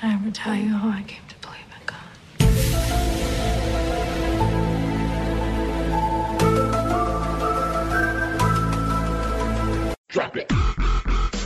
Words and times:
Did 0.00 0.08
I 0.08 0.14
ever 0.14 0.30
tell 0.30 0.54
you 0.54 0.70
how 0.70 0.88
I 0.88 1.02
came 1.02 1.20
to 1.28 1.34
believe 1.40 1.60
in 1.76 1.84
God? 1.84 1.98
Drop 10.08 10.36
it. 10.38 10.50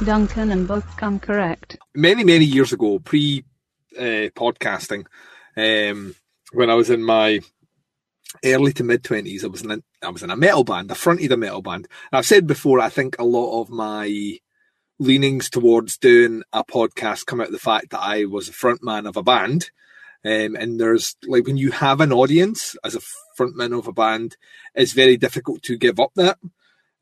Duncan 0.05 0.53
and 0.53 0.69
Bo 0.69 0.83
come 0.97 1.19
correct. 1.19 1.79
many 1.97 2.23
many 2.23 2.45
years 2.45 2.73
ago, 2.73 3.01
pre 3.01 3.45
uh, 3.99 4.31
podcasting, 4.37 5.07
um, 5.57 6.15
when 6.53 6.71
I 6.71 6.75
was 6.75 6.91
in 6.91 7.03
my 7.03 7.41
early 8.45 8.73
to 8.75 8.85
mid 8.85 9.03
twenties, 9.03 9.45
I 9.45 9.49
was 9.49 9.63
in 9.63 9.73
a, 9.73 9.79
I 10.01 10.11
was 10.11 10.23
in 10.23 10.31
a 10.31 10.37
metal 10.37 10.63
band. 10.63 10.93
I 10.93 10.95
fronted 10.95 11.33
a 11.33 11.37
metal 11.37 11.63
band. 11.63 11.89
And 12.13 12.19
I've 12.19 12.27
said 12.27 12.47
before, 12.47 12.79
I 12.79 12.89
think 12.89 13.19
a 13.19 13.25
lot 13.25 13.61
of 13.61 13.71
my 13.71 14.39
leanings 14.99 15.51
towards 15.51 15.99
doing 15.99 16.43
a 16.53 16.65
podcast 16.65 17.27
come 17.27 17.41
out 17.41 17.49
of 17.49 17.53
the 17.53 17.59
fact 17.59 17.91
that 17.91 18.01
I 18.01 18.25
was 18.25 18.49
a 18.49 18.53
frontman 18.53 19.09
of 19.09 19.17
a 19.17 19.23
band. 19.23 19.71
Um, 20.25 20.57
and 20.57 20.81
there's 20.81 21.17
like 21.27 21.47
when 21.47 21.57
you 21.57 21.71
have 21.71 22.01
an 22.01 22.13
audience 22.13 22.77
as 22.85 22.95
a 22.95 23.01
frontman 23.39 23.77
of 23.77 23.89
a 23.89 23.93
band, 23.93 24.37
it's 24.75 24.93
very 24.93 25.17
difficult 25.17 25.63
to 25.65 25.77
give 25.77 26.01
up 26.01 26.13
that. 26.15 26.39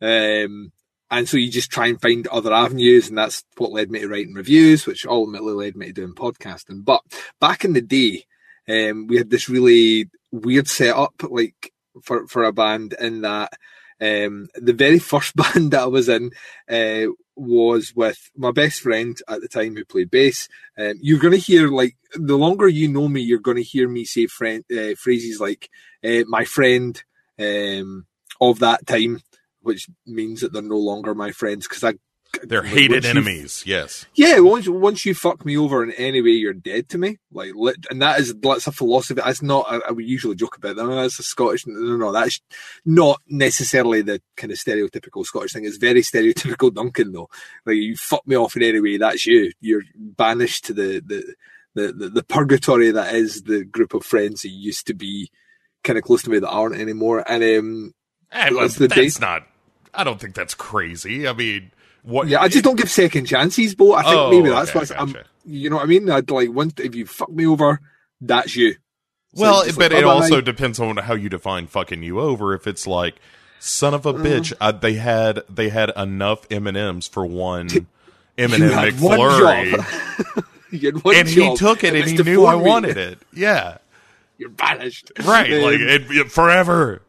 Um, 0.01 0.73
and 1.11 1.29
so 1.29 1.37
you 1.37 1.51
just 1.51 1.71
try 1.71 1.87
and 1.87 2.01
find 2.01 2.27
other 2.29 2.53
avenues, 2.53 3.09
and 3.09 3.19
that's 3.19 3.45
what 3.59 3.71
led 3.71 3.91
me 3.91 4.01
to 4.01 4.09
writing 4.09 4.33
reviews, 4.33 4.87
which 4.87 5.07
ultimately 5.07 5.53
led 5.53 5.77
me 5.77 5.87
to 5.89 5.93
doing 5.93 6.15
podcasting. 6.15 6.85
But 6.85 7.03
back 7.39 7.65
in 7.65 7.75
the 7.75 7.83
day, 7.83 8.25
um, 8.67 9.07
we 9.07 9.19
had 9.19 9.29
this 9.29 9.49
really 9.49 10.09
weird 10.33 10.69
setup, 10.69 11.23
like 11.23 11.73
for 12.03 12.27
for 12.27 12.45
a 12.45 12.53
band, 12.53 12.95
in 12.99 13.21
that 13.21 13.53
um, 14.01 14.49
the 14.55 14.73
very 14.73 14.99
first 15.11 15.37
band 15.37 15.73
that 15.73 15.83
I 15.83 15.87
was 15.87 16.09
in 16.09 16.31
uh, 16.69 17.13
was 17.37 17.93
with 17.95 18.31
my 18.37 18.51
best 18.51 18.81
friend 18.81 19.19
at 19.29 19.41
the 19.41 19.49
time 19.49 19.77
who 19.77 19.85
played 19.85 20.11
bass. 20.11 20.49
Um, 20.79 20.95
you're 21.01 21.21
going 21.21 21.33
to 21.33 21.39
hear 21.39 21.69
like 21.69 21.97
the 22.15 22.37
longer 22.37 22.69
you 22.69 22.89
know 22.89 23.09
me, 23.09 23.21
you're 23.21 23.39
going 23.39 23.57
to 23.57 23.63
hear 23.63 23.89
me 23.89 24.05
say 24.05 24.27
friend, 24.27 24.65
uh, 24.71 24.95
phrases 24.99 25.41
like 25.41 25.69
uh, 26.05 26.25
"my 26.29 26.45
friend" 26.45 27.03
um, 27.39 28.07
of 28.41 28.59
that 28.61 28.87
time 28.87 29.23
which 29.63 29.89
means 30.07 30.41
that 30.41 30.53
they're 30.53 30.63
no 30.63 30.77
longer 30.77 31.15
my 31.15 31.31
friends 31.31 31.67
because 31.67 31.85
I 31.85 31.95
They're 32.43 32.63
hated 32.63 32.91
once 32.93 33.05
you- 33.05 33.11
enemies. 33.11 33.63
Yes. 33.67 34.07
yeah, 34.15 34.39
once 34.41 34.69
once 34.69 35.05
you 35.05 35.15
fuck 35.15 35.45
me 35.45 35.57
over 35.57 35.83
in 35.83 35.93
any 35.93 36.21
way, 36.23 36.31
you're 36.31 36.55
dead 36.55 36.89
to 36.91 36.99
me. 36.99 37.19
Like, 37.31 37.53
and 37.91 38.01
that 38.03 38.21
is 38.21 38.35
that's 38.41 38.67
a 38.67 38.73
philosophy. 38.73 39.21
That's 39.25 39.43
not. 39.43 39.67
I, 39.69 39.77
I 39.89 39.93
usually 39.99 40.35
joke 40.35 40.57
about 40.57 40.77
that. 40.77 40.85
That's 40.87 41.19
a 41.19 41.23
Scottish. 41.23 41.67
No, 41.67 41.79
no, 41.79 41.97
no, 41.97 42.13
that's 42.13 42.41
not 42.85 43.21
necessarily 43.29 44.03
the 44.03 44.21
kind 44.37 44.51
of 44.51 44.59
stereotypical 44.59 45.25
Scottish 45.25 45.53
thing. 45.53 45.65
It's 45.67 45.77
very 45.77 46.03
stereotypical 46.03 46.73
Duncan 46.75 47.13
though. 47.13 47.29
Like, 47.67 47.77
you 47.77 47.97
fuck 47.97 48.27
me 48.27 48.37
off 48.37 48.57
in 48.57 48.63
any 48.63 48.81
way, 48.81 48.97
that's 48.97 49.27
you. 49.27 49.53
You're 49.61 49.83
banished 49.95 50.65
to 50.67 50.73
the 50.75 51.01
the 51.05 51.35
the 51.75 51.93
the, 51.93 52.09
the 52.09 52.25
purgatory 52.25 52.91
that 52.93 53.15
is 53.15 53.43
the 53.43 53.65
group 53.65 53.95
of 53.95 54.05
friends 54.05 54.43
who 54.43 54.49
used 54.49 54.87
to 54.87 54.95
be 54.95 55.31
kind 55.85 55.99
of 55.99 56.05
close 56.05 56.23
to 56.23 56.31
me 56.31 56.39
that 56.39 56.49
aren't 56.49 56.77
anymore. 56.81 57.23
And 57.31 57.43
um, 57.59 57.93
Eh, 58.33 58.49
but 58.51 58.61
That's 58.61 58.77
the 58.77 58.89
that's 58.89 59.21
not. 59.21 59.47
I 59.93 60.05
don't 60.05 60.19
think 60.19 60.35
that's 60.35 60.55
crazy. 60.55 61.29
I 61.29 61.35
mean, 61.35 61.71
what? 62.03 62.29
Yeah, 62.29 62.41
I 62.41 62.49
just 62.49 62.65
don't 62.65 62.77
give 62.77 62.91
second 62.91 63.27
chances, 63.27 63.75
Bo. 63.75 63.95
I 63.95 64.03
think 64.03 64.15
Oh, 64.17 64.31
maybe 64.31 64.49
that's 64.51 64.71
okay, 64.71 64.79
what 64.81 65.01
I'm. 65.01 65.13
gotcha. 65.13 65.27
You 65.45 65.71
know 65.71 65.77
what 65.77 65.83
I 65.85 65.87
mean? 65.87 66.09
I'd 66.11 66.31
like 66.31 66.51
once 66.53 66.75
if 66.79 66.95
you 66.95 67.07
fuck 67.07 67.31
me 67.31 67.47
over, 67.47 67.81
that's 68.21 68.55
you. 68.57 68.75
So 69.35 69.43
Well, 69.43 69.65
but 69.65 69.77
like, 69.79 69.91
it 69.93 70.05
bye-bye. 70.05 70.05
also 70.11 70.41
depends 70.41 70.79
on 70.79 70.99
how 70.99 71.15
you 71.15 71.29
define 71.29 71.67
fucking 71.67 72.03
you 72.03 72.21
over. 72.21 72.55
If 72.55 72.67
it's 72.67 72.87
like 72.87 73.17
son 73.59 73.95
of 73.95 74.05
a 74.07 74.13
Mm. 74.15 74.23
bitch, 74.25 74.53
uh, 74.61 74.73
they 74.73 74.95
had 74.95 75.41
they 75.49 75.69
had 75.71 75.91
enough 75.97 76.47
M 76.51 76.67
and 76.67 76.77
M's 76.77 77.09
for 77.09 77.25
one 77.27 77.69
M&M 78.39 78.61
had 78.61 79.01
one 79.01 79.19
McFlurry, 79.19 79.71
job. 79.77 80.45
And 80.73 81.29
he 81.29 81.55
took 81.57 81.85
it, 81.85 81.89
and 81.89 81.97
it's 81.99 82.11
he 82.13 82.23
knew 82.23 82.47
I 82.47 82.55
wanted 82.55 82.97
it. 82.97 83.19
Yeah, 83.35 83.77
You're 84.39 84.49
banished, 84.49 85.13
right. 85.25 85.51
Like 85.51 85.81
it, 85.81 86.11
it- 86.11 86.33
forever. 86.33 87.03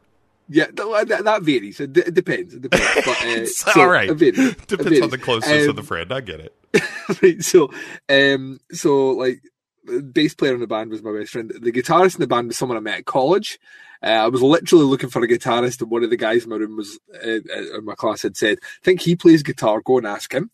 Yeah, 0.48 0.66
th- 0.66 1.06
that, 1.08 1.24
that 1.24 1.42
varies. 1.42 1.80
It, 1.80 1.92
d- 1.92 2.02
it 2.06 2.14
depends. 2.14 2.54
It 2.54 2.62
depends. 2.62 2.86
But, 3.06 3.08
uh, 3.08 3.40
It's 3.42 3.56
so 3.72 3.80
all 3.80 3.88
right. 3.88 4.10
It 4.10 4.14
varies. 4.14 4.54
Depends 4.66 4.84
varies. 4.84 5.02
on 5.02 5.10
the 5.10 5.18
closeness 5.18 5.64
Um, 5.64 5.70
of 5.70 5.76
the 5.76 5.82
friend. 5.82 6.12
I 6.12 6.20
get 6.20 6.40
it. 6.40 6.54
right, 7.22 7.42
so 7.42 7.70
um 8.08 8.58
so 8.72 9.10
like 9.10 9.40
the 9.84 10.02
bass 10.02 10.34
player 10.34 10.54
in 10.54 10.60
the 10.60 10.66
band 10.66 10.90
was 10.90 11.02
my 11.02 11.12
best 11.16 11.30
friend 11.30 11.52
the 11.60 11.70
guitarist 11.70 12.16
in 12.16 12.20
the 12.20 12.26
band 12.26 12.48
was 12.48 12.56
someone 12.58 12.76
i 12.76 12.80
met 12.80 12.98
at 12.98 13.04
college 13.04 13.60
uh, 14.02 14.06
i 14.06 14.26
was 14.26 14.42
literally 14.42 14.84
looking 14.84 15.08
for 15.08 15.22
a 15.22 15.28
guitarist 15.28 15.80
and 15.80 15.88
one 15.90 16.02
of 16.02 16.10
the 16.10 16.16
guys 16.16 16.42
in 16.42 16.50
my 16.50 16.56
room 16.56 16.76
was 16.76 16.98
uh, 17.24 17.28
uh, 17.54 17.78
in 17.78 17.84
my 17.84 17.94
class 17.94 18.22
had 18.22 18.36
said 18.36 18.58
i 18.62 18.66
think 18.82 19.02
he 19.02 19.14
plays 19.14 19.44
guitar 19.44 19.80
go 19.82 19.98
and 19.98 20.06
ask 20.06 20.32
him 20.34 20.50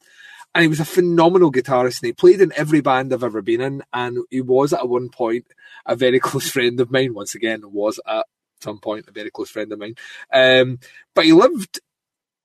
and 0.55 0.61
he 0.63 0.69
was 0.69 0.81
a 0.81 0.85
phenomenal 0.85 1.51
guitarist 1.51 2.03
and 2.03 2.09
he 2.09 2.13
played 2.13 2.43
in 2.43 2.53
every 2.55 2.83
band 2.83 3.15
i've 3.15 3.25
ever 3.25 3.41
been 3.41 3.63
in 3.63 3.83
and 3.95 4.19
he 4.29 4.43
was 4.43 4.75
at 4.75 4.89
one 4.91 5.09
point 5.09 5.47
a 5.87 5.97
very 5.97 6.21
close 6.21 6.51
friend 6.51 6.79
of 6.81 6.91
mine 6.91 7.15
once 7.15 7.35
again 7.35 7.63
was 7.65 7.99
at 8.07 8.27
some 8.63 8.79
point 8.79 9.07
a 9.09 9.13
very 9.13 9.31
close 9.31 9.51
friend 9.51 9.73
of 9.73 9.79
mine 9.79 9.95
um 10.33 10.79
but 11.15 11.25
he 11.25 11.33
lived 11.33 11.81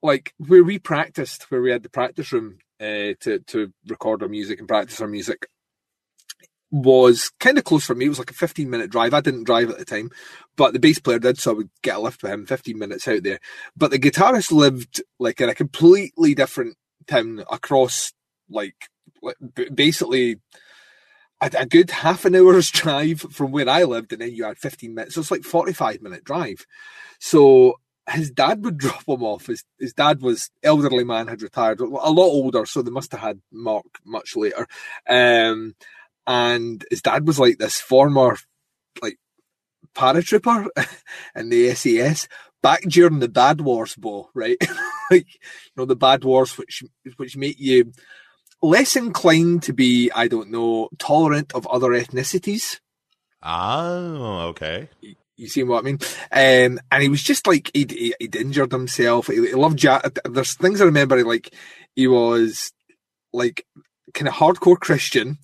like 0.01 0.33
where 0.37 0.63
we 0.63 0.79
practiced, 0.79 1.49
where 1.51 1.61
we 1.61 1.71
had 1.71 1.83
the 1.83 1.89
practice 1.89 2.31
room 2.31 2.59
uh, 2.79 3.13
to 3.21 3.39
to 3.47 3.73
record 3.87 4.21
our 4.23 4.29
music 4.29 4.59
and 4.59 4.67
practice 4.67 5.01
our 5.01 5.07
music, 5.07 5.47
was 6.71 7.31
kind 7.39 7.57
of 7.57 7.63
close 7.63 7.85
for 7.85 7.95
me. 7.95 8.05
It 8.05 8.09
was 8.09 8.19
like 8.19 8.31
a 8.31 8.35
fifteen 8.35 8.69
minute 8.69 8.91
drive. 8.91 9.13
I 9.13 9.21
didn't 9.21 9.45
drive 9.45 9.69
at 9.69 9.77
the 9.77 9.85
time, 9.85 10.11
but 10.55 10.73
the 10.73 10.79
bass 10.79 10.99
player 10.99 11.19
did, 11.19 11.39
so 11.39 11.51
I 11.51 11.55
would 11.55 11.69
get 11.81 11.97
a 11.97 11.99
lift 11.99 12.23
with 12.23 12.31
him. 12.31 12.45
Fifteen 12.45 12.77
minutes 12.79 13.07
out 13.07 13.23
there, 13.23 13.39
but 13.75 13.91
the 13.91 13.99
guitarist 13.99 14.51
lived 14.51 15.01
like 15.19 15.41
in 15.41 15.49
a 15.49 15.55
completely 15.55 16.35
different 16.35 16.77
town 17.07 17.43
across 17.51 18.13
like, 18.49 18.75
basically. 19.73 20.37
A, 21.41 21.51
a 21.59 21.65
good 21.65 21.91
half 21.91 22.25
an 22.25 22.35
hour's 22.35 22.71
drive 22.71 23.21
from 23.21 23.51
where 23.51 23.69
I 23.69 23.83
lived, 23.83 24.13
and 24.13 24.21
then 24.21 24.33
you 24.33 24.45
had 24.45 24.57
15 24.57 24.93
minutes. 24.93 25.15
So 25.15 25.21
it's 25.21 25.31
like 25.31 25.43
45 25.43 26.01
minute 26.01 26.23
drive. 26.23 26.65
So 27.19 27.79
his 28.09 28.31
dad 28.31 28.63
would 28.63 28.77
drop 28.79 29.07
him 29.07 29.23
off. 29.23 29.47
His 29.47 29.63
his 29.79 29.93
dad 29.93 30.21
was 30.21 30.49
elderly 30.63 31.03
man, 31.03 31.27
had 31.27 31.41
retired, 31.41 31.79
a 31.79 31.85
lot 31.85 32.25
older, 32.25 32.65
so 32.65 32.81
they 32.81 32.91
must 32.91 33.11
have 33.11 33.21
had 33.21 33.41
Mark 33.51 33.85
much 34.05 34.35
later. 34.35 34.67
Um, 35.07 35.75
and 36.27 36.83
his 36.89 37.01
dad 37.01 37.27
was 37.27 37.39
like 37.39 37.57
this 37.57 37.79
former 37.79 38.37
like 39.01 39.17
paratrooper 39.93 40.67
in 41.35 41.49
the 41.49 41.73
SAS 41.75 42.27
back 42.61 42.81
during 42.81 43.19
the 43.19 43.29
Bad 43.29 43.61
Wars, 43.61 43.95
Bo, 43.95 44.29
right? 44.33 44.57
like 45.11 45.27
you 45.33 45.71
know 45.77 45.85
the 45.85 45.95
Bad 45.95 46.23
Wars, 46.23 46.57
which 46.57 46.83
which 47.17 47.37
make 47.37 47.59
you 47.59 47.91
less 48.65 48.95
inclined 48.95 49.63
to 49.63 49.73
be, 49.73 50.11
I 50.15 50.27
don't 50.27 50.51
know, 50.51 50.89
tolerant 50.97 51.53
of 51.53 51.67
other 51.67 51.89
ethnicities. 51.89 52.79
Oh, 53.43 54.47
okay. 54.49 54.89
You 55.37 55.47
see 55.47 55.63
what 55.63 55.79
I 55.79 55.81
mean? 55.85 55.99
Um, 56.31 56.79
and 56.91 57.03
he 57.03 57.09
was 57.09 57.21
just 57.21 57.45
like 57.45 57.69
he'd, 57.73 57.91
he- 57.91 58.15
he'd 58.19 58.35
injured 58.35 58.71
himself. 58.71 59.27
He, 59.27 59.35
he 59.35 59.53
loved 59.53 59.77
jazz. 59.77 60.01
There's 60.23 60.53
things 60.55 60.81
I 60.81 60.85
remember. 60.85 61.23
Like 61.23 61.53
he 61.95 62.07
was 62.07 62.71
like 63.33 63.65
kind 64.13 64.27
of 64.27 64.33
hardcore 64.33 64.79
Christian. 64.79 65.37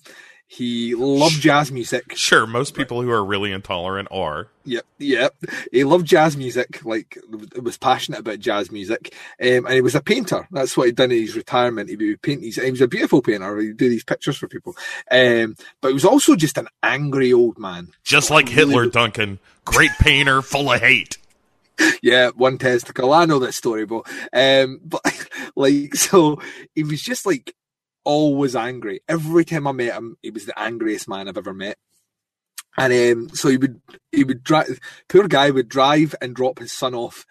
He 0.54 0.94
loved 0.94 1.40
jazz 1.40 1.72
music. 1.72 2.14
Sure, 2.14 2.46
most 2.46 2.74
people 2.74 3.00
who 3.00 3.10
are 3.10 3.24
really 3.24 3.52
intolerant 3.52 4.08
are. 4.10 4.48
Yep, 4.64 4.84
yep. 4.98 5.34
He 5.72 5.82
loved 5.82 6.06
jazz 6.06 6.36
music. 6.36 6.84
Like 6.84 7.16
was 7.62 7.78
passionate 7.78 8.20
about 8.20 8.38
jazz 8.38 8.70
music. 8.70 9.14
Um, 9.40 9.64
and 9.64 9.72
he 9.72 9.80
was 9.80 9.94
a 9.94 10.02
painter. 10.02 10.46
That's 10.50 10.76
what 10.76 10.88
he'd 10.88 10.96
done 10.96 11.10
in 11.10 11.22
his 11.22 11.34
retirement. 11.34 11.88
He 11.88 11.96
would 11.96 12.20
paint. 12.20 12.42
These, 12.42 12.62
he 12.62 12.70
was 12.70 12.82
a 12.82 12.86
beautiful 12.86 13.22
painter. 13.22 13.56
He'd 13.56 13.78
do 13.78 13.88
these 13.88 14.04
pictures 14.04 14.36
for 14.36 14.46
people. 14.46 14.76
Um, 15.10 15.56
but 15.80 15.88
he 15.88 15.94
was 15.94 16.04
also 16.04 16.36
just 16.36 16.58
an 16.58 16.68
angry 16.82 17.32
old 17.32 17.58
man. 17.58 17.88
Just 18.04 18.30
like 18.30 18.50
Hitler, 18.50 18.84
Duncan. 18.84 19.38
Great 19.64 19.92
painter, 20.00 20.42
full 20.42 20.70
of 20.70 20.82
hate. 20.82 21.16
yeah, 22.02 22.28
one 22.28 22.58
testicle. 22.58 23.14
I 23.14 23.24
know 23.24 23.38
that 23.38 23.54
story, 23.54 23.86
but 23.86 24.02
um, 24.34 24.80
but 24.84 25.00
like, 25.56 25.94
so 25.94 26.42
he 26.74 26.84
was 26.84 27.00
just 27.00 27.24
like 27.24 27.54
always 28.04 28.56
angry. 28.56 29.00
Every 29.08 29.44
time 29.44 29.66
I 29.66 29.72
met 29.72 29.94
him, 29.94 30.16
he 30.22 30.30
was 30.30 30.46
the 30.46 30.58
angriest 30.58 31.08
man 31.08 31.28
I've 31.28 31.38
ever 31.38 31.54
met. 31.54 31.78
And 32.76 32.92
um, 32.92 33.28
so 33.30 33.48
he 33.48 33.58
would 33.58 33.80
he 34.10 34.24
would 34.24 34.42
drive. 34.42 34.80
Poor 35.08 35.28
guy 35.28 35.50
would 35.50 35.68
drive 35.68 36.14
and 36.22 36.34
drop 36.34 36.58
his 36.58 36.72
son 36.72 36.94
off 36.94 37.26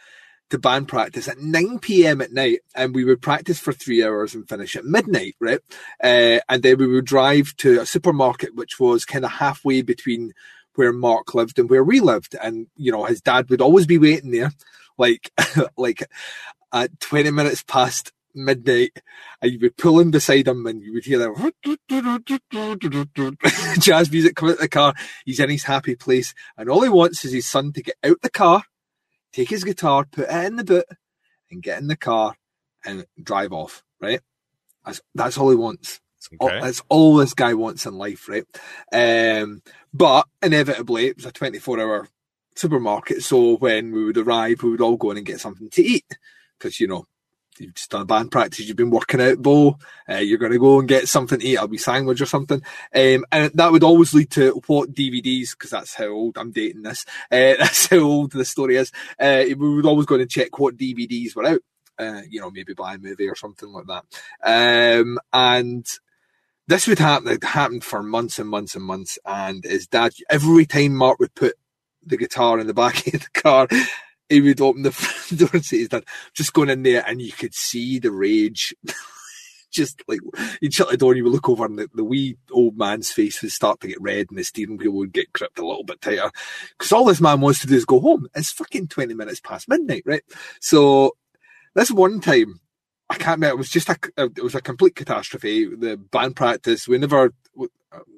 to 0.52 0.60
band 0.60 0.88
practice 0.88 1.28
at 1.28 1.40
9 1.40 1.80
p.m. 1.80 2.22
at 2.22 2.32
night, 2.32 2.60
and 2.76 2.94
we 2.94 3.04
would 3.04 3.22
practice 3.22 3.60
for 3.60 3.74
three 3.74 4.04
hours 4.04 4.36
and 4.36 4.48
finish 4.48 4.76
at 4.76 4.86
midnight, 4.86 5.36
right? 5.40 5.62
Uh, 6.04 6.40
and 6.48 6.62
then 6.62 6.78
we 6.78 6.88
would 6.88 7.06
drive 7.06 7.56
to 7.58 7.80
a 7.80 7.86
supermarket, 7.86 8.54
which 8.54 8.80
was 8.80 9.06
kind 9.06 9.26
of 9.26 9.32
halfway 9.32 9.82
between 9.82 10.34
where 10.76 10.94
Mark 10.94 11.34
lived 11.34 11.58
and 11.58 11.70
where 11.70 11.84
we 11.84 12.00
lived. 12.00 12.36
And 12.42 12.68
you 12.76 12.92
know, 12.92 13.06
his 13.06 13.22
dad 13.22 13.50
would 13.50 13.62
always 13.62 13.88
be 13.88 13.98
waiting 13.98 14.32
there, 14.32 14.52
like 14.98 15.32
like 15.78 16.08
at 16.72 17.00
20 17.00 17.32
minutes 17.32 17.64
past 17.64 18.12
midnight, 18.36 19.00
and 19.42 19.52
you 19.52 19.60
would 19.60 19.78
pull 19.78 20.00
in 20.00 20.12
beside 20.12 20.48
him, 20.48 20.66
and 20.66 20.82
you 20.82 20.94
would 20.94 21.06
hear 21.06 21.20
that 21.20 21.30
jazz 23.80 24.12
music 24.12 24.36
come 24.36 24.50
out 24.50 24.60
the 24.60 24.68
car. 24.70 24.94
He's 25.26 25.40
in 25.40 25.50
his 25.50 25.64
happy 25.64 25.96
place, 25.96 26.34
and 26.58 26.70
all 26.70 26.82
he 26.84 26.90
wants 26.90 27.24
is 27.26 27.34
his 27.34 27.48
son 27.48 27.74
to 27.74 27.82
get 27.84 27.96
out 28.04 28.22
the 28.22 28.30
car, 28.30 28.64
take 29.34 29.50
his 29.50 29.64
guitar, 29.64 30.06
put 30.12 30.30
it 30.30 30.46
in 30.46 30.56
the 30.58 30.64
boot, 30.64 30.86
and 31.50 31.62
get 31.64 31.80
in 31.80 31.88
the 31.88 31.98
car 31.98 32.36
and 32.86 33.06
drive 33.22 33.52
off. 33.54 33.84
Right? 34.00 34.22
That's 34.86 35.02
that's 35.14 35.38
all 35.38 35.50
he 35.50 35.56
wants. 35.56 36.00
all- 36.40 36.48
Okay. 36.50 36.60
That's 36.62 36.82
all 36.90 37.16
this 37.16 37.34
guy 37.34 37.54
wants 37.54 37.86
in 37.86 37.96
life, 37.96 38.28
right? 38.30 38.46
Um, 38.94 39.62
but 39.94 40.28
inevitably, 40.42 41.08
it 41.08 41.18
was 41.18 41.26
a 41.26 41.32
24 41.32 41.80
hour 41.80 42.08
supermarket. 42.56 43.24
So 43.24 43.58
when 43.58 43.92
we 43.92 44.06
would 44.06 44.18
arrive, 44.18 44.62
we 44.64 44.70
would 44.72 44.82
all 44.82 44.98
go 44.98 45.12
in 45.12 45.18
and 45.18 45.26
get 45.26 45.40
something 45.40 45.70
to 45.72 45.82
eat. 45.84 46.18
Because, 46.58 46.80
you 46.80 46.88
know, 46.88 47.06
you've 47.62 47.76
just 47.76 47.92
done 47.92 48.02
a 48.02 48.06
band 48.06 48.32
practice, 48.32 48.68
you've 48.68 48.78
been 48.78 48.90
working 48.90 49.22
out, 49.22 49.42
Bo. 49.42 49.78
Uh, 50.10 50.18
you're 50.18 50.38
going 50.38 50.52
to 50.52 50.60
go 50.60 50.80
and 50.80 50.88
get 50.90 51.08
something 51.08 51.40
to 51.40 51.46
eat. 51.46 51.58
I'll 51.58 51.68
be 51.68 51.78
sandwich 51.78 52.22
or 52.22 52.26
something. 52.26 52.62
Um, 52.94 53.26
and 53.32 53.52
that 53.54 53.72
would 53.72 53.84
always 53.84 54.14
lead 54.14 54.32
to 54.32 54.62
what 54.68 54.94
DVDs, 54.94 55.52
because 55.52 55.70
that's 55.70 55.94
how 55.94 56.08
old 56.08 56.38
I'm 56.38 56.52
dating 56.52 56.84
this. 56.84 57.06
Uh, 57.32 57.56
that's 57.60 57.88
how 57.88 58.00
old 58.00 58.32
the 58.32 58.46
story 58.46 58.78
is. 58.78 58.92
Uh, 59.20 59.44
we 59.48 59.76
would 59.76 59.86
always 59.86 60.06
go 60.06 60.16
and 60.16 60.30
check 60.30 60.60
what 60.60 60.78
DVDs 60.78 61.36
were 61.36 61.46
out. 61.46 61.62
Uh, 61.98 62.22
you 62.30 62.42
know, 62.42 62.50
maybe 62.50 62.74
buy 62.74 62.96
a 62.96 62.98
movie 62.98 63.30
or 63.30 63.36
something 63.36 63.70
like 63.70 63.86
that. 63.86 65.00
Um, 65.00 65.20
and 65.32 65.86
this 66.68 66.88
would 66.88 67.00
happen. 67.00 67.28
It 67.28 67.44
happened 67.44 67.84
for 67.84 68.02
months 68.02 68.40
and 68.40 68.50
months 68.50 68.76
and 68.76 68.84
months. 68.84 69.20
And 69.26 69.64
his 69.64 69.88
dad, 69.88 70.14
every 70.30 70.66
time 70.66 70.96
Mark 70.96 71.20
would 71.20 71.36
put 71.36 71.56
the 72.04 72.18
guitar 72.18 72.60
in 72.60 72.68
the 72.68 72.74
back 72.74 73.06
of 73.14 73.22
the 73.22 73.42
car, 73.42 73.68
he 74.32 74.42
would 74.42 74.62
open 74.62 74.84
the 74.84 74.92
front 74.92 75.40
door 75.40 75.50
and 75.54 75.66
say, 75.66 75.80
"His 75.80 75.90
dad, 75.90 76.06
just 76.34 76.54
going 76.54 76.70
in 76.70 76.84
there," 76.84 77.04
and 77.06 77.22
you 77.22 77.32
could 77.32 77.54
see 77.54 78.00
the 78.00 78.12
rage. 78.12 78.74
Just 79.72 80.04
like 80.06 80.20
you'd 80.60 80.74
shut 80.74 80.90
the 80.90 80.98
door 80.98 81.14
and 81.14 81.18
you 81.18 81.24
would 81.24 81.32
look 81.32 81.48
over, 81.48 81.64
and 81.64 81.80
the, 81.80 81.88
the 81.94 82.04
wee 82.04 82.36
old 82.52 82.78
man's 82.78 83.10
face 83.10 83.42
would 83.42 83.54
start 83.54 83.80
to 83.80 83.88
get 83.88 84.02
red, 84.02 84.26
and 84.30 84.38
the 84.38 84.44
steering 84.44 84.76
wheel 84.76 84.92
would 84.92 85.14
get 85.14 85.32
gripped 85.32 85.60
a 85.60 85.66
little 85.66 85.86
bit 85.86 86.02
tighter. 86.02 86.30
Because 86.78 86.92
all 86.92 87.06
this 87.06 87.22
man 87.22 87.40
wants 87.40 87.62
to 87.62 87.68
do 87.68 87.76
is 87.76 87.86
go 87.86 88.02
home. 88.02 88.28
It's 88.36 88.52
fucking 88.52 88.90
20 88.90 89.14
minutes 89.14 89.40
past 89.40 89.70
midnight, 89.70 90.04
right? 90.06 90.24
So 90.60 91.14
this 91.74 91.90
one 91.90 92.20
time, 92.20 92.60
I 93.10 93.16
can't 93.16 93.38
remember. 93.38 93.56
It 93.56 93.60
was 93.60 93.70
just 93.70 93.88
a, 93.88 93.98
it 94.18 94.44
was 94.44 94.56
a 94.56 94.62
complete 94.62 94.98
catastrophe. 94.98 95.74
The 95.74 95.96
band 95.96 96.36
practice, 96.36 96.86
we 96.86 96.98
never 96.98 97.34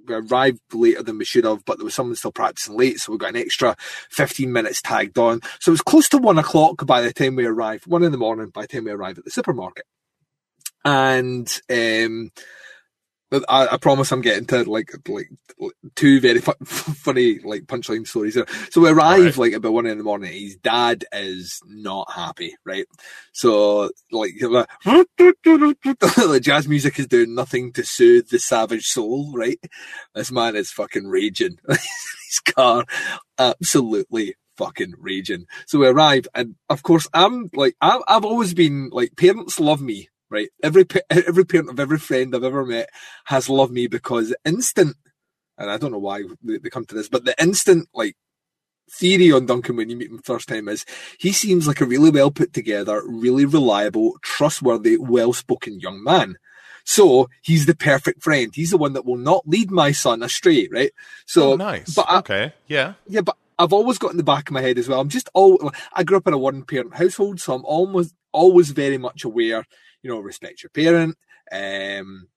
we 0.08 0.14
arrived 0.14 0.60
later 0.74 1.04
than 1.04 1.18
we 1.18 1.26
should 1.26 1.46
have, 1.46 1.66
but 1.66 1.78
there 1.78 1.86
was 1.86 1.96
someone 1.96 2.16
still 2.16 2.32
practicing 2.32 2.78
late, 2.78 3.00
so 3.00 3.12
we 3.12 3.18
got 3.18 3.30
an 3.30 3.38
extra 3.38 3.76
15 4.12 4.52
minutes 4.52 4.82
tagged 4.82 5.18
on. 5.18 5.42
So 5.60 5.70
it 5.70 5.74
was 5.74 5.82
close 5.82 6.10
to 6.10 6.18
one 6.18 6.38
o'clock 6.38 6.86
by 6.86 7.02
the 7.02 7.14
time 7.14 7.36
we 7.36 7.46
arrived, 7.46 7.88
one 7.88 8.04
in 8.04 8.12
the 8.12 8.18
morning 8.18 8.50
by 8.50 8.62
the 8.62 8.68
time 8.68 8.86
we 8.86 8.92
arrived 8.92 9.20
at 9.20 9.26
the 9.26 9.32
supermarket. 9.32 9.86
And 10.86 11.48
um, 11.70 12.32
I, 13.50 13.68
I 13.74 13.78
promise 13.78 14.12
I'm 14.12 14.22
getting 14.22 14.46
to 14.48 14.64
like 14.70 14.92
like 15.08 15.30
two 15.96 16.20
very 16.20 16.40
fu- 16.40 16.54
funny 16.66 17.40
like 17.40 17.64
punchline 17.64 18.08
stories 18.08 18.36
there. 18.36 18.46
So 18.72 18.82
we 18.82 18.90
arrive 18.90 19.38
Right. 19.38 19.38
like 19.38 19.54
about 19.54 19.74
one 19.74 19.86
in 19.86 19.98
the 19.98 20.04
morning. 20.04 20.32
His 20.34 20.56
dad 20.58 21.06
is 21.14 21.62
not 21.68 22.12
happy, 22.12 22.56
right? 22.66 22.86
So 23.34 23.90
like 24.12 24.34
the 24.86 26.40
jazz 26.42 26.68
music 26.68 27.00
is 27.00 27.08
doing 27.08 27.36
nothing 27.36 27.72
to 27.74 27.84
soothe 27.84 28.30
the 28.30 28.40
savage 28.40 28.86
soul, 28.88 29.32
right? 29.34 29.60
This 30.16 30.32
man 30.32 30.56
is 30.56 30.72
fucking 30.72 31.08
raging. 31.08 31.58
His 31.70 32.40
car, 32.56 32.86
absolutely 33.38 34.36
fucking 34.58 34.94
raging. 35.00 35.46
So 35.68 35.80
we 35.80 35.88
arrive, 35.88 36.28
and 36.36 36.56
of 36.70 36.84
course, 36.84 37.08
I'm 37.14 37.50
like, 37.54 37.76
I've, 37.82 38.02
I've 38.08 38.26
always 38.26 38.54
been 38.54 38.90
like, 38.92 39.16
parents 39.18 39.60
love 39.60 39.82
me, 39.82 40.10
right? 40.34 40.50
Every 40.62 40.86
every 41.10 41.46
parent 41.46 41.70
of 41.70 41.80
every 41.80 42.00
friend 42.00 42.36
I've 42.36 42.44
ever 42.44 42.66
met 42.66 42.90
has 43.26 43.48
loved 43.50 43.72
me 43.72 43.88
because 43.88 44.36
instant, 44.44 44.98
and 45.58 45.72
I 45.72 45.78
don't 45.78 45.92
know 45.92 46.00
why 46.00 46.24
they, 46.42 46.58
they 46.58 46.70
come 46.70 46.86
to 46.86 46.96
this, 46.96 47.08
but 47.08 47.24
the 47.24 47.42
instant 47.42 47.88
like 47.94 48.18
theory 48.92 49.32
on 49.32 49.46
Duncan 49.46 49.78
when 49.78 49.90
you 49.90 49.96
meet 49.96 50.12
him 50.12 50.20
first 50.20 50.50
time 50.50 50.68
is 50.68 50.86
he 51.18 51.32
seems 51.32 51.68
like 51.68 51.80
a 51.80 51.86
really 51.86 52.10
well 52.10 52.32
put 52.32 52.52
together, 52.54 53.02
really 53.06 53.46
reliable, 53.46 54.18
trustworthy, 54.22 54.98
well 54.98 55.32
spoken 55.32 55.80
young 55.80 56.04
man. 56.04 56.36
So 56.86 57.30
he's 57.42 57.66
the 57.66 57.76
perfect 57.76 58.22
friend. 58.22 58.52
He's 58.54 58.72
the 58.72 58.78
one 58.78 58.92
that 58.94 59.06
will 59.06 59.18
not 59.18 59.48
lead 59.48 59.72
my 59.72 59.94
son 59.94 60.22
astray, 60.22 60.68
right? 60.70 60.92
So 61.26 61.54
oh, 61.54 61.56
nice. 61.56 61.96
but 61.96 62.06
I- 62.10 62.20
okay. 62.20 62.54
Yeah. 62.68 62.96
yeah, 63.08 63.22
but 63.22 63.38
I've 63.58 63.72
always 63.72 63.98
got 63.98 64.12
in 64.12 64.18
the 64.18 64.24
back 64.24 64.50
of 64.50 64.54
my 64.54 64.62
head 64.62 64.78
as 64.78 64.90
well. 64.90 65.00
I'm 65.00 65.10
just 65.10 65.30
all 65.34 65.72
I 65.94 66.04
grew 66.04 66.18
up 66.18 66.28
in 66.28 66.34
a 66.34 66.38
one 66.38 66.64
parent 66.64 66.96
household, 66.96 67.40
so 67.40 67.54
I'm 67.54 67.66
almost 67.66 68.14
always 68.32 68.72
very 68.72 68.98
much 68.98 69.24
aware, 69.24 69.66
you 70.04 70.12
know, 70.12 70.20
respect 70.20 70.62
your 70.62 70.70
parent, 70.70 71.18
um, 71.52 72.28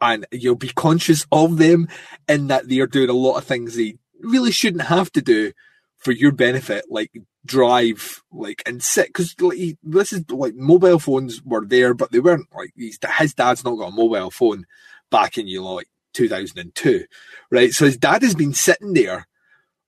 and 0.00 0.26
you'll 0.30 0.56
be 0.56 0.68
conscious 0.68 1.26
of 1.32 1.56
them 1.56 1.88
in 2.28 2.48
that 2.48 2.68
they 2.68 2.80
are 2.80 2.86
doing 2.86 3.08
a 3.08 3.14
lot 3.14 3.36
of 3.36 3.44
things 3.44 3.76
they 3.76 3.96
really 4.20 4.50
shouldn't 4.50 4.82
have 4.82 5.10
to 5.12 5.22
do 5.22 5.52
for 5.96 6.12
your 6.12 6.32
benefit, 6.32 6.84
like 6.90 7.12
drive, 7.46 8.22
like 8.32 8.62
and 8.66 8.82
sit. 8.82 9.06
Because 9.06 9.34
like, 9.40 9.78
this 9.82 10.12
is 10.12 10.28
like 10.28 10.54
mobile 10.54 10.98
phones 10.98 11.40
were 11.42 11.64
there, 11.64 11.94
but 11.94 12.10
they 12.10 12.20
weren't 12.20 12.48
like 12.54 12.72
his, 12.76 12.98
his 13.18 13.34
dad's 13.34 13.64
not 13.64 13.76
got 13.76 13.92
a 13.92 13.96
mobile 13.96 14.30
phone 14.30 14.66
back 15.10 15.38
in 15.38 15.46
you 15.46 15.60
know 15.60 15.74
like 15.74 15.88
2002, 16.14 17.04
right? 17.50 17.72
So 17.72 17.84
his 17.84 17.96
dad 17.96 18.22
has 18.22 18.34
been 18.34 18.54
sitting 18.54 18.94
there 18.94 19.28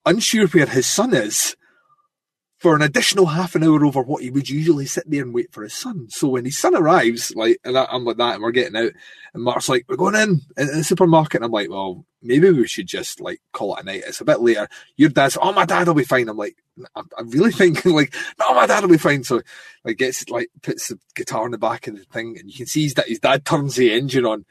unsure 0.07 0.47
where 0.49 0.67
his 0.67 0.87
son 0.87 1.15
is 1.15 1.57
for 2.65 2.75
an 2.75 2.81
additional 2.81 3.27
half 3.27 3.55
an 3.55 3.63
hour 3.63 3.85
over 3.85 4.01
what 4.01 4.23
he 4.23 4.31
would 4.31 4.49
usually 4.49 4.87
sit 4.87 5.05
there 5.07 5.21
and 5.21 5.35
wait 5.35 5.53
for 5.53 5.63
his 5.63 5.75
son. 5.75 6.09
So 6.09 6.29
when 6.29 6.47
his 6.47 6.57
son 6.57 6.75
arrives, 6.75 7.37
like, 7.37 7.59
and 7.63 7.77
I, 7.77 7.87
I'm 7.91 8.07
like 8.07 8.17
that, 8.17 8.37
and 8.37 8.43
we're 8.43 8.53
getting 8.53 8.75
out, 8.75 8.93
and 9.35 9.43
Mark's 9.43 9.69
like, 9.69 9.85
"We're 9.87 9.97
going 9.97 10.15
in 10.15 10.41
in 10.57 10.69
the 10.69 10.83
supermarket." 10.83 11.41
And 11.41 11.45
I'm 11.45 11.51
like, 11.51 11.69
"Well, 11.69 12.07
maybe 12.23 12.51
we 12.51 12.67
should 12.67 12.87
just 12.87 13.21
like 13.21 13.43
call 13.53 13.77
it 13.77 13.83
a 13.83 13.85
night. 13.85 14.05
It's 14.07 14.23
a 14.23 14.25
bit 14.25 14.41
later." 14.41 14.67
Your 14.97 15.11
dad's, 15.11 15.37
"Oh, 15.39 15.53
my 15.53 15.67
dad 15.67 15.87
will 15.87 15.93
be 15.93 16.05
fine." 16.05 16.27
I'm 16.27 16.39
like, 16.39 16.57
I'm, 16.97 17.07
I'm 17.19 17.29
really 17.29 17.53
thinking 17.53 17.93
like, 17.95 18.15
"No, 18.41 18.55
my 18.55 18.65
dad 18.65 18.81
will 18.81 18.89
be 18.89 18.97
fine." 18.97 19.25
So 19.25 19.43
like, 19.85 19.99
gets 19.99 20.31
like 20.31 20.49
puts 20.63 20.89
the 20.89 20.99
guitar 21.15 21.45
in 21.45 21.53
the 21.53 21.59
back 21.59 21.87
of 21.87 21.99
the 21.99 22.05
thing, 22.05 22.39
and 22.39 22.49
you 22.51 22.57
can 22.57 22.65
see 22.65 22.89
dad- 22.89 23.05
his 23.09 23.19
dad 23.19 23.45
turns 23.45 23.77
the 23.77 23.93
engine 23.93 24.25
on. 24.25 24.47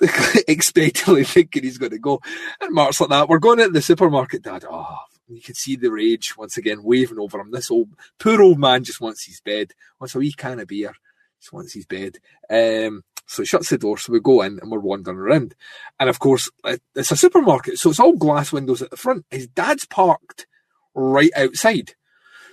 expectantly 0.48 1.24
thinking 1.24 1.64
he's 1.64 1.78
going 1.78 1.90
to 1.90 1.98
go. 1.98 2.22
And 2.60 2.72
Mark's 2.72 3.00
like 3.00 3.10
that. 3.10 3.28
We're 3.28 3.40
going 3.40 3.58
into 3.58 3.72
the 3.72 3.82
supermarket, 3.82 4.42
Dad. 4.42 4.64
Oh, 4.70 5.00
you 5.30 5.42
can 5.42 5.54
see 5.54 5.76
the 5.76 5.90
rage 5.90 6.36
once 6.36 6.56
again 6.56 6.82
waving 6.82 7.18
over 7.18 7.40
him. 7.40 7.50
This 7.50 7.70
old 7.70 7.90
poor 8.18 8.42
old 8.42 8.58
man 8.58 8.84
just 8.84 9.00
wants 9.00 9.24
his 9.26 9.40
bed. 9.40 9.72
Wants 10.00 10.14
a 10.14 10.18
wee 10.18 10.32
can 10.32 10.60
of 10.60 10.68
beer. 10.68 10.92
Just 11.40 11.52
wants 11.52 11.74
his 11.74 11.86
bed. 11.86 12.18
Um, 12.50 13.02
so 13.26 13.42
he 13.42 13.46
shuts 13.46 13.70
the 13.70 13.78
door. 13.78 13.96
So 13.96 14.12
we 14.12 14.20
go 14.20 14.42
in 14.42 14.58
and 14.60 14.70
we're 14.70 14.80
wandering 14.80 15.18
around. 15.18 15.54
And 15.98 16.10
of 16.10 16.18
course, 16.18 16.50
it's 16.64 17.12
a 17.12 17.16
supermarket, 17.16 17.78
so 17.78 17.90
it's 17.90 18.00
all 18.00 18.16
glass 18.16 18.52
windows 18.52 18.82
at 18.82 18.90
the 18.90 18.96
front. 18.96 19.24
His 19.30 19.46
dad's 19.46 19.86
parked 19.86 20.46
right 20.94 21.30
outside. 21.36 21.94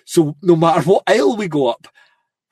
So 0.05 0.37
no 0.41 0.55
matter 0.55 0.81
what 0.81 1.03
aisle 1.07 1.35
we 1.35 1.47
go 1.47 1.67
up, 1.67 1.87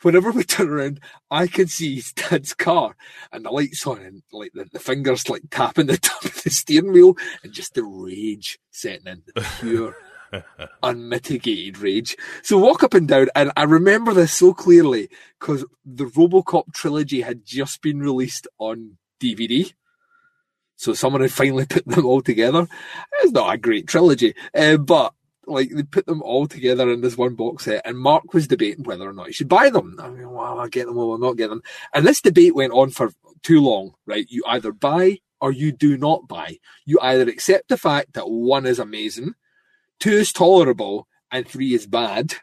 whenever 0.02 0.32
we 0.32 0.44
turn 0.46 0.70
around, 0.70 1.00
I 1.30 1.48
can 1.48 1.68
see 1.68 1.96
his 1.96 2.12
dad's 2.14 2.54
car 2.54 2.96
and 3.32 3.46
the 3.46 3.52
lights 3.52 3.86
on 3.86 4.00
and 4.00 4.24
like 4.32 4.52
the, 4.54 4.66
the 4.72 4.80
fingers 4.80 5.30
like 5.30 5.44
tapping 5.52 5.88
the 5.88 5.98
top 5.98 6.26
of 6.26 6.44
the 6.44 6.50
steering 6.50 6.92
wheel 6.92 7.16
and 7.44 7.54
just 7.54 7.74
the 7.74 7.84
rage 7.84 8.60
setting 8.72 9.08
in, 9.08 9.24
the 9.34 9.42
pure, 9.60 9.96
unmitigated 10.84 11.78
rage. 11.78 12.16
So 12.44 12.58
walk 12.58 12.84
up 12.84 12.94
and 12.94 13.08
down, 13.08 13.30
and 13.36 13.52
I 13.56 13.64
remember 13.64 14.14
this 14.14 14.34
so 14.34 14.54
clearly 14.54 15.10
because 15.40 15.66
the 15.86 16.06
Robocop 16.06 16.74
trilogy 16.74 17.22
had 17.22 17.46
just 17.46 17.82
been 17.82 18.00
released 18.00 18.48
on 18.58 18.98
DVD. 19.22 19.74
So 20.76 20.94
someone 20.94 21.22
had 21.22 21.32
finally 21.32 21.66
put 21.70 21.86
them 21.86 22.06
all 22.06 22.22
together. 22.22 22.68
It's 23.22 23.32
not 23.32 23.54
a 23.54 23.58
great 23.58 23.88
trilogy, 23.88 24.36
uh, 24.54 24.78
but 24.78 25.14
like 25.48 25.70
they 25.70 25.84
put 25.84 26.06
them 26.06 26.22
all 26.22 26.48
together 26.48 26.90
in 26.92 27.02
this 27.02 27.18
one 27.18 27.36
box 27.36 27.66
set, 27.66 27.86
and 27.86 27.98
Mark 27.98 28.34
was 28.34 28.48
debating 28.48 28.84
whether 28.84 29.08
or 29.08 29.14
not 29.14 29.28
he 29.28 29.34
should 29.34 29.50
buy 29.50 29.70
them. 29.70 29.98
I 30.02 30.10
mean, 30.10 30.30
well, 30.30 30.60
I'll 30.60 30.68
get 30.68 30.88
them, 30.88 30.98
or 30.98 31.14
I'll 31.14 31.20
not 31.20 31.38
get 31.38 31.50
them. 31.50 31.62
And 31.94 32.06
this 32.06 32.22
debate 32.22 32.56
went 32.56 32.74
on 32.74 32.90
for 32.90 33.12
too 33.44 33.62
long, 33.62 33.94
right? 34.06 34.26
You 34.30 34.44
either 34.48 34.72
buy 34.72 35.20
or 35.40 35.52
you 35.52 35.72
do 35.72 35.98
not 35.98 36.28
buy. 36.28 36.58
You 36.86 37.00
either 37.02 37.30
accept 37.30 37.70
the 37.70 37.78
fact 37.78 38.14
that 38.14 38.30
one 38.30 38.66
is 38.66 38.80
amazing, 38.80 39.36
two 40.00 40.12
is 40.12 40.32
tolerable, 40.34 41.08
and 41.32 41.48
three 41.48 41.74
is 41.74 41.88
bad, 41.88 42.36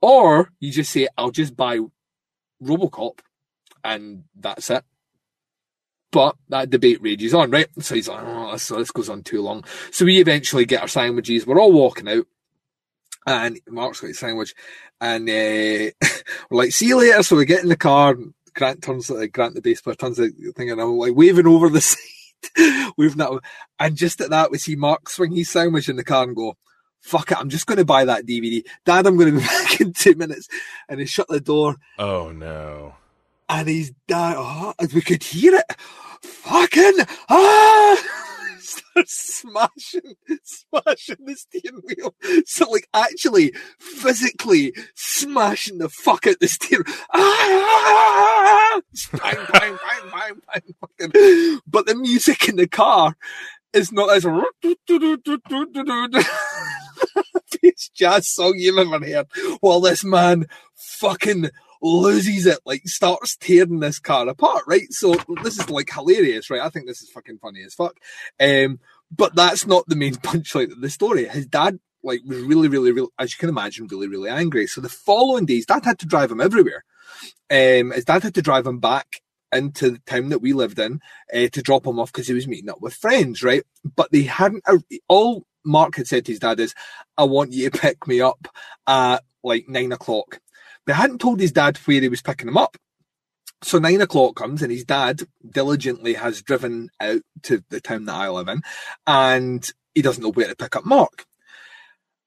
or 0.00 0.50
you 0.60 0.72
just 0.72 0.92
say, 0.92 1.08
I'll 1.16 1.30
just 1.30 1.56
buy 1.56 1.80
Robocop, 2.62 3.20
and 3.84 4.24
that's 4.34 4.70
it. 4.70 4.84
But 6.12 6.36
that 6.48 6.70
debate 6.70 7.02
rages 7.02 7.34
on, 7.34 7.50
right? 7.50 7.68
So 7.80 7.94
he's 7.94 8.08
like, 8.08 8.22
oh, 8.24 8.52
this, 8.52 8.68
this 8.68 8.90
goes 8.90 9.08
on 9.08 9.22
too 9.22 9.42
long. 9.42 9.64
So 9.90 10.04
we 10.04 10.18
eventually 10.20 10.64
get 10.64 10.80
our 10.80 10.88
sandwiches. 10.88 11.46
We're 11.46 11.60
all 11.60 11.72
walking 11.72 12.08
out, 12.08 12.26
and 13.26 13.60
Mark's 13.68 14.00
got 14.00 14.08
his 14.08 14.18
sandwich, 14.18 14.54
and 15.00 15.28
uh, 15.28 15.32
we're 16.50 16.58
like, 16.58 16.72
"See 16.72 16.86
you 16.86 16.98
later." 16.98 17.22
So 17.22 17.36
we 17.36 17.44
get 17.44 17.62
in 17.62 17.68
the 17.68 17.76
car. 17.76 18.16
Grant 18.54 18.82
turns, 18.82 19.10
uh, 19.10 19.26
Grant 19.30 19.54
the 19.54 19.60
bass 19.60 19.82
player 19.82 19.96
turns 19.96 20.16
the 20.16 20.30
thing, 20.56 20.70
and 20.70 20.80
I'm 20.80 20.96
like 20.96 21.14
waving 21.14 21.46
over 21.46 21.68
the 21.68 21.80
side, 21.82 21.98
that, 22.56 23.40
and 23.78 23.96
just 23.96 24.20
at 24.20 24.30
that 24.30 24.50
we 24.50 24.58
see 24.58 24.76
Mark 24.76 25.10
swing 25.10 25.34
his 25.34 25.50
sandwich 25.50 25.88
in 25.88 25.96
the 25.96 26.04
car 26.04 26.22
and 26.24 26.36
go. 26.36 26.56
Fuck 27.06 27.30
it, 27.30 27.38
I'm 27.38 27.48
just 27.48 27.66
going 27.66 27.78
to 27.78 27.84
buy 27.84 28.04
that 28.04 28.26
DVD. 28.26 28.64
Dad, 28.84 29.06
I'm 29.06 29.16
going 29.16 29.32
to 29.32 29.40
be 29.40 29.46
back 29.46 29.80
in 29.80 29.92
two 29.92 30.16
minutes. 30.16 30.48
And 30.88 30.98
he 30.98 31.06
shut 31.06 31.28
the 31.28 31.38
door, 31.40 31.76
Oh 31.98 32.32
no. 32.32 32.94
and 33.48 33.68
his 33.68 33.92
dad, 34.08 34.34
oh, 34.36 34.74
and 34.78 34.92
we 34.92 35.00
could 35.02 35.22
hear 35.22 35.54
it. 35.54 35.76
Fucking, 36.22 36.94
ah! 37.28 37.96
starts 38.58 39.36
smashing, 39.36 40.16
smashing 40.42 41.24
the 41.24 41.36
steering 41.36 41.80
wheel. 41.84 42.14
So 42.44 42.68
like 42.68 42.88
actually 42.92 43.52
physically 43.78 44.72
smashing 44.96 45.78
the 45.78 45.88
fuck 45.88 46.26
out 46.26 46.40
the 46.40 46.48
steering. 46.48 46.86
Ah! 47.12 48.80
Bang, 49.12 49.36
bang, 49.36 49.46
bang, 49.52 49.78
bang, 50.12 50.40
bang, 50.52 50.62
fucking. 50.80 51.60
But 51.68 51.86
the 51.86 51.94
music 51.94 52.48
in 52.48 52.56
the 52.56 52.66
car 52.66 53.16
is 53.72 53.92
not 53.92 54.10
as 54.10 54.24
it's 57.62 57.88
jazz 57.90 58.28
song 58.28 58.54
you've 58.56 58.78
ever 58.78 59.04
heard. 59.04 59.26
While 59.60 59.80
this 59.80 60.04
man 60.04 60.46
fucking 60.74 61.50
loses 61.82 62.46
it, 62.46 62.58
like 62.64 62.82
starts 62.86 63.36
tearing 63.36 63.80
this 63.80 63.98
car 63.98 64.28
apart, 64.28 64.64
right? 64.66 64.90
So 64.90 65.14
this 65.42 65.58
is 65.58 65.70
like 65.70 65.90
hilarious, 65.92 66.50
right? 66.50 66.60
I 66.60 66.68
think 66.68 66.86
this 66.86 67.02
is 67.02 67.10
fucking 67.10 67.38
funny 67.38 67.62
as 67.62 67.74
fuck. 67.74 67.96
Um, 68.40 68.80
but 69.14 69.34
that's 69.34 69.66
not 69.66 69.84
the 69.86 69.96
main 69.96 70.14
punchline 70.16 70.72
of 70.72 70.80
the 70.80 70.90
story. 70.90 71.26
His 71.26 71.46
dad 71.46 71.78
like 72.02 72.20
was 72.24 72.40
really, 72.40 72.68
really, 72.68 72.92
really, 72.92 73.08
as 73.18 73.32
you 73.32 73.38
can 73.38 73.48
imagine, 73.48 73.88
really, 73.88 74.08
really 74.08 74.30
angry. 74.30 74.66
So 74.66 74.80
the 74.80 74.88
following 74.88 75.46
days, 75.46 75.66
dad 75.66 75.84
had 75.84 75.98
to 76.00 76.06
drive 76.06 76.30
him 76.30 76.40
everywhere. 76.40 76.84
Um, 77.50 77.90
his 77.92 78.04
dad 78.04 78.22
had 78.22 78.34
to 78.34 78.42
drive 78.42 78.66
him 78.66 78.78
back 78.78 79.22
into 79.52 79.90
the 79.90 79.98
town 80.06 80.28
that 80.30 80.40
we 80.40 80.52
lived 80.52 80.78
in 80.78 81.00
uh, 81.32 81.48
to 81.52 81.62
drop 81.62 81.86
him 81.86 81.98
off 81.98 82.12
because 82.12 82.28
he 82.28 82.34
was 82.34 82.48
meeting 82.48 82.70
up 82.70 82.80
with 82.80 82.94
friends, 82.94 83.42
right? 83.42 83.64
But 83.84 84.10
they 84.12 84.22
hadn't. 84.22 84.64
All 85.08 85.46
Mark 85.66 85.96
had 85.96 86.06
said 86.06 86.24
to 86.24 86.32
his 86.32 86.40
dad 86.40 86.60
is, 86.60 86.74
"I 87.18 87.24
want 87.24 87.52
you 87.52 87.68
to 87.68 87.78
pick 87.78 88.06
me 88.06 88.20
up 88.20 88.48
at 88.86 89.18
like 89.42 89.68
nine 89.68 89.92
o'clock." 89.92 90.40
They 90.86 90.92
hadn't 90.92 91.20
told 91.20 91.40
his 91.40 91.52
dad 91.52 91.76
where 91.78 92.00
he 92.00 92.08
was 92.08 92.22
picking 92.22 92.48
him 92.48 92.56
up. 92.56 92.76
So 93.62 93.78
nine 93.78 94.00
o'clock 94.00 94.36
comes 94.36 94.62
and 94.62 94.70
his 94.70 94.84
dad 94.84 95.22
diligently 95.48 96.14
has 96.14 96.42
driven 96.42 96.90
out 97.00 97.22
to 97.44 97.64
the 97.70 97.80
town 97.80 98.04
that 98.04 98.14
I 98.14 98.28
live 98.28 98.48
in 98.48 98.62
and 99.06 99.68
he 99.94 100.02
doesn't 100.02 100.22
know 100.22 100.30
where 100.30 100.48
to 100.48 100.54
pick 100.54 100.76
up 100.76 100.84
Mark. 100.84 101.24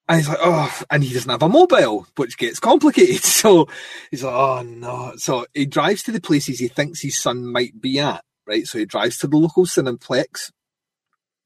And 0.07 0.17
he's 0.17 0.27
like, 0.27 0.39
oh, 0.41 0.81
and 0.89 1.03
he 1.03 1.13
doesn't 1.13 1.29
have 1.29 1.43
a 1.43 1.47
mobile, 1.47 2.07
which 2.15 2.37
gets 2.37 2.59
complicated. 2.59 3.23
So 3.23 3.67
he's 4.09 4.23
like, 4.23 4.33
oh 4.33 4.63
no. 4.63 5.13
So 5.17 5.45
he 5.53 5.67
drives 5.67 6.01
to 6.03 6.11
the 6.11 6.19
places 6.19 6.59
he 6.59 6.67
thinks 6.67 7.01
his 7.01 7.21
son 7.21 7.45
might 7.45 7.79
be 7.79 7.99
at, 7.99 8.23
right? 8.47 8.65
So 8.65 8.79
he 8.79 8.85
drives 8.85 9.19
to 9.19 9.27
the 9.27 9.37
local 9.37 9.65
Cineplex, 9.65 10.51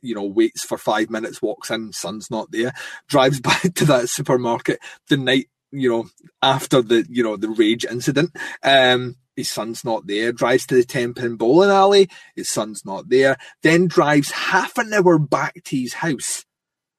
you 0.04 0.14
know, 0.14 0.26
waits 0.26 0.64
for 0.64 0.78
five 0.78 1.10
minutes, 1.10 1.42
walks 1.42 1.72
in, 1.72 1.94
son's 1.94 2.30
not 2.30 2.52
there, 2.52 2.74
drives 3.08 3.40
back 3.42 3.62
to 3.76 3.86
that 3.86 4.10
supermarket 4.10 4.80
the 5.10 5.18
night, 5.18 5.48
you 5.72 5.90
know, 5.90 6.06
after 6.42 6.82
the, 6.82 7.06
you 7.10 7.24
know, 7.24 7.38
the 7.38 7.50
rage 7.50 7.86
incident. 7.86 8.36
Um, 8.62 9.16
his 9.36 9.50
son's 9.50 9.84
not 9.84 10.06
there, 10.06 10.32
drives 10.32 10.68
to 10.68 10.76
the 10.76 10.84
10 10.84 11.16
pin 11.16 11.36
bowling 11.38 11.72
alley, 11.72 12.10
his 12.36 12.50
son's 12.50 12.86
not 12.86 13.10
there, 13.10 13.38
then 13.64 13.88
drives 13.88 14.30
half 14.30 14.78
an 14.78 14.94
hour 14.94 15.18
back 15.18 15.56
to 15.64 15.76
his 15.76 15.96
house, 15.96 16.46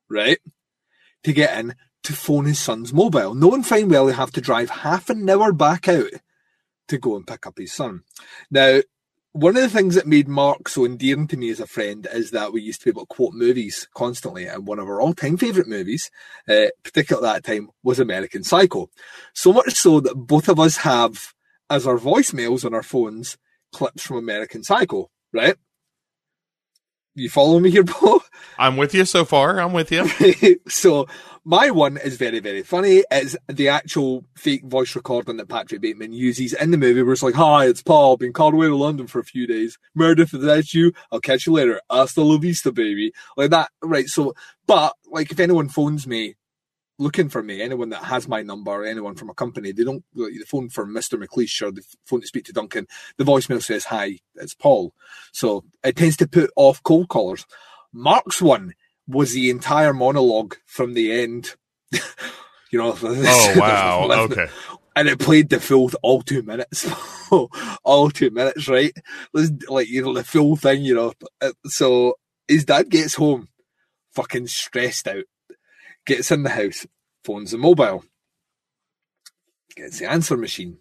right? 0.08 0.38
To 1.22 1.32
get 1.32 1.56
in 1.58 1.74
to 2.02 2.12
phone 2.12 2.46
his 2.46 2.58
son's 2.58 2.92
mobile. 2.92 3.34
Knowing 3.34 3.62
fine 3.62 3.88
well 3.88 4.08
he 4.08 4.14
have 4.14 4.32
to 4.32 4.40
drive 4.40 4.70
half 4.70 5.10
an 5.10 5.28
hour 5.28 5.52
back 5.52 5.88
out 5.88 6.10
to 6.88 6.98
go 6.98 7.16
and 7.16 7.26
pick 7.26 7.46
up 7.46 7.58
his 7.58 7.72
son. 7.72 8.02
Now, 8.50 8.80
one 9.34 9.56
of 9.56 9.62
the 9.62 9.68
things 9.68 9.96
that 9.96 10.06
made 10.06 10.28
Mark 10.28 10.68
so 10.68 10.84
endearing 10.84 11.26
to 11.26 11.36
me 11.36 11.50
as 11.50 11.58
a 11.58 11.66
friend 11.66 12.06
is 12.12 12.30
that 12.30 12.52
we 12.52 12.62
used 12.62 12.80
to 12.80 12.84
be 12.84 12.90
able 12.90 13.02
to 13.02 13.14
quote 13.14 13.34
movies 13.34 13.88
constantly, 13.92 14.46
and 14.46 14.64
one 14.64 14.78
of 14.78 14.86
our 14.86 15.00
all-time 15.00 15.36
favourite 15.36 15.68
movies, 15.68 16.08
uh, 16.48 16.66
particularly 16.84 17.26
at 17.26 17.42
that 17.42 17.44
time, 17.44 17.68
was 17.82 17.98
American 17.98 18.44
Psycho. 18.44 18.88
So 19.34 19.52
much 19.52 19.74
so 19.74 19.98
that 19.98 20.14
both 20.14 20.48
of 20.48 20.60
us 20.60 20.76
have, 20.78 21.34
as 21.68 21.84
our 21.84 21.98
voicemails 21.98 22.64
on 22.64 22.74
our 22.74 22.84
phones, 22.84 23.36
clips 23.72 24.04
from 24.04 24.18
American 24.18 24.62
Psycho, 24.62 25.10
right? 25.32 25.56
You 27.16 27.30
follow 27.30 27.60
me 27.60 27.70
here, 27.70 27.84
Bo? 28.02 28.22
I'm 28.58 28.76
with 28.76 28.94
you 28.94 29.04
so 29.04 29.24
far. 29.24 29.60
I'm 29.60 29.72
with 29.72 29.92
you. 29.92 30.08
so 30.68 31.06
my 31.44 31.70
one 31.70 31.96
is 31.96 32.16
very, 32.16 32.40
very 32.40 32.62
funny. 32.62 33.04
It's 33.10 33.36
the 33.48 33.68
actual 33.68 34.24
fake 34.36 34.64
voice 34.64 34.96
recording 34.96 35.36
that 35.36 35.48
Patrick 35.48 35.80
Bateman 35.80 36.12
uses 36.12 36.54
in 36.54 36.72
the 36.72 36.76
movie 36.76 37.02
where 37.02 37.12
it's 37.12 37.22
like, 37.22 37.34
Hi, 37.34 37.66
it's 37.66 37.82
Paul, 37.82 38.16
been 38.16 38.32
called 38.32 38.54
away 38.54 38.66
to 38.66 38.76
London 38.76 39.06
for 39.06 39.20
a 39.20 39.24
few 39.24 39.46
days. 39.46 39.78
Meredith, 39.94 40.34
if 40.34 40.40
that's 40.40 40.74
you, 40.74 40.92
I'll 41.12 41.20
catch 41.20 41.46
you 41.46 41.52
later. 41.52 41.80
Hasta 41.88 42.22
la 42.22 42.36
vista, 42.38 42.72
baby. 42.72 43.12
Like 43.36 43.50
that, 43.50 43.70
right? 43.82 44.08
So, 44.08 44.34
but 44.66 44.94
like 45.06 45.30
if 45.30 45.38
anyone 45.38 45.68
phones 45.68 46.06
me 46.06 46.34
looking 46.98 47.28
for 47.28 47.42
me, 47.42 47.60
anyone 47.60 47.90
that 47.90 48.04
has 48.04 48.28
my 48.28 48.42
number, 48.42 48.84
anyone 48.84 49.14
from 49.14 49.30
a 49.30 49.34
company, 49.34 49.72
they 49.72 49.84
don't 49.84 50.04
like, 50.14 50.32
the 50.32 50.44
phone 50.46 50.68
for 50.68 50.86
Mr. 50.86 51.22
McLeish 51.22 51.60
or 51.62 51.70
the 51.70 51.82
phone 52.06 52.20
to 52.20 52.26
speak 52.26 52.44
to 52.44 52.52
Duncan. 52.52 52.86
The 53.18 53.24
voicemail 53.24 53.62
says, 53.62 53.86
"Hi, 53.86 54.18
it's 54.36 54.54
Paul." 54.54 54.94
So 55.32 55.64
it 55.82 55.96
tends 55.96 56.16
to 56.18 56.28
put 56.28 56.50
off 56.56 56.82
cold 56.82 57.08
callers. 57.08 57.46
Mark's 57.92 58.40
one 58.40 58.74
was 59.06 59.32
the 59.32 59.50
entire 59.50 59.92
monologue 59.92 60.56
from 60.66 60.94
the 60.94 61.12
end. 61.12 61.56
you 62.70 62.78
know. 62.78 62.96
Oh 63.02 63.54
wow! 63.56 64.08
okay. 64.24 64.48
And 64.96 65.08
it 65.08 65.18
played 65.18 65.48
the 65.48 65.58
full 65.58 65.90
all 66.02 66.22
two 66.22 66.42
minutes, 66.42 66.88
all 67.84 68.10
two 68.10 68.30
minutes, 68.30 68.68
right? 68.68 68.92
Like 69.32 69.88
you 69.88 70.02
know 70.02 70.14
the 70.14 70.24
full 70.24 70.56
thing, 70.56 70.84
you 70.84 70.94
know. 70.94 71.12
Uh, 71.40 71.52
so 71.64 72.14
his 72.46 72.64
dad 72.64 72.90
gets 72.90 73.14
home, 73.14 73.48
fucking 74.12 74.46
stressed 74.46 75.08
out 75.08 75.24
gets 76.06 76.30
in 76.30 76.42
the 76.42 76.50
house, 76.50 76.86
phones 77.24 77.50
the 77.50 77.58
mobile, 77.58 78.04
gets 79.76 79.98
the 79.98 80.10
answer 80.10 80.36
machine, 80.36 80.78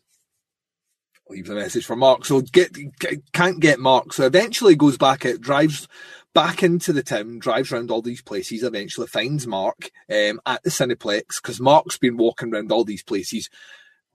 leaves 1.30 1.50
a 1.50 1.56
message 1.56 1.86
for 1.86 1.96
Mark. 1.96 2.25
So 2.25 2.42
get, 2.42 2.74
get 3.00 3.32
can't 3.32 3.60
get 3.60 3.80
Mark. 3.80 4.13
So 4.13 4.25
eventually 4.25 4.75
goes 4.75 4.98
back 4.98 5.25
out, 5.25 5.42
drives 5.42 5.88
back 6.34 6.63
into 6.63 6.94
the 6.94 7.03
town, 7.03 7.39
drives 7.39 7.72
around 7.72 7.92
all 7.92 8.01
these 8.01 8.22
places, 8.22 8.63
eventually 8.63 9.08
finds 9.08 9.48
Mark 9.48 9.92
um, 10.10 10.39
at 10.46 10.63
the 10.63 10.70
Cineplex 10.70 11.42
because 11.42 11.60
Mark's 11.60 11.98
been 11.98 12.18
walking 12.18 12.53
around 12.53 12.72
all 12.72 12.84
these 12.84 13.03
places, 13.03 13.50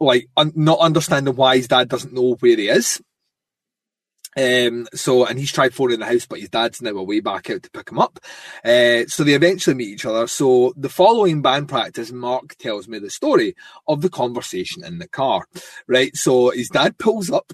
like 0.00 0.28
un- 0.36 0.52
not 0.54 0.80
understanding 0.80 1.36
why 1.36 1.56
his 1.56 1.68
dad 1.68 1.88
doesn't 1.88 2.12
know 2.14 2.36
where 2.40 2.56
he 2.56 2.68
is. 2.68 3.00
Um, 4.36 4.86
so, 4.94 5.24
and 5.24 5.38
he's 5.38 5.52
tried 5.52 5.74
phoning 5.74 5.98
the 5.98 6.06
house, 6.06 6.26
but 6.26 6.38
his 6.38 6.50
dad's 6.50 6.80
now 6.80 6.90
away 6.90 7.20
back 7.20 7.50
out 7.50 7.62
to 7.64 7.70
pick 7.70 7.90
him 7.90 7.98
up. 7.98 8.20
Uh, 8.64 9.04
so 9.06 9.24
they 9.24 9.34
eventually 9.34 9.74
meet 9.74 9.88
each 9.88 10.06
other. 10.06 10.26
So 10.26 10.72
the 10.76 10.88
following 10.88 11.42
band 11.42 11.68
practice, 11.68 12.12
Mark 12.12 12.54
tells 12.56 12.86
me 12.86 12.98
the 12.98 13.10
story 13.10 13.56
of 13.88 14.00
the 14.00 14.10
conversation 14.10 14.84
in 14.84 14.98
the 14.98 15.08
car, 15.08 15.46
right? 15.88 16.14
So 16.14 16.50
his 16.50 16.68
dad 16.68 16.98
pulls 16.98 17.30
up 17.30 17.52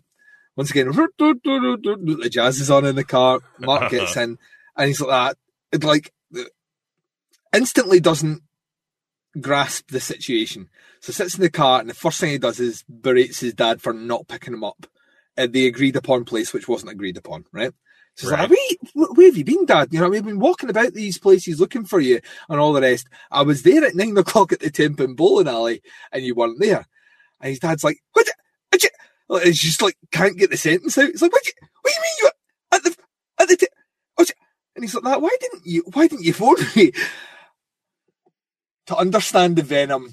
once 0.57 0.71
again, 0.71 0.87
the 0.87 2.29
jazz 2.31 2.61
is 2.61 2.71
on 2.71 2.85
in 2.85 2.95
the 2.95 3.05
car. 3.05 3.41
Mark 3.59 3.91
gets 3.91 4.17
in 4.17 4.39
and 4.77 4.87
he's 4.87 5.01
like 5.01 5.11
that. 5.11 5.37
It 5.73 5.85
like 5.85 6.13
instantly 7.53 8.01
doesn't 8.01 8.43
grasp 9.41 9.91
the 9.91 10.01
situation. 10.01 10.69
So 11.01 11.13
sits 11.13 11.35
in 11.35 11.43
the 11.43 11.51
car 11.51 11.81
and 11.81 11.91
the 11.91 11.95
first 11.95 12.21
thing 12.21 12.31
he 12.31 12.39
does 12.39 12.61
is 12.61 12.85
berates 12.85 13.41
his 13.41 13.55
dad 13.55 13.83
for 13.83 13.93
not 13.93 14.29
picking 14.29 14.55
him 14.55 14.65
up 14.65 14.87
at 15.37 15.53
the 15.53 15.67
agreed 15.67 15.97
upon 15.97 16.25
place, 16.25 16.53
which 16.53 16.69
wasn't 16.69 16.93
agreed 16.93 17.17
upon, 17.17 17.45
right? 17.53 17.73
So 18.17 18.31
right. 18.31 18.49
like, 18.49 18.79
where, 18.93 19.09
where 19.13 19.27
have 19.27 19.37
you 19.37 19.45
been, 19.45 19.67
Dad? 19.67 19.89
You 19.91 20.01
know, 20.01 20.09
we've 20.09 20.25
been 20.25 20.39
walking 20.39 20.71
about 20.71 20.95
these 20.95 21.19
places 21.19 21.59
looking 21.59 21.85
for 21.85 21.99
you 21.99 22.21
and 22.49 22.61
all 22.61 22.73
the 22.73 22.81
rest. 22.81 23.09
I 23.31 23.43
was 23.43 23.63
there 23.63 23.85
at 23.85 23.97
nine 23.97 24.17
o'clock 24.17 24.53
at 24.53 24.61
the 24.61 24.71
Ten 24.71 24.95
Pin 24.95 25.15
Bowling 25.15 25.49
Alley 25.49 25.83
and 26.13 26.25
you 26.25 26.35
weren't 26.35 26.61
there. 26.61 26.87
And 27.41 27.51
his 27.51 27.59
dad's 27.59 27.85
like, 27.85 27.99
what? 28.13 28.27
You, 28.27 28.33
like, 29.29 29.47
it's 29.47 29.61
just 29.61 29.83
like, 29.83 29.97
can't 30.13 30.37
get 30.37 30.51
the 30.51 30.57
sentence 30.57 30.99
out. 30.99 31.09
It's 31.09 31.23
like, 31.23 31.33
what, 31.33 31.47
you, 31.47 31.53
what 31.83 31.93
do 31.93 31.97
you 31.97 32.03
mean 32.03 32.13
you 32.19 32.25
were 32.25 32.77
at 32.77 32.85
the, 32.85 32.97
at 33.43 33.49
the, 33.49 33.57
t- 33.57 33.67
oh, 34.19 34.25
and 34.75 34.85
he's 34.85 34.95
like, 34.95 35.05
that, 35.05 35.23
why 35.23 35.37
didn't 35.41 35.63
you, 35.65 35.83
why 35.93 36.07
didn't 36.07 36.25
you 36.25 36.33
phone 36.33 36.57
me? 36.77 36.93
To 38.89 38.97
understand 38.97 39.57
the 39.57 39.63
venom, 39.63 40.13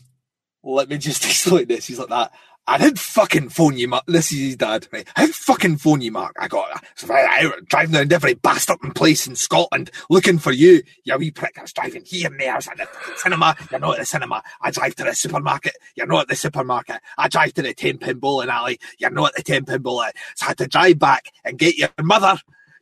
let 0.64 0.88
me 0.88 0.98
just 0.98 1.26
explain 1.30 1.68
this. 1.68 1.88
He's 1.88 2.00
like 2.00 2.08
that. 2.08 2.32
I 2.68 2.78
did 2.78 3.00
fucking 3.00 3.50
phone 3.50 3.78
you, 3.78 3.88
Mark. 3.88 4.04
This 4.06 4.32
is 4.32 4.40
his 4.40 4.56
dad, 4.56 4.88
right? 4.92 5.08
I 5.16 5.26
did 5.26 5.36
fucking 5.36 5.78
phone 5.78 6.02
you, 6.02 6.12
Mark. 6.12 6.36
I 6.40 6.48
got 6.48 6.84
I, 7.10 7.52
driving 7.68 7.96
around 7.96 8.14
every 8.14 8.36
bastard 8.36 8.78
in 8.84 8.92
place 8.92 9.26
in 9.26 9.36
Scotland 9.36 9.90
looking 10.10 10.38
for 10.38 10.52
you. 10.52 10.84
You 11.04 11.18
wee 11.18 11.32
prick. 11.32 11.58
I 11.58 11.64
was 11.64 11.74
driving 11.74 12.04
here 12.06 12.28
and 12.28 12.40
there. 12.40 12.54
I 12.54 12.56
was 12.58 12.68
at 12.68 12.78
the 12.78 12.88
cinema. 13.16 13.56
You're 13.72 13.80
not 13.80 13.94
at 13.94 14.00
the 14.00 14.06
cinema. 14.06 14.44
I 14.62 14.72
drive 14.72 14.96
to 14.96 15.04
the 15.04 15.16
supermarket. 15.16 15.74
You're 15.96 16.08
not 16.08 16.22
at 16.22 16.28
the 16.28 16.36
supermarket. 16.36 16.98
I 17.18 17.28
drive 17.28 17.54
to 17.56 17.62
the 17.64 17.74
10 17.74 17.98
pin 17.98 18.20
bowling 18.20 18.50
alley. 18.50 18.80
You're 19.00 19.10
not 19.10 19.30
at 19.30 19.36
the 19.38 19.44
10 19.44 19.66
pin 19.66 19.82
bowling. 19.82 20.06
alley. 20.06 20.14
So 20.36 20.46
I 20.46 20.50
had 20.50 20.58
to 20.60 20.68
drive 20.68 21.00
back 21.00 21.32
and 21.44 21.58
get 21.58 21.78
your 21.78 21.90
mother 22.02 22.38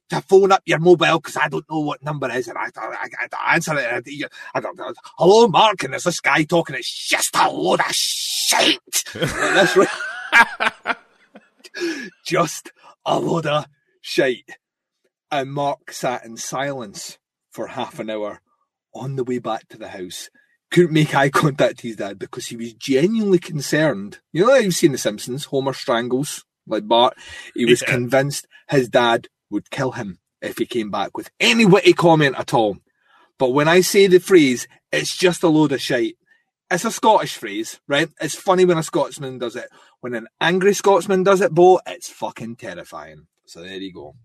to 0.09 0.21
phone 0.21 0.51
up 0.51 0.63
your 0.65 0.79
mobile 0.79 1.19
because 1.19 1.38
I 1.38 1.48
don't 1.48 1.69
know 1.69 1.79
what 1.79 2.03
number 2.03 2.29
is, 2.31 2.48
and 2.48 2.57
I, 2.57 2.69
I, 2.75 3.07
I, 3.31 3.53
answer 3.53 3.77
it. 3.77 3.86
I, 3.86 4.59
I, 4.59 4.59
I, 4.59 4.93
Hello, 5.17 5.48
Mark, 5.48 5.83
and 5.83 5.93
there's 5.93 6.03
this 6.03 6.19
guy 6.19 6.43
talking. 6.43 6.75
It's 6.75 7.07
just 7.07 7.36
a 7.36 7.50
load 7.50 7.79
of 7.79 7.91
shit. 7.93 8.38
That's 9.13 9.77
right. 9.77 10.97
just 12.25 12.71
a 13.05 13.19
load 13.19 13.45
of 13.45 13.65
shite. 14.01 14.57
And 15.31 15.51
Mark 15.51 15.91
sat 15.91 16.25
in 16.25 16.37
silence 16.37 17.17
for 17.51 17.67
half 17.67 17.99
an 17.99 18.09
hour 18.09 18.41
on 18.93 19.15
the 19.15 19.23
way 19.23 19.39
back 19.39 19.67
to 19.69 19.77
the 19.77 19.89
house. 19.89 20.29
Couldn't 20.71 20.93
make 20.93 21.15
eye 21.15 21.29
contact 21.29 21.77
with 21.77 21.81
his 21.81 21.95
dad 21.95 22.19
because 22.19 22.47
he 22.47 22.55
was 22.55 22.73
genuinely 22.73 23.39
concerned. 23.39 24.19
You 24.31 24.45
know, 24.45 24.55
you've 24.55 24.75
seen 24.75 24.91
The 24.91 24.97
Simpsons, 24.97 25.45
Homer 25.45 25.73
strangles 25.73 26.45
like 26.67 26.87
Bart. 26.87 27.15
He 27.55 27.65
was 27.65 27.81
yeah. 27.81 27.91
convinced 27.91 28.47
his 28.69 28.89
dad 28.89 29.27
would 29.49 29.71
kill 29.71 29.91
him 29.91 30.19
if 30.41 30.57
he 30.57 30.65
came 30.65 30.91
back 30.91 31.17
with 31.17 31.31
any 31.39 31.65
witty 31.65 31.93
comment 31.93 32.35
at 32.37 32.53
all. 32.53 32.77
But 33.37 33.49
when 33.49 33.67
I 33.67 33.81
say 33.81 34.07
the 34.07 34.19
phrase, 34.19 34.67
it's 34.91 35.17
just 35.17 35.43
a 35.43 35.47
load 35.47 35.71
of 35.71 35.81
shite. 35.81 36.17
It's 36.71 36.85
a 36.85 36.91
Scottish 36.91 37.35
phrase, 37.35 37.79
right? 37.88 38.09
It's 38.21 38.35
funny 38.35 38.63
when 38.65 38.77
a 38.77 38.83
Scotsman 38.83 39.39
does 39.39 39.55
it. 39.55 39.69
When 40.01 40.13
an 40.13 40.27
angry 40.39 40.73
Scotsman 40.73 41.23
does 41.23 41.41
it, 41.41 41.51
Bo, 41.51 41.81
it's 41.88 42.09
fucking 42.09 42.57
terrifying. 42.57 43.27
So 43.45 43.61
there 43.61 43.77
you 43.77 43.91
go. 43.91 44.15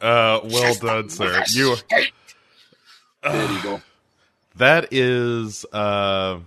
Uh, 0.00 0.40
well 0.44 0.74
done, 0.74 1.08
sir. 1.08 1.44
You 1.50 1.76
There 3.22 3.52
you 3.52 3.62
go. 3.62 3.80
that 4.56 4.88
is 4.92 5.64
uh, 5.72 6.40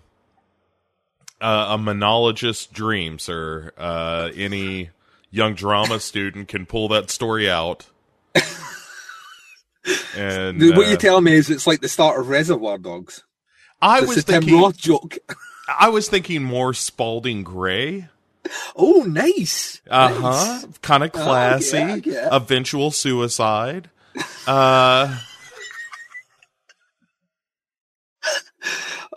uh, 1.41 1.67
a 1.69 1.77
monologist's 1.77 2.67
dream, 2.67 3.17
sir. 3.17 3.71
Uh, 3.77 4.29
any 4.35 4.89
young 5.31 5.55
drama 5.55 5.99
student 6.01 6.49
can 6.49 6.65
pull 6.65 6.89
that 6.89 7.09
story 7.09 7.49
out. 7.49 7.87
And 10.17 10.59
what 10.75 10.87
uh, 10.87 10.89
you 10.89 10.97
tell 10.97 11.21
me 11.21 11.33
is 11.33 11.49
it's 11.49 11.67
like 11.67 11.79
the 11.79 11.87
start 11.87 12.19
of 12.19 12.27
Reservoir 12.27 12.77
Dogs. 12.77 13.23
I 13.81 13.99
It's 13.99 14.07
was 14.07 14.23
Tim 14.25 14.41
thinking, 14.43 14.71
joke. 14.73 15.17
I 15.79 15.89
was 15.89 16.09
thinking 16.09 16.43
more 16.43 16.73
Spalding 16.73 17.43
Gray. 17.43 18.07
Oh, 18.75 19.03
nice. 19.07 19.81
Uh 19.89 20.07
huh. 20.13 20.67
Kind 20.81 21.03
of 21.03 21.11
Oh, 21.13 21.19
classy. 21.23 21.77
yeah, 21.77 21.95
yeah. 22.03 22.29
Eventual 22.31 22.91
suicide. 22.91 23.89
Uh, 24.47 25.17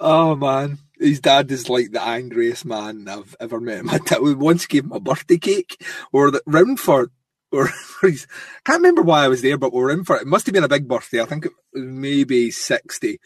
Oh 0.02 0.34
man, 0.34 0.78
his 0.98 1.20
dad 1.20 1.50
is 1.50 1.68
like 1.68 1.90
the 1.92 2.02
angriest 2.02 2.64
man 2.64 3.06
I've 3.08 3.36
ever 3.38 3.60
met. 3.60 3.84
My 3.84 3.98
dad 3.98 4.20
we 4.22 4.34
once 4.34 4.66
gave 4.66 4.84
him 4.84 4.92
a 4.92 5.00
birthday 5.00 5.36
cake, 5.38 5.76
or 6.12 6.30
the 6.30 6.40
round 6.46 6.80
for, 6.80 7.10
or 7.52 7.68
his, 8.02 8.26
can't 8.64 8.78
remember 8.78 9.02
why 9.02 9.24
I 9.24 9.28
was 9.28 9.42
there, 9.42 9.58
but 9.58 9.72
we 9.74 9.80
were 9.80 9.90
in 9.90 10.04
for 10.04 10.16
it. 10.16 10.22
It 10.22 10.28
must 10.28 10.46
have 10.46 10.54
been 10.54 10.64
a 10.64 10.68
big 10.68 10.88
birthday. 10.88 11.20
I 11.20 11.26
think 11.26 11.44
it 11.46 11.52
was 11.74 11.84
maybe 11.84 12.50
sixty, 12.50 13.20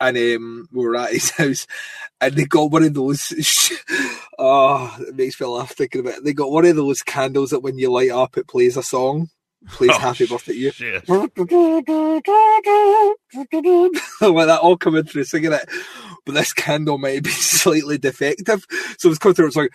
and 0.00 0.16
um, 0.16 0.68
we 0.72 0.84
were 0.84 0.96
at 0.96 1.12
his 1.12 1.30
house, 1.36 1.66
and 2.20 2.34
they 2.34 2.44
got 2.44 2.70
one 2.70 2.84
of 2.84 2.94
those. 2.94 3.32
oh, 4.38 4.96
it 5.00 5.14
makes 5.16 5.40
me 5.40 5.46
laugh 5.46 5.72
thinking 5.72 6.00
about 6.02 6.18
it. 6.18 6.24
They 6.24 6.32
got 6.32 6.50
one 6.50 6.64
of 6.66 6.76
those 6.76 7.02
candles 7.02 7.50
that 7.50 7.60
when 7.60 7.78
you 7.78 7.90
light 7.90 8.10
up, 8.10 8.36
it 8.36 8.46
plays 8.48 8.76
a 8.76 8.82
song, 8.82 9.28
plays 9.68 9.90
Oh, 9.94 9.98
"Happy 9.98 10.26
Birthday 10.26 10.52
to 10.52 10.58
You." 10.58 10.70
like 14.20 14.46
that 14.46 14.60
all 14.62 14.76
coming 14.76 15.04
through 15.04 15.24
singing 15.24 15.52
it. 15.52 15.68
But 16.26 16.34
this 16.34 16.52
candle 16.52 16.98
might 16.98 17.22
be 17.22 17.30
slightly 17.30 17.96
defective. 17.98 18.66
So 18.98 19.08
it's 19.08 19.18
coming 19.18 19.34
through, 19.34 19.46
it's 19.48 19.56
like 19.56 19.70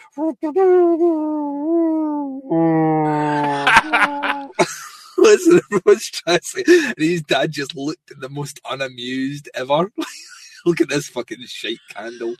Listen, 5.24 5.62
everyone's 5.72 6.10
trying 6.12 6.40
to 6.40 6.46
say, 6.46 6.64
and 6.68 6.96
his 6.98 7.22
dad 7.24 7.52
just 7.52 7.76
looked 7.76 8.12
the 8.20 8.30
most 8.30 8.60
unamused 8.70 9.50
ever. 9.56 9.92
Look 10.66 10.80
at 10.80 10.88
this 10.90 11.08
fucking 11.10 11.46
shite 11.48 11.80
candle. 11.90 12.36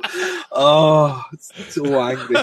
Oh, 0.52 1.22
it's 1.34 1.52
so 1.74 2.00
angry. 2.02 2.38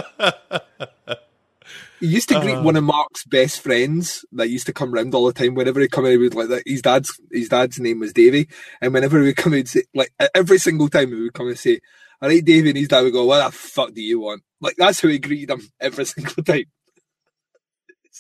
He 2.01 2.07
used 2.07 2.29
to 2.31 2.41
greet 2.41 2.55
Uh. 2.57 2.63
one 2.63 2.77
of 2.77 2.85
Mark's 2.85 3.25
best 3.25 3.61
friends 3.61 4.25
that 4.33 4.49
used 4.51 4.67
to 4.67 4.73
come 4.73 4.93
round 4.93 5.15
all 5.15 5.27
the 5.27 5.33
time. 5.33 5.55
Whenever 5.55 5.81
he 5.81 5.89
come 5.89 6.07
in, 6.07 6.13
he 6.13 6.17
would 6.19 6.35
like 6.35 6.49
that. 6.49 6.63
His 6.67 6.83
dad's 6.83 7.19
his 7.31 7.49
dad's 7.49 7.79
name 7.79 8.01
was 8.01 8.13
Davy, 8.13 8.49
and 8.81 8.93
whenever 8.95 9.19
he 9.21 9.27
would 9.27 9.37
come 9.37 9.55
in, 9.55 9.67
say, 9.67 9.83
like 9.95 10.11
every 10.35 10.59
single 10.59 10.89
time 10.89 11.09
he 11.09 11.15
would 11.21 11.33
come 11.35 11.49
and 11.49 11.59
say, 11.59 11.81
"All 12.23 12.29
right, 12.29 12.45
Davy," 12.45 12.71
and 12.71 12.79
his 12.79 12.89
dad 12.89 13.03
would 13.03 13.13
go, 13.13 13.25
"What 13.27 13.45
the 13.47 13.53
fuck 13.57 13.93
do 13.95 14.03
you 14.03 14.21
want?" 14.21 14.43
Like 14.61 14.77
that's 14.77 15.01
how 15.01 15.09
he 15.09 15.19
greeted 15.19 15.51
him 15.51 15.63
every 15.81 16.05
single 16.15 16.43
time. 16.43 16.65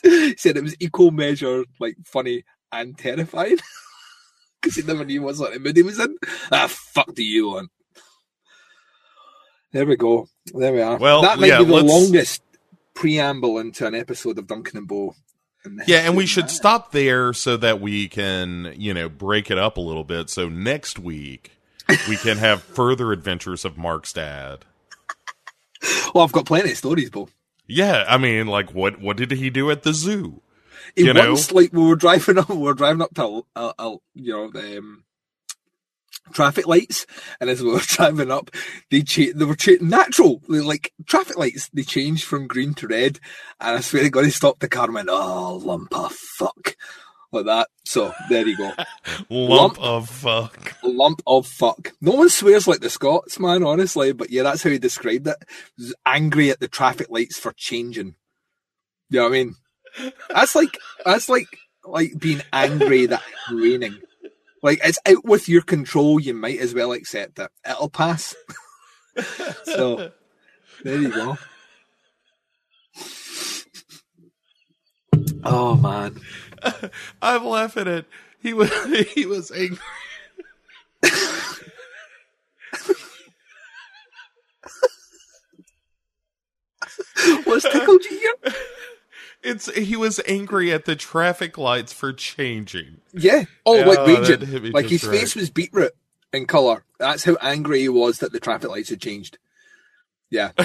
He 0.02 0.36
said 0.38 0.56
it 0.56 0.62
was 0.62 0.76
equal 0.80 1.10
measure, 1.10 1.64
like 1.78 1.96
funny 2.04 2.44
and 2.72 2.96
terrifying, 2.96 3.58
because 4.62 4.76
he 4.76 4.82
never 4.82 5.04
knew 5.04 5.22
what 5.22 5.36
sort 5.36 5.54
of 5.54 5.62
mood 5.62 5.76
he 5.76 5.82
was 5.82 5.98
in. 5.98 6.16
Ah, 6.52 6.68
fuck 6.68 7.14
do 7.14 7.22
you 7.24 7.48
want? 7.48 7.70
There 9.72 9.86
we 9.86 9.96
go. 9.96 10.28
There 10.52 10.72
we 10.72 10.80
are. 10.80 10.98
Well, 10.98 11.22
that 11.22 11.38
might 11.38 11.46
yeah, 11.48 11.58
be 11.58 11.64
the 11.66 11.72
let's- 11.74 11.88
longest 11.88 12.42
preamble 12.94 13.58
into 13.58 13.86
an 13.86 13.94
episode 13.94 14.38
of 14.38 14.46
Duncan 14.46 14.78
and 14.78 14.88
Bo. 14.88 15.14
Yeah, 15.86 15.98
and 16.08 16.16
we 16.16 16.24
should 16.24 16.44
man. 16.44 16.48
stop 16.48 16.90
there 16.92 17.32
so 17.34 17.56
that 17.58 17.80
we 17.82 18.08
can, 18.08 18.72
you 18.76 18.94
know, 18.94 19.10
break 19.10 19.50
it 19.50 19.58
up 19.58 19.76
a 19.76 19.80
little 19.80 20.04
bit. 20.04 20.30
So 20.30 20.48
next 20.48 20.98
week 20.98 21.52
we 22.08 22.16
can 22.16 22.38
have 22.38 22.62
further 22.62 23.12
adventures 23.12 23.64
of 23.66 23.76
Mark's 23.76 24.12
dad. 24.12 24.64
Well, 26.14 26.24
I've 26.24 26.32
got 26.32 26.44
plenty 26.44 26.72
of 26.72 26.76
stories, 26.76 27.08
Bo. 27.08 27.28
Yeah, 27.70 28.04
I 28.08 28.18
mean, 28.18 28.46
like 28.46 28.74
what 28.74 29.00
what 29.00 29.16
did 29.16 29.30
he 29.32 29.50
do 29.50 29.70
at 29.70 29.82
the 29.82 29.92
zoo? 29.94 30.42
He 30.96 31.04
You 31.04 31.14
know? 31.14 31.30
once, 31.30 31.52
like, 31.52 31.72
we 31.72 31.82
were 31.84 31.96
driving 31.96 32.38
up, 32.38 32.48
we 32.48 32.56
were 32.56 32.74
driving 32.74 33.02
up 33.02 33.14
to, 33.14 33.46
uh, 33.54 33.72
uh, 33.78 33.96
you 34.14 34.32
know, 34.32 34.50
the 34.50 34.78
um, 34.78 35.04
traffic 36.32 36.66
lights, 36.66 37.06
and 37.40 37.48
as 37.48 37.62
we 37.62 37.70
were 37.70 37.78
driving 37.86 38.30
up, 38.30 38.50
they 38.90 39.02
cha- 39.02 39.32
they 39.34 39.44
were 39.44 39.54
cha- 39.56 39.80
natural, 39.80 40.42
like 40.48 40.92
traffic 41.06 41.36
lights. 41.38 41.68
They 41.72 41.82
changed 41.82 42.24
from 42.24 42.46
green 42.48 42.74
to 42.74 42.88
red, 42.88 43.20
and 43.60 43.76
I 43.78 43.80
swear 43.80 44.02
to 44.02 44.10
God, 44.10 44.24
he 44.24 44.30
stopped 44.30 44.60
the 44.60 44.68
car 44.68 44.86
and 44.86 44.94
went, 44.94 45.08
"Oh, 45.10 45.60
lump 45.64 45.94
of 45.96 46.12
fuck," 46.12 46.76
like 47.32 47.46
that. 47.46 47.68
So 47.84 48.12
there 48.28 48.46
you 48.46 48.56
go, 48.56 48.72
Lump, 49.30 49.78
Lump. 49.78 49.80
of 49.80 50.08
fuck. 50.08 50.74
lump 50.82 51.22
of 51.26 51.46
fuck. 51.46 51.92
No 52.00 52.12
one 52.12 52.28
swears 52.28 52.66
like 52.68 52.80
the 52.80 52.90
Scots, 52.90 53.38
man, 53.38 53.62
honestly, 53.62 54.12
but 54.12 54.30
yeah, 54.30 54.42
that's 54.42 54.62
how 54.62 54.70
he 54.70 54.78
described 54.78 55.26
it. 55.26 55.36
He 55.76 55.92
angry 56.06 56.50
at 56.50 56.60
the 56.60 56.68
traffic 56.68 57.08
lights 57.10 57.38
for 57.38 57.52
changing. 57.56 58.14
You 59.10 59.18
know 59.20 59.22
what 59.24 59.28
I 59.28 59.32
mean? 59.44 59.54
That's 60.28 60.54
like 60.54 60.76
that's 61.04 61.28
like 61.28 61.48
like 61.84 62.12
being 62.18 62.42
angry 62.52 63.06
that 63.06 63.22
it's 63.26 63.52
raining. 63.52 63.98
Like 64.62 64.80
it's 64.84 64.98
out 65.06 65.24
with 65.24 65.48
your 65.48 65.62
control. 65.62 66.20
You 66.20 66.34
might 66.34 66.58
as 66.60 66.74
well 66.74 66.92
accept 66.92 67.38
it. 67.38 67.50
It'll 67.68 67.88
pass. 67.88 68.34
so 69.64 70.12
there 70.84 71.00
you 71.00 71.10
go. 71.10 71.38
Oh 75.42 75.74
man. 75.74 76.20
I'm 77.22 77.44
laughing 77.44 77.88
at 77.88 78.04
he 78.40 78.52
was 78.52 78.70
he 79.14 79.26
was 79.26 79.50
angry. 79.50 79.78
What's 87.44 87.70
tickled 87.70 88.04
you? 88.04 88.34
It's 89.42 89.74
he 89.74 89.96
was 89.96 90.20
angry 90.26 90.72
at 90.72 90.84
the 90.84 90.96
traffic 90.96 91.56
lights 91.58 91.92
for 91.92 92.12
changing. 92.12 93.00
Yeah. 93.12 93.44
Oh, 93.64 93.76
Yeah, 93.76 93.86
like 93.86 94.06
raging. 94.06 94.72
Like 94.72 94.86
his 94.86 95.04
right. 95.04 95.18
face 95.20 95.34
was 95.34 95.50
beetroot 95.50 95.92
in 96.32 96.46
colour. 96.46 96.84
That's 96.98 97.24
how 97.24 97.36
angry 97.40 97.80
he 97.80 97.88
was 97.88 98.18
that 98.18 98.32
the 98.32 98.40
traffic 98.40 98.70
lights 98.70 98.90
had 98.90 99.00
changed. 99.00 99.38
Yeah. 100.30 100.52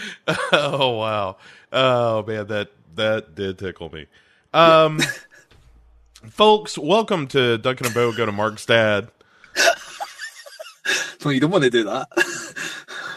oh 0.52 0.90
wow. 0.98 1.36
Oh 1.72 2.22
man, 2.24 2.46
that 2.48 2.70
that 2.94 3.34
did 3.34 3.58
tickle 3.58 3.90
me. 3.90 4.06
Um 4.52 5.00
folks, 6.30 6.76
welcome 6.78 7.26
to 7.28 7.58
Duncan 7.58 7.86
and 7.86 7.94
Bo 7.94 8.12
go 8.12 8.26
to 8.26 8.32
Mark's 8.32 8.66
dad. 8.66 9.08
No, 11.24 11.30
you 11.30 11.38
don't 11.38 11.52
want 11.52 11.62
to 11.62 11.70
do 11.70 11.84
that. 11.84 12.08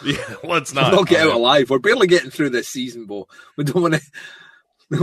Yeah, 0.05 0.35
let's 0.43 0.71
We'll 0.71 0.83
not. 0.83 0.93
not 0.93 1.07
get 1.07 1.21
out 1.25 1.33
alive. 1.33 1.71
We're 1.71 1.79
barely 1.79 2.05
getting 2.05 2.29
through 2.29 2.51
this 2.51 2.67
season, 2.67 3.05
Bo. 3.05 3.27
We 3.57 3.63
don't 3.63 3.81
want 3.81 3.95
to. 3.95 4.01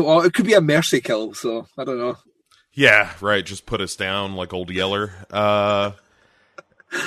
Well, 0.00 0.20
it 0.20 0.32
could 0.35 0.46
be 0.46 0.54
a 0.54 0.61
mercy 0.61 1.00
kill, 1.00 1.35
so 1.35 1.66
I 1.76 1.82
don't 1.82 1.98
know. 1.98 2.16
Yeah, 2.74 3.11
right. 3.20 3.44
Just 3.44 3.66
put 3.66 3.80
us 3.80 3.96
down 3.96 4.37
like 4.37 4.52
old 4.52 4.70
Yeller. 4.70 5.12
Uh, 5.32 5.90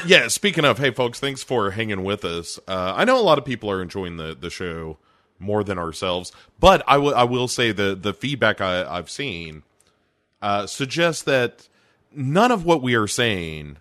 yeah. 0.06 0.28
Speaking 0.28 0.66
of, 0.66 0.78
hey 0.78 0.92
folks, 0.92 1.20
thanks 1.20 1.44
for 1.44 1.72
hanging 1.72 2.04
with 2.04 2.26
us. 2.26 2.60
Uh, 2.68 2.94
I 2.96 3.06
know 3.06 3.20
a 3.20 3.24
lot 3.24 3.38
of 3.38 3.46
people 3.46 3.70
are 3.70 3.82
enjoying 3.82 4.18
the 4.18 4.36
the 4.40 4.50
show 4.50 4.98
more 5.40 5.64
than 5.64 5.78
ourselves, 5.78 6.32
but 6.60 6.84
I 6.88 6.98
will 6.98 7.16
I 7.16 7.24
will 7.24 7.48
say 7.48 7.72
the 7.72 7.96
the 7.96 8.14
feedback 8.14 8.62
I, 8.62 8.84
I've 8.86 9.10
seen 9.10 9.64
uh, 10.42 10.68
suggests 10.68 11.24
that 11.24 11.68
none 12.14 12.52
of 12.52 12.66
what 12.66 12.82
we 12.82 12.96
are 12.96 13.08
saying 13.08 13.78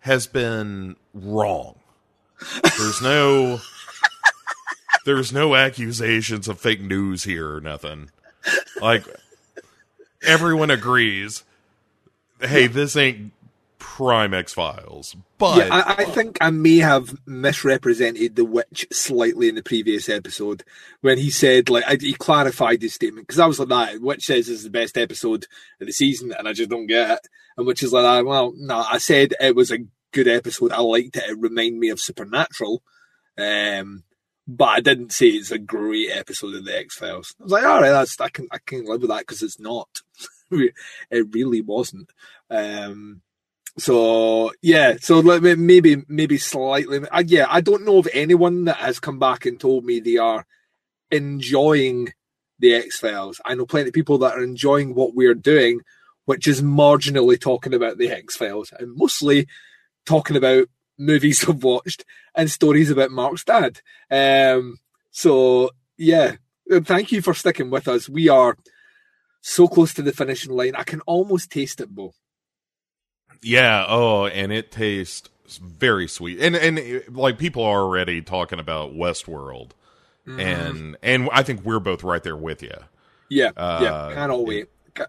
has 0.00 0.26
been 0.26 0.96
wrong. 1.12 1.78
There's 2.78 3.02
no 3.02 3.60
there's 5.04 5.32
no 5.32 5.54
accusations 5.54 6.48
of 6.48 6.60
fake 6.60 6.80
news 6.80 7.24
here 7.24 7.54
or 7.54 7.60
nothing. 7.60 8.10
Like 8.80 9.04
everyone 10.22 10.70
agrees. 10.70 11.44
Hey, 12.40 12.66
this 12.66 12.96
ain't 12.96 13.32
prime 13.96 14.34
X 14.34 14.52
Files, 14.52 15.16
but 15.38 15.56
yeah, 15.56 15.68
I, 15.74 16.02
I 16.02 16.04
think 16.04 16.36
I 16.42 16.50
may 16.50 16.76
have 16.76 17.16
misrepresented 17.26 18.36
the 18.36 18.44
witch 18.44 18.86
slightly 18.92 19.48
in 19.48 19.54
the 19.54 19.62
previous 19.62 20.10
episode 20.10 20.64
when 21.00 21.16
he 21.16 21.30
said, 21.30 21.70
like, 21.70 21.84
I, 21.86 21.96
he 21.98 22.12
clarified 22.12 22.82
his 22.82 22.92
statement 22.92 23.26
because 23.26 23.40
I 23.40 23.46
was 23.46 23.58
like, 23.58 23.70
that 23.70 24.02
witch 24.02 24.24
says 24.26 24.50
is 24.50 24.64
the 24.64 24.70
best 24.70 24.98
episode 24.98 25.46
of 25.80 25.86
the 25.86 25.94
season, 25.94 26.34
and 26.38 26.46
I 26.46 26.52
just 26.52 26.68
don't 26.68 26.86
get 26.86 27.10
it. 27.10 27.28
And 27.56 27.66
which 27.66 27.82
is 27.82 27.90
like, 27.94 28.04
ah, 28.04 28.22
well, 28.22 28.52
no, 28.58 28.84
I 28.86 28.98
said 28.98 29.32
it 29.40 29.56
was 29.56 29.70
a 29.70 29.78
good 30.12 30.28
episode. 30.28 30.72
I 30.72 30.82
liked 30.82 31.16
it. 31.16 31.30
It 31.30 31.38
reminded 31.38 31.80
me 31.80 31.88
of 31.88 31.98
Supernatural. 31.98 32.82
Um, 33.38 34.04
but 34.46 34.68
I 34.68 34.80
didn't 34.80 35.12
say 35.12 35.28
it's 35.28 35.50
a 35.50 35.58
great 35.58 36.10
episode 36.12 36.54
of 36.54 36.66
the 36.66 36.78
X 36.78 36.96
Files. 36.96 37.34
I 37.40 37.44
was 37.44 37.52
like, 37.52 37.64
all 37.64 37.80
right, 37.80 37.92
that's 37.92 38.20
I 38.20 38.28
can 38.28 38.46
I 38.52 38.58
can 38.58 38.84
live 38.84 39.00
with 39.00 39.10
that 39.10 39.20
because 39.20 39.42
it's 39.42 39.58
not. 39.58 39.88
it 40.50 40.74
really 41.32 41.62
wasn't. 41.62 42.12
Um, 42.50 43.22
so 43.78 44.52
yeah, 44.62 44.96
so 45.00 45.22
maybe 45.22 46.02
maybe 46.08 46.38
slightly. 46.38 47.00
I, 47.12 47.20
yeah, 47.20 47.46
I 47.48 47.60
don't 47.60 47.84
know 47.84 47.98
of 47.98 48.08
anyone 48.12 48.64
that 48.64 48.76
has 48.76 48.98
come 48.98 49.18
back 49.18 49.44
and 49.44 49.60
told 49.60 49.84
me 49.84 50.00
they 50.00 50.16
are 50.16 50.46
enjoying 51.10 52.12
the 52.58 52.74
X 52.74 52.98
Files. 52.98 53.40
I 53.44 53.54
know 53.54 53.66
plenty 53.66 53.88
of 53.88 53.94
people 53.94 54.18
that 54.18 54.34
are 54.34 54.42
enjoying 54.42 54.94
what 54.94 55.14
we're 55.14 55.34
doing, 55.34 55.80
which 56.24 56.48
is 56.48 56.62
marginally 56.62 57.38
talking 57.38 57.74
about 57.74 57.98
the 57.98 58.10
X 58.10 58.36
Files 58.36 58.72
and 58.78 58.96
mostly 58.96 59.46
talking 60.06 60.36
about 60.36 60.68
movies 60.98 61.44
I've 61.48 61.62
watched 61.62 62.04
and 62.34 62.50
stories 62.50 62.90
about 62.90 63.10
Mark's 63.10 63.44
dad. 63.44 63.80
Um, 64.10 64.78
so 65.10 65.70
yeah, 65.98 66.36
thank 66.70 67.12
you 67.12 67.20
for 67.20 67.34
sticking 67.34 67.70
with 67.70 67.88
us. 67.88 68.08
We 68.08 68.30
are 68.30 68.56
so 69.42 69.68
close 69.68 69.92
to 69.94 70.02
the 70.02 70.12
finishing 70.12 70.52
line. 70.52 70.74
I 70.76 70.82
can 70.82 71.02
almost 71.02 71.50
taste 71.50 71.80
it, 71.80 71.90
Bo. 71.90 72.14
Yeah. 73.42 73.84
Oh, 73.88 74.26
and 74.26 74.52
it 74.52 74.70
tastes 74.72 75.28
very 75.62 76.08
sweet. 76.08 76.40
And 76.40 76.56
and 76.56 77.02
like 77.16 77.38
people 77.38 77.62
are 77.62 77.80
already 77.82 78.22
talking 78.22 78.58
about 78.58 78.92
Westworld, 78.94 79.70
Mm-hmm. 80.26 80.40
and 80.40 80.96
and 81.02 81.28
I 81.32 81.42
think 81.44 81.64
we're 81.64 81.78
both 81.78 82.02
right 82.02 82.22
there 82.22 82.36
with 82.36 82.60
you. 82.62 82.74
Yeah, 83.28 83.50
Uh, 83.56 83.78
yeah, 83.82 84.14
cannot 84.14 84.40
it- 84.40 84.46
wait. 84.46 84.66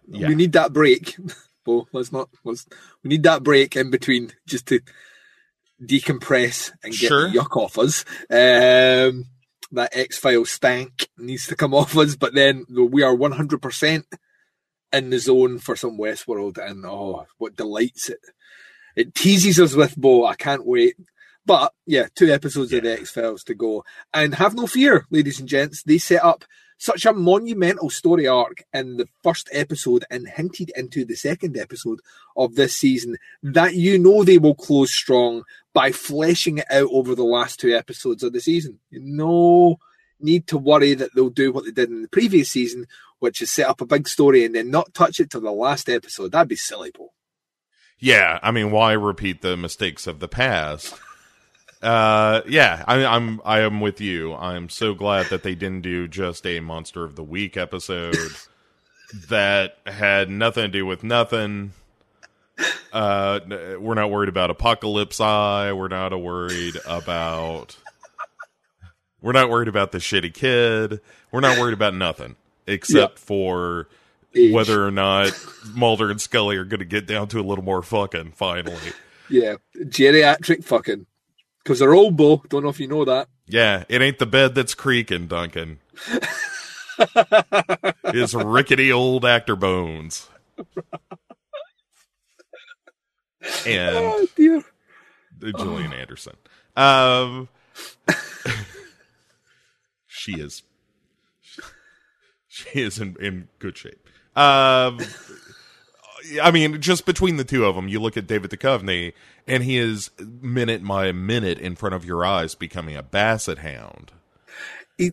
Yeah. 0.07 0.27
We 0.27 0.35
need 0.35 0.51
that 0.51 0.73
break. 0.73 1.15
Bo, 1.65 1.87
let's 1.91 2.11
not. 2.11 2.29
Let's. 2.43 2.67
We 3.03 3.09
need 3.09 3.23
that 3.23 3.41
break 3.43 3.75
in 3.75 3.89
between 3.89 4.31
just 4.45 4.67
to 4.67 4.79
decompress 5.83 6.71
and 6.83 6.91
get 6.93 7.07
Sure. 7.07 7.29
yuck 7.29 7.55
off 7.57 7.77
us. 7.77 8.03
Um, 8.29 9.25
that 9.71 9.89
X 9.93 10.17
File 10.17 10.45
stank 10.45 11.09
needs 11.17 11.47
to 11.47 11.55
come 11.55 11.73
off 11.73 11.97
us, 11.97 12.15
but 12.15 12.33
then 12.33 12.65
we 12.69 13.03
are 13.03 13.15
one 13.15 13.31
hundred 13.31 13.61
percent 13.61 14.05
in 14.93 15.09
the 15.09 15.19
zone 15.19 15.59
for 15.59 15.75
some 15.75 15.97
Westworld, 15.97 16.57
and 16.57 16.85
oh, 16.85 17.25
what 17.37 17.55
delights 17.55 18.09
it! 18.09 18.19
It 18.95 19.13
teases 19.13 19.59
us 19.59 19.73
with 19.73 19.95
Bo. 19.95 20.25
I 20.25 20.35
can't 20.35 20.65
wait. 20.65 20.95
But 21.45 21.73
yeah, 21.85 22.07
two 22.13 22.31
episodes 22.31 22.73
of 22.73 22.83
the 22.83 22.91
X 22.91 23.11
Files 23.11 23.43
to 23.45 23.55
go, 23.55 23.85
and 24.13 24.35
have 24.35 24.55
no 24.55 24.67
fear, 24.67 25.05
ladies 25.09 25.39
and 25.39 25.47
gents. 25.47 25.83
They 25.83 25.97
set 25.97 26.23
up 26.23 26.43
such 26.77 27.05
a 27.05 27.13
monumental 27.13 27.89
story 27.89 28.27
arc 28.27 28.63
in 28.73 28.97
the 28.97 29.07
first 29.23 29.49
episode 29.51 30.05
and 30.11 30.27
hinted 30.27 30.71
into 30.75 31.05
the 31.05 31.15
second 31.15 31.57
episode 31.57 31.99
of 32.35 32.55
this 32.55 32.75
season 32.75 33.17
that 33.41 33.73
you 33.73 33.97
know 33.97 34.23
they 34.23 34.37
will 34.37 34.55
close 34.55 34.91
strong 34.91 35.43
by 35.73 35.91
fleshing 35.91 36.59
it 36.59 36.65
out 36.69 36.89
over 36.91 37.15
the 37.15 37.23
last 37.23 37.59
two 37.59 37.75
episodes 37.75 38.23
of 38.23 38.33
the 38.33 38.41
season. 38.41 38.79
No 38.91 39.77
need 40.19 40.47
to 40.47 40.57
worry 40.57 40.93
that 40.93 41.13
they'll 41.15 41.29
do 41.29 41.51
what 41.51 41.65
they 41.65 41.71
did 41.71 41.89
in 41.89 42.03
the 42.03 42.07
previous 42.07 42.49
season, 42.49 42.87
which 43.19 43.41
is 43.41 43.51
set 43.51 43.67
up 43.67 43.81
a 43.81 43.85
big 43.85 44.07
story 44.07 44.45
and 44.45 44.55
then 44.55 44.69
not 44.69 44.93
touch 44.93 45.19
it 45.19 45.29
till 45.29 45.41
the 45.41 45.51
last 45.51 45.89
episode. 45.89 46.31
That'd 46.31 46.47
be 46.47 46.55
silly, 46.55 46.91
Paul. 46.91 47.13
Yeah, 47.99 48.39
I 48.43 48.51
mean, 48.51 48.71
why 48.71 48.93
repeat 48.93 49.41
the 49.41 49.57
mistakes 49.57 50.05
of 50.05 50.19
the 50.19 50.27
past? 50.27 50.93
Uh, 51.81 52.41
yeah, 52.47 52.83
I, 52.87 53.05
I'm 53.05 53.41
I 53.43 53.61
am 53.61 53.81
with 53.81 54.01
you. 54.01 54.33
I'm 54.35 54.69
so 54.69 54.93
glad 54.93 55.27
that 55.27 55.43
they 55.43 55.55
didn't 55.55 55.81
do 55.81 56.07
just 56.07 56.45
a 56.45 56.59
monster 56.59 57.03
of 57.03 57.15
the 57.15 57.23
week 57.23 57.57
episode 57.57 58.15
that 59.29 59.77
had 59.85 60.29
nothing 60.29 60.63
to 60.63 60.67
do 60.69 60.85
with 60.85 61.03
nothing. 61.03 61.73
Uh, 62.91 63.39
we're 63.79 63.93
not 63.93 64.09
worried 64.09 64.29
about 64.29 64.49
Apocalypse 64.49 65.19
Eye. 65.19 65.71
We're 65.71 65.87
not 65.87 66.19
worried 66.19 66.77
about. 66.87 67.77
We're 69.21 69.33
not 69.33 69.49
worried 69.49 69.67
about 69.67 69.91
the 69.91 69.97
shitty 69.97 70.33
kid. 70.33 71.01
We're 71.31 71.41
not 71.41 71.57
worried 71.57 71.73
about 71.73 71.95
nothing 71.95 72.35
except 72.67 73.19
for 73.19 73.87
Age. 74.35 74.53
whether 74.53 74.85
or 74.85 74.91
not 74.91 75.31
Mulder 75.73 76.11
and 76.11 76.21
Scully 76.21 76.57
are 76.57 76.65
going 76.65 76.79
to 76.79 76.85
get 76.85 77.07
down 77.07 77.27
to 77.29 77.39
a 77.39 77.43
little 77.43 77.63
more 77.63 77.81
fucking 77.81 78.31
finally. 78.33 78.77
Yeah, 79.29 79.55
geriatric 79.77 80.63
fucking. 80.63 81.05
Because 81.63 81.79
they're 81.79 81.93
old, 81.93 82.15
Bo. 82.15 82.43
Don't 82.47 82.63
know 82.63 82.69
if 82.69 82.79
you 82.79 82.87
know 82.87 83.03
that. 83.05 83.27
Yeah, 83.47 83.83
it 83.89 84.01
ain't 84.01 84.19
the 84.19 84.25
bed 84.25 84.55
that's 84.55 84.73
creaking, 84.73 85.27
Duncan. 85.27 85.79
it's 88.05 88.33
rickety 88.33 88.91
old 88.91 89.25
actor 89.25 89.55
bones. 89.55 90.27
And 93.65 93.95
Oh, 93.95 94.27
dear. 94.35 94.63
Gillian 95.39 95.93
Anderson. 95.93 96.35
Um, 96.75 97.47
she 100.07 100.33
is, 100.33 100.63
she 102.57 102.69
is 102.81 102.99
in, 102.99 103.15
in 103.19 103.47
good 103.59 103.77
shape. 103.77 103.99
Um, 104.35 104.99
I 106.41 106.51
mean, 106.51 106.81
just 106.81 107.05
between 107.05 107.37
the 107.37 107.43
two 107.43 107.65
of 107.65 107.75
them, 107.75 107.87
you 107.87 107.99
look 107.99 108.17
at 108.17 108.27
David 108.27 108.51
Duchovny, 108.51 109.13
and 109.47 109.63
he 109.63 109.77
is 109.77 110.11
minute 110.19 110.83
by 110.83 111.11
minute 111.11 111.59
in 111.59 111.75
front 111.75 111.95
of 111.95 112.03
your 112.03 112.25
eyes 112.25 112.55
becoming 112.55 112.95
a 112.95 113.03
basset 113.03 113.59
hound. 113.59 114.11
He, 114.97 115.11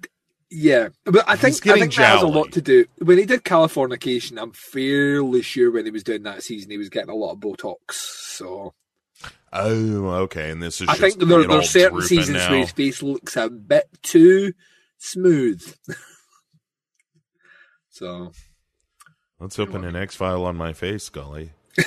yeah, 0.51 0.89
but 1.05 1.25
I 1.29 1.37
think 1.37 1.55
I 1.67 1.79
think 1.79 1.95
that 1.95 2.15
has 2.15 2.23
a 2.23 2.27
lot 2.27 2.53
to 2.53 2.63
do 2.63 2.87
when 2.99 3.19
he 3.19 3.27
did 3.27 3.45
Californication. 3.45 4.41
I'm 4.41 4.53
fairly 4.53 5.43
sure 5.43 5.71
when 5.71 5.85
he 5.85 5.91
was 5.91 6.03
doing 6.03 6.23
that 6.25 6.43
season, 6.43 6.71
he 6.71 6.79
was 6.79 6.89
getting 6.89 7.11
a 7.11 7.15
lot 7.15 7.33
of 7.33 7.39
Botox. 7.39 7.93
So 7.93 8.75
Oh, 9.53 10.07
okay. 10.23 10.51
And 10.51 10.63
this 10.63 10.81
is 10.81 10.89
I 10.89 10.97
think 10.97 11.19
there, 11.19 11.47
there 11.47 11.59
are 11.59 11.63
certain 11.63 12.03
seasons 12.03 12.39
now. 12.39 12.51
where 12.51 12.61
his 12.61 12.73
face 12.73 13.03
looks 13.03 13.37
a 13.37 13.49
bit 13.49 13.89
too 14.03 14.53
smooth. 14.99 15.63
so 17.95 18.33
Let's 19.41 19.59
open 19.59 19.85
an 19.85 19.95
X 19.97 20.17
file 20.17 20.45
on 20.45 20.57
my 20.57 20.73
face, 20.73 21.05
Scully. 21.05 21.53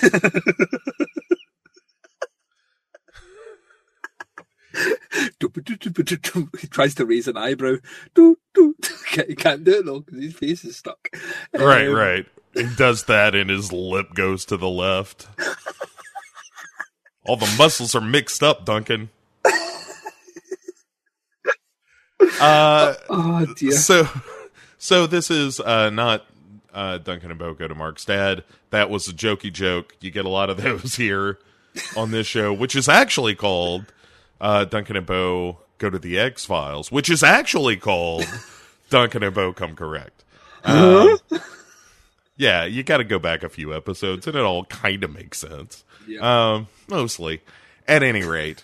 he 6.60 6.68
tries 6.70 6.96
to 6.96 7.06
raise 7.06 7.28
an 7.28 7.38
eyebrow. 7.38 7.78
Do, 8.14 8.38
do. 8.54 8.76
He 9.28 9.34
can't 9.36 9.64
do 9.64 9.80
it 9.80 9.86
though 9.86 10.02
because 10.02 10.22
his 10.22 10.34
face 10.36 10.64
is 10.64 10.78
stuck. 10.78 11.10
Right, 11.54 11.88
Um, 11.88 11.96
right. 11.96 12.26
He 12.54 12.68
does 12.76 13.06
that, 13.06 13.34
and 13.34 13.50
his 13.50 13.72
lip 13.74 14.14
goes 14.14 14.46
to 14.46 14.58
the 14.58 14.70
left. 14.70 15.28
All 17.26 17.36
the 17.38 17.52
muscles 17.58 17.96
are 17.96 18.02
mixed 18.02 18.44
up, 18.44 18.66
Duncan. 18.66 19.10
Uh, 22.42 22.96
Oh 23.10 23.46
dear. 23.58 23.72
so, 23.72 24.08
so 24.88 25.06
this 25.06 25.30
is 25.30 25.60
uh, 25.60 25.90
not 25.90 26.26
uh, 26.74 26.98
Duncan 26.98 27.30
and 27.30 27.38
Bo 27.38 27.54
go 27.54 27.68
to 27.68 27.76
Mark's 27.76 28.06
dad. 28.06 28.46
That 28.70 28.90
was 28.90 29.10
a 29.10 29.12
jokey 29.12 29.52
joke. 29.52 29.94
You 30.00 30.12
get 30.12 30.24
a 30.24 30.30
lot 30.30 30.50
of 30.50 30.56
those 30.64 30.96
here 30.96 31.40
on 31.98 32.12
this 32.12 32.26
show, 32.26 32.54
which 32.54 32.74
is 32.74 32.88
actually 32.88 33.36
called 33.36 33.92
uh, 34.40 34.64
Duncan 34.64 34.96
and 34.96 35.06
Bo 35.06 35.58
go 35.78 35.90
to 35.90 36.00
the 36.00 36.18
X 36.18 36.46
Files, 36.46 36.90
which 36.90 37.10
is 37.10 37.22
actually 37.22 37.76
called 37.76 38.26
Duncan 38.90 39.24
and 39.24 39.36
Bo 39.36 39.52
come 39.52 39.76
correct. 39.76 40.24
Um, 40.64 41.18
yeah, 42.38 42.64
you 42.64 42.82
got 42.82 42.98
to 42.98 43.04
go 43.04 43.20
back 43.20 43.44
a 43.44 43.50
few 43.50 43.76
episodes, 43.76 44.26
and 44.26 44.38
it 44.38 44.42
all 44.42 44.64
kind 44.64 45.04
of 45.04 45.14
makes 45.14 45.40
sense. 45.40 45.84
Yeah. 46.08 46.54
Um, 46.54 46.68
mostly. 46.88 47.42
At 47.90 48.04
any 48.04 48.24
rate. 48.24 48.64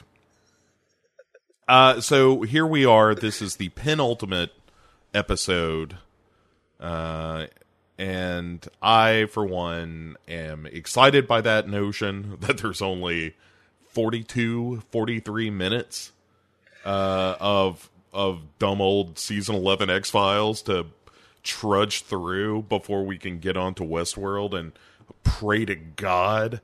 Uh, 1.68 2.00
so 2.00 2.44
here 2.44 2.66
we 2.66 2.86
are. 2.86 3.14
This 3.14 3.42
is 3.42 3.58
the 3.58 3.70
penultimate 3.70 4.54
episode. 5.14 5.98
Uh, 6.84 7.48
and 7.98 8.68
I, 8.82 9.26
for 9.26 9.46
one, 9.46 10.18
am 10.28 10.66
excited 10.66 11.28
by 11.28 11.42
that 11.42 11.68
notion 11.68 12.38
that 12.42 12.60
there's 12.60 12.82
only 12.82 13.36
42, 13.88 14.84
43 14.92 15.50
minutes 15.50 16.12
uh, 16.86 17.36
of 17.40 17.90
of 18.12 18.42
dumb 18.60 18.80
old 18.80 19.18
season 19.18 19.56
11 19.56 19.90
X 19.90 20.12
Files 20.12 20.62
to 20.64 20.86
trudge 21.42 22.04
through 22.04 22.62
before 22.64 23.04
we 23.04 23.18
can 23.18 23.40
get 23.40 23.58
onto 23.58 23.84
Westworld 23.84 24.54
and 24.54 24.72
pray 25.24 25.66
to 25.66 25.74
God. 25.76 26.62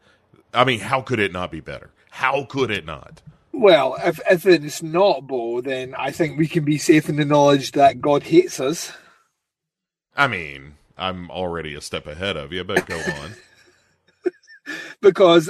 I 0.54 0.64
mean, 0.64 0.80
how 0.82 1.02
could 1.02 1.20
it 1.20 1.32
not 1.32 1.52
be 1.52 1.60
better? 1.60 1.90
How 2.12 2.44
could 2.44 2.70
it 2.70 2.86
not? 2.86 3.22
Well, 3.52 3.98
if 4.04 4.20
if 4.30 4.46
it's 4.46 4.84
not 4.84 5.28
Bo, 5.28 5.62
then 5.62 5.96
I 5.98 6.12
think 6.12 6.38
we 6.38 6.48
can 6.48 6.64
be 6.64 6.78
safe 6.78 7.10
in 7.10 7.16
the 7.16 7.26
knowledge 7.26 7.72
that 7.72 8.00
God 8.00 8.24
hates 8.24 8.60
us. 8.60 8.92
I 10.20 10.28
mean, 10.28 10.76
I'm 10.98 11.32
already 11.32 11.76
a 11.76 11.82
step 11.82 12.06
ahead 12.06 12.36
of 12.36 12.52
you, 12.52 12.66
but 12.66 12.86
go 12.86 13.00
on. 13.00 13.36
because 15.02 15.50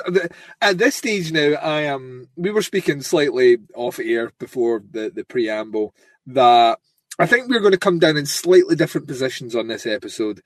at 0.62 0.78
this 0.78 0.96
stage 0.96 1.32
now, 1.32 1.56
I 1.56 1.82
am. 1.82 2.30
We 2.36 2.52
were 2.52 2.62
speaking 2.62 3.02
slightly 3.02 3.58
off 3.74 4.00
air 4.00 4.32
before 4.38 4.84
the 4.92 5.10
the 5.10 5.26
preamble 5.26 5.96
that 6.28 6.78
I 7.18 7.26
think 7.26 7.50
we're 7.50 7.62
going 7.62 7.72
to 7.72 7.80
come 7.80 7.98
down 7.98 8.16
in 8.16 8.28
slightly 8.28 8.76
different 8.76 9.08
positions 9.08 9.56
on 9.56 9.68
this 9.68 9.88
episode, 9.88 10.40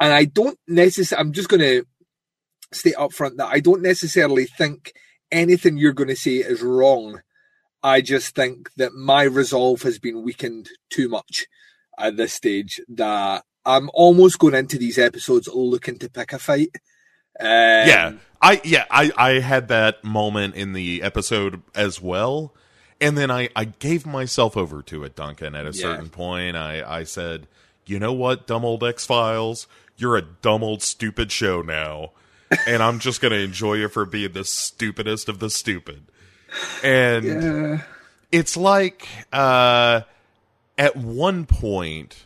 and 0.00 0.12
I 0.12 0.24
don't 0.24 0.58
necessarily. 0.66 1.24
I'm 1.24 1.32
just 1.32 1.48
going 1.48 1.60
to 1.60 1.84
state 2.72 2.96
up 2.98 3.12
front 3.12 3.36
that 3.36 3.46
I 3.46 3.60
don't 3.60 3.80
necessarily 3.80 4.46
think 4.46 4.92
anything 5.30 5.76
you're 5.76 5.92
going 5.92 6.08
to 6.08 6.16
say 6.16 6.38
is 6.38 6.62
wrong. 6.62 7.20
I 7.84 8.00
just 8.00 8.34
think 8.34 8.70
that 8.74 8.92
my 8.92 9.22
resolve 9.22 9.82
has 9.82 10.00
been 10.00 10.24
weakened 10.24 10.68
too 10.90 11.08
much 11.08 11.46
at 11.96 12.16
this 12.16 12.32
stage 12.32 12.80
that 12.88 13.44
I'm 13.64 13.90
almost 13.94 14.38
going 14.38 14.54
into 14.54 14.78
these 14.78 14.98
episodes 14.98 15.48
looking 15.48 15.98
to 15.98 16.08
pick 16.10 16.32
a 16.32 16.38
fight. 16.38 16.70
Um, 17.40 17.46
yeah, 17.46 18.12
I 18.42 18.60
yeah 18.64 18.84
I 18.90 19.12
I 19.16 19.30
had 19.40 19.68
that 19.68 20.02
moment 20.02 20.54
in 20.56 20.72
the 20.72 21.02
episode 21.02 21.62
as 21.74 22.00
well, 22.00 22.52
and 23.00 23.16
then 23.16 23.30
I 23.30 23.48
I 23.54 23.64
gave 23.64 24.06
myself 24.06 24.56
over 24.56 24.82
to 24.82 25.04
it, 25.04 25.14
Duncan. 25.14 25.54
At 25.54 25.66
a 25.66 25.72
Yeah. 25.72 25.82
certain 25.82 26.08
point, 26.08 26.56
I 26.56 26.82
I 27.00 27.04
said, 27.04 27.46
you 27.86 27.98
know 27.98 28.12
what, 28.12 28.46
dumb 28.46 28.64
old 28.64 28.82
X 28.82 29.06
Files, 29.06 29.66
you're 29.96 30.16
a 30.16 30.22
dumb 30.22 30.64
old 30.64 30.82
stupid 30.82 31.30
show 31.30 31.62
now, 31.62 32.10
and 32.66 32.82
I'm 32.82 32.98
just 32.98 33.20
gonna 33.20 33.36
enjoy 33.36 33.74
you 33.74 33.88
for 33.88 34.04
being 34.04 34.32
the 34.32 34.44
stupidest 34.44 35.28
of 35.28 35.38
the 35.38 35.50
stupid, 35.50 36.02
and 36.82 37.24
Yeah. 37.24 37.82
it's 38.32 38.56
like 38.56 39.06
uh 39.32 40.02
at 40.76 40.96
one 40.96 41.46
point 41.46 42.24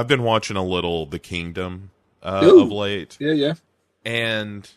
I've 0.00 0.08
been 0.08 0.22
watching 0.22 0.56
a 0.56 0.64
little 0.64 1.04
The 1.04 1.18
Kingdom 1.18 1.90
uh, 2.22 2.50
of 2.56 2.72
late 2.72 3.18
yeah, 3.20 3.32
yeah. 3.32 3.54
and 4.04 4.68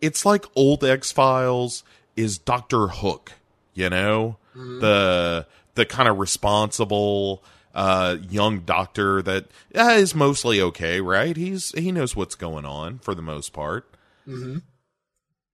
it's 0.00 0.24
like 0.24 0.44
old 0.54 0.84
X 0.84 1.10
Files 1.10 1.82
is 2.16 2.38
Doctor 2.38 2.86
Hook, 2.88 3.32
you 3.74 3.90
know, 3.90 4.36
the 4.54 5.46
the 5.74 5.84
kind 5.84 6.08
of 6.08 6.18
responsible 6.18 7.42
uh, 7.74 8.18
young 8.28 8.60
doctor 8.60 9.20
that 9.22 9.46
uh, 9.74 9.94
is 9.96 10.14
mostly 10.14 10.60
okay, 10.60 11.00
right? 11.00 11.36
He's 11.36 11.70
he 11.76 11.90
knows 11.90 12.14
what's 12.14 12.34
going 12.36 12.64
on 12.64 12.98
for 13.00 13.14
the 13.14 13.22
most 13.22 13.52
part, 13.52 13.88
hmm 14.24 14.58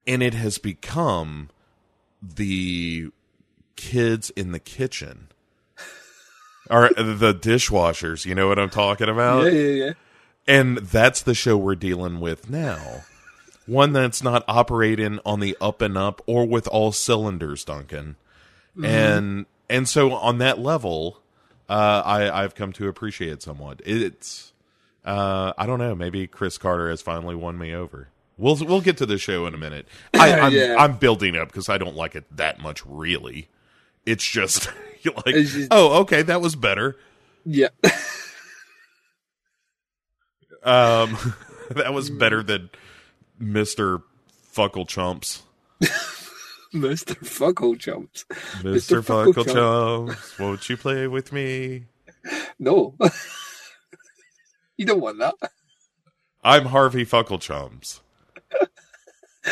and 0.07 0.23
it 0.23 0.35
has 0.35 0.59
become 0.59 1.49
the 2.23 3.11
kids 3.77 4.31
in 4.31 4.53
the 4.53 4.59
kitchen. 4.59 5.28
Or 6.71 6.91
the 6.91 7.35
dishwashers, 7.35 8.25
you 8.27 8.35
know 8.35 8.49
what 8.49 8.59
I'm 8.59 8.71
talking 8.71 9.09
about? 9.09 9.45
yeah, 9.45 9.51
yeah, 9.51 9.85
yeah. 9.87 9.93
And 10.47 10.79
that's 10.79 11.23
the 11.23 11.35
show 11.35 11.57
we're 11.57 11.75
dealing 11.75 12.21
with 12.21 12.49
now. 12.49 13.03
One 13.67 13.93
that's 13.93 14.23
not 14.23 14.45
operating 14.49 15.21
on 15.27 15.41
the 15.41 15.57
up 15.61 15.83
and 15.83 15.97
up 15.99 16.23
or 16.27 16.47
with 16.47 16.67
all 16.69 16.91
cylinders, 16.93 17.65
Duncan. 17.65 18.17
And 18.83 19.47
and 19.69 19.89
so 19.89 20.13
on 20.13 20.39
that 20.39 20.59
level, 20.59 21.21
uh, 21.69 22.03
I 22.05 22.43
I've 22.45 22.55
come 22.55 22.73
to 22.75 22.89
appreciate 22.89 23.33
it 23.33 23.43
somewhat. 23.43 23.83
It's 23.85 24.53
uh, 25.05 25.53
I 25.59 25.67
don't 25.67 25.79
know. 25.81 25.95
Maybe 25.95 26.27
Chris 26.27 26.59
Carter 26.59 26.89
has 26.89 27.03
finally 27.03 27.35
won 27.35 27.59
me 27.59 27.75
over. 27.75 28.09
We'll 28.37 28.57
we'll 28.57 28.81
get 28.81 28.97
to 28.99 29.07
the 29.07 29.19
show 29.19 29.47
in 29.47 29.55
a 29.55 29.59
minute. 29.59 29.89
I, 30.15 30.33
I'm 30.41 30.53
Yeah. 30.53 30.77
I'm 30.79 30.97
building 30.97 31.37
up 31.37 31.49
because 31.49 31.69
I 31.69 31.77
don't 31.77 31.97
like 31.97 32.15
it 32.15 32.25
that 32.37 32.61
much. 32.61 32.87
Really, 32.87 33.49
it's 34.11 34.27
just 34.27 34.71
you're 35.03 35.15
like, 35.15 35.35
It's 35.35 35.53
just- 35.53 35.69
oh, 35.71 36.01
okay, 36.03 36.23
that 36.23 36.41
was 36.41 36.57
better. 36.57 36.97
Yeah. 37.45 37.69
Um, 40.63 41.17
that 41.71 41.93
was 41.95 42.11
better 42.11 42.43
than 42.43 42.71
Mister 43.39 44.03
Fuckle 44.55 44.87
Chumps. 44.89 45.43
Mr. 46.75 47.15
Fuckle 47.25 47.79
Chumps. 47.79 48.25
Mister 48.65 49.01
Fuckle 49.03 49.33
Fuckle 49.35 50.07
Chumps, 50.09 50.39
won't 50.39 50.69
you 50.69 50.77
play 50.77 51.07
with 51.07 51.33
me? 51.33 51.87
No. 52.59 52.95
you 54.77 54.85
don't 54.85 55.01
want 55.01 55.19
that. 55.21 55.35
I'm 56.43 56.67
Harvey 56.67 57.07
Fuckle 57.07 57.41
Chumps. 57.41 58.01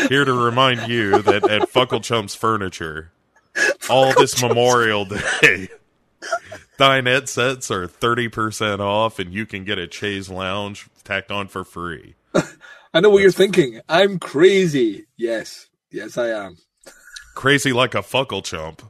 Here 0.09 0.25
to 0.25 0.33
remind 0.33 0.89
you 0.91 1.23
that 1.23 1.49
at 1.49 1.71
Fuckle 1.71 2.03
Chumps 2.03 2.35
Furniture, 2.35 3.13
all 3.89 4.13
this 4.15 4.41
Memorial 4.43 5.05
Day, 5.05 5.69
dinette 6.79 7.29
sets 7.29 7.71
are 7.71 7.87
30% 7.87 8.81
off 8.81 9.19
and 9.19 9.33
you 9.33 9.47
can 9.47 9.65
get 9.65 9.79
a 9.79 9.91
chaise 9.91 10.29
lounge 10.29 10.89
tacked 11.05 11.31
on 11.31 11.49
for 11.49 11.65
free. 11.65 12.15
I 12.95 13.01
know 13.01 13.11
what 13.11 13.23
you're 13.23 13.31
thinking. 13.31 13.81
I'm 13.89 14.19
crazy. 14.19 15.07
Yes. 15.17 15.69
Yes, 15.91 16.19
I 16.19 16.29
am. 16.29 16.57
Crazy 17.35 17.73
like 17.73 17.95
a 17.95 18.03
Fuckle 18.03 18.43
Chump. 18.43 18.83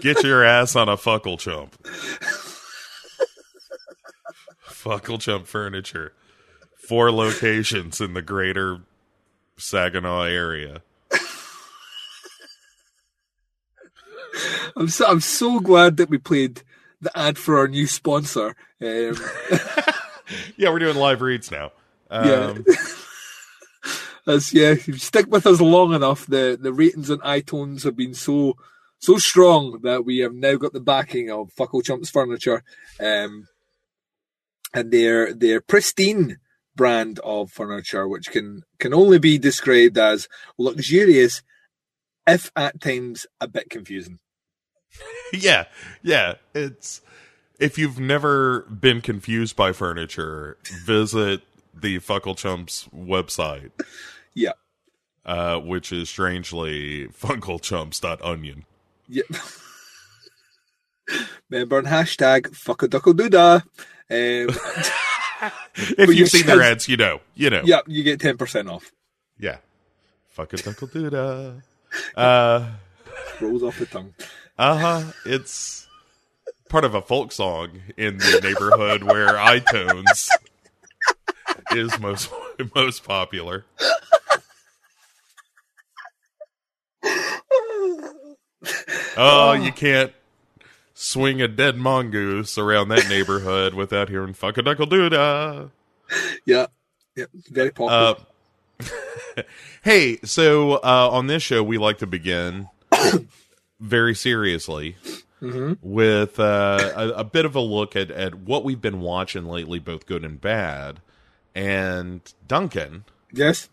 Get 0.00 0.22
your 0.22 0.44
ass 0.44 0.76
on 0.76 0.88
a 0.88 0.96
Fuckle 0.96 1.38
Chump. 1.38 1.76
Fuckle 4.64 5.18
Chump 5.18 5.46
Furniture. 5.46 6.12
Four 6.88 7.10
locations 7.12 8.00
in 8.00 8.14
the 8.14 8.22
greater 8.22 8.82
Saginaw 9.58 10.22
area. 10.22 10.82
I'm 14.76 14.88
so, 14.88 15.06
I'm 15.06 15.20
so 15.20 15.60
glad 15.60 15.96
that 15.96 16.08
we 16.08 16.18
played 16.18 16.62
the 17.00 17.16
ad 17.18 17.36
for 17.38 17.58
our 17.58 17.68
new 17.68 17.86
sponsor. 17.86 18.54
Um, 18.80 19.16
Yeah, 20.56 20.70
we're 20.70 20.78
doing 20.78 20.96
live 20.96 21.22
reads 21.22 21.50
now. 21.50 21.72
Yeah. 22.10 22.54
Um, 22.56 22.64
as 24.26 24.52
yeah, 24.52 24.72
if 24.72 24.88
you 24.88 24.94
stick 24.98 25.26
with 25.28 25.46
us 25.46 25.60
long 25.60 25.94
enough, 25.94 26.26
the, 26.26 26.58
the 26.60 26.72
ratings 26.72 27.10
on 27.10 27.18
iTunes 27.18 27.84
have 27.84 27.96
been 27.96 28.14
so 28.14 28.56
so 29.00 29.16
strong 29.16 29.78
that 29.82 30.04
we 30.04 30.18
have 30.18 30.34
now 30.34 30.56
got 30.56 30.72
the 30.72 30.80
backing 30.80 31.30
of 31.30 31.52
Fuckle 31.54 31.84
Chumps 31.84 32.10
Furniture, 32.10 32.64
um, 33.00 33.46
and 34.74 34.90
their 34.90 35.32
their 35.32 35.60
pristine 35.60 36.38
brand 36.78 37.18
of 37.18 37.50
furniture, 37.50 38.08
which 38.08 38.30
can 38.30 38.62
can 38.78 38.94
only 38.94 39.18
be 39.18 39.36
described 39.36 39.98
as 39.98 40.28
luxurious, 40.56 41.42
if 42.26 42.50
at 42.56 42.80
times 42.80 43.26
a 43.42 43.46
bit 43.48 43.68
confusing. 43.68 44.18
yeah, 45.34 45.64
yeah. 46.02 46.34
It's 46.54 47.02
if 47.60 47.76
you've 47.76 48.00
never 48.00 48.60
been 48.62 49.02
confused 49.02 49.56
by 49.56 49.72
furniture, 49.72 50.56
visit 50.86 51.42
the 51.74 51.98
Fuckle 51.98 52.36
Chumps 52.36 52.88
website, 52.96 53.72
Yeah, 54.34 54.52
uh, 55.26 55.58
which 55.58 55.92
is 55.92 56.08
strangely 56.08 57.08
funklechumps.onion. 57.20 58.64
yeah. 59.08 59.22
Remember 61.50 61.78
on 61.78 61.84
hashtag 61.86 62.54
fuck 62.54 62.82
a 62.82 62.88
duckle 62.88 63.14
doodah. 63.14 63.62
Um, 64.10 64.94
If 65.76 66.08
you 66.08 66.14
you've 66.14 66.28
seen 66.28 66.46
their 66.46 66.62
ads, 66.62 66.88
you 66.88 66.96
know. 66.96 67.20
You 67.34 67.50
know. 67.50 67.62
yeah, 67.64 67.80
you 67.86 68.02
get 68.02 68.20
ten 68.20 68.36
percent 68.36 68.68
off. 68.68 68.90
Yeah. 69.38 69.58
Fuck 70.30 70.52
a 70.52 70.56
duckle 70.56 70.88
doodah. 70.88 71.62
Uh 72.16 72.68
Rolls 73.40 73.62
off 73.62 73.78
the 73.78 73.86
tongue. 73.86 74.12
uh-huh. 74.58 75.12
It's 75.24 75.86
part 76.68 76.84
of 76.84 76.94
a 76.94 77.00
folk 77.00 77.32
song 77.32 77.70
in 77.96 78.18
the 78.18 78.40
neighborhood 78.42 79.02
where 79.04 79.28
iTunes 79.34 80.28
is 81.72 81.98
most 81.98 82.30
most 82.74 83.04
popular. 83.04 83.64
Oh, 89.16 89.52
you 89.52 89.72
can't 89.72 90.12
swing 91.00 91.40
a 91.40 91.46
dead 91.46 91.76
mongoose 91.76 92.58
around 92.58 92.88
that 92.88 93.08
neighborhood 93.08 93.72
without 93.72 94.08
hearing 94.08 94.34
fuck 94.34 94.58
a 94.58 94.62
duckle 94.62 94.86
doodah. 94.86 95.70
Yeah, 96.44 96.66
yeah, 97.14 97.26
very 97.50 97.70
popular. 97.70 98.16
Uh, 98.80 99.42
hey, 99.82 100.18
so 100.24 100.74
uh, 100.74 101.08
on 101.12 101.28
this 101.28 101.42
show, 101.42 101.62
we 101.62 101.78
like 101.78 101.98
to 101.98 102.06
begin 102.06 102.68
very 103.80 104.14
seriously 104.14 104.96
with 105.40 106.40
uh, 106.40 106.92
a, 106.96 107.08
a 107.10 107.24
bit 107.24 107.44
of 107.44 107.54
a 107.54 107.60
look 107.60 107.94
at, 107.94 108.10
at 108.10 108.34
what 108.34 108.64
we've 108.64 108.80
been 108.80 109.00
watching 109.00 109.44
lately, 109.44 109.78
both 109.78 110.04
good 110.06 110.24
and 110.24 110.40
bad. 110.40 111.00
And 111.54 112.20
Duncan, 112.46 113.04
yes. 113.32 113.68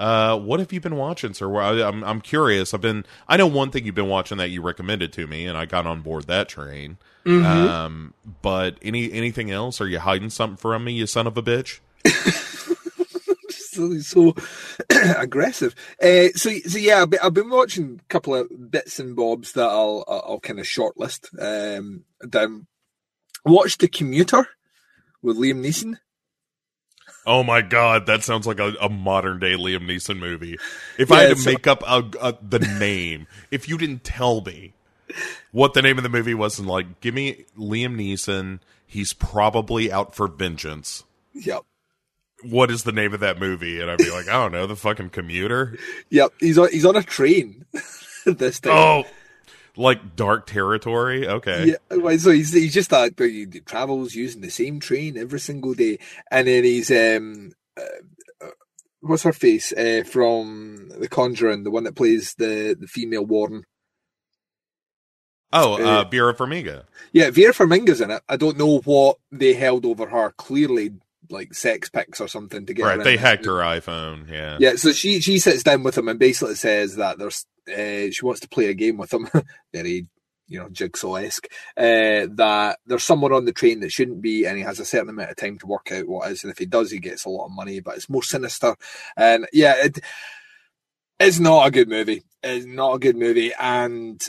Uh, 0.00 0.38
what 0.38 0.60
have 0.60 0.72
you 0.72 0.80
been 0.80 0.96
watching, 0.96 1.34
sir? 1.34 1.46
Well, 1.46 1.78
I, 1.78 1.86
I'm 1.86 2.02
I'm 2.02 2.20
curious. 2.22 2.72
I've 2.72 2.80
been 2.80 3.04
I 3.28 3.36
know 3.36 3.46
one 3.46 3.70
thing 3.70 3.84
you've 3.84 3.94
been 3.94 4.08
watching 4.08 4.38
that 4.38 4.48
you 4.48 4.62
recommended 4.62 5.12
to 5.12 5.26
me, 5.26 5.46
and 5.46 5.58
I 5.58 5.66
got 5.66 5.86
on 5.86 6.00
board 6.00 6.26
that 6.26 6.48
train. 6.48 6.96
Um, 7.26 8.14
but 8.40 8.78
any 8.80 9.12
anything 9.12 9.50
else? 9.50 9.78
Are 9.80 9.86
you 9.86 9.98
hiding 9.98 10.30
something 10.30 10.56
from 10.56 10.84
me, 10.84 10.92
you 10.94 11.06
son 11.06 11.26
of 11.26 11.36
a 11.36 11.42
bitch? 11.42 11.80
so, 13.50 13.98
so 13.98 14.34
aggressive. 15.18 15.74
Uh, 16.02 16.28
so, 16.34 16.50
so 16.66 16.78
yeah, 16.78 17.02
I've 17.02 17.10
been, 17.10 17.20
I've 17.22 17.34
been 17.34 17.50
watching 17.50 18.00
a 18.00 18.08
couple 18.08 18.34
of 18.34 18.70
bits 18.70 18.98
and 18.98 19.14
bobs 19.14 19.52
that 19.52 19.68
I'll 19.68 20.02
I'll, 20.08 20.24
I'll 20.26 20.40
kind 20.40 20.58
of 20.58 20.66
shortlist. 20.66 21.28
Um, 21.38 22.04
down. 22.26 22.66
Watched 23.44 23.80
the 23.80 23.88
Commuter 23.88 24.48
with 25.22 25.36
Liam 25.36 25.60
Neeson. 25.60 25.98
Oh 27.26 27.42
my 27.42 27.60
god, 27.62 28.06
that 28.06 28.22
sounds 28.22 28.46
like 28.46 28.58
a, 28.60 28.74
a 28.80 28.88
modern 28.88 29.38
day 29.38 29.52
Liam 29.52 29.86
Neeson 29.86 30.18
movie. 30.18 30.58
If 30.98 31.12
I 31.12 31.22
had 31.24 31.36
to 31.36 31.44
make 31.44 31.66
up 31.66 31.82
a, 31.86 32.08
a, 32.20 32.38
the 32.40 32.58
name, 32.58 33.26
if 33.50 33.68
you 33.68 33.76
didn't 33.78 34.04
tell 34.04 34.40
me 34.40 34.72
what 35.52 35.74
the 35.74 35.82
name 35.82 35.98
of 35.98 36.02
the 36.02 36.08
movie 36.08 36.34
was, 36.34 36.58
and 36.58 36.66
like, 36.68 37.00
give 37.00 37.14
me 37.14 37.44
Liam 37.58 37.96
Neeson, 37.96 38.60
he's 38.86 39.12
probably 39.12 39.92
out 39.92 40.14
for 40.14 40.28
vengeance. 40.28 41.04
Yep, 41.34 41.62
What 42.44 42.70
is 42.70 42.84
the 42.84 42.92
name 42.92 43.12
of 43.14 43.20
that 43.20 43.38
movie? 43.38 43.80
And 43.80 43.90
I'd 43.90 43.98
be 43.98 44.10
like, 44.10 44.28
I 44.28 44.32
don't 44.32 44.52
know, 44.52 44.66
the 44.66 44.76
fucking 44.76 45.10
commuter. 45.10 45.78
yep. 46.08 46.32
He's 46.40 46.56
on 46.58 46.70
he's 46.70 46.84
on 46.86 46.96
a 46.96 47.02
train 47.02 47.66
this 48.24 48.60
time. 48.60 48.72
Oh, 48.72 49.04
like 49.76 50.16
dark 50.16 50.46
territory. 50.46 51.26
Okay. 51.26 51.76
Yeah, 51.90 52.16
so 52.16 52.30
he's 52.30 52.52
he's 52.52 52.74
just 52.74 52.90
that 52.90 53.16
but 53.16 53.30
he 53.30 53.46
travels 53.46 54.14
using 54.14 54.40
the 54.40 54.50
same 54.50 54.80
train 54.80 55.16
every 55.16 55.40
single 55.40 55.74
day, 55.74 55.98
and 56.30 56.48
then 56.48 56.64
he's 56.64 56.90
um, 56.90 57.52
uh, 57.76 58.44
uh, 58.44 58.50
what's 59.00 59.22
her 59.22 59.32
face 59.32 59.72
uh, 59.72 60.02
from 60.06 60.90
The 60.98 61.08
Conjuring, 61.08 61.64
the 61.64 61.70
one 61.70 61.84
that 61.84 61.96
plays 61.96 62.34
the 62.36 62.76
the 62.78 62.86
female 62.86 63.24
Warren. 63.24 63.64
Oh, 65.52 65.74
Uh, 65.74 66.02
uh, 66.02 66.04
Vera 66.08 66.34
Farmiga. 66.34 66.84
Yeah, 67.12 67.30
Vera 67.30 67.52
Farmiga's 67.52 68.00
in 68.00 68.10
it. 68.12 68.22
I 68.28 68.36
don't 68.36 68.56
know 68.58 68.78
what 68.80 69.16
they 69.32 69.54
held 69.54 69.84
over 69.84 70.06
her. 70.06 70.30
Clearly, 70.36 70.92
like 71.30 71.54
sex 71.54 71.88
pics 71.88 72.20
or 72.20 72.28
something 72.28 72.66
to 72.66 72.74
get. 72.74 72.84
Right. 72.84 73.02
They 73.02 73.16
hacked 73.16 73.46
her 73.46 73.52
iPhone. 73.52 74.28
Yeah. 74.30 74.56
Yeah, 74.60 74.76
so 74.76 74.92
she 74.92 75.20
she 75.20 75.38
sits 75.38 75.62
down 75.62 75.82
with 75.82 75.96
him 75.96 76.08
and 76.08 76.18
basically 76.18 76.54
says 76.54 76.96
that 76.96 77.18
there's 77.18 77.46
uh, 77.68 78.10
she 78.10 78.24
wants 78.24 78.40
to 78.40 78.48
play 78.48 78.66
a 78.66 78.74
game 78.74 78.96
with 78.96 79.12
him, 79.12 79.28
very 79.72 80.08
you 80.48 80.58
know 80.58 80.68
jigsaw 80.68 81.14
esque. 81.14 81.46
Uh, 81.76 82.26
that 82.34 82.78
there's 82.86 83.04
someone 83.04 83.32
on 83.32 83.44
the 83.44 83.52
train 83.52 83.80
that 83.80 83.92
shouldn't 83.92 84.20
be, 84.20 84.44
and 84.44 84.56
he 84.56 84.62
has 84.62 84.80
a 84.80 84.84
certain 84.84 85.08
amount 85.08 85.30
of 85.30 85.36
time 85.36 85.58
to 85.58 85.66
work 85.66 85.90
out 85.92 86.08
what 86.08 86.30
is, 86.30 86.44
and 86.44 86.50
if 86.52 86.58
he 86.58 86.66
does, 86.66 86.90
he 86.90 86.98
gets 86.98 87.24
a 87.24 87.30
lot 87.30 87.46
of 87.46 87.52
money. 87.52 87.80
But 87.80 87.96
it's 87.96 88.10
more 88.10 88.22
sinister, 88.22 88.76
and 89.16 89.46
yeah, 89.52 89.74
it, 89.84 90.00
it's 91.18 91.38
not 91.38 91.66
a 91.66 91.70
good 91.70 91.88
movie. 91.88 92.24
It's 92.42 92.66
not 92.66 92.94
a 92.94 92.98
good 92.98 93.16
movie, 93.16 93.52
and. 93.58 94.20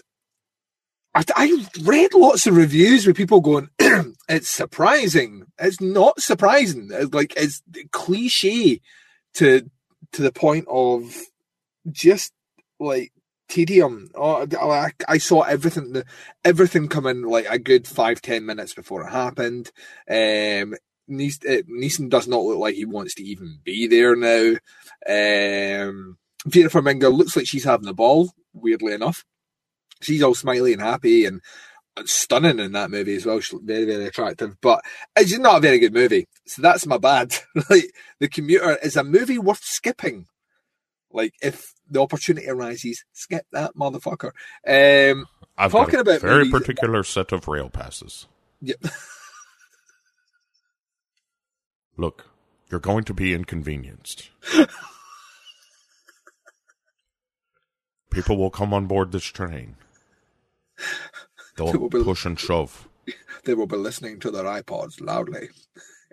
I, 1.14 1.24
I 1.36 1.66
read 1.84 2.14
lots 2.14 2.48
of 2.48 2.56
reviews 2.56 3.06
with 3.06 3.18
people 3.18 3.42
going, 3.42 3.70
"It's 4.30 4.50
surprising." 4.50 5.46
It's 5.60 5.82
not 5.82 6.22
surprising. 6.22 6.90
It's 6.92 7.14
like 7.14 7.34
it's 7.36 7.62
cliche 7.92 8.82
to 9.36 9.70
to 10.14 10.22
the 10.22 10.32
point 10.32 10.66
of 10.70 11.16
just 11.92 12.34
like 12.80 13.12
tedium. 13.50 14.10
Oh, 14.16 14.48
I, 14.60 14.92
I 15.08 15.18
saw 15.18 15.42
everything, 15.42 16.04
everything 16.44 16.88
come 16.88 17.06
in 17.06 17.24
like 17.24 17.48
a 17.50 17.60
good 17.60 17.88
five 17.88 18.22
ten 18.22 18.46
minutes 18.46 18.74
before 18.74 19.04
it 19.04 19.12
happened. 19.12 19.72
Um, 20.10 20.76
uh, 21.10 21.62
Neeson 21.70 22.10
does 22.10 22.28
not 22.28 22.44
look 22.44 22.58
like 22.58 22.76
he 22.76 22.86
wants 22.86 23.16
to 23.16 23.24
even 23.24 23.60
be 23.64 23.88
there 23.88 24.16
now. 24.16 24.52
Um, 25.06 26.18
Vera 26.46 26.70
Farmiga 26.70 27.16
looks 27.16 27.36
like 27.36 27.48
she's 27.48 27.66
having 27.66 27.86
the 27.86 27.94
ball. 27.94 28.32
Weirdly 28.54 28.94
enough, 28.94 29.26
she's 30.02 30.24
all 30.24 30.36
smiley 30.36 30.74
and 30.74 30.82
happy 30.82 31.26
and 31.26 31.42
stunning 32.06 32.60
in 32.60 32.72
that 32.74 32.92
movie 32.92 33.16
as 33.16 33.26
well. 33.26 33.40
She's 33.40 33.60
very, 33.64 33.86
very 33.86 34.06
attractive, 34.06 34.56
but 34.62 34.82
it's 35.16 35.38
not 35.38 35.58
a 35.58 35.62
very 35.62 35.80
good 35.80 35.94
movie. 35.94 36.28
So 36.46 36.62
that's 36.62 36.86
my 36.86 36.98
bad. 36.98 37.34
like 37.70 37.94
the 38.20 38.28
commuter 38.28 38.78
is 38.84 38.96
a 38.96 39.04
movie 39.04 39.40
worth 39.40 39.64
skipping. 39.64 40.28
Like 41.12 41.34
if 41.42 41.74
the 41.90 42.02
opportunity 42.02 42.48
arises, 42.48 43.04
skip 43.12 43.46
that 43.52 43.76
motherfucker. 43.76 44.32
Um, 44.66 45.28
I've 45.58 45.72
Talking 45.72 45.92
got 45.92 46.08
a 46.08 46.12
about 46.12 46.22
very 46.22 46.50
particular 46.50 47.04
set 47.04 47.32
of 47.34 47.48
rail 47.48 47.70
passes. 47.70 48.28
yeah. 48.62 48.76
Look, 51.98 52.26
you're 52.70 52.80
going 52.80 53.04
to 53.04 53.14
be 53.14 53.34
inconvenienced. 53.34 54.30
People 58.10 58.38
will 58.38 58.50
come 58.50 58.74
on 58.74 58.88
board 58.88 59.12
this 59.12 59.26
train. 59.26 59.76
They'll 61.58 61.72
be, 61.74 61.98
will- 61.98 62.04
push 62.04 62.26
and 62.26 62.40
shove. 62.40 62.88
they 63.46 63.54
will 63.54 63.68
be 63.68 63.78
listening 63.78 64.20
to 64.22 64.32
their 64.32 64.46
iPods 64.46 65.02
loudly 65.02 65.50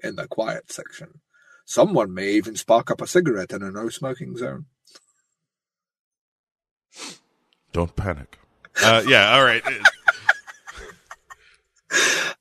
in 0.02 0.16
the 0.16 0.26
quiet 0.28 0.70
section. 0.72 1.20
Someone 1.64 2.14
may 2.14 2.31
even 2.33 2.57
spark 2.57 2.90
up 2.90 3.00
a 3.02 3.07
cigarette 3.07 3.52
in 3.52 3.62
a 3.62 3.70
no 3.70 3.88
smoking 3.88 4.37
zone. 4.37 4.66
Don't 7.72 7.94
panic. 7.94 8.38
Uh, 8.83 9.02
yeah, 9.07 9.35
all 9.35 9.44
right. 9.44 9.62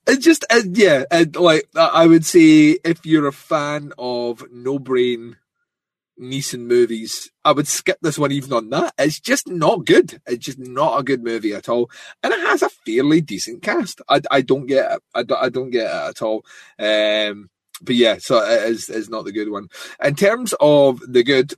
It 0.06 0.20
just, 0.20 0.44
uh, 0.48 0.62
yeah, 0.72 1.04
and 1.10 1.36
like 1.36 1.68
I 1.76 1.86
I 1.86 2.06
would 2.06 2.24
say, 2.24 2.78
if 2.82 3.04
you're 3.04 3.26
a 3.26 3.32
fan 3.32 3.92
of 3.98 4.42
no 4.50 4.78
brain 4.78 5.36
Neeson 6.20 6.60
movies, 6.60 7.30
I 7.44 7.52
would 7.52 7.68
skip 7.68 7.98
this 8.02 8.18
one 8.18 8.32
even 8.32 8.52
on 8.52 8.70
that. 8.70 8.94
It's 8.98 9.20
just 9.20 9.48
not 9.48 9.84
good. 9.84 10.20
It's 10.26 10.44
just 10.44 10.58
not 10.58 10.98
a 10.98 11.02
good 11.02 11.22
movie 11.22 11.54
at 11.54 11.68
all, 11.68 11.90
and 12.22 12.32
it 12.32 12.40
has 12.40 12.62
a 12.62 12.68
fairly 12.68 13.20
decent 13.20 13.62
cast. 13.62 14.00
I, 14.08 14.20
I 14.30 14.40
don't 14.40 14.66
get 14.66 14.92
it. 14.92 15.02
I 15.14 15.22
don't, 15.22 15.42
I 15.42 15.48
don't 15.48 15.70
get 15.70 15.86
it 15.86 16.08
at 16.10 16.22
all. 16.22 16.44
Um, 16.78 17.50
but 17.80 17.94
yeah, 17.94 18.18
so 18.18 18.38
it 18.38 18.70
is 18.70 18.88
is 18.88 19.08
not 19.08 19.24
the 19.24 19.32
good 19.32 19.50
one. 19.50 19.68
In 20.02 20.14
terms 20.14 20.54
of 20.60 21.00
the 21.06 21.22
good, 21.22 21.54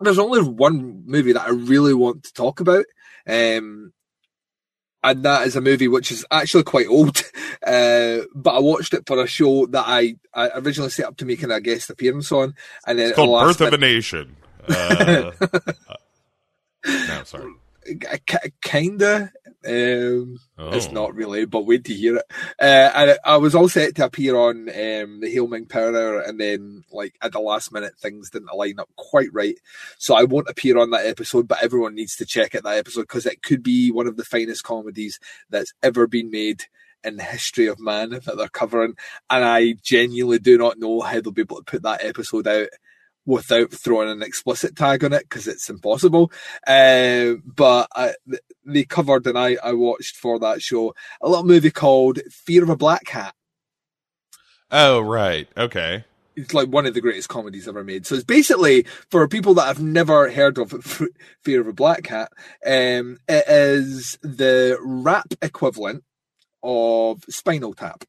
there's 0.00 0.18
only 0.18 0.42
one 0.42 1.04
movie 1.06 1.32
that 1.32 1.46
I 1.46 1.50
really 1.50 1.94
want 1.94 2.24
to 2.24 2.32
talk 2.32 2.60
about. 2.60 2.84
Um, 3.26 3.92
and 5.02 5.22
that 5.24 5.46
is 5.46 5.56
a 5.56 5.60
movie 5.60 5.88
which 5.88 6.10
is 6.12 6.24
actually 6.30 6.64
quite 6.64 6.86
old. 6.88 7.22
Uh, 7.66 8.20
but 8.34 8.56
I 8.56 8.58
watched 8.58 8.94
it 8.94 9.06
for 9.06 9.22
a 9.22 9.26
show 9.26 9.66
that 9.66 9.84
I, 9.86 10.14
I 10.32 10.48
originally 10.54 10.88
set 10.88 11.04
up 11.04 11.18
to 11.18 11.26
making 11.26 11.50
a 11.50 11.60
guest 11.60 11.90
appearance 11.90 12.32
on, 12.32 12.54
and 12.86 12.98
then 12.98 13.08
It's 13.08 13.16
called 13.16 13.38
the 13.38 13.44
Birth 13.44 13.60
of 13.60 13.74
a 13.74 13.78
Nation. 13.78 14.36
Uh, 14.70 15.32
uh, 15.86 15.94
no, 16.86 17.22
sorry. 17.24 17.52
K- 18.26 18.52
kinda. 18.62 19.30
Um, 19.66 20.38
Oh. 20.60 20.70
It's 20.72 20.90
not 20.92 21.14
really, 21.14 21.46
but 21.46 21.64
wait 21.64 21.84
to 21.84 21.94
hear 21.94 22.16
it. 22.16 22.24
Uh, 22.60 22.90
and 22.94 23.18
I 23.24 23.38
was 23.38 23.54
all 23.54 23.68
set 23.70 23.94
to 23.94 24.04
appear 24.04 24.36
on 24.36 24.68
um, 24.68 25.20
the 25.20 25.30
Hail 25.32 25.48
Ming 25.48 25.64
Power, 25.64 26.20
and 26.20 26.38
then 26.38 26.84
like 26.92 27.14
at 27.22 27.32
the 27.32 27.40
last 27.40 27.72
minute, 27.72 27.96
things 27.98 28.28
didn't 28.28 28.54
line 28.54 28.78
up 28.78 28.90
quite 28.96 29.32
right. 29.32 29.56
So 29.96 30.14
I 30.14 30.24
won't 30.24 30.50
appear 30.50 30.76
on 30.76 30.90
that 30.90 31.06
episode, 31.06 31.48
but 31.48 31.62
everyone 31.62 31.94
needs 31.94 32.16
to 32.16 32.26
check 32.26 32.54
out 32.54 32.64
that 32.64 32.76
episode 32.76 33.02
because 33.02 33.24
it 33.24 33.42
could 33.42 33.62
be 33.62 33.90
one 33.90 34.06
of 34.06 34.18
the 34.18 34.24
finest 34.24 34.64
comedies 34.64 35.18
that's 35.48 35.72
ever 35.82 36.06
been 36.06 36.30
made 36.30 36.64
in 37.02 37.16
the 37.16 37.22
history 37.22 37.66
of 37.66 37.80
man 37.80 38.10
that 38.10 38.36
they're 38.36 38.48
covering. 38.48 38.96
And 39.30 39.42
I 39.42 39.76
genuinely 39.82 40.40
do 40.40 40.58
not 40.58 40.78
know 40.78 41.00
how 41.00 41.22
they'll 41.22 41.32
be 41.32 41.40
able 41.40 41.56
to 41.56 41.62
put 41.62 41.82
that 41.84 42.04
episode 42.04 42.46
out 42.46 42.68
without 43.26 43.70
throwing 43.70 44.08
an 44.08 44.22
explicit 44.22 44.76
tag 44.76 45.04
on 45.04 45.12
it 45.12 45.28
because 45.28 45.46
it's 45.46 45.68
impossible. 45.68 46.32
Uh, 46.66 47.34
but 47.44 47.88
I, 47.94 48.14
they 48.64 48.84
covered 48.84 49.26
and 49.26 49.38
I, 49.38 49.56
I 49.62 49.72
watched 49.72 50.16
for 50.16 50.38
that 50.40 50.62
show 50.62 50.94
a 51.20 51.28
little 51.28 51.44
movie 51.44 51.70
called 51.70 52.20
Fear 52.30 52.64
of 52.64 52.70
a 52.70 52.76
Black 52.76 53.08
Hat. 53.08 53.34
Oh, 54.70 55.00
right. 55.00 55.48
Okay. 55.56 56.04
It's 56.36 56.54
like 56.54 56.68
one 56.68 56.86
of 56.86 56.94
the 56.94 57.00
greatest 57.00 57.28
comedies 57.28 57.68
ever 57.68 57.82
made. 57.82 58.06
So 58.06 58.14
it's 58.14 58.24
basically 58.24 58.84
for 59.10 59.26
people 59.28 59.52
that 59.54 59.66
have 59.66 59.82
never 59.82 60.30
heard 60.30 60.58
of 60.58 60.72
Fear 61.44 61.60
of 61.60 61.68
a 61.68 61.72
Black 61.72 62.06
Hat. 62.06 62.32
Um, 62.64 63.18
it 63.28 63.44
is 63.48 64.18
the 64.22 64.78
rap 64.80 65.34
equivalent 65.42 66.04
of 66.62 67.24
Spinal 67.28 67.74
Tap. 67.74 68.04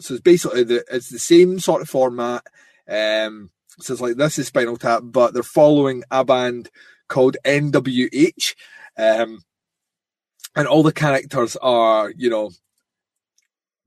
So 0.00 0.14
it's 0.14 0.22
basically 0.22 0.64
the 0.64 0.84
it's 0.90 1.10
the 1.10 1.18
same 1.18 1.58
sort 1.58 1.82
of 1.82 1.88
format. 1.88 2.46
Um, 2.88 3.50
so 3.78 3.92
it's 3.92 4.02
like 4.02 4.16
this 4.16 4.38
is 4.38 4.48
Spinal 4.48 4.76
Tap, 4.76 5.02
but 5.04 5.34
they're 5.34 5.42
following 5.42 6.02
a 6.10 6.24
band 6.24 6.70
called 7.08 7.36
NWH. 7.44 8.54
Um, 8.98 9.40
and 10.54 10.66
all 10.66 10.82
the 10.82 10.92
characters 10.92 11.56
are, 11.56 12.10
you 12.16 12.30
know, 12.30 12.50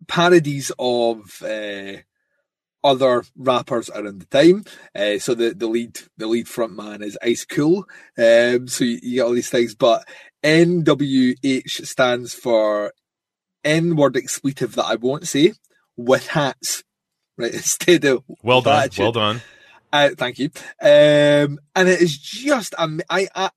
parodies 0.08 0.72
of 0.78 1.42
uh, 1.44 1.94
other 2.84 3.24
rappers 3.36 3.90
around 3.90 4.22
the 4.22 4.26
time. 4.26 4.64
Uh, 4.96 5.18
so 5.20 5.34
the, 5.34 5.54
the 5.54 5.68
lead 5.68 5.98
the 6.18 6.28
lead 6.28 6.48
front 6.48 6.76
man 6.76 7.02
is 7.02 7.18
Ice 7.24 7.46
Cold. 7.46 7.86
Um, 8.18 8.68
so 8.68 8.84
you, 8.84 9.00
you 9.02 9.16
get 9.16 9.26
all 9.26 9.34
these 9.34 9.50
things, 9.50 9.76
but 9.76 10.08
NWH 10.44 11.86
stands 11.86 12.34
for 12.34 12.94
N 13.64 13.96
word 13.96 14.16
expletive 14.16 14.76
that 14.76 14.86
I 14.86 14.96
won't 14.96 15.28
say 15.28 15.54
with 15.98 16.28
hats. 16.28 16.84
Right, 17.38 17.54
instead 17.54 18.06
of 18.06 18.24
Well 18.44 18.62
done. 18.62 18.90
Well 18.98 19.12
done. 19.12 19.42
Uh, 19.92 20.10
thank 20.18 20.40
you. 20.40 20.50
Um, 20.82 21.60
and 21.76 21.90
it 21.90 22.02
is 22.02 22.18
just, 22.18 22.76
um, 22.78 23.02
I, 23.10 23.28
I, 23.36 23.50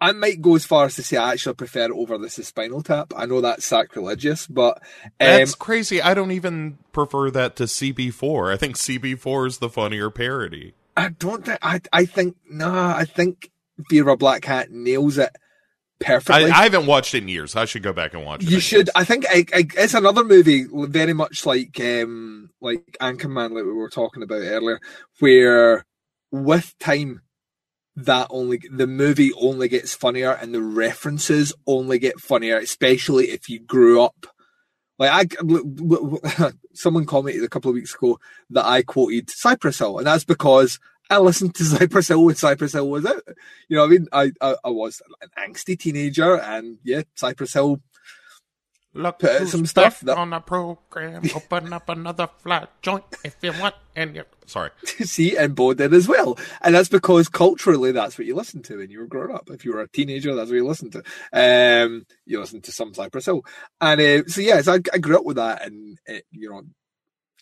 I 0.00 0.12
might 0.12 0.40
go 0.40 0.54
as 0.54 0.64
far 0.64 0.84
as 0.86 0.94
to 0.96 1.02
say 1.02 1.16
I 1.16 1.32
actually 1.32 1.54
prefer 1.54 1.86
it 1.86 1.90
over 1.90 2.18
this 2.18 2.38
is 2.38 2.48
Spinal 2.48 2.82
Tap. 2.82 3.12
I 3.16 3.26
know 3.26 3.40
that's 3.40 3.64
sacrilegious, 3.64 4.46
but 4.46 4.78
um, 5.04 5.10
That's 5.18 5.54
crazy. 5.56 6.00
I 6.00 6.14
don't 6.14 6.30
even 6.30 6.78
prefer 6.92 7.30
that 7.32 7.56
to 7.56 7.64
CB4. 7.64 8.52
I 8.52 8.56
think 8.56 8.76
CB4 8.76 9.48
is 9.48 9.58
the 9.58 9.68
funnier 9.68 10.10
parody. 10.10 10.74
I 10.96 11.10
don't 11.10 11.44
think 11.44 11.58
I. 11.62 11.80
I 11.92 12.04
think 12.06 12.36
nah. 12.48 12.96
I 12.96 13.04
think 13.04 13.50
Fear 13.88 14.02
of 14.02 14.08
a 14.08 14.16
Black 14.16 14.44
Hat 14.44 14.70
nails 14.70 15.16
it 15.16 15.30
perfectly. 16.00 16.50
I 16.50 16.64
haven't 16.64 16.86
watched 16.86 17.14
it 17.14 17.22
in 17.22 17.28
years. 17.28 17.56
I 17.56 17.64
should 17.64 17.82
go 17.82 17.92
back 17.92 18.14
and 18.14 18.24
watch 18.24 18.42
it. 18.44 18.50
you 18.50 18.58
I 18.58 18.60
should. 18.60 18.86
guess. 18.86 18.92
I 18.94 19.04
think 19.04 19.26
I, 19.28 19.44
I, 19.54 19.66
it's 19.76 19.94
another 19.94 20.24
movie, 20.24 20.66
very 20.70 21.12
much 21.12 21.46
like 21.46 21.78
um, 21.80 22.50
like 22.60 22.96
Anchorman, 23.00 23.52
like 23.52 23.64
we 23.64 23.72
were 23.72 23.90
talking 23.90 24.22
about 24.22 24.42
earlier, 24.42 24.80
where 25.20 25.84
with 26.30 26.74
time 26.78 27.22
that 27.96 28.28
only 28.30 28.60
the 28.70 28.86
movie 28.86 29.32
only 29.40 29.68
gets 29.68 29.92
funnier 29.92 30.30
and 30.30 30.54
the 30.54 30.62
references 30.62 31.52
only 31.66 31.98
get 31.98 32.20
funnier, 32.20 32.58
especially 32.58 33.26
if 33.26 33.48
you 33.48 33.58
grew 33.58 34.00
up. 34.02 34.26
Like 34.98 35.32
I, 35.40 36.50
someone 36.74 37.06
commented 37.06 37.42
a 37.44 37.48
couple 37.48 37.70
of 37.70 37.74
weeks 37.74 37.94
ago 37.94 38.18
that 38.50 38.66
I 38.66 38.82
quoted 38.82 39.30
Cypress 39.30 39.78
Hill, 39.78 39.98
and 39.98 40.06
that's 40.06 40.24
because 40.24 40.78
I 41.10 41.18
listened 41.18 41.54
to 41.56 41.64
Cypress 41.64 42.08
Hill 42.08 42.24
when 42.24 42.34
Cypress 42.34 42.72
Hill 42.72 42.88
was 42.88 43.06
out. 43.06 43.22
You 43.68 43.76
know 43.76 43.84
I 43.84 43.88
mean? 43.88 44.06
I, 44.12 44.30
I, 44.40 44.56
I 44.64 44.70
was 44.70 45.00
an 45.20 45.30
angsty 45.38 45.78
teenager, 45.78 46.36
and 46.40 46.78
yeah, 46.84 47.02
Cypress 47.14 47.54
Hill 47.54 47.80
Look 48.94 49.18
Put 49.18 49.42
out 49.42 49.48
some 49.48 49.66
stuff 49.66 50.00
that- 50.00 50.16
on 50.16 50.30
the 50.30 50.40
program. 50.40 51.22
Open 51.34 51.72
up 51.72 51.88
another 51.88 52.28
flat 52.38 52.70
joint 52.82 53.04
if 53.22 53.36
you 53.42 53.52
want. 53.52 53.74
And 53.94 54.16
you 54.16 54.24
sorry, 54.46 54.70
see, 54.84 55.36
and 55.36 55.54
Bo 55.54 55.74
did 55.74 55.92
as 55.92 56.08
well. 56.08 56.38
And 56.62 56.74
that's 56.74 56.88
because 56.88 57.28
culturally, 57.28 57.92
that's 57.92 58.16
what 58.18 58.26
you 58.26 58.34
listened 58.34 58.64
to 58.64 58.78
when 58.78 58.90
you 58.90 59.00
were 59.00 59.06
growing 59.06 59.34
up. 59.34 59.50
If 59.50 59.64
you 59.64 59.72
were 59.72 59.82
a 59.82 59.88
teenager, 59.88 60.34
that's 60.34 60.48
what 60.50 60.56
you 60.56 60.66
listened 60.66 60.92
to. 60.92 61.02
Um, 61.32 62.06
you 62.24 62.40
listened 62.40 62.64
to 62.64 62.72
some 62.72 62.94
Cypress 62.94 63.26
Hill. 63.26 63.44
And 63.80 64.00
uh, 64.00 64.24
so, 64.26 64.40
yes, 64.40 64.66
I, 64.68 64.76
I 64.92 64.98
grew 64.98 65.18
up 65.18 65.24
with 65.26 65.36
that. 65.36 65.66
And, 65.66 65.98
uh, 66.08 66.14
you 66.30 66.48
know, 66.50 66.62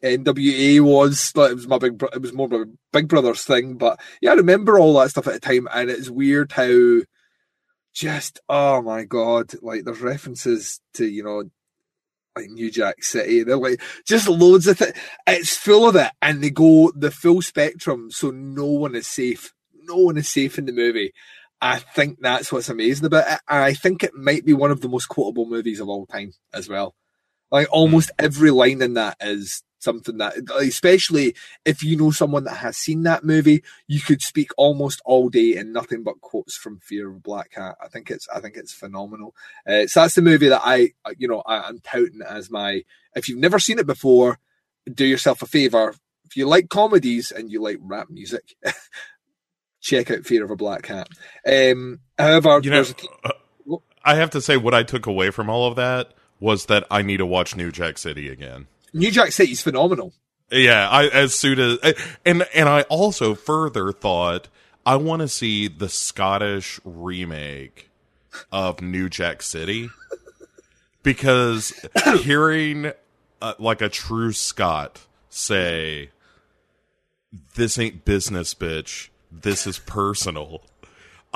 NWA 0.02 0.80
was 0.80 1.32
like, 1.34 1.52
it 1.52 1.56
was 1.56 1.68
my 1.68 1.78
big, 1.78 1.98
bro- 1.98 2.10
it 2.12 2.22
was 2.22 2.32
more 2.32 2.46
of 2.46 2.52
a 2.52 2.66
Big 2.92 3.08
Brother's 3.08 3.44
thing. 3.44 3.74
But 3.74 4.00
yeah, 4.20 4.32
I 4.32 4.34
remember 4.34 4.78
all 4.78 4.98
that 4.98 5.10
stuff 5.10 5.26
at 5.26 5.34
the 5.34 5.40
time. 5.40 5.68
And 5.72 5.90
it's 5.90 6.10
weird 6.10 6.52
how 6.52 7.02
just, 7.94 8.40
oh 8.48 8.82
my 8.82 9.04
God, 9.04 9.52
like 9.62 9.84
there's 9.84 10.00
references 10.00 10.80
to, 10.94 11.06
you 11.06 11.24
know, 11.24 11.44
like 12.36 12.50
New 12.50 12.70
Jack 12.70 13.02
City. 13.02 13.42
They're 13.42 13.56
like 13.56 13.80
just 14.06 14.28
loads 14.28 14.66
of 14.66 14.80
it. 14.82 14.96
It's 15.26 15.56
full 15.56 15.88
of 15.88 15.96
it, 15.96 16.12
and 16.20 16.42
they 16.42 16.50
go 16.50 16.92
the 16.94 17.10
full 17.10 17.42
spectrum, 17.42 18.10
so 18.10 18.30
no 18.30 18.66
one 18.66 18.94
is 18.94 19.06
safe. 19.06 19.52
No 19.72 19.96
one 19.96 20.18
is 20.18 20.28
safe 20.28 20.58
in 20.58 20.66
the 20.66 20.72
movie. 20.72 21.12
I 21.60 21.78
think 21.78 22.18
that's 22.20 22.52
what's 22.52 22.68
amazing 22.68 23.06
about 23.06 23.32
it. 23.32 23.40
And 23.48 23.64
I 23.64 23.72
think 23.72 24.04
it 24.04 24.14
might 24.14 24.44
be 24.44 24.52
one 24.52 24.70
of 24.70 24.82
the 24.82 24.88
most 24.88 25.06
quotable 25.06 25.46
movies 25.46 25.80
of 25.80 25.88
all 25.88 26.04
time 26.06 26.32
as 26.52 26.68
well. 26.68 26.94
Like 27.50 27.68
almost 27.70 28.10
hmm. 28.18 28.26
every 28.26 28.50
line 28.50 28.82
in 28.82 28.94
that 28.94 29.16
is 29.20 29.62
something 29.86 30.18
that, 30.18 30.34
especially 30.60 31.34
if 31.64 31.82
you 31.82 31.96
know 31.96 32.10
someone 32.10 32.44
that 32.44 32.56
has 32.56 32.76
seen 32.76 33.04
that 33.04 33.24
movie, 33.24 33.62
you 33.86 34.00
could 34.00 34.20
speak 34.20 34.50
almost 34.58 35.00
all 35.04 35.30
day 35.30 35.56
in 35.56 35.72
nothing 35.72 36.02
but 36.02 36.20
quotes 36.20 36.56
from 36.56 36.80
Fear 36.80 37.10
of 37.10 37.16
a 37.16 37.20
Black 37.20 37.52
Cat. 37.52 37.76
I 37.82 37.88
think 37.88 38.10
it's, 38.10 38.28
I 38.34 38.40
think 38.40 38.56
it's 38.56 38.72
phenomenal. 38.72 39.34
Uh, 39.66 39.86
so 39.86 40.00
that's 40.00 40.14
the 40.14 40.22
movie 40.22 40.48
that 40.48 40.62
I, 40.64 40.90
you 41.16 41.28
know, 41.28 41.42
I, 41.46 41.60
I'm 41.60 41.80
touting 41.80 42.20
as 42.28 42.50
my. 42.50 42.82
If 43.14 43.28
you've 43.28 43.38
never 43.38 43.58
seen 43.58 43.78
it 43.78 43.86
before, 43.86 44.38
do 44.92 45.06
yourself 45.06 45.40
a 45.40 45.46
favor. 45.46 45.94
If 46.24 46.36
you 46.36 46.46
like 46.46 46.68
comedies 46.68 47.30
and 47.30 47.50
you 47.50 47.62
like 47.62 47.78
rap 47.80 48.08
music, 48.10 48.56
check 49.80 50.10
out 50.10 50.26
Fear 50.26 50.44
of 50.44 50.50
a 50.50 50.56
Black 50.56 50.82
Cat. 50.82 51.08
Um, 51.46 52.00
however, 52.18 52.60
you 52.62 52.70
know, 52.70 52.84
a 53.24 53.28
uh, 53.28 53.32
I 54.04 54.14
have 54.14 54.30
to 54.30 54.40
say 54.40 54.56
what 54.56 54.74
I 54.74 54.82
took 54.82 55.06
away 55.06 55.30
from 55.30 55.50
all 55.50 55.66
of 55.66 55.76
that 55.76 56.12
was 56.38 56.66
that 56.66 56.84
I 56.90 57.02
need 57.02 57.16
to 57.16 57.26
watch 57.26 57.56
New 57.56 57.72
Jack 57.72 57.98
City 57.98 58.28
again. 58.28 58.68
New 58.96 59.10
Jack 59.10 59.32
City's 59.32 59.60
phenomenal. 59.60 60.12
Yeah, 60.50 60.88
I 60.88 61.06
as 61.08 61.34
soon 61.34 61.58
as 61.58 61.94
and 62.24 62.46
and 62.54 62.68
I 62.68 62.82
also 62.82 63.34
further 63.34 63.92
thought 63.92 64.48
I 64.84 64.96
want 64.96 65.20
to 65.20 65.28
see 65.28 65.68
the 65.68 65.88
Scottish 65.88 66.80
remake 66.84 67.90
of 68.50 68.80
New 68.80 69.08
Jack 69.08 69.42
City. 69.42 69.90
Because 71.02 71.72
hearing 72.22 72.92
uh, 73.40 73.54
like 73.58 73.80
a 73.80 73.88
true 73.88 74.32
Scot 74.32 75.06
say 75.28 76.10
this 77.54 77.78
ain't 77.78 78.04
business 78.04 78.54
bitch. 78.54 79.08
This 79.30 79.66
is 79.66 79.78
personal 79.78 80.62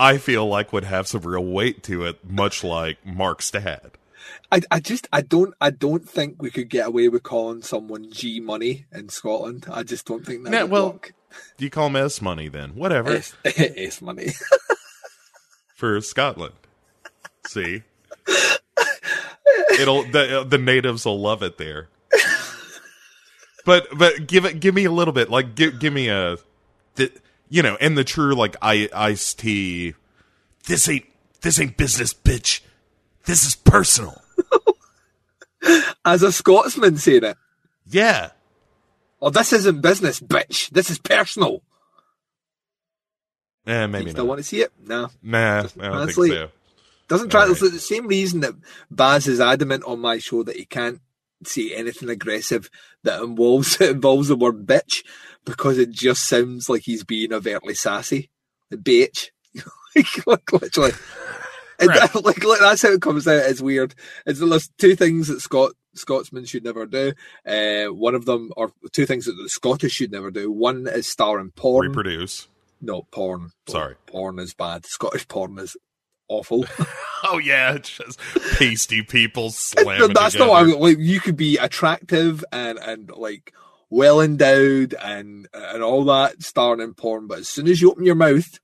I 0.00 0.16
feel 0.16 0.46
like 0.46 0.72
would 0.72 0.84
have 0.84 1.06
some 1.06 1.20
real 1.20 1.44
weight 1.44 1.82
to 1.82 2.06
it 2.06 2.24
much 2.24 2.64
like 2.64 3.04
Mark's 3.04 3.50
dad 3.50 3.90
I, 4.52 4.60
I 4.70 4.80
just 4.80 5.08
I 5.12 5.20
don't 5.22 5.54
I 5.60 5.70
don't 5.70 6.08
think 6.08 6.42
we 6.42 6.50
could 6.50 6.68
get 6.68 6.86
away 6.86 7.08
with 7.08 7.22
calling 7.22 7.62
someone 7.62 8.10
G 8.10 8.40
Money 8.40 8.86
in 8.92 9.08
Scotland. 9.08 9.66
I 9.70 9.82
just 9.82 10.06
don't 10.06 10.24
think 10.24 10.44
that 10.44 10.50
Nah, 10.50 10.66
well, 10.66 10.92
work. 10.92 11.14
You 11.58 11.70
call 11.70 11.86
him 11.86 11.96
S 11.96 12.20
money 12.20 12.48
then? 12.48 12.70
Whatever. 12.70 13.10
S, 13.10 13.34
S 13.44 14.02
Money. 14.02 14.32
for 15.74 16.00
Scotland. 16.00 16.54
See, 17.46 17.82
it'll 19.78 20.04
the 20.04 20.40
uh, 20.40 20.44
the 20.44 20.58
natives 20.58 21.04
will 21.04 21.20
love 21.20 21.42
it 21.42 21.58
there. 21.58 21.88
But 23.64 23.86
but 23.96 24.26
give 24.26 24.44
it 24.44 24.60
give 24.60 24.74
me 24.74 24.84
a 24.84 24.90
little 24.90 25.12
bit 25.12 25.30
like 25.30 25.54
give 25.54 25.78
give 25.78 25.92
me 25.92 26.08
a, 26.08 26.36
the, 26.94 27.12
you 27.48 27.62
know, 27.62 27.76
and 27.80 27.96
the 27.96 28.04
true 28.04 28.34
like 28.34 28.56
I 28.62 28.88
Ice-T. 28.92 29.94
This 30.66 30.88
ain't 30.88 31.06
this 31.42 31.60
ain't 31.60 31.76
business, 31.76 32.12
bitch. 32.14 32.60
This 33.26 33.44
is 33.46 33.54
personal. 33.56 34.20
As 36.04 36.22
a 36.22 36.32
Scotsman 36.32 36.96
saying 36.96 37.24
it. 37.24 37.36
Yeah, 37.86 38.30
Oh, 39.22 39.28
this 39.28 39.52
isn't 39.52 39.82
business, 39.82 40.18
bitch. 40.18 40.70
This 40.70 40.88
is 40.88 40.98
personal. 40.98 41.60
eh, 43.66 43.82
You 43.82 43.88
maybe 43.88 44.10
still 44.12 44.24
not. 44.24 44.28
want 44.30 44.38
to 44.38 44.44
see 44.44 44.62
it? 44.62 44.72
Nah. 44.82 45.08
Nah, 45.22 45.58
I 45.58 45.62
don't 45.62 45.70
think 45.72 45.84
Honestly, 45.84 46.28
so. 46.30 46.50
Doesn't 47.08 47.28
try. 47.28 47.42
Alright. 47.42 47.60
It's 47.62 47.72
the 47.72 47.78
same 47.80 48.06
reason 48.06 48.40
that 48.40 48.54
Baz 48.90 49.26
is 49.28 49.38
adamant 49.40 49.84
on 49.84 50.00
my 50.00 50.16
show 50.18 50.42
that 50.44 50.56
he 50.56 50.64
can't 50.64 51.00
say 51.44 51.74
anything 51.74 52.08
aggressive 52.08 52.70
that 53.02 53.20
involves 53.22 53.78
involves 53.80 54.28
the 54.28 54.36
word 54.36 54.66
bitch 54.66 55.04
because 55.44 55.76
it 55.76 55.90
just 55.90 56.26
sounds 56.26 56.70
like 56.70 56.82
he's 56.82 57.04
being 57.04 57.32
overtly 57.34 57.74
sassy. 57.74 58.30
The 58.70 58.78
bitch, 58.78 59.28
like 60.26 60.50
literally. 60.52 60.92
And 61.80 61.88
Right. 61.88 62.14
like, 62.24 62.44
like 62.44 62.60
that's 62.60 62.82
how 62.82 62.90
it 62.92 63.02
comes 63.02 63.26
out. 63.26 63.48
It's 63.50 63.60
weird. 63.62 63.94
It's 64.26 64.38
there's 64.40 64.68
two 64.78 64.94
things 64.94 65.28
that 65.28 65.40
Scot 65.40 65.72
Scotsmen 65.94 66.44
should 66.44 66.62
never 66.64 66.86
do. 66.86 67.12
Uh, 67.44 67.86
one 67.86 68.14
of 68.14 68.24
them, 68.24 68.52
or 68.56 68.72
two 68.92 69.06
things 69.06 69.24
that 69.24 69.32
the 69.32 69.48
Scottish 69.48 69.92
should 69.94 70.12
never 70.12 70.30
do. 70.30 70.50
One 70.50 70.86
is 70.86 71.06
star 71.08 71.40
in 71.40 71.50
porn. 71.50 71.88
Reproduce. 71.88 72.46
no, 72.80 73.02
porn. 73.10 73.50
Sorry. 73.66 73.96
porn 74.06 74.38
is 74.38 74.54
bad. 74.54 74.86
Scottish 74.86 75.26
porn 75.26 75.58
is 75.58 75.76
awful. 76.28 76.64
Oh 77.22 77.36
yeah, 77.36 77.74
it's 77.74 77.98
just 77.98 78.18
pasty 78.58 79.02
people 79.02 79.50
slamming. 79.50 80.14
That's 80.14 80.32
together. 80.32 80.50
not 80.52 80.62
I 80.62 80.64
mean. 80.64 80.80
Like 80.80 80.96
you 80.98 81.20
could 81.20 81.36
be 81.36 81.58
attractive 81.58 82.42
and 82.50 82.78
and 82.78 83.10
like 83.14 83.52
well 83.90 84.22
endowed 84.22 84.94
and 85.02 85.46
and 85.52 85.82
all 85.82 86.06
that 86.06 86.42
starring 86.42 86.80
in 86.80 86.94
porn, 86.94 87.26
but 87.26 87.40
as 87.40 87.48
soon 87.48 87.68
as 87.68 87.82
you 87.82 87.90
open 87.90 88.06
your 88.06 88.14
mouth, 88.14 88.58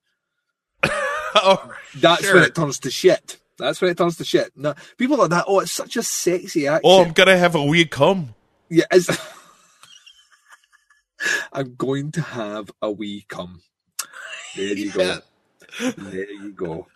oh, 1.44 1.72
that's 1.96 2.24
Sure. 2.24 2.34
when 2.34 2.44
it 2.44 2.54
turns 2.54 2.78
to 2.80 2.90
shit. 2.90 3.38
That's 3.58 3.80
when 3.80 3.90
it 3.90 3.96
turns 3.98 4.16
to 4.18 4.24
shit. 4.24 4.52
No, 4.56 4.74
people 4.98 5.16
like 5.16 5.30
that. 5.30 5.44
Oh, 5.48 5.60
it's 5.60 5.72
such 5.72 5.96
a 5.96 6.02
sexy 6.02 6.66
accent. 6.66 6.82
oh, 6.84 7.04
I'm 7.04 7.12
gonna 7.12 7.38
have 7.38 7.54
a 7.54 7.64
wee 7.64 7.86
cum. 7.86 8.34
yeah, 8.68 8.84
it's, 8.90 9.08
I'm 11.52 11.74
going 11.76 12.12
to 12.12 12.20
have 12.20 12.70
a 12.82 12.90
wee 12.90 13.24
cum. 13.28 13.62
There 14.56 14.66
you 14.76 14.90
go. 14.92 15.18
There 15.96 16.30
you 16.30 16.52
go. 16.52 16.86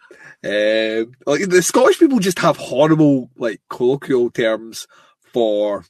Um, 0.43 1.13
like 1.27 1.49
the 1.49 1.63
Scottish 1.63 1.99
people 1.99 2.19
just 2.19 2.39
have 2.39 2.57
horrible, 2.57 3.31
like 3.37 3.61
colloquial 3.69 4.31
terms 4.31 4.87
for 5.33 5.85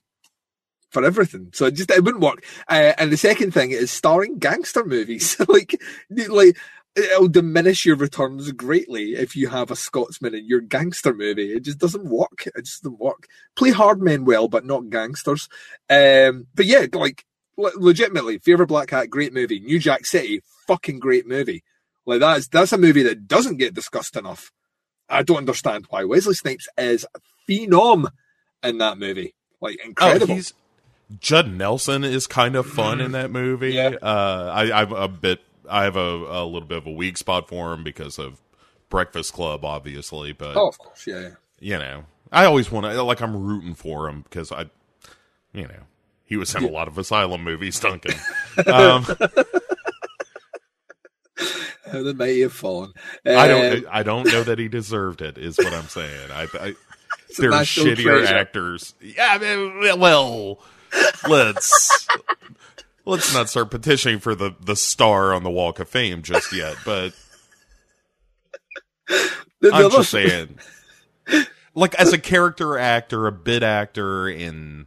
for 0.91 1.05
everything. 1.05 1.51
So 1.53 1.67
it 1.67 1.73
just 1.75 1.91
it 1.91 2.05
wouldn't 2.05 2.23
work. 2.23 2.45
Uh, 2.69 2.93
and 2.99 3.13
the 3.13 3.17
second 3.17 3.53
thing 3.53 3.71
is 3.71 3.91
starring 3.91 4.39
gangster 4.39 4.85
movies. 4.85 5.37
like 5.49 5.81
like 6.29 6.57
it'll 6.97 7.29
diminish 7.29 7.85
your 7.87 7.97
returns 7.97 8.51
greatly 8.53 9.15
if 9.15 9.37
you 9.37 9.49
have 9.49 9.71
a 9.71 9.77
Scotsman 9.77 10.35
in 10.35 10.47
your 10.47 10.61
gangster 10.61 11.15
movie. 11.15 11.53
It 11.53 11.65
just 11.65 11.79
doesn't 11.79 12.05
work. 12.07 12.47
It 12.47 12.65
just 12.65 12.83
doesn't 12.83 12.99
work. 12.99 13.27
Play 13.57 13.71
hard 13.71 14.03
men 14.03 14.25
well, 14.25 14.49
but 14.49 14.65
not 14.65 14.91
gangsters. 14.91 15.49
Um, 15.89 16.47
but 16.55 16.67
yeah, 16.67 16.87
like 16.93 17.25
legitimately, 17.57 18.41
a 18.47 18.67
Black 18.67 18.89
Cat, 18.89 19.11
great 19.11 19.33
movie. 19.33 19.61
New 19.61 19.79
Jack 19.79 20.07
City, 20.07 20.43
fucking 20.67 20.99
great 20.99 21.27
movie. 21.27 21.63
Like 22.07 22.21
that's 22.21 22.49
that's 22.49 22.73
a 22.73 22.79
movie 22.79 23.03
that 23.05 23.29
doesn't 23.29 23.59
get 23.59 23.75
discussed 23.75 24.17
enough. 24.17 24.51
I 25.09 25.23
don't 25.23 25.39
understand 25.39 25.87
why 25.91 26.05
Wesley 26.05 26.35
Snipes 26.35 26.69
is 26.79 27.07
phenom 27.49 28.09
in 28.63 28.79
that 28.79 28.99
movie. 28.99 29.35
Like 29.61 29.79
Oh, 29.83 29.87
incredible. 29.89 30.35
he's 30.35 30.55
Judd 31.19 31.53
Nelson 31.53 32.05
is 32.05 32.27
kind 32.27 32.55
of 32.55 32.67
fun 32.67 33.01
in 33.01 33.13
that 33.13 33.31
movie. 33.31 33.73
Yeah. 33.73 33.97
Uh, 34.01 34.51
I, 34.55 34.83
I'm 34.83 34.93
a 34.93 35.09
bit. 35.09 35.41
I 35.71 35.85
have 35.85 35.97
a, 35.97 36.01
a 36.01 36.45
little 36.45 36.69
bit 36.69 36.79
of 36.79 36.87
a 36.87 36.93
weak 36.93 37.17
spot 37.17 37.49
for 37.49 37.73
him 37.73 37.85
because 37.85 38.19
of 38.19 38.41
Breakfast 38.89 39.33
Club, 39.33 39.65
obviously. 39.65 40.33
But 40.33 40.57
oh, 40.57 40.69
of 40.69 40.79
course, 40.79 41.07
yeah. 41.07 41.21
yeah. 41.21 41.31
you 41.61 41.79
know, 41.79 42.05
I 42.33 42.45
always 42.45 42.71
want 42.71 42.87
to 42.87 43.03
like 43.03 43.21
I'm 43.21 43.37
rooting 43.37 43.75
for 43.75 44.09
him 44.09 44.23
because 44.23 44.53
I, 44.53 44.67
you 45.53 45.63
know, 45.63 45.83
he 46.25 46.37
was 46.37 46.55
in 46.55 46.65
a 46.65 46.69
lot 46.69 46.89
of 46.89 46.99
asylum 46.99 47.43
movies, 47.43 47.79
Duncan. 47.81 48.13
um, 48.67 49.05
the 51.93 52.15
mighty 52.17 52.43
have 52.43 52.53
fallen. 52.53 52.93
I 53.25 53.49
don't. 53.49 53.87
I 53.91 54.03
don't 54.03 54.27
know 54.27 54.43
that 54.43 54.59
he 54.59 54.69
deserved 54.69 55.23
it. 55.23 55.39
Is 55.39 55.59
what 55.59 55.73
I'm 55.73 55.89
saying. 55.89 56.31
I. 56.31 56.43
I 56.43 56.75
are 57.39 57.63
shittier 57.63 58.03
treasure. 58.03 58.35
actors. 58.35 58.95
Yeah. 59.01 59.29
I 59.31 59.39
mean, 59.39 60.01
well, 60.01 60.59
let's 61.29 62.09
let's 63.11 63.35
not 63.35 63.49
start 63.49 63.71
petitioning 63.71 64.19
for 64.21 64.35
the 64.35 64.55
the 64.65 64.77
star 64.77 65.35
on 65.35 65.43
the 65.43 65.51
Walk 65.51 65.79
of 65.81 65.89
Fame 65.89 66.23
just 66.23 66.53
yet. 66.53 66.77
But 66.85 67.13
I'm 69.73 69.91
just 69.91 70.11
saying, 70.11 70.59
like 71.75 71.95
as 71.97 72.13
a 72.13 72.19
character 72.19 72.79
actor, 72.79 73.27
a 73.27 73.33
bit 73.33 73.63
actor 73.63 74.29
in 74.29 74.87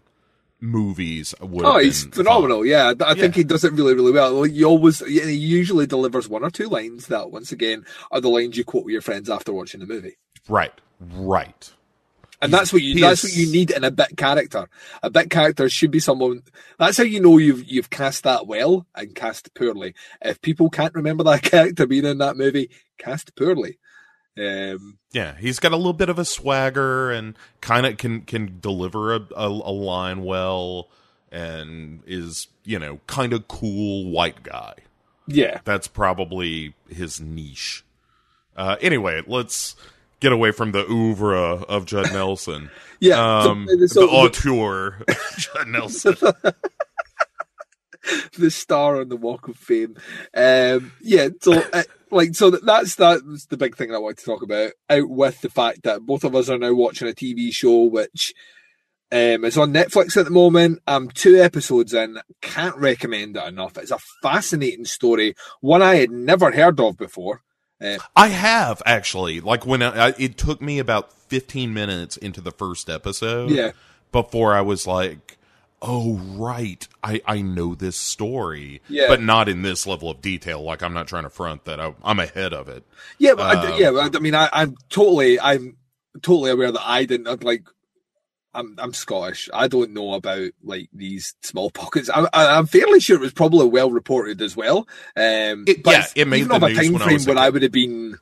movies 0.59 1.35
would. 1.41 1.65
Oh, 1.65 1.77
he's 1.77 2.05
phenomenal. 2.05 2.59
fun. 2.59 2.67
Yeah, 2.67 2.93
I 3.01 3.13
think 3.15 3.35
Yeah. 3.35 3.41
he 3.41 3.43
does 3.43 3.63
it 3.65 3.73
really, 3.73 3.93
really 3.93 4.13
well. 4.13 4.31
Like, 4.41 4.51
he 4.51 4.63
always, 4.63 4.99
he 5.05 5.33
usually 5.33 5.85
delivers 5.85 6.29
one 6.29 6.41
or 6.43 6.49
two 6.49 6.69
lines 6.69 7.07
that, 7.07 7.31
once 7.31 7.51
again, 7.51 7.85
are 8.11 8.21
the 8.21 8.29
lines 8.29 8.55
you 8.57 8.63
quote 8.63 8.85
with 8.85 8.93
your 8.93 9.01
friends 9.01 9.29
after 9.29 9.51
watching 9.51 9.81
the 9.81 9.85
movie. 9.85 10.15
Right, 10.47 10.71
right. 11.01 11.69
And 12.43 12.53
that's 12.53 12.73
what 12.73 12.81
you 12.81 12.99
that's 12.99 13.23
what 13.23 13.35
you 13.35 13.51
need 13.51 13.71
in 13.71 13.83
a 13.83 13.91
bit 13.91 14.17
character. 14.17 14.67
A 15.01 15.09
bit 15.09 15.29
character 15.29 15.69
should 15.69 15.91
be 15.91 15.99
someone 15.99 16.43
that's 16.77 16.97
how 16.97 17.03
you 17.03 17.19
know 17.21 17.37
you've 17.37 17.63
you've 17.65 17.89
cast 17.89 18.23
that 18.23 18.47
well 18.47 18.85
and 18.95 19.15
cast 19.15 19.53
poorly. 19.53 19.93
If 20.21 20.41
people 20.41 20.69
can't 20.69 20.93
remember 20.93 21.23
that 21.23 21.41
character 21.53 21.87
being 21.87 22.05
in 22.05 22.17
that 22.19 22.37
movie, 22.37 22.69
cast 22.97 23.35
poorly. 23.35 23.79
Um 24.37 24.97
Yeah, 25.11 25.35
he's 25.37 25.59
got 25.59 25.71
a 25.71 25.77
little 25.77 25.93
bit 25.93 26.09
of 26.09 26.19
a 26.19 26.25
swagger 26.25 27.11
and 27.11 27.35
kind 27.61 27.85
of 27.85 27.97
can 27.97 28.21
can 28.21 28.59
deliver 28.59 29.13
a, 29.15 29.19
a, 29.35 29.47
a 29.47 29.73
line 29.73 30.23
well, 30.23 30.89
and 31.31 32.01
is 32.05 32.47
you 32.63 32.79
know 32.79 32.99
kind 33.07 33.33
of 33.33 33.47
cool 33.47 34.09
white 34.09 34.43
guy. 34.43 34.73
yeah. 35.27 35.59
That's 35.65 35.87
probably 35.87 36.73
his 36.89 37.21
niche. 37.21 37.83
Uh, 38.55 38.75
anyway, 38.81 39.21
let's 39.25 39.75
get 40.23 40.31
away 40.31 40.51
from 40.51 40.71
the 40.71 40.89
oeuvre 40.89 41.37
of 41.37 41.85
Judd 41.85 42.11
Nelson. 42.13 42.71
Yeah. 42.99 43.39
um, 43.39 43.67
so 43.67 43.75
the 43.75 44.07
the- 44.07 44.11
auteur, 44.11 45.03
Judd 45.37 45.67
Nelson. 45.67 46.15
the 48.37 48.49
star 48.49 48.99
on 48.99 49.09
the 49.09 49.17
Walk 49.17 49.47
of 49.47 49.57
Fame. 49.57 49.95
Um, 50.35 50.93
yeah, 51.01 51.29
so 51.41 51.61
uh, 51.73 51.83
like 52.11 52.33
so 52.35 52.49
that, 52.49 52.65
that's 52.65 52.95
that's 52.95 53.45
the 53.47 53.57
big 53.57 53.75
thing 53.77 53.89
that 53.89 53.95
I 53.95 53.99
want 53.99 54.17
to 54.17 54.25
talk 54.25 54.41
about. 54.41 54.71
Out 54.89 55.09
with 55.09 55.41
the 55.41 55.49
fact 55.49 55.83
that 55.83 56.01
both 56.01 56.23
of 56.23 56.35
us 56.35 56.49
are 56.49 56.57
now 56.57 56.73
watching 56.73 57.07
a 57.07 57.11
TV 57.11 57.51
show 57.53 57.83
which 57.83 58.33
um, 59.11 59.45
is 59.45 59.57
on 59.57 59.73
Netflix 59.73 60.17
at 60.17 60.25
the 60.25 60.31
moment. 60.31 60.79
I'm 60.87 61.09
two 61.09 61.41
episodes 61.41 61.93
in. 61.93 62.19
Can't 62.41 62.75
recommend 62.77 63.37
it 63.37 63.43
enough. 63.47 63.77
It's 63.77 63.91
a 63.91 63.99
fascinating 64.21 64.85
story, 64.85 65.35
one 65.61 65.81
I 65.81 65.95
had 65.95 66.11
never 66.11 66.51
heard 66.51 66.79
of 66.79 66.97
before. 66.97 67.41
I 68.15 68.27
have 68.29 68.81
actually. 68.85 69.41
Like 69.41 69.65
when 69.65 69.81
I, 69.81 70.07
I, 70.07 70.13
it 70.17 70.37
took 70.37 70.61
me 70.61 70.79
about 70.79 71.13
15 71.13 71.73
minutes 71.73 72.17
into 72.17 72.41
the 72.41 72.51
first 72.51 72.89
episode. 72.89 73.51
Yeah. 73.51 73.71
Before 74.11 74.53
I 74.53 74.61
was 74.61 74.85
like, 74.85 75.37
oh 75.81 76.15
right, 76.35 76.87
I 77.03 77.21
I 77.25 77.41
know 77.41 77.75
this 77.75 77.97
story. 77.97 78.81
Yeah. 78.87 79.07
But 79.07 79.21
not 79.21 79.49
in 79.49 79.63
this 79.63 79.85
level 79.85 80.09
of 80.09 80.21
detail. 80.21 80.61
Like 80.61 80.81
I'm 80.81 80.93
not 80.93 81.07
trying 81.07 81.23
to 81.23 81.29
front 81.29 81.65
that 81.65 81.79
I, 81.79 81.93
I'm 82.03 82.19
ahead 82.19 82.53
of 82.53 82.69
it. 82.69 82.83
Yeah, 83.17 83.33
but 83.35 83.57
I, 83.57 83.71
Um, 83.73 83.79
yeah, 83.81 83.91
but 83.91 84.15
I 84.15 84.19
mean, 84.19 84.35
I, 84.35 84.49
I'm 84.53 84.75
totally, 84.89 85.39
I'm 85.39 85.77
totally 86.21 86.51
aware 86.51 86.71
that 86.71 86.87
I 86.87 87.05
didn't 87.05 87.43
like. 87.43 87.63
I'm 88.53 88.75
I'm 88.77 88.93
Scottish. 88.93 89.49
I 89.53 89.67
don't 89.67 89.93
know 89.93 90.13
about 90.13 90.51
like 90.63 90.89
these 90.93 91.35
small 91.41 91.71
pockets. 91.71 92.09
I'm 92.13 92.27
I'm 92.33 92.67
fairly 92.67 92.99
sure 92.99 93.15
it 93.17 93.21
was 93.21 93.33
probably 93.33 93.67
well 93.67 93.91
reported 93.91 94.41
as 94.41 94.55
well. 94.55 94.87
Um, 95.15 95.65
It- 95.67 95.83
but 95.83 95.91
yeah, 95.91 96.05
it 96.15 96.27
made 96.27 96.41
even 96.41 96.59
the 96.61 96.67
a 96.67 96.73
time 96.73 96.93
when 96.93 97.01
frame 97.01 97.23
when 97.25 97.37
I 97.37 97.49
would 97.49 97.63
have 97.63 97.71
been 97.71 98.17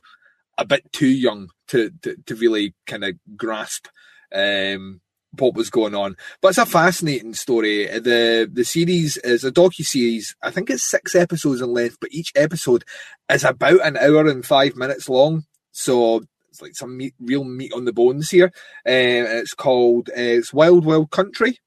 a 0.58 0.64
bit 0.64 0.90
too 0.92 1.08
young 1.08 1.48
to 1.68 1.90
to, 2.02 2.16
to 2.26 2.34
really 2.34 2.74
kind 2.86 3.04
of 3.04 3.14
grasp 3.36 3.86
um 4.34 5.00
what 5.38 5.54
was 5.54 5.70
going 5.70 5.94
on. 5.94 6.14
But 6.42 6.48
it's 6.48 6.58
a 6.58 6.66
fascinating 6.66 7.34
story. 7.34 7.86
The 7.86 8.48
the 8.52 8.64
series 8.64 9.16
is 9.18 9.44
a 9.44 9.52
docu 9.52 9.84
series. 9.84 10.34
I 10.42 10.50
think 10.50 10.68
it's 10.70 10.88
six 10.90 11.14
episodes 11.14 11.60
in 11.62 11.72
length, 11.72 11.96
but 12.00 12.12
each 12.12 12.32
episode 12.36 12.84
is 13.30 13.44
about 13.44 13.84
an 13.84 13.96
hour 13.96 14.26
and 14.26 14.44
five 14.44 14.76
minutes 14.76 15.08
long. 15.08 15.44
So 15.70 16.22
it's 16.52 16.60
like 16.60 16.76
some 16.76 16.98
meat, 16.98 17.14
real 17.18 17.44
meat 17.44 17.72
on 17.72 17.86
the 17.86 17.94
bones 17.94 18.28
here. 18.28 18.52
Uh, 18.86 19.40
it's 19.40 19.54
called 19.54 20.10
uh, 20.10 20.12
it's 20.16 20.52
Wild 20.52 20.84
Wild 20.84 21.10
Country. 21.10 21.58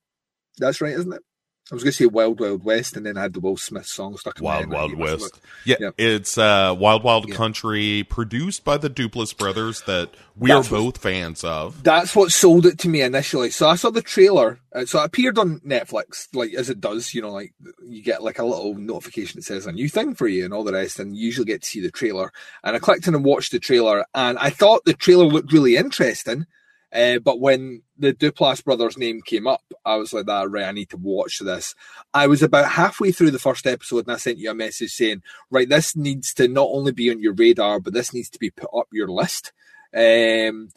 That's 0.59 0.79
right, 0.79 0.93
isn't 0.93 1.11
it? 1.11 1.23
I 1.71 1.73
was 1.73 1.83
going 1.83 1.91
to 1.93 1.97
say 1.97 2.05
Wild 2.05 2.39
Wild 2.39 2.63
West, 2.63 2.95
and 2.95 3.03
then 3.07 3.17
I 3.17 3.23
had 3.23 3.33
the 3.33 3.39
Will 3.39 3.57
Smith 3.57 3.87
song 3.87 4.15
stuck 4.17 4.37
in 4.39 4.43
my 4.45 4.49
Wild 4.57 4.61
head. 4.65 4.71
Wild 4.71 4.93
West. 4.95 5.41
Yeah, 5.65 5.77
Yep. 5.79 5.95
it's 5.97 6.37
uh, 6.37 6.75
Wild 6.77 7.03
Wild 7.03 7.27
Yeah. 7.27 7.35
Country, 7.35 8.05
produced 8.07 8.63
by 8.63 8.77
the 8.77 8.87
Duplass 8.89 9.35
brothers 9.35 9.81
that 9.87 10.11
we 10.37 10.49
That's 10.51 10.67
are 10.67 10.69
both 10.75 10.99
fans 10.99 11.43
of. 11.43 11.81
That's 11.81 12.15
what 12.15 12.31
sold 12.31 12.67
it 12.67 12.77
to 12.79 12.87
me 12.89 13.01
initially. 13.01 13.49
So 13.49 13.67
I 13.67 13.77
saw 13.77 13.89
the 13.89 14.03
trailer. 14.03 14.59
Uh, 14.75 14.85
so 14.85 15.01
it 15.01 15.05
appeared 15.05 15.39
on 15.39 15.59
Netflix, 15.61 16.27
like 16.35 16.53
as 16.53 16.69
it 16.69 16.79
does. 16.79 17.15
You 17.15 17.23
know, 17.23 17.31
like 17.31 17.55
you 17.83 18.03
get 18.03 18.21
like 18.21 18.37
a 18.37 18.45
little 18.45 18.75
notification 18.75 19.39
that 19.39 19.45
says 19.45 19.65
a 19.65 19.71
new 19.71 19.89
thing 19.89 20.13
for 20.13 20.27
you 20.27 20.45
and 20.45 20.53
all 20.53 20.63
the 20.65 20.73
rest, 20.73 20.99
and 20.99 21.17
you 21.17 21.25
usually 21.25 21.45
get 21.45 21.63
to 21.63 21.67
see 21.69 21.81
the 21.81 21.89
trailer. 21.89 22.31
And 22.63 22.75
I 22.75 22.79
clicked 22.79 23.07
in 23.07 23.15
and 23.15 23.25
watched 23.25 23.51
the 23.51 23.59
trailer, 23.59 24.05
and 24.13 24.37
I 24.37 24.51
thought 24.51 24.85
the 24.85 24.93
trailer 24.93 25.25
looked 25.25 25.51
really 25.51 25.77
interesting. 25.77 26.45
Uh, 26.95 27.19
but 27.19 27.39
when 27.41 27.81
the 27.97 28.13
Duplass 28.13 28.63
brothers' 28.63 28.97
name 28.97 29.21
came 29.21 29.47
up, 29.47 29.61
I 29.83 29.97
was 29.97 30.13
like, 30.13 30.27
"That 30.27 30.49
right, 30.49 30.65
I 30.65 30.71
need 30.71 30.89
to 30.91 30.97
watch 30.97 31.39
this." 31.39 31.75
I 32.13 32.27
was 32.27 32.41
about 32.41 32.71
halfway 32.71 33.11
through 33.11 33.31
the 33.31 33.39
first 33.39 33.67
episode, 33.67 34.07
and 34.07 34.13
I 34.13 34.17
sent 34.17 34.37
you 34.37 34.49
a 34.49 34.55
message 34.55 34.93
saying, 34.93 35.21
"Right, 35.51 35.67
this 35.67 35.95
needs 35.95 36.33
to 36.35 36.47
not 36.47 36.69
only 36.71 36.93
be 36.93 37.11
on 37.11 37.21
your 37.21 37.33
radar, 37.33 37.79
but 37.79 37.93
this 37.93 38.13
needs 38.13 38.29
to 38.29 38.39
be 38.39 38.49
put 38.49 38.69
up 38.73 38.87
your 38.91 39.09
list." 39.09 39.51
Um, 39.93 40.69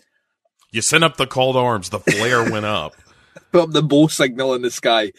You 0.72 0.82
sent 0.82 1.04
up 1.04 1.16
the 1.16 1.26
called 1.26 1.56
arms, 1.56 1.90
the 1.90 2.00
flare 2.00 2.50
went 2.50 2.66
up. 2.66 2.94
put 3.52 3.62
up 3.62 3.70
the 3.70 3.82
bow 3.82 4.08
signal 4.08 4.54
in 4.54 4.62
the 4.62 4.70
sky. 4.70 5.12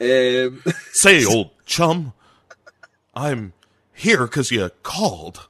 Um, 0.00 0.62
Say, 0.92 1.24
old 1.28 1.50
chum, 1.66 2.12
I'm 3.14 3.52
here 3.92 4.26
because 4.26 4.50
you 4.50 4.70
called. 4.82 5.48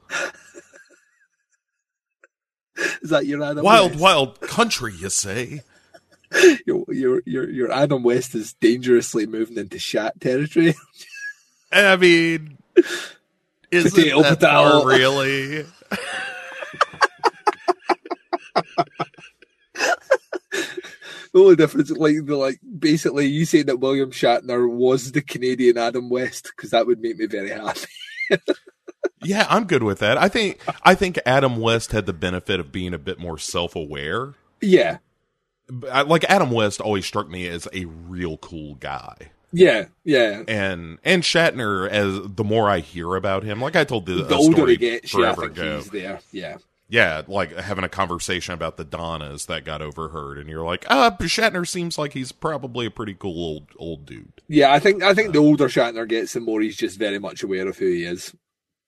Is 2.75 3.09
that 3.09 3.25
your 3.25 3.43
Adam 3.43 3.63
Wild, 3.63 3.91
West? 3.91 4.01
wild 4.01 4.41
country, 4.41 4.93
you 4.99 5.09
say? 5.09 5.61
Your, 6.65 6.83
your, 6.87 7.21
your, 7.27 7.47
your 7.47 7.71
Adam 7.71 8.01
West 8.01 8.33
is 8.33 8.53
dangerously 8.53 9.27
moving 9.27 9.55
into 9.55 9.77
shat 9.77 10.19
territory. 10.19 10.73
I 11.71 11.95
mean, 11.95 12.57
is 13.69 13.93
that 13.93 14.39
potato. 14.39 14.83
really? 14.85 15.65
the 21.33 21.39
only 21.39 21.55
difference, 21.55 21.91
like, 21.91 22.15
the, 22.25 22.35
like, 22.35 22.59
basically, 22.79 23.27
you 23.27 23.45
saying 23.45 23.67
that 23.67 23.79
William 23.79 24.09
Shatner 24.09 24.67
was 24.67 25.11
the 25.11 25.21
Canadian 25.21 25.77
Adam 25.77 26.09
West, 26.09 26.51
because 26.55 26.71
that 26.71 26.87
would 26.87 26.99
make 26.99 27.19
me 27.19 27.27
very 27.27 27.51
happy. 27.51 27.81
Yeah, 29.25 29.45
I'm 29.49 29.65
good 29.65 29.83
with 29.83 29.99
that. 29.99 30.17
I 30.17 30.27
think 30.29 30.59
I 30.83 30.95
think 30.95 31.19
Adam 31.25 31.57
West 31.57 31.91
had 31.91 32.05
the 32.05 32.13
benefit 32.13 32.59
of 32.59 32.71
being 32.71 32.93
a 32.93 32.97
bit 32.97 33.19
more 33.19 33.37
self-aware. 33.37 34.33
Yeah, 34.61 34.97
I- 35.91 36.01
Like 36.01 36.23
Adam 36.25 36.51
West 36.51 36.81
always 36.81 37.05
struck 37.05 37.29
me 37.29 37.47
as 37.47 37.67
a 37.73 37.85
real 37.85 38.37
cool 38.37 38.75
guy. 38.75 39.31
yeah, 39.51 39.85
yeah. 40.03 40.43
and 40.47 40.97
and 41.03 41.21
Shatner 41.23 41.87
as 41.89 42.19
the 42.35 42.43
more 42.43 42.69
I 42.69 42.79
hear 42.79 43.15
about 43.15 43.43
him, 43.43 43.61
like 43.61 43.75
I 43.75 43.83
told 43.83 44.05
the, 44.07 44.23
The 44.23 44.35
older 44.35 44.57
story 44.57 44.71
he 44.71 44.77
gets, 44.77 45.13
yeah, 45.13 45.19
I 45.31 45.35
forever 45.35 45.41
think 45.53 45.57
ago. 45.97 46.19
Yeah. 46.31 46.57
Yeah, 46.89 47.23
like 47.27 47.55
having 47.55 47.83
a 47.83 47.89
conversation 47.89 48.53
about 48.53 48.77
the 48.77 48.83
Donnas 48.83 49.47
that 49.47 49.63
got 49.65 49.81
overheard, 49.81 50.37
and 50.37 50.47
you're 50.47 50.65
like, 50.65 50.85
ah, 50.89 51.15
Shatner 51.21 51.67
seems 51.67 51.97
like 51.97 52.13
he's 52.13 52.31
probably 52.31 52.85
a 52.85 52.91
pretty 52.91 53.15
cool 53.15 53.43
old 53.43 53.67
old 53.77 54.05
dude. 54.05 54.41
Yeah, 54.47 54.71
I 54.71 54.79
think 54.79 55.01
I 55.01 55.13
think 55.15 55.33
the 55.33 55.39
older 55.39 55.69
Shatner 55.69 56.07
gets, 56.07 56.33
the 56.33 56.39
more 56.39 56.61
he's 56.61 56.75
just 56.77 56.99
very 56.99 57.17
much 57.19 57.41
aware 57.41 57.67
of 57.67 57.77
who 57.77 57.87
he 57.87 58.03
is. 58.03 58.35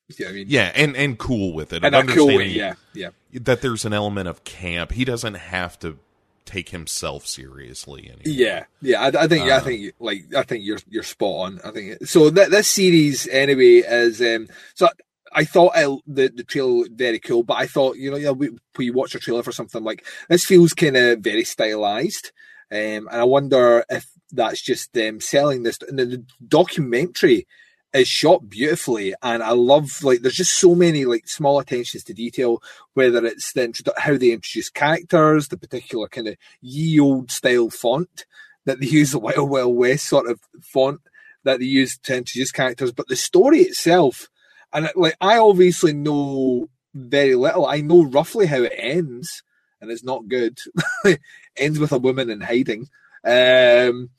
What 0.08 0.30
I 0.30 0.32
mean? 0.34 0.46
Yeah, 0.48 0.72
and 0.76 0.96
and 0.96 1.18
cool 1.18 1.54
with 1.54 1.74
it, 1.74 1.84
and 1.84 2.10
cool 2.10 2.42
yeah, 2.42 2.76
yeah. 2.94 3.10
that 3.34 3.62
there's 3.62 3.86
an 3.86 3.94
element 3.94 4.28
of 4.28 4.44
camp. 4.44 4.92
He 4.92 5.04
doesn't 5.04 5.34
have 5.34 5.80
to 5.80 5.98
take 6.46 6.70
himself 6.70 7.26
seriously 7.26 8.04
anymore. 8.04 8.22
Yeah, 8.26 8.66
yeah, 8.82 9.02
I, 9.02 9.24
I 9.24 9.28
think, 9.28 9.50
I 9.50 9.56
Uh, 9.58 9.60
think, 9.62 9.94
like, 10.00 10.26
I 10.36 10.44
think 10.44 10.64
you're 10.64 10.78
you're 10.88 11.02
spot 11.04 11.48
on. 11.48 11.60
I 11.66 11.72
think 11.72 12.06
so. 12.06 12.30
Th- 12.30 12.50
this 12.50 12.70
series 12.70 13.28
anyway 13.28 13.78
is 13.78 14.22
um. 14.22 14.48
So 14.76 14.90
I 15.34 15.44
thought 15.44 15.74
it, 15.76 16.02
the 16.06 16.28
the 16.30 16.44
trailer 16.44 16.70
looked 16.70 16.98
very 16.98 17.20
cool, 17.20 17.42
but 17.42 17.58
I 17.58 17.66
thought 17.66 17.98
you 17.98 18.12
know, 18.12 18.18
yeah, 18.18 18.30
we, 18.32 18.52
we 18.78 18.92
watch 18.92 19.16
a 19.16 19.20
trailer 19.20 19.42
for 19.42 19.52
something 19.52 19.84
like 19.84 20.06
this 20.30 20.46
feels 20.46 20.74
kind 20.74 20.98
of 20.98 21.20
very 21.22 21.44
stylized, 21.44 22.32
um, 22.72 23.10
and 23.10 23.10
I 23.10 23.24
wonder 23.24 23.84
if 23.90 24.06
that's 24.32 24.62
just 24.62 24.94
them 24.94 25.20
selling 25.20 25.64
this. 25.64 25.80
And 25.88 25.98
the, 25.98 26.06
the 26.06 26.26
documentary 26.48 27.48
is 27.96 28.08
shot 28.08 28.50
beautifully, 28.50 29.14
and 29.22 29.42
I 29.44 29.52
love 29.52 30.04
like 30.04 30.22
there's 30.22 30.36
just 30.36 30.60
so 30.60 30.76
many 30.76 31.06
like 31.06 31.28
small 31.28 31.60
attentions 31.60 32.04
to 32.06 32.14
detail. 32.14 32.62
Whether 32.94 33.26
it's 33.26 33.54
the 33.54 33.94
how 33.98 34.18
they 34.18 34.32
introduce 34.32 34.70
characters, 34.70 35.48
the 35.48 35.58
particular 35.58 36.08
kind 36.08 36.28
of 36.28 36.38
ye 36.62 37.00
old 37.00 37.32
style 37.32 37.70
font 37.70 38.26
that 38.66 38.80
they 38.80 38.86
use, 38.88 39.12
the 39.12 39.20
Wild 39.20 39.50
Wild 39.50 39.76
West 39.76 40.08
sort 40.08 40.30
of 40.30 40.40
font 40.62 41.02
that 41.44 41.60
they 41.60 41.66
use 41.66 41.98
to 42.00 42.18
introduce 42.18 42.52
characters, 42.52 42.92
but 42.92 43.08
the 43.08 43.16
story 43.16 43.60
itself, 43.60 44.30
and 44.74 44.90
like 44.96 45.16
I 45.22 45.38
obviously 45.38 45.94
know 45.94 46.70
very 46.94 47.36
little. 47.36 47.66
I 47.66 47.82
know 47.82 48.04
roughly 48.04 48.48
how 48.48 48.64
it 48.64 48.74
ends, 48.76 49.44
and 49.82 49.92
it's 49.92 50.04
not 50.04 50.28
good. 50.28 50.60
ends 51.58 51.80
with 51.80 51.92
a 51.92 51.98
woman 51.98 52.30
in 52.30 52.42
hiding. 52.42 52.90
Um, 53.24 54.10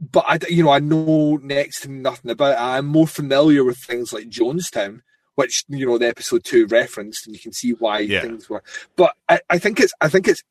but 0.00 0.24
I, 0.26 0.38
you 0.48 0.62
know, 0.64 0.70
I 0.70 0.78
know 0.78 1.36
next 1.42 1.80
to 1.82 1.90
nothing 1.90 2.30
about 2.30 2.52
it. 2.52 2.60
I'm 2.60 2.86
more 2.86 3.06
familiar 3.06 3.64
with 3.64 3.78
things 3.78 4.12
like 4.12 4.28
Jonestown, 4.28 5.02
which 5.34 5.64
you 5.68 5.86
know 5.86 5.98
the 5.98 6.08
episode 6.08 6.44
two 6.44 6.66
referenced, 6.66 7.26
and 7.26 7.34
you 7.36 7.40
can 7.40 7.52
see 7.52 7.72
why 7.72 8.00
Yeah. 8.00 8.22
things 8.22 8.48
were. 8.48 8.62
But 8.96 9.14
I, 9.28 9.40
I 9.50 9.58
think 9.58 9.78
it's, 9.80 9.92
I 10.00 10.08
think 10.08 10.26
it's 10.26 10.42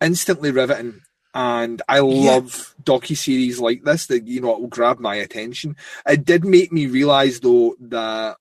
instantly 0.00 0.50
riveting. 0.50 1.00
and 1.34 1.80
I 1.88 2.00
love 2.00 2.74
docu 2.82 3.16
series 3.16 3.58
like 3.58 3.84
this 3.84 4.06
that 4.08 4.26
you 4.26 4.40
know 4.42 4.52
it 4.54 4.60
will 4.60 4.68
grab 4.68 4.98
my 5.00 5.14
attention. 5.14 5.76
It 6.06 6.26
did 6.26 6.44
make 6.44 6.72
me 6.72 6.86
realize 6.86 7.40
though 7.40 7.74
that 7.80 8.36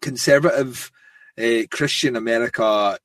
conservative 0.00 0.90
uh, 1.38 1.62
Christian 1.70 2.16
America 2.16 2.98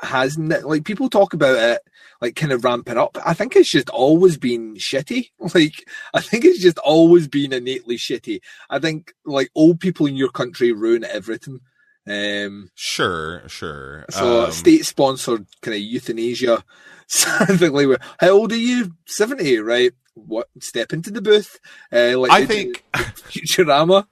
has 0.00 0.38
like 0.38 0.84
people 0.84 1.10
talk 1.10 1.34
about 1.34 1.56
it 1.56 1.80
like 2.20 2.34
kind 2.36 2.52
of 2.52 2.64
ramping 2.64 2.98
up. 2.98 3.16
I 3.24 3.34
think 3.34 3.54
it's 3.56 3.70
just 3.70 3.88
always 3.90 4.36
been 4.36 4.76
shitty. 4.76 5.30
Like 5.54 5.88
I 6.14 6.20
think 6.20 6.44
it's 6.44 6.60
just 6.60 6.78
always 6.78 7.28
been 7.28 7.52
innately 7.52 7.96
shitty. 7.96 8.40
I 8.70 8.78
think 8.78 9.14
like 9.24 9.50
old 9.54 9.80
people 9.80 10.06
in 10.06 10.16
your 10.16 10.30
country 10.30 10.72
ruin 10.72 11.04
everything. 11.04 11.60
Um, 12.06 12.70
Sure, 12.74 13.42
sure. 13.48 14.04
so 14.10 14.46
Um, 14.46 14.52
state 14.52 14.84
sponsored 14.86 15.46
kind 15.62 15.74
of 15.74 15.80
euthanasia. 15.82 16.64
Something 17.06 17.72
like, 17.72 18.00
how 18.20 18.30
old 18.30 18.52
are 18.52 18.56
you? 18.56 18.92
Seventy, 19.06 19.58
right? 19.58 19.92
What? 20.14 20.48
Step 20.60 20.92
into 20.92 21.10
the 21.10 21.22
booth. 21.22 21.58
Uh, 21.92 22.18
like 22.18 22.30
I 22.32 22.44
think 22.44 22.84
Futurama. 22.94 24.06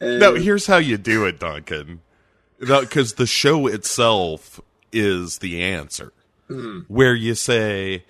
Uh, 0.00 0.06
no. 0.18 0.34
Here's 0.34 0.66
how 0.66 0.78
you 0.78 0.96
do 0.98 1.24
it, 1.26 1.38
Duncan. 1.38 2.00
Because 2.58 3.14
the 3.14 3.26
show 3.26 3.66
itself 3.66 4.60
is 4.92 5.38
the 5.38 5.62
answer, 5.62 6.12
Hmm. 6.48 6.80
where 6.88 7.14
you 7.14 7.34
say 7.34 8.04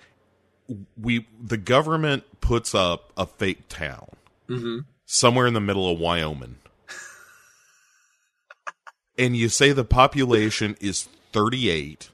we 0.99 1.25
the 1.41 1.57
government 1.57 2.23
puts 2.41 2.75
up 2.75 3.11
a 3.17 3.25
fake 3.25 3.67
town 3.69 4.07
Mm-hmm. 4.49 4.79
somewhere 5.05 5.47
in 5.47 5.53
the 5.53 5.61
middle 5.61 5.89
of 5.89 5.97
Wyoming, 5.99 6.55
and 9.17 9.37
you 9.37 9.47
say 9.49 9.71
the 9.71 9.85
population 9.85 10.75
is 10.81 11.07
38, 11.31 12.09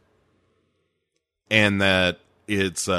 and 1.49 1.81
that 1.81 2.19
its 2.47 2.87
uh, 2.87 2.93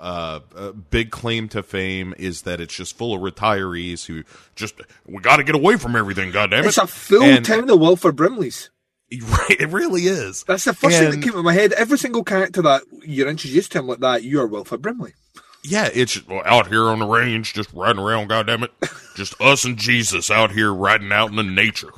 uh, 0.00 0.40
uh, 0.56 0.72
big 0.72 1.10
claim 1.10 1.48
to 1.48 1.62
fame 1.62 2.14
is 2.18 2.42
that 2.42 2.60
it's 2.60 2.74
just 2.74 2.96
full 2.96 3.14
of 3.14 3.20
retirees 3.20 4.06
who 4.06 4.22
just 4.54 4.80
we 5.06 5.20
got 5.20 5.36
to 5.36 5.44
get 5.44 5.54
away 5.54 5.76
from 5.76 5.96
everything. 5.96 6.30
Goddamn 6.30 6.64
it! 6.64 6.68
it's 6.68 6.78
a 6.78 6.86
full 6.86 7.22
And- 7.22 7.44
town 7.44 7.68
of 7.70 7.80
Wilford 7.80 8.16
Brimleys. 8.16 8.70
Right, 9.22 9.60
it 9.60 9.68
really 9.68 10.02
is. 10.06 10.44
That's 10.44 10.64
the 10.64 10.74
first 10.74 10.98
thing 10.98 11.10
that 11.10 11.22
came 11.22 11.34
to 11.34 11.42
my 11.42 11.52
head. 11.52 11.72
Every 11.74 11.98
single 11.98 12.24
character 12.24 12.62
that 12.62 12.82
you're 13.04 13.28
introduced 13.28 13.70
to 13.72 13.78
him 13.78 13.86
like 13.86 14.00
that, 14.00 14.24
you 14.24 14.40
are 14.40 14.46
Wilford 14.46 14.82
Brimley. 14.82 15.14
Yeah, 15.62 15.88
it's 15.92 16.26
well, 16.26 16.42
out 16.44 16.66
here 16.66 16.84
on 16.84 16.98
the 16.98 17.06
range, 17.06 17.54
just 17.54 17.72
riding 17.72 18.02
around. 18.02 18.28
Goddamn 18.28 18.64
it, 18.64 18.72
just 19.14 19.40
us 19.40 19.64
and 19.64 19.76
Jesus 19.76 20.30
out 20.30 20.52
here 20.52 20.72
riding 20.74 21.12
out 21.12 21.30
in 21.30 21.36
the 21.36 21.42
nature, 21.42 21.92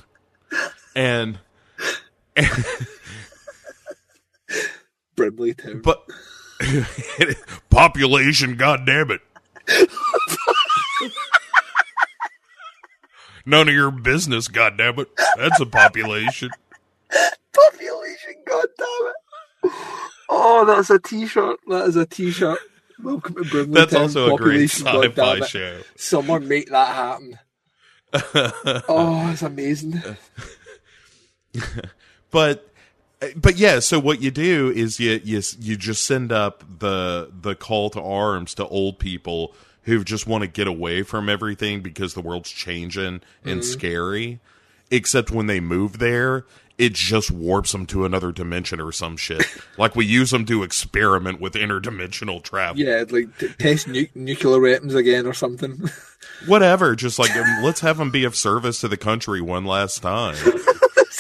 and 0.95 1.39
Brimley 5.17 5.55
Town. 5.55 5.81
but 5.83 6.05
population. 7.71 8.57
Goddamn 8.57 9.11
it. 9.11 9.21
None 13.47 13.69
of 13.69 13.75
your 13.75 13.91
business, 13.91 14.49
goddamn 14.49 14.99
it. 14.99 15.09
That's 15.37 15.61
a 15.61 15.67
population. 15.67 16.51
Population, 17.11 18.35
god 18.47 18.67
damn 18.79 18.89
it. 19.09 19.73
Oh, 20.29 20.65
that's 20.67 20.91
a 20.91 20.99
t-shirt. 20.99 21.59
That 21.69 21.89
is 21.89 21.97
a 21.97 22.07
t-shirt. 22.07 22.59
Welcome 23.03 23.35
to 23.35 23.45
Brimley 23.45 23.73
That's 23.73 23.93
Town. 23.93 24.03
also 24.03 24.35
a 24.35 24.39
great 24.39 24.71
Population, 24.71 24.85
God 24.85 25.15
sci-fi 25.15 25.37
it. 25.37 25.49
show. 25.49 25.81
Someone 25.97 26.49
make 26.49 26.71
that 26.71 26.95
happen. 26.95 27.39
oh, 28.89 29.31
it's 29.31 29.43
amazing. 29.43 30.03
but 32.31 32.69
but 33.35 33.57
yeah 33.57 33.79
so 33.79 33.99
what 33.99 34.21
you 34.21 34.31
do 34.31 34.71
is 34.75 35.01
you 35.01 35.21
you 35.25 35.41
you 35.59 35.77
just 35.77 36.05
send 36.05 36.31
up 36.31 36.63
the 36.81 37.31
the 37.33 37.55
call 37.55 37.89
to 37.91 38.01
arms 38.01 38.55
to 38.55 38.67
old 38.69 38.99
people 38.99 39.55
who 39.83 40.05
just 40.05 40.27
want 40.27 40.43
to 40.43 40.49
get 40.49 40.67
away 40.67 41.03
from 41.03 41.29
everything 41.29 41.81
because 41.81 42.15
the 42.15 42.21
world's 42.21 42.51
changing 42.51 43.21
and 43.45 43.61
mm-hmm. 43.61 43.63
scary 43.63 44.41
except 44.91 45.31
when 45.31 45.47
they 45.47 45.61
move 45.61 45.99
there 45.99 46.45
it 46.79 46.93
just 46.93 47.31
warps 47.31 47.73
them 47.73 47.87
to 47.87 48.05
another 48.05 48.33
dimension 48.33 48.81
or 48.81 48.93
some 48.93 49.17
shit 49.17 49.45
like 49.79 49.97
we 49.97 50.05
use 50.05 50.31
them 50.31 50.45
to 50.45 50.63
experiment 50.63 51.41
with 51.41 51.55
interdimensional 51.55 52.43
travel 52.43 52.81
Yeah, 52.83 53.05
like 53.11 53.37
t- 53.39 53.49
test 53.59 53.89
nu- 53.89 54.07
nuclear 54.15 54.61
weapons 54.61 54.95
again 54.95 55.27
or 55.27 55.33
something. 55.35 55.89
whatever 56.47 56.95
just 56.95 57.19
like 57.19 57.35
um, 57.37 57.63
let's 57.63 57.81
have 57.81 57.97
them 57.99 58.11
be 58.11 58.25
of 58.25 58.37
service 58.37 58.81
to 58.83 58.89
the 58.89 58.97
country 58.97 59.41
one 59.41 59.65
last 59.65 60.03
time 60.03 60.37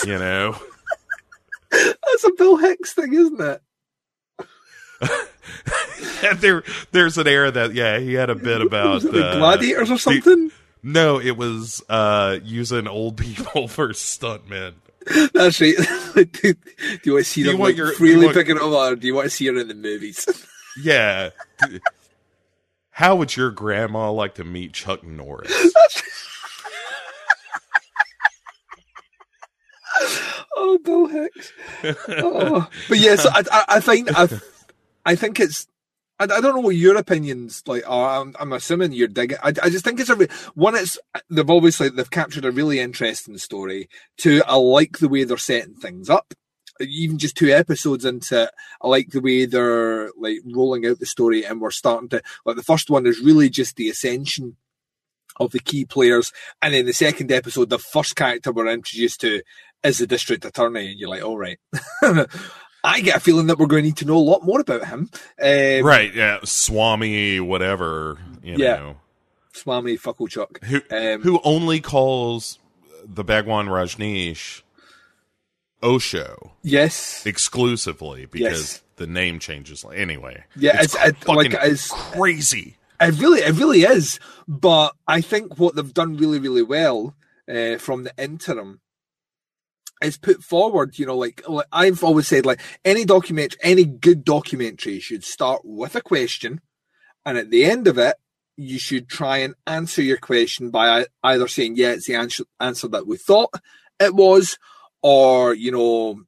you 0.07 0.18
know 0.18 0.57
That's 1.70 2.24
a 2.24 2.30
Bill 2.38 2.57
Hicks 2.57 2.92
thing, 2.94 3.12
isn't 3.12 3.40
it? 3.40 3.61
There, 6.40 6.62
there's 6.92 7.18
an 7.18 7.26
era 7.26 7.50
that 7.50 7.74
yeah, 7.74 7.98
he 7.98 8.14
had 8.14 8.30
a 8.30 8.34
bit 8.34 8.61
about 8.62 9.04
like 9.04 9.14
uh, 9.14 9.36
gladiators 9.38 9.90
or 9.90 9.94
the- 9.94 9.98
something? 9.98 10.50
no, 10.82 11.20
it 11.20 11.36
was 11.36 11.82
uh, 11.88 12.38
using 12.42 12.86
old 12.86 13.16
people 13.18 13.68
for 13.68 13.88
stuntmen. 13.88 14.74
That's 15.34 15.61
right. 15.61 15.74
do, 16.14 16.24
do 16.24 16.54
you 17.04 17.12
want 17.12 17.24
to 17.24 17.30
see 17.30 17.42
Do 17.44 17.52
them 17.52 17.61
like, 17.61 17.76
your- 17.76 17.92
freely 17.92 18.26
want- 18.26 18.36
picking 18.36 18.57
it 18.57 18.62
up, 18.62 18.72
or 18.72 18.96
do 18.96 19.07
you 19.07 19.14
want 19.14 19.26
to 19.26 19.30
see 19.30 19.46
her 19.46 19.57
in 19.57 19.68
the 19.68 19.74
movies? 19.74 20.26
Yeah. 20.78 21.30
How 22.90 23.16
would 23.16 23.34
your 23.34 23.50
grandma 23.50 24.11
like 24.12 24.34
to 24.34 24.44
meet 24.44 24.74
Chuck 24.74 25.02
Norris? 25.02 25.50
oh, 30.57 30.78
Bill 30.84 31.07
Hicks. 31.07 31.52
Oh. 32.09 32.68
But 32.88 32.98
yes, 32.98 33.24
I, 33.26 33.42
I, 33.50 33.64
I 33.76 33.80
think 33.80 34.09
I, 34.16 34.28
I 35.04 35.14
think 35.14 35.38
it's. 35.40 35.66
I, 36.18 36.24
I 36.24 36.40
don't 36.40 36.54
know 36.54 36.60
what 36.60 36.76
your 36.76 36.96
opinions 36.96 37.62
like 37.66 37.84
are. 37.88 38.20
I'm, 38.20 38.34
I'm 38.38 38.52
assuming 38.52 38.92
you're 38.92 39.08
digging. 39.08 39.38
I, 39.42 39.52
I 39.62 39.70
just 39.70 39.84
think 39.84 40.00
it's 40.00 40.10
a 40.10 40.16
re- 40.16 40.28
one. 40.54 40.74
It's 40.74 40.98
they've 41.30 41.48
obviously 41.48 41.88
they've 41.88 42.10
captured 42.10 42.44
a 42.44 42.50
really 42.50 42.80
interesting 42.80 43.38
story. 43.38 43.88
Two, 44.16 44.42
I 44.46 44.56
like 44.56 44.98
the 44.98 45.08
way 45.08 45.24
they're 45.24 45.36
setting 45.36 45.74
things 45.74 46.10
up. 46.10 46.34
Even 46.80 47.16
just 47.16 47.36
two 47.36 47.50
episodes 47.50 48.04
into 48.04 48.44
it, 48.44 48.50
I 48.82 48.88
like 48.88 49.08
the 49.08 49.20
way 49.20 49.46
they're 49.46 50.10
like 50.18 50.38
rolling 50.44 50.86
out 50.86 50.98
the 50.98 51.06
story, 51.06 51.44
and 51.44 51.60
we're 51.60 51.70
starting 51.70 52.08
to 52.10 52.22
like 52.44 52.56
the 52.56 52.62
first 52.62 52.90
one 52.90 53.06
is 53.06 53.20
really 53.20 53.48
just 53.48 53.76
the 53.76 53.88
ascension 53.88 54.56
of 55.38 55.52
the 55.52 55.58
key 55.58 55.84
players, 55.84 56.32
and 56.62 56.74
then 56.74 56.86
the 56.86 56.92
second 56.92 57.30
episode, 57.32 57.70
the 57.70 57.78
first 57.78 58.16
character 58.16 58.52
we're 58.52 58.68
introduced 58.68 59.20
to 59.20 59.42
is 59.84 59.98
the 59.98 60.06
district 60.06 60.44
attorney, 60.44 60.90
and 60.90 60.98
you're 60.98 61.08
like, 61.08 61.24
all 61.24 61.38
right. 61.38 61.58
I 62.87 63.01
get 63.01 63.16
a 63.16 63.20
feeling 63.20 63.49
that 63.49 63.59
we're 63.59 63.66
going 63.66 63.82
to 63.82 63.87
need 63.89 63.97
to 63.99 64.05
know 64.05 64.16
a 64.16 64.18
lot 64.18 64.45
more 64.45 64.61
about 64.61 64.87
him. 64.87 65.11
Um, 65.43 65.84
right? 65.84 66.14
Yeah, 66.14 66.39
Swami, 66.45 67.41
whatever. 67.41 68.18
You 68.43 68.55
Yeah. 68.57 68.76
know, 68.76 68.97
Swami 69.53 69.99
Fucklechuck. 69.99 70.62
who 70.64 70.80
Um, 70.91 71.22
who 71.22 71.41
only 71.43 71.80
calls 71.80 72.59
the 73.05 73.24
Bhagwan 73.24 73.66
Rajneesh 73.66 74.62
Osho 75.82 76.53
Yes. 76.62 77.24
exclusively 77.26 78.26
because 78.26 78.43
Yes. 78.61 78.82
the 78.97 79.07
name 79.07 79.39
changes. 79.39 79.84
Anyway, 79.95 80.45
Yeah, 80.57 80.80
it's, 80.82 80.95
it, 80.95 81.16
fucking 81.18 81.53
like 81.53 81.59
it's 81.62 81.91
crazy. 81.91 82.76
It 83.01 83.18
really, 83.20 83.41
it 83.41 83.55
really 83.57 83.82
is. 83.82 84.18
But 84.49 84.95
I 85.07 85.20
think 85.20 85.59
what 85.59 85.74
they've 85.74 85.93
done 85.93 86.16
really, 86.16 86.39
really 86.39 86.62
well 86.62 87.14
uh, 87.49 87.76
from 87.78 88.05
the 88.05 88.12
interim 88.18 88.80
is 90.03 90.18
put 90.18 90.42
forward. 90.42 90.99
You 90.99 91.07
know, 91.07 91.16
like, 91.16 91.42
like 91.49 91.66
I've 91.72 92.05
always 92.05 92.26
said, 92.26 92.47
like 92.47 92.61
any 92.84 93.05
documentary, 93.05 93.59
any 93.62 93.84
good 93.84 94.24
documentary 94.24 95.01
should 95.01 95.24
start 95.24 95.62
with 95.64 95.94
a 95.94 96.01
question, 96.01 96.61
and 97.24 97.38
at 97.38 97.51
the 97.51 97.64
end 97.64 97.86
of 97.86 97.99
it, 97.99 98.16
you 98.57 98.78
should 98.78 99.09
try 99.09 99.38
and 99.38 99.55
answer 99.66 100.03
your 100.03 100.16
question 100.16 100.70
by 100.70 101.07
either 101.22 101.49
saying, 101.49 101.76
"Yeah, 101.76 101.90
it's 101.90 102.07
the 102.07 102.14
answer 102.14 102.44
answer 102.61 102.88
that 102.88 103.07
we 103.07 103.16
thought 103.16 103.51
it 104.01 104.14
was," 104.14 104.59
or 105.03 105.55
you 105.55 105.70
know, 105.70 106.22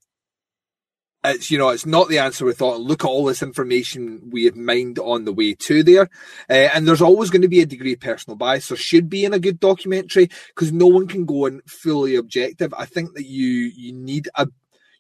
it's 1.31 1.51
you 1.51 1.59
know 1.59 1.68
it's 1.70 1.87
not 1.87 2.09
the 2.09 2.18
answer 2.18 2.45
we 2.45 2.53
thought. 2.53 2.81
Look 2.81 3.05
at 3.05 3.09
all 3.09 3.24
this 3.24 3.43
information 3.43 4.29
we 4.31 4.45
have 4.45 4.57
mined 4.57 4.99
on 4.99 5.24
the 5.24 5.33
way 5.33 5.55
to 5.55 5.83
there, 5.83 6.09
uh, 6.51 6.53
and 6.74 6.87
there's 6.87 7.03
always 7.03 7.31
going 7.31 7.43
to 7.43 7.49
be 7.49 7.61
a 7.61 7.66
degree 7.66 7.93
of 7.95 8.01
personal 8.01 8.37
bias. 8.37 8.68
There 8.68 8.76
should 8.76 9.09
be 9.09 9.24
in 9.24 9.33
a 9.35 9.39
good 9.39 9.61
documentary 9.61 10.29
because 10.49 10.72
no 10.72 10.87
one 10.87 11.07
can 11.07 11.24
go 11.24 11.47
in 11.47 11.61
fully 11.66 12.14
objective. 12.16 12.72
I 12.76 12.87
think 12.87 13.14
that 13.14 13.26
you 13.26 13.47
you 13.76 13.93
need 13.93 14.29
a 14.35 14.49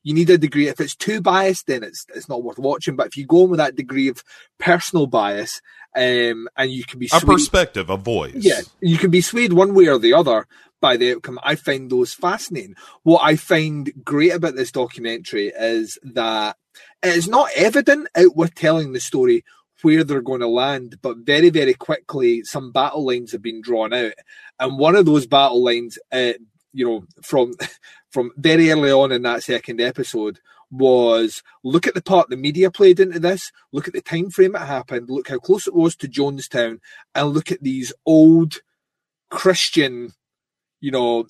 you 0.04 0.14
need 0.14 0.30
a 0.30 0.38
degree. 0.38 0.68
If 0.68 0.80
it's 0.80 0.94
too 0.96 1.20
biased, 1.20 1.66
then 1.66 1.82
it's 1.82 2.06
it's 2.14 2.28
not 2.28 2.42
worth 2.42 2.58
watching. 2.58 2.96
But 2.96 3.08
if 3.08 3.16
you 3.16 3.26
go 3.26 3.44
in 3.44 3.50
with 3.50 3.58
that 3.58 3.76
degree 3.76 4.08
of 4.08 4.22
personal 4.58 5.06
bias, 5.06 5.60
um, 5.96 6.48
and 6.56 6.70
you 6.70 6.84
can 6.84 6.98
be 6.98 7.06
A 7.06 7.08
swayed- 7.20 7.26
perspective, 7.26 7.90
a 7.90 7.96
voice. 7.96 8.34
yeah, 8.36 8.60
you 8.80 8.96
can 8.98 9.10
be 9.10 9.20
swayed 9.20 9.52
one 9.52 9.74
way 9.74 9.86
or 9.88 9.98
the 9.98 10.14
other 10.14 10.46
by 10.80 10.96
the 10.96 11.12
outcome. 11.12 11.38
I 11.42 11.54
find 11.54 11.90
those 11.90 12.14
fascinating. 12.14 12.74
What 13.02 13.22
I 13.22 13.36
find 13.36 13.92
great 14.04 14.32
about 14.32 14.54
this 14.54 14.72
documentary 14.72 15.48
is 15.48 15.98
that 16.02 16.56
it 17.02 17.16
is 17.16 17.28
not 17.28 17.50
evident 17.56 18.08
out 18.16 18.36
with 18.36 18.54
telling 18.54 18.92
the 18.92 19.00
story 19.00 19.44
where 19.82 20.04
they're 20.04 20.20
going 20.20 20.40
to 20.40 20.48
land, 20.48 20.96
but 21.02 21.18
very, 21.18 21.50
very 21.50 21.74
quickly 21.74 22.42
some 22.44 22.72
battle 22.72 23.06
lines 23.06 23.32
have 23.32 23.42
been 23.42 23.60
drawn 23.60 23.92
out. 23.92 24.12
And 24.58 24.78
one 24.78 24.96
of 24.96 25.06
those 25.06 25.26
battle 25.26 25.62
lines, 25.62 25.98
uh, 26.10 26.32
you 26.72 26.86
know, 26.86 27.04
from 27.22 27.54
from 28.10 28.30
very 28.36 28.70
early 28.70 28.90
on 28.90 29.12
in 29.12 29.22
that 29.22 29.42
second 29.42 29.80
episode 29.80 30.40
was 30.70 31.42
look 31.64 31.86
at 31.86 31.94
the 31.94 32.02
part 32.02 32.28
the 32.28 32.36
media 32.36 32.70
played 32.70 33.00
into 33.00 33.18
this, 33.18 33.50
look 33.72 33.88
at 33.88 33.94
the 33.94 34.02
time 34.02 34.30
frame 34.30 34.54
it 34.54 34.60
happened, 34.60 35.08
look 35.08 35.28
how 35.28 35.38
close 35.38 35.66
it 35.66 35.74
was 35.74 35.96
to 35.96 36.08
Jonestown, 36.08 36.78
and 37.14 37.28
look 37.28 37.50
at 37.50 37.62
these 37.62 37.92
old 38.04 38.60
Christian, 39.30 40.12
you 40.80 40.90
know, 40.90 41.26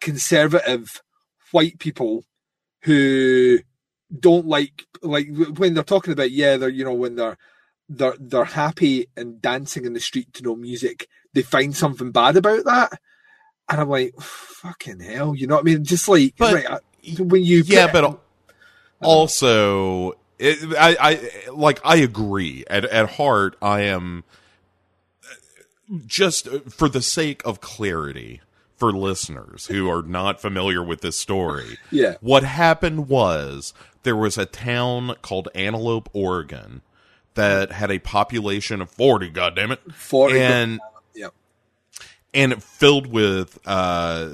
conservative 0.00 1.02
white 1.52 1.78
people 1.78 2.24
who 2.82 3.58
don't 4.20 4.46
like 4.46 4.86
like 5.02 5.28
when 5.56 5.74
they're 5.74 5.82
talking 5.82 6.12
about 6.12 6.30
yeah 6.30 6.56
they're 6.56 6.68
you 6.68 6.84
know 6.84 6.92
when 6.94 7.16
they're 7.16 7.36
they're 7.88 8.14
they're 8.18 8.44
happy 8.44 9.06
and 9.16 9.42
dancing 9.42 9.84
in 9.84 9.92
the 9.92 10.00
street 10.00 10.32
to 10.32 10.42
no 10.42 10.54
music 10.56 11.08
they 11.34 11.42
find 11.42 11.76
something 11.76 12.10
bad 12.10 12.36
about 12.36 12.64
that 12.64 12.98
and 13.68 13.80
i'm 13.80 13.88
like 13.88 14.14
fucking 14.20 15.00
hell 15.00 15.34
you 15.34 15.46
know 15.46 15.56
what 15.56 15.60
i 15.60 15.64
mean 15.64 15.84
just 15.84 16.08
like 16.08 16.34
But- 16.38 16.54
right, 16.54 16.80
when 17.18 17.42
you 17.44 17.62
yeah, 17.66 17.86
put- 17.90 18.02
but 18.02 18.20
also, 19.00 20.12
it, 20.38 20.58
I, 20.78 20.96
I 21.00 21.50
like 21.50 21.80
I 21.84 21.96
agree. 21.96 22.64
At 22.68 22.84
at 22.86 23.10
heart, 23.10 23.56
I 23.62 23.82
am 23.82 24.24
uh, 25.24 25.98
just 26.06 26.48
uh, 26.48 26.58
for 26.68 26.88
the 26.88 27.00
sake 27.02 27.40
of 27.44 27.60
clarity 27.60 28.40
for 28.78 28.92
listeners 28.92 29.66
who 29.66 29.90
are 29.90 30.02
not 30.02 30.40
familiar 30.40 30.82
with 30.82 31.00
this 31.02 31.18
story. 31.18 31.76
Yeah. 31.90 32.14
what 32.20 32.44
happened 32.44 33.08
was 33.08 33.74
there 34.04 34.16
was 34.16 34.38
a 34.38 34.46
town 34.46 35.16
called 35.20 35.48
Antelope, 35.54 36.08
Oregon, 36.12 36.80
that 37.34 37.72
had 37.72 37.90
a 37.90 37.98
population 37.98 38.80
of 38.80 38.90
forty. 38.90 39.28
God 39.30 39.54
damn 39.56 39.70
it! 39.72 39.80
40 39.92 40.40
and 40.40 40.80
yeah 41.14 41.28
and 42.34 42.52
it 42.52 42.62
filled 42.62 43.06
with 43.08 43.58
uh 43.66 44.28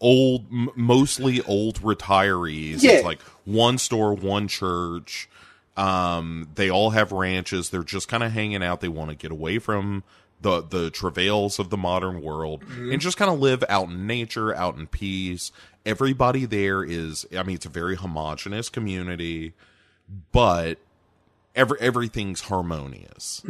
old 0.00 0.46
m- 0.52 0.70
mostly 0.76 1.40
old 1.42 1.80
retirees 1.82 2.82
Yeah. 2.82 2.92
it's 2.92 3.04
like 3.04 3.20
one 3.44 3.78
store 3.78 4.14
one 4.14 4.46
church 4.48 5.28
um 5.76 6.48
they 6.54 6.70
all 6.70 6.90
have 6.90 7.10
ranches 7.12 7.70
they're 7.70 7.82
just 7.84 8.08
kind 8.08 8.22
of 8.22 8.32
hanging 8.32 8.62
out 8.62 8.80
they 8.80 8.88
want 8.88 9.10
to 9.10 9.16
get 9.16 9.30
away 9.30 9.58
from 9.58 10.02
the 10.40 10.62
the 10.62 10.90
travails 10.90 11.58
of 11.58 11.70
the 11.70 11.76
modern 11.76 12.22
world 12.22 12.62
and 12.78 13.00
just 13.00 13.16
kind 13.16 13.30
of 13.30 13.40
live 13.40 13.64
out 13.68 13.88
in 13.88 14.06
nature 14.06 14.54
out 14.54 14.76
in 14.76 14.86
peace. 14.86 15.50
Everybody 15.86 16.44
there 16.44 16.82
is 16.84 17.26
i 17.36 17.42
mean 17.42 17.56
it's 17.56 17.66
a 17.66 17.70
very 17.70 17.96
homogenous 17.96 18.68
community 18.68 19.54
but 20.32 20.78
every 21.54 21.78
everything's 21.80 22.42
harmonious. 22.42 23.42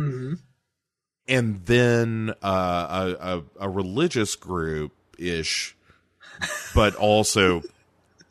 And 1.29 1.67
then 1.67 2.35
uh, 2.43 3.15
a, 3.21 3.35
a 3.37 3.67
a 3.67 3.69
religious 3.69 4.35
group 4.35 4.93
ish, 5.19 5.77
but 6.75 6.95
also 6.95 7.63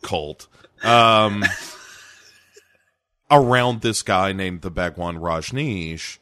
cult. 0.02 0.48
Um, 0.84 1.44
around 3.32 3.82
this 3.82 4.02
guy 4.02 4.32
named 4.32 4.62
the 4.62 4.72
Bhagwan 4.72 5.18
Rajneesh, 5.18 6.18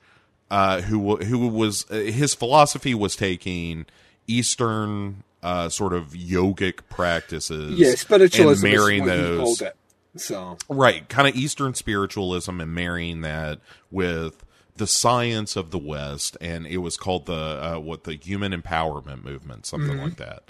uh, 0.52 0.82
who 0.82 1.18
who 1.18 1.48
was 1.48 1.86
uh, 1.90 1.96
his 1.96 2.36
philosophy 2.36 2.94
was 2.94 3.16
taking 3.16 3.86
Eastern 4.28 5.24
uh, 5.44 5.70
sort 5.70 5.94
of 5.94 6.10
yogic 6.10 6.82
practices, 6.90 7.78
yeah 7.78 7.94
spiritualism 7.96 8.66
and 8.66 8.74
marrying 8.74 9.04
is 9.04 9.10
what 9.10 9.16
he 9.16 9.22
those 9.22 9.40
called 9.40 9.62
it 9.62 9.78
so. 10.18 10.58
Right 10.70 11.08
kind 11.10 11.28
of 11.28 11.36
eastern 11.36 11.74
spiritualism 11.74 12.60
and 12.62 12.74
marrying 12.74 13.22
that 13.22 13.60
with 13.92 14.44
the 14.78 14.88
science 14.88 15.56
of 15.56 15.72
the 15.72 15.78
west 15.78 16.38
and 16.42 16.66
it 16.68 16.78
was 16.78 16.98
called 16.98 17.26
the 17.26 17.34
uh, 17.76 17.80
what 17.80 18.04
the 18.04 18.16
human 18.16 18.52
empowerment 18.52 19.24
movement 19.24 19.66
something 19.66 19.98
like 19.98 20.18
that. 20.18 20.44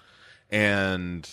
And 0.49 1.27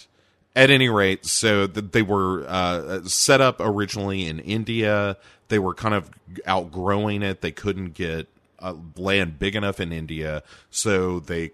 at 0.56 0.70
any 0.70 0.88
rate 0.88 1.26
so 1.26 1.66
th- 1.66 1.92
they 1.92 2.02
were 2.02 2.44
uh, 2.48 3.02
set 3.04 3.40
up 3.40 3.56
originally 3.60 4.26
in 4.26 4.38
india. 4.40 5.16
They 5.48 5.58
were 5.58 5.74
kind 5.74 5.94
of 5.94 6.10
outgrowing 6.46 7.22
it. 7.22 7.42
They 7.42 7.52
couldn't 7.52 7.92
get 7.92 8.28
uh, 8.62 8.74
land 8.96 9.38
big 9.38 9.54
enough 9.56 9.80
in 9.80 9.92
india 9.92 10.42
so 10.70 11.18
they 11.20 11.50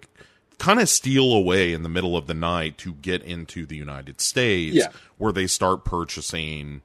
kind 0.59 0.79
of 0.81 0.89
steal 0.89 1.33
away 1.33 1.73
in 1.73 1.83
the 1.83 1.89
middle 1.89 2.17
of 2.17 2.27
the 2.27 2.35
night 2.35 2.77
to 2.79 2.93
get 2.95 3.23
into 3.23 3.65
the 3.67 3.77
united 3.77 4.21
states 4.21 4.77
Yeah. 4.77 4.89
where 5.17 5.33
they 5.33 5.47
start 5.47 5.85
purchasing 5.85 6.83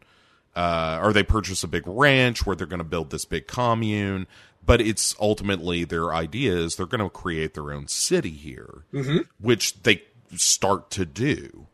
uh, 0.56 1.00
or 1.02 1.14
they 1.14 1.24
purchase 1.24 1.64
a 1.64 1.68
big 1.68 1.82
ranch 1.88 2.46
where 2.46 2.56
they're 2.56 2.68
going 2.68 2.78
to 2.78 2.84
build 2.84 3.10
this 3.10 3.26
big 3.26 3.48
commune. 3.48 4.28
But 4.64 4.82
it's 4.82 5.16
ultimately 5.20 5.84
their 5.84 6.14
idea 6.14 6.54
is 6.56 6.76
they're 6.76 6.86
going 6.86 7.02
to 7.02 7.10
create 7.10 7.56
their 7.56 7.74
own 7.74 7.88
city 7.88 8.30
here, 8.30 8.84
which 9.42 9.82
they 9.82 10.04
start 10.38 10.92
to 10.92 11.06
do. 11.08 11.66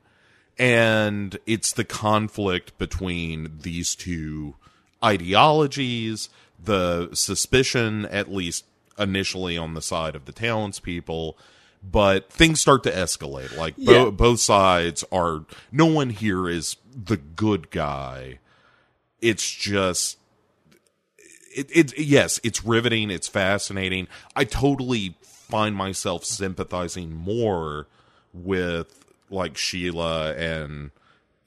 And 0.57 1.37
it's 1.45 1.73
the 1.73 1.83
conflict 1.83 2.77
between 2.77 3.59
these 3.63 3.95
two 3.95 4.55
ideologies, 5.03 6.29
the 6.63 7.09
suspicion, 7.13 8.05
at 8.05 8.31
least 8.31 8.65
initially 8.97 9.57
on 9.57 9.73
the 9.73 9.81
side 9.81 10.15
of 10.15 10.25
the 10.25 10.31
townspeople, 10.31 11.37
but 11.81 12.29
things 12.31 12.59
start 12.59 12.83
to 12.83 12.91
escalate. 12.91 13.55
Like 13.57 13.77
bo- 13.77 14.05
Yeah. 14.05 14.09
both 14.09 14.39
sides 14.41 15.03
are, 15.11 15.45
no 15.71 15.85
one 15.85 16.09
here 16.09 16.49
is 16.49 16.75
the 16.93 17.17
good 17.17 17.71
guy. 17.71 18.39
It's 19.21 19.49
just, 19.49 20.17
it, 21.55 21.69
it, 21.75 21.97
yes, 21.97 22.39
it's 22.43 22.63
riveting. 22.65 23.09
It's 23.09 23.27
fascinating. 23.27 24.07
I 24.35 24.43
totally 24.43 25.15
find 25.21 25.75
myself 25.75 26.25
sympathizing 26.25 27.13
more 27.15 27.87
with 28.33 29.05
like 29.29 29.53
Sheela 29.55 30.37
and 30.37 30.91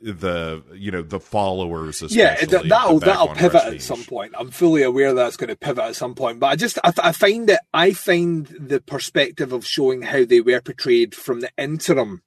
the 0.02 0.62
you 0.74 0.90
know 0.90 1.02
the 1.02 1.20
followers 1.20 2.02
yeah, 2.10 2.44
that, 2.44 2.68
that'll 2.68 2.98
that'll 2.98 3.28
pivot 3.28 3.64
at 3.64 3.82
some 3.82 4.02
point. 4.04 4.34
I'm 4.36 4.50
fully 4.50 4.82
aware 4.82 5.14
that's 5.14 5.36
going 5.36 5.48
to 5.48 5.56
pivot 5.56 5.84
at 5.84 5.96
some 5.96 6.14
point, 6.14 6.40
but 6.40 6.48
I 6.48 6.56
just 6.56 6.78
I, 6.82 6.92
I 7.02 7.12
find 7.12 7.48
that 7.48 7.62
I 7.72 7.92
find 7.92 8.46
the 8.46 8.80
perspective 8.80 9.52
of 9.52 9.64
showing 9.64 10.02
how 10.02 10.24
they 10.24 10.40
were 10.40 10.60
portrayed 10.60 11.14
from 11.14 11.40
the 11.40 11.50
interim 11.56 12.22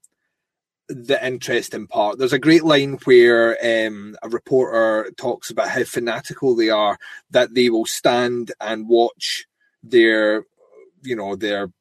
the 0.88 1.26
interesting 1.26 1.88
part. 1.88 2.18
There's 2.18 2.34
a 2.34 2.40
great 2.40 2.64
line 2.64 3.00
where 3.06 3.58
um, 3.64 4.16
a 4.22 4.30
reporter 4.30 5.12
talks 5.18 5.50
about 5.50 5.70
how 5.70 5.84
fanatical 5.84 6.56
they 6.56 6.70
are 6.70 6.98
that 7.32 7.54
they 7.54 7.70
will 7.70 7.86
stand 7.86 8.52
and 8.62 8.88
watch 8.88 9.46
their, 9.84 10.46
you 11.02 11.16
know, 11.16 11.36
their 11.36 11.72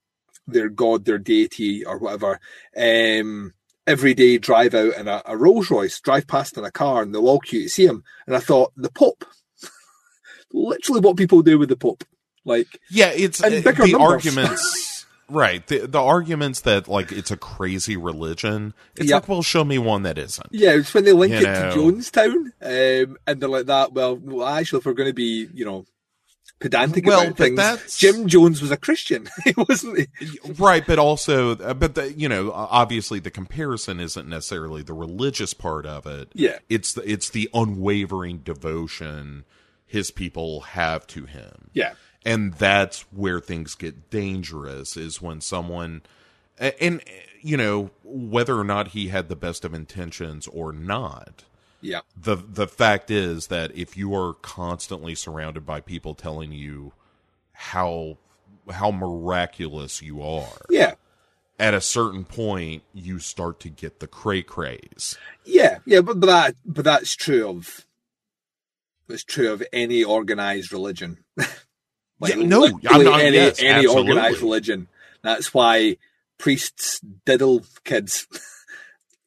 their 0.47 0.69
god, 0.69 1.05
their 1.05 1.19
deity, 1.19 1.85
or 1.85 1.99
whatever. 1.99 2.39
Um, 2.77 3.55
every 3.87 4.15
day 4.15 4.39
drive 4.39 4.75
out 4.75 4.95
in 4.97 5.09
a, 5.09 5.23
a 5.27 5.37
Rolls 5.37 5.71
Royce, 5.71 6.01
drive 6.01 6.27
past 6.27 6.57
in 6.57 6.65
a 6.65 6.71
car, 6.71 7.03
and 7.03 7.15
they'll 7.15 7.29
all 7.29 7.41
queue 7.41 7.65
to 7.65 7.69
see 7.69 7.87
him. 7.87 8.03
And 8.27 8.35
I 8.37 8.41
thought, 8.41 8.73
the 8.77 8.91
Pope, 8.91 9.25
literally 10.53 11.01
what 11.01 11.17
people 11.17 11.43
do 11.43 11.59
with 11.59 11.69
the 11.69 11.77
Pope. 11.77 12.05
Like, 12.45 12.79
Yeah, 12.91 13.11
it's 13.11 13.41
And 13.41 13.67
uh, 13.67 13.73
the 13.73 13.93
numbers. 13.93 14.27
arguments. 14.27 15.07
right, 15.31 15.67
the 15.67 15.87
the 15.87 16.01
arguments 16.01 16.61
that 16.63 16.87
like 16.89 17.11
it's 17.11 17.31
a 17.31 17.37
crazy 17.39 17.97
religion. 17.97 18.75
It's 18.97 19.09
Yep. 19.09 19.23
like, 19.23 19.29
well, 19.29 19.43
show 19.43 19.65
me 19.65 19.79
one 19.79 20.03
that 20.03 20.19
isn't. 20.19 20.49
yeah, 20.53 20.73
it's 20.73 20.93
when 20.93 21.05
they 21.05 21.13
link 21.13 21.33
You 21.33 21.41
it 21.41 21.55
know. 21.55 21.71
to 21.73 21.79
Jonestown, 21.79 22.53
um, 23.09 23.17
and 23.27 23.41
they're 23.41 23.49
like 23.49 23.67
that. 23.67 23.93
Well, 23.93 24.17
well, 24.17 24.47
actually, 24.47 24.81
if 24.81 24.87
we're 24.87 24.93
going 24.93 25.09
to 25.09 25.15
be, 25.15 25.49
you 25.55 25.65
know, 25.65 25.87
pedantic 26.61 27.05
Well, 27.05 27.23
about 27.25 27.37
things, 27.37 27.57
that's- 27.57 27.99
Jim 27.99 28.27
Jones 28.29 28.63
was 28.63 28.71
a 28.71 28.77
Christian, 28.77 29.29
wasn't. 29.57 30.09
He? 30.19 30.39
right 30.59 30.87
but 30.87 30.99
also 30.99 31.57
uh, 31.57 31.75
but 31.75 31.95
the, 31.95 32.13
you 32.13 32.29
know 32.29 32.53
obviously 32.53 33.19
the 33.19 33.31
comparison 33.31 34.01
isn't 34.01 34.29
necessarily 34.29 34.83
the 34.83 34.95
religious 34.95 35.53
part 35.55 35.85
of 35.87 36.07
it 36.07 36.29
Yeah. 36.35 36.59
it's 36.69 36.93
the 36.95 37.03
it's 37.11 37.29
the 37.31 37.51
unwavering 37.53 38.39
devotion 38.39 39.45
his 39.87 40.11
people 40.11 40.61
have 40.63 41.07
to 41.09 41.25
him 41.27 41.71
Yeah. 41.75 41.95
and 42.25 42.55
that's 42.55 43.01
where 43.13 43.41
things 43.41 43.75
get 43.75 44.09
dangerous 44.11 44.97
is 44.97 45.21
when 45.21 45.41
someone 45.41 46.03
and 46.59 47.03
you 47.43 47.57
know 47.57 47.91
whether 48.05 48.57
or 48.59 48.65
not 48.65 48.89
he 48.89 49.09
had 49.09 49.29
the 49.29 49.37
best 49.37 49.65
of 49.65 49.75
intentions 49.75 50.47
or 50.47 50.73
not 50.73 51.45
Yeah. 51.85 52.01
the 52.17 52.37
the 52.37 52.67
fact 52.67 53.11
is 53.11 53.49
that 53.49 53.71
if 53.77 53.97
you 53.97 54.15
are 54.15 54.33
constantly 54.35 55.15
surrounded 55.15 55.67
by 55.67 55.81
people 55.81 56.15
telling 56.15 56.51
you 56.53 56.93
how 57.53 58.17
how 58.71 58.91
miraculous 58.91 60.01
you 60.01 60.23
are 60.23 60.49
Yeah. 60.71 60.95
at 61.59 61.75
a 61.75 61.81
certain 61.83 62.25
point 62.25 62.83
you 62.95 63.19
start 63.19 63.61
to 63.61 63.69
get 63.69 64.01
the 64.01 64.07
cray 64.07 64.43
craze 64.43 65.19
Yeah, 65.45 65.79
yeah, 65.85 66.01
but, 66.01 66.21
but 66.21 66.27
that 66.27 66.57
but 66.65 66.85
that's 66.85 67.15
true 67.15 67.47
of 67.49 67.85
that's 69.07 69.23
true 69.25 69.53
of 69.53 69.63
any 69.73 70.03
organized 70.03 70.73
religion. 70.73 71.19
Yeah, 72.27 72.37
no, 72.37 72.65
I'm 72.89 73.05
not- 73.05 73.21
any 73.21 73.37
yes, 73.37 73.59
any 73.61 73.85
absolutely. 73.85 74.13
organized 74.13 74.41
religion. 74.41 74.89
That's 75.23 75.53
why 75.53 75.99
priests 76.39 77.01
diddle 77.27 77.67
kids. 77.85 78.27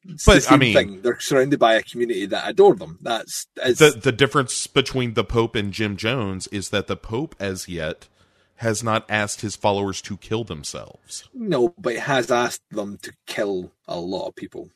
It's 0.08 0.24
But, 0.24 0.50
I 0.50 0.56
mean- 0.56 0.74
thing. 0.74 1.02
they're 1.02 1.20
surrounded 1.20 1.58
by 1.58 1.74
a 1.74 1.82
community 1.82 2.26
that 2.26 2.48
adore 2.48 2.74
them. 2.74 2.98
That's 3.02 3.46
the 3.56 3.98
the 4.02 4.12
difference 4.12 4.66
between 4.66 5.14
the 5.14 5.24
pope 5.24 5.54
and 5.54 5.72
Jim 5.72 5.96
Jones 5.96 6.46
is 6.48 6.70
that 6.70 6.86
the 6.86 6.96
pope 6.96 7.34
as 7.38 7.68
yet 7.68 8.08
has 8.56 8.82
not 8.82 9.04
asked 9.08 9.42
his 9.42 9.54
followers 9.54 10.02
to 10.02 10.16
kill 10.16 10.42
themselves 10.44 11.28
no, 11.32 11.74
but 11.78 11.94
has 11.96 12.30
asked 12.30 12.62
them 12.70 12.98
to 13.02 13.12
kill 13.26 13.70
a 13.86 14.00
lot 14.00 14.26
of 14.28 14.34
people. 14.34 14.70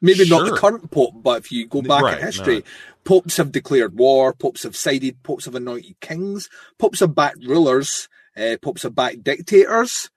Maybe 0.00 0.28
not 0.28 0.44
the 0.48 0.56
current 0.56 0.90
pope, 0.90 1.14
but 1.22 1.38
if 1.44 1.52
you 1.52 1.66
go 1.66 1.82
back 1.82 2.02
Right, 2.02 2.18
in 2.18 2.24
history, 2.24 2.56
no. 2.58 2.62
popes 3.04 3.36
have 3.36 3.50
declared 3.52 3.96
war, 3.98 4.32
popes 4.32 4.62
have 4.62 4.74
sided, 4.76 5.22
popes 5.24 5.44
have 5.46 5.54
anointed 5.56 5.98
kings, 6.00 6.48
popes 6.78 7.00
have 7.00 7.14
backed 7.16 7.44
rulers, 7.44 8.08
uh, 8.36 8.56
popes 8.62 8.84
have 8.84 8.94
backed 8.94 9.24
dictators, 9.24 10.08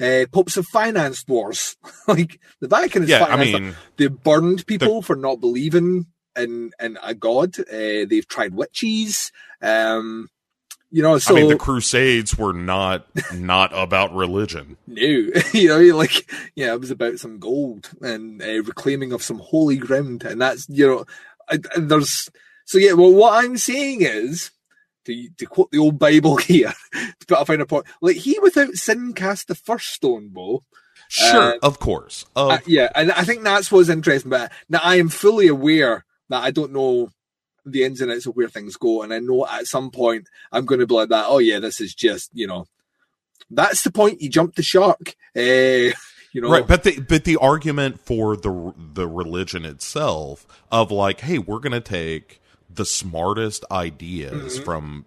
uh, 0.00 0.26
popes 0.30 0.54
have 0.54 0.66
financed 0.66 1.28
wars. 1.28 1.76
like 2.08 2.40
the 2.60 2.68
Vatican 2.68 3.02
has 3.02 3.10
Yeah, 3.10 3.24
I 3.24 3.36
mean, 3.36 3.74
they 3.96 4.06
burned 4.08 4.66
people 4.66 5.02
for 5.02 5.16
not 5.16 5.40
believing 5.40 6.06
in 6.36 6.72
in 6.80 6.98
a 7.02 7.14
god. 7.14 7.58
Uh, 7.58 8.06
they've 8.08 8.28
tried 8.28 8.54
witches. 8.54 9.32
Um, 9.60 10.28
you 10.90 11.02
know, 11.02 11.18
so 11.18 11.36
I 11.36 11.40
mean, 11.40 11.48
the 11.48 11.56
Crusades 11.56 12.38
were 12.38 12.54
not 12.54 13.06
not 13.34 13.72
about 13.74 14.14
religion. 14.14 14.76
No, 14.86 15.02
you 15.52 15.68
know, 15.68 15.96
like, 15.96 16.30
yeah, 16.54 16.72
it 16.72 16.80
was 16.80 16.90
about 16.90 17.18
some 17.18 17.38
gold 17.38 17.90
and 18.00 18.42
uh, 18.42 18.62
reclaiming 18.62 19.12
of 19.12 19.22
some 19.22 19.38
holy 19.38 19.76
ground, 19.76 20.24
and 20.24 20.40
that's 20.40 20.66
you 20.68 20.86
know, 20.86 21.04
I, 21.48 21.58
and 21.74 21.90
there's 21.90 22.30
so 22.64 22.78
yeah. 22.78 22.92
Well, 22.92 23.12
what 23.12 23.44
I'm 23.44 23.58
saying 23.58 24.00
is 24.00 24.50
to 25.08 25.28
to 25.38 25.46
quote 25.46 25.70
the 25.70 25.78
old 25.78 25.98
Bible 25.98 26.36
here, 26.36 26.72
to 26.92 27.26
put 27.26 27.40
a 27.40 27.44
finer 27.44 27.66
point, 27.66 27.86
like 28.00 28.16
he 28.16 28.38
without 28.40 28.74
sin 28.74 29.12
cast 29.14 29.48
the 29.48 29.54
first 29.54 29.88
stone, 29.88 30.28
Bo. 30.28 30.62
Sure, 31.08 31.54
Uh, 31.54 31.58
of 31.62 31.78
course. 31.80 32.26
Of, 32.36 32.50
Uh, 32.50 32.58
yeah, 32.66 32.90
and 32.94 33.10
I 33.12 33.24
think 33.24 33.42
that's 33.42 33.72
what's 33.72 33.88
interesting. 33.88 34.30
But 34.30 34.52
now 34.68 34.80
I 34.82 34.96
am 34.96 35.08
fully 35.08 35.48
aware 35.48 36.04
that 36.28 36.42
I 36.42 36.50
don't 36.50 36.72
know 36.72 37.10
the 37.64 37.84
ins 37.84 38.00
and 38.00 38.10
outs 38.10 38.26
of 38.26 38.36
where 38.36 38.48
things 38.48 38.76
go, 38.76 39.02
and 39.02 39.12
I 39.12 39.18
know 39.18 39.46
at 39.46 39.66
some 39.66 39.90
point 39.90 40.28
I'm 40.52 40.66
going 40.66 40.80
to 40.80 40.86
be 40.86 40.94
like 40.94 41.08
that. 41.08 41.26
Oh 41.28 41.38
yeah, 41.38 41.60
this 41.60 41.80
is 41.80 41.94
just 41.94 42.30
you 42.34 42.46
know, 42.46 42.66
that's 43.50 43.82
the 43.82 43.90
point. 43.90 44.20
You 44.20 44.28
jumped 44.28 44.56
the 44.56 44.62
shark. 44.62 45.14
Uh, 45.34 45.96
you 46.32 46.42
know, 46.42 46.50
Right, 46.50 46.66
but 46.66 46.82
the 46.82 47.00
but 47.00 47.24
the 47.24 47.38
argument 47.38 48.00
for 48.00 48.36
the 48.36 48.74
the 48.76 49.08
religion 49.08 49.64
itself 49.64 50.46
of 50.70 50.90
like, 50.90 51.20
hey, 51.20 51.38
we're 51.38 51.60
going 51.60 51.72
to 51.72 51.80
take 51.80 52.42
the 52.70 52.84
smartest 52.84 53.64
ideas 53.70 54.56
Mm-hmm. 54.56 54.64
from 54.64 55.04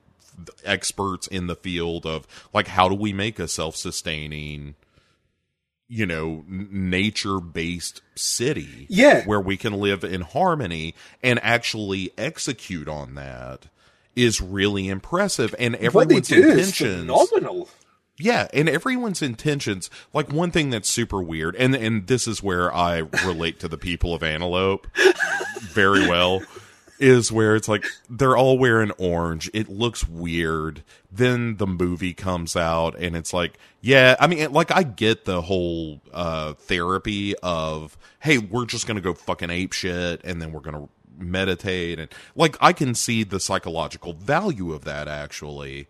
experts 0.65 1.27
in 1.27 1.47
the 1.47 1.55
field 1.55 2.05
of 2.05 2.25
like 2.53 2.67
how 2.67 2.89
do 2.89 2.95
we 2.95 3.13
make 3.13 3.37
a 3.37 3.47
self-sustaining 3.47 4.73
you 5.87 6.05
know 6.05 6.43
nature 6.47 7.39
based 7.39 8.01
city 8.15 8.87
Yeah. 8.89 9.23
where 9.25 9.41
we 9.41 9.55
can 9.57 9.73
live 9.73 10.03
in 10.03 10.21
harmony 10.21 10.95
and 11.21 11.39
actually 11.43 12.11
execute 12.17 12.87
on 12.87 13.13
that 13.15 13.67
is 14.15 14.41
really 14.41 14.87
impressive 14.89 15.53
and 15.59 15.75
everyone's 15.75 16.31
intentions 16.31 16.79
phenomenal. 16.79 17.69
yeah, 18.17 18.47
and 18.53 18.67
everyone's 18.67 19.21
intentions. 19.21 19.89
Like 20.13 20.31
one 20.31 20.51
thing 20.51 20.69
that's 20.69 20.89
super 20.89 21.21
weird, 21.21 21.55
and 21.55 21.75
and 21.75 22.07
this 22.07 22.27
is 22.27 22.41
where 22.41 22.73
I 22.73 22.99
relate 23.25 23.59
to 23.61 23.67
the 23.67 23.77
people 23.77 24.13
of 24.13 24.21
Antelope 24.23 24.87
very 25.61 26.07
well, 26.09 26.41
is 27.01 27.31
where 27.31 27.55
it's 27.55 27.67
like 27.67 27.85
they're 28.09 28.37
all 28.37 28.57
wearing 28.57 28.91
orange. 28.91 29.49
It 29.53 29.67
looks 29.67 30.07
weird. 30.07 30.83
Then 31.11 31.57
the 31.57 31.67
movie 31.67 32.13
comes 32.13 32.55
out, 32.55 32.97
and 32.97 33.17
it's 33.17 33.33
like, 33.33 33.57
yeah, 33.81 34.15
I 34.19 34.27
mean, 34.27 34.53
like 34.53 34.71
I 34.71 34.83
get 34.83 35.25
the 35.25 35.41
whole 35.41 36.01
uh 36.13 36.53
therapy 36.53 37.35
of, 37.43 37.97
hey, 38.19 38.37
we're 38.37 38.65
just 38.65 38.87
gonna 38.87 39.01
go 39.01 39.13
fucking 39.13 39.49
ape 39.49 39.73
shit, 39.73 40.21
and 40.23 40.41
then 40.41 40.53
we're 40.53 40.61
gonna 40.61 40.87
meditate, 41.17 41.99
and 41.99 42.09
like 42.35 42.55
I 42.61 42.71
can 42.71 42.95
see 42.95 43.23
the 43.23 43.39
psychological 43.39 44.13
value 44.13 44.71
of 44.71 44.85
that 44.85 45.09
actually 45.09 45.87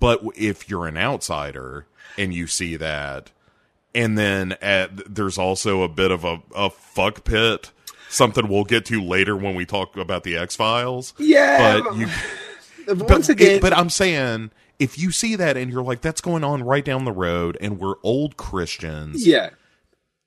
but 0.00 0.22
if 0.36 0.68
you're 0.68 0.86
an 0.86 0.96
outsider 0.96 1.86
and 2.16 2.32
you 2.32 2.46
see 2.46 2.76
that 2.76 3.30
and 3.94 4.18
then 4.18 4.52
at, 4.60 5.14
there's 5.14 5.38
also 5.38 5.82
a 5.82 5.88
bit 5.88 6.10
of 6.10 6.24
a, 6.24 6.42
a 6.54 6.70
fuck 6.70 7.24
pit 7.24 7.70
something 8.14 8.48
we'll 8.48 8.64
get 8.64 8.84
to 8.86 9.02
later 9.02 9.36
when 9.36 9.54
we 9.54 9.64
talk 9.66 9.96
about 9.96 10.22
the 10.24 10.36
x-files 10.36 11.14
Yeah, 11.18 11.80
but 11.84 11.96
you 11.96 12.06
but 12.86 13.06
but, 13.08 13.28
again, 13.28 13.56
it- 13.56 13.62
but 13.62 13.72
i'm 13.76 13.90
saying 13.90 14.50
if 14.78 14.98
you 14.98 15.10
see 15.10 15.36
that 15.36 15.56
and 15.56 15.70
you're 15.72 15.82
like 15.82 16.00
that's 16.00 16.20
going 16.20 16.44
on 16.44 16.62
right 16.62 16.84
down 16.84 17.04
the 17.04 17.12
road 17.12 17.56
and 17.60 17.78
we're 17.78 17.94
old 18.02 18.36
christians 18.36 19.26
yeah, 19.26 19.50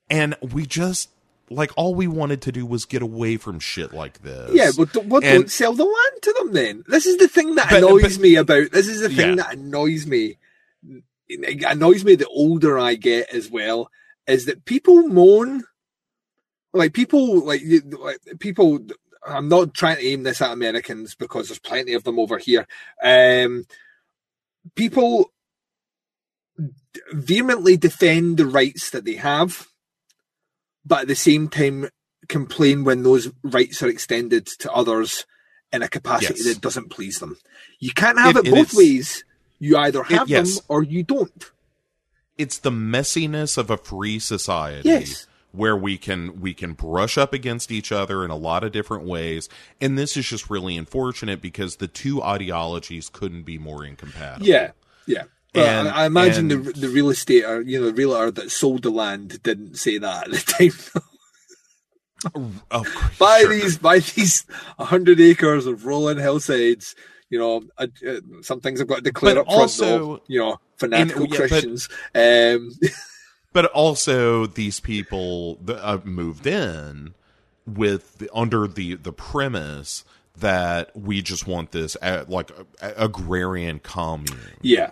and 0.09 0.35
we 0.41 0.65
just 0.65 1.09
like 1.49 1.71
all 1.77 1.95
we 1.95 2.07
wanted 2.07 2.41
to 2.41 2.51
do 2.51 2.65
was 2.65 2.83
get 2.85 3.01
away 3.01 3.37
from 3.37 3.57
shit 3.59 3.93
like 3.93 4.21
this 4.21 4.51
yeah. 4.53 4.69
But 4.77 4.91
don't, 4.91 5.07
well, 5.07 5.21
don't 5.21 5.49
sell 5.49 5.71
the 5.73 5.85
land 5.85 6.21
to 6.23 6.33
them 6.39 6.51
then. 6.51 6.83
This 6.89 7.05
is 7.05 7.15
the 7.17 7.29
thing 7.29 7.55
that 7.55 7.69
But- 7.69 7.77
annoys 7.83 8.17
but- 8.17 8.21
me 8.21 8.35
about. 8.35 8.71
This 8.73 8.89
is 8.89 8.99
the 8.99 9.07
thing 9.07 9.29
Yeah. 9.37 9.43
that 9.43 9.53
annoys 9.53 10.05
me. 10.05 10.37
It 11.29 11.63
annoys 11.63 12.03
me 12.03 12.15
the 12.15 12.27
older 12.27 12.77
I 12.77 12.95
get 12.95 13.33
as 13.33 13.49
well. 13.49 13.89
Is 14.27 14.45
that 14.47 14.65
people 14.65 15.07
moan, 15.07 15.63
like 16.77 16.93
people 16.93 17.45
like, 17.45 17.61
you- 17.61 17.81
like 17.81 18.19
people. 18.39 18.79
I'm 19.27 19.49
not 19.49 19.73
trying 19.73 19.97
to 19.97 20.05
aim 20.05 20.23
this 20.23 20.41
at 20.41 20.53
Americans 20.53 21.13
because 21.15 21.49
there's 21.49 21.59
plenty 21.59 21.93
of 21.93 22.03
them 22.05 22.17
over 22.17 22.37
here. 22.37 22.65
Um, 23.03 23.65
people 24.75 25.33
vehemently 27.11 27.77
defend 27.77 28.37
the 28.37 28.45
rights 28.45 28.89
that 28.91 29.05
they 29.05 29.15
have, 29.15 29.67
but 30.85 31.01
at 31.01 31.07
the 31.07 31.15
same 31.15 31.49
time 31.49 31.89
complain 32.29 32.83
when 32.83 33.03
those 33.03 33.29
rights 33.43 33.81
are 33.83 33.87
extended 33.87 34.45
to 34.45 34.71
others 34.71 35.25
in 35.71 35.81
a 35.81 35.87
capacity 35.87 36.39
Yes. 36.43 36.55
that 36.55 36.61
doesn't 36.61 36.89
please 36.89 37.19
them. 37.19 37.37
You 37.79 37.91
can't 37.91 38.17
have 38.19 38.37
It- 38.37 38.45
it, 38.45 38.47
it 38.47 38.55
both 38.55 38.73
ways. 38.73 39.23
You 39.59 39.77
either 39.77 40.03
have 40.03 40.29
yes. 40.29 40.55
them 40.55 40.65
or 40.69 40.83
you 40.83 41.03
don't. 41.03 41.51
it's 42.37 42.59
the 42.59 42.69
messiness 42.69 43.57
of 43.57 43.71
a 43.71 43.77
free 43.77 44.19
society 44.19 44.87
Yes. 44.87 45.25
Where 45.57 45.75
we 45.75 45.97
can 45.97 46.39
we 46.39 46.53
can 46.53 46.73
brush 46.73 47.17
up 47.17 47.33
against 47.33 47.71
each 47.71 47.91
other 47.91 48.23
in 48.23 48.31
a 48.31 48.35
lot 48.35 48.63
of 48.63 48.71
different 48.71 49.03
ways 49.05 49.49
and 49.81 49.97
this 49.97 50.15
is 50.15 50.27
just 50.27 50.49
really 50.49 50.77
unfortunate 50.77 51.41
because 51.41 51.77
the 51.77 51.87
two 51.87 52.21
ideologies 52.23 53.09
couldn't 53.09 53.43
be 53.43 53.57
more 53.57 53.83
incompatible 53.83 54.45
Yeah, 54.45 54.71
yeah. 55.07 55.23
But 55.53 55.63
And- 55.67 55.87
I, 55.87 56.03
I 56.03 56.05
imagine 56.05 56.51
and- 56.51 56.65
the 56.65 56.71
the 56.73 56.89
real 56.89 57.09
estate 57.09 57.43
or 57.45 57.61
you 57.61 57.79
know 57.79 57.87
the 57.87 57.93
realtor 57.93 58.31
that 58.31 58.51
sold 58.51 58.83
the 58.83 58.91
land 58.91 59.41
didn't 59.43 59.75
say 59.75 59.97
that 59.97 60.27
at 60.27 60.31
the 60.33 60.69
time. 60.69 61.01
Course, 62.33 63.17
buy 63.19 63.39
sure. 63.41 63.49
these, 63.53 63.77
buy 63.77 63.99
these 63.99 64.45
hundred 64.79 65.19
acres 65.19 65.65
of 65.67 65.85
rolling 65.85 66.17
hillsides. 66.17 66.95
You 67.29 67.39
know, 67.39 67.63
uh, 67.77 67.87
uh, 68.07 68.19
some 68.41 68.59
things 68.61 68.81
I've 68.81 68.87
got 68.87 68.97
to 68.97 69.01
declare 69.01 69.35
But 69.35 69.41
up 69.41 69.45
front. 69.47 69.61
also- 69.61 69.85
though, 69.99 70.21
you 70.27 70.39
know, 70.39 70.59
fanatical 70.77 71.23
yeah, 71.23 71.27
but- 71.29 71.37
Christians. 71.49 71.89
um, 72.15 72.71
but 73.57 73.65
also 73.71 74.45
these 74.45 74.79
people 74.79 75.57
uh, 75.67 75.97
moved 76.03 76.45
in 76.45 77.15
with 77.65 78.19
the, 78.19 78.29
under 78.31 78.67
the 78.67 78.93
the 78.93 79.11
premise 79.11 80.05
that 80.37 80.95
we 80.95 81.23
just 81.23 81.47
want 81.47 81.71
this 81.71 81.97
uh, 82.03 82.23
like 82.27 82.51
a, 82.83 82.93
agrarian 82.97 83.79
commune 83.79 84.57
yeah, 84.61 84.91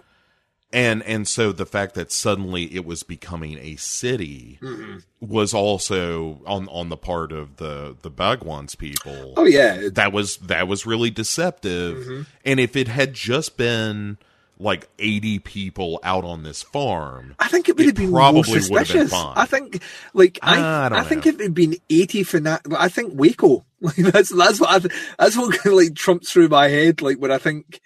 and 0.74 1.04
and 1.04 1.28
so 1.28 1.52
the 1.52 1.68
fact 1.68 1.94
that 1.94 2.12
suddenly 2.12 2.74
it 2.74 2.86
was 2.86 3.04
becoming 3.04 3.60
a 3.60 3.76
city 3.76 4.58
Mm-hmm. 4.64 4.98
was 5.22 5.54
also 5.54 6.42
on 6.48 6.68
on 6.70 6.90
the 6.90 6.98
part 6.98 7.32
of 7.32 7.58
the 7.58 7.96
the 8.02 8.10
Bhagwan's 8.10 8.74
people. 8.74 9.36
oh 9.38 9.46
yeah, 9.46 9.90
That 9.94 10.12
was 10.12 10.38
that 10.38 10.68
was 10.68 10.88
really 10.88 11.12
deceptive. 11.12 11.98
Mm-hmm. 11.98 12.22
And 12.44 12.60
if 12.60 12.76
it 12.76 12.88
had 12.88 13.14
just 13.14 13.58
been 13.58 14.18
like 14.58 14.88
80 15.00 15.40
people 15.40 16.00
out 16.04 16.24
on 16.24 16.44
this 16.44 16.64
farm, 16.64 17.36
I 17.40 17.48
think 17.48 17.68
it 17.70 17.78
would 17.78 17.86
have 17.88 17.96
been 17.96 18.12
probably 18.12 18.60
would 18.70 18.88
have 18.88 18.94
been 18.94 19.08
fine. 19.08 19.34
I 19.38 19.46
think, 19.46 19.82
like, 20.14 20.40
I, 20.42 20.60
I 20.60 20.86
I, 20.86 20.90
don't 20.90 21.08
think 21.08 21.26
if 21.26 21.36
it 21.36 21.44
had 21.44 21.54
been 21.54 21.76
eighty 21.90 22.24
for 22.24 22.40
fanat, 22.40 22.76
I 22.78 22.90
think 22.90 23.14
Waco. 23.14 23.66
Like, 23.82 23.98
that's 23.98 24.36
that's 24.36 24.60
what 24.60 24.70
I 24.72 24.80
th- 24.80 24.94
that's 25.20 25.38
what 25.38 25.64
like 25.66 25.94
trumps 25.94 26.32
through 26.32 26.48
my 26.48 26.70
head. 26.70 27.04
Like 27.04 27.18
when 27.18 27.30
I 27.30 27.38
think, 27.38 27.82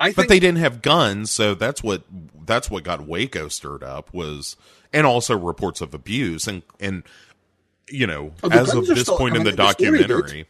I 0.00 0.06
think 0.06 0.16
but 0.16 0.28
they 0.28 0.40
didn't 0.40 0.58
have 0.58 0.80
guns, 0.80 1.30
so 1.30 1.54
that's 1.54 1.82
what 1.82 2.04
that's 2.46 2.70
what 2.70 2.82
got 2.84 3.06
Waco 3.06 3.48
stirred 3.48 3.82
up 3.82 4.14
was 4.14 4.56
and 4.90 5.06
also 5.06 5.36
reports 5.36 5.82
of 5.82 5.92
abuse 5.92 6.46
and 6.46 6.62
and 6.80 7.02
you 7.90 8.06
know, 8.06 8.32
Oh, 8.42 8.50
as 8.50 8.72
of 8.72 8.86
this 8.86 9.02
still 9.02 9.18
point 9.18 9.36
in 9.36 9.44
the 9.44 9.50
coming 9.52 9.56
the 9.56 9.72
story, 9.72 9.98
dude. 9.98 10.08
documentary. 10.08 10.46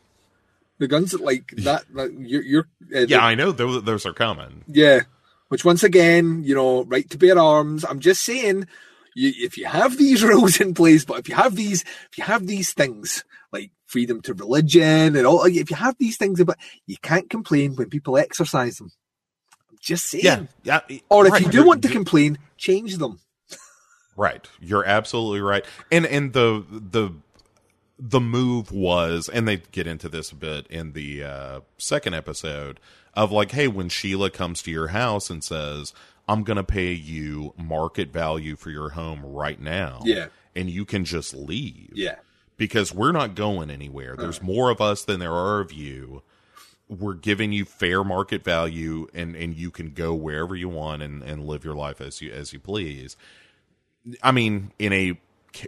the 0.78 0.86
guns 0.88 1.10
that 1.10 1.20
like 1.22 1.52
that, 1.58 1.84
like, 1.92 2.10
you're, 2.18 2.42
you're 2.42 2.68
uh, 2.94 3.00
Yeah, 3.00 3.24
I 3.24 3.34
know 3.34 3.50
those, 3.52 3.82
those 3.82 4.06
are 4.06 4.12
coming. 4.12 4.64
Yeah. 4.68 5.00
Which 5.52 5.66
once 5.66 5.82
again, 5.82 6.44
you 6.44 6.54
know, 6.54 6.84
right 6.84 7.10
to 7.10 7.18
bear 7.18 7.38
arms. 7.38 7.84
I'm 7.84 8.00
just 8.00 8.22
saying, 8.22 8.66
you, 9.14 9.34
if 9.36 9.58
you 9.58 9.66
have 9.66 9.98
these 9.98 10.24
rules 10.32 10.58
in 10.62 10.72
place, 10.72 11.04
but 11.04 11.18
if 11.18 11.28
you 11.28 11.34
have 11.34 11.56
these, 11.56 11.82
if 11.82 12.16
you 12.16 12.24
have 12.24 12.46
these 12.46 12.72
things 12.72 13.22
like 13.52 13.70
freedom 13.84 14.22
to 14.22 14.32
religion 14.32 15.14
and 15.14 15.26
all, 15.26 15.44
if 15.44 15.68
you 15.68 15.76
have 15.76 15.94
these 15.98 16.16
things 16.16 16.40
about, 16.40 16.56
you 16.86 16.96
can't 17.02 17.28
complain 17.28 17.76
when 17.76 17.90
people 17.90 18.16
exercise 18.16 18.78
them. 18.78 18.92
I'm 19.70 19.76
just 19.78 20.06
saying. 20.06 20.24
Yeah, 20.24 20.46
yeah. 20.88 20.98
Or 21.10 21.26
if 21.26 21.32
right, 21.32 21.42
you 21.42 21.50
do 21.50 21.66
want 21.66 21.82
to 21.82 21.90
complain, 21.90 22.38
change 22.56 22.96
them. 22.96 23.20
Right. 24.16 24.48
You're 24.58 24.86
absolutely 24.86 25.42
right. 25.42 25.66
And 25.90 26.06
and 26.06 26.32
the 26.32 26.64
the 26.70 27.10
the 27.98 28.20
move 28.20 28.72
was 28.72 29.28
and 29.28 29.46
they 29.46 29.58
get 29.70 29.86
into 29.86 30.08
this 30.08 30.32
a 30.32 30.34
bit 30.34 30.66
in 30.68 30.92
the 30.94 31.22
uh 31.22 31.60
second 31.76 32.14
episode 32.14 32.80
of 33.14 33.30
like 33.32 33.52
hey 33.52 33.68
when 33.68 33.88
Sheela 33.88 34.32
comes 34.32 34.62
to 34.62 34.70
your 34.70 34.88
house 34.88 35.30
and 35.30 35.42
says 35.44 35.92
I'm 36.28 36.44
going 36.44 36.56
to 36.56 36.64
pay 36.64 36.92
you 36.92 37.52
market 37.56 38.12
value 38.12 38.56
for 38.56 38.70
your 38.70 38.90
home 38.90 39.24
right 39.24 39.60
now. 39.60 40.00
Yeah. 40.04 40.28
And 40.54 40.70
you 40.70 40.84
can 40.84 41.04
just 41.04 41.34
leave. 41.34 41.90
Yeah. 41.94 42.16
because 42.56 42.94
we're 42.94 43.12
not 43.12 43.34
going 43.34 43.70
anywhere. 43.70 44.14
There's 44.16 44.40
more 44.40 44.70
of 44.70 44.80
us 44.80 45.04
than 45.04 45.18
there 45.18 45.32
are 45.32 45.60
of 45.60 45.72
you. 45.72 46.22
We're 46.88 47.14
giving 47.14 47.52
you 47.52 47.64
fair 47.64 48.04
market 48.04 48.44
value, 48.44 49.08
and 49.14 49.34
and 49.34 49.54
you 49.54 49.70
can 49.70 49.90
go 49.92 50.14
wherever 50.14 50.54
you 50.54 50.68
want 50.68 51.02
and 51.02 51.22
and 51.22 51.44
live 51.46 51.64
your 51.64 51.74
life 51.74 52.00
as 52.00 52.20
you 52.20 52.30
as 52.30 52.52
you 52.52 52.60
please. 52.60 53.16
I 54.22 54.30
mean, 54.30 54.72
in 54.78 54.92
a 54.92 55.18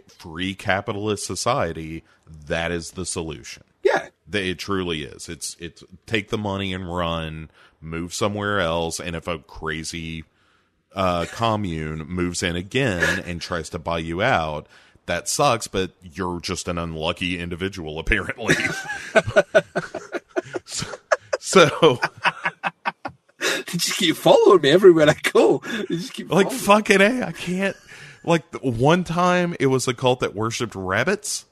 free 0.07 0.53
capitalist 0.53 1.25
society, 1.25 2.03
that 2.47 2.71
is 2.71 2.91
the 2.91 3.05
solution. 3.05 3.63
Yeah. 3.83 4.09
That 4.27 4.43
it 4.43 4.57
truly 4.59 5.03
is. 5.03 5.29
It's 5.29 5.55
it's 5.59 5.83
take 6.05 6.29
the 6.29 6.37
money 6.37 6.73
and 6.73 6.93
run, 6.93 7.51
move 7.79 8.13
somewhere 8.13 8.59
else, 8.59 8.99
and 8.99 9.15
if 9.15 9.27
a 9.27 9.39
crazy 9.39 10.23
uh, 10.95 11.25
commune 11.31 12.07
moves 12.07 12.41
in 12.41 12.55
again 12.55 13.19
and 13.19 13.39
tries 13.39 13.69
to 13.69 13.79
buy 13.79 13.99
you 13.99 14.21
out, 14.23 14.67
that 15.05 15.29
sucks. 15.29 15.67
But 15.67 15.91
you're 16.01 16.39
just 16.39 16.67
an 16.67 16.77
unlucky 16.77 17.39
individual, 17.39 17.99
apparently. 17.99 18.55
so, 20.65 20.87
so, 21.39 21.99
They 23.39 23.77
just 23.77 23.97
keep 23.97 24.15
following 24.15 24.61
me 24.61 24.69
everywhere 24.71 25.09
I 25.09 25.15
go. 25.31 25.61
They 25.89 25.97
just 25.97 26.13
keep 26.13 26.31
like, 26.31 26.51
fucking 26.51 27.01
a, 27.01 27.23
I 27.27 27.31
can't. 27.31 27.75
Like 28.23 28.43
one 28.61 29.03
time, 29.03 29.55
it 29.59 29.67
was 29.67 29.87
a 29.87 29.93
cult 29.93 30.21
that 30.21 30.33
worshipped 30.33 30.75
rabbits. 30.75 31.45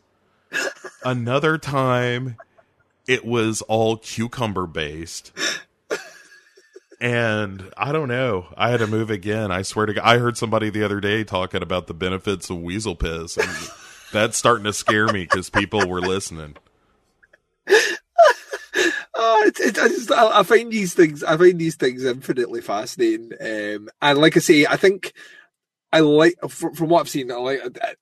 Another 1.03 1.57
time, 1.57 2.37
it 3.07 3.25
was 3.25 3.61
all 3.63 3.97
cucumber 3.97 4.67
based. 4.67 5.31
And 6.99 7.69
I 7.75 7.91
don't 7.91 8.07
know. 8.07 8.47
I 8.55 8.69
had 8.69 8.79
to 8.79 8.87
move 8.87 9.09
again. 9.09 9.51
I 9.51 9.61
swear 9.63 9.85
to 9.87 9.93
God. 9.93 10.05
I 10.05 10.19
heard 10.19 10.37
somebody 10.37 10.69
the 10.69 10.85
other 10.85 11.01
day 11.01 11.25
talking 11.25 11.61
about 11.61 11.87
the 11.87 11.93
benefits 11.93 12.49
of 12.49 12.61
weasel 12.61 12.95
piss. 12.95 13.35
And 13.35 13.49
that's 14.13 14.37
starting 14.37 14.63
to 14.63 14.71
scare 14.71 15.07
me 15.07 15.23
because 15.23 15.49
people 15.49 15.85
were 15.85 15.99
listening. 15.99 16.55
Oh, 19.15 19.43
it's, 19.45 19.59
it's, 19.59 19.79
I 19.79 19.87
just 19.89 20.11
I, 20.11 20.39
I 20.39 20.43
find 20.43 20.71
these 20.71 20.93
things 20.93 21.23
I 21.23 21.37
find 21.37 21.59
these 21.59 21.75
things 21.75 22.03
infinitely 22.03 22.61
fascinating. 22.61 23.31
Um, 23.39 23.89
and 24.01 24.17
like 24.17 24.35
I 24.35 24.39
say, 24.39 24.65
I 24.65 24.75
think 24.75 25.13
I 25.93 25.99
like 25.99 26.35
from, 26.49 26.73
from 26.73 26.89
what 26.89 27.01
I've 27.01 27.09
seen. 27.09 27.31
I 27.31 27.35
like 27.35 27.61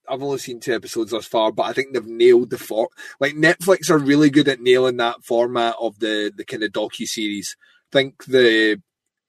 I've 0.10 0.24
only 0.24 0.38
seen 0.38 0.60
two 0.60 0.74
episodes 0.74 1.12
thus 1.12 1.28
far, 1.28 1.52
but 1.52 1.64
I 1.64 1.74
think 1.74 1.94
they've 1.94 2.06
nailed 2.06 2.50
the 2.50 2.58
for 2.58 2.88
like 3.20 3.34
Netflix 3.34 3.90
are 3.90 3.98
really 4.00 4.30
good 4.30 4.48
at 4.48 4.62
nailing 4.62 4.98
that 4.98 5.24
format 5.24 5.76
of 5.80 6.00
the 6.00 6.32
the 6.36 6.46
kind 6.46 6.64
of 6.64 6.72
docu 6.72 7.06
series. 7.06 7.56
think 7.92 8.24
the 8.26 8.82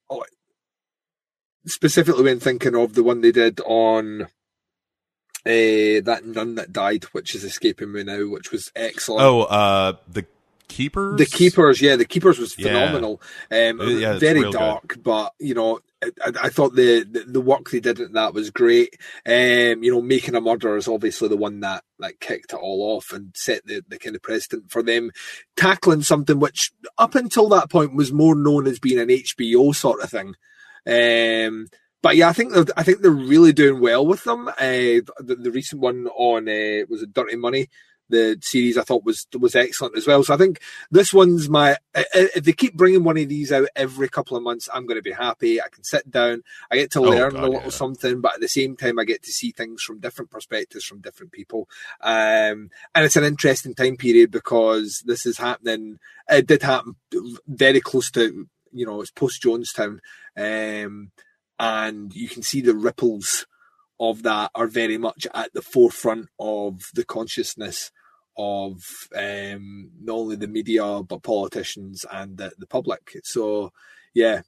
oh, 0.09 0.25
specifically 1.67 2.23
when 2.25 2.41
thinking 2.41 2.77
of 2.77 2.95
the 2.95 3.03
one 3.03 3.21
they 3.21 3.33
did 3.33 3.61
on. 3.67 4.29
Uh, 5.45 5.99
that 6.05 6.21
nun 6.25 6.55
that 6.55 6.73
died, 6.73 7.03
which 7.11 7.35
is 7.35 7.43
escaping 7.43 7.93
me 7.93 8.05
now, 8.05 8.29
which 8.29 8.53
was 8.53 8.71
excellent. 8.77 9.23
Oh, 9.25 9.43
uh, 9.43 9.95
the 10.09 10.25
keepers? 10.69 11.19
The 11.19 11.27
Keepers, 11.27 11.83
yeah, 11.83 11.97
the 11.97 12.05
Keepers 12.05 12.39
was 12.39 12.57
Yeah. 12.57 12.69
phenomenal. 12.69 13.21
Um, 13.51 13.81
Uh, 13.81 13.85
yeah, 13.87 14.19
very 14.21 14.43
real 14.43 14.53
good. 14.53 14.59
dark, 14.59 14.99
but 15.03 15.33
you 15.41 15.55
know, 15.55 15.81
I, 16.03 16.33
I 16.45 16.49
thought 16.49 16.75
the, 16.75 17.05
the 17.05 17.25
the 17.27 17.41
work 17.41 17.71
they 17.71 17.81
did 17.81 18.01
in 18.01 18.13
that 18.13 18.35
was 18.35 18.51
great. 18.51 18.97
Um, 19.27 19.83
you 19.83 19.93
know, 19.93 20.03
making 20.03 20.35
a 20.35 20.41
murder 20.41 20.77
is 20.77 20.89
obviously 20.89 21.29
the 21.29 21.37
one 21.37 21.61
that 21.61 21.85
that 21.99 22.21
kicked 22.21 22.53
it 22.53 22.59
all 22.59 22.97
off 22.97 23.13
and 23.13 23.33
set 23.37 23.65
the, 23.67 23.85
the 23.89 23.99
kind 23.99 24.17
of 24.17 24.23
precedent 24.23 24.71
for 24.71 24.83
them 24.83 25.11
tackling 25.57 26.03
something 26.03 26.41
which 26.41 26.73
up 26.99 27.15
until 27.15 27.49
that 27.51 27.71
point 27.71 27.95
was 27.95 28.13
more 28.13 28.35
known 28.35 28.67
as 28.67 28.79
being 28.79 28.99
an 28.99 29.09
HBO 29.09 29.75
sort 29.75 30.03
of 30.03 30.11
thing. 30.11 30.35
Um, 30.87 31.69
but 32.03 32.17
yeah, 32.17 32.29
I 32.29 32.33
think 32.33 32.53
they're, 32.53 32.65
I 32.77 32.83
think 32.83 33.01
they're 33.01 33.11
really 33.11 33.53
doing 33.53 33.81
well 33.81 34.05
with 34.05 34.25
them. 34.25 34.49
Uh, 34.49 35.07
the, 35.21 35.37
the 35.39 35.53
recent 35.53 35.81
one 35.81 36.09
on 36.09 36.49
uh, 36.49 36.85
was 36.89 37.03
it 37.03 37.13
Dirty 37.13 37.37
Money, 37.37 37.69
the 38.09 38.39
series 38.43 38.77
I 38.77 38.83
thought 38.83 39.05
was 39.05 39.27
was 39.39 39.55
excellent 39.55 39.97
as 39.97 40.07
well. 40.07 40.23
So 40.23 40.35
I 40.35 40.37
think 40.37 40.61
this 40.91 41.13
one's 41.15 41.49
my. 41.49 41.77
If 41.95 42.45
they 42.45 42.53
keep 42.53 42.75
bringing 42.75 43.05
one 43.05 43.17
of 43.19 43.29
these 43.29 43.53
out 43.53 43.69
every 43.75 44.09
couple 44.09 44.37
of 44.37 44.43
months, 44.43 44.69
I'm 44.73 44.87
going 44.87 44.99
to 44.99 45.03
be 45.03 45.13
happy. 45.13 45.61
I 45.61 45.69
can 45.71 45.85
sit 45.85 46.11
down, 46.11 46.43
I 46.71 46.77
get 46.77 46.91
to 46.93 47.01
Oh, 47.01 47.03
learn 47.03 47.33
God, 47.33 47.45
a 47.45 47.47
little 47.47 47.63
yeah. 47.65 47.69
something, 47.71 48.21
but 48.21 48.35
at 48.35 48.41
the 48.41 48.49
same 48.49 48.77
time, 48.77 48.99
I 48.99 49.05
get 49.05 49.23
to 49.25 49.33
see 49.33 49.51
things 49.51 49.83
from 49.83 50.01
different 50.01 50.31
perspectives 50.31 50.85
from 50.85 51.01
different 51.01 51.33
people. 51.33 51.69
Um, 52.01 52.71
and 52.95 53.05
it's 53.05 53.17
an 53.17 53.25
interesting 53.25 53.75
time 53.75 53.97
period 53.97 54.31
because 54.31 55.03
this 55.07 55.25
is 55.27 55.39
happening. 55.39 55.99
It 56.29 56.47
did 56.47 56.63
happen 56.63 56.97
very 57.47 57.81
close 57.81 58.11
to 58.13 58.47
you 58.73 58.87
know 58.87 59.01
it's 59.01 59.11
post 59.11 59.43
Jonestown, 59.43 59.99
um, 60.37 61.11
and 61.59 62.15
you 62.15 62.29
can 62.29 62.43
see 62.43 62.61
the 62.61 62.75
ripples 62.75 63.47
of 64.03 64.25
that 64.25 64.51
are 64.57 64.67
very 64.67 64.99
much 64.99 65.27
at 65.33 65.53
the 65.55 65.63
forefront 65.63 66.27
of 66.41 66.83
the 66.95 67.05
consciousness 67.05 67.93
of 68.37 68.83
um, 69.17 69.91
not 70.03 70.15
only 70.17 70.37
the 70.37 70.49
media 70.49 71.03
but 71.05 71.23
politicians 71.23 72.05
and 72.11 72.37
the, 72.37 72.51
the 72.59 72.67
public. 72.67 73.13
So, 73.23 73.71
yeah, 74.13 74.43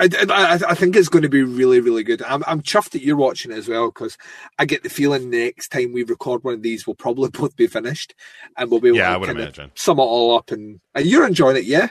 I, 0.00 0.08
I, 0.30 0.70
I 0.70 0.74
think 0.74 0.96
it's 0.96 1.10
going 1.10 1.22
to 1.22 1.28
be 1.28 1.42
really, 1.42 1.80
really 1.80 2.04
good. 2.04 2.22
I'm, 2.22 2.42
I'm 2.46 2.62
chuffed 2.62 2.90
that 2.90 3.02
you're 3.02 3.16
watching 3.16 3.52
it 3.52 3.58
as 3.58 3.68
well 3.68 3.88
because 3.88 4.16
I 4.58 4.64
get 4.64 4.82
the 4.82 4.88
feeling 4.88 5.28
next 5.30 5.68
time 5.68 5.92
we 5.92 6.02
record 6.02 6.42
one 6.42 6.54
of 6.54 6.62
these, 6.62 6.86
we'll 6.86 6.94
probably 6.96 7.28
both 7.32 7.54
be 7.54 7.66
finished 7.66 8.14
and 8.56 8.70
we'll 8.70 8.80
be 8.80 8.88
able 8.88 8.98
Yeah, 8.98 9.08
to 9.10 9.14
I 9.14 9.16
would 9.18 9.26
kind 9.26 9.38
of 9.38 9.44
imagine. 9.44 9.72
sum 9.74 9.98
it 9.98 10.02
all 10.02 10.36
up. 10.38 10.50
And, 10.52 10.80
and 10.94 11.04
you're 11.04 11.26
enjoying 11.26 11.56
it, 11.56 11.64
yeah? 11.64 11.90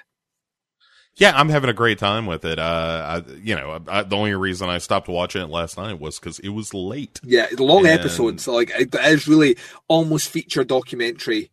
Yeah, 1.18 1.32
I'm 1.34 1.48
having 1.50 1.70
a 1.70 1.74
great 1.74 1.98
time 1.98 2.26
with 2.26 2.44
it. 2.44 2.60
Uh, 2.60 3.24
I, 3.26 3.32
you 3.38 3.56
know, 3.56 3.80
I, 3.88 4.04
the 4.04 4.18
only 4.18 4.34
reason 4.36 4.68
I 4.70 4.80
stopped 4.80 5.08
watching 5.08 5.42
it 5.42 5.50
last 5.50 5.78
night 5.78 5.98
was 6.00 6.20
because 6.20 6.40
it 6.40 6.50
was 6.50 6.74
late. 6.74 7.22
Yeah, 7.24 7.48
long 7.58 7.86
And- 7.88 8.00
episodes. 8.00 8.48
Like 8.48 8.72
it 8.72 8.94
it 8.94 9.06
is 9.06 9.28
really 9.28 9.58
almost 9.88 10.30
feature 10.30 10.64
documentary 10.66 11.52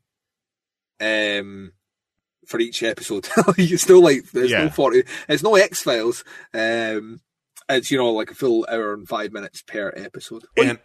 um 1.01 1.73
for 2.47 2.59
each 2.61 2.83
episode. 2.83 3.29
you 3.57 3.77
still 3.77 4.03
like 4.03 4.31
there's 4.33 4.51
Yeah. 4.51 4.65
no 4.65 4.71
forty 4.71 5.05
it's 5.29 5.43
no 5.43 5.55
X 5.55 5.83
Files. 5.83 6.25
Um 6.53 7.21
it's 7.69 7.91
you 7.91 7.99
know 7.99 8.11
like 8.13 8.31
a 8.33 8.35
full 8.35 8.67
hour 8.69 8.93
and 8.95 9.09
five 9.09 9.33
minutes 9.33 9.63
per 9.63 9.93
episode. 9.97 10.43
And 10.57 10.79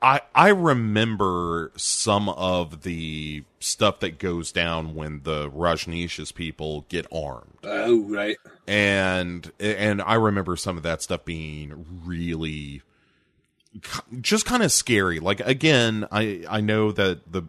I 0.00 0.20
I 0.34 0.48
remember 0.48 1.72
some 1.76 2.28
of 2.28 2.82
the 2.82 3.44
stuff 3.60 4.00
that 4.00 4.18
goes 4.18 4.52
down 4.52 4.94
when 4.94 5.22
the 5.24 5.50
Rajneesh's 5.50 6.32
people 6.32 6.86
get 6.88 7.06
armed. 7.12 7.58
oh 7.64 8.02
right. 8.02 8.36
and 8.66 9.50
and 9.58 10.02
I 10.02 10.14
remember 10.14 10.56
some 10.56 10.76
of 10.76 10.82
that 10.82 11.02
stuff 11.02 11.24
being 11.24 11.84
really 12.04 12.82
just 14.20 14.46
kind 14.46 14.62
of 14.62 14.70
scary. 14.72 15.20
Like 15.20 15.40
again, 15.40 16.06
I 16.12 16.44
I 16.48 16.60
know 16.60 16.92
that 16.92 17.32
the 17.32 17.44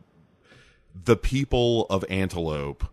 the 1.04 1.16
people 1.16 1.86
of 1.90 2.04
Antelope 2.10 2.86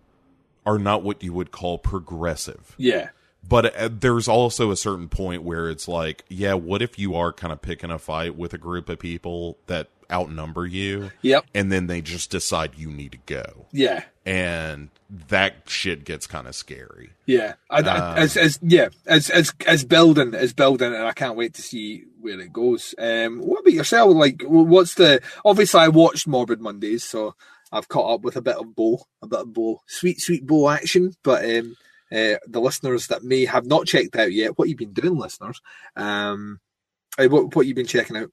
are 0.66 0.78
not 0.78 1.02
what 1.02 1.22
you 1.22 1.32
would 1.32 1.50
call 1.50 1.78
progressive. 1.78 2.74
Yeah. 2.76 3.10
But 3.46 3.76
uh, 3.76 3.88
there's 3.92 4.28
also 4.28 4.70
a 4.70 4.76
certain 4.76 5.08
point 5.08 5.42
where 5.42 5.68
it's 5.68 5.88
like, 5.88 6.24
yeah, 6.28 6.54
what 6.54 6.80
if 6.82 6.98
you 6.98 7.14
are 7.16 7.32
kind 7.32 7.52
of 7.52 7.60
picking 7.60 7.90
a 7.90 7.98
fight 7.98 8.36
with 8.36 8.54
a 8.54 8.58
group 8.58 8.88
of 8.88 8.98
people 8.98 9.58
that 9.66 9.88
outnumber 10.10 10.66
you 10.66 11.10
Yep. 11.22 11.46
and 11.54 11.72
then 11.72 11.86
they 11.86 12.02
just 12.02 12.30
decide 12.30 12.72
you 12.76 12.90
need 12.90 13.12
to 13.12 13.18
go. 13.26 13.66
Yeah. 13.72 14.04
And 14.26 14.90
that 15.28 15.54
shit 15.66 16.04
gets 16.04 16.26
kind 16.26 16.46
of 16.46 16.54
scary. 16.54 17.10
Yeah, 17.26 17.54
I, 17.70 17.80
Um, 17.80 18.18
as, 18.18 18.36
as 18.36 18.58
yeah, 18.62 18.88
as 19.06 19.30
as 19.30 19.52
as 19.66 19.84
building, 19.84 20.34
as 20.34 20.52
building, 20.52 20.94
and 20.94 21.04
I 21.04 21.12
can't 21.12 21.36
wait 21.36 21.54
to 21.54 21.62
see 21.62 22.04
where 22.20 22.38
it 22.38 22.52
goes. 22.52 22.94
Um, 22.98 23.40
what 23.40 23.60
about 23.60 23.72
yourself? 23.72 24.14
Like, 24.14 24.42
what's 24.46 24.94
the? 24.94 25.20
Obviously, 25.44 25.80
I 25.80 25.88
watched 25.88 26.28
Morbid 26.28 26.60
Mondays, 26.60 27.02
so 27.04 27.34
I've 27.72 27.88
caught 27.88 28.14
up 28.14 28.20
with 28.22 28.36
a 28.36 28.42
bit 28.42 28.56
of 28.56 28.76
Bo, 28.76 29.02
a 29.22 29.26
bit 29.26 29.40
of 29.40 29.52
Bo, 29.52 29.80
sweet, 29.86 30.20
sweet 30.20 30.46
Bo 30.46 30.68
action. 30.70 31.14
But 31.24 31.44
um, 31.44 31.74
uh, 32.12 32.38
the 32.46 32.60
listeners 32.60 33.06
that 33.08 33.24
may 33.24 33.44
have 33.44 33.66
not 33.66 33.86
checked 33.86 34.16
out 34.16 34.32
yet, 34.32 34.58
what 34.58 34.68
you've 34.68 34.78
been 34.78 34.92
doing, 34.92 35.16
listeners? 35.16 35.60
Um, 35.96 36.60
uh, 37.18 37.26
what 37.26 37.54
what 37.54 37.66
you 37.66 37.74
been 37.74 37.86
checking 37.86 38.16
out? 38.16 38.30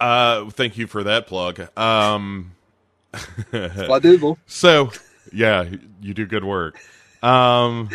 Uh, 0.00 0.50
thank 0.50 0.76
you 0.76 0.86
for 0.86 1.04
that 1.04 1.26
plug. 1.26 1.60
Um, 1.78 2.52
I 3.52 3.98
do, 4.00 4.18
Bo? 4.18 4.38
so 4.46 4.90
yeah, 5.32 5.68
you 6.00 6.14
do 6.14 6.26
good 6.26 6.44
work. 6.44 6.80
Um, 7.22 7.88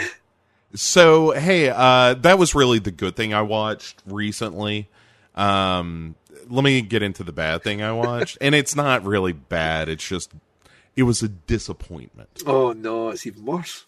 so 0.74 1.32
hey, 1.32 1.70
uh, 1.70 2.14
that 2.16 2.40
was 2.40 2.56
really 2.56 2.80
the 2.80 2.92
good 2.92 3.16
thing 3.16 3.34
I 3.34 3.42
watched 3.42 4.02
recently. 4.06 4.90
Um, 5.36 6.16
let 6.50 6.64
me 6.64 6.82
get 6.82 7.04
into 7.04 7.24
the 7.24 7.34
bad 7.34 7.64
thing 7.64 7.82
I 7.82 7.92
watched, 7.92 8.38
and 8.42 8.56
it's 8.56 8.76
not 8.76 9.04
really 9.04 9.34
bad. 9.34 9.90
It's 9.90 10.08
just 10.08 10.32
it 10.96 11.04
was 11.04 11.22
a 11.22 11.28
disappointment, 11.28 12.44
Oh 12.46 12.74
no, 12.74 13.10
it's 13.10 13.26
even 13.28 13.46
worse. 13.46 13.86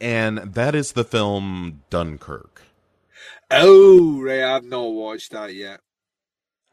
And 0.00 0.38
that 0.38 0.74
is 0.74 0.92
the 0.92 1.04
film 1.04 1.82
Dunkirk. 1.90 2.62
Oh, 3.50 4.20
Ray, 4.20 4.42
I've 4.42 4.64
not 4.64 4.92
watched 4.92 5.32
that 5.32 5.54
yet. 5.54 5.80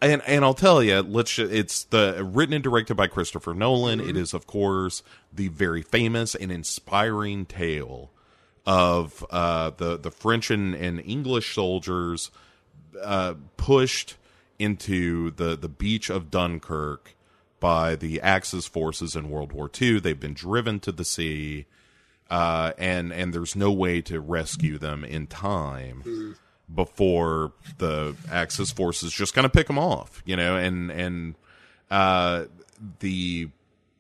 and 0.02 0.22
and 0.26 0.44
I'll 0.44 0.54
tell 0.54 0.82
you, 0.82 1.02
let's. 1.02 1.38
It's 1.38 1.84
the 1.84 2.24
written 2.24 2.54
and 2.54 2.64
directed 2.64 2.96
by 2.96 3.08
Christopher 3.08 3.54
Nolan. 3.54 4.00
Mm-hmm. 4.00 4.10
It 4.10 4.18
is, 4.18 4.34
of 4.34 4.48
course, 4.48 5.04
the 5.32 5.50
very 5.50 5.82
famous 5.82 6.34
and 6.34 6.52
inspiring 6.52 7.46
tale 7.46 8.12
of 8.66 9.26
uh, 9.30 9.72
the 9.72 9.98
the 9.98 10.12
French 10.12 10.50
and, 10.50 10.74
and 10.74 11.00
English 11.02 11.54
soldiers 11.54 12.32
uh, 13.04 13.36
pushed 13.58 14.16
into 14.58 15.32
the 15.32 15.56
the 15.56 15.70
beach 15.70 16.10
of 16.10 16.32
Dunkirk 16.32 17.16
by 17.60 17.96
the 17.96 18.20
Axis 18.22 18.66
forces 18.66 19.16
in 19.16 19.30
World 19.30 19.52
War 19.52 19.70
II. 19.80 20.00
They've 20.00 20.20
been 20.20 20.34
driven 20.34 20.80
to 20.80 20.92
the 20.92 21.06
sea, 21.06 21.66
uh, 22.32 22.72
and 22.78 23.12
and 23.12 23.34
there's 23.34 23.58
no 23.58 23.72
way 23.74 24.02
to 24.02 24.22
rescue 24.22 24.78
them 24.78 25.04
in 25.04 25.28
time 25.28 26.38
before 26.74 27.52
the 27.78 28.16
Axis 28.32 28.72
forces 28.72 29.12
just 29.12 29.34
kind 29.34 29.44
of 29.44 29.52
pick 29.52 29.68
them 29.68 29.78
off, 29.78 30.24
you 30.26 30.38
know, 30.38 30.56
and 30.56 30.90
and 30.92 31.36
uh, 31.92 32.46
the 33.00 33.50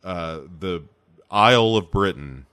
uh, 0.05 0.39
the 0.59 0.81
Isle 1.29 1.75
of 1.75 1.91
Britain 1.91 2.45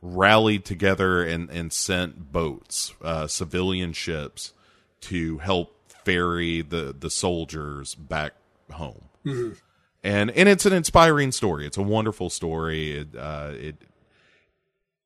rallied 0.00 0.64
together 0.64 1.22
and 1.22 1.50
and 1.50 1.70
sent 1.72 2.32
boats, 2.32 2.94
uh, 3.02 3.26
civilian 3.26 3.92
ships, 3.92 4.54
to 5.02 5.38
help 5.38 5.76
ferry 5.88 6.62
the 6.62 6.96
the 6.98 7.10
soldiers 7.10 7.94
back 7.94 8.32
home. 8.70 9.04
And 10.02 10.30
and 10.30 10.48
it's 10.48 10.64
an 10.64 10.72
inspiring 10.72 11.32
story. 11.32 11.66
It's 11.66 11.76
a 11.76 11.82
wonderful 11.82 12.30
story. 12.30 12.92
It, 12.92 13.08
uh, 13.14 13.50
it 13.52 13.76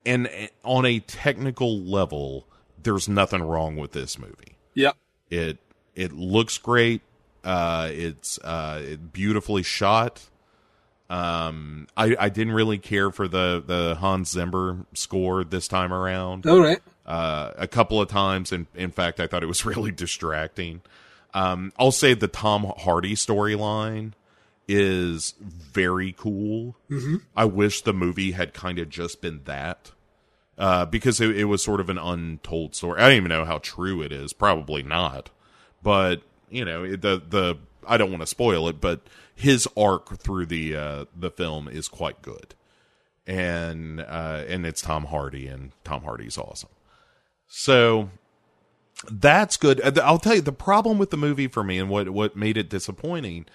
and 0.06 0.28
on 0.64 0.86
a 0.86 1.00
technical 1.00 1.78
level, 1.78 2.46
there's 2.82 3.08
nothing 3.08 3.42
wrong 3.42 3.76
with 3.76 3.92
this 3.92 4.18
movie. 4.18 4.56
Yep. 4.74 4.96
It 5.30 5.58
it 5.94 6.12
looks 6.12 6.56
great. 6.58 7.02
Uh, 7.44 7.90
it's 7.92 8.38
uh, 8.38 8.96
beautifully 9.12 9.62
shot. 9.62 10.22
Um, 11.08 11.86
I 11.96 12.16
I 12.18 12.28
didn't 12.28 12.54
really 12.54 12.78
care 12.78 13.10
for 13.10 13.28
the 13.28 13.62
the 13.64 13.96
Hans 13.96 14.30
Zimmer 14.30 14.86
score 14.94 15.44
this 15.44 15.68
time 15.68 15.92
around. 15.92 16.46
All 16.46 16.60
right. 16.60 16.80
Uh, 17.04 17.52
a 17.56 17.68
couple 17.68 18.00
of 18.00 18.08
times, 18.08 18.50
and 18.50 18.66
in 18.74 18.90
fact, 18.90 19.20
I 19.20 19.26
thought 19.26 19.42
it 19.42 19.46
was 19.46 19.64
really 19.64 19.92
distracting. 19.92 20.82
Um, 21.34 21.72
I'll 21.78 21.92
say 21.92 22.14
the 22.14 22.28
Tom 22.28 22.72
Hardy 22.78 23.14
storyline 23.14 24.12
is 24.68 25.34
very 25.40 26.12
cool. 26.12 26.76
I 27.36 27.44
wish 27.44 27.82
the 27.82 27.92
movie 27.92 28.32
had 28.32 28.52
kind 28.54 28.78
of 28.78 28.88
just 28.88 29.20
been 29.20 29.42
that. 29.44 29.92
Uh, 30.58 30.86
because 30.86 31.20
it, 31.20 31.36
it 31.36 31.44
was 31.44 31.62
sort 31.62 31.80
of 31.80 31.90
an 31.90 31.98
untold 31.98 32.74
story. 32.74 32.98
I 33.00 33.08
don't 33.08 33.16
even 33.16 33.28
know 33.28 33.44
how 33.44 33.58
true 33.58 34.00
it 34.00 34.10
is. 34.10 34.32
Probably 34.32 34.82
not. 34.82 35.28
But 35.82 36.22
you 36.50 36.64
know, 36.64 36.88
the 36.96 37.22
the 37.28 37.58
I 37.86 37.96
don't 37.96 38.10
want 38.10 38.22
to 38.22 38.26
spoil 38.26 38.68
it, 38.68 38.80
but 38.80 39.02
his 39.34 39.68
arc 39.76 40.18
through 40.18 40.46
the 40.46 40.74
uh, 40.76 41.04
the 41.14 41.30
film 41.30 41.68
is 41.68 41.88
quite 41.88 42.22
good, 42.22 42.54
and 43.26 44.00
uh, 44.00 44.44
and 44.48 44.64
it's 44.66 44.80
Tom 44.80 45.04
Hardy, 45.04 45.46
and 45.46 45.72
Tom 45.84 46.02
Hardy's 46.02 46.38
awesome. 46.38 46.70
So 47.48 48.10
that's 49.10 49.56
good. 49.56 49.80
Uh, 49.80 50.02
I'll 50.02 50.18
tell 50.18 50.34
you 50.34 50.40
the 50.40 50.52
problem 50.52 50.98
with 50.98 51.10
the 51.10 51.16
movie 51.16 51.48
for 51.48 51.62
me, 51.62 51.78
and 51.78 51.90
what 51.90 52.08
what 52.10 52.36
made 52.36 52.56
it 52.56 52.70
disappointing 52.70 53.46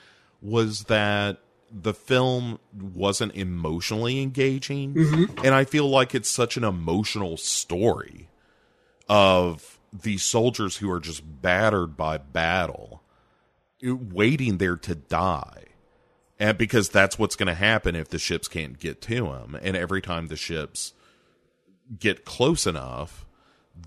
was 0.42 0.84
that 0.84 1.40
the 1.74 1.94
film 1.94 2.60
wasn't 2.74 3.34
emotionally 3.36 4.22
engaging 4.22 5.30
and 5.44 5.56
i 5.56 5.64
feel 5.64 5.88
like 5.88 6.14
it's 6.14 6.30
such 6.30 6.58
an 6.58 6.64
emotional 6.64 7.38
story 7.38 8.28
of 9.08 9.80
these 9.94 10.24
soldiers 10.24 10.78
who 10.78 10.90
are 10.90 11.00
just 11.00 11.42
battered 11.42 11.98
by 11.98 12.18
battle 12.18 13.02
waiting 13.84 14.58
there 14.58 14.78
to 14.78 14.96
die. 14.96 15.66
And 16.40 16.58
because 16.58 16.90
that's 16.90 17.20
what's 17.20 17.36
going 17.36 17.48
to 17.48 17.54
happen 17.54 17.96
if 17.96 18.10
the 18.10 18.18
ships 18.18 18.48
can't 18.48 18.80
get 18.80 19.02
to 19.04 19.26
them 19.26 19.58
and 19.62 19.76
every 19.76 20.02
time 20.02 20.28
the 20.28 20.36
ships 20.36 20.94
get 22.00 22.24
close 22.24 22.66
enough 22.66 23.26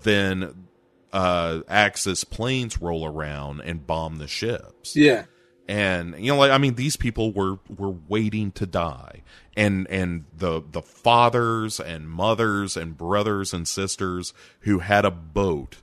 then 0.03 0.67
uh 1.11 1.61
axis 1.67 2.23
planes 2.23 2.79
roll 2.79 3.05
around 3.05 3.61
and 3.61 3.87
bomb 3.87 4.17
the 4.17 4.27
ships. 4.27 4.95
Yeah. 4.95 5.25
And 5.67 6.15
you 6.19 6.31
know 6.31 6.37
like 6.37 6.51
i 6.51 6.57
mean 6.57 6.75
these 6.75 6.95
people 6.95 7.31
were 7.31 7.57
were 7.77 7.95
waiting 8.07 8.51
to 8.53 8.65
die. 8.65 9.21
And 9.57 9.87
and 9.89 10.25
the 10.37 10.61
the 10.69 10.81
fathers 10.81 11.79
and 11.79 12.09
mothers 12.09 12.75
and 12.75 12.97
brothers 12.97 13.53
and 13.53 13.67
sisters 13.67 14.33
who 14.61 14.79
had 14.79 15.05
a 15.05 15.11
boat 15.11 15.77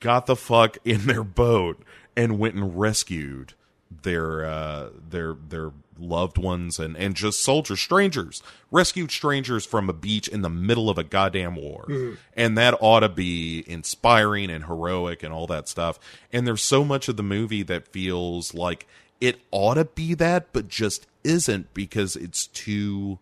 got 0.00 0.26
the 0.26 0.36
fuck 0.36 0.76
in 0.84 1.06
their 1.06 1.24
boat 1.24 1.82
and 2.16 2.38
went 2.38 2.56
and 2.56 2.78
rescued 2.78 3.54
their 4.02 4.44
uh 4.44 4.90
their 5.08 5.34
their 5.48 5.70
loved 5.98 6.38
ones 6.38 6.78
and 6.78 6.96
and 6.96 7.14
just 7.14 7.42
soldiers 7.42 7.80
strangers 7.80 8.42
rescued 8.70 9.10
strangers 9.10 9.64
from 9.64 9.88
a 9.88 9.92
beach 9.92 10.28
in 10.28 10.42
the 10.42 10.50
middle 10.50 10.90
of 10.90 10.98
a 10.98 11.04
goddamn 11.04 11.56
war. 11.56 11.86
Mm-hmm. 11.88 12.14
And 12.34 12.58
that 12.58 12.74
ought 12.80 13.00
to 13.00 13.08
be 13.08 13.64
inspiring 13.66 14.50
and 14.50 14.64
heroic 14.66 15.22
and 15.22 15.32
all 15.32 15.46
that 15.46 15.68
stuff. 15.68 15.98
And 16.32 16.46
there's 16.46 16.62
so 16.62 16.84
much 16.84 17.08
of 17.08 17.16
the 17.16 17.22
movie 17.22 17.62
that 17.64 17.88
feels 17.88 18.54
like 18.54 18.86
it 19.20 19.40
ought 19.50 19.74
to 19.74 19.84
be 19.84 20.14
that 20.14 20.52
but 20.52 20.68
just 20.68 21.06
isn't 21.24 21.72
because 21.74 22.14
it's 22.16 22.46
too 22.48 23.18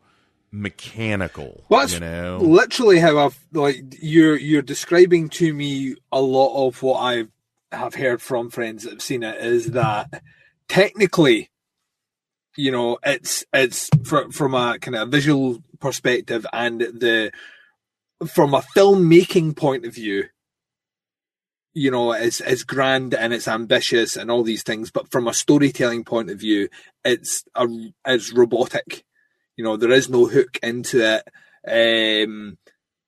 mechanical 0.52 1.64
Well, 1.68 1.88
you 1.88 2.00
know? 2.00 2.38
literally 2.40 2.98
how 2.98 3.18
I've 3.18 3.38
like 3.52 3.82
you're 4.00 4.36
you're 4.36 4.62
describing 4.62 5.28
to 5.30 5.52
me 5.52 5.96
a 6.12 6.20
lot 6.20 6.66
of 6.66 6.82
what 6.82 7.00
I 7.00 7.24
have 7.72 7.94
heard 7.94 8.22
from 8.22 8.50
friends 8.50 8.84
that 8.84 8.90
have 8.90 9.02
seen 9.02 9.22
it 9.22 9.36
is 9.42 9.72
that 9.72 10.22
technically, 10.68 11.50
you 12.56 12.70
know, 12.70 12.98
it's 13.04 13.44
it's 13.52 13.88
fr- 14.04 14.30
from 14.30 14.54
a 14.54 14.78
kind 14.78 14.96
of 14.96 15.10
visual 15.10 15.62
perspective 15.80 16.46
and 16.52 16.80
the 16.80 17.30
from 18.26 18.54
a 18.54 18.62
filmmaking 18.76 19.56
point 19.56 19.84
of 19.84 19.94
view, 19.94 20.24
you 21.74 21.90
know, 21.90 22.12
it's 22.12 22.40
it's 22.40 22.62
grand 22.62 23.14
and 23.14 23.34
it's 23.34 23.48
ambitious 23.48 24.16
and 24.16 24.30
all 24.30 24.42
these 24.42 24.62
things, 24.62 24.90
but 24.90 25.10
from 25.10 25.28
a 25.28 25.34
storytelling 25.34 26.04
point 26.04 26.30
of 26.30 26.40
view, 26.40 26.68
it's 27.04 27.44
a 27.54 27.66
it's 28.06 28.32
robotic. 28.32 29.04
You 29.56 29.64
know, 29.64 29.76
there 29.76 29.90
is 29.90 30.08
no 30.08 30.26
hook 30.26 30.58
into 30.62 31.00
it. 31.00 31.28
Um, 31.68 32.58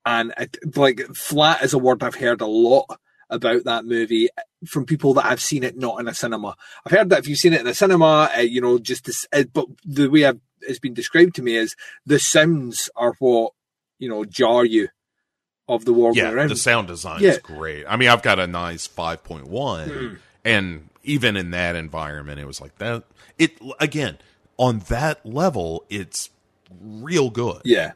and 0.05 0.33
it, 0.39 0.77
like 0.77 1.01
flat 1.15 1.63
is 1.63 1.75
a 1.75 1.79
word 1.79 2.03
I've 2.03 2.15
heard 2.15 2.41
a 2.41 2.47
lot 2.47 2.99
about 3.31 3.65
that 3.65 3.85
movie 3.85 4.29
from 4.67 4.85
people 4.87 5.15
that 5.15 5.27
have 5.27 5.41
seen 5.41 5.63
it 5.63 5.77
not 5.77 6.01
in 6.01 6.09
a 6.09 6.15
cinema. 6.15 6.57
I've 6.85 6.93
heard 6.93 7.11
that 7.11 7.21
if 7.21 7.29
you've 7.29 7.39
seen 7.39 7.53
it 7.53 7.61
in 7.61 7.67
a 7.67 7.75
cinema, 7.75 8.31
uh, 8.37 8.41
you 8.41 8.61
know, 8.61 8.79
just 8.79 9.05
this, 9.05 9.27
uh, 9.33 9.45
but 9.53 9.67
the 9.85 10.09
way 10.09 10.25
I've, 10.25 10.41
it's 10.63 10.79
been 10.79 10.95
described 10.95 11.35
to 11.37 11.43
me 11.43 11.57
is 11.57 11.77
the 12.07 12.19
sounds 12.19 12.91
are 12.97 13.15
what 13.21 13.53
you 13.99 14.09
know 14.09 14.25
jar 14.25 14.65
you 14.65 14.89
of 15.69 15.85
the 15.85 15.93
war 15.93 16.13
yeah 16.15 16.31
around. 16.31 16.49
the 16.49 16.57
sound 16.57 16.89
design 16.89 17.21
Yeah. 17.23 17.31
is 17.31 17.39
great 17.39 17.85
i 17.89 17.97
mean 17.97 18.09
i've 18.09 18.23
got 18.23 18.39
a 18.39 18.47
nice 18.47 18.89
5.1 18.89 19.47
Mm. 19.49 20.19
and 20.45 20.89
even 21.05 21.37
in 21.37 21.51
that 21.53 21.77
environment 21.77 22.41
it 22.41 22.47
was 22.47 22.61
like 22.61 22.77
that 22.79 23.05
it 23.39 23.59
again 23.79 24.19
on 24.57 24.81
that 24.89 25.25
level 25.27 25.85
it's 25.91 26.31
real 26.81 27.31
good 27.31 27.63
yeah, 27.65 27.93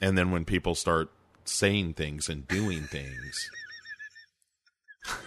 and 0.00 0.16
then 0.18 0.30
when 0.30 0.44
people 0.44 0.74
start 0.74 1.10
saying 1.44 1.94
things 1.94 2.28
and 2.28 2.46
doing 2.48 2.82
things 2.84 3.50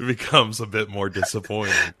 it 0.00 0.06
becomes 0.06 0.60
a 0.60 0.66
bit 0.66 0.88
more 0.88 1.08
disappointing. 1.08 1.94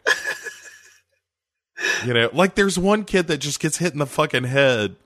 You 2.04 2.14
know 2.14 2.30
like 2.32 2.54
there's 2.54 2.78
one 2.78 3.04
kid 3.04 3.26
that 3.28 3.38
just 3.38 3.60
gets 3.60 3.78
hit 3.78 3.92
in 3.92 3.98
the 3.98 4.06
fucking 4.06 4.44
head 4.44 4.96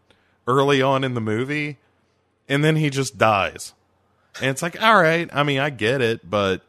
early 0.47 0.83
on 0.83 1.05
in 1.05 1.15
the 1.15 1.21
movie 1.21 1.79
and 2.49 2.65
then 2.65 2.77
he 2.77 2.91
just 2.91 3.19
dies. 3.19 3.73
And 4.41 4.51
it's 4.51 4.63
like 4.63 4.81
all 4.83 5.01
right 5.01 5.29
i 5.33 5.43
mean 5.43 5.59
i 5.59 5.71
get 5.71 6.01
it 6.01 6.29
but 6.29 6.63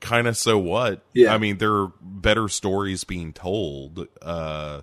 kind 0.00 0.26
of 0.26 0.36
so 0.36 0.58
what? 0.58 1.02
Yeah. 1.12 1.34
i 1.34 1.38
mean 1.38 1.58
there 1.58 1.72
are 1.72 1.92
better 2.00 2.48
stories 2.48 3.04
being 3.04 3.32
told 3.32 4.06
uh 4.22 4.82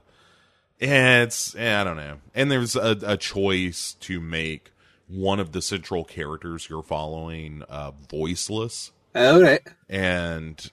and 0.79 1.23
it's 1.23 1.55
i 1.55 1.83
don't 1.83 1.97
know. 1.97 2.19
And 2.33 2.49
there's 2.51 2.75
a, 2.75 2.97
a 3.03 3.17
choice 3.17 3.93
to 4.01 4.19
make 4.19 4.71
one 5.11 5.39
of 5.39 5.51
the 5.51 5.61
central 5.61 6.03
characters 6.03 6.69
you're 6.69 6.81
following 6.83 7.63
uh 7.69 7.91
voiceless 8.09 8.91
all 9.15 9.41
right. 9.41 9.61
and 9.89 10.71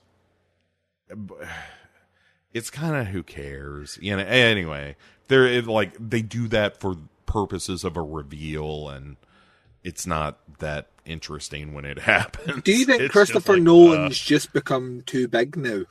it's 2.55 2.71
kind 2.71 2.97
of 2.97 3.09
who 3.09 3.23
cares 3.23 3.99
you 4.01 4.17
know 4.17 4.23
anyway 4.23 4.97
they're 5.29 5.47
it, 5.47 5.67
like 5.67 5.93
they 5.99 6.23
do 6.23 6.49
that 6.49 6.79
for 6.81 6.97
purposes 7.27 7.85
of 7.85 7.97
a 7.97 8.03
reveal 8.03 8.89
and 8.89 9.17
it's 9.85 10.07
not 10.07 10.39
that 10.59 10.89
interesting 11.05 11.73
when 11.73 11.85
it 11.85 11.99
happens 12.01 12.63
Do 12.63 12.73
you 12.77 12.85
think 12.85 13.01
It's 13.03 13.13
just 13.15 13.33
Christopher 13.33 13.55
like, 13.55 13.63
Nolan's 13.63 14.19
just 14.19 14.53
become 14.53 15.03
too 15.07 15.29
big 15.29 15.57
now? 15.57 15.83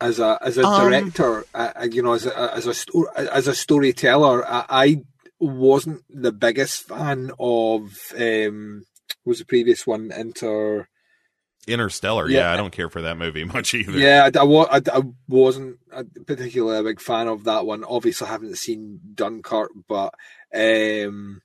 As 0.00 0.18
a 0.18 0.38
as 0.42 0.58
a 0.58 0.64
Um, 0.66 0.90
director, 0.90 1.44
uh, 1.54 1.72
uh, 1.76 1.88
you 1.90 2.02
know, 2.02 2.12
as 2.14 2.26
a 2.26 2.54
as 2.54 2.66
a 2.66 2.74
sto- 2.74 3.06
as 3.16 3.46
a 3.46 3.54
storyteller, 3.54 4.44
I, 4.46 4.64
I 4.68 5.02
wasn't 5.46 6.02
the 6.08 6.32
biggest 6.32 6.82
fan 6.84 7.30
of 7.38 7.90
um 8.18 8.84
was 9.24 9.38
the 9.38 9.44
previous 9.44 9.86
one 9.86 10.10
Inter. 10.12 10.88
interstellar 11.66 12.28
yeah. 12.28 12.40
Yeah. 12.40 12.52
i 12.52 12.56
don't 12.56 12.72
care 12.72 12.90
for 12.90 13.02
that 13.02 13.16
movie 13.16 13.44
much 13.56 13.74
either 13.74 13.92
Yeah, 13.92 14.28
I, 14.34 14.38
I, 14.38 14.76
I, 14.76 14.80
I 14.92 15.02
wasn't 15.28 15.78
a 15.92 16.04
particularly 16.26 16.78
a 16.78 16.82
big 16.82 17.00
fan 17.00 17.28
of 17.28 17.44
that 17.44 17.64
one. 17.64 17.84
Obviously, 17.84 18.26
I 18.26 18.30
haven't 18.30 18.58
seen 18.58 19.00
Dunkirk, 19.14 19.70
but 19.88 20.12
um, 20.54 21.40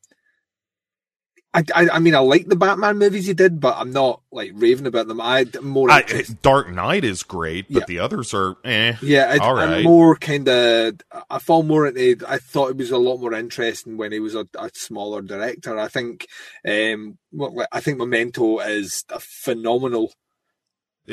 I 1.60 1.64
I, 1.76 1.84
I, 1.86 1.95
I 1.95 1.99
mean, 1.99 2.15
I 2.15 2.19
like 2.19 2.48
the 2.48 2.56
Batman 2.56 2.98
movies 2.98 3.27
he 3.27 3.34
did, 3.34 3.60
but 3.60 3.76
I'm 3.77 3.91
not 3.91 4.22
like 4.31 4.52
raving 4.53 4.88
about 4.88 5.07
them. 5.07 5.19
I'm 5.22 5.49
more. 5.61 5.90
I, 5.91 6.03
Dark 6.41 6.69
Knight 6.72 7.03
is 7.03 7.23
great, 7.23 7.65
but 7.69 7.81
Yeah. 7.81 7.86
the 7.88 7.99
others 7.99 8.34
are 8.34 8.56
eh. 8.64 8.95
yeah, 9.02 9.27
I, 9.30 9.38
all 9.38 9.57
I'm 9.57 9.84
more 9.84 10.15
kind 10.15 10.48
of. 10.48 10.95
I 11.30 11.40
fall 11.40 11.64
more 11.64 11.88
into. 11.88 12.23
I 12.27 12.38
thought 12.38 12.69
it 12.72 12.77
was 12.77 12.91
a 12.91 12.98
lot 12.98 13.18
more 13.18 13.34
interesting 13.34 13.98
when 13.98 14.11
he 14.11 14.19
was 14.19 14.36
a, 14.36 14.48
a 14.57 14.69
smaller 14.73 15.22
director. 15.22 15.77
I 15.77 15.88
think. 15.88 16.27
Um, 16.68 17.18
well, 17.31 17.65
I 17.72 17.80
think 17.80 17.98
Memento 17.98 18.60
is 18.60 19.03
a 19.10 19.19
phenomenal. 19.19 20.11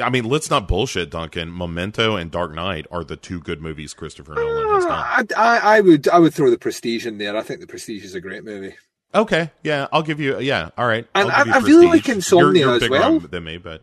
I 0.02 0.10
mean, 0.10 0.24
let's 0.24 0.50
not 0.50 0.68
bullshit, 0.68 1.10
Duncan. 1.10 1.56
Memento 1.56 2.16
and 2.16 2.30
Dark 2.30 2.54
Knight 2.54 2.86
are 2.90 3.02
the 3.02 3.16
two 3.16 3.40
good 3.40 3.62
movies 3.62 3.94
Christopher 3.94 4.34
Nolan 4.34 4.68
has 4.74 4.84
done. 4.84 4.92
I, 4.92 5.24
I, 5.34 5.76
I 5.76 5.80
would, 5.80 6.06
I 6.08 6.18
would 6.18 6.34
throw 6.34 6.50
the 6.50 6.58
Prestige 6.58 7.06
in 7.06 7.16
there. 7.16 7.34
I 7.34 7.40
think 7.40 7.60
the 7.60 7.66
Prestige 7.66 8.04
is 8.04 8.14
a 8.14 8.20
great 8.20 8.44
movie. 8.44 8.74
Okay, 9.16 9.50
yeah, 9.64 9.88
I'll 9.92 10.02
give 10.02 10.20
you. 10.20 10.38
Yeah, 10.40 10.70
all 10.76 10.86
right. 10.86 11.06
And 11.14 11.30
I- 11.30 11.38
I 11.40 11.58
really 11.58 11.88
Prestige. 11.88 12.06
like 12.06 12.08
Insomnia 12.16 12.60
you're, 12.60 12.74
you're 12.76 12.84
as 12.84 12.90
well. 12.90 13.18
than 13.20 13.44
me, 13.44 13.56
but 13.58 13.82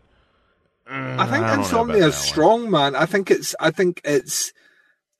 I 0.86 1.26
think 1.26 1.44
I 1.44 1.54
Insomnia 1.56 2.06
is 2.06 2.14
strong, 2.16 2.70
man. 2.70 2.94
I 2.94 3.06
think 3.06 3.30
it's 3.30 3.54
I 3.58 3.70
think 3.70 4.00
it's 4.04 4.52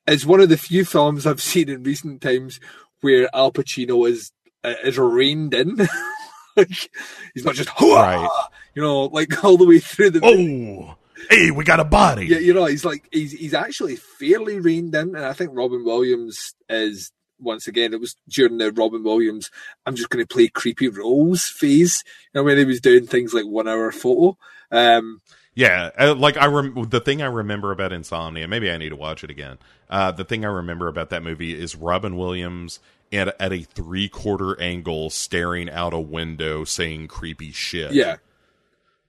it's 0.06 0.24
one 0.24 0.40
of 0.40 0.48
the 0.48 0.56
few 0.56 0.84
films 0.84 1.26
I've 1.26 1.42
seen 1.52 1.68
in 1.68 1.82
recent 1.82 2.20
times 2.20 2.60
where 3.00 3.28
Al 3.34 3.50
Pacino 3.52 4.08
is 4.08 4.32
uh, 4.62 4.74
is 4.84 4.98
reined 4.98 5.52
in. 5.54 5.76
like 6.56 6.90
he's 7.34 7.44
not 7.44 7.54
just 7.54 7.70
"Hooah!" 7.70 7.96
Right. 7.96 8.46
you 8.74 8.82
know, 8.82 9.06
like 9.06 9.42
all 9.44 9.56
the 9.56 9.66
way 9.66 9.78
through 9.80 10.10
the 10.10 10.20
oh, 10.22 10.94
hey, 11.30 11.50
we 11.50 11.64
got 11.64 11.80
a 11.80 11.84
body. 11.84 12.26
yeah, 12.26 12.38
you 12.38 12.54
know, 12.54 12.66
he's 12.66 12.84
like 12.84 13.08
he's 13.10 13.32
he's 13.32 13.54
actually 13.54 13.96
fairly 13.96 14.60
reined 14.60 14.94
in, 14.94 15.16
and 15.16 15.24
I 15.24 15.32
think 15.32 15.50
Robin 15.54 15.84
Williams 15.84 16.54
is 16.68 17.10
once 17.44 17.68
again. 17.68 17.92
It 17.92 18.00
was 18.00 18.16
during 18.28 18.58
the 18.58 18.72
Robin 18.72 19.02
Williams 19.04 19.50
"I'm 19.86 19.94
just 19.94 20.10
going 20.10 20.24
to 20.24 20.34
play 20.34 20.48
creepy 20.48 20.88
roles" 20.88 21.46
phase. 21.46 22.02
You 22.32 22.40
know, 22.40 22.44
when 22.44 22.58
he 22.58 22.64
was 22.64 22.80
doing 22.80 23.06
things 23.06 23.32
like 23.34 23.46
one 23.46 23.68
hour 23.68 23.92
photo. 23.92 24.36
Um, 24.72 25.20
Yeah, 25.54 25.90
uh, 25.98 26.14
like 26.14 26.36
I 26.36 26.46
rem- 26.46 26.88
the 26.90 27.00
thing 27.00 27.22
I 27.22 27.26
remember 27.26 27.70
about 27.70 27.92
Insomnia. 27.92 28.48
Maybe 28.48 28.70
I 28.70 28.76
need 28.76 28.88
to 28.88 28.96
watch 28.96 29.22
it 29.22 29.30
again. 29.30 29.58
Uh, 29.88 30.10
the 30.10 30.24
thing 30.24 30.44
I 30.44 30.48
remember 30.48 30.88
about 30.88 31.10
that 31.10 31.22
movie 31.22 31.54
is 31.54 31.76
Robin 31.76 32.16
Williams 32.16 32.80
at 33.12 33.40
at 33.40 33.52
a 33.52 33.62
three 33.62 34.08
quarter 34.08 34.60
angle, 34.60 35.10
staring 35.10 35.70
out 35.70 35.92
a 35.92 36.00
window, 36.00 36.64
saying 36.64 37.06
creepy 37.08 37.52
shit. 37.52 37.92
yeah. 37.92 38.16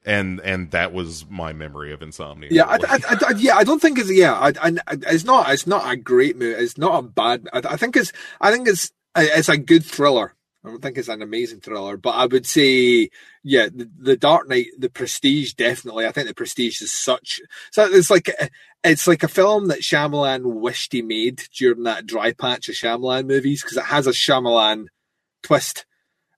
And 0.06 0.40
and 0.42 0.72
that 0.72 0.94
was 0.94 1.26
my 1.30 1.52
memory 1.54 1.92
of 1.92 2.02
Insomnia. 2.02 2.50
Yeah, 2.52 2.66
I. 2.66 2.78
I, 2.88 3.00
I, 3.28 3.32
yeah, 3.38 3.58
I 3.58 3.64
don't 3.64 3.82
think 3.82 4.00
it's 4.00 4.12
yeah, 4.12 4.34
I, 4.34 4.54
I, 4.62 4.78
it's 5.08 5.26
not, 5.26 5.52
it's 5.52 5.68
not 5.68 5.92
a 5.92 5.98
great 5.98 6.38
movie. 6.38 6.62
It's 6.62 6.78
not 6.78 7.00
a 7.00 7.02
bad. 7.02 7.48
I, 7.52 7.62
I 7.72 7.78
think 7.78 7.98
it's, 7.98 8.14
I 8.40 8.52
think 8.52 8.68
it's, 8.68 8.92
it's 9.16 9.50
a 9.50 9.58
good 9.58 9.84
thriller. 9.84 10.34
I 10.64 10.70
don't 10.70 10.82
think 10.82 10.98
it's 10.98 11.10
an 11.10 11.22
amazing 11.22 11.60
thriller, 11.60 11.98
but 11.98 12.12
I 12.12 12.26
would 12.26 12.46
say, 12.46 13.10
yeah, 13.44 13.68
the, 13.68 13.90
the 14.00 14.18
Dark 14.18 14.50
Knight, 14.50 14.68
the 14.80 14.90
Prestige, 14.90 15.54
definitely. 15.54 16.08
I 16.08 16.12
think 16.12 16.28
the 16.28 16.34
Prestige 16.34 16.82
is 16.82 16.92
such, 16.92 17.40
so 17.72 17.86
it's 17.86 18.10
like, 18.10 18.32
it's 18.84 19.08
like 19.08 19.22
a 19.22 19.28
film 19.28 19.68
that 19.68 19.82
Shyamalan 19.82 20.44
wished 20.44 20.94
he 20.94 21.04
made 21.04 21.44
during 21.56 21.84
that 21.84 22.08
dry 22.08 22.34
patch 22.34 22.68
of 22.70 22.76
Shyamalan 22.76 23.28
movies 23.28 23.62
because 23.62 23.78
it 23.78 23.86
has 23.86 24.08
a 24.08 24.12
Shyamalan 24.12 24.88
twist. 25.44 25.86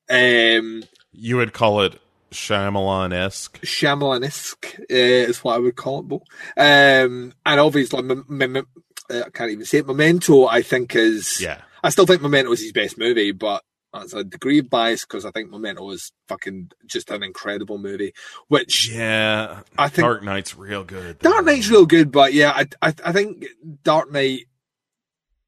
Um, 0.10 0.84
you 1.14 1.38
would 1.38 1.54
call 1.54 1.82
it 1.82 1.98
Shyamalan 2.32 3.14
esque. 3.14 3.60
Shyamalan-esque 3.62 4.80
uh, 4.80 4.86
is 4.90 5.44
what 5.44 5.56
I 5.56 5.60
would 5.60 5.76
call 5.76 6.00
it, 6.00 6.08
Bo. 6.08 6.24
Um, 6.58 7.34
and 7.46 7.60
obviously, 7.60 8.02
mem- 8.02 8.26
mem- 8.28 8.58
uh, 8.58 9.24
I 9.26 9.30
can't 9.30 9.52
even 9.52 9.66
say 9.66 9.80
it. 9.80 9.88
Memento, 9.88 10.46
I 10.46 10.62
think 10.62 10.96
is. 10.96 11.40
Yeah, 11.42 11.62
I 11.84 11.90
still 11.90 12.06
think 12.06 12.22
Memento 12.22 12.52
is 12.52 12.62
his 12.62 12.74
best 12.74 12.98
movie, 12.98 13.32
but 13.32 13.64
that's 13.94 14.14
a 14.14 14.24
degree 14.24 14.60
of 14.60 14.70
bias 14.70 15.06
because 15.06 15.26
I 15.26 15.32
think 15.32 15.50
Memento 15.50 15.90
is 15.92 16.12
fucking 16.28 16.72
just 16.86 17.10
an 17.10 17.24
incredible 17.24 17.78
movie. 17.78 18.14
Which 18.50 18.92
yeah. 18.92 19.62
I 19.78 19.88
think 19.88 20.06
Dark 20.06 20.24
Knight's 20.24 20.56
real 20.58 20.84
good. 20.84 21.20
though. 21.20 21.32
Dark 21.32 21.46
Knight's 21.46 21.70
real 21.70 21.86
good, 21.86 22.12
but 22.12 22.34
yeah, 22.34 22.52
I, 22.52 22.68
I 22.82 22.94
I 23.06 23.12
think 23.14 23.46
Dark 23.84 24.12
Knight 24.12 24.42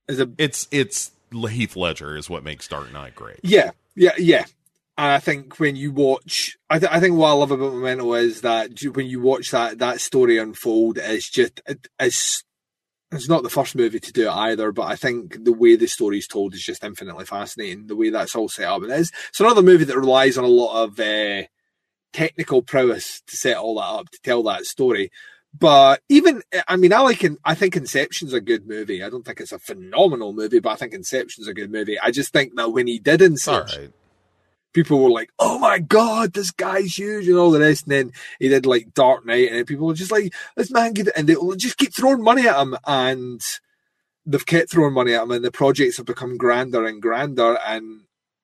is 0.08 0.20
a 0.20 0.30
It's 0.38 0.68
it's 0.72 1.12
Heath 1.32 1.76
Ledger 1.76 2.16
is 2.16 2.30
what 2.30 2.44
makes 2.44 2.68
Dark 2.68 2.92
Knight 2.92 3.16
great. 3.16 3.40
Yeah, 3.44 3.72
yeah, 3.96 4.14
yeah. 4.18 4.46
And 5.00 5.14
I 5.14 5.20
think 5.20 5.62
when 5.62 5.78
you 5.78 5.94
watch, 5.94 6.58
I, 6.70 6.78
th- 6.78 6.92
I 6.92 7.00
think 7.00 7.16
what 7.16 7.30
I 7.30 7.32
love 7.32 7.52
about 7.52 7.74
Memento 7.74 8.16
is 8.16 8.42
that 8.42 8.72
when 8.94 9.06
you 9.06 9.22
watch 9.22 9.52
that 9.52 9.80
that 9.80 10.02
story 10.02 10.38
unfold, 10.38 10.98
it's 10.98 11.30
just 11.30 11.62
it, 11.66 11.88
it's 11.98 12.44
it's 13.10 13.30
not 13.30 13.44
the 13.44 13.50
first 13.50 13.78
movie 13.78 14.02
to 14.02 14.12
do 14.12 14.28
it 14.28 14.34
either. 14.34 14.74
But 14.74 14.88
I 14.88 14.98
think 14.98 15.46
the 15.46 15.54
way 15.54 15.78
the 15.78 15.88
story 15.88 16.18
is 16.18 16.28
told 16.28 16.54
is 16.54 16.62
just 16.62 16.84
infinitely 16.84 17.24
fascinating. 17.24 17.88
The 17.88 17.96
way 17.96 18.10
that's 18.10 18.36
all 18.36 18.50
set 18.50 18.68
up, 18.68 18.82
and 18.82 18.92
it's 18.92 19.10
it's 19.30 19.40
another 19.40 19.62
movie 19.62 19.86
that 19.86 19.98
relies 19.98 20.38
on 20.38 20.44
a 20.44 20.48
lot 20.48 20.84
of 20.84 21.00
uh, 21.00 21.44
technical 22.12 22.62
prowess 22.62 23.22
to 23.28 23.38
set 23.38 23.56
all 23.56 23.76
that 23.76 24.02
up 24.02 24.10
to 24.10 24.20
tell 24.22 24.44
that 24.44 24.66
story. 24.66 25.12
But 25.58 26.02
even, 26.10 26.44
I 26.68 26.76
mean, 26.76 26.92
I 26.92 27.00
like, 27.00 27.26
I 27.46 27.56
think 27.56 27.78
Inception's 27.78 28.34
a 28.34 28.42
good 28.42 28.68
movie. 28.68 29.02
I 29.02 29.10
don't 29.10 29.26
think 29.26 29.40
it's 29.40 29.54
a 29.54 29.60
phenomenal 29.60 30.34
movie, 30.34 30.60
but 30.60 30.72
I 30.72 30.76
think 30.76 30.94
Inception's 30.94 31.48
a 31.48 31.54
good 31.54 31.72
movie. 31.72 31.98
I 31.98 32.12
just 32.12 32.34
think 32.34 32.56
that 32.56 32.74
when 32.74 32.86
he 32.86 33.00
did 33.00 33.22
Inception. 33.22 33.94
People 34.74 35.00
were 35.00 35.10
like, 35.10 35.32
"Oh 35.40 35.60
my 35.60 35.80
god, 35.80 36.34
this 36.34 36.52
guy's 36.52 36.98
huge," 36.98 37.28
and 37.28 37.38
all 37.38 37.52
the 37.52 37.60
rest. 37.60 37.84
And 37.84 37.92
then 37.92 38.12
he 38.40 38.50
did 38.50 38.66
like 38.66 38.94
Dark 38.94 39.26
Knight, 39.26 39.52
and 39.52 39.68
people 39.68 39.88
were 39.88 39.94
just 39.94 40.12
like, 40.12 40.34
"This 40.56 40.72
man," 40.72 40.94
could, 40.94 41.12
and 41.16 41.28
they 41.28 41.36
just 41.58 41.78
keep 41.78 41.94
throwing 41.94 42.24
money 42.24 42.48
at 42.48 42.60
him, 42.60 42.78
and 42.86 43.42
they've 44.26 44.46
kept 44.46 44.72
throwing 44.72 44.94
money 44.94 45.14
at 45.14 45.24
him, 45.24 45.32
and 45.32 45.44
the 45.44 45.52
projects 45.52 45.98
have 45.98 46.06
become 46.06 46.38
grander 46.38 46.86
and 46.86 47.02
grander. 47.02 47.58
And 47.66 48.02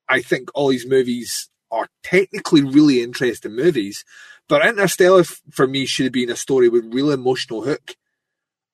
I 0.07 0.22
think 0.22 0.49
all 0.53 0.69
these 0.69 0.88
movies 0.88 1.49
are 1.72 1.88
technically 2.03 2.64
really 2.64 3.02
interesting 3.02 3.56
movies, 3.56 4.06
but 4.47 4.65
Interstellar 4.65 5.23
for 5.23 5.68
me 5.68 5.85
should 5.85 6.06
have 6.06 6.14
been 6.14 6.30
a 6.30 6.35
story 6.35 6.69
with 6.69 6.93
real 6.93 7.11
emotional 7.11 7.64
hook, 7.64 7.95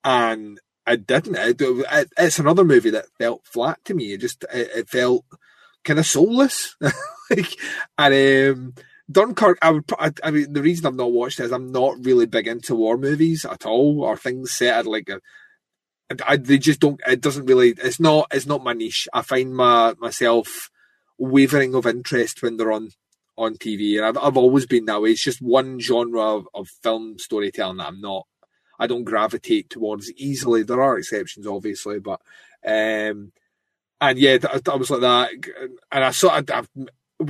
and 0.04 0.60
it 0.88 1.08
didn't. 1.08 1.36
It, 1.36 1.62
it, 1.62 2.14
it's 2.18 2.40
another 2.40 2.64
movie 2.64 2.90
that 2.90 3.06
felt 3.18 3.46
flat 3.46 3.80
to 3.86 3.94
me. 3.94 4.14
It 4.14 4.22
just 4.22 4.46
it 4.52 4.90
felt 4.90 5.26
kind 5.84 6.00
of 6.00 6.06
soulless. 6.06 6.76
like, 7.30 7.56
and 7.98 8.52
um, 8.58 8.74
Dunkirk, 9.12 9.58
I 9.62 9.72
would. 9.72 9.86
I, 10.00 10.12
I 10.24 10.32
mean, 10.32 10.54
the 10.54 10.62
reason 10.62 10.86
I've 10.86 10.96
not 10.96 11.12
watched 11.12 11.40
it 11.40 11.46
is 11.46 11.52
I'm 11.52 11.72
not 11.72 12.06
really 12.06 12.26
big 12.26 12.48
into 12.48 12.76
war 12.76 12.98
movies 12.98 13.46
at 13.46 13.66
all, 13.66 14.04
or 14.04 14.18
things 14.18 14.54
set 14.54 14.80
at 14.80 14.86
like 14.86 15.10
a. 15.10 15.20
I, 16.28 16.38
they 16.38 16.58
just 16.58 16.80
don't. 16.80 17.00
It 17.08 17.22
doesn't 17.22 17.46
really. 17.46 17.70
It's 17.70 18.00
not. 18.00 18.28
It's 18.32 18.46
not 18.46 18.64
my 18.64 18.74
niche. 18.74 19.08
I 19.14 19.22
find 19.22 19.56
my 19.56 19.94
myself 20.00 20.70
wavering 21.18 21.76
of 21.76 21.86
interest 21.86 22.42
when 22.42 22.58
they're 22.58 22.72
on 22.72 22.90
on 23.38 23.56
TV, 23.56 23.98
and 23.98 24.06
I've, 24.06 24.18
I've 24.24 24.38
always 24.38 24.66
been 24.66 24.86
that 24.86 25.02
way. 25.02 25.12
It's 25.12 25.24
just 25.24 25.42
one 25.42 25.80
genre 25.80 26.22
of, 26.22 26.48
of 26.54 26.70
film 26.84 27.18
storytelling 27.18 27.78
that 27.78 27.88
I'm 27.88 28.02
not. 28.02 28.28
I 28.80 28.88
don't 28.88 29.04
gravitate 29.04 29.70
towards 29.70 30.12
easily. 30.14 30.64
There 30.64 30.82
are 30.82 30.98
exceptions, 30.98 31.48
obviously, 31.48 32.00
but 32.00 32.20
um, 32.66 33.32
and 34.02 34.18
yeah, 34.20 34.38
th- 34.40 34.68
I 34.68 34.76
was 34.76 34.90
like 34.90 35.02
that, 35.02 35.30
and 35.92 36.04
I 36.04 36.12
saw. 36.12 36.30
I, 36.30 36.44
I, 36.52 36.64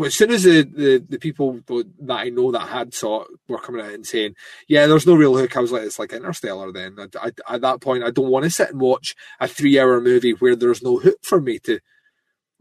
as 0.05 0.15
soon 0.15 0.31
as 0.31 0.43
the, 0.43 0.63
the, 0.63 1.05
the 1.09 1.19
people 1.19 1.59
that 1.67 2.17
I 2.17 2.29
know 2.29 2.49
that 2.53 2.69
had 2.69 2.93
saw 2.93 3.23
it 3.23 3.27
were 3.49 3.59
coming 3.59 3.81
out 3.85 3.91
and 3.91 4.07
saying, 4.07 4.35
"Yeah, 4.67 4.87
there's 4.87 5.05
no 5.05 5.15
real 5.15 5.35
hook," 5.37 5.57
I 5.57 5.59
was 5.59 5.71
like, 5.73 5.83
"It's 5.83 5.99
like 5.99 6.13
Interstellar." 6.13 6.71
Then 6.71 6.95
I, 6.97 7.27
I, 7.47 7.55
at 7.55 7.61
that 7.61 7.81
point, 7.81 8.05
I 8.05 8.09
don't 8.11 8.29
want 8.29 8.45
to 8.45 8.49
sit 8.49 8.69
and 8.71 8.79
watch 8.79 9.15
a 9.41 9.47
three-hour 9.49 9.99
movie 9.99 10.31
where 10.31 10.55
there's 10.55 10.81
no 10.81 10.97
hook 10.97 11.17
for 11.23 11.41
me 11.41 11.59
to. 11.59 11.79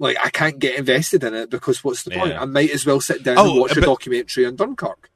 Like 0.00 0.16
I 0.24 0.30
can't 0.30 0.58
get 0.58 0.78
invested 0.78 1.22
in 1.22 1.34
it 1.34 1.50
because 1.50 1.84
what's 1.84 2.02
the 2.04 2.12
point? 2.12 2.32
I 2.32 2.46
might 2.46 2.70
as 2.70 2.86
well 2.86 3.00
sit 3.02 3.22
down 3.22 3.36
Oh, 3.38 3.50
and 3.52 3.60
watch 3.60 3.76
a 3.76 3.80
documentary 3.82 4.46
on 4.46 4.56
Dunkirk. 4.56 5.10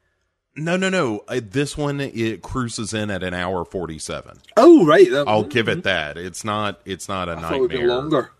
No, 0.56 0.76
no, 0.76 0.88
no. 0.90 1.24
Uh, 1.26 1.40
this 1.42 1.76
one 1.76 2.00
it 2.00 2.42
cruises 2.42 2.92
in 2.94 3.10
at 3.10 3.22
an 3.24 3.32
hour 3.34 3.64
forty 3.64 3.98
seven. 3.98 4.38
Oh 4.56 4.84
right, 4.86 5.10
that, 5.10 5.26
I'll 5.26 5.42
give 5.42 5.68
it 5.68 5.82
that. 5.84 6.16
It's 6.18 6.44
not. 6.44 6.80
It's 6.84 7.08
not 7.08 7.28
a 7.28 7.32
I 7.32 7.40
thought 7.40 7.54
it 7.54 7.60
would 7.60 7.70
be 7.70 7.78
nightmare. 7.78 7.96
longer. 7.96 8.30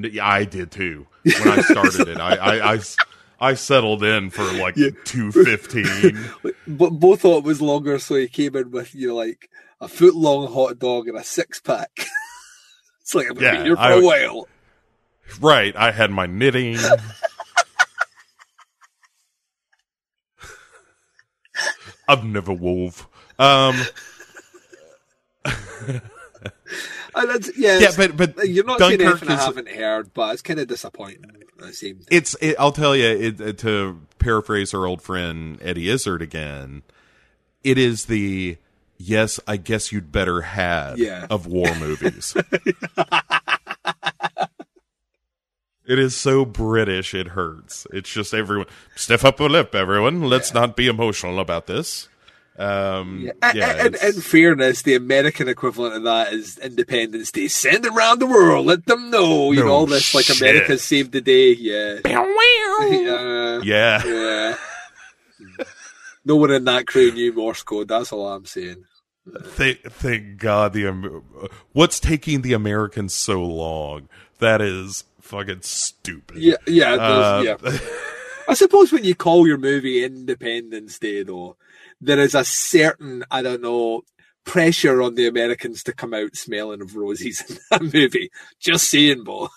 Yeah, 0.00 0.26
I 0.26 0.44
did 0.44 0.70
too. 0.70 1.06
When 1.24 1.48
I 1.48 1.60
started 1.62 2.08
it, 2.08 2.18
I 2.20 2.74
I 2.74 2.80
I 3.40 3.54
settled 3.54 4.02
in 4.04 4.30
for 4.30 4.44
like 4.52 4.76
two 5.04 5.32
fifteen. 5.32 6.18
But 6.66 6.90
both 6.90 7.22
thought 7.22 7.38
it 7.38 7.44
was 7.44 7.60
longer, 7.62 7.98
so 7.98 8.14
he 8.16 8.28
came 8.28 8.54
in 8.56 8.70
with 8.70 8.94
you 8.94 9.08
know, 9.08 9.16
like 9.16 9.48
a 9.80 9.88
foot 9.88 10.14
long 10.14 10.52
hot 10.52 10.78
dog 10.78 11.08
and 11.08 11.16
a 11.16 11.24
six 11.24 11.60
pack. 11.60 11.90
it's 13.00 13.14
like 13.14 13.28
I've 13.30 13.34
been 13.36 13.42
Yeah, 13.54 13.64
here 13.64 13.76
for 13.76 13.82
I- 13.82 13.92
a 13.94 14.02
while. 14.02 14.48
right. 15.40 15.74
I 15.76 15.90
had 15.92 16.10
my 16.10 16.26
knitting. 16.26 16.76
I've 22.06 22.24
never 22.24 22.52
wove. 22.52 23.06
Um, 23.38 23.76
Uh, 27.18 27.38
yeah, 27.56 27.78
yeah, 27.78 27.90
but 27.96 28.16
but 28.16 28.48
you're 28.48 28.64
not 28.64 28.78
saying 28.78 28.98
Dunkirk 28.98 29.22
anything 29.22 29.38
I 29.38 29.44
haven't 29.44 29.68
heard, 29.68 30.14
but 30.14 30.32
it's 30.32 30.42
kind 30.42 30.60
of 30.60 30.68
disappointing. 30.68 31.24
It 31.60 31.74
seems. 31.74 32.06
it's 32.10 32.34
it, 32.40 32.56
I'll 32.58 32.72
tell 32.72 32.94
you 32.94 33.06
it, 33.08 33.40
it- 33.40 33.58
to 33.58 34.00
paraphrase 34.18 34.72
our 34.74 34.86
old 34.86 35.02
friend 35.02 35.58
Eddie 35.62 35.88
Izzard 35.88 36.22
again. 36.22 36.82
It 37.64 37.76
is 37.78 38.06
the 38.06 38.56
yes, 38.96 39.40
I 39.46 39.56
guess 39.56 39.90
you'd 39.92 40.12
better 40.12 40.42
have 40.42 40.98
Yeah. 40.98 41.26
of 41.30 41.46
war 41.46 41.74
movies. 41.74 42.36
It 45.86 45.98
is 45.98 46.14
so 46.14 46.44
British, 46.44 47.14
it 47.14 47.28
hurts. 47.28 47.86
It's 47.94 48.12
just 48.12 48.34
everyone 48.34 48.66
stiff 48.94 49.24
up 49.24 49.40
a 49.40 49.44
lip, 49.44 49.74
everyone. 49.74 50.20
Let's 50.20 50.52
not 50.52 50.76
be 50.76 50.86
emotional 50.86 51.40
about 51.40 51.66
this. 51.66 52.08
Um, 52.58 53.30
yeah, 53.54 53.86
it's- 53.86 54.16
in 54.16 54.20
fairness, 54.20 54.82
the 54.82 54.94
American 54.94 55.48
equivalent 55.48 55.94
of 55.94 56.02
that 56.04 56.32
is 56.32 56.58
Independence 56.58 57.30
Day. 57.30 57.46
Send 57.48 57.86
it 57.86 57.92
around 57.92 58.18
the 58.18 58.26
world. 58.26 58.66
Let 58.66 58.86
them 58.86 59.10
know. 59.10 59.52
You 59.52 59.60
No 59.60 59.66
know, 59.66 59.72
all 59.72 59.86
this 59.86 60.12
like. 60.14 60.28
America 60.40 60.76
saved 60.78 61.12
the 61.12 61.20
day. 61.20 61.52
Yeah. 61.52 61.98
yeah. 62.04 63.60
yeah. 63.62 64.02
Yeah. 64.04 64.54
no 66.24 66.36
one 66.36 66.50
in 66.50 66.64
that 66.64 66.86
crew 66.86 67.10
knew 67.12 67.32
Morse 67.32 67.62
code. 67.62 67.88
That's 67.88 68.12
all 68.12 68.28
I'm 68.28 68.44
saying. 68.46 68.84
Thank, 69.42 69.82
thank 69.82 70.38
God 70.38 70.72
the 70.72 71.22
what's 71.72 72.00
taking 72.00 72.40
the 72.42 72.54
Americans 72.54 73.12
so 73.14 73.44
long? 73.44 74.08
That 74.38 74.62
is 74.62 75.04
fucking 75.20 75.60
stupid. 75.62 76.38
Yeah, 76.38 76.56
yeah, 76.66 76.92
Uh, 76.94 77.42
yeah. 77.44 77.78
I 78.48 78.54
suppose 78.54 78.90
when 78.90 79.04
you 79.04 79.14
call 79.14 79.46
your 79.46 79.58
movie 79.58 80.02
Independence 80.02 80.98
Day, 80.98 81.22
though, 81.22 81.56
there 82.00 82.18
is 82.18 82.34
a 82.34 82.44
certain, 82.44 83.24
I 83.30 83.42
don't 83.42 83.62
know, 83.62 84.02
pressure 84.44 85.02
on 85.02 85.14
the 85.14 85.26
Americans 85.26 85.82
to 85.84 85.92
come 85.92 86.14
out 86.14 86.36
smelling 86.36 86.80
of 86.80 86.96
roses 86.96 87.44
in 87.48 87.58
that 87.70 87.94
movie. 87.94 88.30
Just 88.60 88.90
saying, 88.90 89.24
Bo. 89.24 89.48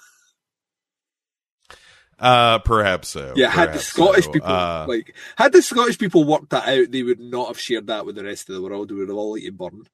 Uh, 2.20 2.60
perhaps 2.60 3.10
so. 3.10 3.34
Yeah, 3.36 3.50
had 3.50 3.74
the 3.74 3.80
Scottish 3.80 4.26
so. 4.26 4.32
people 4.32 4.50
Uh, 4.50 4.86
like 4.88 5.16
had 5.38 5.54
the 5.54 5.62
Scottish 5.62 5.98
people 5.98 6.24
worked 6.24 6.52
that 6.52 6.68
out, 6.68 6.92
they 6.92 7.02
would 7.02 7.20
not 7.20 7.48
have 7.48 7.60
shared 7.60 7.88
that 7.88 8.06
with 8.06 8.16
the 8.16 8.24
rest 8.24 8.48
of 8.48 8.56
the 8.56 8.62
world. 8.62 8.90
They 8.90 8.96
would 8.96 9.10
have 9.10 9.18
all 9.18 9.38
eaten 9.38 9.56
burn. 9.56 9.86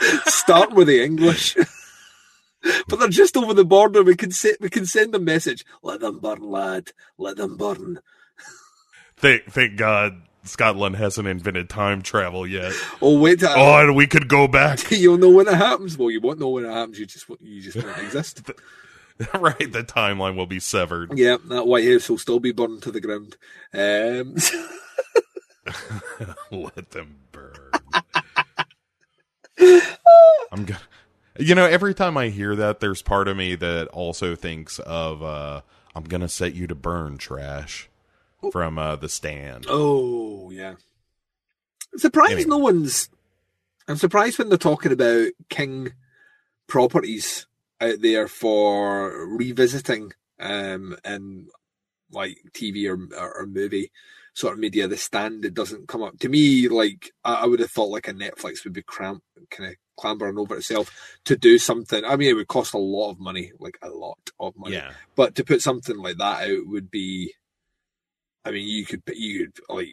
Start 0.26 0.74
with 0.74 0.86
the 0.86 1.02
English. 1.02 1.56
but 2.88 3.00
they're 3.00 3.08
just 3.08 3.36
over 3.36 3.52
the 3.52 3.64
border. 3.64 4.04
We 4.04 4.14
can 4.14 4.30
se- 4.30 4.58
we 4.60 4.70
can 4.70 4.86
send 4.86 5.12
a 5.16 5.18
message. 5.18 5.64
Let 5.82 6.00
them 6.00 6.20
burn, 6.20 6.42
lad. 6.42 6.92
Let 7.16 7.36
them 7.36 7.56
burn. 7.56 7.98
thank, 9.16 9.46
thank 9.46 9.76
God 9.76 10.27
Scotland 10.48 10.96
hasn't 10.96 11.28
invented 11.28 11.68
time 11.68 12.02
travel 12.02 12.46
yet. 12.46 12.72
Oh 13.02 13.18
wait, 13.18 13.40
till, 13.40 13.50
Oh, 13.50 13.80
and 13.80 13.94
we 13.96 14.06
could 14.06 14.28
go 14.28 14.48
back. 14.48 14.90
you'll 14.90 15.18
know 15.18 15.30
when 15.30 15.48
it 15.48 15.54
happens. 15.54 15.96
Well, 15.98 16.10
you 16.10 16.20
won't 16.20 16.38
know 16.40 16.48
when 16.48 16.64
it 16.64 16.72
happens. 16.72 16.98
You 16.98 17.06
just 17.06 17.26
you 17.40 17.60
just 17.60 17.76
won't 17.84 17.98
exist. 18.02 18.50
right, 19.34 19.72
the 19.72 19.82
timeline 19.82 20.36
will 20.36 20.46
be 20.46 20.60
severed. 20.60 21.18
yeah, 21.18 21.36
that 21.48 21.66
White 21.66 21.84
House 21.88 22.08
will 22.08 22.18
still 22.18 22.38
be 22.40 22.52
burned 22.52 22.82
to 22.82 22.90
the 22.92 23.00
ground. 23.00 23.36
Um, 23.74 24.36
Let 26.50 26.90
them 26.90 27.16
burn. 27.32 27.54
I'm 30.52 30.64
gonna. 30.64 30.80
You 31.38 31.54
know, 31.54 31.66
every 31.66 31.94
time 31.94 32.16
I 32.16 32.28
hear 32.30 32.56
that, 32.56 32.80
there's 32.80 33.02
part 33.02 33.28
of 33.28 33.36
me 33.36 33.54
that 33.56 33.86
also 33.88 34.34
thinks 34.34 34.78
of 34.80 35.22
uh, 35.22 35.60
"I'm 35.94 36.04
gonna 36.04 36.28
set 36.28 36.54
you 36.54 36.66
to 36.68 36.74
burn" 36.74 37.18
trash 37.18 37.87
from 38.52 38.78
uh, 38.78 38.96
the 38.96 39.08
stand. 39.08 39.66
Oh 39.68 40.50
yeah. 40.50 40.74
I'm 41.92 41.98
surprised 41.98 42.32
Anyway. 42.32 42.48
no 42.48 42.58
one's. 42.58 43.08
I'm 43.88 43.96
surprised 43.96 44.38
when 44.38 44.48
they're 44.50 44.58
talking 44.58 44.92
about 44.92 45.28
King 45.48 45.92
properties 46.66 47.46
out 47.80 48.00
there 48.00 48.28
for 48.28 49.26
revisiting, 49.28 50.12
um, 50.38 50.96
and 51.04 51.48
like 52.10 52.36
TV 52.52 52.88
or, 52.88 52.98
or, 53.18 53.42
or 53.42 53.46
movie 53.46 53.90
sort 54.34 54.52
of 54.54 54.58
media. 54.58 54.86
The 54.88 54.96
stand 54.96 55.44
it 55.44 55.54
doesn't 55.54 55.88
come 55.88 56.02
up 56.02 56.18
to 56.20 56.28
me. 56.28 56.68
Like 56.68 57.12
I, 57.24 57.34
I 57.36 57.46
would 57.46 57.60
have 57.60 57.70
thought, 57.70 57.90
like 57.90 58.08
a 58.08 58.12
Netflix 58.12 58.64
would 58.64 58.72
be 58.74 58.82
cramp, 58.82 59.22
kind 59.50 59.70
of 59.70 59.76
clambering 59.96 60.38
over 60.38 60.56
itself 60.56 60.94
to 61.24 61.36
do 61.36 61.58
something. 61.58 62.04
I 62.04 62.16
mean, 62.16 62.28
it 62.30 62.34
would 62.34 62.48
cost 62.48 62.74
a 62.74 62.78
lot 62.78 63.10
of 63.12 63.18
money, 63.20 63.52
like 63.58 63.78
a 63.82 63.88
lot 63.88 64.18
of 64.38 64.54
money. 64.56 64.74
Yeah, 64.74 64.92
But 65.16 65.34
to 65.36 65.44
put 65.44 65.62
something 65.62 65.96
like 65.96 66.18
that 66.18 66.48
out 66.50 66.66
would 66.66 66.90
be, 66.90 67.34
I 68.44 68.50
mean, 68.52 68.66
you 68.66 68.86
could 68.86 69.02
you 69.14 69.46
could 69.46 69.60
like 69.68 69.88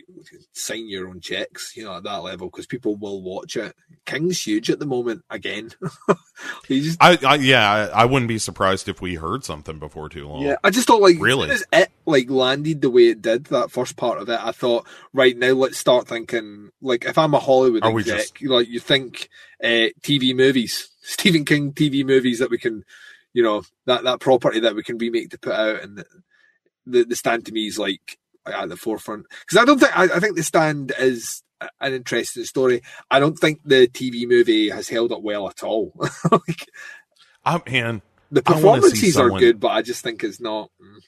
sign 0.53 0.88
your 0.88 1.09
own 1.09 1.19
checks, 1.19 1.73
you 1.76 1.84
know, 1.84 1.97
at 1.97 2.03
that 2.03 2.23
level 2.23 2.47
because 2.49 2.67
people 2.67 2.95
will 2.95 3.22
watch 3.22 3.57
it. 3.57 3.76
King's 4.05 4.41
huge 4.41 4.69
at 4.69 4.80
the 4.80 4.85
moment. 4.85 5.23
Again, 5.30 5.72
just 6.67 7.01
I, 7.01 7.17
I 7.26 7.35
yeah, 7.35 7.69
I, 7.93 8.03
I 8.03 8.05
wouldn't 8.05 8.30
be 8.30 8.38
surprised 8.38 8.88
if 8.88 9.01
we 9.01 9.15
heard 9.15 9.43
something 9.43 9.80
before 9.80 10.09
too 10.09 10.27
long. 10.27 10.43
yeah. 10.43 10.55
I 10.63 10.69
just 10.69 10.88
thought 10.88 11.01
like 11.01 11.17
Really? 11.19 11.49
it 11.73 11.91
like 12.05 12.30
landed 12.30 12.81
the 12.81 12.89
way 12.89 13.07
it 13.07 13.22
did 13.22 13.45
that 13.45 13.72
first 13.72 13.97
part 13.97 14.22
of 14.22 14.30
it. 14.30 14.39
I 14.41 14.51
thought 14.51 14.88
right 15.11 15.35
now 15.35 15.51
let's 15.53 15.77
start 15.77 16.07
thinking 16.07 16.69
like 16.81 17.03
if 17.05 17.17
I'm 17.17 17.34
a 17.34 17.39
Hollywood 17.39 17.84
Are 17.84 17.97
exec, 17.99 18.17
just- 18.35 18.43
like 18.43 18.69
you 18.69 18.80
think 18.80 19.27
uh, 19.63 19.89
TV 20.01 20.35
movies, 20.35 20.89
Stephen 21.01 21.45
King 21.45 21.73
TV 21.73 22.05
movies 22.05 22.39
that 22.39 22.51
we 22.51 22.57
can, 22.57 22.84
you 23.34 23.43
know, 23.43 23.63
that 23.85 24.03
that 24.03 24.19
property 24.19 24.59
that 24.61 24.76
we 24.76 24.84
can 24.84 24.97
remake 24.97 25.31
to 25.31 25.39
put 25.39 25.53
out 25.53 25.81
and 25.81 26.05
the, 26.85 27.03
the 27.03 27.15
stand 27.15 27.45
to 27.47 27.51
me 27.51 27.65
is 27.67 27.80
like 27.80 28.17
at 28.45 28.69
the 28.69 28.77
forefront 28.77 29.26
because 29.41 29.61
I 29.61 29.65
don't 29.65 29.80
think 29.80 29.97
I, 29.97 30.03
I 30.03 30.19
think 30.19 30.35
the 30.35 30.43
stand 30.43 30.91
is 30.99 31.41
an 31.80 31.93
interesting 31.93 32.43
story. 32.43 32.81
I 33.09 33.19
don't 33.19 33.38
think 33.38 33.61
the 33.65 33.88
TV 33.88 34.27
movie 34.27 34.69
has 34.69 34.89
held 34.89 35.11
up 35.11 35.22
well 35.22 35.47
at 35.49 35.63
all. 35.63 35.93
like, 36.31 36.67
I 37.45 37.61
man, 37.69 38.01
the 38.31 38.43
I 38.45 38.53
performances 38.53 39.17
are 39.17 39.30
good, 39.31 39.59
but 39.59 39.69
I 39.69 39.81
just 39.81 40.03
think 40.03 40.23
it's 40.23 40.39
not. 40.41 40.69
mm. 40.81 40.99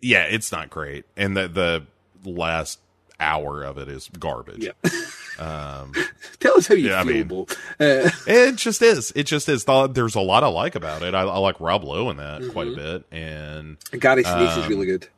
yeah, 0.00 0.24
it's 0.24 0.50
not 0.52 0.70
great, 0.70 1.04
and 1.16 1.36
the 1.36 1.48
the 1.48 1.86
last 2.30 2.78
hour 3.20 3.62
of 3.62 3.78
it 3.78 3.88
is 3.88 4.08
garbage. 4.18 4.64
Yeah. 4.64 4.90
Um, 5.38 5.94
Tell 6.40 6.58
us 6.58 6.66
how 6.66 6.74
you 6.74 6.90
Yeah, 6.90 7.00
I 7.00 7.04
feel, 7.04 7.24
mean- 7.26 7.46
Uh, 7.80 8.10
It 8.26 8.56
just 8.56 8.82
is. 8.82 9.12
It 9.16 9.22
just 9.24 9.48
is. 9.48 9.64
Th- 9.64 9.90
There's 9.90 10.14
a 10.14 10.20
lot 10.20 10.44
I 10.44 10.48
like 10.48 10.74
about 10.74 11.02
it. 11.02 11.14
I, 11.14 11.22
I 11.22 11.38
like 11.38 11.58
Rob 11.58 11.84
Lowe 11.84 12.10
in 12.10 12.18
that 12.18 12.46
quite 12.52 12.68
a 12.68 12.70
Mhm. 12.72 12.76
bit, 12.76 13.04
and 13.10 13.76
Gary 13.98 14.24
Sinise 14.24 14.58
is 14.58 14.64
Um, 14.64 14.68
really 14.68 14.86
good. 14.86 15.08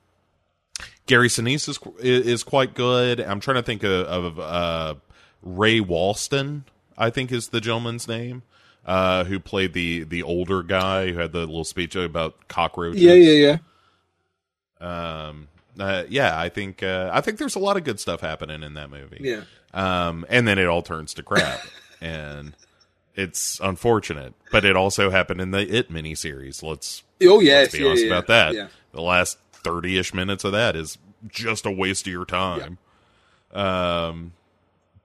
Gary 1.06 1.28
Sinise 1.28 1.68
is 1.68 1.78
is 2.00 2.42
quite 2.42 2.74
good. 2.74 3.20
I'm 3.20 3.40
trying 3.40 3.56
to 3.56 3.62
think 3.62 3.82
of, 3.82 3.90
of 4.06 4.38
uh, 4.38 4.94
Ray 5.42 5.80
Walston. 5.80 6.62
I 6.96 7.10
think 7.10 7.32
is 7.32 7.48
the 7.48 7.60
gentleman's 7.60 8.06
name, 8.08 8.42
uh, 8.86 9.24
who 9.24 9.38
played 9.40 9.72
the 9.72 10.04
the 10.04 10.22
older 10.22 10.62
guy 10.62 11.10
who 11.12 11.18
had 11.18 11.32
the 11.32 11.40
little 11.40 11.64
speech 11.64 11.94
about 11.96 12.48
cockroaches. 12.48 13.02
Yeah, 13.02 13.14
yeah, 13.14 13.58
yeah. 14.80 15.28
Um, 15.28 15.48
uh, 15.78 16.04
yeah, 16.08 16.38
I 16.38 16.48
think 16.48 16.82
uh, 16.82 17.10
I 17.12 17.20
think 17.20 17.38
there's 17.38 17.56
a 17.56 17.60
lot 17.60 17.76
of 17.76 17.84
good 17.84 18.00
stuff 18.00 18.20
happening 18.20 18.62
in 18.62 18.74
that 18.74 18.90
movie. 18.90 19.20
Yeah. 19.20 19.42
Um, 19.72 20.24
and 20.28 20.46
then 20.46 20.58
it 20.58 20.66
all 20.66 20.82
turns 20.82 21.14
to 21.14 21.22
crap, 21.22 21.60
and 22.00 22.54
it's 23.16 23.58
unfortunate. 23.62 24.34
But 24.52 24.64
it 24.64 24.76
also 24.76 25.10
happened 25.10 25.40
in 25.40 25.50
the 25.50 25.60
It 25.60 25.90
miniseries. 25.90 26.62
Let's 26.62 27.02
Oh, 27.22 27.40
yes. 27.40 27.72
be 27.72 27.78
yeah, 27.80 27.88
honest 27.88 28.04
yeah, 28.04 28.10
about 28.12 28.26
that. 28.28 28.54
Yeah. 28.54 28.68
The 28.92 29.00
last 29.02 29.38
thirty 29.64 29.98
ish 29.98 30.14
minutes 30.14 30.44
of 30.44 30.52
that 30.52 30.76
is 30.76 30.98
just 31.28 31.66
a 31.66 31.70
waste 31.70 32.06
of 32.06 32.12
your 32.12 32.24
time. 32.24 32.78
Um, 33.52 34.32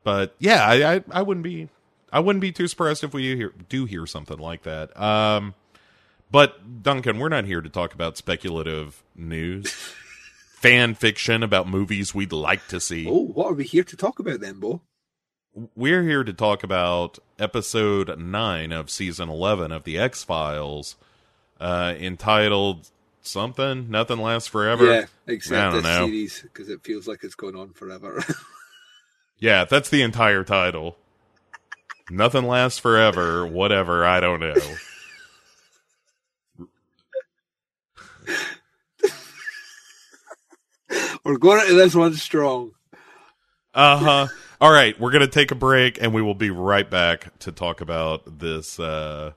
but 0.04 0.36
yeah, 0.40 0.64
I, 0.66 0.96
I 0.96 1.04
I 1.12 1.22
wouldn't 1.22 1.44
be 1.44 1.70
I 2.12 2.20
wouldn't 2.20 2.42
be 2.42 2.52
too 2.52 2.68
surprised 2.68 3.04
if 3.04 3.14
we 3.14 3.36
hear, 3.36 3.54
do 3.70 3.86
hear 3.86 4.06
something 4.06 4.38
like 4.38 4.64
that. 4.64 5.00
Um, 5.00 5.54
but 6.32 6.84
Duncan, 6.84 7.20
we're 7.20 7.30
not 7.30 7.46
here 7.46 7.62
to 7.62 7.70
talk 7.70 7.94
about 7.94 8.18
speculative 8.18 9.04
news, 9.16 9.72
fan 10.56 10.96
fiction 10.96 11.44
about 11.44 11.68
movies 11.68 12.14
we'd 12.14 12.32
like 12.32 12.68
to 12.68 12.80
see. 12.80 13.08
Oh, 13.08 13.26
what 13.26 13.52
are 13.52 13.54
we 13.54 13.64
here 13.64 13.84
to 13.84 13.96
talk 13.96 14.20
about 14.20 14.40
then, 14.40 14.60
Bo? 14.60 14.82
We're 15.76 16.04
here 16.04 16.24
to 16.24 16.34
talk 16.34 16.64
about 16.64 17.18
episode 17.40 18.20
nine 18.20 18.72
of 18.72 18.90
season 18.90 19.30
eleven 19.30 19.72
of 19.72 19.84
the 19.84 19.98
X 19.98 20.24
Files, 20.24 20.96
uh, 21.60 21.96
entitled 21.98 22.92
something. 23.22 23.90
Nothing 23.90 24.20
lasts 24.20 24.48
forever. 24.48 24.86
Yeah, 24.86 25.06
except 25.28 25.74
this 25.74 25.84
know. 25.84 26.06
series 26.06 26.42
because 26.42 26.70
it 26.70 26.84
feels 26.84 27.08
like 27.08 27.24
it's 27.24 27.36
going 27.36 27.56
on 27.56 27.74
forever. 27.74 28.24
Yeah, 29.40 29.64
that's 29.64 29.90
the 29.90 30.02
entire 30.02 30.44
title. 30.44 30.98
Nothing 32.10 32.46
lasts 32.46 32.78
forever. 32.78 33.48
Whatever. 33.48 34.06
I 34.06 34.20
don't 34.20 34.42
know. 34.42 34.56
We're 41.24 41.38
going 41.38 41.62
into 41.62 41.76
this 41.76 41.96
one 41.96 42.16
strong. 42.16 42.72
Uh 43.74 43.98
huh. 43.98 44.28
All 44.60 44.72
right, 44.72 45.00
we're 45.00 45.12
gonna 45.12 45.28
take 45.28 45.52
a 45.52 45.56
break, 45.56 46.02
and 46.02 46.14
we 46.14 46.22
will 46.22 46.34
be 46.34 46.50
right 46.50 46.90
back 46.90 47.38
to 47.40 47.52
talk 47.52 47.80
about 47.82 48.40
this. 48.40 48.80
Uh, 48.80 49.34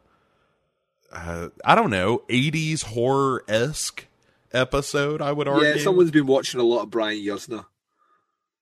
uh 1.12 1.48
I 1.64 1.74
don't 1.74 1.90
know, 1.90 2.22
'80s 2.28 2.84
horror 2.84 3.44
esque 3.48 4.06
episode. 4.52 5.22
I 5.22 5.32
would 5.32 5.48
argue. 5.48 5.68
Yeah, 5.68 5.78
someone's 5.78 6.10
been 6.10 6.26
watching 6.26 6.60
a 6.60 6.64
lot 6.64 6.82
of 6.82 6.90
Brian 6.90 7.18
Yuzna. 7.22 7.66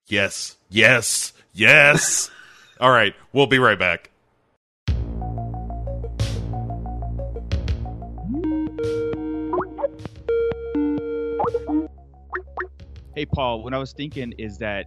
Yes. 0.06 0.56
Yes. 0.68 1.32
Yes. 1.52 2.30
All 2.80 2.90
right, 2.90 3.14
we'll 3.32 3.46
be 3.46 3.58
right 3.58 3.78
back. 3.78 4.10
Hey, 13.14 13.26
Paul, 13.26 13.62
what 13.62 13.74
I 13.74 13.78
was 13.78 13.92
thinking 13.92 14.32
is 14.38 14.56
that 14.58 14.86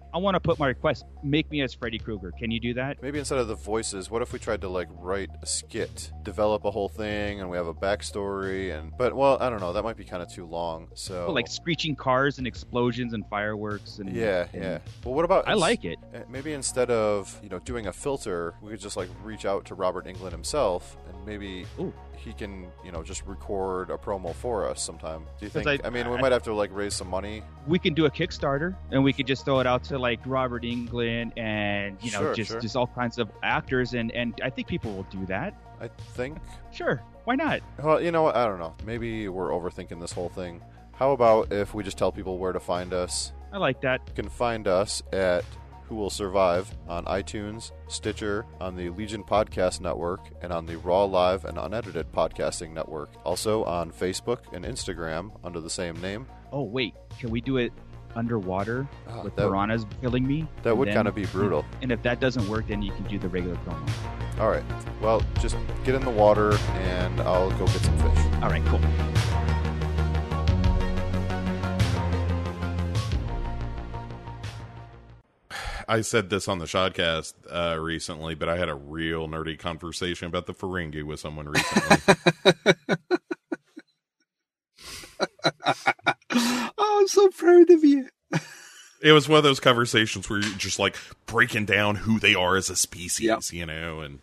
I 0.13 0.17
want 0.17 0.35
to 0.35 0.39
put 0.39 0.59
my 0.59 0.67
request. 0.67 1.05
Make 1.23 1.49
me 1.49 1.61
as 1.61 1.73
Freddy 1.73 1.97
Krueger. 1.97 2.31
Can 2.31 2.51
you 2.51 2.59
do 2.59 2.73
that? 2.73 3.01
Maybe 3.01 3.19
instead 3.19 3.37
of 3.37 3.47
the 3.47 3.55
voices, 3.55 4.09
what 4.11 4.21
if 4.21 4.33
we 4.33 4.39
tried 4.39 4.61
to 4.61 4.69
like 4.69 4.87
write 4.91 5.29
a 5.41 5.45
skit, 5.45 6.11
develop 6.23 6.65
a 6.65 6.71
whole 6.71 6.89
thing, 6.89 7.39
and 7.39 7.49
we 7.49 7.55
have 7.57 7.67
a 7.67 7.73
backstory? 7.73 8.77
And 8.77 8.91
but 8.97 9.15
well, 9.15 9.37
I 9.39 9.49
don't 9.49 9.59
know. 9.61 9.73
That 9.73 9.83
might 9.83 9.97
be 9.97 10.03
kind 10.03 10.21
of 10.21 10.29
too 10.31 10.45
long. 10.45 10.89
So 10.95 11.31
Like 11.31 11.47
screeching 11.47 11.95
cars 11.95 12.37
and 12.39 12.47
explosions 12.47 13.13
and 13.13 13.25
fireworks 13.29 13.99
and 13.99 14.13
yeah, 14.13 14.47
and- 14.53 14.63
yeah. 14.63 14.79
Well, 15.05 15.13
what 15.13 15.25
about 15.25 15.47
I 15.47 15.53
like 15.53 15.85
it. 15.85 15.97
Uh, 16.13 16.19
Maybe 16.29 16.53
instead 16.53 16.91
of 16.91 17.39
you 17.41 17.49
know 17.49 17.59
doing 17.59 17.87
a 17.87 17.93
filter, 17.93 18.53
we 18.61 18.71
could 18.71 18.81
just 18.81 18.97
like 18.97 19.09
reach 19.23 19.45
out 19.45 19.65
to 19.65 19.75
Robert 19.75 20.05
Englund 20.05 20.31
himself, 20.31 20.97
and 21.07 21.25
maybe 21.25 21.65
Ooh. 21.79 21.93
He 22.23 22.33
can 22.33 22.67
you 22.85 22.91
know 22.91 23.01
just 23.03 23.25
record 23.25 23.89
a 23.89 23.97
promo 23.97 24.33
for 24.35 24.67
us 24.69 24.81
sometime. 24.81 25.25
Do 25.39 25.45
you 25.45 25.49
think? 25.49 25.67
I, 25.67 25.79
I- 25.83 25.89
mean, 25.89 26.09
we 26.09 26.17
I- 26.17 26.21
might 26.21 26.31
have 26.31 26.43
to 26.43 26.53
like 26.53 26.69
raise 26.73 26.93
some 26.93 27.09
money. 27.09 27.41
We 27.67 27.79
can 27.79 27.93
do 27.93 28.05
a 28.05 28.11
Kickstarter 28.11 28.75
and 28.91 29.03
we 29.03 29.11
could 29.13 29.27
just 29.27 29.43
throw 29.45 29.59
it 29.59 29.67
out 29.67 29.83
to 29.85 29.97
like 29.97 30.19
Robert 30.25 30.63
Englund 30.63 31.31
and 31.37 31.97
you 32.01 32.11
know 32.11 32.19
Sure, 32.19 32.33
just 32.35 32.51
sure. 32.51 32.59
just 32.61 32.75
all 32.75 32.87
kinds 32.87 33.17
of 33.17 33.29
actors 33.43 33.93
and 33.93 34.11
and 34.11 34.39
I 34.43 34.49
think 34.49 34.67
people 34.67 34.93
will 34.93 35.07
do 35.09 35.25
that. 35.25 35.55
I 35.79 35.87
think. 36.13 36.37
Sure, 36.71 37.01
why 37.23 37.35
not? 37.35 37.61
Well, 37.81 37.99
you 38.01 38.11
know 38.11 38.21
what? 38.23 38.35
I 38.35 38.45
don't 38.45 38.59
know. 38.59 38.75
Maybe 38.85 39.27
we're 39.27 39.49
overthinking 39.49 39.99
this 39.99 40.11
whole 40.11 40.29
thing. 40.29 40.61
How 40.93 41.11
about 41.13 41.51
if 41.51 41.73
we 41.73 41.83
just 41.83 41.97
tell 41.97 42.11
people 42.11 42.37
where 42.37 42.53
to 42.53 42.59
find 42.59 42.93
us? 42.93 43.33
I 43.51 43.57
like 43.57 43.81
that. 43.81 44.01
You 44.07 44.13
can 44.13 44.29
find 44.29 44.67
us 44.67 45.01
at 45.11 45.43
Who 45.91 45.97
Will 45.97 46.09
Survive 46.09 46.73
on 46.87 47.03
iTunes, 47.03 47.73
Stitcher, 47.89 48.45
on 48.61 48.77
the 48.77 48.89
Legion 48.91 49.25
Podcast 49.25 49.81
Network, 49.81 50.21
and 50.41 50.53
on 50.53 50.65
the 50.65 50.77
Raw 50.77 51.03
Live 51.03 51.43
and 51.43 51.57
Unedited 51.57 52.13
Podcasting 52.13 52.71
Network. 52.71 53.09
Also 53.25 53.65
on 53.65 53.91
Facebook 53.91 54.39
and 54.53 54.63
Instagram 54.63 55.31
under 55.43 55.59
the 55.59 55.69
same 55.69 55.99
name. 55.99 56.27
Oh 56.53 56.63
wait, 56.63 56.93
can 57.19 57.29
we 57.29 57.41
do 57.41 57.57
it 57.57 57.73
underwater 58.15 58.87
Oh, 59.09 59.21
with 59.23 59.35
that- 59.35 59.49
piranhas 59.49 59.85
killing 59.99 60.25
me? 60.25 60.47
That 60.63 60.77
would 60.77 60.87
kind 60.93 61.09
of 61.09 61.13
be 61.15 61.25
brutal. 61.25 61.65
And 61.81 61.91
if 61.91 62.01
that 62.03 62.21
doesn't 62.21 62.47
work, 62.47 62.67
then 62.69 62.81
you 62.81 62.93
can 62.93 63.03
do 63.09 63.19
the 63.19 63.27
regular 63.27 63.57
promo. 63.57 63.89
All 64.39 64.49
right. 64.49 64.63
Well, 65.01 65.21
just 65.41 65.57
get 65.83 65.93
in 65.93 66.05
the 66.05 66.09
water 66.09 66.53
and 66.73 67.19
I'll 67.19 67.51
go 67.59 67.65
get 67.65 67.81
some 67.81 67.97
fish. 67.97 68.25
All 68.41 68.49
right, 68.49 68.63
cool. 68.67 68.79
I 75.91 75.99
said 76.01 76.29
this 76.29 76.47
on 76.47 76.59
the 76.59 76.65
Shotcast 76.65 77.33
uh, 77.51 77.77
recently, 77.77 78.33
but 78.33 78.47
I 78.47 78.55
had 78.55 78.69
a 78.69 78.73
real 78.75 79.27
nerdy 79.27 79.59
conversation 79.59 80.25
about 80.25 80.45
the 80.45 80.53
Ferengi 80.53 81.03
with 81.03 81.19
someone 81.19 81.49
recently. 81.49 81.97
oh, 86.33 86.97
I'm 87.01 87.07
so 87.09 87.27
proud 87.29 87.69
of 87.69 87.83
you. 87.83 88.07
it 89.01 89.11
was 89.11 89.27
one 89.27 89.37
of 89.37 89.43
those 89.43 89.59
conversations 89.59 90.29
where 90.29 90.39
you're 90.39 90.55
just 90.57 90.79
like 90.79 90.95
breaking 91.25 91.65
down 91.65 91.95
who 91.95 92.19
they 92.19 92.35
are 92.35 92.55
as 92.55 92.69
a 92.69 92.77
species, 92.77 93.25
Yep. 93.25 93.41
you 93.51 93.65
know, 93.65 93.99
and 93.99 94.19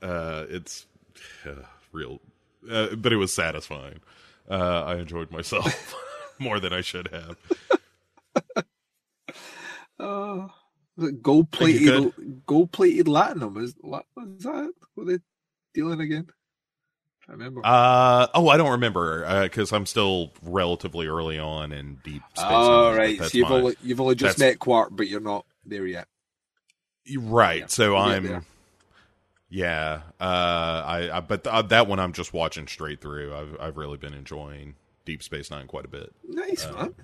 uh, 0.00 0.46
it's 0.48 0.86
uh, 1.44 1.66
real, 1.92 2.18
uh, 2.70 2.94
but 2.96 3.12
it 3.12 3.16
was 3.16 3.34
satisfying. 3.34 4.00
Uh, 4.50 4.84
I 4.84 4.96
enjoyed 4.96 5.30
myself 5.30 5.94
more 6.38 6.58
than 6.58 6.72
I 6.72 6.80
should 6.80 7.08
have. 7.08 7.36
Oh, 10.04 10.50
gold 11.22 11.50
plated, 11.50 12.12
gold 12.46 12.72
plated 12.72 13.06
latinum 13.06 13.56
is 13.62 13.70
is 13.70 14.42
that 14.44 14.72
what 14.94 15.06
they 15.06 15.18
dealing 15.74 16.00
again? 16.00 16.26
I 17.28 17.32
remember. 17.32 17.60
Uh, 17.64 18.26
oh, 18.34 18.48
I 18.48 18.56
don't 18.56 18.72
remember 18.72 19.42
because 19.44 19.72
I'm 19.72 19.86
still 19.86 20.32
relatively 20.42 21.06
early 21.06 21.38
on 21.38 21.72
in 21.72 21.98
Deep 22.04 22.22
Space. 22.34 22.44
oh, 22.48 22.88
Nine, 22.90 22.92
but 22.92 22.98
right. 22.98 23.30
So 23.30 23.38
you've 23.38 23.48
my- 23.48 23.54
only 23.56 23.76
you've 23.82 24.00
only 24.00 24.14
just 24.16 24.38
met 24.38 24.58
Quark, 24.58 24.90
but 24.92 25.08
you're 25.08 25.20
not 25.20 25.46
there 25.64 25.86
yet. 25.86 26.08
right. 27.18 27.60
Yeah, 27.60 27.66
so 27.66 27.96
I'm. 27.96 28.44
Yeah, 29.48 30.00
uh, 30.18 30.24
I, 30.86 31.10
I 31.18 31.20
but 31.20 31.46
uh, 31.46 31.60
that 31.62 31.86
one 31.86 32.00
I'm 32.00 32.14
just 32.14 32.32
watching 32.32 32.66
straight 32.66 33.00
through. 33.02 33.34
I've 33.34 33.56
I've 33.60 33.76
really 33.76 33.98
been 33.98 34.14
enjoying 34.14 34.76
Deep 35.04 35.22
Space 35.22 35.50
Nine 35.50 35.66
quite 35.66 35.84
a 35.84 35.88
bit. 35.88 36.10
Nice 36.26 36.64
Uh, 36.64 36.72
man. 36.72 36.94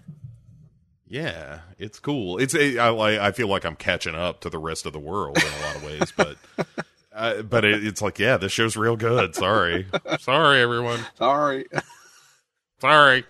Yeah, 1.09 1.61
it's 1.79 1.99
cool. 1.99 2.39
It's 2.39 2.55
a, 2.55 2.79
I 2.79 3.29
I 3.29 3.33
feel 3.33 3.49
like 3.49 3.65
I'm 3.65 3.77
catching 3.77 4.15
up 4.15 4.41
to 4.41 4.51
the 4.51 4.59
rest 4.59 4.85
of 4.87 4.93
the 4.93 4.99
world 4.99 5.39
in 5.39 5.45
a 5.45 5.67
lot 5.67 5.77
of 5.77 5.83
ways, 5.85 6.13
but 6.17 6.37
uh, 7.15 7.43
but 7.43 7.65
it, 7.65 7.85
it's 7.87 8.03
like 8.03 8.19
yeah, 8.19 8.37
this 8.37 8.53
show's 8.53 8.77
real 8.77 8.97
good. 8.97 9.35
Sorry, 9.35 9.87
sorry 10.19 10.61
everyone, 10.61 11.01
Sorry. 11.17 11.65
sorry. 12.81 13.25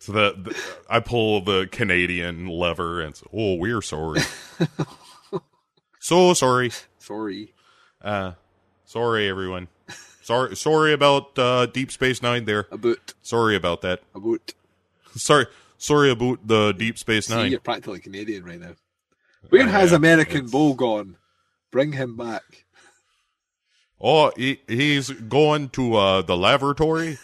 So 0.00 0.12
the, 0.12 0.34
the 0.36 0.56
I 0.90 1.00
pull 1.00 1.40
the 1.42 1.68
Canadian 1.70 2.46
lever 2.48 3.00
and 3.00 3.10
it's, 3.10 3.22
oh 3.32 3.54
we're 3.54 3.80
sorry, 3.80 4.20
so 6.00 6.34
sorry, 6.34 6.72
Sorry. 6.98 7.54
uh, 8.02 8.32
sorry 8.84 9.28
everyone, 9.28 9.68
sorry 10.22 10.56
sorry 10.56 10.92
about 10.92 11.38
uh, 11.38 11.66
Deep 11.66 11.90
Space 11.92 12.20
Nine 12.20 12.44
there. 12.44 12.66
About 12.70 13.14
Sorry 13.22 13.54
about 13.56 13.80
that. 13.82 14.02
about. 14.14 14.52
Sorry 15.14 15.46
sorry 15.82 16.10
about 16.10 16.46
the 16.46 16.72
Deep 16.72 16.98
Space 16.98 17.26
See, 17.26 17.34
Nine. 17.34 17.50
you're 17.50 17.60
practically 17.60 18.00
Canadian 18.00 18.44
right 18.44 18.60
now. 18.60 18.74
Where 19.50 19.66
I 19.66 19.70
has 19.70 19.92
am. 19.92 19.96
American 19.96 20.36
It's- 20.38 20.50
Bull 20.50 20.74
gone? 20.74 21.16
Bring 21.70 21.92
him 21.92 22.16
back. 22.16 22.42
Oh, 24.00 24.32
he, 24.36 24.60
he's 24.66 25.10
going 25.10 25.68
to 25.70 25.94
uh, 25.94 26.22
the 26.22 26.36
laboratory. 26.36 27.18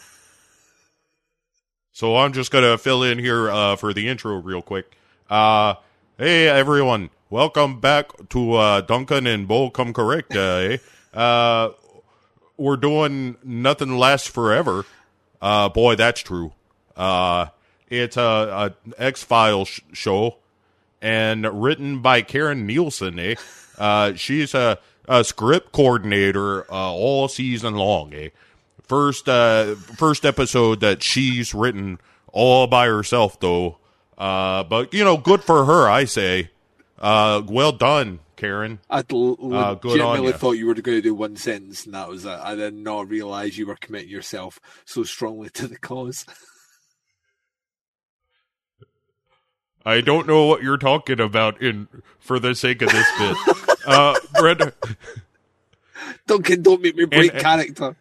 So 1.93 2.17
I'm 2.17 2.33
just 2.33 2.51
gonna 2.53 2.79
fill 2.79 3.03
in 3.03 3.19
here 3.19 3.51
uh, 3.51 3.75
for 3.77 3.93
the 3.93 4.09
intro 4.09 4.37
real 4.37 4.63
quick. 4.63 4.95
Uh, 5.29 5.75
hey 6.17 6.47
everyone, 6.49 7.11
welcome 7.29 7.81
back 7.81 8.13
to 8.31 8.55
uh, 8.55 8.81
Duncan 8.83 9.27
and 9.27 9.49
Bull 9.49 9.71
Come 9.71 9.93
Correct. 9.93 10.35
Uh, 10.35 10.39
eh? 10.39 10.77
uh, 11.13 11.71
we're 12.57 12.77
doing 12.77 13.37
nothing 13.43 13.99
lasts 13.99 14.29
forever. 14.29 14.85
Uh, 15.43 15.69
boy, 15.69 15.97
that's 15.97 16.21
true. 16.21 16.53
Uh, 16.97 17.47
it's 17.91 18.17
a, 18.17 18.75
a 18.97 19.03
X 19.03 19.23
Files 19.23 19.69
sh- 19.69 19.81
show 19.93 20.37
and 21.03 21.45
written 21.63 22.01
by 22.01 22.23
Karen 22.23 22.67
Nielsen. 22.67 23.19
Eh? 23.19 23.35
Uh, 23.79 24.13
she's 24.15 24.55
a, 24.55 24.77
a 25.07 25.23
script 25.23 25.71
coordinator 25.71 26.69
uh, 26.69 26.93
all 26.93 27.29
season 27.29 27.77
long. 27.77 28.13
Eh? 28.13 28.31
First, 28.83 29.29
uh, 29.29 29.77
first 29.77 30.25
episode 30.25 30.81
that 30.81 31.01
she's 31.01 31.55
written 31.55 32.01
all 32.33 32.67
by 32.67 32.87
herself, 32.89 33.39
though. 33.39 33.79
Uh, 34.19 34.65
but 34.65 34.93
you 34.93 35.05
know, 35.05 35.17
good 35.17 35.45
for 35.45 35.65
her, 35.67 35.89
I 35.89 36.07
say. 36.07 36.51
Uh, 36.99 37.41
well 37.47 37.71
done, 37.71 38.19
Karen. 38.35 38.81
I 38.91 38.99
Uh, 38.99 39.77
legitimately 39.81 40.31
ya. 40.33 40.37
thought 40.37 40.53
you 40.59 40.67
were 40.67 40.75
going 40.75 40.99
to 40.99 41.03
do 41.03 41.15
one 41.15 41.37
sentence, 41.37 41.85
and 41.87 41.95
that 41.95 42.09
was 42.09 42.25
it. 42.25 42.31
I 42.31 42.57
did 42.57 42.75
not 42.75 43.09
realize 43.09 43.57
you 43.57 43.67
were 43.69 43.77
committing 43.77 44.09
yourself 44.11 44.59
so 44.85 45.05
strongly 45.05 45.51
to 45.51 45.69
the 45.69 45.79
cause. 45.79 46.27
I 49.85 50.01
don't 50.01 50.27
know 50.27 50.47
what 50.47 50.63
you're 50.63 50.77
talking 50.79 51.21
about. 51.21 51.61
In 51.63 51.89
for 52.21 52.39
the 52.39 52.55
sake 52.55 52.83
of 52.83 52.91
this 52.91 53.07
bit, 53.19 53.37
uh, 53.87 54.15
Brenda. 54.39 54.73
Duncan, 56.27 56.63
don't 56.63 56.83
make 56.83 56.97
me 56.97 57.05
break 57.07 57.33
and- 57.33 57.43
character. 57.43 57.97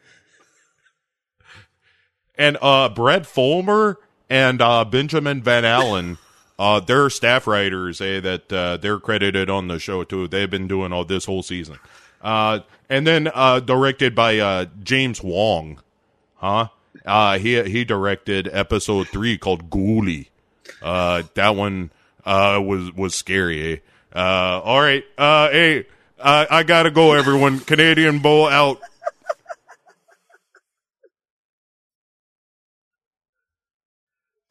and 2.38 2.58
uh 2.62 2.90
Brett 2.90 3.26
Fulmer 3.26 3.98
and 4.30 4.62
uh 4.62 4.86
Benjamin 4.86 5.42
Van 5.42 5.66
Allen 5.66 6.18
uh 6.60 6.80
they're 6.80 7.10
staff 7.10 7.48
writers 7.48 8.00
eh 8.02 8.20
that 8.20 8.52
uh 8.54 8.78
they're 8.78 9.00
credited 9.00 9.50
on 9.50 9.68
the 9.68 9.80
show 9.80 10.04
too 10.04 10.28
they've 10.28 10.50
been 10.50 10.68
doing 10.68 10.92
all 10.94 11.06
this 11.06 11.26
whole 11.26 11.42
season 11.44 11.80
uh 12.22 12.60
and 12.90 13.08
then 13.08 13.30
uh 13.34 13.60
directed 13.60 14.14
by 14.14 14.38
uh 14.38 14.66
James 14.84 15.24
Wong 15.24 15.80
huh 16.36 16.68
uh 17.06 17.38
he 17.40 17.62
he 17.64 17.84
directed 17.84 18.48
episode 18.52 19.08
3 19.08 19.38
called 19.38 19.70
Ghouli 19.70 20.28
uh 20.82 21.24
that 21.36 21.56
one 21.56 21.92
uh 22.26 22.62
was 22.64 22.92
was 22.94 23.16
scary 23.16 23.74
eh? 23.74 23.78
uh 24.16 24.62
all 24.64 24.80
right 24.80 25.04
uh 25.18 25.50
hey 25.50 25.86
uh, 26.20 26.48
I 26.50 26.64
gotta 26.64 26.90
go 26.90 27.14
everyone 27.14 27.60
Canadian 27.60 28.20
Bo 28.20 28.48
out 28.48 28.80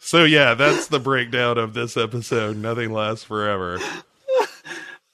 So 0.07 0.23
yeah, 0.23 0.55
that's 0.55 0.87
the 0.87 1.01
breakdown 1.01 1.59
of 1.59 1.75
this 1.75 1.97
episode. 1.97 2.57
Nothing 2.59 2.93
lasts 2.93 3.25
forever. 3.25 3.81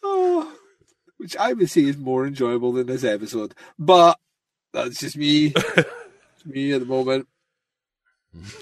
Oh, 0.05 0.53
which 1.17 1.37
I 1.37 1.53
would 1.55 1.71
say 1.71 1.83
is 1.83 1.97
more 1.97 2.27
enjoyable 2.27 2.73
than 2.73 2.89
this 2.89 3.05
episode. 3.05 3.55
But 3.79 4.19
that's 4.75 4.99
just 5.01 5.17
me. 5.17 5.55
It's 5.65 6.45
me 6.45 6.73
at 6.73 6.81
the 6.81 6.87
moment. 6.87 7.27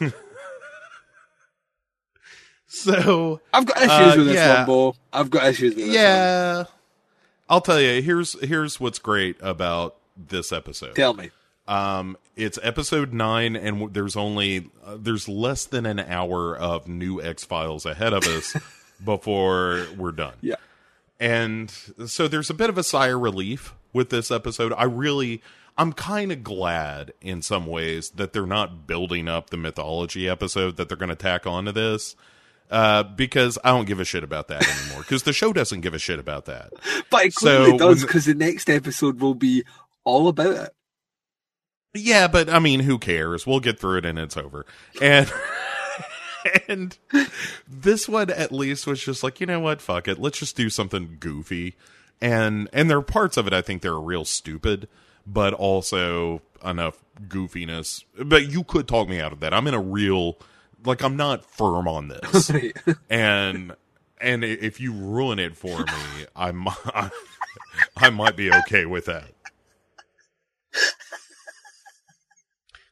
So 2.73 3.41
I've 3.53 3.67
got 3.67 3.79
issues 3.79 3.91
Uh, 3.91 4.15
with 4.17 4.27
this 4.27 4.35
yeah. 4.37 4.57
one, 4.59 4.67
Bo. 4.67 4.95
I've 5.13 5.29
got 5.29 5.47
issues 5.49 5.75
with 5.75 5.85
this 5.87 5.93
yeah, 5.95 6.65
I'll 7.49 7.61
tell 7.61 7.81
you. 7.81 8.01
Here's 8.01 8.41
here's 8.47 8.79
what's 8.79 9.01
great 9.01 9.37
about 9.41 9.97
this 10.17 10.53
episode. 10.53 10.95
Tell 10.95 11.13
me. 11.15 11.31
Um, 11.67 12.17
it's 12.37 12.61
episode 12.63 13.13
nine, 13.13 13.57
and 13.57 13.93
there's 13.93 14.15
only 14.17 14.71
uh, 14.85 14.97
there's 15.01 15.29
less 15.29 15.65
than 15.65 15.85
an 15.85 15.99
hour 15.99 16.57
of 16.57 16.87
new 16.87 17.21
X 17.21 17.43
Files 17.45 17.85
ahead 17.85 18.13
of 18.13 18.25
us 18.25 18.57
before 19.05 19.87
we're 19.99 20.13
done. 20.13 20.35
Yeah. 20.41 20.55
And 21.19 21.71
so 22.07 22.29
there's 22.29 22.51
a 22.51 22.55
bit 22.55 22.71
of 22.71 22.79
a 22.79 22.85
sigh 22.85 23.09
of 23.09 23.21
relief 23.21 23.75
with 23.93 24.11
this 24.11 24.31
episode. 24.31 24.73
I 24.77 24.85
really, 24.85 25.43
I'm 25.77 25.93
kind 25.93 26.31
of 26.33 26.43
glad 26.45 27.13
in 27.21 27.43
some 27.43 27.67
ways 27.67 28.11
that 28.11 28.33
they're 28.33 28.47
not 28.47 28.87
building 28.87 29.27
up 29.29 29.51
the 29.51 29.57
mythology 29.57 30.29
episode 30.29 30.77
that 30.77 30.89
they're 30.89 30.97
going 30.97 31.09
to 31.11 31.17
tack 31.17 31.47
onto 31.49 31.73
this. 31.73 32.15
Uh, 32.71 33.03
because 33.03 33.59
I 33.65 33.71
don't 33.71 33.87
give 33.87 33.99
a 33.99 34.05
shit 34.05 34.23
about 34.23 34.47
that 34.49 34.63
anymore. 34.67 35.03
Because 35.03 35.25
the 35.25 35.33
show 35.33 35.53
doesn't 35.53 35.81
give 35.81 35.93
a 35.93 35.99
shit 35.99 36.21
about 36.21 36.45
that. 36.45 36.73
But 37.11 37.27
it 37.27 37.33
So 37.35 37.65
clearly 37.65 37.79
does 37.79 38.03
because 38.03 38.27
the 38.27 38.35
next 38.35 38.71
episode 38.71 39.21
will 39.21 39.35
be 39.35 39.65
all 40.05 40.29
about 40.29 40.55
it. 40.55 40.71
Yeah, 41.95 42.29
but 42.29 42.49
I 42.49 42.61
mean, 42.61 42.81
who 42.81 42.99
cares? 42.99 43.47
We'll 43.47 43.59
get 43.61 43.81
through 43.81 43.99
it 43.99 44.05
and 44.07 44.19
it's 44.19 44.37
over. 44.37 44.65
And 45.03 45.33
and 46.69 46.97
this 47.69 48.09
one 48.09 48.31
at 48.31 48.53
least 48.53 48.87
was 48.87 49.03
just 49.03 49.23
like, 49.25 49.41
you 49.41 49.47
know 49.47 49.61
what? 49.61 49.83
Fuck 49.83 50.07
it. 50.07 50.21
Let's 50.21 50.39
just 50.39 50.57
do 50.57 50.71
something 50.71 51.17
goofy. 51.19 51.75
And 52.21 52.69
and 52.73 52.89
there 52.89 52.99
are 52.99 53.03
parts 53.03 53.37
of 53.37 53.47
it 53.47 53.53
I 53.53 53.63
think 53.63 53.83
they're 53.83 53.99
real 53.99 54.25
stupid, 54.25 54.89
but 55.27 55.53
also 55.55 56.43
enough 56.65 57.03
goofiness. 57.27 58.05
But 58.17 58.49
you 58.49 58.63
could 58.63 58.87
talk 58.87 59.09
me 59.09 59.21
out 59.21 59.33
of 59.33 59.41
that. 59.41 59.53
I'm 59.53 59.67
in 59.67 59.75
a 59.75 59.81
real 59.81 60.39
like 60.85 61.03
I'm 61.03 61.17
not 61.17 61.45
firm 61.45 61.87
on 61.89 62.09
this. 62.09 62.51
And 63.11 63.75
and 64.21 64.45
if 64.45 64.81
you 64.81 64.93
ruin 64.93 65.39
it 65.39 65.57
for 65.57 65.79
me, 65.81 66.27
I 66.37 66.53
might 66.53 66.77
I 67.97 68.11
might 68.11 68.37
be 68.37 68.53
okay 68.53 68.85
with 68.87 69.07
that. 69.07 69.31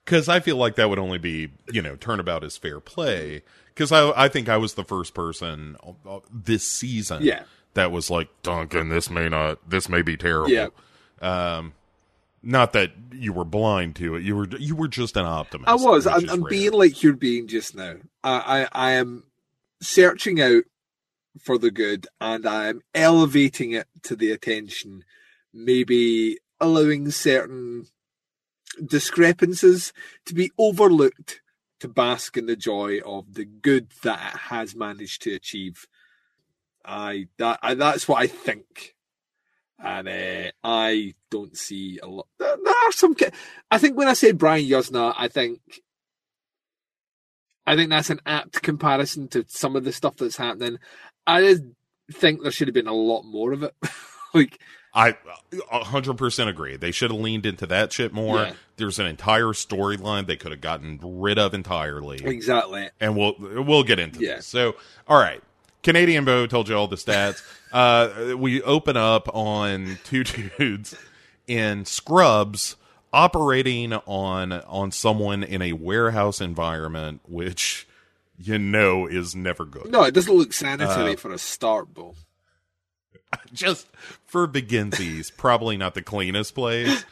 Because 0.04 0.28
I 0.28 0.40
feel 0.40 0.56
like 0.56 0.76
that 0.76 0.88
would 0.88 0.98
only 0.98 1.18
be, 1.18 1.50
you 1.70 1.82
know, 1.82 1.94
turnabout 1.96 2.42
is 2.42 2.56
fair 2.56 2.80
play. 2.80 3.42
Because 3.74 3.92
I, 3.92 4.10
I 4.24 4.28
think 4.28 4.48
I 4.48 4.56
was 4.56 4.74
the 4.74 4.84
first 4.84 5.12
person 5.14 5.76
uh, 6.08 6.20
this 6.32 6.66
season 6.66 7.22
Yeah. 7.22 7.42
that 7.74 7.92
was 7.92 8.08
like, 8.10 8.28
Duncan, 8.42 8.88
this 8.88 9.10
may 9.10 9.28
not, 9.28 9.68
this 9.68 9.88
may 9.88 10.00
be 10.02 10.16
terrible. 10.16 10.50
Yeah. 10.50 10.68
Um, 11.20 11.74
not 12.42 12.72
that 12.72 12.92
you 13.12 13.32
were 13.32 13.44
blind 13.44 13.96
to 13.96 14.14
it. 14.14 14.22
You 14.22 14.36
were, 14.36 14.48
you 14.58 14.76
were 14.76 14.88
just 14.88 15.16
an 15.16 15.26
optimist. 15.26 15.68
I 15.68 15.74
was. 15.74 16.06
I'm, 16.06 16.28
I'm 16.28 16.42
being 16.42 16.72
like 16.72 17.02
you're 17.02 17.14
being 17.14 17.48
just 17.48 17.74
now. 17.74 17.96
I, 18.22 18.68
I, 18.72 18.88
I 18.88 18.90
am 18.92 19.24
searching 19.80 20.40
out 20.40 20.64
for 21.40 21.58
the 21.58 21.70
good 21.70 22.06
and 22.20 22.46
I'm 22.46 22.82
elevating 22.94 23.72
it 23.72 23.86
to 24.04 24.16
the 24.16 24.30
attention, 24.30 25.04
maybe 25.52 26.38
allowing 26.60 27.10
certain 27.10 27.86
discrepancies 28.84 29.92
to 30.26 30.34
be 30.34 30.50
overlooked 30.58 31.40
to 31.80 31.88
bask 31.88 32.36
in 32.36 32.46
the 32.46 32.56
joy 32.56 32.98
of 33.00 33.34
the 33.34 33.44
good 33.44 33.90
that 34.02 34.34
it 34.34 34.38
has 34.50 34.74
managed 34.74 35.22
to 35.22 35.34
achieve. 35.34 35.86
I 36.84 37.26
that 37.38 37.58
I, 37.62 37.74
that's 37.74 38.08
what 38.08 38.20
I 38.20 38.26
think, 38.26 38.94
and 39.78 40.08
uh, 40.08 40.50
I 40.64 41.14
don't 41.30 41.56
see 41.56 41.98
a 42.02 42.06
lot. 42.06 42.26
There, 42.38 42.50
are 42.50 42.92
some. 42.92 43.14
I 43.70 43.78
think 43.78 43.96
when 43.96 44.08
I 44.08 44.14
say 44.14 44.32
Brian 44.32 44.66
Yuzna, 44.68 45.14
I 45.16 45.28
think 45.28 45.60
I 47.66 47.76
think 47.76 47.90
that's 47.90 48.10
an 48.10 48.20
apt 48.26 48.62
comparison 48.62 49.28
to 49.28 49.44
some 49.48 49.76
of 49.76 49.84
the 49.84 49.92
stuff 49.92 50.16
that's 50.16 50.36
happening. 50.36 50.78
I 51.26 51.42
just 51.42 51.62
think 52.12 52.42
there 52.42 52.50
should 52.50 52.68
have 52.68 52.74
been 52.74 52.86
a 52.86 52.94
lot 52.94 53.22
more 53.24 53.52
of 53.52 53.62
it. 53.62 53.74
like 54.34 54.58
I 54.94 55.16
hundred 55.70 56.16
percent 56.16 56.48
agree. 56.48 56.76
They 56.76 56.90
should 56.90 57.10
have 57.10 57.20
leaned 57.20 57.46
into 57.46 57.66
that 57.66 57.92
shit 57.92 58.12
more. 58.12 58.38
Yeah. 58.38 58.52
There's 58.76 58.98
an 58.98 59.06
entire 59.06 59.48
storyline 59.48 60.26
they 60.26 60.36
could 60.36 60.50
have 60.50 60.60
gotten 60.60 60.98
rid 61.02 61.38
of 61.38 61.52
entirely, 61.52 62.20
exactly. 62.24 62.88
and 63.00 63.16
we'll 63.16 63.34
we'll 63.38 63.82
get 63.84 63.98
into 63.98 64.20
Yeah. 64.20 64.36
this. 64.36 64.46
So, 64.46 64.76
all 65.06 65.20
right, 65.20 65.42
Canadian 65.82 66.24
Bo 66.24 66.46
told 66.46 66.68
you 66.68 66.76
all 66.76 66.88
the 66.88 66.96
stats. 66.96 67.42
uh, 67.72 68.36
we 68.36 68.62
open 68.62 68.96
up 68.96 69.28
on 69.34 69.98
two 70.04 70.24
dudes 70.58 70.94
in 71.46 71.84
scrubs 71.84 72.76
operating 73.12 73.92
on 73.94 74.52
on 74.52 74.90
someone 74.92 75.42
in 75.42 75.62
a 75.62 75.72
warehouse 75.72 76.40
environment, 76.40 77.20
which 77.26 77.86
you 78.38 78.58
know 78.58 79.06
is 79.06 79.34
never 79.34 79.64
good. 79.64 79.90
No, 79.90 80.04
it 80.04 80.12
doesn't 80.14 80.34
look 80.34 80.52
sanitary 80.52 81.14
Uh, 81.14 81.16
for 81.16 81.32
a 81.32 81.38
start, 81.38 81.88
though. 81.94 82.14
just 83.52 83.86
for 84.26 84.46
beginsies, 84.48 85.34
probably 85.36 85.76
not 85.76 85.94
the 85.94 86.02
cleanest 86.02 86.54
place. 86.54 87.04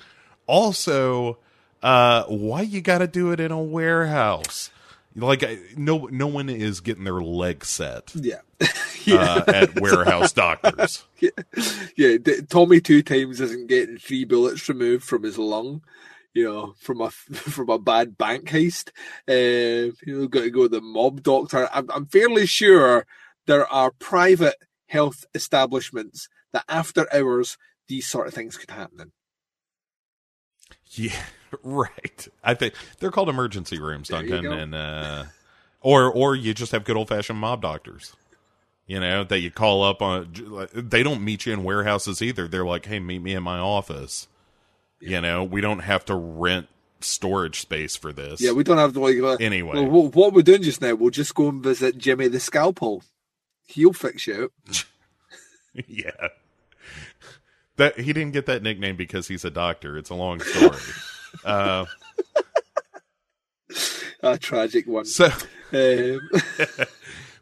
Also, 0.46 1.38
uh, 1.82 2.24
why 2.24 2.62
you 2.62 2.80
got 2.80 2.98
to 2.98 3.06
do 3.06 3.32
it 3.32 3.40
in 3.40 3.50
a 3.50 3.60
warehouse? 3.60 4.70
Like, 5.14 5.42
no, 5.76 6.08
no 6.10 6.26
one 6.26 6.48
is 6.48 6.80
getting 6.80 7.04
their 7.04 7.20
leg 7.20 7.64
set 7.64 8.12
Yeah. 8.14 8.40
uh, 9.08 9.44
at 9.46 9.80
warehouse 9.80 10.32
doctors. 10.32 11.04
yeah, 11.20 12.16
D- 12.18 12.42
Tommy 12.48 12.80
two 12.80 13.02
times 13.02 13.40
isn't 13.40 13.68
getting 13.68 13.98
three 13.98 14.24
bullets 14.24 14.68
removed 14.68 15.04
from 15.04 15.22
his 15.22 15.38
lung, 15.38 15.82
you 16.34 16.44
know, 16.44 16.74
from 16.78 17.00
a 17.00 17.10
from 17.10 17.68
a 17.68 17.78
bad 17.78 18.16
bank 18.16 18.48
heist. 18.48 18.90
Uh, 19.28 19.92
you 20.04 20.20
know, 20.20 20.28
got 20.28 20.42
to 20.42 20.50
go 20.50 20.62
to 20.62 20.68
the 20.68 20.80
mob 20.80 21.22
doctor. 21.22 21.68
I'm, 21.72 21.90
I'm 21.90 22.06
fairly 22.06 22.46
sure 22.46 23.06
there 23.46 23.66
are 23.66 23.90
private 23.92 24.56
health 24.86 25.24
establishments 25.34 26.28
that 26.52 26.64
after 26.68 27.06
hours 27.14 27.58
these 27.88 28.06
sort 28.06 28.26
of 28.26 28.34
things 28.34 28.56
could 28.56 28.70
happen 28.70 29.00
in. 29.00 29.12
Yeah, 30.90 31.22
right. 31.62 32.28
I 32.42 32.54
think 32.54 32.74
they're 32.98 33.10
called 33.10 33.28
emergency 33.28 33.78
rooms, 33.78 34.08
Duncan, 34.08 34.46
and 34.46 34.74
uh, 34.74 35.24
or 35.80 36.10
or 36.10 36.34
you 36.34 36.54
just 36.54 36.72
have 36.72 36.84
good 36.84 36.96
old 36.96 37.08
fashioned 37.08 37.38
mob 37.38 37.60
doctors. 37.60 38.14
You 38.86 39.00
know 39.00 39.24
that 39.24 39.40
you 39.40 39.50
call 39.50 39.82
up 39.82 40.00
on. 40.00 40.68
They 40.72 41.02
don't 41.02 41.22
meet 41.22 41.44
you 41.46 41.52
in 41.52 41.64
warehouses 41.64 42.22
either. 42.22 42.46
They're 42.46 42.64
like, 42.64 42.86
"Hey, 42.86 43.00
meet 43.00 43.20
me 43.20 43.34
in 43.34 43.42
my 43.42 43.58
office." 43.58 44.28
You 45.00 45.20
know, 45.20 45.42
we 45.44 45.60
don't 45.60 45.80
have 45.80 46.04
to 46.06 46.14
rent 46.14 46.68
storage 47.00 47.60
space 47.60 47.96
for 47.96 48.12
this. 48.12 48.40
Yeah, 48.40 48.52
we 48.52 48.62
don't 48.64 48.78
have 48.78 48.92
to 48.94 49.00
like. 49.00 49.18
uh, 49.18 49.36
Anyway. 49.44 49.84
well, 49.84 50.08
what, 50.08 50.32
we're 50.32 50.42
doing 50.42 50.62
just 50.62 50.80
now, 50.80 50.94
we'll 50.94 51.10
just 51.10 51.34
go 51.34 51.48
and 51.48 51.62
visit 51.62 51.98
Jimmy 51.98 52.28
the 52.28 52.40
Scalpel. 52.40 53.02
He'll 53.66 53.92
fix 53.92 54.26
you 54.26 54.52
yeah. 55.86 56.28
That 57.76 57.98
he 58.00 58.12
didn't 58.14 58.32
get 58.32 58.46
that 58.46 58.62
nickname 58.62 58.96
because 58.96 59.28
he's 59.28 59.44
a 59.44 59.50
doctor. 59.50 59.98
It's 59.98 60.08
a 60.10 60.14
long 60.14 60.40
story. 60.40 60.78
uh, 61.44 61.84
A 64.22 64.38
tragic 64.38 64.86
one. 64.86 65.04
so, 65.04 65.26
Um, 65.72 66.30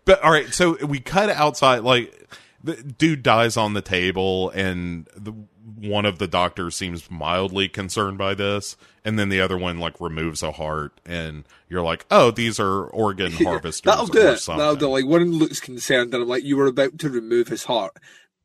but 0.04 0.22
all 0.22 0.30
right. 0.32 0.52
So 0.52 0.76
we 0.86 1.00
cut 1.00 1.28
outside. 1.30 1.80
Like 1.82 2.28
the 2.62 2.76
dude 2.76 3.22
dies 3.22 3.56
on 3.56 3.74
the 3.74 3.82
table, 3.82 4.50
and 4.50 5.06
the, 5.16 5.32
one 5.76 6.04
of 6.06 6.18
the 6.18 6.26
doctors 6.26 6.74
seems 6.76 7.10
mildly 7.10 7.68
concerned 7.68 8.16
by 8.18 8.34
this, 8.34 8.76
and 9.04 9.18
then 9.18 9.28
the 9.28 9.40
other 9.40 9.58
one 9.58 9.78
like 9.78 10.00
removes 10.00 10.42
a 10.42 10.52
heart, 10.52 10.98
and 11.04 11.44
you're 11.68 11.82
like, 11.82 12.06
oh, 12.10 12.30
these 12.30 12.58
are 12.58 12.84
organ 12.86 13.32
harvesters. 13.44 13.82
That'll 13.90 14.06
do 14.06 14.26
or 14.28 14.32
it. 14.32 14.38
Something. 14.38 14.58
That'll 14.60 14.76
do. 14.76 14.88
Like 14.88 15.06
one 15.06 15.30
looks 15.32 15.60
concerned, 15.60 16.14
and 16.14 16.22
I'm 16.22 16.28
like, 16.28 16.44
you 16.44 16.56
were 16.56 16.66
about 16.66 16.98
to 17.00 17.10
remove 17.10 17.48
his 17.48 17.64
heart. 17.64 17.96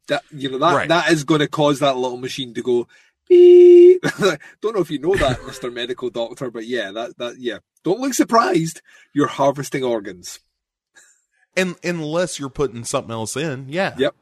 That 0.08 0.24
you 0.32 0.50
know 0.50 0.58
that 0.58 0.76
Right. 0.76 0.88
that 0.90 1.12
is 1.12 1.24
going 1.24 1.40
to 1.42 1.48
cause 1.48 1.80
that 1.80 1.96
little 1.98 2.18
machine 2.18 2.54
to 2.56 2.62
go. 2.62 2.88
Don't 3.30 4.74
know 4.76 4.82
if 4.82 4.90
you 4.90 4.98
know 5.00 5.16
that, 5.16 5.40
Mister 5.48 5.70
Medical 5.70 6.10
Doctor, 6.10 6.50
but 6.52 6.66
yeah, 6.66 6.92
that 6.92 7.18
that 7.20 7.36
yeah. 7.40 7.60
Don't 7.84 8.00
look 8.02 8.14
surprised. 8.14 8.82
You're 9.14 9.28
harvesting 9.28 9.84
organs. 9.84 10.40
And 11.58 11.76
unless 11.84 12.40
you're 12.40 12.50
putting 12.50 12.84
something 12.84 13.12
else 13.12 13.36
in, 13.38 13.68
yeah. 13.70 13.96
Yep. 13.98 14.16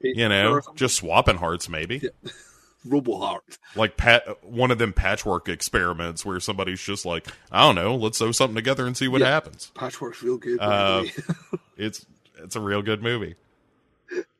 You 0.00 0.28
know, 0.28 0.60
just 0.74 0.96
swapping 0.96 1.36
hearts, 1.36 1.68
maybe. 1.68 2.02
Robo 2.84 3.16
heart. 3.18 3.44
like 3.76 3.96
pat 3.96 4.24
one 4.44 4.72
of 4.72 4.78
them 4.78 4.92
patchwork 4.92 5.48
experiments 5.48 6.24
where 6.26 6.40
somebody's 6.40 6.80
just 6.80 7.06
like 7.06 7.28
i 7.52 7.60
don't 7.60 7.76
know 7.76 7.94
let's 7.94 8.18
sew 8.18 8.32
something 8.32 8.56
together 8.56 8.88
and 8.88 8.96
see 8.96 9.06
what 9.06 9.20
Yeah. 9.20 9.28
happens 9.28 9.70
Patchwork's 9.76 10.20
real 10.20 10.36
good. 10.36 10.58
Uh, 10.60 11.04
it's 11.76 12.04
it's 12.42 12.56
a 12.56 12.60
real 12.60 12.82
good 12.82 13.00
movie 13.00 13.36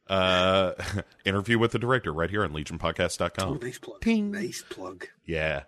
uh 0.09 0.73
interview 1.25 1.57
with 1.57 1.71
the 1.71 1.79
director 1.79 2.13
right 2.13 2.31
here 2.31 2.43
on 2.43 2.51
oh, 2.51 2.55
legionpodcast.com 2.57 3.61
nice 3.63 3.79
plug. 3.79 4.05
Nice 4.05 4.65
plug. 4.69 5.07
yeah 5.25 5.63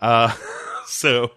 uh 0.00 0.34
so 0.86 1.32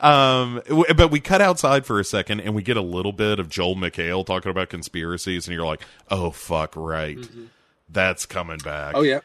um 0.00 0.60
but 0.96 1.10
we 1.10 1.20
cut 1.20 1.40
outside 1.40 1.86
for 1.86 1.98
a 1.98 2.04
second 2.04 2.40
and 2.40 2.54
we 2.54 2.62
get 2.62 2.76
a 2.76 2.82
little 2.82 3.12
bit 3.12 3.38
of 3.38 3.48
joel 3.48 3.74
mchale 3.76 4.24
talking 4.24 4.50
about 4.50 4.68
conspiracies 4.68 5.46
and 5.48 5.54
you're 5.54 5.64
like 5.66 5.80
oh 6.10 6.30
fuck 6.30 6.74
right 6.76 7.18
that's 7.88 8.26
coming 8.26 8.58
back 8.58 8.94
Oh 8.96 9.02
yeah. 9.02 9.20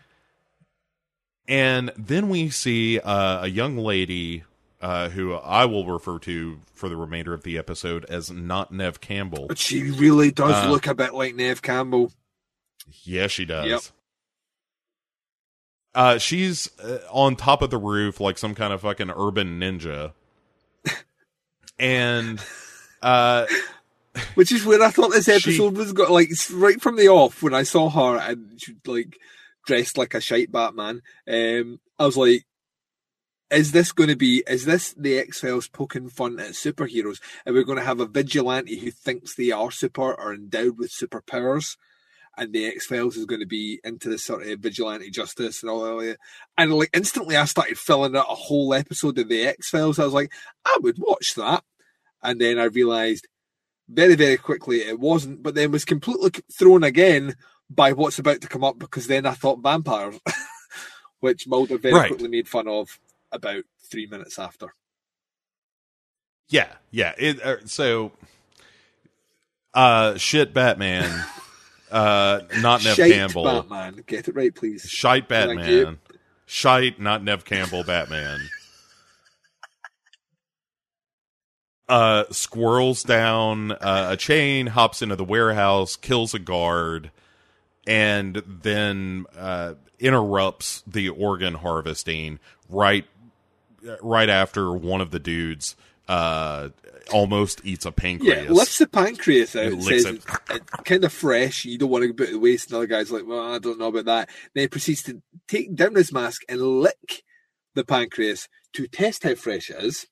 and 1.48 1.92
then 1.98 2.30
we 2.30 2.50
see 2.50 3.00
uh, 3.00 3.44
a 3.44 3.48
young 3.48 3.78
lady 3.78 4.44
uh, 4.82 5.10
who 5.10 5.34
I 5.36 5.66
will 5.66 5.86
refer 5.86 6.18
to 6.20 6.60
for 6.74 6.90
the 6.90 6.96
remainder 6.96 7.34
of 7.36 7.44
the 7.44 7.58
episode 7.58 8.04
as 8.06 8.32
not 8.32 8.72
Neve 8.74 9.00
Campbell. 9.00 9.46
But 9.48 9.60
she 9.60 9.92
really 9.92 10.32
does 10.32 10.66
Uh, 10.66 10.72
look 10.72 10.88
a 10.88 10.96
bit 10.96 11.14
like 11.14 11.36
Neve 11.36 11.62
Campbell. 11.62 12.12
Yeah, 13.04 13.28
she 13.28 13.46
does. 13.46 13.68
Yep. 13.68 13.82
Uh, 15.94 16.18
she's 16.18 16.70
uh, 16.80 17.00
on 17.12 17.36
top 17.36 17.62
of 17.62 17.70
the 17.70 17.78
roof 17.78 18.20
like 18.20 18.38
some 18.40 18.56
kind 18.56 18.74
of 18.74 18.82
fucking 18.82 19.12
urban 19.16 19.60
ninja. 19.60 20.14
And 21.82 22.40
uh, 23.02 23.46
Which 24.36 24.52
is 24.52 24.66
where 24.66 24.82
I 24.82 24.92
thought 24.92 25.12
this 25.12 25.26
She- 25.26 25.32
episode 25.32 25.78
was 25.78 25.94
got 25.94 26.12
like 26.12 26.30
right 26.54 26.82
from 26.82 26.96
the 26.98 27.08
off 27.10 27.42
when 27.42 27.54
I 27.54 27.64
saw 27.64 27.90
her 27.90 28.18
and 28.18 28.60
she 28.62 28.76
like 28.86 29.18
dressed 29.66 29.98
like 29.98 30.14
a 30.14 30.22
shite 30.22 30.52
Batman. 30.52 31.02
Um, 31.28 31.80
I 31.98 32.06
was 32.06 32.18
like, 32.18 32.46
is 33.50 33.72
this 33.72 33.92
going 33.92 34.10
to 34.10 34.16
be? 34.16 34.44
Is 34.48 34.66
this 34.66 34.94
the 34.94 35.18
X 35.20 35.42
Files 35.42 35.68
poking 35.68 36.10
fun 36.10 36.40
at 36.40 36.52
superheroes? 36.52 37.20
And 37.46 37.54
we're 37.56 37.64
going 37.64 37.78
to 37.78 37.84
have 37.84 38.00
a 38.00 38.06
vigilante 38.06 38.78
who 38.80 38.92
thinks 38.92 39.36
they 39.36 39.52
are 39.52 39.72
super 39.72 40.14
or 40.14 40.34
endowed 40.34 40.78
with 40.78 40.92
superpowers, 40.92 41.76
and 42.38 42.54
the 42.54 42.66
X 42.66 42.86
Files 42.86 43.18
is 43.18 43.26
going 43.26 43.42
to 43.42 43.48
be 43.48 43.82
into 43.84 44.10
this 44.10 44.24
sort 44.24 44.48
of 44.48 44.60
vigilante 44.60 45.10
justice 45.10 45.62
and 45.64 45.70
all 45.70 45.98
that. 45.98 46.18
And 46.58 46.74
like 46.74 46.92
instantly, 46.94 47.36
I 47.36 47.44
started 47.46 47.78
filling 47.78 48.16
out 48.16 48.28
a 48.30 48.36
whole 48.36 48.74
episode 48.74 49.18
of 49.20 49.28
the 49.28 49.46
X 49.48 49.70
Files. 49.70 50.00
I 50.00 50.06
was 50.06 50.14
like, 50.14 50.32
I 50.66 50.78
would 50.82 50.98
watch 50.98 51.34
that, 51.36 51.64
and 52.24 52.40
then 52.40 52.60
I 52.60 52.66
realised 52.66 53.28
very 53.90 54.16
very 54.16 54.38
quickly 54.38 54.78
it 54.82 55.00
wasn't 55.00 55.44
but 55.44 55.54
then 55.56 55.72
was 55.72 55.84
completely 55.84 56.32
thrown 56.54 56.84
again 56.84 57.36
by 57.70 57.92
what's 57.92 58.20
about 58.20 58.40
to 58.40 58.48
come 58.48 58.64
up 58.64 58.80
because 58.80 59.08
then 59.08 59.26
i 59.26 59.32
thought 59.32 59.62
vampires 59.62 60.18
which 61.20 61.46
mulder 61.46 61.78
very 61.78 61.94
Right. 61.96 62.08
quickly 62.08 62.30
made 62.30 62.48
fun 62.48 62.70
of 62.70 62.98
about 63.34 63.64
three 63.90 64.06
minutes 64.08 64.40
after 64.40 64.74
yeah, 66.48 66.68
yeah. 66.90 67.14
It, 67.18 67.42
uh, 67.42 67.58
so, 67.66 68.12
uh, 69.74 70.18
shit, 70.18 70.54
Batman. 70.54 71.10
uh, 71.92 72.42
not 72.60 72.84
Neve 72.84 72.96
Shite 72.96 73.12
Campbell. 73.14 73.44
batman 73.44 74.04
get 74.06 74.28
it 74.28 74.36
right 74.36 74.54
please 74.54 74.84
Shite 74.90 75.28
Batman. 75.30 76.00
Shite, 76.46 77.00
not 77.00 77.24
Neve 77.24 77.46
Campbell 77.46 77.84
Batman. 77.86 78.40
Uh, 81.92 82.24
squirrels 82.32 83.04
down 83.04 83.74
uh, 83.74 84.08
a 84.12 84.18
chain, 84.18 84.68
hops 84.68 85.02
into 85.02 85.18
the 85.18 85.26
warehouse, 85.26 85.98
kills 85.98 86.34
a 86.34 86.40
guard, 86.40 87.12
and 87.86 88.42
then 88.48 89.26
uh, 89.38 89.74
interrupts 90.00 90.84
the 90.88 91.10
organ 91.10 91.56
harvesting 91.56 92.40
right 92.70 93.06
right 94.02 94.30
after 94.30 94.72
one 94.74 95.02
of 95.02 95.12
the 95.12 95.20
dudes 95.20 95.76
uh, 96.08 96.70
almost 97.12 97.62
eats 97.66 97.86
a 97.86 97.92
pancreas. 97.92 98.46
yeah 98.46 98.52
lifts 98.52 98.78
the 98.78 98.88
pancreas 98.88 99.56
out 99.56 99.66
It 99.66 99.74
and 99.74 99.84
licks 99.84 100.04
says 100.04 100.16
it. 100.16 100.24
it's, 100.52 100.70
kind 100.86 101.04
of 101.04 101.12
fresh 101.12 101.66
you 101.66 101.78
don't 101.78 101.90
want 101.90 102.04
to 102.06 102.14
put 102.14 102.30
it 102.30 102.32
to 102.34 102.40
waste 102.40 102.68
and 102.70 102.74
the 102.74 102.78
other 102.78 102.88
guy's 102.88 103.12
like 103.12 103.26
well 103.28 103.54
i 103.54 103.60
don't 103.60 103.80
know 103.80 103.88
about 103.88 104.06
that 104.06 104.30
then 104.54 104.62
he 104.64 104.68
proceeds 104.68 105.04
to 105.04 105.22
take 105.48 105.76
down 105.76 105.96
his 105.96 106.14
mask 106.14 106.44
and 106.48 106.62
lick 106.62 107.24
the 107.76 107.84
pancreas 107.84 108.48
to 108.74 108.88
test 108.88 109.24
how 109.24 109.36
fresh 109.36 109.70
it 109.70 109.84
is 109.84 110.08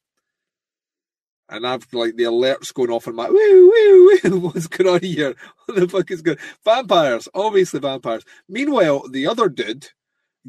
and 1.49 1.65
I've 1.65 1.91
like 1.93 2.15
the 2.15 2.23
alerts 2.23 2.73
going 2.73 2.91
off 2.91 3.07
in 3.07 3.15
my 3.15 3.29
woo 3.29 3.35
woo 3.35 4.19
woo. 4.23 4.39
What's 4.39 4.67
going 4.67 4.93
on 4.93 5.01
here? 5.01 5.35
What 5.65 5.75
the 5.75 5.87
fuck 5.87 6.11
is 6.11 6.21
going? 6.23 6.39
Vampires, 6.65 7.27
obviously 7.33 7.79
vampires. 7.79 8.23
Meanwhile, 8.47 9.07
the 9.09 9.27
other 9.27 9.49
dude, 9.49 9.89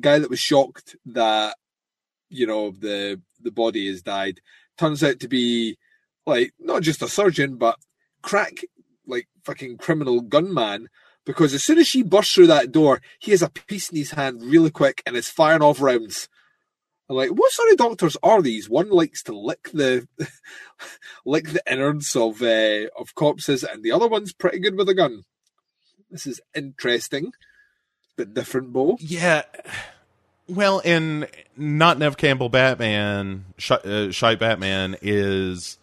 guy 0.00 0.18
that 0.18 0.30
was 0.30 0.40
shocked 0.40 0.96
that 1.06 1.56
you 2.28 2.46
know 2.46 2.70
the 2.70 3.20
the 3.40 3.50
body 3.50 3.88
has 3.88 4.02
died, 4.02 4.40
turns 4.78 5.02
out 5.02 5.20
to 5.20 5.28
be 5.28 5.76
like 6.26 6.52
not 6.58 6.82
just 6.82 7.02
a 7.02 7.08
surgeon, 7.08 7.56
but 7.56 7.76
crack 8.22 8.60
like 9.06 9.28
fucking 9.44 9.78
criminal 9.78 10.20
gunman. 10.20 10.88
Because 11.26 11.52
as 11.52 11.62
soon 11.62 11.78
as 11.78 11.86
she 11.86 12.02
bursts 12.02 12.32
through 12.32 12.46
that 12.46 12.72
door, 12.72 13.02
he 13.18 13.30
has 13.32 13.42
a 13.42 13.50
piece 13.50 13.90
in 13.90 13.98
his 13.98 14.12
hand 14.12 14.42
really 14.42 14.70
quick 14.70 15.02
and 15.04 15.16
is 15.16 15.28
firing 15.28 15.62
off 15.62 15.80
rounds. 15.80 16.28
I'm 17.10 17.16
like, 17.16 17.30
what 17.30 17.50
sort 17.50 17.72
of 17.72 17.76
doctors 17.76 18.16
are 18.22 18.40
these? 18.40 18.70
One 18.70 18.88
likes 18.88 19.24
to 19.24 19.36
lick 19.36 19.70
the 19.74 20.06
lick 21.26 21.48
the 21.48 21.62
innards 21.70 22.14
of 22.14 22.40
uh, 22.40 22.86
of 22.96 23.16
corpses, 23.16 23.64
and 23.64 23.82
the 23.82 23.90
other 23.90 24.06
one's 24.06 24.32
pretty 24.32 24.60
good 24.60 24.76
with 24.76 24.88
a 24.88 24.94
gun. 24.94 25.24
This 26.08 26.24
is 26.24 26.40
interesting, 26.54 27.32
but 28.16 28.32
different, 28.32 28.72
Bo. 28.72 28.96
Yeah. 29.00 29.42
Well, 30.46 30.78
in 30.78 31.26
not 31.56 31.98
Neve 31.98 32.16
Campbell 32.16 32.48
Batman, 32.48 33.44
Sh- 33.58 33.72
uh, 33.72 34.12
Shite 34.12 34.38
Batman 34.38 34.96
is 35.02 35.78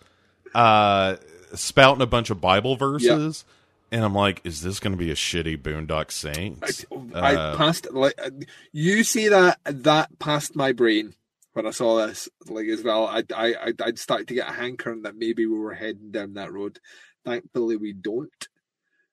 uh, 0.55 1.17
spouting 1.53 2.01
a 2.01 2.07
bunch 2.07 2.29
of 2.29 2.39
Bible 2.39 2.77
verses, 2.77 3.43
and 3.91 4.03
I'm 4.03 4.15
like, 4.15 4.39
is 4.45 4.61
this 4.61 4.79
going 4.79 4.91
to 4.93 4.97
be 4.97 5.11
a 5.11 5.15
shitty 5.15 5.61
Boondock 5.61 6.07
I, 6.07 6.11
Saints? 6.11 6.85
I 7.13 7.35
Uh, 7.35 7.57
passed 7.57 7.91
like 7.91 8.17
you 8.71 9.03
see 9.03 9.27
that 9.27 9.59
that 9.65 10.19
passed 10.19 10.55
my 10.55 10.71
brain 10.71 11.13
when 11.57 11.65
I 11.65 11.71
saw 11.71 12.05
this 12.05 12.29
like 12.47 12.67
as 12.67 12.83
well. 12.83 13.07
I 13.07 13.23
I 13.35 13.73
I'd 13.81 13.97
started 13.97 14.27
to 14.27 14.35
get 14.35 14.47
a 14.47 14.53
hankering 14.53 15.01
that 15.01 15.17
maybe 15.17 15.47
we 15.47 15.57
were 15.57 15.73
heading 15.73 16.11
down 16.11 16.35
that 16.35 16.53
road. 16.53 16.79
Thankfully, 17.25 17.75
we 17.75 17.93
don't, 17.93 18.47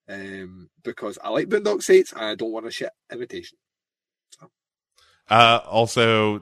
um, 0.08 0.68
because 0.84 1.18
I 1.24 1.30
like 1.30 1.48
Boondock 1.48 1.82
Saints 1.82 2.12
and 2.12 2.22
I 2.22 2.34
don't 2.34 2.52
want 2.52 2.66
a 2.66 2.70
shit 2.70 2.90
imitation. 3.10 3.56
Uh, 5.28 5.60
also, 5.66 6.36
uh, 6.36 6.40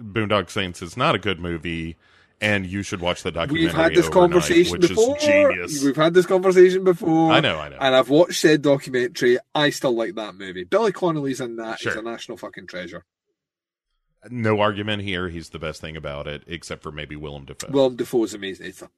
Boondock 0.00 0.48
Saints 0.48 0.80
is 0.80 0.96
not 0.96 1.16
a 1.16 1.18
good 1.18 1.40
movie, 1.40 1.96
and 2.40 2.64
you 2.64 2.84
should 2.84 3.00
watch 3.00 3.24
the 3.24 3.32
documentary. 3.32 3.66
We've 3.66 3.74
had 3.74 3.94
this 3.96 4.08
conversation 4.08 4.78
before. 4.78 5.18
Genius. 5.18 5.82
We've 5.82 5.96
had 5.96 6.14
this 6.14 6.26
conversation 6.26 6.84
before. 6.84 7.32
I 7.32 7.40
know, 7.40 7.58
I 7.58 7.68
know. 7.68 7.78
And 7.80 7.96
I've 7.96 8.10
watched 8.10 8.40
said 8.40 8.62
documentary. 8.62 9.38
I 9.56 9.70
still 9.70 9.96
like 9.96 10.14
that 10.14 10.36
movie. 10.36 10.62
Billy 10.62 10.92
Connolly's 10.92 11.40
in 11.40 11.56
that. 11.56 11.80
He's 11.80 11.96
a 11.96 12.02
national 12.02 12.38
fucking 12.38 12.68
treasure. 12.68 13.04
No 14.30 14.60
argument 14.60 15.02
here. 15.02 15.28
He's 15.28 15.50
the 15.50 15.58
best 15.58 15.80
thing 15.80 15.96
about 15.96 16.26
it, 16.26 16.42
except 16.46 16.82
for 16.82 16.92
maybe 16.92 17.16
Willem 17.16 17.44
Dafoe. 17.44 17.70
Willem 17.70 17.96
Dafoe's 17.96 18.34
amazing. 18.34 18.66
It's 18.66 18.82
a, 18.82 18.90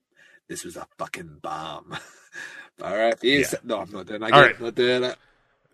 this 0.49 0.65
was 0.65 0.77
a 0.77 0.87
fucking 0.99 1.39
bomb. 1.43 1.97
All 2.83 2.97
right. 2.97 3.17
Yes. 3.23 3.53
Yeah. 3.53 3.59
No, 3.65 3.81
I'm 3.81 3.91
not 3.91 4.07
doing 4.07 4.23
it. 4.23 4.33
All 4.33 4.41
right. 4.41 4.61
Not 4.61 4.75
doing 4.75 5.05
it. 5.05 5.17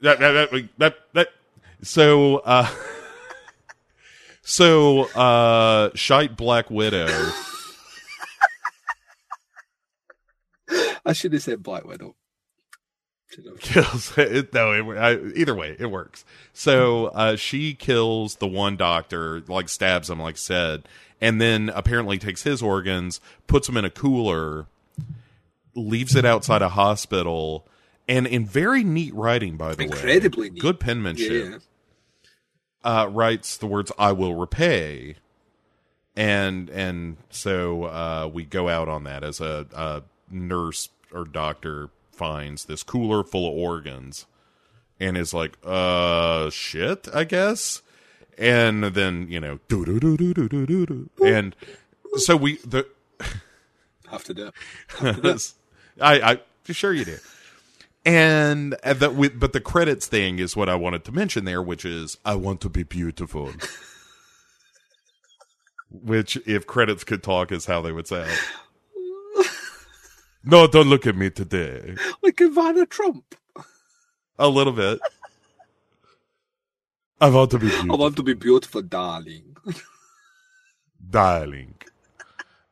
that, 0.01 0.19
that, 0.19 0.51
that, 0.51 0.69
that, 0.79 0.97
that. 1.13 1.29
So, 1.83 2.39
uh, 2.39 2.69
so, 4.43 5.05
uh, 5.15 5.91
shite 5.95 6.37
Black 6.37 6.71
Widow. 6.71 7.09
I 11.07 11.13
should 11.13 11.35
have 11.35 11.43
said 11.43 11.63
Black 11.63 11.85
Widow. 11.85 12.17
Kills 13.61 14.17
it, 14.19 14.53
no 14.53 14.73
it, 14.73 14.99
I, 14.99 15.19
either 15.35 15.55
way 15.55 15.77
it 15.79 15.87
works. 15.87 16.25
So 16.53 17.07
uh 17.07 17.37
she 17.37 17.75
kills 17.75 18.37
the 18.37 18.47
one 18.47 18.77
doctor 18.77 19.43
like 19.49 19.69
stabs 19.69 20.11
him 20.11 20.21
like 20.21 20.37
said 20.37 20.85
and 21.21 21.41
then 21.41 21.71
apparently 21.75 22.19
takes 22.19 22.43
his 22.43 22.63
organs 22.63 23.21
puts 23.47 23.67
them 23.67 23.77
in 23.77 23.85
a 23.85 23.91
cooler 23.91 24.67
leaves 25.75 26.15
it 26.15 26.25
outside 26.25 26.63
a 26.63 26.69
hospital 26.71 27.67
and 28.09 28.27
in 28.27 28.45
very 28.47 28.85
neat 28.85 29.15
writing 29.15 29.57
by 29.57 29.75
the 29.75 29.85
Incredibly 29.85 30.49
way 30.49 30.55
neat. 30.55 30.61
good 30.61 30.79
penmanship. 30.79 31.63
Yeah. 32.85 33.01
uh, 33.03 33.07
writes 33.07 33.57
the 33.57 33.67
words 33.67 33.91
"I 33.99 34.13
will 34.13 34.35
repay," 34.35 35.17
and 36.15 36.69
and 36.71 37.17
so 37.31 37.85
uh, 37.85 38.31
we 38.33 38.45
go 38.45 38.69
out 38.69 38.89
on 38.89 39.05
that 39.05 39.25
as 39.25 39.41
a, 39.41 39.67
a 39.75 40.03
nurse 40.31 40.91
or 41.13 41.25
doctor 41.25 41.89
finds 42.15 42.65
this 42.65 42.83
cooler 42.83 43.23
full 43.23 43.47
of 43.47 43.55
organs, 43.55 44.27
and 44.99 45.17
is 45.17 45.35
like, 45.35 45.57
"Uh, 45.65 46.51
shit, 46.51 47.09
I 47.13 47.25
guess," 47.25 47.83
and 48.39 48.85
then 48.85 49.27
you 49.29 49.41
know, 49.41 49.61
do 49.69 49.85
do 49.85 50.01
do 50.01 50.17
do 50.17 50.35
do 50.35 50.49
do 50.49 50.67
do 50.67 50.87
do, 50.87 51.11
and 51.25 51.55
so 52.17 52.37
we 52.37 52.57
the 52.59 52.87
Have 54.11 54.25
to 54.25 54.35
do. 54.35 54.51
I 56.01 56.33
I 56.33 56.73
sure 56.73 56.93
you 56.93 57.05
did. 57.05 57.21
And 58.07 58.77
uh, 58.85 58.93
that 58.95 59.15
with 59.15 59.41
but 59.41 59.53
the 59.53 59.61
credits 59.61 60.07
thing 60.07 60.39
is 60.39 60.57
what 60.57 60.69
I 60.69 60.75
wanted 60.75 61.05
to 61.05 61.13
mention 61.13 61.45
there, 61.45 61.63
which 61.63 61.85
is 61.85 62.19
I 62.25 62.35
want 62.35 62.61
to 62.63 62.69
be 62.69 62.83
beautiful. 62.83 63.53
which, 66.03 66.37
if 66.47 66.67
credits 66.67 67.05
could 67.05 67.23
talk, 67.23 67.53
is 67.53 67.67
how 67.67 67.81
they 67.81 67.93
would 67.93 68.07
sound. 68.07 68.31
No, 70.45 70.67
don't 70.67 70.89
look 70.89 71.07
at 71.07 71.17
me 71.17 71.31
today. 71.31 71.95
Like 72.23 72.37
Ivana 72.37 72.89
Trump. 72.89 73.35
A 74.39 74.49
little 74.49 74.73
bit. 74.73 74.99
I 77.21 77.31
want 77.31 77.51
to 77.53 77.59
be 77.59 77.69
I 77.69 77.71
beautiful, 77.71 77.99
want 77.99 78.17
to 78.17 78.23
be 78.23 78.35
beautiful, 78.35 78.83
darling. 78.83 79.57
darling. 81.11 81.75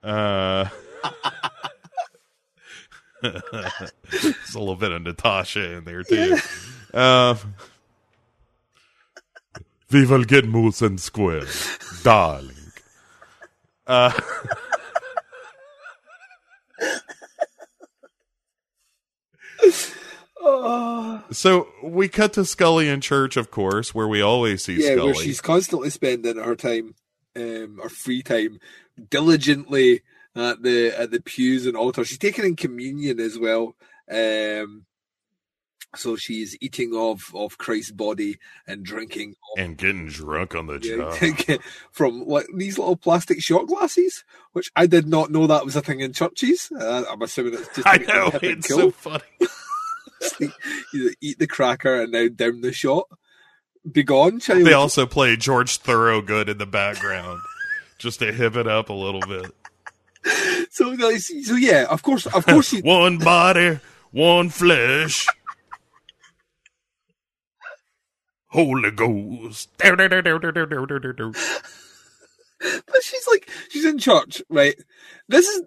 Uh, 0.02 0.68
there's 3.22 4.54
a 4.54 4.58
little 4.58 4.76
bit 4.76 4.92
of 4.92 5.02
Natasha 5.02 5.76
in 5.78 5.84
there 5.84 6.02
too. 6.02 6.36
Um, 6.92 7.38
we 9.90 10.04
will 10.06 10.24
get 10.24 10.46
moose 10.46 10.82
and 10.82 11.00
square, 11.00 11.46
darling. 12.02 12.50
Uh, 13.86 14.12
Oh. 20.44 21.22
so 21.30 21.68
we 21.84 22.08
cut 22.08 22.32
to 22.32 22.44
Scully 22.44 22.88
in 22.88 23.00
church, 23.00 23.36
of 23.36 23.52
course, 23.52 23.94
where 23.94 24.08
we 24.08 24.20
always 24.20 24.64
see 24.64 24.82
yeah, 24.82 24.96
where 24.96 25.14
Scully. 25.14 25.24
she's 25.24 25.40
constantly 25.40 25.90
spending 25.90 26.36
her 26.36 26.56
time, 26.56 26.96
um, 27.36 27.78
her 27.80 27.88
free 27.88 28.22
time, 28.22 28.58
diligently 29.08 30.02
at 30.34 30.62
the 30.62 30.88
at 30.98 31.10
the 31.10 31.20
pews 31.20 31.66
and 31.66 31.76
altar. 31.76 32.04
She's 32.04 32.18
taking 32.18 32.44
in 32.44 32.56
communion 32.56 33.20
as 33.20 33.38
well. 33.38 33.76
Um, 34.10 34.86
so 35.94 36.16
she's 36.16 36.56
eating 36.60 36.94
of 36.96 37.20
of 37.34 37.58
Christ's 37.58 37.92
body 37.92 38.38
and 38.66 38.84
drinking 38.84 39.36
and 39.56 39.76
getting 39.76 40.06
drunk 40.06 40.54
on 40.54 40.66
the 40.66 40.78
job. 40.78 41.60
From 41.92 42.26
like 42.26 42.46
these 42.54 42.78
little 42.78 42.96
plastic 42.96 43.42
shot 43.42 43.66
glasses, 43.66 44.24
which 44.52 44.70
I 44.74 44.86
did 44.86 45.06
not 45.06 45.30
know 45.30 45.46
that 45.46 45.64
was 45.64 45.76
a 45.76 45.82
thing 45.82 46.00
in 46.00 46.12
churches. 46.12 46.70
Uh, 46.78 47.04
I'm 47.10 47.22
assuming 47.22 47.54
it's 47.54 47.68
just 47.74 47.86
I 47.86 47.98
know 47.98 48.30
it's 48.42 48.68
so 48.68 48.90
funny. 48.90 49.24
Like, 50.40 50.52
you 50.92 51.14
eat 51.20 51.38
the 51.38 51.46
cracker 51.46 52.02
and 52.02 52.12
now 52.12 52.28
down 52.28 52.60
the 52.60 52.72
shot. 52.72 53.08
Be 53.90 54.04
gone, 54.04 54.38
child. 54.38 54.64
They 54.64 54.74
also 54.74 55.06
play 55.06 55.36
George 55.36 55.78
Thorogood 55.78 56.48
in 56.48 56.58
the 56.58 56.66
background 56.66 57.40
just 57.98 58.20
to 58.20 58.32
hip 58.32 58.54
it 58.54 58.68
up 58.68 58.90
a 58.90 58.92
little 58.92 59.20
bit. 59.20 59.50
so, 60.70 60.96
so 61.18 61.54
yeah, 61.56 61.86
of 61.90 62.02
course, 62.02 62.26
of 62.26 62.46
course, 62.46 62.70
he, 62.70 62.80
one 62.80 63.18
body, 63.18 63.80
one 64.12 64.50
flesh. 64.50 65.26
Holy 68.52 68.90
Ghost. 68.90 69.70
but 72.60 73.02
she's 73.02 73.26
like, 73.28 73.48
she's 73.70 73.86
in 73.86 73.98
church, 73.98 74.42
right? 74.50 74.76
This 75.26 75.48
is 75.48 75.62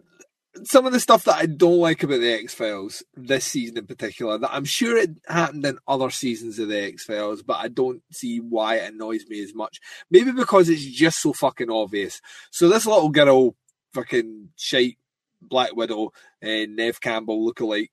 some 0.64 0.86
of 0.86 0.94
the 0.94 1.00
stuff 1.00 1.24
that 1.26 1.38
I 1.38 1.48
don't 1.48 1.80
like 1.80 2.04
about 2.04 2.20
the 2.20 2.32
X 2.32 2.54
Files 2.54 3.04
this 3.16 3.46
season 3.46 3.80
in 3.80 3.88
particular. 3.88 4.38
That 4.38 4.54
I'm 4.54 4.66
sure 4.66 4.98
it 4.98 5.12
happened 5.28 5.66
in 5.66 5.80
other 5.88 6.12
seasons 6.12 6.60
of 6.60 6.70
the 6.70 6.84
X 6.84 7.04
Files, 7.04 7.42
but 7.42 7.58
I 7.58 7.70
don't 7.70 8.04
see 8.12 8.40
why 8.40 8.76
it 8.76 8.94
annoys 8.94 9.26
me 9.28 9.44
as 9.44 9.56
much. 9.56 9.80
Maybe 10.12 10.32
because 10.32 10.70
it's 10.70 10.86
just 10.86 11.22
so 11.22 11.34
fucking 11.34 11.72
obvious. 11.72 12.22
So 12.52 12.70
this 12.70 12.86
little 12.86 13.10
girl, 13.10 13.56
fucking 13.94 14.50
shite 14.56 14.98
Black 15.42 15.76
Widow 15.76 16.12
and 16.42 16.76
Neve 16.76 17.02
Campbell 17.02 17.52
lookalike, 17.52 17.90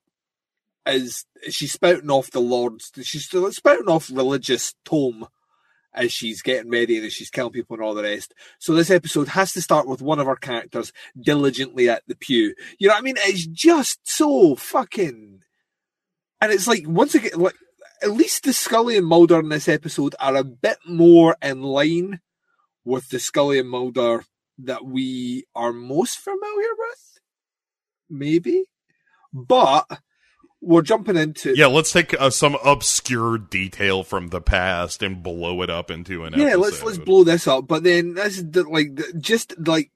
is 0.87 1.25
she's 1.51 1.73
spouting 1.73 2.11
off 2.11 2.31
the 2.31 2.41
Lord's. 2.41 2.93
She's 3.03 3.29
spouting 3.29 3.89
off 3.89 4.11
religious 4.11 4.75
tome 4.85 5.27
as 5.95 6.13
she's 6.13 6.43
getting 6.43 6.71
ready 6.71 6.99
and 6.99 7.13
she's 7.13 7.31
killing 7.31 7.53
people 7.53 7.77
and 7.77 7.85
all 7.85 7.95
the 7.95 8.03
rest. 8.03 8.35
So 8.59 8.75
this 8.75 8.91
episode 8.91 9.29
has 9.29 9.53
to 9.53 9.63
start 9.63 9.87
with 9.87 10.01
one 10.01 10.19
of 10.19 10.29
our 10.29 10.37
characters 10.37 10.93
diligently 11.21 11.89
at 11.89 12.03
the 12.07 12.17
pew. 12.17 12.55
You 12.79 12.89
know 12.89 12.95
what 12.95 13.01
I 13.01 13.03
mean? 13.03 13.17
It's 13.19 13.47
just 13.47 14.01
so 14.05 14.57
fucking. 14.57 15.41
And 16.41 16.53
it's 16.53 16.67
like 16.67 16.85
once 16.87 17.15
again, 17.15 17.33
like 17.37 17.55
at 18.03 18.11
least 18.11 18.45
the 18.45 18.53
Scully 18.53 18.97
and 18.97 19.07
Mulder 19.07 19.41
in 19.41 19.49
this 19.49 19.69
episode 19.69 20.15
are 20.19 20.37
a 20.37 20.45
bit 20.45 20.79
more 20.87 21.37
in 21.43 21.63
line 21.63 22.21
with 22.85 23.09
the 23.11 23.21
Scully 23.21 23.59
and 23.59 23.69
Mulder 23.69 24.25
that 24.59 24.85
we 24.85 25.45
are 25.55 25.73
most 25.73 26.19
familiar 26.19 26.71
with. 26.79 27.19
Maybe, 28.11 28.65
but 29.33 29.87
we're 30.63 30.83
jumping 30.83 31.17
into 31.17 31.55
Yeah, 31.57 31.67
let's 31.67 31.93
take 31.93 32.19
uh, 32.19 32.31
some 32.31 32.57
obscure 32.65 33.37
detail 33.37 34.05
from 34.05 34.29
the 34.29 34.41
past 34.41 35.03
and 35.03 35.23
blow 35.23 35.61
it 35.63 35.69
up 35.69 35.91
into 35.91 36.25
an 36.25 36.35
yeah, 36.35 36.47
episode. 36.47 36.61
let's 36.61 36.83
let's 36.85 36.99
blow 36.99 37.25
this 37.25 37.47
up. 37.49 37.67
But 37.67 37.83
then 37.83 38.15
this 38.15 38.39
is 38.39 38.51
the, 38.51 38.63
like 38.63 38.95
the, 38.95 39.13
just 39.19 39.55
like 39.67 39.91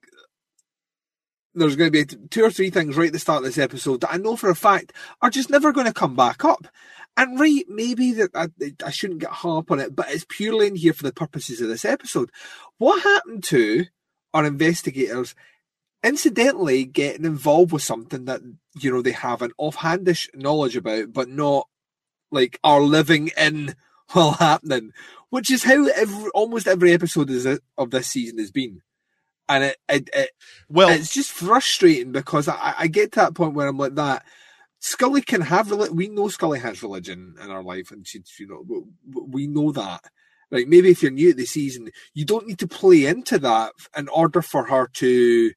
there's 1.55 1.77
going 1.77 1.91
to 1.91 2.05
be 2.05 2.27
two 2.29 2.43
or 2.43 2.51
three 2.51 2.69
things 2.69 2.97
right 2.97 3.07
at 3.07 3.13
the 3.13 3.19
start 3.19 3.39
of 3.39 3.45
this 3.45 3.57
episode 3.57 4.01
that 4.01 4.13
I 4.13 4.17
know 4.17 4.35
for 4.35 4.49
a 4.49 4.55
fact 4.55 4.93
are 5.21 5.29
just 5.29 5.49
never 5.49 5.71
going 5.71 5.87
to 5.87 5.93
come 5.93 6.15
back 6.15 6.43
up. 6.45 6.67
And 7.15 7.39
right, 7.39 7.65
maybe 7.67 8.11
that 8.13 8.29
I, 8.35 8.49
I 8.85 8.91
shouldn't 8.91 9.21
get 9.21 9.31
up 9.43 9.71
on 9.71 9.79
it, 9.79 9.95
but 9.95 10.11
it's 10.11 10.25
purely 10.29 10.67
in 10.67 10.75
here 10.75 10.93
for 10.93 11.01
the 11.03 11.13
purposes 11.13 11.61
of 11.61 11.67
this 11.67 11.83
episode. 11.83 12.29
What 12.77 13.01
happened 13.01 13.43
to 13.45 13.85
our 14.35 14.45
investigators 14.45 15.33
incidentally 16.03 16.85
getting 16.85 17.25
involved 17.25 17.71
with 17.71 17.81
something 17.81 18.25
that 18.25 18.41
you 18.83 18.91
know 18.91 19.01
they 19.01 19.11
have 19.11 19.41
an 19.41 19.51
offhandish 19.59 20.27
knowledge 20.33 20.75
about, 20.75 21.13
but 21.13 21.29
not 21.29 21.67
like 22.31 22.59
are 22.63 22.81
living 22.81 23.31
in 23.37 23.75
while 24.11 24.31
happening, 24.31 24.91
which 25.29 25.51
is 25.51 25.63
how 25.63 25.87
every, 25.87 26.29
almost 26.29 26.67
every 26.67 26.93
episode 26.93 27.29
is, 27.29 27.45
of 27.77 27.91
this 27.91 28.07
season 28.07 28.37
has 28.37 28.51
been. 28.51 28.81
And 29.49 29.63
it, 29.63 29.77
it, 29.87 30.09
it 30.13 30.29
well, 30.67 30.89
it's 30.89 31.13
just 31.13 31.31
frustrating 31.31 32.11
because 32.11 32.47
I, 32.47 32.75
I 32.79 32.87
get 32.87 33.13
to 33.13 33.19
that 33.21 33.33
point 33.33 33.53
where 33.53 33.67
I'm 33.67 33.77
like 33.77 33.95
that. 33.95 34.25
Scully 34.79 35.21
can 35.21 35.41
have. 35.41 35.71
We 35.71 36.09
know 36.09 36.27
Scully 36.27 36.59
has 36.59 36.83
religion 36.83 37.35
in 37.41 37.49
our 37.49 37.63
life, 37.63 37.89
and 37.89 38.05
she, 38.05 38.21
you 38.39 38.47
know, 38.47 38.85
we 39.25 39.47
know 39.47 39.71
that. 39.71 40.03
Like 40.51 40.67
maybe 40.67 40.89
if 40.89 41.01
you're 41.01 41.11
new 41.11 41.31
at 41.31 41.37
the 41.37 41.45
season, 41.45 41.89
you 42.13 42.25
don't 42.25 42.47
need 42.47 42.59
to 42.59 42.67
play 42.67 43.05
into 43.05 43.39
that 43.39 43.73
in 43.97 44.07
order 44.09 44.41
for 44.41 44.65
her 44.65 44.87
to 44.93 45.51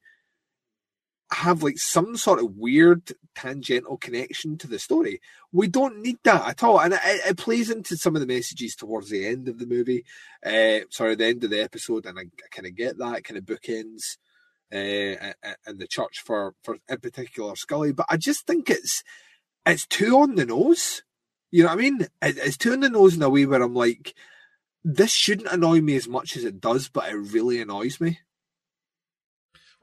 have 1.31 1.63
like 1.63 1.77
some 1.77 2.17
sort 2.17 2.39
of 2.39 2.57
weird 2.57 3.13
tangential 3.35 3.97
connection 3.97 4.57
to 4.57 4.67
the 4.67 4.79
story. 4.79 5.21
We 5.51 5.67
don't 5.67 6.01
need 6.01 6.17
that 6.23 6.47
at 6.47 6.63
all, 6.63 6.79
and 6.79 6.93
it, 6.93 6.99
it 7.03 7.37
plays 7.37 7.69
into 7.69 7.97
some 7.97 8.15
of 8.15 8.21
the 8.21 8.27
messages 8.27 8.75
towards 8.75 9.09
the 9.09 9.25
end 9.25 9.47
of 9.47 9.59
the 9.59 9.65
movie. 9.65 10.05
Uh, 10.45 10.85
sorry, 10.89 11.15
the 11.15 11.27
end 11.27 11.43
of 11.43 11.49
the 11.49 11.61
episode, 11.61 12.05
and 12.05 12.19
I, 12.19 12.23
I 12.23 12.47
kind 12.51 12.67
of 12.67 12.75
get 12.75 12.97
that 12.97 13.23
kind 13.23 13.37
of 13.37 13.45
bookends. 13.45 14.17
Uh, 14.73 15.33
and 15.65 15.79
the 15.79 15.87
church 15.87 16.21
for 16.23 16.55
for 16.63 16.77
in 16.87 16.97
particular 16.99 17.57
Scully, 17.57 17.91
but 17.91 18.05
I 18.07 18.15
just 18.15 18.47
think 18.47 18.69
it's 18.69 19.03
it's 19.65 19.85
too 19.85 20.17
on 20.17 20.35
the 20.35 20.45
nose. 20.45 21.03
You 21.51 21.63
know 21.63 21.69
what 21.69 21.79
I 21.79 21.81
mean? 21.81 22.01
It, 22.01 22.37
it's 22.37 22.55
too 22.55 22.71
on 22.71 22.79
the 22.79 22.89
nose 22.89 23.15
in 23.15 23.21
a 23.21 23.29
way 23.29 23.45
where 23.45 23.61
I'm 23.61 23.73
like, 23.73 24.15
this 24.83 25.11
shouldn't 25.11 25.51
annoy 25.51 25.81
me 25.81 25.95
as 25.97 26.07
much 26.07 26.37
as 26.37 26.45
it 26.45 26.61
does, 26.61 26.87
but 26.87 27.09
it 27.09 27.15
really 27.15 27.61
annoys 27.61 27.99
me. 27.99 28.19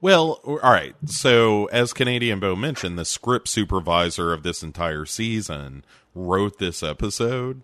Well, 0.01 0.41
all 0.45 0.59
right. 0.59 0.95
So, 1.07 1.67
as 1.67 1.93
Canadian 1.93 2.39
Bo 2.41 2.55
mentioned, 2.55 2.99
the 2.99 3.05
script 3.05 3.49
supervisor 3.49 4.33
of 4.33 4.43
this 4.45 4.63
entire 4.63 5.05
season 5.05 5.85
wrote 6.15 6.59
this 6.59 6.83
episode, 6.83 7.63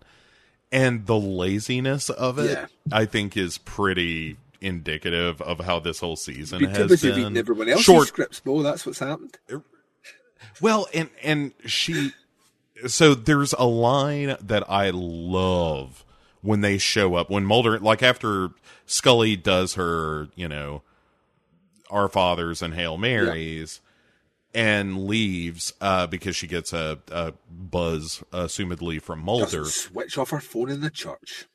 and 0.73 1.07
the 1.07 1.17
laziness 1.19 2.11
of 2.11 2.39
it, 2.39 2.51
Yeah. 2.51 2.67
I 2.91 3.05
think, 3.05 3.37
is 3.37 3.59
pretty 3.59 4.37
indicative 4.61 5.41
of 5.43 5.61
how 5.61 5.79
this 5.79 6.01
whole 6.01 6.17
season 6.17 6.59
Be 6.61 6.67
has 6.67 7.01
been. 7.01 7.15
reading 7.17 7.37
everyone 7.37 7.69
else's 7.69 7.85
Short, 7.85 8.09
scripts, 8.09 8.41
Bo. 8.41 8.63
That's 8.63 8.85
what's 8.85 8.99
happened. 8.99 9.39
Er, 9.53 9.63
well, 10.61 10.89
and 10.95 11.11
and 11.23 11.53
she 11.67 12.13
so 12.87 13.15
there's 13.15 13.53
a 13.55 13.65
line 13.67 14.37
that 14.41 14.69
I 14.69 14.91
love 14.93 16.05
when 16.43 16.63
they 16.63 16.79
show 16.79 17.15
up 17.15 17.31
when 17.31 17.45
Mulder 17.45 17.79
like 17.79 18.03
after 18.03 18.51
Scully 18.87 19.37
does 19.37 19.75
her, 19.75 20.29
you 20.35 20.49
know, 20.49 20.83
our 21.91 22.09
fathers 22.09 22.63
and 22.63 22.75
Hail 22.75 22.97
Marys 22.97 23.81
and 24.55 25.07
leaves 25.07 25.73
uh 25.81 26.07
because 26.07 26.37
she 26.37 26.47
gets 26.47 26.73
a, 26.73 26.99
a 27.11 27.33
buzz 27.51 28.23
assumedly 28.33 29.01
from 29.01 29.21
Mulder. 29.21 29.65
Doesn't 29.65 29.73
switch 29.73 30.19
off 30.19 30.31
her 30.31 30.41
phone 30.41 30.71
in 30.71 30.81
the 30.81 30.91
church. 30.91 31.47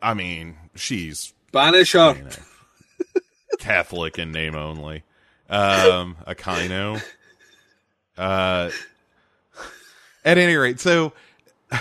I 0.00 0.14
mean, 0.14 0.56
she's 0.74 1.32
Banish 1.52 1.92
her. 1.92 2.14
you 2.16 2.24
know, 2.24 2.30
Catholic 3.58 4.18
in 4.18 4.32
name 4.32 4.54
only. 4.54 5.02
Um, 5.48 6.16
a 6.26 6.34
kino. 6.34 6.98
Uh, 8.16 8.70
at 10.24 10.38
any 10.38 10.56
rate, 10.56 10.80
so 10.80 11.12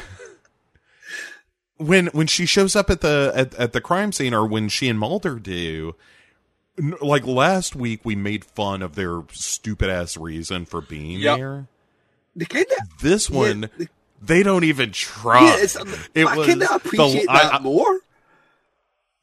when 1.77 2.07
when 2.07 2.27
she 2.27 2.45
shows 2.45 2.75
up 2.75 2.89
at 2.89 3.01
the 3.01 3.31
at, 3.35 3.53
at 3.55 3.73
the 3.73 3.81
crime 3.81 4.11
scene, 4.11 4.33
or 4.33 4.45
when 4.45 4.69
she 4.69 4.87
and 4.87 4.99
Mulder 4.99 5.39
do, 5.39 5.95
like 7.01 7.25
last 7.25 7.75
week, 7.75 8.01
we 8.03 8.15
made 8.15 8.45
fun 8.45 8.81
of 8.81 8.95
their 8.95 9.23
stupid 9.31 9.89
ass 9.89 10.15
reason 10.17 10.65
for 10.65 10.81
being 10.81 11.19
Yep. 11.19 11.37
there. 11.37 11.67
They 12.35 12.45
kind 12.45 12.65
of. 12.79 12.99
This 13.01 13.29
Yeah, 13.29 13.35
one, 13.37 13.69
they- 13.77 13.87
they 14.21 14.43
don't 14.43 14.63
even 14.63 14.91
try. 14.91 15.43
Yeah, 15.43 15.55
it's, 15.63 15.75
it 16.13 16.25
I 16.27 16.35
was 16.35 16.47
kind 16.47 16.61
of 16.61 16.69
the- 16.69 16.75
appreciate 16.75 17.25
I- 17.29 17.43
that 17.43 17.53
I- 17.55 17.59
more. 17.59 17.99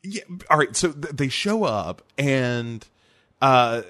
yeah. 0.02 0.22
All 0.50 0.58
right. 0.58 0.74
So 0.76 0.92
th- 0.92 1.14
they 1.14 1.28
show 1.28 1.64
up 1.64 2.02
and 2.18 2.86
uh, 3.42 3.82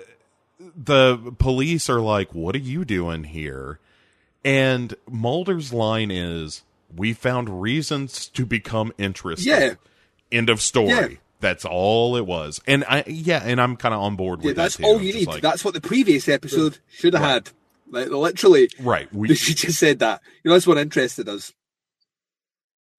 the 0.77 1.17
police 1.39 1.89
are 1.89 2.01
like, 2.01 2.35
"What 2.35 2.55
are 2.55 2.59
you 2.61 2.85
doing 2.85 3.25
here?" 3.25 3.79
And 4.45 4.95
Mulder's 5.11 5.73
line 5.73 6.11
is, 6.11 6.63
"We 6.95 7.13
found 7.13 7.63
reasons 7.63 8.27
to 8.29 8.45
become 8.47 8.93
interested." 8.99 9.47
Yeah. 9.47 9.75
End 10.33 10.51
of 10.51 10.61
story. 10.61 10.89
Yeah. 10.89 11.09
That's 11.41 11.65
all 11.65 12.17
it 12.17 12.27
was. 12.27 12.61
And 12.67 12.85
I 12.89 13.05
yeah, 13.07 13.43
and 13.45 13.61
I'm 13.61 13.77
kind 13.77 13.95
of 13.95 14.01
on 14.01 14.17
board 14.17 14.41
Yeah, 14.41 14.47
with 14.47 14.57
that's 14.57 14.77
that 14.77 14.83
too. 14.85 14.89
all 14.89 15.01
you 15.03 15.13
need. 15.13 15.27
like, 15.29 15.43
that's 15.43 15.65
what 15.65 15.75
the 15.75 15.81
previous 15.81 16.29
episode 16.29 16.79
should 16.91 17.15
have 17.15 17.23
had. 17.23 17.51
Like 17.91 18.09
literally, 18.09 18.71
right. 18.81 19.13
We, 19.13 19.35
she 19.35 19.55
just 19.55 19.79
said 19.79 19.99
that. 19.99 20.23
You 20.43 20.49
know, 20.49 20.55
that's 20.55 20.67
what 20.67 20.79
interested 20.79 21.29
us. 21.29 21.53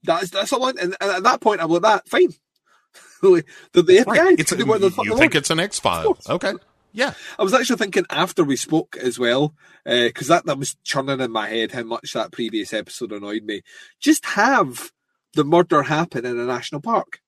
That's 0.03 0.30
that's 0.30 0.53
all. 0.53 0.66
I, 0.66 0.70
and, 0.70 0.95
and 1.02 1.12
at 1.12 1.24
that 1.24 1.41
point, 1.41 1.62
I'm 1.62 1.70
like, 1.70 1.82
that 1.82 2.07
fine. 2.07 2.34
the 3.22 3.44
the 3.74 3.82
FBI 3.82 4.06
right. 4.06 4.40
It's 4.40 4.52
what 4.66 4.82
the 4.82 4.94
you 5.03 5.18
think 5.18 5.36
it's 5.36 5.49
an 5.49 5.60
X 5.60 5.80
file? 5.80 6.18
Okay. 6.30 6.53
Yeah. 6.94 7.14
I 7.38 7.44
was 7.44 7.53
actually 7.53 7.76
thinking 7.78 8.06
after 8.10 8.44
we 8.44 8.56
spoke 8.56 8.95
as 9.02 9.20
well, 9.20 9.53
uh, 9.86 10.03
because 10.06 10.28
that, 10.28 10.45
that 10.45 10.57
was 10.57 10.78
churning 10.86 11.20
in 11.20 11.30
my 11.32 11.49
head 11.49 11.74
how 11.74 11.84
much 11.84 12.14
that 12.14 12.32
previous 12.32 12.72
episode 12.74 13.12
annoyed 13.12 13.44
me. 13.44 13.64
Just 13.99 14.26
have 14.26 14.91
the 15.34 15.44
murder 15.44 15.84
happen 15.84 16.26
in 16.26 16.40
a 16.40 16.45
national 16.45 16.80
park. 16.82 17.20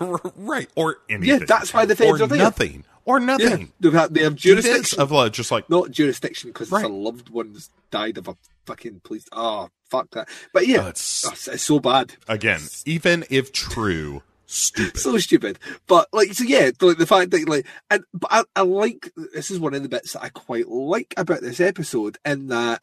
Right. 0.00 0.68
Or 0.76 0.98
anything. 1.08 1.40
Yeah, 1.40 1.46
that's 1.46 1.72
why 1.74 1.84
the 1.86 1.96
feds 1.96 2.20
or 2.20 2.24
are 2.24 2.26
there. 2.26 2.38
nothing. 2.38 2.84
Or 3.04 3.18
Yeah, 3.18 3.26
nothing. 3.26 3.72
they 3.80 3.90
have, 3.90 4.12
they 4.14 4.22
have 4.22 4.34
jurisdiction. 4.36 5.00
of 5.00 5.12
uh, 5.12 5.28
just 5.30 5.50
like 5.50 5.68
Not 5.70 5.90
jurisdiction 5.90 6.50
because 6.50 6.70
Right. 6.70 6.80
it's 6.84 6.90
a 6.90 6.92
loved 6.92 7.30
one's 7.30 7.70
died 7.90 8.18
of 8.18 8.28
a 8.28 8.36
fucking 8.66 9.00
police. 9.04 9.26
Oh, 9.32 9.68
fuck 9.88 10.10
that. 10.12 10.28
But 10.52 10.66
yeah, 10.66 10.78
Oh, 10.84 10.88
it's- 10.88 11.24
it's, 11.32 11.48
it's 11.48 11.62
so 11.64 11.80
bad. 11.80 12.14
again, 12.28 12.60
even 12.84 13.24
if 13.30 13.52
true, 13.52 14.22
stupid. 14.46 14.98
so 15.00 15.16
stupid. 15.18 15.58
But 15.86 16.08
like, 16.12 16.34
so 16.34 16.44
yeah, 16.44 16.70
like 16.80 16.98
the 16.98 17.06
fact 17.06 17.30
that 17.32 17.48
like, 17.48 17.66
and 17.90 18.04
but 18.12 18.30
I, 18.30 18.44
I 18.54 18.62
like 18.62 19.10
this 19.32 19.50
is 19.50 19.58
one 19.58 19.74
of 19.74 19.82
the 19.82 19.88
bits 19.88 20.12
that 20.12 20.22
I 20.22 20.28
quite 20.28 20.68
like 20.68 21.14
about 21.16 21.40
this 21.40 21.58
episode, 21.58 22.18
in 22.24 22.48
that 22.48 22.82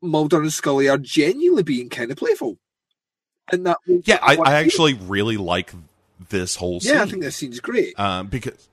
Mulder 0.00 0.40
and 0.40 0.52
Scully 0.52 0.88
are 0.88 0.98
genuinely 0.98 1.62
being 1.62 1.88
kind 1.90 2.10
of 2.10 2.16
playful. 2.16 2.58
And 3.52 3.66
that 3.66 3.76
yeah, 3.86 4.18
I, 4.22 4.36
I 4.36 4.54
actually 4.54 4.94
really 4.94 5.36
like 5.36 5.72
this 6.30 6.56
whole 6.56 6.80
scene. 6.80 6.94
yeah, 6.94 7.02
I 7.02 7.06
think 7.06 7.22
that 7.22 7.32
scene's 7.32 7.60
great. 7.60 7.98
um, 7.98 8.28
because 8.28 8.68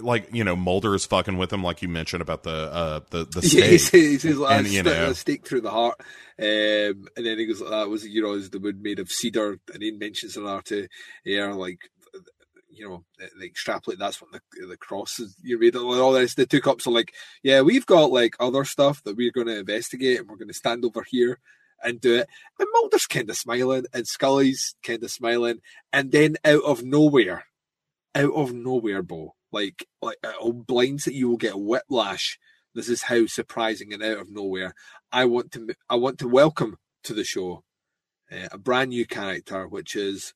like 0.00 0.28
you 0.34 0.42
know 0.42 0.56
Mulder 0.56 0.94
is 0.94 1.06
fucking 1.06 1.36
with 1.36 1.52
him, 1.52 1.62
like 1.62 1.80
you 1.82 1.88
mentioned 1.88 2.20
about 2.22 2.42
the 2.42 2.50
uh 2.50 3.00
the 3.10 3.24
the 3.26 3.40
Yeah, 3.52 3.66
he 3.66 3.78
steak. 3.78 3.80
says, 3.80 4.00
he 4.10 4.18
says 4.18 4.36
like, 4.38 4.58
And, 4.58 4.66
you 4.68 4.82
know. 4.82 5.10
a 5.10 5.14
stake 5.14 5.46
through 5.46 5.60
the 5.60 5.70
heart, 5.70 6.00
um, 6.40 7.06
and 7.16 7.24
then 7.24 7.38
he 7.38 7.46
goes, 7.46 7.60
like 7.60 7.70
"That 7.70 7.88
was 7.88 8.04
you 8.06 8.22
know, 8.22 8.32
is 8.32 8.50
the 8.50 8.58
wood 8.58 8.82
made 8.82 8.98
of 8.98 9.10
cedar?" 9.10 9.58
And 9.72 9.82
he 9.82 9.92
mentions 9.92 10.36
another 10.36 10.62
to 10.62 10.88
air 11.24 11.54
like, 11.54 11.78
you 12.70 12.88
know, 12.88 13.04
they 13.38 13.46
extrapolate. 13.46 14.00
That's 14.00 14.20
what 14.20 14.32
the 14.32 14.40
the 14.66 14.76
cross 14.76 15.20
is. 15.20 15.36
You 15.42 15.58
read 15.58 15.76
all 15.76 16.12
this. 16.12 16.34
The 16.34 16.44
two 16.44 16.60
cops 16.60 16.88
are 16.88 16.90
like, 16.90 17.14
"Yeah, 17.44 17.60
we've 17.60 17.86
got 17.86 18.10
like 18.10 18.34
other 18.40 18.64
stuff 18.64 19.00
that 19.04 19.16
we're 19.16 19.30
going 19.30 19.46
to 19.46 19.58
investigate, 19.60 20.18
and 20.18 20.28
we're 20.28 20.36
going 20.36 20.48
to 20.48 20.54
stand 20.54 20.84
over 20.84 21.04
here." 21.08 21.38
And 21.84 22.00
do 22.00 22.14
it, 22.16 22.28
and 22.58 22.68
Mulder's 22.72 23.06
kind 23.06 23.28
of 23.28 23.36
smiling, 23.36 23.84
and 23.92 24.06
Scully's 24.06 24.74
kind 24.82 25.04
of 25.04 25.10
smiling, 25.10 25.58
and 25.92 26.12
then 26.12 26.36
out 26.44 26.64
of 26.64 26.82
nowhere, 26.82 27.44
out 28.14 28.32
of 28.32 28.54
nowhere, 28.54 29.02
Bo, 29.02 29.34
like 29.52 29.86
like 30.00 30.16
blinds 30.66 31.04
that 31.04 31.14
you 31.14 31.28
will 31.28 31.36
get 31.36 31.54
a 31.54 31.58
whiplash 31.58 32.38
this 32.74 32.88
is 32.88 33.02
how 33.02 33.26
surprising 33.26 33.92
and 33.92 34.02
out 34.02 34.18
of 34.18 34.30
nowhere. 34.30 34.74
I 35.12 35.24
want 35.26 35.52
to 35.52 35.74
I 35.88 35.94
want 35.94 36.18
to 36.18 36.28
welcome 36.28 36.76
to 37.04 37.14
the 37.14 37.24
show 37.24 37.62
uh, 38.32 38.48
a 38.50 38.58
brand 38.58 38.90
new 38.90 39.06
character, 39.06 39.68
which 39.68 39.94
is 39.94 40.34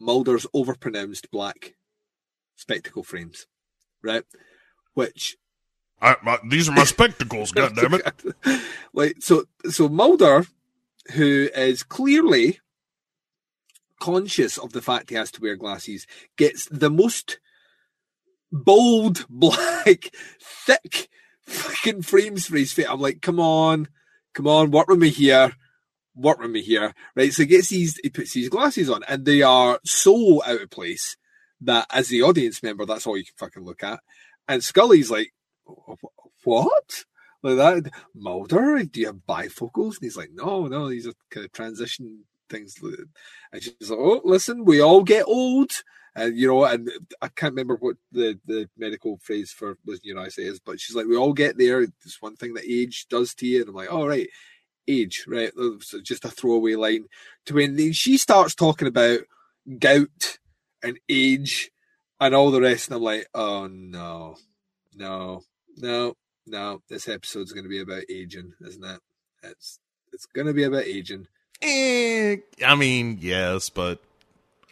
Mulder's 0.00 0.46
overpronounced 0.54 1.30
black 1.30 1.74
spectacle 2.56 3.02
frames, 3.02 3.46
right? 4.02 4.24
Which 4.94 5.36
I, 6.00 6.16
my, 6.22 6.38
these 6.48 6.68
are 6.68 6.72
my 6.72 6.84
spectacles. 6.84 7.52
God 7.52 7.74
damn 7.76 7.94
it! 7.94 8.62
like 8.94 9.16
so 9.20 9.44
so 9.68 9.88
Mulder, 9.88 10.46
who 11.14 11.48
is 11.54 11.82
clearly 11.82 12.60
conscious 14.00 14.58
of 14.58 14.72
the 14.72 14.82
fact 14.82 15.10
he 15.10 15.16
has 15.16 15.30
to 15.32 15.40
wear 15.40 15.56
glasses, 15.56 16.06
gets 16.36 16.68
the 16.70 16.90
most 16.90 17.38
bold, 18.52 19.26
black, 19.30 20.10
thick 20.40 21.08
fucking 21.42 22.02
frames 22.02 22.46
for 22.46 22.56
his 22.56 22.72
face. 22.72 22.86
I'm 22.88 23.00
like, 23.00 23.22
come 23.22 23.40
on, 23.40 23.88
come 24.34 24.46
on, 24.46 24.70
work 24.70 24.88
with 24.88 24.98
me 24.98 25.10
here. 25.10 25.52
Work 26.14 26.40
with 26.40 26.50
me 26.50 26.62
here. 26.62 26.94
Right. 27.14 27.32
So 27.32 27.42
he 27.42 27.46
gets 27.46 27.68
these 27.68 27.96
he 28.02 28.10
puts 28.10 28.32
these 28.32 28.48
glasses 28.48 28.90
on 28.90 29.04
and 29.06 29.24
they 29.24 29.42
are 29.42 29.78
so 29.84 30.42
out 30.44 30.60
of 30.60 30.70
place 30.70 31.16
that 31.60 31.86
as 31.92 32.08
the 32.08 32.22
audience 32.22 32.60
member, 32.60 32.84
that's 32.84 33.06
all 33.06 33.16
you 33.16 33.24
can 33.24 33.34
fucking 33.36 33.64
look 33.64 33.84
at. 33.84 34.00
And 34.48 34.64
Scully's 34.64 35.12
like, 35.12 35.32
what? 36.44 37.04
Like 37.42 37.56
that, 37.56 37.92
Mulder, 38.14 38.82
do 38.84 39.00
you 39.00 39.06
have 39.06 39.20
bifocals? 39.28 39.96
And 39.96 40.02
he's 40.02 40.16
like, 40.16 40.30
no, 40.32 40.66
no, 40.66 40.88
these 40.88 41.06
are 41.06 41.12
kind 41.30 41.44
of 41.44 41.52
transition 41.52 42.24
things. 42.48 42.74
And 43.52 43.62
she's 43.62 43.90
like, 43.90 43.98
oh, 43.98 44.20
listen, 44.24 44.64
we 44.64 44.80
all 44.80 45.02
get 45.02 45.26
old. 45.26 45.70
And, 46.14 46.36
you 46.36 46.48
know, 46.48 46.64
and 46.64 46.88
uh, 46.88 46.92
I 47.22 47.28
can't 47.28 47.52
remember 47.52 47.76
what 47.76 47.96
the, 48.10 48.40
the 48.46 48.68
medical 48.76 49.18
phrase 49.18 49.52
for 49.52 49.76
listening 49.86 50.08
you 50.08 50.14
know, 50.14 50.22
I 50.22 50.28
say 50.28 50.42
is, 50.42 50.58
but 50.58 50.80
she's 50.80 50.96
like, 50.96 51.06
we 51.06 51.16
all 51.16 51.32
get 51.32 51.58
there. 51.58 51.82
It's 51.82 52.20
one 52.20 52.34
thing 52.34 52.54
that 52.54 52.64
age 52.68 53.06
does 53.08 53.34
to 53.34 53.46
you. 53.46 53.60
And 53.60 53.68
I'm 53.68 53.74
like, 53.76 53.92
all 53.92 54.08
right, 54.08 54.28
age, 54.88 55.24
right? 55.28 55.52
So 55.80 56.00
just 56.00 56.24
a 56.24 56.28
throwaway 56.28 56.74
line 56.74 57.04
to 57.46 57.54
when 57.54 57.92
she 57.92 58.16
starts 58.16 58.54
talking 58.54 58.88
about 58.88 59.20
gout 59.78 60.38
and 60.82 60.98
age 61.08 61.70
and 62.20 62.34
all 62.34 62.50
the 62.50 62.60
rest. 62.60 62.88
And 62.88 62.96
I'm 62.96 63.02
like, 63.02 63.28
oh 63.34 63.68
no, 63.68 64.36
no, 64.96 65.42
no, 65.76 66.16
no. 66.48 66.82
This 66.88 67.08
episode's 67.08 67.52
going 67.52 67.64
to 67.64 67.70
be 67.70 67.80
about 67.80 68.02
aging, 68.10 68.52
isn't 68.66 68.84
it? 68.84 69.00
It's 69.42 69.78
it's 70.12 70.26
going 70.26 70.46
to 70.46 70.52
be 70.54 70.64
about 70.64 70.84
aging. 70.84 71.26
Eh, 71.62 72.36
I 72.66 72.74
mean, 72.76 73.18
yes, 73.20 73.68
but 73.70 74.00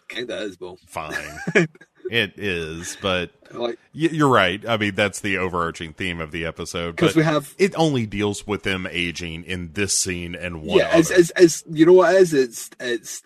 Kind 0.09 0.31
of 0.31 0.41
is, 0.43 0.57
fine. 0.87 1.15
it 2.11 2.39
is, 2.39 2.97
but 3.03 3.31
Like 3.53 3.79
y- 3.95 4.09
you're 4.13 4.29
right. 4.29 4.65
I 4.69 4.77
mean, 4.77 4.95
that's 4.95 5.19
the 5.21 5.37
overarching 5.39 5.93
theme 5.95 6.21
of 6.21 6.31
the 6.31 6.45
episode. 6.45 6.95
because 6.95 7.17
we 7.17 7.25
have 7.25 7.55
it 7.59 7.75
only 7.77 8.07
deals 8.07 8.47
with 8.47 8.63
them 8.63 8.87
aging 8.91 9.43
in 9.45 9.73
this 9.73 9.99
scene 9.99 10.35
and 10.37 10.63
one 10.63 10.79
yeah, 10.79 10.91
as 10.93 11.11
as 11.33 11.65
you 11.69 11.87
know 11.87 11.95
what 11.95 12.15
it 12.15 12.21
is. 12.23 12.33
It's 12.35 12.71
it's 12.79 13.23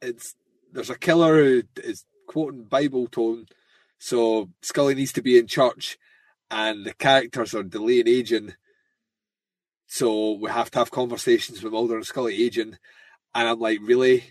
it's 0.00 0.34
there's 0.72 0.90
a 0.90 0.98
killer 0.98 1.36
who 1.42 1.62
is 1.82 2.04
quoting 2.28 2.62
Bible 2.64 3.08
tone, 3.08 3.46
so 3.98 4.48
Scully 4.62 4.94
needs 4.94 5.12
to 5.14 5.22
be 5.22 5.36
in 5.38 5.48
church, 5.48 5.98
and 6.50 6.84
the 6.84 6.94
characters 6.94 7.54
are 7.54 7.62
delaying 7.62 8.08
aging. 8.08 8.54
So 9.86 10.32
we 10.32 10.50
have 10.50 10.70
to 10.72 10.78
have 10.78 10.90
conversations 10.90 11.62
with 11.62 11.72
Mulder 11.72 11.96
and 11.96 12.06
Scully 12.06 12.42
aging, 12.42 12.78
and 13.34 13.48
I'm 13.48 13.58
like, 13.58 13.78
really? 13.82 14.24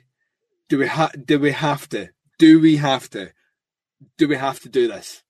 Do 0.68 0.78
we 0.78 0.88
ha- 0.88 1.12
do 1.26 1.40
we 1.40 1.52
have 1.52 1.90
to? 1.90 2.10
Do 2.38 2.60
we 2.60 2.78
have 2.78 3.10
to? 3.12 3.34
Do 4.18 4.28
we 4.28 4.36
have 4.36 4.60
to 4.62 4.70
do 4.70 4.88
this? 4.88 5.24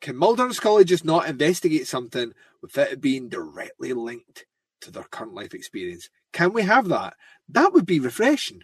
Can 0.00 0.16
Mulder 0.16 0.44
and 0.44 0.54
Scully 0.54 0.84
just 0.84 1.04
not 1.04 1.28
investigate 1.28 1.86
something 1.86 2.32
without 2.60 2.92
it 2.92 3.00
being 3.00 3.28
directly 3.28 3.92
linked 3.92 4.46
to 4.80 4.90
their 4.90 5.04
current 5.04 5.34
life 5.34 5.54
experience? 5.54 6.08
Can 6.32 6.52
we 6.52 6.62
have 6.62 6.88
that? 6.88 7.14
That 7.48 7.72
would 7.72 7.86
be 7.86 8.00
refreshing. 8.00 8.62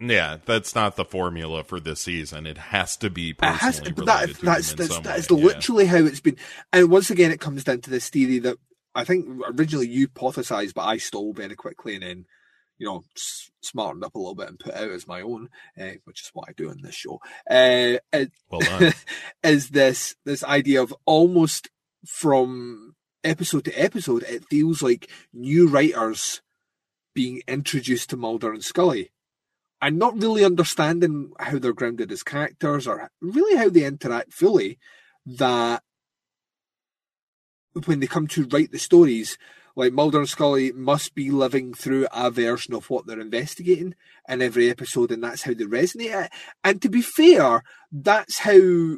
Yeah, 0.00 0.38
that's 0.44 0.74
not 0.74 0.96
the 0.96 1.04
formula 1.04 1.62
for 1.64 1.78
this 1.80 2.00
season. 2.00 2.46
It 2.46 2.58
has 2.58 2.96
to 2.98 3.10
be 3.10 3.30
It 3.30 3.38
personally 3.38 3.58
has 3.58 3.76
to, 3.80 3.94
related 3.94 4.06
that, 4.06 4.28
to 4.40 4.44
that's 4.44 4.72
that's, 5.00 5.30
way. 5.30 5.38
Yeah. 5.40 5.44
literally 5.46 5.86
how 5.86 5.98
it's 5.98 6.20
been. 6.20 6.36
And 6.72 6.90
once 6.90 7.10
again, 7.10 7.30
it 7.30 7.40
comes 7.40 7.64
down 7.64 7.80
to 7.82 7.90
this 7.90 8.08
theory 8.08 8.38
that 8.40 8.56
I 8.94 9.04
think 9.04 9.26
originally 9.54 9.88
you 9.88 10.08
hypothesized, 10.08 10.74
but 10.74 10.86
I 10.86 10.96
stole 10.96 11.32
very 11.32 11.54
quickly 11.54 11.94
and 11.94 12.02
then, 12.02 12.24
you 12.78 12.86
know, 12.86 13.02
s- 13.16 13.50
smartened 13.62 14.02
up 14.04 14.14
a 14.14 14.18
little 14.18 14.34
bit 14.34 14.48
and 14.48 14.58
put 14.58 14.74
out 14.74 14.90
as 14.90 15.06
my 15.06 15.20
own, 15.20 15.48
uh, 15.80 15.90
which 16.04 16.22
is 16.22 16.30
what 16.32 16.48
I 16.48 16.52
do 16.56 16.70
in 16.70 16.82
this 16.82 16.94
show. 16.94 17.20
Uh, 17.48 17.98
it- 18.12 18.32
Well 18.50 18.60
done. 18.60 18.92
is 19.44 19.68
this 19.70 20.16
this 20.24 20.42
idea 20.42 20.82
of 20.82 20.94
almost 21.04 21.68
from 22.06 22.94
episode 23.22 23.66
to 23.66 23.72
episode, 23.80 24.22
it 24.24 24.46
feels 24.48 24.82
like 24.82 25.10
new 25.32 25.68
writers 25.68 26.40
being 27.14 27.42
introduced 27.46 28.08
to 28.10 28.16
Mulder 28.16 28.52
and 28.52 28.64
Scully. 28.64 29.10
And 29.82 29.98
not 29.98 30.20
really 30.20 30.44
understanding 30.44 31.32
how 31.38 31.58
they're 31.58 31.72
grounded 31.72 32.12
as 32.12 32.22
characters 32.22 32.86
or 32.86 33.10
really 33.20 33.56
how 33.56 33.70
they 33.70 33.84
interact 33.84 34.32
fully, 34.32 34.78
that 35.24 35.82
when 37.86 38.00
they 38.00 38.06
come 38.06 38.26
to 38.28 38.46
write 38.50 38.72
the 38.72 38.78
stories, 38.78 39.38
like 39.76 39.92
Mulder 39.92 40.18
and 40.18 40.28
Scully 40.28 40.72
must 40.72 41.14
be 41.14 41.30
living 41.30 41.72
through 41.72 42.06
a 42.12 42.30
version 42.30 42.74
of 42.74 42.90
what 42.90 43.06
they're 43.06 43.20
investigating 43.20 43.94
in 44.28 44.42
every 44.42 44.68
episode, 44.68 45.12
and 45.12 45.22
that's 45.24 45.42
how 45.42 45.54
they 45.54 45.64
resonate 45.64 46.24
it. 46.24 46.32
And 46.62 46.82
to 46.82 46.88
be 46.88 47.00
fair, 47.00 47.62
that's 47.90 48.40
how 48.40 48.96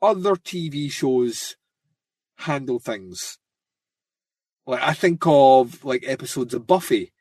other 0.00 0.36
TV 0.36 0.90
shows 0.90 1.56
handle 2.38 2.78
things. 2.78 3.38
Like 4.66 4.82
I 4.82 4.92
think 4.92 5.22
of 5.26 5.84
like 5.84 6.04
episodes 6.06 6.54
of 6.54 6.66
Buffy, 6.66 7.12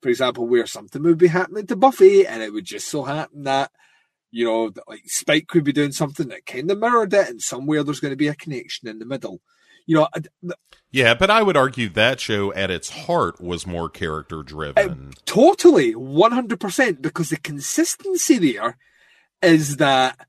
for 0.00 0.08
example, 0.08 0.46
where 0.46 0.66
something 0.66 1.02
would 1.02 1.18
be 1.18 1.28
happening 1.28 1.66
to 1.66 1.76
Buffy, 1.76 2.26
and 2.26 2.42
it 2.42 2.52
would 2.52 2.64
just 2.64 2.88
so 2.88 3.04
happen 3.04 3.44
that 3.44 3.70
you 4.30 4.44
know, 4.44 4.70
like 4.86 5.02
Spike 5.06 5.48
could 5.48 5.64
be 5.64 5.72
doing 5.72 5.92
something 5.92 6.28
that 6.28 6.46
kind 6.46 6.70
of 6.70 6.78
mirrored 6.78 7.12
it, 7.14 7.28
and 7.28 7.40
somewhere 7.40 7.82
there's 7.82 8.00
going 8.00 8.12
to 8.12 8.16
be 8.16 8.28
a 8.28 8.34
connection 8.34 8.88
in 8.88 8.98
the 8.98 9.06
middle. 9.06 9.40
You 9.86 9.96
know, 9.96 10.08
yeah, 10.92 11.14
but 11.14 11.30
I 11.30 11.42
would 11.42 11.56
argue 11.56 11.88
that 11.90 12.20
show 12.20 12.52
at 12.52 12.70
its 12.70 12.90
heart 12.90 13.40
was 13.40 13.66
more 13.66 13.88
character 13.88 14.42
driven. 14.42 14.90
Um, 14.90 15.10
totally, 15.24 15.94
100%, 15.94 17.02
because 17.02 17.30
the 17.30 17.38
consistency 17.38 18.38
there 18.38 18.76
is 19.42 19.78
that, 19.78 20.26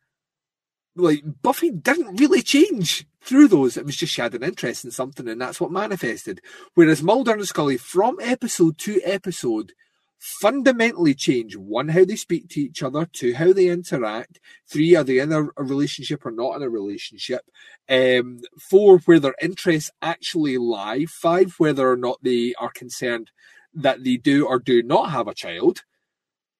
like, 0.95 1.21
Buffy 1.43 1.69
didn't 1.69 2.19
really 2.19 2.41
change 2.41 3.05
through 3.21 3.47
those. 3.47 3.77
It 3.77 3.85
was 3.85 3.95
just 3.95 4.13
she 4.13 4.21
had 4.21 4.35
an 4.35 4.43
interest 4.43 4.85
in 4.85 4.91
something, 4.91 5.27
and 5.27 5.39
that's 5.39 5.61
what 5.61 5.71
manifested. 5.71 6.41
Whereas 6.73 7.03
Mulder 7.03 7.33
and 7.33 7.47
Scully, 7.47 7.77
from 7.77 8.17
episode 8.21 8.77
to 8.79 9.01
episode, 9.03 9.73
fundamentally 10.21 11.15
change 11.15 11.55
one, 11.55 11.89
how 11.89 12.05
they 12.05 12.15
speak 12.15 12.47
to 12.49 12.61
each 12.61 12.83
other, 12.83 13.07
two, 13.11 13.33
how 13.33 13.53
they 13.53 13.67
interact, 13.67 14.39
three, 14.69 14.95
are 14.95 15.03
they 15.03 15.17
in 15.17 15.31
a, 15.31 15.45
a 15.57 15.63
relationship 15.63 16.25
or 16.25 16.31
not 16.31 16.55
in 16.55 16.61
a 16.61 16.69
relationship, 16.69 17.41
um, 17.89 18.39
four, 18.59 18.99
where 18.99 19.19
their 19.19 19.35
interests 19.41 19.89
actually 20.01 20.57
lie, 20.59 21.05
five, 21.05 21.55
whether 21.57 21.89
or 21.89 21.97
not 21.97 22.19
they 22.21 22.53
are 22.59 22.71
concerned 22.71 23.31
that 23.73 24.03
they 24.03 24.17
do 24.17 24.45
or 24.45 24.59
do 24.59 24.83
not 24.83 25.09
have 25.09 25.27
a 25.27 25.33
child, 25.33 25.81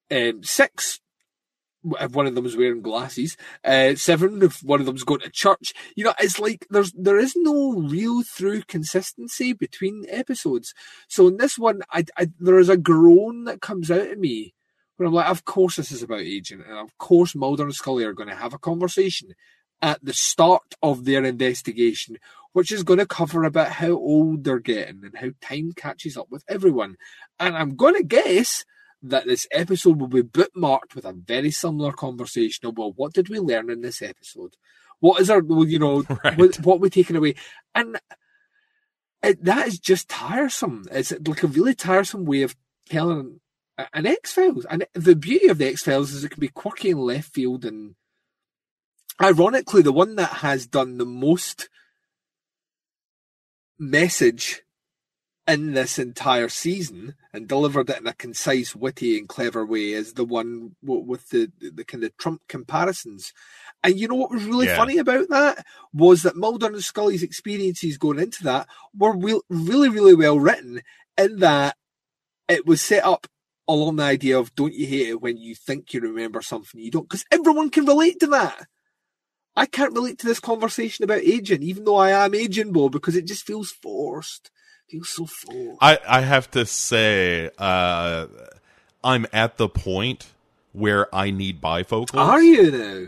um, 0.10 0.44
six, 0.44 1.00
if 2.00 2.12
one 2.12 2.28
of 2.28 2.36
them 2.36 2.46
is 2.46 2.58
wearing 2.58 2.82
glasses, 2.82 3.38
uh, 3.64 3.96
seven 3.96 4.42
if 4.42 4.64
one 4.64 4.80
of 4.80 4.86
them's 4.86 5.04
going 5.04 5.22
to 5.22 5.30
church. 5.30 5.74
You 5.96 6.06
know, 6.06 6.14
it's 6.20 6.40
like 6.40 6.68
there's 6.70 6.92
there 6.94 7.18
is 7.18 7.34
no 7.36 7.74
real 7.74 8.24
through 8.24 8.64
consistency 8.64 9.54
between 9.54 10.06
episodes. 10.10 10.74
So 11.08 11.28
in 11.28 11.38
this 11.38 11.58
one, 11.58 11.82
I, 11.92 12.06
I 12.18 12.28
there 12.40 12.60
is 12.60 12.70
a 12.70 12.78
groan 12.78 13.46
that 13.46 13.62
comes 13.62 13.90
out 13.90 14.12
of 14.12 14.20
me 14.20 14.54
where 14.98 15.08
I'm 15.08 15.14
like, 15.14 15.30
of 15.30 15.46
course 15.46 15.78
this 15.78 15.92
is 15.92 16.04
about 16.04 16.22
agent, 16.22 16.64
and 16.68 16.78
of 16.78 16.98
course 16.98 17.36
Mulder 17.36 17.64
and 17.64 17.74
Scully 17.74 18.04
are 18.04 18.14
going 18.14 18.30
to 18.30 18.36
have 18.36 18.54
a 18.54 18.60
conversation 18.60 19.34
at 19.82 20.04
the 20.04 20.14
start 20.14 20.76
of 20.84 21.06
their 21.06 21.24
investigation, 21.24 22.18
which 22.54 22.72
is 22.72 22.84
going 22.84 23.00
to 23.00 23.06
cover 23.06 23.44
about 23.44 23.70
how 23.70 23.92
old 23.92 24.44
they're 24.44 24.60
getting 24.60 25.02
and 25.04 25.18
how 25.18 25.30
time 25.42 25.74
catches 25.76 26.16
up 26.16 26.28
with 26.30 26.44
everyone. 26.48 26.98
And 27.40 27.58
I'm 27.58 27.76
going 27.76 27.96
to 27.96 28.04
guess 28.04 28.64
that 29.04 29.26
this 29.26 29.48
episode 29.52 30.00
will 30.00 30.08
be 30.08 30.22
bookmarked 30.22 30.96
with 30.96 31.06
a 31.06 31.14
very 31.14 31.52
similar 31.52 31.92
conversation 31.92 32.68
of, 32.68 32.78
well, 32.78 32.94
what 32.96 33.14
did 33.14 33.30
we 33.30 33.40
learn 33.40 33.70
in 33.70 33.82
this 33.82 34.02
episode? 34.02 34.56
What 35.00 35.20
is 35.22 35.30
our, 35.30 35.42
you 35.66 35.80
know, 35.80 36.04
Right. 36.24 36.38
what, 36.38 36.56
what 36.60 36.80
we 36.80 36.90
taking 36.90 37.16
away? 37.16 37.36
And 37.74 38.00
it, 39.24 39.44
that 39.44 39.68
is 39.68 39.80
just 39.80 40.10
tiresome. 40.10 40.86
It's 40.92 41.12
like 41.28 41.44
a 41.44 41.48
really 41.48 41.74
tiresome 41.74 42.26
way 42.26 42.44
of 42.44 42.56
telling 42.90 43.40
an 43.94 44.06
X 44.06 44.34
Files. 44.34 44.66
And 44.70 44.86
the 44.94 45.16
beauty 45.16 45.48
of 45.48 45.58
the 45.58 45.68
X 45.70 45.84
Files 45.84 46.12
is 46.12 46.24
it 46.24 46.30
can 46.30 46.40
be 46.40 46.48
quirky 46.50 46.92
and 46.92 47.00
left 47.00 47.34
field. 47.34 47.66
And 47.66 47.96
ironically, 49.20 49.82
the 49.82 49.92
one 49.92 50.16
that 50.18 50.30
has 50.38 50.68
done 50.68 50.98
the 50.98 51.06
most 51.06 51.70
message 53.80 54.62
in 55.48 55.74
this 55.74 55.98
entire 56.00 56.50
season 56.50 57.16
and 57.34 57.48
delivered 57.48 57.90
it 57.90 58.00
in 58.00 58.08
a 58.08 58.14
concise, 58.14 58.76
witty, 58.76 59.18
and 59.18 59.28
clever 59.28 59.66
way 59.66 59.92
is 59.92 60.14
the 60.14 60.24
one 60.26 60.76
with 60.82 61.30
the, 61.30 61.52
the 61.60 61.84
kind 61.84 62.04
of 62.04 62.16
Trump 62.18 62.42
comparisons. 62.48 63.34
And 63.84 64.00
you 64.00 64.08
know 64.08 64.16
what 64.16 64.32
was 64.32 64.46
really 64.46 64.68
Yeah. 64.68 64.78
funny 64.78 64.98
about 64.98 65.30
that 65.30 65.66
was 65.94 66.24
that 66.24 66.36
Mulder 66.36 66.68
and 66.68 66.84
Scully's 66.84 67.24
experiences 67.24 67.98
going 67.98 68.20
into 68.20 68.44
that 68.44 68.68
were 68.96 69.16
real, 69.18 69.42
really, 69.50 69.90
really 69.90 70.16
well 70.16 70.40
written. 70.40 70.82
In 71.18 71.40
that 71.40 71.76
it 72.48 72.66
was 72.66 72.82
set 72.82 73.04
up 73.04 73.28
along 73.68 73.98
the 73.98 74.04
idea 74.04 74.38
of 74.38 74.54
don't 74.56 74.74
you 74.74 74.86
hate 74.86 75.10
it 75.10 75.22
when 75.22 75.38
you 75.38 75.56
think 75.56 75.94
you 75.94 76.02
remember 76.02 76.42
something 76.42 76.80
you 76.80 76.92
don't, 76.92 77.08
because 77.10 77.26
everyone 77.32 77.70
can 77.70 77.86
relate 77.86 78.20
to 78.20 78.28
that. 78.28 78.68
I 79.56 79.66
can't 79.66 79.94
relate 79.94 80.18
to 80.20 80.28
this 80.28 80.40
conversation 80.40 81.04
about 81.04 81.20
aging, 81.22 81.62
even 81.64 81.84
though 81.84 81.98
I 81.98 82.12
am 82.12 82.34
aging, 82.34 82.72
Bo, 82.72 82.90
because 82.90 83.16
it 83.16 83.26
just 83.28 83.46
feels 83.46 83.72
forced. 83.72 84.50
Feels 84.92 85.10
so 85.10 85.26
forced. 85.28 85.82
I, 85.82 86.00
I 86.08 86.22
have 86.22 86.52
to 86.52 86.66
say, 86.66 87.52
uh, 87.58 88.28
I'm 89.04 89.28
at 89.34 89.58
the 89.58 89.70
point 89.70 90.28
where 90.74 91.14
I 91.16 91.32
need 91.32 91.62
bifocals. 91.62 92.14
Are 92.18 92.42
you 92.42 92.72
now? 92.72 93.08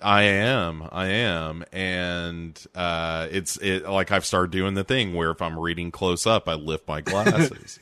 I 0.00 0.22
am, 0.22 0.88
I 0.92 1.08
am, 1.08 1.64
and 1.72 2.60
uh, 2.74 3.28
it's 3.32 3.56
it 3.58 3.84
like 3.88 4.12
I've 4.12 4.24
started 4.26 4.52
doing 4.52 4.74
the 4.74 4.84
thing 4.84 5.14
where 5.14 5.32
if 5.32 5.42
I'm 5.42 5.58
reading 5.58 5.90
close 5.90 6.26
up, 6.26 6.48
I 6.48 6.54
lift 6.54 6.86
my 6.88 7.00
glasses, 7.00 7.80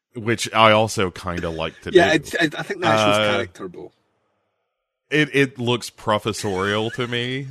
which 0.16 0.52
I 0.54 0.72
also 0.72 1.10
kind 1.10 1.44
of 1.44 1.54
like 1.54 1.80
to 1.82 1.90
Yeah, 1.90 2.12
do. 2.12 2.14
it's, 2.14 2.34
I 2.36 2.48
think 2.48 2.80
that's 2.82 3.06
Uh, 3.12 3.20
character, 3.20 3.68
Bo. 3.68 3.92
it 5.10 5.34
it 5.34 5.58
looks 5.58 5.90
professorial 5.90 6.90
to 6.92 7.08
me. 7.08 7.48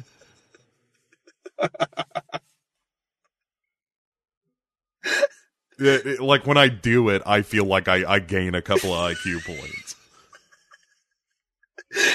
It- 5.78 6.06
it- 6.06 6.20
like 6.22 6.48
when 6.48 6.58
I 6.58 6.68
do 6.70 7.10
it, 7.10 7.22
I 7.26 7.42
feel 7.42 7.66
like 7.66 7.88
I, 7.88 8.10
I 8.10 8.20
gain 8.20 8.56
a 8.56 8.62
couple 8.62 8.94
of 8.94 9.12
IQ 9.12 9.46
points. 9.46 9.96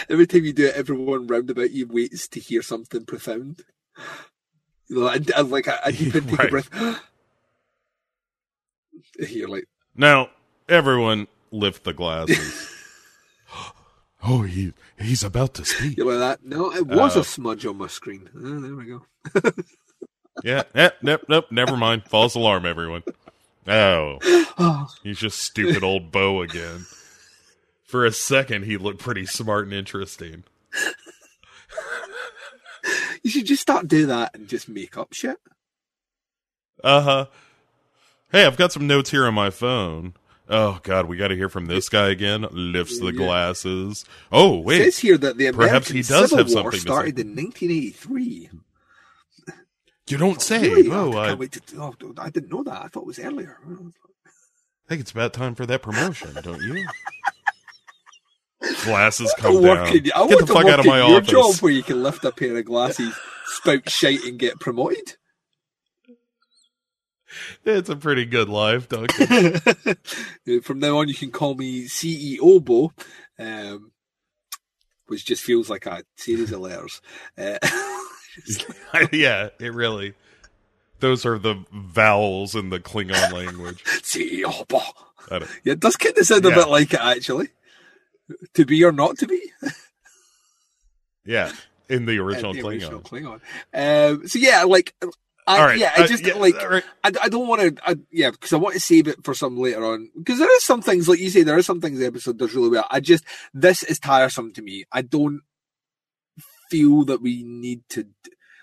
Every 0.08 0.26
time 0.26 0.44
you 0.44 0.52
do 0.52 0.66
it, 0.66 0.74
everyone 0.74 1.26
round 1.26 1.48
about 1.50 1.70
you 1.70 1.86
waits 1.86 2.26
to 2.28 2.40
hear 2.40 2.62
something 2.62 3.04
profound. 3.06 3.62
You 4.88 5.00
know, 5.00 5.08
and, 5.08 5.30
and 5.30 5.50
like 5.50 5.66
a, 5.66 5.78
a 5.84 5.92
deep 5.92 6.14
intake 6.14 6.38
Right. 6.38 6.52
of 6.54 6.70
breath. 6.70 7.00
You're 9.30 9.48
like, 9.48 9.64
Now, 9.94 10.30
everyone, 10.68 11.28
lift 11.50 11.84
the 11.84 11.92
glasses. 11.92 12.70
oh, 14.22 14.42
he 14.42 14.72
he's 14.98 15.22
about 15.22 15.54
to 15.54 15.64
speak. 15.64 15.96
you're 15.96 16.06
like 16.06 16.18
that. 16.18 16.44
No, 16.46 16.72
it 16.72 16.86
was 16.86 17.16
Oh. 17.16 17.20
a 17.20 17.22
uh, 17.22 17.24
smudge 17.24 17.66
on 17.66 17.76
my 17.78 17.86
screen. 17.86 18.28
Oh, 18.36 18.60
there 18.60 18.74
we 18.74 18.84
go. 18.86 19.02
Yeah, 20.42 20.62
eh, 20.74 20.90
nope, 21.02 21.22
nope, 21.28 21.46
never 21.50 21.76
mind. 21.76 22.04
False 22.04 22.34
alarm, 22.34 22.66
everyone. 22.66 23.02
Oh, 23.66 24.18
he's 25.02 25.18
just 25.18 25.38
stupid 25.38 25.82
old 25.84 26.10
Bo 26.10 26.42
again. 26.42 26.86
For 27.84 28.04
a 28.06 28.12
second, 28.12 28.64
he 28.64 28.76
looked 28.76 29.00
pretty 29.00 29.26
smart 29.26 29.64
and 29.64 29.74
interesting. 29.74 30.44
you 33.22 33.30
should 33.30 33.46
just 33.46 33.62
start 33.62 33.88
do 33.88 34.06
that 34.06 34.34
and 34.34 34.48
just 34.48 34.68
make 34.68 34.96
up 34.96 35.12
shit. 35.12 35.38
Uh 36.82 37.00
huh. 37.02 37.26
Hey, 38.32 38.44
I've 38.46 38.56
got 38.56 38.72
some 38.72 38.86
notes 38.86 39.10
here 39.10 39.26
on 39.26 39.34
my 39.34 39.50
phone. 39.50 40.14
Oh 40.48 40.80
God, 40.82 41.06
we 41.06 41.16
got 41.16 41.28
to 41.28 41.36
hear 41.36 41.48
from 41.48 41.66
this 41.66 41.88
guy 41.88 42.08
again. 42.10 42.46
Lifts 42.50 42.98
the 42.98 43.06
Yeah. 43.06 43.12
glasses. 43.12 44.04
Oh 44.32 44.60
It 44.60 44.64
wait, 44.64 44.78
says 44.84 44.98
here 44.98 45.18
that 45.18 45.36
the 45.36 45.52
Perhaps 45.52 45.90
American 45.90 45.96
he 45.96 46.02
does 46.02 46.30
Civil 46.30 46.38
have 46.38 46.46
War 46.48 46.72
something 46.72 46.80
started 46.80 47.18
in 47.18 47.36
1983. 47.36 48.50
You 50.08 50.16
don't 50.16 50.40
say. 50.42 50.60
Really? 50.68 50.90
Oh, 50.90 51.12
I 51.12 51.32
I, 51.32 51.34
to. 51.46 51.60
Oh, 51.78 51.94
I 52.18 52.30
didn't 52.30 52.50
know 52.52 52.62
that. 52.64 52.82
I 52.82 52.88
thought 52.88 53.02
it 53.02 53.06
was 53.06 53.18
earlier. 53.18 53.58
I 53.64 54.88
think 54.88 55.00
it's 55.02 55.12
about 55.12 55.32
time 55.32 55.54
for 55.54 55.66
that 55.66 55.82
promotion, 55.82 56.34
don't 56.42 56.60
you? 56.62 56.84
Glasses 58.84 59.32
come 59.38 59.62
down. 59.62 59.88
in, 59.96 60.10
I 60.14 60.26
Get 60.28 60.38
the 60.40 60.46
fuck 60.46 60.66
out 60.66 60.80
of 60.80 60.86
my 60.86 60.98
your 60.98 61.18
office. 61.18 61.28
job 61.30 61.54
where 61.62 61.72
you 61.72 61.82
can 61.82 62.02
lift 62.02 62.24
a 62.24 62.32
pair 62.32 62.56
of 62.56 62.64
glasses, 62.64 63.14
spout 63.46 63.88
shite, 63.88 64.24
and 64.24 64.38
get 64.38 64.58
promoted. 64.60 65.16
It's 67.64 67.88
a 67.88 67.94
pretty 67.96 68.24
good 68.26 68.48
life, 68.48 68.88
Duncan. 68.88 69.60
From 70.62 70.80
now 70.80 70.98
on, 70.98 71.08
you 71.08 71.14
can 71.14 71.30
call 71.30 71.54
me 71.54 71.84
CEO 71.84 72.62
Bo, 72.62 72.92
um, 73.38 73.92
which 75.06 75.24
just 75.24 75.42
feels 75.44 75.70
like 75.70 75.86
a 75.86 76.02
series 76.16 76.50
of 76.52 76.60
letters. 76.60 77.00
Uh, 77.38 77.58
yeah, 79.12 79.48
it 79.58 79.72
really. 79.74 80.14
Those 81.00 81.24
are 81.24 81.38
the 81.38 81.64
vowels 81.72 82.54
in 82.54 82.70
the 82.70 82.78
Klingon 82.80 83.32
language. 83.32 83.82
CEO 83.84 84.66
Bo. 84.68 84.80
I 85.30 85.38
don't- 85.38 85.50
Yeah, 85.64 85.72
it 85.74 85.80
does 85.80 85.96
kind 85.96 86.16
of 86.18 86.26
sound 86.26 86.44
a 86.44 86.50
bit 86.50 86.68
like 86.68 86.92
it, 86.92 87.00
actually. 87.00 87.48
To 88.54 88.64
be 88.64 88.84
or 88.84 88.92
not 88.92 89.18
to 89.18 89.26
be. 89.26 89.40
yeah, 91.24 91.52
in 91.88 92.06
the 92.06 92.18
Uh, 92.18 92.22
original 92.24 92.52
the 92.52 92.60
Klingon. 92.60 92.70
original 92.70 93.00
Klingon. 93.00 93.40
Um, 93.74 94.26
so 94.28 94.38
yeah, 94.38 94.64
like, 94.64 94.94
I, 95.46 95.64
right, 95.64 95.78
yeah, 95.78 95.92
I 95.96 96.02
uh, 96.02 96.06
just 96.06 96.24
yeah, 96.24 96.34
like, 96.34 96.54
right. 96.68 96.84
I, 97.02 97.12
I 97.22 97.28
don't 97.28 97.48
want 97.48 97.60
to, 97.76 97.98
yeah, 98.12 98.30
because 98.30 98.52
I 98.52 98.56
want 98.56 98.74
to 98.74 98.80
save 98.80 99.08
it 99.08 99.24
for 99.24 99.34
some 99.34 99.56
later 99.56 99.84
on. 99.84 100.10
Because 100.16 100.38
there 100.38 100.54
is 100.56 100.64
some 100.64 100.82
things, 100.82 101.08
like 101.08 101.18
you 101.18 101.30
say, 101.30 101.42
there 101.42 101.56
are 101.56 101.62
some 101.62 101.80
things 101.80 101.98
the 101.98 102.06
episode 102.06 102.38
does 102.38 102.54
really 102.54 102.68
well. 102.68 102.86
I 102.90 103.00
just, 103.00 103.24
this 103.54 103.82
is 103.82 103.98
tiresome 103.98 104.52
to 104.52 104.62
me. 104.62 104.84
I 104.92 105.02
don't 105.02 105.40
feel 106.70 107.04
that 107.06 107.20
we 107.20 107.42
need 107.42 107.82
to, 107.90 108.06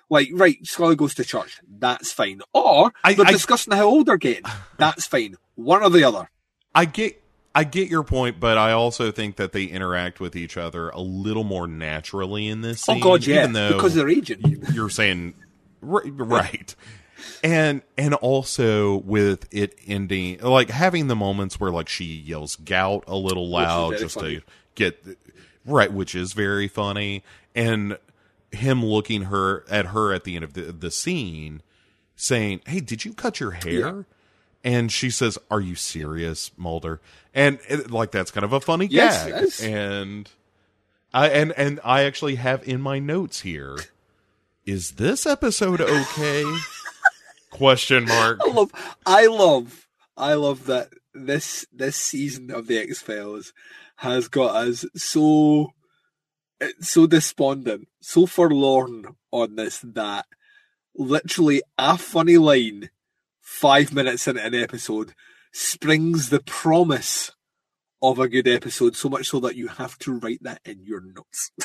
like, 0.10 0.30
right, 0.34 0.58
Scully 0.66 0.96
goes 0.96 1.14
to 1.16 1.24
church. 1.24 1.60
That's 1.70 2.12
fine. 2.12 2.42
Or 2.54 2.94
I- 3.04 3.14
they're 3.14 3.26
I- 3.28 3.32
discussing 3.32 3.74
how 3.74 3.86
old 3.86 4.06
they're 4.08 4.18
getting. 4.28 4.46
That's 4.78 5.06
fine. 5.06 5.36
One 5.56 5.84
or 5.84 5.90
the 5.90 6.04
other. 6.04 6.30
I 6.74 6.86
get 6.86 7.22
I 7.56 7.64
get 7.64 7.90
your 7.90 8.04
point, 8.04 8.40
but 8.40 8.60
I 8.60 8.72
also 8.72 9.12
think 9.12 9.38
that 9.38 9.52
they 9.52 9.64
interact 9.64 10.20
with 10.20 10.36
each 10.36 10.58
other 10.58 10.90
a 10.90 11.00
little 11.00 11.44
more 11.44 11.66
naturally 11.68 12.48
in 12.48 12.62
this 12.62 12.88
oh, 12.88 12.94
scene. 12.94 13.02
oh 13.02 13.04
God, 13.04 13.26
yeah, 13.26 13.40
even 13.40 13.54
though 13.54 13.74
because 13.74 13.96
they're 13.96 14.08
aging. 14.10 14.64
you're 14.74 14.92
saying 14.92 15.34
ri- 15.82 16.12
right, 16.12 16.76
and 17.44 17.82
and 17.98 18.14
also 18.14 18.98
with 18.98 19.48
it 19.52 19.74
ending 19.88 20.40
like 20.42 20.70
having 20.70 21.08
the 21.08 21.16
moments 21.16 21.60
where 21.60 21.72
like 21.72 21.90
she 21.90 22.06
yells 22.06 22.58
"gout" 22.58 23.04
a 23.08 23.16
little 23.16 23.50
loud 23.50 23.98
just 23.98 24.14
funny. 24.20 24.36
to 24.36 24.42
get 24.76 25.04
right, 25.66 25.92
which 25.92 26.14
is 26.14 26.34
very 26.34 26.68
funny, 26.68 27.24
and 27.58 27.98
him 28.52 28.86
looking 28.86 29.24
her 29.24 29.66
at 29.70 29.88
her 29.88 30.14
at 30.14 30.24
the 30.24 30.36
end 30.36 30.46
of 30.46 30.54
the, 30.54 30.72
the 30.72 30.92
scene 30.92 31.62
saying, 32.16 32.62
"Hey, 32.66 32.80
did 32.80 33.04
you 33.04 33.14
cut 33.14 33.40
your 33.42 33.52
hair?" 33.52 34.06
And 34.64 34.92
she 34.92 35.10
says, 35.10 35.38
"Are 35.52 35.60
you 35.62 35.76
serious, 35.76 36.52
Mulder?" 36.58 37.02
And 37.34 37.60
it, 37.68 37.92
like 37.92 38.12
that's 38.12 38.32
kind 38.32 38.46
of 38.46 38.54
a 38.54 38.62
funny 38.62 38.88
Yes, 38.88 39.26
gag. 39.26 39.34
yes. 39.42 39.62
And 39.62 40.30
I 41.14 41.30
and 41.30 41.52
and 41.54 41.80
I 41.84 42.04
actually 42.04 42.36
have 42.36 42.68
in 42.68 42.80
my 42.82 43.00
notes 43.00 43.42
here, 43.42 43.78
is 44.66 44.92
this 44.94 45.26
episode 45.26 45.82
okay? 45.82 46.44
Question 47.50 48.06
mark. 48.06 48.40
I 48.44 48.52
love, 48.52 48.72
I 49.06 49.26
love, 49.28 49.88
I 50.16 50.34
love 50.36 50.66
that 50.68 50.90
this 51.14 51.66
this 51.74 51.96
season 51.96 52.52
of 52.52 52.68
the 52.68 52.78
X 52.78 53.02
Files 53.02 53.52
has 53.98 54.28
got 54.28 54.56
us 54.56 54.86
so 54.96 55.72
it's 56.60 56.90
so 56.90 57.08
despondent, 57.08 57.88
so 58.00 58.26
forlorn 58.26 59.16
on 59.32 59.56
this 59.56 59.80
that 59.80 60.26
literally 60.96 61.62
a 61.78 61.98
funny 61.98 62.38
line 62.38 62.90
five 63.42 63.94
minutes 63.94 64.28
into 64.28 64.44
an 64.44 64.56
episode 64.56 65.14
springs 65.54 66.30
the 66.30 66.40
promise 66.40 67.32
of 68.02 68.20
a 68.20 68.28
good 68.28 68.48
episode 68.48 68.96
so 68.96 69.10
much 69.10 69.28
so 69.28 69.40
that 69.40 69.56
you 69.56 69.68
have 69.68 69.98
to 70.00 70.14
write 70.14 70.44
that 70.44 70.62
in 70.66 70.84
your 70.84 71.02
notes. 71.02 71.52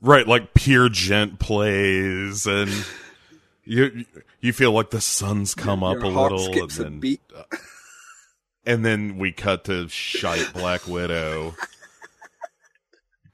Right, 0.00 0.28
like 0.28 0.52
Peer 0.52 0.90
Gynt 0.90 1.38
plays, 1.38 2.46
and 2.46 2.70
you 3.64 4.04
you 4.42 4.52
feel 4.52 4.72
like 4.72 4.90
the 4.90 5.00
sun's 5.00 5.54
come 5.54 5.82
up 5.82 6.02
a 6.02 6.06
little, 6.06 6.44
and 6.44 6.52
skips 6.52 6.78
a 6.78 6.90
beat. 6.90 7.22
and 8.66 8.84
then 8.84 9.16
we 9.16 9.32
cut 9.32 9.64
to 9.64 9.88
shite 9.88 10.52
Black 10.52 10.86
Widow 10.86 11.54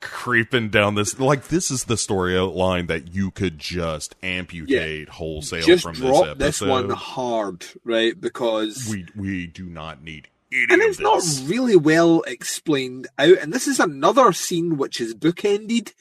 creeping 0.00 0.70
down 0.70 0.94
this. 0.94 1.18
Like 1.18 1.48
this 1.48 1.70
is 1.70 1.84
the 1.84 1.94
storyline 1.94 2.88
that 2.88 3.14
you 3.14 3.30
could 3.30 3.58
just 3.58 4.16
amputate 4.22 5.08
wholesale 5.08 5.62
Just 5.62 5.84
from 5.84 5.94
drop 5.94 6.38
this 6.38 6.58
this, 6.58 6.68
one 6.68 6.90
hard, 6.90 7.66
right? 7.84 8.18
Because 8.18 8.88
we 8.90 9.06
we 9.14 9.46
do 9.46 9.64
not 9.64 10.02
need 10.02 10.28
any 10.52 10.66
and 10.70 10.82
it's 10.82 10.98
not 10.98 11.22
really 11.44 11.76
well 11.76 12.22
explained 12.22 13.06
out. 13.18 13.38
And 13.38 13.52
this 13.52 13.68
is 13.68 13.78
another 13.78 14.32
scene 14.32 14.76
which 14.76 15.00
is 15.00 15.14
bookended 15.14 15.92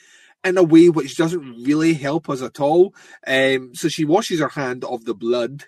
in 0.43 0.57
a 0.57 0.63
way 0.63 0.89
which 0.89 1.17
doesn't 1.17 1.63
really 1.63 1.93
help 1.93 2.29
us 2.29 2.41
at 2.41 2.59
all. 2.59 2.95
Um, 3.27 3.75
so 3.75 3.89
she 3.89 4.05
washes 4.05 4.39
her 4.39 4.49
hand 4.49 4.83
of 4.85 5.05
the 5.05 5.13
blood 5.13 5.65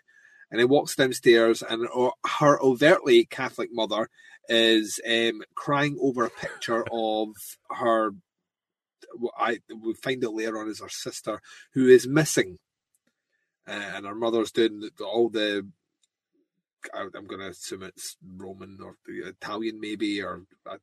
and 0.49 0.59
then 0.59 0.67
walks 0.67 0.95
downstairs, 0.95 1.63
and 1.63 1.87
her 2.39 2.61
overtly 2.61 3.23
Catholic 3.23 3.69
mother 3.71 4.09
is 4.51 4.99
um, 5.09 5.41
crying 5.55 5.97
over 6.01 6.25
a 6.25 6.29
picture 6.31 6.85
of 6.93 7.29
her. 7.71 8.11
I 9.37 9.59
we 9.83 9.93
find 9.95 10.23
it 10.23 10.31
later 10.31 10.59
on 10.59 10.69
is 10.69 10.81
her 10.81 10.89
sister 10.89 11.41
who 11.73 11.87
is 11.87 12.07
missing, 12.07 12.59
uh, 13.67 13.71
and 13.71 14.05
her 14.05 14.15
mother's 14.15 14.51
doing 14.51 14.89
all 15.03 15.29
the 15.29 15.67
I- 16.93 17.07
I'm 17.15 17.25
going 17.27 17.41
to 17.41 17.49
assume 17.49 17.83
it's 17.83 18.17
Roman 18.37 18.79
or 18.81 18.95
Italian, 19.07 19.79
maybe, 19.79 20.21
or 20.21 20.43
uh, 20.69 20.77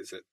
is 0.00 0.12
it 0.12 0.24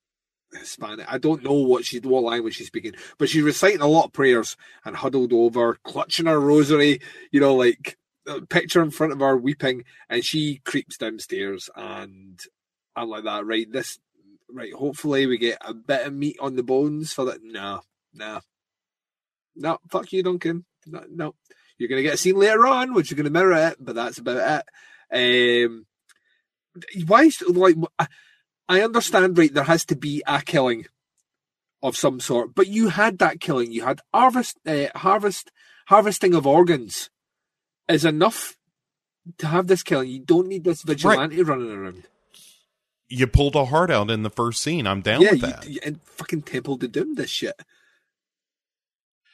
Hispanic? 0.54 1.06
I 1.12 1.18
don't 1.18 1.44
know 1.44 1.54
what 1.54 1.86
she, 1.86 2.00
what 2.00 2.24
language 2.24 2.56
she's 2.56 2.68
speaking, 2.68 2.94
but 3.18 3.30
she's 3.30 3.44
reciting 3.44 3.82
a 3.82 3.88
lot 3.88 4.06
of 4.06 4.14
prayers 4.14 4.58
and 4.86 4.96
huddled 4.96 5.34
over, 5.34 5.76
clutching 5.84 6.26
her 6.26 6.40
rosary, 6.40 7.02
you 7.32 7.40
know, 7.40 7.56
like 7.56 7.98
picture 8.50 8.82
in 8.82 8.92
front 8.92 9.14
of 9.14 9.20
her, 9.20 9.38
weeping, 9.38 9.84
and 10.10 10.24
she 10.24 10.62
creeps 10.66 10.98
downstairs, 10.98 11.70
and 11.76 12.40
I'm 12.96 13.10
like 13.10 13.24
that. 13.24 13.46
Right, 13.46 13.72
this, 13.72 14.00
right. 14.52 14.74
Hopefully, 14.74 15.26
we 15.28 15.38
get 15.38 15.58
a 15.62 15.74
bit 15.74 16.06
of 16.08 16.14
meat 16.14 16.38
on 16.40 16.56
the 16.56 16.64
bones 16.64 17.14
for 17.14 17.26
that. 17.26 17.40
No, 17.44 17.82
no, 18.14 18.42
no. 19.56 19.78
Fuck 19.90 20.12
you, 20.14 20.24
Duncan. 20.24 20.66
No. 20.86 21.34
You're 21.78 21.90
to 21.90 22.02
get 22.04 22.16
a 22.16 22.18
scene 22.18 22.38
later 22.38 22.66
on, 22.66 22.94
which 22.94 23.16
going 23.16 23.26
to 23.26 23.30
mirror 23.30 23.54
it, 23.70 23.78
but 23.80 23.94
that's 23.96 24.18
about 24.18 24.64
it. 25.12 25.66
Um, 25.66 25.86
why? 27.06 27.24
is- 27.26 27.42
Like, 27.42 27.76
I- 28.00 28.08
I 28.70 28.82
understand, 28.82 29.38
right? 29.38 29.54
There 29.54 29.64
has 29.64 29.86
to 29.86 29.96
be 29.96 30.24
a 30.28 30.42
killing 30.42 30.86
of 31.84 31.96
some 31.96 32.20
sort, 32.20 32.56
but 32.56 32.68
you 32.68 32.90
had 32.90 33.20
that 33.20 33.40
killing. 33.40 33.72
You 33.72 33.84
had 33.86 34.02
harvest, 34.14 34.58
uh, 34.66 34.88
harvest, 34.96 35.52
harvesting 35.88 36.34
of 36.34 36.46
organs 36.48 37.10
is 37.90 38.06
enough 38.06 38.58
to 39.38 39.48
have 39.48 39.68
this 39.68 39.84
killing. 39.84 40.10
You 40.10 40.20
don't 40.20 40.48
need 40.48 40.64
this 40.64 40.82
vigilante 40.82 41.42
running 41.44 41.72
around. 41.72 42.04
You 43.10 43.28
pulled 43.28 43.56
a 43.56 43.66
heart 43.66 43.90
out 43.90 44.10
in 44.12 44.24
the 44.24 44.30
first 44.30 44.62
scene. 44.62 44.86
I'm 44.86 45.02
down 45.02 45.22
yeah, 45.22 45.32
with 45.32 45.42
that. 45.42 45.70
you- 45.70 45.80
and 45.86 46.02
fucking 46.04 46.44
Temple 46.44 46.78
to 46.80 46.88
Doom 46.88 47.16
this 47.16 47.30
shit. 47.30 47.60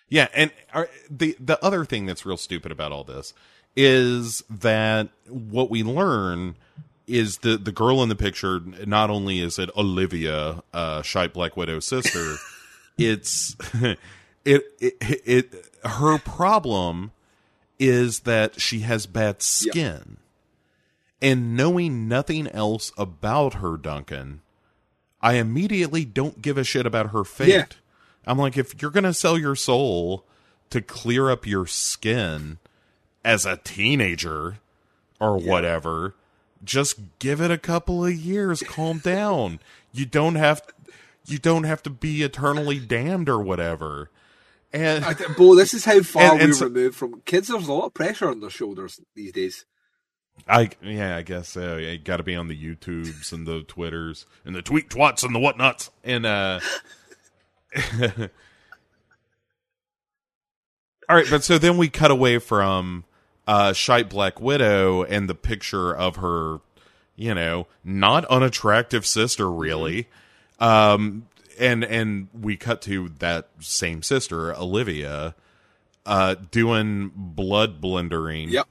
Yeah, 0.09 0.27
and 0.35 0.51
uh, 0.73 0.85
the 1.09 1.35
the 1.39 1.63
other 1.65 1.85
thing 1.85 2.05
that's 2.05 2.25
real 2.25 2.37
stupid 2.37 2.71
about 2.71 2.91
all 2.91 3.03
this 3.03 3.33
is 3.75 4.43
that 4.47 5.09
what 5.27 5.71
we 5.71 5.81
learn 5.81 6.55
is 7.07 7.39
the 7.39 7.57
the 7.57 7.71
girl 7.71 8.03
in 8.03 8.09
the 8.09 8.15
picture. 8.15 8.59
Not 8.85 9.09
only 9.09 9.39
is 9.39 9.57
it 9.57 9.71
Olivia, 9.75 10.61
uh, 10.71 11.01
Shite 11.01 11.33
Black 11.33 11.57
Widow's 11.57 11.85
sister, 11.85 12.35
it's 12.97 13.55
it, 14.45 14.63
it 14.79 14.95
it 15.01 15.65
her 15.83 16.19
problem 16.19 17.11
is 17.87 18.21
that 18.21 18.59
she 18.59 18.79
has 18.79 19.05
bad 19.05 19.41
skin, 19.41 20.17
and 21.21 21.55
knowing 21.55 22.07
nothing 22.07 22.47
else 22.47 22.91
about 22.97 23.55
her, 23.55 23.77
Duncan, 23.77 24.41
I 25.21 25.35
immediately 25.35 26.05
don't 26.05 26.41
give 26.41 26.57
a 26.57 26.63
shit 26.63 26.85
about 26.85 27.11
her 27.11 27.23
fate. 27.23 27.49
Yeah. 27.49 27.65
I'm 28.25 28.37
like, 28.37 28.57
if 28.57 28.81
you're 28.81 28.91
gonna 28.91 29.13
sell 29.13 29.37
your 29.37 29.55
soul 29.55 30.25
to 30.69 30.81
clear 30.81 31.29
up 31.29 31.45
your 31.45 31.65
skin 31.65 32.57
as 33.23 33.45
a 33.45 33.57
teenager 33.57 34.59
or 35.19 35.37
whatever, 35.37 36.15
just 36.63 36.99
give 37.19 37.41
it 37.41 37.51
a 37.51 37.57
couple 37.57 38.05
of 38.05 38.13
years. 38.13 38.61
Calm 38.63 38.99
down. 38.99 39.59
You 39.91 40.05
don't 40.05 40.35
have 40.35 40.61
you 41.25 41.37
don't 41.37 41.63
have 41.63 41.83
to 41.83 41.89
be 41.89 42.23
eternally 42.23 42.79
damned 42.79 43.29
or 43.29 43.39
whatever. 43.39 44.09
And 44.73 45.05
I, 45.05 45.13
Bo, 45.37 45.55
this 45.55 45.73
is 45.75 45.85
how 45.85 46.01
far 46.03 46.23
And- 46.33 46.41
and 46.41 46.49
we're 46.49 46.53
so- 46.55 46.65
removed 46.65 46.95
from 46.95 47.21
kids. 47.21 47.47
There's 47.47 47.67
a 47.67 47.73
lot 47.73 47.85
of 47.85 47.93
pressure 47.93 48.29
on 48.29 48.39
their 48.39 48.49
shoulders 48.49 48.99
these 49.15 49.31
days. 49.31 49.65
I 50.47 50.71
yeah, 50.81 51.15
I 51.15 51.21
guess 51.21 51.47
so. 51.49 51.77
You 51.77 51.95
got 51.99 52.17
to 52.17 52.23
be 52.23 52.35
on 52.35 52.47
the 52.47 52.57
YouTubes 52.57 53.31
and 53.31 53.45
the 53.45 53.61
Twitters 53.61 54.25
and 54.43 54.55
the 54.55 54.63
tweet 54.63 54.89
twats 54.89 55.23
and 55.23 55.33
the 55.35 55.39
whatnots 55.39 55.91
and 56.03 56.25
uh. 56.25 56.59
All 61.09 61.15
right, 61.17 61.27
but 61.29 61.43
so 61.43 61.57
then 61.57 61.77
we 61.77 61.89
cut 61.89 62.11
away 62.11 62.39
from 62.39 63.03
uh 63.45 63.73
Shite 63.73 64.09
Black 64.09 64.39
Widow 64.39 65.03
and 65.03 65.29
the 65.29 65.35
picture 65.35 65.93
of 65.95 66.15
her, 66.17 66.59
you 67.15 67.35
know, 67.35 67.67
not 67.83 68.25
unattractive 68.25 69.05
sister 69.05 69.51
really. 69.51 70.07
Um 70.59 71.27
and 71.59 71.83
and 71.83 72.27
we 72.33 72.55
cut 72.57 72.81
to 72.83 73.09
that 73.19 73.49
same 73.59 74.01
sister, 74.01 74.55
Olivia, 74.55 75.35
uh 76.05 76.35
doing 76.51 77.11
blood 77.15 77.79
blendering 77.79 78.49
Yep. 78.49 78.67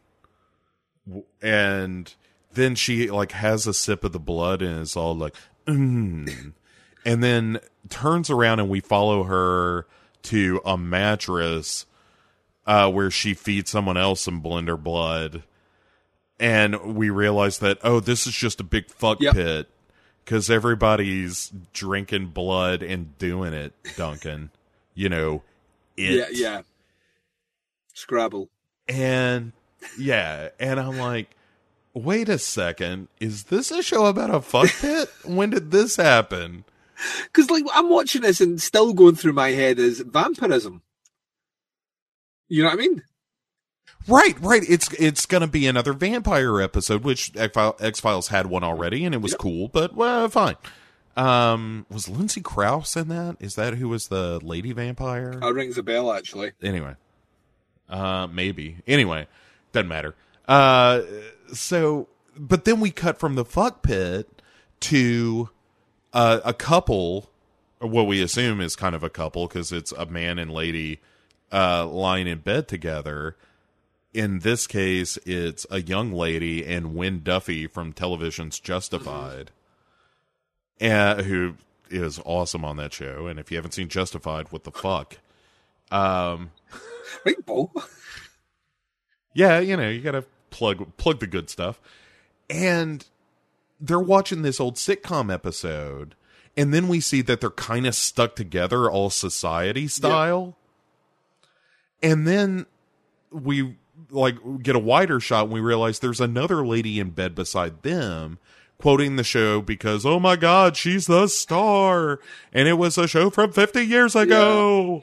and 1.41 2.15
then 2.53 2.75
she 2.75 3.11
like 3.11 3.33
has 3.33 3.67
a 3.67 3.75
sip 3.75 4.05
of 4.05 4.13
the 4.13 4.21
blood 4.21 4.63
and 4.63 4.81
is 4.81 4.97
all 4.97 5.17
like 5.17 5.35
mm. 5.67 6.53
and 7.05 7.23
then 7.23 7.59
turns 7.89 8.31
around 8.31 8.61
and 8.61 8.69
we 8.69 8.81
follow 8.81 9.25
her 9.25 9.87
to 10.25 10.61
a 10.65 10.77
mattress 10.77 11.87
uh 12.67 12.91
where 12.91 13.11
she 13.11 13.35
feeds 13.35 13.71
someone 13.71 13.97
else 13.97 14.21
some 14.21 14.43
blender 14.43 14.81
blood 14.81 15.43
and 16.39 16.95
we 16.95 17.09
realize 17.11 17.59
that 17.59 17.79
oh 17.83 17.99
this 18.01 18.27
is 18.27 18.35
just 18.35 18.61
a 18.61 18.65
big 18.65 18.91
fuck 18.91 19.21
Yep. 19.21 19.35
pit 19.35 19.69
because 20.25 20.51
everybody's 20.51 21.53
drinking 21.73 22.27
blood 22.29 22.83
and 22.83 23.17
doing 23.19 23.53
it 23.53 23.73
duncan 23.97 24.51
you 24.95 25.09
know 25.09 25.43
it 25.97 26.15
Yeah, 26.17 26.27
yeah. 26.33 26.63
Scrabble. 27.95 28.49
and 28.89 29.53
yeah, 29.99 30.49
and 30.61 30.79
I'm 30.81 30.97
like, 30.99 31.29
wait 31.93 32.29
a 32.29 32.39
second, 32.39 33.09
is 33.21 33.45
this 33.45 33.71
a 33.71 33.83
show 33.83 34.07
about 34.07 34.35
a 34.35 34.41
fuck 34.41 34.71
pit? 34.81 35.11
when 35.25 35.51
did 35.51 35.71
this 35.73 35.97
happen? 35.97 36.65
Because 37.25 37.51
like 37.51 37.65
I'm 37.75 37.91
watching 37.91 38.23
this 38.23 38.41
and 38.41 38.63
still 38.63 38.93
going 38.95 39.17
through 39.17 39.33
my 39.35 39.51
head 39.51 39.79
is 39.79 40.01
vampirism. 40.01 40.83
You 42.49 42.63
know 42.63 42.69
what 42.69 42.79
I 42.79 42.81
mean? 42.81 43.03
Right, 44.09 44.35
right. 44.41 44.63
It's 44.69 44.93
it's 44.95 45.27
gonna 45.27 45.47
be 45.47 45.67
another 45.67 45.93
vampire 45.93 46.61
episode, 46.61 47.05
which 47.05 47.33
X 47.37 48.01
Files 48.01 48.29
had 48.29 48.47
one 48.47 48.65
already, 48.65 49.05
and 49.05 49.15
it 49.15 49.21
was 49.23 49.35
cool, 49.35 49.69
but 49.69 49.95
well, 49.95 50.29
fine. 50.29 50.57
Um, 51.17 51.87
was 51.91 52.09
Lindsay 52.09 52.41
Krause 52.41 52.97
in 52.97 53.09
that? 53.09 53.37
Is 53.39 53.55
that 53.57 53.75
who 53.75 53.89
was 53.89 54.09
the 54.09 54.41
lady 54.43 54.73
vampire? 54.73 55.35
That 55.41 55.53
rings 55.53 55.77
a 55.79 55.83
bell 55.83 56.13
actually. 56.13 56.53
anyway 56.63 56.95
uh 57.91 58.27
maybe 58.33 58.79
anyway 58.87 59.27
doesn't 59.73 59.89
matter 59.89 60.15
uh 60.49 61.03
so 61.53 62.09
but 62.39 62.65
then 62.65 62.81
we 62.81 62.91
cut 62.91 63.19
from 63.19 63.35
the 63.35 63.45
fuck 63.45 63.83
pit 63.83 64.41
to 64.81 65.51
uh, 66.15 66.41
a 66.45 66.55
couple 66.55 67.29
what 67.81 68.07
we 68.07 68.23
assume 68.23 68.61
is 68.63 68.77
kind 68.77 68.95
of 68.95 69.03
a 69.03 69.11
couple 69.11 69.47
because 69.47 69.73
it's 69.73 69.93
a 69.93 70.07
man 70.07 70.39
and 70.39 70.51
lady 70.51 71.01
uh 71.53 71.85
lying 71.87 72.27
in 72.27 72.39
bed 72.39 72.67
together 72.67 73.37
in 74.15 74.41
this 74.41 74.67
case 74.67 75.17
it's 75.25 75.67
a 75.71 75.81
young 75.83 76.13
lady 76.13 76.65
and 76.67 76.95
Wynn 76.95 77.23
Duffy 77.23 77.67
from 77.67 77.93
television's 77.93 78.59
Justified 78.61 79.51
uh, 80.81 81.23
who 81.23 81.55
is 81.91 82.21
awesome 82.25 82.65
on 82.65 82.77
that 82.77 82.93
show 82.93 83.27
and 83.27 83.39
if 83.39 83.51
you 83.51 83.57
haven't 83.57 83.73
seen 83.73 83.89
Justified 83.89 84.51
what 84.51 84.65
the 84.65 84.71
fuck 84.73 85.19
um 85.91 86.51
Bo. 87.45 87.71
yeah, 89.35 89.59
you 89.61 89.77
know, 89.77 89.89
you 89.89 90.01
got 90.01 90.13
to 90.13 90.25
plug 90.51 90.97
plug 90.97 91.21
the 91.21 91.27
good 91.27 91.51
stuff. 91.51 91.81
and 92.49 93.07
they're 93.81 93.99
watching 93.99 94.43
this 94.43 94.61
old 94.61 94.77
sitcom 94.77 95.33
episode 95.33 96.15
and 96.57 96.73
then 96.73 96.87
we 96.89 97.01
see 97.01 97.21
that 97.23 97.41
they're 97.41 97.51
kind 97.51 97.87
of 97.87 97.95
stuck 97.95 98.37
together 98.37 98.91
all 98.91 99.11
society 99.11 99.89
style 99.89 100.57
and 102.03 102.27
then 102.27 102.67
we 103.31 103.77
like 104.11 104.37
get 104.63 104.75
a 104.77 104.79
wider 104.81 105.21
shot 105.21 105.45
and 105.45 105.53
we 105.53 105.61
realize 105.61 105.99
there's 105.99 106.21
another 106.21 106.65
lady 106.67 106.99
in 107.01 107.11
bed 107.11 107.35
beside 107.35 107.83
them 107.83 108.39
quoting 108.79 109.17
the 109.17 109.25
show 109.25 109.61
because 109.61 110.05
oh 110.05 110.19
my 110.19 110.35
god 110.37 110.77
she's 110.77 111.07
the 111.07 111.27
star 111.29 112.19
and 112.53 112.67
it 112.69 112.73
was 112.75 112.99
a 112.99 113.07
show 113.07 113.31
from 113.31 113.53
50 113.53 113.85
years 113.85 114.17
ago 114.17 115.03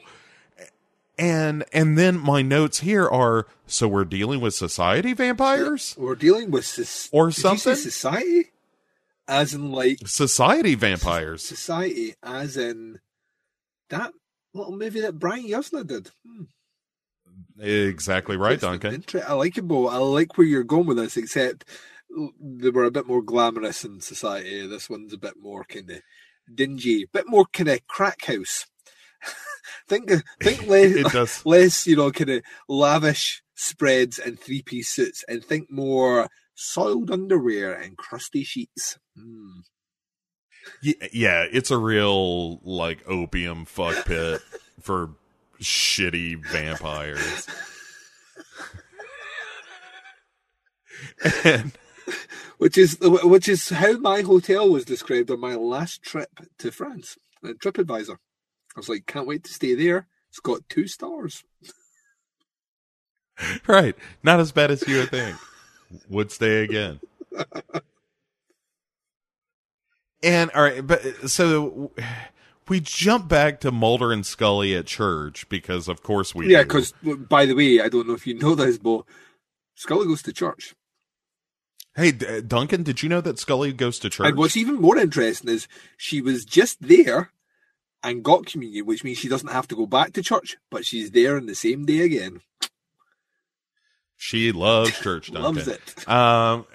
and 1.18 1.64
and 1.72 1.96
then 1.98 2.18
my 2.18 2.42
notes 2.42 2.80
here 2.80 3.08
are 3.08 3.46
so 3.66 3.88
we're 3.88 4.04
dealing 4.04 4.40
with 4.40 4.54
society 4.54 5.12
vampires 5.12 5.94
We're 5.98 6.14
dealing 6.14 6.50
with 6.50 6.64
soc- 6.66 7.08
Or 7.12 7.26
did 7.28 7.36
you 7.36 7.42
say 7.42 7.48
something? 7.58 7.76
society, 7.76 8.50
as 9.28 9.54
in 9.54 9.70
like 9.72 9.98
society 10.06 10.74
vampires 10.74 11.42
society, 11.42 12.14
as 12.22 12.56
in 12.56 13.00
that 13.90 14.12
little 14.54 14.76
movie 14.76 15.00
that 15.00 15.18
Brian 15.18 15.46
Yuzna 15.46 15.86
did. 15.86 16.10
Hmm. 16.26 16.44
Exactly 17.60 18.36
right 18.36 18.60
That's 18.60 18.80
duncan 18.80 19.04
I 19.26 19.34
like 19.34 19.58
it, 19.58 19.62
Bo. 19.62 19.88
I 19.88 19.98
like 19.98 20.36
where 20.36 20.46
you're 20.46 20.64
going 20.64 20.86
with 20.86 20.96
this, 20.96 21.16
except 21.16 21.64
they 22.40 22.70
were 22.70 22.84
a 22.84 22.90
bit 22.90 23.06
more 23.06 23.22
glamorous 23.22 23.84
in 23.84 24.00
society. 24.00 24.66
This 24.66 24.90
one's 24.90 25.12
a 25.12 25.18
bit 25.18 25.34
more 25.40 25.64
kind 25.64 25.90
of 25.90 26.02
dingy, 26.52 27.02
A 27.02 27.08
bit 27.12 27.28
more 27.28 27.46
kind 27.52 27.68
of 27.68 27.86
crack 27.86 28.24
house. 28.24 28.66
think, 29.88 30.10
think 30.42 30.66
less, 30.66 30.92
it 30.92 31.12
does 31.12 31.42
less, 31.46 31.86
you 31.86 31.96
know, 31.96 32.10
kind 32.10 32.30
of 32.30 32.42
lavish 32.68 33.42
spreads 33.54 34.18
and 34.18 34.38
three 34.38 34.62
piece 34.62 34.88
suits, 34.88 35.24
and 35.28 35.44
think 35.44 35.70
more 35.70 36.28
soiled 36.54 37.10
underwear 37.10 37.72
and 37.72 37.96
crusty 37.96 38.42
sheets. 38.42 38.98
Mm. 39.16 39.62
Ye- 40.82 41.08
yeah 41.12 41.46
it's 41.50 41.70
a 41.70 41.78
real 41.78 42.58
like 42.62 43.02
opium 43.08 43.64
fuck 43.64 44.04
pit 44.04 44.42
for 44.80 45.14
shitty 45.60 46.44
vampires 46.46 47.46
and 51.44 51.72
Which 52.58 52.76
is 52.76 52.98
which 53.00 53.48
is 53.48 53.70
how 53.70 53.92
my 53.98 54.20
hotel 54.20 54.68
was 54.68 54.84
described 54.84 55.30
on 55.30 55.40
my 55.40 55.54
last 55.54 56.02
trip 56.02 56.28
to 56.58 56.70
France. 56.70 57.16
Uh, 57.42 57.54
TripAdvisor. 57.54 58.16
I 58.16 58.76
was 58.76 58.88
like, 58.88 59.06
can't 59.06 59.26
wait 59.26 59.44
to 59.44 59.52
stay 59.52 59.74
there. 59.74 60.08
It's 60.28 60.40
got 60.40 60.68
two 60.68 60.86
stars. 60.86 61.42
right 63.66 63.96
not 64.22 64.40
as 64.40 64.52
bad 64.52 64.70
as 64.70 64.86
you 64.86 64.98
would 64.98 65.10
think 65.10 65.36
would 66.08 66.30
stay 66.30 66.62
again 66.62 67.00
and 70.22 70.50
all 70.50 70.62
right 70.62 70.86
but 70.86 71.02
so 71.30 71.90
we 72.70 72.80
jump 72.80 73.28
back 73.28 73.60
to 73.60 73.70
mulder 73.70 74.12
and 74.12 74.24
scully 74.24 74.74
at 74.74 74.86
church 74.86 75.46
because 75.50 75.88
of 75.88 76.02
course 76.02 76.34
we 76.34 76.50
yeah, 76.50 76.62
because 76.62 76.92
by 77.02 77.44
the 77.44 77.54
way, 77.54 77.80
I 77.80 77.88
don't 77.90 78.06
know 78.08 78.14
if 78.14 78.26
you 78.26 78.34
know 78.38 78.54
this, 78.54 78.78
but 78.78 79.02
Scully 79.74 80.06
goes 80.06 80.22
to 80.22 80.32
church. 80.32 80.74
hey 81.96 82.12
D- 82.12 82.40
duncan 82.42 82.82
did 82.82 83.02
you 83.02 83.08
know 83.08 83.20
that 83.20 83.38
scully 83.38 83.72
goes 83.72 83.98
to 83.98 84.08
church 84.08 84.28
And 84.28 84.36
what's 84.38 84.56
even 84.56 84.76
more 84.76 84.96
interesting 84.96 85.50
is 85.50 85.66
she 85.96 86.20
was 86.22 86.44
just 86.44 86.80
there 86.80 87.32
and 88.02 88.22
got 88.22 88.46
communion, 88.46 88.86
which 88.86 89.04
means 89.04 89.18
she 89.18 89.28
doesn't 89.28 89.50
have 89.52 89.68
to 89.68 89.76
go 89.76 89.86
back 89.86 90.12
to 90.14 90.22
church, 90.22 90.56
but 90.70 90.86
she's 90.86 91.10
there 91.10 91.36
on 91.36 91.46
the 91.46 91.54
same 91.54 91.84
day 91.84 92.00
again. 92.00 92.40
she 94.16 94.52
loves 94.52 94.98
church 95.02 95.32
duncan 95.32 95.54
Loves 95.56 95.68
it. 95.68 96.08
Um, 96.08 96.66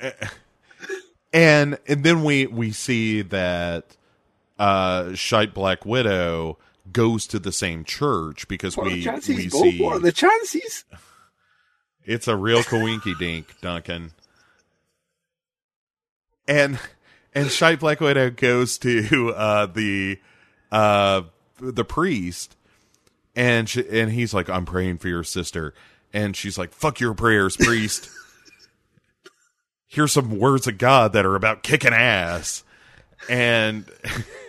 and 1.33 1.77
and 1.87 2.03
then 2.03 2.23
we 2.23 2.47
we 2.47 2.71
see 2.71 3.21
that 3.23 3.95
uh, 4.57 5.13
Shite 5.13 5.53
Black 5.53 5.85
Widow 5.85 6.57
goes 6.91 7.27
to 7.27 7.39
the 7.39 7.51
same 7.51 7.83
church 7.83 8.47
because 8.47 8.77
we 8.77 9.07
we 9.27 9.49
see 9.49 9.83
are 9.83 9.99
the 9.99 10.11
chances? 10.11 10.85
it's 12.05 12.27
a 12.27 12.35
real 12.35 12.61
coinky 12.61 13.17
dink, 13.17 13.59
Duncan. 13.61 14.11
And 16.47 16.79
and 17.33 17.49
Shite 17.49 17.79
Black 17.79 17.99
Widow 17.99 18.29
goes 18.29 18.77
to 18.79 19.33
uh, 19.35 19.65
the 19.65 20.19
uh, 20.71 21.23
the 21.59 21.85
priest, 21.85 22.55
and 23.35 23.67
she, 23.67 23.87
and 23.89 24.11
he's 24.11 24.33
like, 24.33 24.49
"I'm 24.49 24.65
praying 24.65 24.99
for 24.99 25.07
your 25.07 25.23
sister," 25.23 25.73
and 26.13 26.35
she's 26.35 26.57
like, 26.57 26.71
"Fuck 26.71 26.99
your 26.99 27.13
prayers, 27.13 27.57
priest." 27.57 28.09
Here's 29.87 30.11
some 30.11 30.39
words 30.39 30.67
of 30.67 30.77
God 30.77 31.13
that 31.13 31.25
are 31.25 31.35
about 31.35 31.63
kicking 31.63 31.93
ass, 31.93 32.63
and 33.29 33.89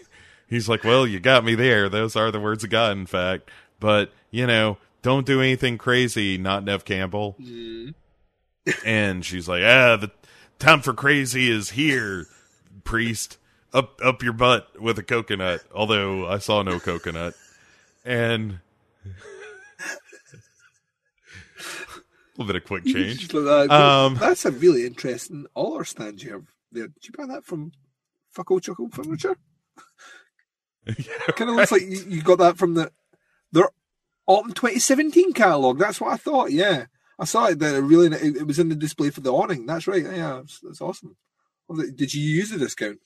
he's 0.49 0.69
like, 0.69 0.85
"Well, 0.85 1.07
you 1.07 1.21
got 1.21 1.45
me 1.45 1.55
there. 1.55 1.89
Those 1.89 2.17
are 2.17 2.31
the 2.31 2.41
words 2.41 2.65
of 2.65 2.71
God, 2.71 2.93
in 2.97 3.07
fact. 3.07 3.51
But 3.81 4.13
you 4.31 4.47
know, 4.47 4.79
don't 5.03 5.27
do 5.27 5.41
anything 5.41 5.79
crazy, 5.79 6.39
not 6.39 6.65
Neve 6.65 6.85
Campbell." 6.85 7.37
and 8.85 9.25
she's 9.25 9.49
like, 9.49 9.63
"Ah, 9.63 9.97
the 9.97 10.11
time 10.59 10.81
for 10.81 10.93
crazy 10.93 11.51
is 11.51 11.71
here, 11.71 12.27
priest. 12.85 13.39
Up 13.73 14.01
up 14.03 14.23
your 14.23 14.33
butt 14.33 14.81
with 14.81 14.99
a 14.99 15.03
coconut." 15.03 15.63
Although 15.75 16.27
I 16.27 16.39
saw 16.39 16.63
no 16.63 16.79
coconut, 16.81 17.35
and 18.05 18.61
a 22.39 22.43
little 22.43 22.47
bit 22.47 22.57
of 22.57 22.65
quick 22.67 22.85
change. 22.85 23.33
Like 23.33 23.69
that. 23.69 23.71
Um, 23.71 24.17
That's 24.17 24.45
a 24.45 24.51
really 24.51 24.87
interesting 24.87 25.47
Aller 25.55 25.85
stand 25.85 26.23
you 26.23 26.33
have 26.33 26.45
there. 26.73 26.89
Did 26.89 27.07
you 27.09 27.13
buy 27.17 27.27
that 27.27 27.45
from 27.45 27.73
Fuckle 28.35 28.61
Chuckle 28.63 28.89
Furniture? 28.91 29.37
Kind 31.37 31.51
of 31.51 31.57
looks 31.57 31.73
like 31.73 31.83
you, 31.83 32.05
you 32.09 32.23
got 32.23 32.39
that 32.39 32.57
from 32.59 32.75
the 32.75 32.93
their 33.53 33.69
autumn 34.27 34.53
2017 34.53 35.33
catalog. 35.33 35.79
That's 35.79 36.01
what 36.01 36.13
I 36.13 36.17
thought. 36.17 36.53
Yeah, 36.53 36.87
I 37.19 37.25
saw 37.25 37.47
it. 37.47 37.59
there. 37.59 37.81
really 37.83 38.07
it, 38.17 38.37
it 38.37 38.47
was 38.47 38.59
in 38.59 38.69
the 38.69 38.75
display 38.75 39.11
for 39.11 39.21
the 39.21 39.33
awning. 39.33 39.67
That's 39.67 39.87
right. 39.87 40.03
Yeah, 40.03 40.41
that's, 40.41 40.61
that's 40.61 40.81
awesome. 40.81 41.17
Did 41.97 42.15
you 42.15 42.23
use 42.23 42.51
the 42.51 42.59
discount? 42.59 43.01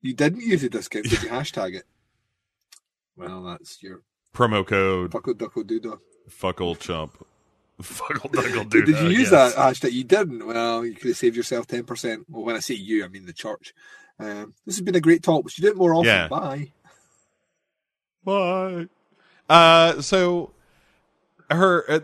You 0.00 0.14
didn't 0.14 0.40
use 0.42 0.62
the 0.62 0.68
discount. 0.68 1.04
Did 1.08 1.22
you 1.22 1.28
hashtag 1.30 1.74
it? 1.76 1.84
Well, 3.16 3.42
that's 3.44 3.82
your 3.82 4.02
Promo 4.34 4.66
code 4.66 5.10
Fuckle 5.12 5.34
Duckle 5.34 5.64
Doodah. 5.64 5.98
fuckle 6.28 6.74
chump. 6.78 7.24
Fuckle 7.82 8.30
duckle 8.30 8.64
dude. 8.68 8.86
Did 8.86 8.98
you 9.00 9.08
use 9.08 9.30
that 9.30 9.54
hashtag? 9.54 9.92
You 9.92 10.04
didn't. 10.04 10.46
Well, 10.46 10.84
you 10.86 10.94
could 10.94 11.08
have 11.08 11.16
saved 11.16 11.36
yourself 11.36 11.66
ten 11.66 11.84
percent. 11.84 12.26
Well, 12.28 12.44
when 12.44 12.54
I 12.56 12.60
say 12.60 12.74
you, 12.74 13.04
I 13.04 13.08
mean 13.08 13.26
the 13.26 13.32
church. 13.32 13.74
Um, 14.22 14.54
this 14.66 14.76
has 14.76 14.82
been 14.82 14.94
a 14.94 15.00
great 15.00 15.22
talk. 15.22 15.44
We 15.44 15.50
should 15.50 15.62
do 15.62 15.70
it 15.70 15.76
more 15.76 15.94
often. 15.94 16.06
Yeah. 16.06 16.28
Bye. 16.28 16.72
Bye. 18.24 18.88
Uh, 19.48 20.00
so 20.00 20.52
her, 21.50 21.90
uh, 21.90 22.00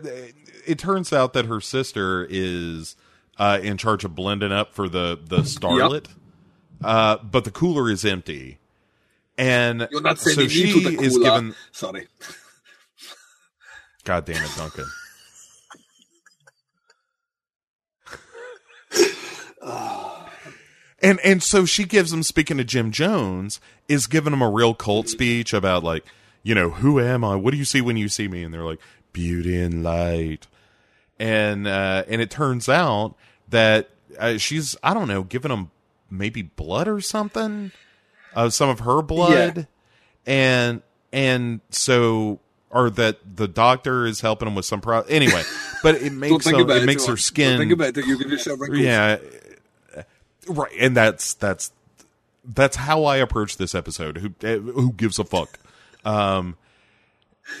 it 0.67 0.77
turns 0.77 1.13
out 1.13 1.33
that 1.33 1.45
her 1.45 1.61
sister 1.61 2.27
is 2.29 2.95
uh, 3.37 3.59
in 3.61 3.77
charge 3.77 4.03
of 4.03 4.15
blending 4.15 4.51
up 4.51 4.73
for 4.73 4.89
the 4.89 5.17
the 5.21 5.39
starlet, 5.39 6.07
uh, 6.83 7.17
but 7.17 7.45
the 7.45 7.51
cooler 7.51 7.89
is 7.89 8.03
empty, 8.03 8.59
and 9.37 9.87
You're 9.89 10.01
not 10.01 10.19
so 10.19 10.47
she 10.47 10.97
is 10.97 11.17
given. 11.17 11.55
Sorry. 11.71 12.07
God 14.03 14.25
damn 14.25 14.43
it, 14.43 14.51
Duncan. 14.57 14.85
and 21.01 21.19
and 21.21 21.41
so 21.41 21.65
she 21.65 21.83
gives 21.85 22.11
him 22.11 22.23
speaking 22.23 22.57
to 22.57 22.63
Jim 22.63 22.91
Jones 22.91 23.59
is 23.87 24.07
giving 24.07 24.33
him 24.33 24.41
a 24.41 24.49
real 24.49 24.73
cult 24.73 25.09
speech 25.09 25.53
about 25.53 25.83
like 25.83 26.05
you 26.43 26.55
know 26.55 26.69
who 26.69 26.99
am 26.99 27.23
I? 27.23 27.35
What 27.35 27.51
do 27.51 27.57
you 27.57 27.65
see 27.65 27.81
when 27.81 27.97
you 27.97 28.09
see 28.09 28.27
me? 28.27 28.43
And 28.43 28.53
they're 28.53 28.63
like 28.63 28.79
beauty 29.13 29.59
and 29.59 29.83
light, 29.83 30.47
and 31.19 31.67
uh, 31.67 32.03
and 32.07 32.21
it 32.21 32.29
turns 32.29 32.69
out 32.69 33.15
that 33.49 33.89
uh, 34.17 34.37
she's 34.37 34.75
I 34.83 34.93
don't 34.93 35.07
know 35.07 35.23
giving 35.23 35.51
him 35.51 35.71
maybe 36.09 36.41
blood 36.41 36.87
or 36.87 37.01
something, 37.01 37.71
uh, 38.35 38.49
some 38.49 38.69
of 38.69 38.81
her 38.81 39.01
blood, 39.01 39.67
and 40.25 40.81
and 41.11 41.61
so 41.69 42.39
or 42.69 42.89
that 42.91 43.17
the 43.35 43.47
doctor 43.47 44.05
is 44.05 44.21
helping 44.21 44.47
him 44.47 44.53
with 44.53 44.65
some 44.65 44.79
pro 44.79 45.01
anyway 45.01 45.41
but 45.81 45.95
it 45.95 46.13
makes 46.13 46.47
her, 46.47 46.59
it 46.59 46.69
it. 46.69 46.85
makes 46.85 47.07
her 47.07 47.17
skin 47.17 47.53
Don't 47.53 47.59
think 47.61 47.71
about 47.71 47.97
it. 47.97 48.05
You'll 48.05 48.19
give 48.19 48.29
yourself 48.29 48.59
wrinkles. 48.59 48.79
yeah 48.81 49.17
right 50.49 50.71
and 50.79 50.97
that's 50.97 51.33
that's 51.35 51.71
that's 52.43 52.75
how 52.75 53.03
i 53.05 53.17
approach 53.17 53.57
this 53.57 53.73
episode 53.75 54.17
who 54.17 54.33
eh, 54.45 54.57
who 54.57 54.91
gives 54.93 55.19
a 55.19 55.23
fuck 55.23 55.59
um 56.05 56.55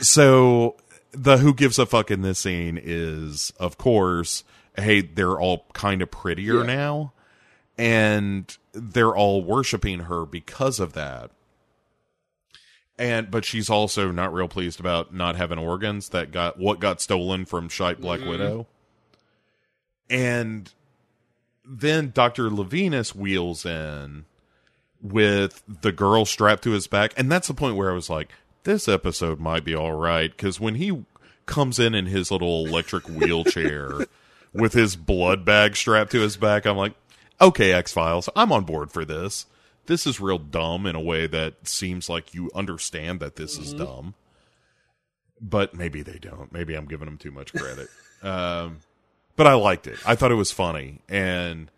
so 0.01 0.75
the 1.11 1.37
who 1.37 1.53
gives 1.53 1.79
a 1.79 1.85
fuck 1.85 2.11
in 2.11 2.21
this 2.21 2.39
scene 2.39 2.79
is 2.81 3.53
of 3.59 3.77
course 3.77 4.43
hey 4.77 5.01
they're 5.01 5.39
all 5.39 5.65
kind 5.73 6.01
of 6.01 6.09
prettier 6.11 6.59
Yeah. 6.61 6.63
now 6.75 7.13
and 7.77 8.57
they're 8.73 9.15
all 9.15 9.43
worshiping 9.43 10.01
her 10.01 10.25
because 10.25 10.79
of 10.79 10.93
that 10.93 11.31
and 12.97 13.31
but 13.31 13.45
she's 13.45 13.69
also 13.69 14.11
not 14.11 14.33
real 14.33 14.47
pleased 14.49 14.79
about 14.79 15.13
not 15.13 15.35
having 15.37 15.57
organs 15.57 16.09
that 16.09 16.31
got 16.31 16.59
what 16.59 16.79
got 16.81 16.99
stolen 17.01 17.45
from 17.45 17.69
Shite 17.69 18.01
Black 18.01 18.19
Mm-hmm. 18.19 18.29
Widow. 18.29 18.67
And 20.09 20.71
then 21.69 22.11
Dr. 22.13 22.49
Levinus 22.49 23.13
wheels 23.13 23.65
in 23.65 24.25
with 25.01 25.63
the 25.67 25.91
girl 25.91 26.25
strapped 26.25 26.63
to 26.63 26.71
his 26.71 26.87
back. 26.87 27.13
And 27.15 27.31
that's 27.31 27.47
the 27.47 27.53
point 27.53 27.75
where 27.75 27.91
I 27.91 27.93
was 27.93 28.09
like, 28.09 28.29
this 28.63 28.87
episode 28.87 29.39
might 29.39 29.63
be 29.63 29.75
all 29.75 29.93
right. 29.93 30.31
Because 30.31 30.59
when 30.59 30.75
he 30.75 31.05
comes 31.45 31.79
in 31.79 31.93
in 31.93 32.07
his 32.07 32.31
little 32.31 32.65
electric 32.65 33.07
wheelchair 33.07 34.07
with 34.53 34.73
his 34.73 34.95
blood 34.95 35.45
bag 35.45 35.75
strapped 35.75 36.11
to 36.11 36.21
his 36.21 36.37
back, 36.37 36.65
I'm 36.65 36.75
like, 36.75 36.93
okay, 37.39 37.71
X 37.71 37.93
Files, 37.93 38.29
I'm 38.35 38.51
on 38.51 38.65
board 38.65 38.91
for 38.91 39.05
this. 39.05 39.45
This 39.85 40.05
is 40.05 40.19
real 40.19 40.37
dumb 40.37 40.85
in 40.85 40.95
a 40.95 41.01
way 41.01 41.27
that 41.27 41.67
seems 41.67 42.09
like 42.09 42.33
you 42.33 42.51
understand 42.53 43.19
that 43.21 43.35
this 43.35 43.57
is 43.57 43.73
dumb. 43.73 44.13
But 45.41 45.73
maybe 45.73 46.01
they 46.03 46.19
don't. 46.19 46.51
Maybe 46.51 46.75
I'm 46.75 46.85
giving 46.85 47.05
them 47.05 47.17
too 47.17 47.31
much 47.31 47.53
credit. 47.53 47.87
um, 48.21 48.79
but 49.39 49.47
I 49.47 49.53
liked 49.53 49.87
it. 49.87 49.97
I 50.05 50.15
thought 50.15 50.31
it 50.31 50.35
was 50.35 50.51
funny. 50.51 50.99
And 51.07 51.71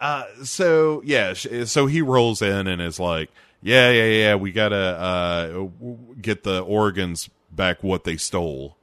uh, 0.00 0.24
so 0.42 1.00
yeah, 1.04 1.32
so 1.32 1.86
he 1.86 2.02
rolls 2.02 2.42
in 2.42 2.66
and 2.66 2.82
is 2.82 2.98
like, 3.00 3.30
"Yeah, 3.62 3.90
yeah, 3.90 4.04
yeah, 4.04 4.34
we 4.34 4.50
gotta 4.52 4.76
uh, 4.76 5.66
get 6.20 6.42
the 6.42 6.60
organs 6.60 7.30
back 7.50 7.82
what 7.82 8.04
they 8.04 8.16
stole," 8.16 8.76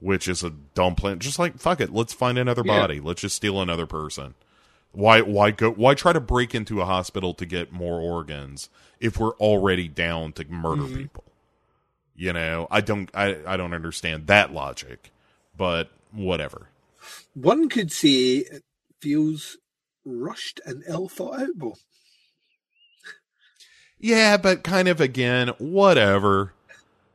which 0.00 0.28
is 0.28 0.42
a 0.42 0.50
dumb 0.74 0.94
plan. 0.94 1.18
Just 1.18 1.38
like 1.38 1.58
fuck 1.58 1.80
it, 1.80 1.92
let's 1.92 2.12
find 2.14 2.38
another 2.38 2.62
Yeah. 2.64 2.78
body. 2.80 3.00
Let's 3.00 3.20
just 3.20 3.36
steal 3.36 3.60
another 3.60 3.86
person. 3.86 4.34
Why? 4.92 5.20
Why 5.20 5.50
go? 5.50 5.70
Why 5.72 5.94
try 5.94 6.14
to 6.14 6.20
break 6.20 6.54
into 6.54 6.80
a 6.80 6.86
hospital 6.86 7.34
to 7.34 7.44
get 7.44 7.70
more 7.72 8.00
organs 8.00 8.70
if 8.98 9.18
we're 9.18 9.34
already 9.36 9.88
down 9.88 10.32
to 10.34 10.44
murder 10.46 10.84
Mm-hmm. 10.84 10.96
people? 10.96 11.24
You 12.16 12.32
know, 12.32 12.66
I 12.70 12.80
don't. 12.80 13.10
I 13.12 13.36
I 13.46 13.58
don't 13.58 13.74
understand 13.74 14.28
that 14.28 14.54
logic, 14.54 15.10
but 15.54 15.90
whatever. 16.12 16.68
One 17.36 17.68
could 17.68 17.92
say 17.92 18.36
it 18.36 18.62
feels 19.02 19.58
rushed 20.06 20.58
and 20.64 20.82
ill 20.88 21.08
thought 21.08 21.40
out, 21.40 21.54
Bo. 21.54 21.74
Yeah, 23.98 24.38
but 24.38 24.64
kind 24.64 24.88
of 24.88 25.02
again, 25.02 25.48
whatever. 25.58 26.54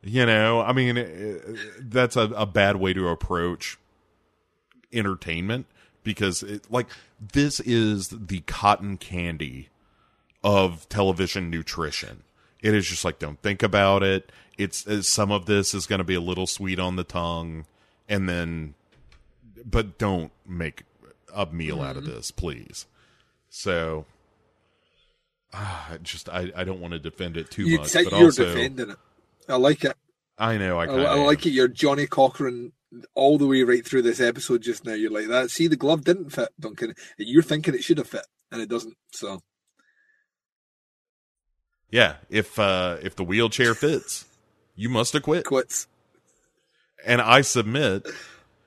You 0.00 0.24
know, 0.24 0.60
I 0.60 0.72
mean, 0.72 0.96
eh, 0.96 1.38
that's 1.80 2.14
a, 2.16 2.22
a 2.36 2.46
bad 2.46 2.76
way 2.76 2.92
to 2.92 3.08
approach 3.08 3.78
entertainment 4.92 5.66
because, 6.04 6.44
it, 6.44 6.70
like, 6.70 6.86
this 7.20 7.58
is 7.60 8.08
the 8.08 8.40
cotton 8.40 8.98
candy 8.98 9.70
of 10.44 10.88
television 10.88 11.50
nutrition. 11.50 12.22
It 12.60 12.74
is 12.74 12.86
just 12.86 13.04
like, 13.04 13.18
don't 13.18 13.40
think 13.42 13.62
about 13.62 14.04
it. 14.04 14.30
It's 14.56 14.86
uh, 14.86 15.02
some 15.02 15.32
of 15.32 15.46
this 15.46 15.74
is 15.74 15.86
going 15.86 15.98
to 15.98 16.04
be 16.04 16.14
a 16.14 16.20
little 16.20 16.46
sweet 16.46 16.78
on 16.78 16.94
the 16.94 17.04
tongue, 17.04 17.64
and 18.08 18.28
then, 18.28 18.74
but 19.64 19.98
don't 19.98 20.32
make 20.46 20.84
a 21.34 21.46
meal 21.46 21.80
out 21.80 21.96
of 21.96 22.04
this, 22.04 22.30
please. 22.30 22.86
So, 23.48 24.06
ah, 25.52 25.96
just 26.02 26.28
I, 26.28 26.50
I 26.54 26.64
don't 26.64 26.80
want 26.80 26.92
to 26.92 26.98
defend 26.98 27.36
it 27.36 27.50
too 27.50 27.64
You 27.64 27.78
much, 27.78 27.92
but 27.92 28.10
you're 28.12 28.24
also 28.24 28.46
defending 28.46 28.90
it. 28.90 28.96
I 29.48 29.56
like 29.56 29.84
it. 29.84 29.96
I 30.38 30.56
know 30.56 30.78
I 30.78 30.86
I, 30.86 31.02
I 31.02 31.14
like 31.24 31.46
it. 31.46 31.50
You're 31.50 31.68
Johnnie 31.68 32.06
Cochran 32.06 32.72
all 33.14 33.38
the 33.38 33.46
way 33.46 33.62
right 33.62 33.86
through 33.86 34.02
this 34.02 34.20
episode 34.20 34.62
just 34.62 34.84
now. 34.84 34.92
You're 34.94 35.10
like 35.10 35.28
that. 35.28 35.50
See, 35.50 35.68
the 35.68 35.76
glove 35.76 36.04
didn't 36.04 36.30
fit, 36.30 36.48
Duncan. 36.58 36.94
You're 37.18 37.42
thinking 37.42 37.74
it 37.74 37.84
should 37.84 37.98
have 37.98 38.08
fit, 38.08 38.26
and 38.50 38.60
it 38.60 38.68
doesn't. 38.68 38.96
So 39.12 39.40
Yeah, 41.90 42.16
if 42.30 42.58
uh 42.58 42.98
if 43.02 43.16
the 43.16 43.24
wheelchair 43.24 43.74
fits, 43.74 44.24
you 44.74 44.88
must 44.88 45.14
acquit. 45.14 45.44
quits. 45.44 45.86
And 47.04 47.20
I 47.20 47.40
submit 47.40 48.06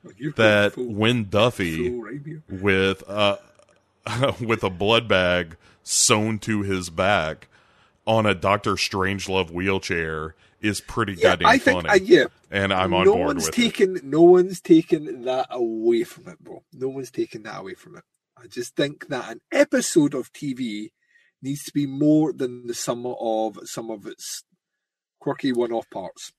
Like, 0.05 0.35
that 0.35 0.73
Wynn 0.77 1.25
Duffy 1.29 1.89
right 1.89 2.21
here. 2.23 2.43
with 2.49 3.03
uh 3.09 3.37
with 4.39 4.63
a 4.63 4.69
blood 4.69 5.07
bag 5.07 5.57
sewn 5.83 6.39
to 6.39 6.61
his 6.61 6.89
back 6.89 7.47
on 8.05 8.25
a 8.25 8.35
Doctor 8.35 8.73
Strangelove 8.75 9.49
wheelchair 9.51 10.35
is 10.61 10.79
pretty 10.81 11.13
Yeah, 11.13 11.29
goddamn 11.31 11.47
I 11.47 11.57
think. 11.57 11.81
funny. 11.83 11.89
I, 11.89 12.03
yeah, 12.03 12.25
and 12.51 12.71
I'm 12.73 12.93
on 12.93 13.05
no 13.05 13.13
board 13.13 13.27
one's 13.27 13.45
with 13.47 13.57
it. 13.57 13.61
taken. 13.61 13.99
No 14.03 14.21
one's 14.21 14.61
taken 14.61 15.23
that 15.23 15.47
away 15.49 16.03
from 16.03 16.27
it, 16.27 16.39
bro. 16.39 16.63
No 16.73 16.87
one's 16.89 17.11
taken 17.11 17.43
that 17.43 17.59
away 17.61 17.73
from 17.73 17.97
it. 17.97 18.03
I 18.37 18.47
just 18.47 18.75
think 18.75 19.07
that 19.07 19.29
an 19.31 19.41
episode 19.51 20.13
of 20.13 20.31
TV 20.33 20.89
needs 21.41 21.63
to 21.65 21.71
be 21.73 21.85
more 21.87 22.31
than 22.33 22.67
the 22.67 22.73
sum 22.73 23.05
of 23.05 23.59
some 23.65 23.89
of 23.91 24.05
its 24.05 24.43
quirky 25.19 25.51
one-off 25.51 25.89
parts. 25.89 26.31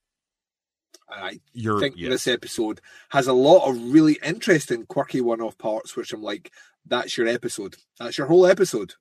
I 1.09 1.39
You're 1.53 1.79
think 1.79 1.95
yes. 1.97 2.09
this 2.09 2.27
episode 2.27 2.81
has 3.09 3.27
a 3.27 3.33
lot 3.33 3.69
of 3.69 3.91
really 3.91 4.19
interesting, 4.23 4.85
quirky 4.85 5.21
one-off 5.21 5.57
parts, 5.57 5.95
which 5.95 6.11
I'm 6.11 6.21
like, 6.21 6.51
that's 6.85 7.17
your 7.17 7.27
episode. 7.27 7.75
That's 7.99 8.17
your 8.17 8.27
whole 8.27 8.45
episode. 8.45 8.93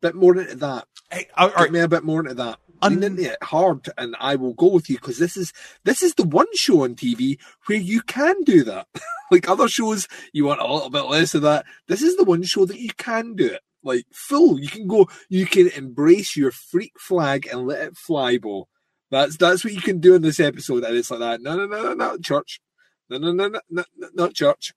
Bit 0.00 0.14
more 0.14 0.38
into 0.38 0.54
that. 0.56 0.86
Hey, 1.10 1.26
all 1.36 1.48
Get 1.48 1.56
right, 1.56 1.72
me 1.72 1.80
a 1.80 1.88
bit 1.88 2.04
more 2.04 2.20
into 2.20 2.34
that. 2.34 2.58
Un- 2.82 3.00
Lean 3.00 3.02
into 3.02 3.32
it 3.32 3.42
hard, 3.42 3.88
and 3.98 4.14
I 4.20 4.36
will 4.36 4.54
go 4.54 4.68
with 4.68 4.88
you 4.88 4.96
because 4.96 5.18
this 5.18 5.36
is 5.36 5.52
this 5.84 6.02
is 6.02 6.14
the 6.14 6.22
one 6.22 6.46
show 6.54 6.84
on 6.84 6.94
TV 6.94 7.38
where 7.66 7.78
you 7.78 8.02
can 8.02 8.40
do 8.44 8.62
that. 8.64 8.86
like 9.32 9.48
other 9.48 9.66
shows, 9.66 10.06
you 10.32 10.44
want 10.44 10.60
a 10.60 10.72
little 10.72 10.90
bit 10.90 11.06
less 11.06 11.34
of 11.34 11.42
that. 11.42 11.66
This 11.88 12.02
is 12.02 12.16
the 12.16 12.24
one 12.24 12.44
show 12.44 12.64
that 12.66 12.78
you 12.78 12.90
can 12.96 13.34
do 13.34 13.46
it. 13.46 13.62
Like 13.82 14.06
full, 14.12 14.60
you 14.60 14.68
can 14.68 14.86
go, 14.86 15.08
you 15.28 15.46
can 15.46 15.68
embrace 15.68 16.36
your 16.36 16.52
freak 16.52 16.92
flag 17.00 17.48
and 17.50 17.66
let 17.66 17.82
it 17.82 17.96
fly, 17.96 18.38
Bo. 18.38 18.68
That's 19.10 19.36
that's 19.36 19.64
what 19.64 19.72
you 19.72 19.80
can 19.80 19.98
do 20.00 20.14
in 20.14 20.22
this 20.22 20.38
episode, 20.40 20.84
and 20.84 20.96
it's 20.96 21.10
like 21.10 21.20
that. 21.20 21.40
No, 21.40 21.56
no, 21.56 21.66
no, 21.66 21.82
no, 21.82 21.94
not 21.94 22.20
church. 22.22 22.60
No, 23.08 23.16
no, 23.18 23.32
no, 23.32 23.48
no, 23.48 23.60
no, 23.70 23.84
no 23.96 24.08
not 24.14 24.34
church. 24.34 24.74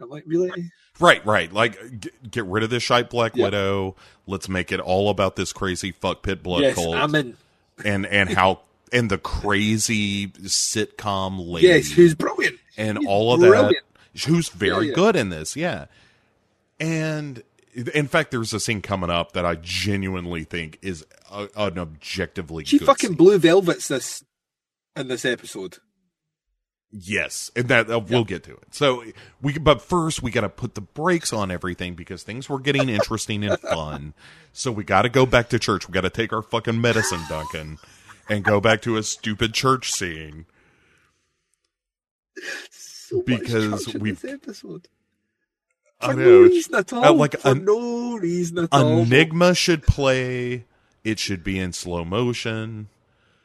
I'm 0.00 0.08
like, 0.08 0.24
really? 0.26 0.50
Right, 0.98 1.24
right. 1.24 1.52
Like, 1.52 2.00
get, 2.00 2.30
get 2.30 2.44
rid 2.46 2.64
of 2.64 2.70
this 2.70 2.82
shite 2.82 3.10
Black 3.10 3.36
Yeah. 3.36 3.44
Widow. 3.44 3.96
Let's 4.26 4.48
make 4.48 4.72
it 4.72 4.80
all 4.80 5.08
about 5.10 5.36
this 5.36 5.52
crazy 5.52 5.92
fuck 5.92 6.22
pit 6.22 6.42
blood 6.42 6.62
yes, 6.62 6.74
cult 6.74 6.96
I'm 6.96 7.14
in. 7.14 7.36
and 7.84 8.06
and 8.06 8.30
how 8.30 8.60
and 8.92 9.10
the 9.10 9.18
crazy 9.18 10.28
sitcom 10.28 11.46
lady. 11.48 11.68
Yes, 11.68 11.90
who's 11.90 12.14
brilliant. 12.14 12.58
and 12.76 12.98
He's 12.98 13.06
all 13.06 13.34
of 13.34 13.40
brilliant. 13.40 13.76
that. 14.14 14.22
Who's 14.26 14.48
very 14.48 14.90
good 14.92 15.14
in 15.14 15.28
this, 15.28 15.54
yeah. 15.54 15.86
And 16.80 17.42
in 17.74 18.08
fact, 18.08 18.30
there's 18.30 18.52
a 18.52 18.60
scene 18.60 18.82
coming 18.82 19.10
up 19.10 19.32
that 19.32 19.44
I 19.44 19.54
genuinely 19.56 20.44
think 20.44 20.78
is 20.82 21.04
a, 21.30 21.48
an 21.56 21.78
objectively 21.78 22.64
She 22.64 22.78
fucking 22.78 23.10
scene. 23.10 23.16
blue 23.16 23.38
velvets 23.38 23.88
this 23.88 24.24
in 24.96 25.08
this 25.08 25.24
episode. 25.24 25.78
Yes, 26.92 27.52
and 27.54 27.68
that 27.68 27.88
uh, 27.88 28.00
we'll 28.00 28.24
get 28.24 28.42
to 28.44 28.52
it. 28.52 28.74
So 28.74 29.04
we, 29.40 29.56
but 29.58 29.80
first 29.80 30.24
we 30.24 30.32
got 30.32 30.40
to 30.40 30.48
put 30.48 30.74
the 30.74 30.80
brakes 30.80 31.32
on 31.32 31.52
everything 31.52 31.94
because 31.94 32.24
things 32.24 32.48
were 32.48 32.58
getting 32.58 32.88
interesting 32.88 33.44
and 33.44 33.58
fun. 33.60 34.12
So 34.52 34.72
we 34.72 34.82
got 34.82 35.02
to 35.02 35.08
go 35.08 35.24
back 35.24 35.50
to 35.50 35.60
church. 35.60 35.86
We 35.86 35.92
got 35.92 36.00
to 36.00 36.10
take 36.10 36.32
our 36.32 36.42
fucking 36.42 36.80
medicine, 36.80 37.20
Duncan, 37.28 37.78
and 38.28 38.42
go 38.42 38.60
back 38.60 38.82
to 38.82 38.96
a 38.96 39.04
stupid 39.04 39.54
church 39.54 39.92
scene. 39.92 40.46
So 42.70 43.22
Because 43.22 43.84
this 43.86 44.24
episode. 44.24 44.88
I 46.00 46.12
For 46.12 46.14
no 46.14 46.40
reason 46.42 46.74
at 46.76 46.92
all. 46.92 47.14
like 47.14 47.38
for 47.38 47.50
an- 47.50 47.64
no 47.64 48.16
reason 48.16 48.58
at 48.58 48.68
all. 48.72 49.00
Enigma 49.00 49.54
should 49.54 49.82
play. 49.82 50.64
It 51.04 51.18
should 51.18 51.42
be 51.44 51.58
in 51.58 51.72
slow 51.72 52.04
motion. 52.04 52.88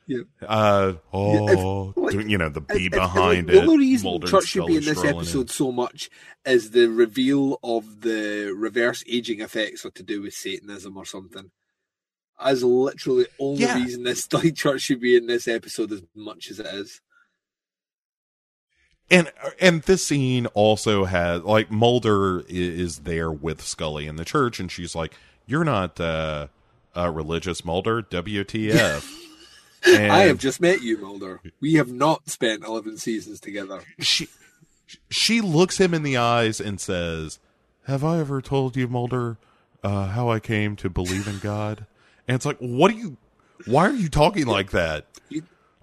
Yeah. 0.08 0.22
Uh 0.42 0.94
oh, 1.12 1.94
like- 1.96 2.28
you 2.28 2.38
know 2.38 2.50
the 2.50 2.62
If- 2.62 2.68
beat 2.78 2.86
if- 2.88 2.92
behind 2.94 3.48
like, 3.48 3.56
it. 3.58 3.60
The 3.62 3.62
only 3.72 3.78
reason 3.88 4.06
Mulder 4.06 4.28
church 4.28 4.46
should 4.46 4.68
be 4.68 4.78
in 4.78 4.84
this 4.86 5.04
episode 5.04 5.50
so 5.50 5.72
much 5.72 6.10
is 6.46 6.72
the 6.72 6.88
reveal 6.88 7.60
of 7.64 8.02
the 8.02 8.54
reverse 8.56 9.04
aging 9.08 9.42
effects 9.42 9.84
are 9.86 9.90
to 9.92 10.04
do 10.04 10.22
with 10.22 10.34
Satanism 10.34 10.96
or 10.96 11.06
something. 11.06 11.50
As 12.40 12.64
literally 12.64 13.24
the 13.24 13.30
only 13.40 13.62
Yeah. 13.62 13.76
reason 13.82 14.04
this 14.04 14.32
like 14.34 14.56
church 14.56 14.82
should 14.82 15.00
be 15.00 15.16
in 15.16 15.26
this 15.28 15.48
episode 15.48 15.92
as 15.92 16.04
much 16.14 16.52
as 16.52 16.60
it 16.60 16.68
is. 16.68 17.02
And 19.10 19.32
and 19.60 19.82
this 19.84 20.06
scene 20.06 20.48
also 20.48 21.06
has 21.06 21.44
like 21.44 21.72
Mulder 21.72 22.44
is 22.48 23.00
there 23.00 23.32
with 23.32 23.62
Scully 23.62 24.08
in 24.08 24.16
the 24.16 24.26
church, 24.26 24.60
and 24.60 24.72
she's 24.72 24.96
like, 24.96 25.14
"You're 25.46 25.64
not 25.64 26.00
uh, 26.00 26.48
a 26.96 27.12
religious 27.12 27.64
Mulder, 27.64 28.02
WTF?" 28.02 29.12
and 29.88 30.12
I 30.12 30.22
have 30.22 30.40
just 30.40 30.60
met 30.60 30.82
you, 30.82 30.98
Mulder. 30.98 31.42
We 31.60 31.76
have 31.76 31.92
not 31.92 32.30
spent 32.30 32.64
eleven 32.64 32.98
seasons 32.98 33.40
together. 33.40 33.82
she 34.00 34.28
she 35.10 35.42
looks 35.42 35.80
him 35.80 35.94
in 35.94 36.04
the 36.04 36.18
eyes 36.18 36.60
and 36.60 36.80
says, 36.80 37.40
"Have 37.84 38.04
I 38.04 38.20
ever 38.20 38.42
told 38.42 38.76
you, 38.76 38.88
Mulder, 38.88 39.38
uh, 39.84 40.08
how 40.08 40.30
I 40.30 40.40
came 40.40 40.76
to 40.78 40.90
believe 40.90 41.28
in 41.28 41.40
God?" 41.40 41.86
And 42.28 42.36
it's 42.36 42.46
like, 42.46 42.58
what 42.58 42.92
are 42.92 42.96
you? 42.96 43.18
Why 43.66 43.88
are 43.88 43.94
you 43.94 44.10
talking 44.10 44.46
like 44.46 44.72
that? 44.72 45.06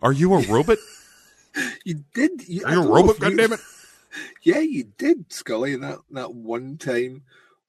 Are 0.02 0.12
you 0.12 0.34
a 0.34 0.40
robot? 0.46 0.78
You 1.84 2.04
did. 2.14 2.48
You, 2.48 2.62
I 2.66 2.70
Are 2.70 2.74
you 2.74 2.82
a 2.82 2.88
robot? 2.88 3.16
Goddammit! 3.16 3.60
Yeah, 4.44 4.60
you 4.60 4.84
did, 4.98 5.32
Scully. 5.32 5.76
That 5.76 5.98
that 6.12 6.34
one 6.34 6.78
time 6.78 7.24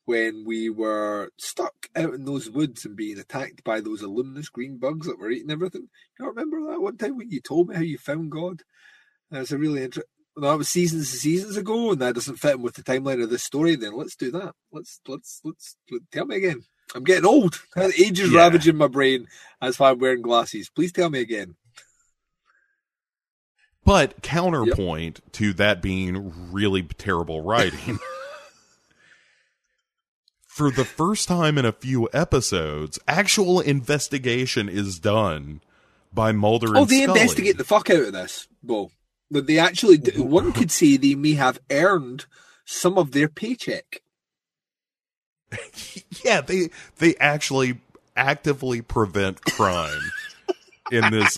when 0.06 0.44
we 0.46 0.70
were 0.70 1.32
stuck 1.38 1.74
out 1.96 2.14
in 2.14 2.26
those 2.26 2.50
woods 2.50 2.86
and 2.86 2.96
being 2.96 3.20
attacked 3.20 3.64
by 3.64 3.82
those 3.82 4.04
luminous 4.04 4.50
green 4.50 4.78
bugs 4.78 5.08
that 5.08 5.20
were 5.20 5.32
eating 5.32 5.52
everything. 5.52 5.84
You 6.20 6.26
don't 6.26 6.36
remember 6.36 6.72
that 6.72 6.82
one 6.82 6.98
time 6.98 7.18
when 7.18 7.32
you 7.32 7.42
told 7.42 7.70
me 7.70 7.76
how 7.76 7.82
you 7.82 7.98
found 7.98 8.32
God? 8.32 8.64
That's 9.32 9.52
a 9.52 9.58
really 9.58 9.84
interesting. 9.84 10.10
that 10.38 10.58
was 10.58 10.70
seasons 10.70 11.12
and 11.12 11.20
seasons 11.22 11.58
ago, 11.58 11.92
and 11.92 12.02
that 12.02 12.16
doesn't 12.16 12.38
fit 12.38 12.56
in 12.56 12.62
with 12.62 12.76
the 12.76 12.84
timeline 12.84 13.22
of 13.24 13.30
this 13.30 13.44
story, 13.44 13.76
then 13.76 13.94
let's 13.96 14.16
do 14.16 14.32
that. 14.32 14.54
Let's 14.72 15.00
let's 15.08 15.42
let's, 15.44 15.76
let 15.92 16.02
tell 16.12 16.26
me 16.26 16.38
again. 16.38 16.64
I'm 16.96 17.04
getting 17.04 17.26
old. 17.26 17.62
Age 17.78 18.20
is 18.20 18.32
Yeah. 18.32 18.38
ravaging 18.38 18.78
my 18.78 18.88
brain. 18.88 19.28
That's 19.62 19.80
why 19.80 19.92
I'm 19.92 20.00
wearing 20.00 20.22
glasses. 20.22 20.70
Please 20.70 20.92
tell 20.92 21.10
me 21.10 21.20
again. 21.20 21.56
But 23.86 24.22
counterpoint 24.22 25.20
to 25.34 25.54
that 25.54 25.82
being 25.82 26.52
really 26.52 26.84
terrible 26.84 27.42
writing. 27.42 28.00
For 30.48 30.70
the 30.70 30.86
first 30.86 31.28
time 31.28 31.58
in 31.58 31.66
a 31.66 31.72
few 31.72 32.08
episodes, 32.14 33.00
actual 33.08 33.60
investigation 33.60 34.70
is 34.70 35.00
done 35.00 35.62
by 36.14 36.32
Mulder 36.32 36.68
and 36.68 36.78
Oh, 36.78 36.86
they 36.86 37.04
Scully. 37.04 37.20
investigate 37.22 37.58
the 37.58 37.64
fuck 37.64 37.90
out 37.90 38.04
of 38.04 38.14
this, 38.14 38.48
Bo. 38.62 38.92
That 39.32 39.48
they 39.48 39.58
actually, 39.58 39.98
do, 39.98 40.22
one 40.24 40.54
could 40.54 40.70
say 40.70 40.96
they 40.96 41.16
may 41.16 41.34
have 41.34 41.60
earned 41.72 42.26
some 42.66 43.00
of 43.00 43.12
their 43.12 43.28
paycheck. 43.28 44.04
yeah, 46.24 46.42
they 46.42 46.70
they 46.98 47.16
actually 47.18 47.80
actively 48.16 48.82
prevent 48.82 49.42
crime 49.42 50.12
in 50.92 51.12
this 51.12 51.38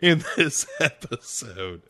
in 0.00 0.24
this 0.36 0.66
episode 0.80 1.82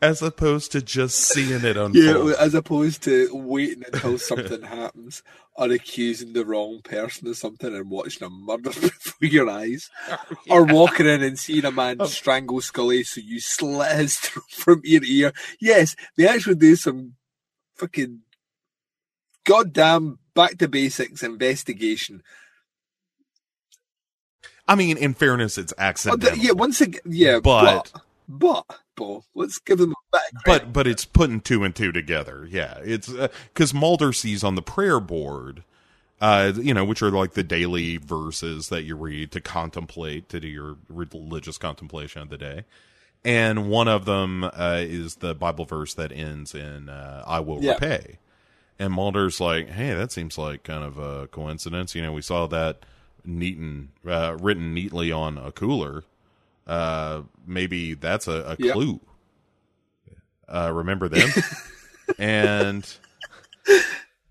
as 0.00 0.22
opposed 0.22 0.72
to 0.72 0.82
just 0.82 1.16
seeing 1.16 1.64
it 1.64 1.76
unfold. 1.76 1.94
Yeah, 1.94 2.34
as 2.38 2.54
opposed 2.54 3.02
to 3.04 3.28
waiting 3.32 3.84
until 3.92 4.18
something 4.18 4.62
happens 4.80 5.22
or 5.54 5.70
accusing 5.70 6.32
the 6.32 6.44
wrong 6.44 6.80
person 6.82 7.28
of 7.28 7.36
something 7.36 7.74
and 7.74 7.90
watching 7.90 8.26
a 8.26 8.30
murder 8.30 8.70
before 8.80 9.28
your 9.28 9.50
eyes. 9.50 9.90
Or 10.48 10.64
walking 10.64 11.06
in 11.06 11.22
and 11.22 11.38
seeing 11.38 11.64
a 11.64 11.70
man 11.70 11.98
oh. 12.00 12.06
strangle 12.06 12.60
Scully 12.60 13.04
so 13.04 13.20
you 13.20 13.40
slit 13.40 13.96
his 13.96 14.16
throat 14.16 14.50
from 14.50 14.82
ear 14.84 15.00
to 15.00 15.12
ear. 15.12 15.32
Yes, 15.60 15.94
they 16.16 16.26
actually 16.26 16.56
do 16.56 16.74
some 16.76 17.14
fucking 17.76 18.20
goddamn 19.44 20.18
back 20.34 20.58
to 20.58 20.68
basics 20.68 21.22
investigation. 21.22 22.22
I 24.68 24.74
mean, 24.76 24.96
in 24.96 25.14
fairness, 25.14 25.58
it's 25.58 25.72
Oh, 25.76 25.82
accidental. 25.82 26.38
yeah, 26.38 26.52
once 26.52 26.80
again, 26.80 27.00
yeah, 27.04 27.40
But- 27.40 27.90
but, 28.28 28.64
but, 28.96 29.22
let's 29.34 29.58
give 29.58 29.78
them 29.78 29.92
a 29.92 29.94
credit. 30.16 30.34
but 30.44 30.72
but 30.72 30.86
it's 30.86 31.04
putting 31.04 31.40
two 31.40 31.64
and 31.64 31.74
two 31.74 31.90
together. 31.90 32.46
Yeah, 32.48 32.78
it's 32.84 33.08
because 33.52 33.74
Mulder 33.74 34.12
sees 34.12 34.44
on 34.44 34.54
the 34.54 34.62
prayer 34.62 35.00
board, 35.00 35.64
uh, 36.20 36.52
you 36.54 36.72
know, 36.72 36.84
which 36.84 37.02
are 37.02 37.10
like 37.10 37.32
the 37.32 37.42
daily 37.42 37.96
verses 37.96 38.68
that 38.68 38.82
you 38.82 38.94
read 38.94 39.32
to 39.32 39.40
contemplate 39.40 40.28
to 40.28 40.38
do 40.38 40.46
your 40.46 40.76
religious 40.88 41.58
contemplation 41.58 42.22
of 42.22 42.28
the 42.28 42.38
day, 42.38 42.64
and 43.24 43.68
one 43.68 43.88
of 43.88 44.04
them 44.04 44.44
uh, 44.44 44.76
is 44.78 45.16
the 45.16 45.34
Bible 45.34 45.64
verse 45.64 45.94
that 45.94 46.12
ends 46.12 46.54
in 46.54 46.88
uh, 46.88 47.24
"I 47.26 47.40
will 47.40 47.60
Yeah. 47.64 47.72
repay." 47.72 48.18
And 48.80 48.92
Mulder's 48.94 49.40
like, 49.40 49.68
"Hey, 49.68 49.92
that 49.94 50.10
seems 50.10 50.36
like 50.38 50.62
kind 50.64 50.82
of 50.82 50.96
a 50.98 51.28
coincidence." 51.28 51.94
You 51.94 52.02
know, 52.02 52.12
we 52.12 52.22
saw 52.22 52.46
that 52.48 52.84
neat 53.24 53.58
and 53.58 53.90
uh, 54.08 54.36
written 54.40 54.72
neatly 54.74 55.12
on 55.12 55.36
a 55.38 55.52
cooler. 55.52 56.04
Uh, 56.66 57.22
maybe 57.46 57.94
that's 57.94 58.26
a, 58.26 58.32
a 58.32 58.56
Yeah. 58.58 58.72
clue. 58.72 59.00
Uh, 60.48 60.70
remember 60.72 61.08
them? 61.08 61.28
and 62.18 62.90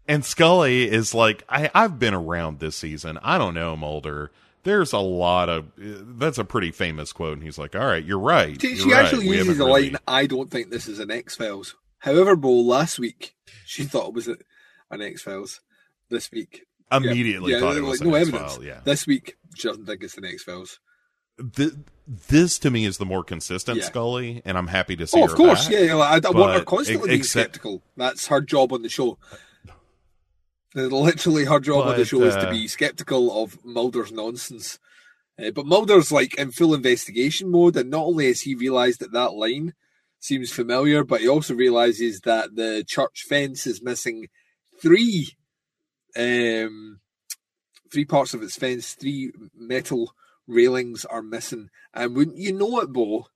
and 0.08 0.26
Scully 0.26 0.90
is 0.90 1.14
like, 1.14 1.44
I, 1.48 1.70
I've 1.74 2.00
been 2.00 2.14
around 2.14 2.60
this 2.60 2.76
season. 2.76 3.20
I 3.22 3.38
don't 3.38 3.54
know, 3.54 3.78
Mulder. 3.78 4.32
There's 4.64 4.92
a 4.92 5.00
lot 5.00 5.48
of 5.48 5.68
that's 5.78 6.38
a 6.38 6.44
pretty 6.44 6.72
famous 6.72 7.14
quote, 7.14 7.34
and 7.34 7.44
he's 7.44 7.58
like, 7.58 7.76
"All 7.76 7.86
right, 7.86 8.04
you're 8.04 8.20
right." 8.20 8.60
She, 8.60 8.70
You're 8.70 8.78
she 8.78 8.92
right. 8.92 9.06
actually 9.06 9.30
We 9.30 9.38
uses 9.38 9.58
the 9.58 9.66
really- 9.66 9.92
line, 9.92 10.00
I 10.08 10.26
don't 10.26 10.50
think 10.52 10.70
this 10.70 10.88
is 10.88 11.00
an 11.00 11.12
X 11.12 11.36
Files. 11.36 11.76
However, 12.00 12.36
Bo, 12.36 12.52
last 12.62 12.98
week, 13.00 13.36
she 13.70 13.84
thought 13.84 14.08
it 14.08 14.14
was 14.14 14.28
an 14.28 15.02
X 15.02 15.22
Files. 15.22 15.62
This 16.10 16.32
week. 16.32 16.66
immediately 16.91 17.52
yeah, 17.54 17.60
thought 17.60 17.78
it 17.78 17.82
like, 17.84 17.91
was 17.91 18.02
no 18.02 18.16
an 18.16 18.22
evidence. 18.22 18.58
Yeah, 18.64 18.80
This 18.84 19.06
week, 19.06 19.38
she 19.56 19.68
doesn't 19.68 19.86
think 19.86 20.02
it's 20.04 20.18
an 20.18 20.26
X 20.26 20.44
Files. 20.44 20.80
Th- 21.56 21.74
this 22.28 22.58
to 22.60 22.72
me 22.72 22.86
is 22.86 22.98
the 22.98 23.06
more 23.06 23.24
consistent 23.24 23.78
Yeah. 23.78 23.86
Scully, 23.86 24.41
and 24.44 24.58
I'm 24.58 24.68
happy 24.68 24.96
to 24.96 25.06
see 25.06 25.18
Oh, 25.22 25.26
her 25.28 25.32
of 25.32 25.38
course, 25.38 25.66
back. 25.66 25.74
yeah. 25.74 25.80
yeah, 25.82 25.94
like, 25.94 26.26
I, 26.26 26.28
I 26.30 26.32
want 26.32 26.58
her 26.58 26.66
constantly 26.66 27.04
ex- 27.04 27.08
being 27.12 27.24
skeptical. 27.24 27.84
That's 27.96 28.26
her 28.28 28.41
job 28.41 28.74
on 28.74 28.82
the 28.82 28.90
show. 28.90 29.20
Uh, 30.76 30.82
Literally, 30.82 31.46
her 31.46 31.60
job 31.60 31.84
on 31.86 31.91
the 31.91 31.98
But, 32.02 32.08
show 32.08 32.22
is 32.24 32.36
to 32.36 32.48
uh, 32.48 32.52
be 32.52 32.68
skeptical 32.68 33.44
of 33.44 33.64
Mulder's 33.66 34.12
nonsense. 34.12 34.80
Uh, 35.38 35.52
but 35.52 35.66
Mulder's 35.66 36.12
like 36.12 36.36
in 36.40 36.52
full 36.52 36.74
investigation 36.74 37.50
mode, 37.50 37.76
and 37.78 37.90
not 37.90 38.06
only 38.06 38.28
has 38.28 38.41
he 38.41 38.56
realised 38.56 39.00
that 39.00 39.12
that 39.14 39.34
line 39.34 39.74
seems 40.20 40.52
familiar, 40.52 41.04
but 41.04 41.22
he 41.22 41.28
also 41.28 41.54
realizes 41.56 42.22
that 42.22 42.56
the 42.56 42.84
church 42.88 43.26
fence 43.28 43.66
is 43.66 43.82
missing 43.82 44.28
three, 44.82 45.30
um, 46.18 47.00
three 47.91 48.06
parts 48.06 48.34
of 48.34 48.44
its 48.44 48.58
fence. 48.58 48.94
Three 48.96 49.32
metal 49.56 50.14
railings 50.48 51.06
are 51.06 51.22
missing, 51.22 51.70
and 51.94 52.16
wouldn't 52.16 52.38
you 52.38 52.54
know 52.54 52.80
it, 52.82 52.91
Bo? 52.91 53.28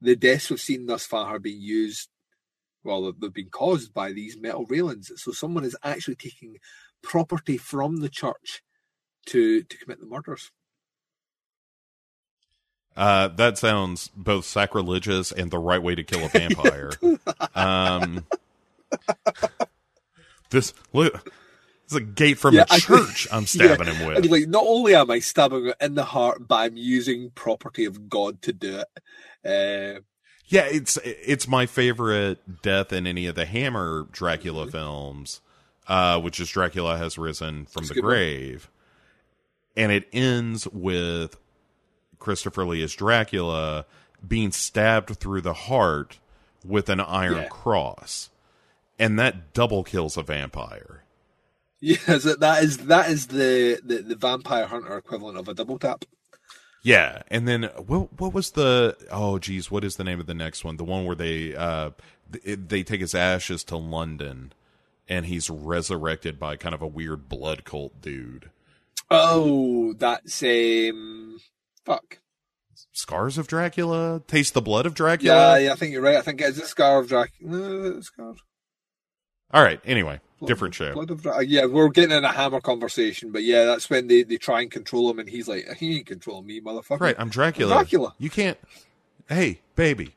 The 0.00 0.16
deaths 0.16 0.50
we've 0.50 0.60
seen 0.60 0.86
thus 0.86 1.04
far 1.04 1.32
have 1.32 1.42
been 1.42 1.60
used. 1.60 2.08
Well, 2.82 3.12
they've 3.12 3.32
been 3.32 3.50
caused 3.50 3.92
by 3.92 4.12
these 4.12 4.38
metal 4.40 4.64
railings. 4.66 5.12
So 5.16 5.32
someone 5.32 5.64
is 5.64 5.76
actually 5.82 6.14
taking 6.14 6.56
property 7.02 7.58
from 7.58 7.96
the 7.96 8.08
church 8.08 8.62
to 9.26 9.62
to 9.62 9.78
commit 9.78 10.00
the 10.00 10.06
murders. 10.06 10.50
Uh, 12.96 13.28
that 13.28 13.56
sounds 13.56 14.08
both 14.16 14.44
sacrilegious 14.44 15.32
and 15.32 15.50
the 15.50 15.58
right 15.58 15.82
way 15.82 15.94
to 15.94 16.02
kill 16.04 16.24
a 16.24 16.28
vampire. 16.30 16.90
um, 17.54 18.26
this 20.50 20.74
look, 20.92 21.32
it's 21.84 21.94
a 21.94 22.00
gate 22.00 22.38
from 22.38 22.54
Yeah, 22.54 22.62
a 22.62 22.66
I- 22.74 22.78
church. 22.78 23.28
I'm 23.32 23.46
stabbing 23.46 23.86
Yeah, 23.86 23.92
him 23.94 24.06
with. 24.06 24.26
like, 24.26 24.48
not 24.48 24.64
only 24.66 24.94
am 24.94 25.10
I 25.10 25.20
stabbing 25.20 25.66
it 25.68 25.76
in 25.80 25.94
the 25.94 26.04
heart, 26.04 26.46
but 26.48 26.56
I'm 26.56 26.76
using 26.76 27.30
property 27.30 27.84
of 27.84 28.08
God 28.08 28.42
to 28.42 28.52
do 28.52 28.80
it. 28.80 28.88
Uh, 29.98 30.00
Yeah, 30.46 30.64
it's 30.66 30.98
it's 31.04 31.46
my 31.48 31.66
favorite 31.66 32.62
death 32.62 32.92
in 32.92 33.06
any 33.06 33.26
of 33.26 33.34
the 33.36 33.46
Hammer 33.46 34.08
Dracula 34.10 34.66
films, 34.66 35.40
uh, 35.86 36.20
which 36.20 36.40
is 36.40 36.50
Dracula 36.50 36.98
has 36.98 37.16
risen 37.16 37.64
from 37.66 37.82
That's 37.82 37.88
the 37.90 37.94
good 37.94 38.04
one. 38.04 38.10
grave, 38.10 38.70
and 39.76 39.92
it 39.92 40.08
ends 40.12 40.66
with 40.68 41.36
Christopher 42.20 42.64
Lee 42.64 42.82
as 42.84 42.94
Dracula 42.94 43.84
being 44.26 44.52
stabbed 44.52 45.16
through 45.18 45.40
the 45.40 45.54
heart 45.54 46.18
with 46.64 46.88
an 46.88 47.00
iron 47.00 47.38
Yeah. 47.38 47.48
cross, 47.48 48.30
and 48.98 49.18
that 49.18 49.52
double 49.54 49.82
kills 49.82 50.16
a 50.16 50.22
vampire. 50.22 51.02
yes, 51.80 52.22
that 52.38 52.62
is 52.62 52.76
that 52.78 53.10
is 53.10 53.26
the, 53.28 53.80
the 53.84 54.02
the 54.02 54.14
vampire 54.16 54.66
hunter 54.66 54.96
equivalent 54.96 55.38
of 55.38 55.48
a 55.48 55.54
double 55.54 55.78
tap. 55.78 56.04
Yeah, 56.82 57.22
and 57.28 57.46
then 57.48 57.64
what 57.86 58.20
what 58.20 58.32
was 58.32 58.52
the 58.52 58.96
oh 59.10 59.38
geez, 59.38 59.70
what 59.70 59.84
is 59.84 59.96
the 59.96 60.04
name 60.04 60.20
of 60.20 60.26
the 60.26 60.34
next 60.34 60.64
one? 60.64 60.76
The 60.76 60.84
one 60.84 61.04
where 61.04 61.16
they 61.16 61.54
uh 61.56 61.90
they 62.30 62.82
take 62.84 63.00
his 63.00 63.14
ashes 63.14 63.64
to 63.64 63.76
London 63.76 64.52
and 65.08 65.26
he's 65.26 65.50
resurrected 65.50 66.38
by 66.38 66.56
kind 66.56 66.74
of 66.74 66.80
a 66.82 66.86
weird 66.86 67.28
blood 67.28 67.64
cult 67.64 68.00
dude. 68.00 68.50
Oh, 69.10 69.92
that's 69.94 70.42
um, 70.42 71.40
fuck. 71.84 72.18
Scars 72.92 73.38
of 73.38 73.46
Dracula? 73.46 74.22
Taste 74.26 74.54
the 74.54 74.62
blood 74.62 74.86
of 74.86 74.94
Dracula? 74.94 75.60
yeah, 75.60 75.72
I 75.72 75.76
think 75.76 75.92
you're 75.92 76.02
right. 76.02 76.16
I 76.16 76.22
think 76.22 76.40
it's 76.40 76.58
a 76.58 76.66
scar 76.66 76.98
of 77.00 77.08
Dracula. 77.08 77.50
No, 77.58 78.00
Scar. 78.00 78.34
All 79.52 79.62
right, 79.62 79.80
anyway, 79.84 80.20
Blood- 80.38 80.48
different 80.48 80.74
show. 80.74 80.92
Blood 80.94 81.10
of 81.10 81.22
Dra- 81.22 81.36
uh, 81.38 81.40
yeah, 81.40 81.66
we're 81.66 81.88
getting 81.88 82.16
in 82.16 82.24
a 82.24 82.32
hammer 82.32 82.60
conversation, 82.60 83.32
but 83.32 83.42
yeah, 83.42 83.64
that's 83.64 83.90
when 83.90 84.06
they, 84.06 84.22
they 84.22 84.36
try 84.36 84.60
and 84.60 84.70
control 84.70 85.10
him, 85.10 85.18
and 85.18 85.28
he's 85.28 85.48
like, 85.48 85.66
"He 85.76 85.96
ain't 85.96 86.06
controlling 86.06 86.46
me, 86.46 86.60
motherfucker." 86.60 87.00
Right, 87.00 87.16
I'm 87.18 87.28
Dracula. 87.30 87.74
Dracula. 87.74 88.14
You 88.18 88.30
can't 88.30 88.58
Hey, 89.28 89.60
baby. 89.76 90.14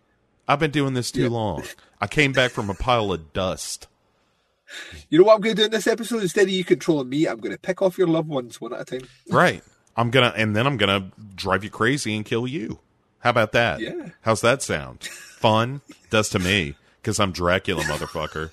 I've 0.47 0.59
been 0.59 0.71
doing 0.71 0.93
this 0.93 1.11
too 1.11 1.23
Yeah. 1.23 1.29
long. 1.29 1.63
I 2.01 2.07
came 2.07 2.31
back 2.33 2.51
from 2.51 2.69
a 2.69 2.73
pile 2.73 3.11
of 3.11 3.31
dust. 3.33 3.87
You 5.09 5.19
know 5.19 5.25
what 5.25 5.35
I'm 5.35 5.41
going 5.41 5.55
to 5.55 5.61
do 5.61 5.65
in 5.65 5.71
this 5.71 5.85
episode? 5.87 6.21
Instead 6.23 6.43
of 6.43 6.49
you 6.49 6.63
controlling 6.63 7.09
me, 7.09 7.27
I'm 7.27 7.37
going 7.39 7.51
to 7.53 7.59
pick 7.59 7.81
off 7.81 7.97
your 7.97 8.07
loved 8.07 8.27
ones 8.27 8.59
one 8.59 8.73
at 8.73 8.81
a 8.81 8.85
time. 8.99 9.07
Right. 9.29 9.63
I'm 9.95 10.09
gonna 10.11 10.33
and 10.35 10.55
then 10.55 10.65
I'm 10.65 10.77
gonna 10.77 11.11
drive 11.35 11.63
you 11.63 11.69
crazy 11.69 12.15
and 12.15 12.25
kill 12.25 12.47
you. 12.47 12.79
How 13.19 13.29
about 13.29 13.51
that? 13.53 13.79
Yeah. 13.79 14.09
How's 14.21 14.41
that 14.41 14.61
sound? 14.61 15.03
Fun? 15.03 15.81
Does 16.09 16.29
to 16.29 16.39
me, 16.39 16.75
because 17.01 17.19
I'm 17.19 17.31
Dracula, 17.31 17.83
motherfucker. 17.83 18.51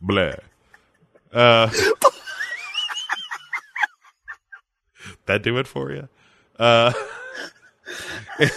Blah. 0.00 0.32
Uh 1.32 1.70
That 5.26 5.42
do 5.42 5.58
it 5.58 5.66
for 5.66 5.92
you? 5.92 6.08
Uh 6.58 6.92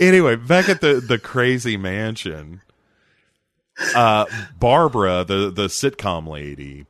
Anyway, 0.00 0.36
back 0.36 0.68
at 0.68 0.80
the 0.80 0.94
the 0.94 1.18
crazy 1.18 1.76
mansion. 1.76 2.62
Uh 3.94 4.26
Barbara, 4.58 5.24
the 5.24 5.50
the 5.50 5.66
sitcom 5.68 6.28
lady, 6.28 6.86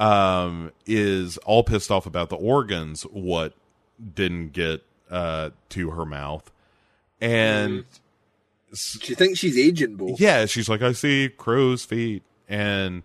um, 0.00 0.72
is 0.86 1.36
all 1.38 1.62
pissed 1.62 1.92
off 1.92 2.06
about 2.06 2.28
the 2.30 2.36
organs. 2.36 3.02
What 3.02 3.54
didn't 4.14 4.48
get 4.52 4.82
uh, 5.10 5.50
to 5.68 5.90
her 5.90 6.04
mouth, 6.04 6.50
and 7.20 7.84
She 8.74 9.14
thinks 9.14 9.38
she's 9.38 9.58
aging, 9.58 9.96
Bo. 9.96 10.16
yeah, 10.18 10.46
she's 10.46 10.68
like, 10.68 10.82
I 10.82 10.92
see 10.92 11.28
crow's 11.28 11.84
feet, 11.84 12.22
and 12.48 13.02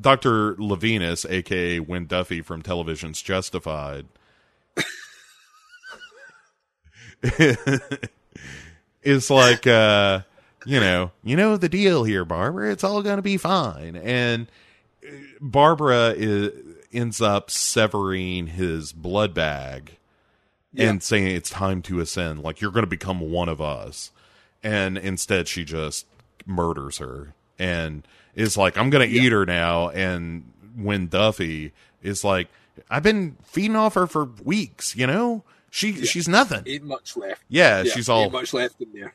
Doctor 0.00 0.54
Luvenis, 0.54 1.28
aka 1.28 1.80
Wynn 1.80 2.06
Duffy 2.06 2.40
from 2.42 2.62
Television's 2.62 3.20
Justified, 3.20 4.06
is 9.02 9.30
like, 9.30 9.66
uh, 9.66 10.20
you 10.66 10.80
know, 10.80 11.10
you 11.22 11.36
know 11.36 11.56
the 11.56 11.68
deal 11.68 12.04
here, 12.04 12.24
Barbara. 12.24 12.70
It's 12.72 12.84
all 12.84 13.02
gonna 13.02 13.22
be 13.22 13.36
fine, 13.36 13.96
and 13.96 14.46
Barbara 15.40 16.14
is, 16.16 16.52
ends 16.92 17.20
up 17.20 17.50
severing 17.50 18.48
his 18.48 18.92
blood 18.92 19.34
bag 19.34 19.96
and 20.76 21.02
saying 21.02 21.28
it's 21.36 21.50
time 21.50 21.82
to 21.82 22.00
ascend. 22.00 22.42
Like 22.42 22.60
you're 22.60 22.70
going 22.70 22.84
to 22.84 22.90
become 22.90 23.20
one 23.20 23.48
of 23.48 23.60
us. 23.60 24.10
And 24.62 24.96
instead, 24.96 25.46
she 25.46 25.64
just 25.64 26.06
murders 26.46 26.98
her 26.98 27.34
and 27.58 28.06
is 28.34 28.56
like, 28.56 28.76
I'm 28.76 28.90
going 28.90 29.08
to 29.08 29.14
eat 29.14 29.32
her 29.32 29.44
now. 29.44 29.90
And 29.90 30.50
when 30.76 31.06
Duffy 31.08 31.72
is 32.02 32.24
like, 32.24 32.48
I've 32.90 33.02
been 33.02 33.36
feeding 33.44 33.76
off 33.76 33.94
her 33.94 34.06
for 34.06 34.24
weeks, 34.42 34.96
you 34.96 35.06
know? 35.06 35.44
She 35.70 36.04
she's 36.06 36.28
nothing. 36.28 36.62
Ain't 36.66 36.84
much 36.84 37.16
left. 37.16 37.42
Yeah, 37.48 37.82
she's 37.82 38.08
all 38.08 38.24
ain't 38.24 38.32
much 38.32 38.54
left 38.54 38.80
in 38.80 38.92
there. 38.92 39.12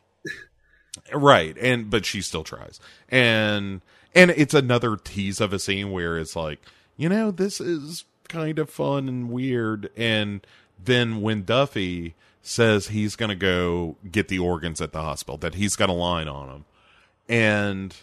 right 1.13 1.57
and 1.57 1.89
but 1.89 2.05
she 2.05 2.21
still 2.21 2.43
tries 2.43 2.81
and 3.07 3.79
and 4.15 4.31
it's 4.31 4.53
another 4.53 4.95
tease 4.97 5.39
of 5.41 5.53
a 5.53 5.59
scene 5.59 5.91
where 5.91 6.17
it's 6.17 6.35
like 6.35 6.59
you 6.97 7.09
know 7.09 7.31
this 7.31 7.59
is 7.61 8.05
kind 8.27 8.59
of 8.59 8.69
fun 8.69 9.07
and 9.07 9.29
weird 9.29 9.89
and 9.97 10.45
then 10.83 11.21
when 11.21 11.43
duffy 11.43 12.13
says 12.41 12.87
he's 12.87 13.15
gonna 13.15 13.35
go 13.35 13.95
get 14.11 14.27
the 14.27 14.39
organs 14.39 14.81
at 14.81 14.91
the 14.91 15.01
hospital 15.01 15.37
that 15.37 15.55
he's 15.55 15.75
got 15.75 15.89
a 15.89 15.93
line 15.93 16.27
on 16.27 16.49
him 16.49 16.65
and 17.27 17.95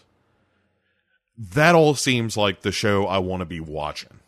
that 1.39 1.75
all 1.75 1.95
seems 1.95 2.37
like 2.37 2.63
the 2.63 2.73
show 2.73 3.07
i 3.07 3.19
want 3.19 3.41
to 3.41 3.47
be 3.47 3.61
watching 3.61 4.21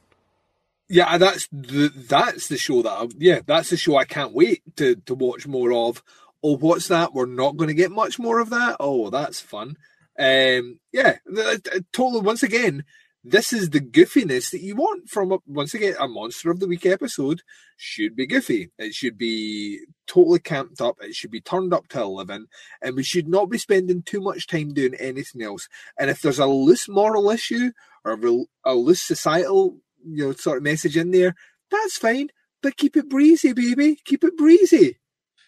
Yeah, 0.89 1.19
that's 1.19 1.49
the 1.53 1.91
that's 1.95 2.49
the 2.49 2.57
show 2.57 2.83
that 2.83 2.91
I, 2.91 3.07
yeah, 3.19 3.41
that's 3.47 3.71
the 3.71 3.77
show 3.77 3.97
I 3.97 4.05
can't 4.05 4.33
wait 4.33 4.63
to 4.77 4.97
to 5.07 5.15
watch 5.15 5.47
more 5.47 5.73
of. 5.73 6.03
Oh, 6.43 6.57
what's 6.57 6.89
that? 6.89 7.13
We're 7.13 7.27
not 7.27 7.57
going 7.59 7.69
to 7.69 7.75
get 7.75 7.91
much 7.91 8.19
more 8.19 8.39
of 8.41 8.49
that. 8.51 8.77
Oh, 8.81 9.11
that's 9.11 9.41
fun. 9.41 9.77
Um, 10.19 10.81
yeah, 10.93 11.17
th- 11.33 11.63
th- 11.63 11.83
totally. 11.93 12.23
Once 12.23 12.43
again, 12.43 12.85
this 13.25 13.53
is 13.53 13.71
the 13.71 13.81
goofiness 13.81 14.51
that 14.51 14.63
you 14.63 14.75
want 14.77 15.09
from 15.09 15.33
a, 15.33 15.39
once 15.47 15.75
again 15.75 15.95
a 15.99 16.09
monster 16.09 16.51
of 16.51 16.61
the 16.61 16.67
week 16.67 16.87
episode. 16.87 17.43
Should 17.77 18.17
be 18.17 18.27
goofy. 18.27 18.71
It 18.79 18.95
should 18.95 19.17
be 19.19 19.81
totally 20.07 20.39
camped 20.41 20.81
up. 20.81 20.97
It 21.01 21.15
should 21.15 21.31
be 21.31 21.41
turned 21.41 21.73
up 21.73 21.89
to 21.89 22.01
eleven, 22.01 22.49
and 22.83 22.97
we 22.97 23.03
should 23.03 23.29
not 23.29 23.51
be 23.51 23.59
spending 23.59 24.03
too 24.03 24.21
much 24.21 24.47
time 24.47 24.73
doing 24.75 24.95
anything 24.95 25.43
else. 25.43 25.69
And 25.99 26.11
if 26.11 26.21
there's 26.21 26.39
a 26.39 26.47
loose 26.47 26.89
moral 26.89 27.31
issue 27.31 27.71
or 28.05 28.13
a, 28.13 28.45
a 28.65 28.75
loose 28.75 29.03
societal 29.03 29.77
you 30.05 30.27
know 30.29 30.33
sort 30.33 30.59
of 30.59 30.63
message 30.65 30.97
in 30.97 31.11
there, 31.11 31.35
that's 31.71 31.97
fine. 31.99 32.29
But 32.63 32.77
keep 32.77 32.97
it 32.97 33.09
breezy, 33.09 33.53
baby. 33.53 34.01
Keep 34.05 34.25
it 34.25 34.37
breezy. 34.37 34.99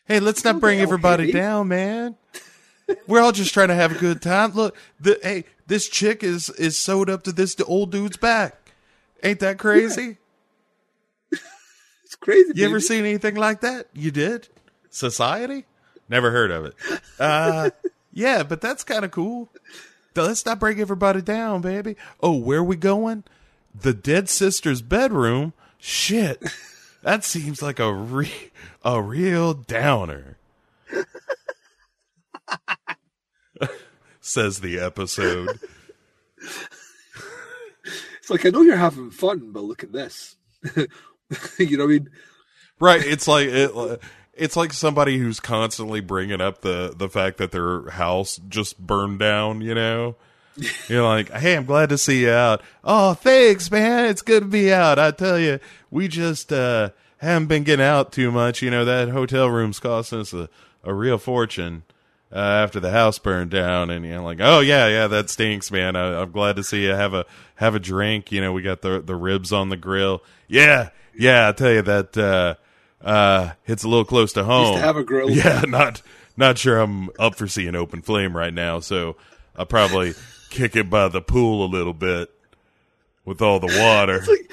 Hey, 0.05 0.21
let's 0.21 0.45
not 0.45 0.53
Don't 0.53 0.61
bring 0.61 0.81
everybody 0.81 1.25
heavy. 1.27 1.33
down, 1.39 1.69
man. 1.69 2.17
We're 3.07 3.21
all 3.21 3.33
just 3.33 3.53
trying 3.55 3.69
to 3.69 3.75
have 3.75 3.93
a 3.93 3.99
good 3.99 4.23
time. 4.23 4.53
Look, 4.53 4.77
the 5.01 5.19
hey, 5.23 5.45
this 5.67 5.89
chick 5.89 6.23
is 6.23 6.51
is 6.51 6.79
sewed 6.79 7.11
up 7.11 7.23
to 7.25 7.33
this 7.33 7.57
old 7.67 7.91
dude's 7.93 8.17
back. 8.17 8.73
Ain't 9.23 9.41
that 9.41 9.59
crazy? 9.59 10.19
It's 12.05 12.17
crazy. 12.17 12.53
You 12.55 12.67
ever 12.67 12.81
seen 12.81 13.05
anything 13.05 13.37
like 13.37 13.61
that? 13.61 13.87
You 13.93 14.11
did? 14.11 14.49
Society? 14.91 15.65
Never 16.09 16.31
heard 16.33 16.51
of 16.51 16.65
it. 16.65 16.75
Uh 17.19 17.71
yeah, 18.13 18.43
but 18.43 18.61
that's 18.61 18.83
kind 18.83 19.05
of 19.05 19.11
cool. 19.13 19.49
Let's 20.17 20.45
not 20.45 20.59
break 20.59 20.79
everybody 20.79 21.23
down, 21.23 21.61
baby. 21.61 21.97
Oh, 22.21 22.35
where 22.37 22.65
we 22.65 22.77
going? 22.77 23.23
The 23.73 23.95
dead 23.95 24.29
sister's 24.29 24.83
bedroom? 24.83 25.53
Shit. 25.79 26.43
That 27.03 27.25
seems 27.25 27.63
like 27.63 27.79
a 27.79 27.93
re- 27.93 28.51
a 28.85 29.01
real 29.01 29.55
downer. 29.55 30.37
Says 34.21 34.61
the 34.61 34.79
episode. 34.79 35.59
It's 38.31 38.45
like 38.45 38.47
I 38.47 38.51
know 38.51 38.63
you're 38.63 38.77
having 38.77 39.11
fun, 39.11 39.51
but 39.51 39.65
look 39.65 39.83
at 39.83 39.93
this. 39.93 40.37
you 41.59 41.77
know 41.77 41.85
what 41.85 41.91
I 41.91 41.95
mean? 41.95 42.11
Right. 42.79 43.05
It's 43.05 43.27
like 43.27 43.49
it, 43.49 44.01
it's 44.35 44.57
like 44.57 44.73
somebody 44.73 45.19
who's 45.19 45.41
constantly 45.41 46.01
bringing 46.01 46.41
up 46.41 46.61
the 46.61 46.95
the 46.97 47.09
fact 47.09 47.39
that 47.39 47.51
their 47.51 47.91
house 47.91 48.41
just 48.49 48.79
burned 48.79 49.19
down. 49.19 49.63
You 49.63 49.75
know, 49.75 50.17
you're 50.89 51.03
like, 51.03 51.31
hey, 51.31 51.57
I'm 51.57 51.65
glad 51.65 51.89
to 51.89 51.99
see 51.99 52.23
you 52.23 52.31
out. 52.31 52.63
Oh, 52.85 53.15
thanks, 53.15 53.71
man. 53.71 54.07
It's 54.07 54.23
good 54.23 54.45
to 54.45 54.49
be 54.49 54.73
out. 54.73 54.99
I 54.99 55.11
tell 55.11 55.39
you, 55.39 55.59
we 55.91 56.07
just 56.07 56.53
uh 56.53 56.91
haven't 57.19 57.49
been 57.49 57.65
getting 57.65 57.85
out 57.85 58.13
too 58.13 58.31
much. 58.31 58.63
You 58.63 58.71
know, 58.71 58.85
that 58.85 59.09
hotel 59.09 59.51
room's 59.51 59.81
costing 59.81 60.21
us 60.21 60.33
a, 60.33 60.49
a 60.85 60.95
real 60.95 61.19
fortune. 61.19 61.83
Uh, 62.33 62.39
after 62.39 62.79
the 62.79 62.93
house 62.93 63.19
burned 63.19 63.51
down, 63.51 63.91
and 63.91 64.07
you're 64.07 64.21
like, 64.21 64.39
oh 64.41 64.61
yeah, 64.61 64.87
yeah, 64.87 65.09
that 65.09 65.29
stinks, 65.29 65.73
man. 65.73 65.97
I, 65.97 66.23
I'm 66.23 66.31
glad 66.31 66.55
to 66.57 66.63
see 66.63 66.85
you 66.85 66.91
have 66.91 67.13
a 67.13 67.27
have 67.57 67.75
a 67.75 67.81
drink. 67.81 68.31
You 68.31 68.41
know, 68.41 68.53
we 68.53 68.63
got 68.63 68.83
the 68.83 69.01
the 69.01 69.17
ribs 69.17 69.53
on 69.53 69.69
the 69.69 69.77
grill. 69.77 70.23
Yeah, 70.47 70.91
yeah, 71.13 71.49
I 71.49 71.53
tell 71.53 71.73
you 71.73 71.83
that 71.83 72.17
uh, 72.17 72.55
uh, 73.05 73.53
it's 73.67 73.83
a 73.83 73.89
little 73.89 74.05
close 74.05 74.33
to 74.35 74.45
home. 74.45 74.79
have 74.79 74.97
a 74.97 75.03
grill. 75.03 75.29
Yeah, 75.37 75.63
not 75.67 76.03
not 76.37 76.57
sure 76.57 76.79
I'm 76.79 77.11
up 77.19 77.35
for 77.35 77.49
seeing 77.49 77.75
open 77.75 78.01
flame 78.01 78.37
right 78.37 78.55
now, 78.55 78.79
so 78.79 79.17
I'll 79.57 79.67
probably 79.67 80.15
kick 80.51 80.77
it 80.77 80.89
by 80.89 81.09
the 81.09 81.21
pool 81.21 81.65
a 81.65 81.69
little 81.69 81.95
bit 81.95 82.31
with 83.25 83.43
all 83.43 83.59
the 83.59 83.67
water. 83.67 84.17
It's 84.17 84.29
like 84.29 84.53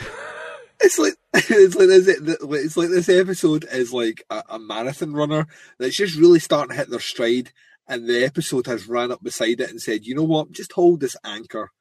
it's 0.82 1.00
like 1.00 1.14
this. 1.50 2.08
It's 2.08 2.78
like 2.78 2.90
this 2.90 3.10
episode 3.10 3.66
is 3.72 3.94
like 3.94 4.24
a, 4.30 4.44
a 4.50 4.60
marathon 4.60 5.14
runner 5.14 5.48
that's 5.80 5.96
just 5.96 6.18
really 6.18 6.40
starting 6.40 6.72
to 6.72 6.78
hit 6.78 6.90
their 6.90 7.00
stride, 7.00 7.52
and 7.88 8.08
the 8.08 8.24
episode 8.24 8.66
has 8.68 8.88
ran 8.88 9.12
up 9.12 9.24
beside 9.24 9.62
it 9.62 9.70
and 9.70 9.82
said, 9.82 10.06
"You 10.06 10.16
know 10.16 10.24
what? 10.24 10.52
Just 10.52 10.74
hold 10.74 11.00
this 11.00 11.16
anchor 11.24 11.72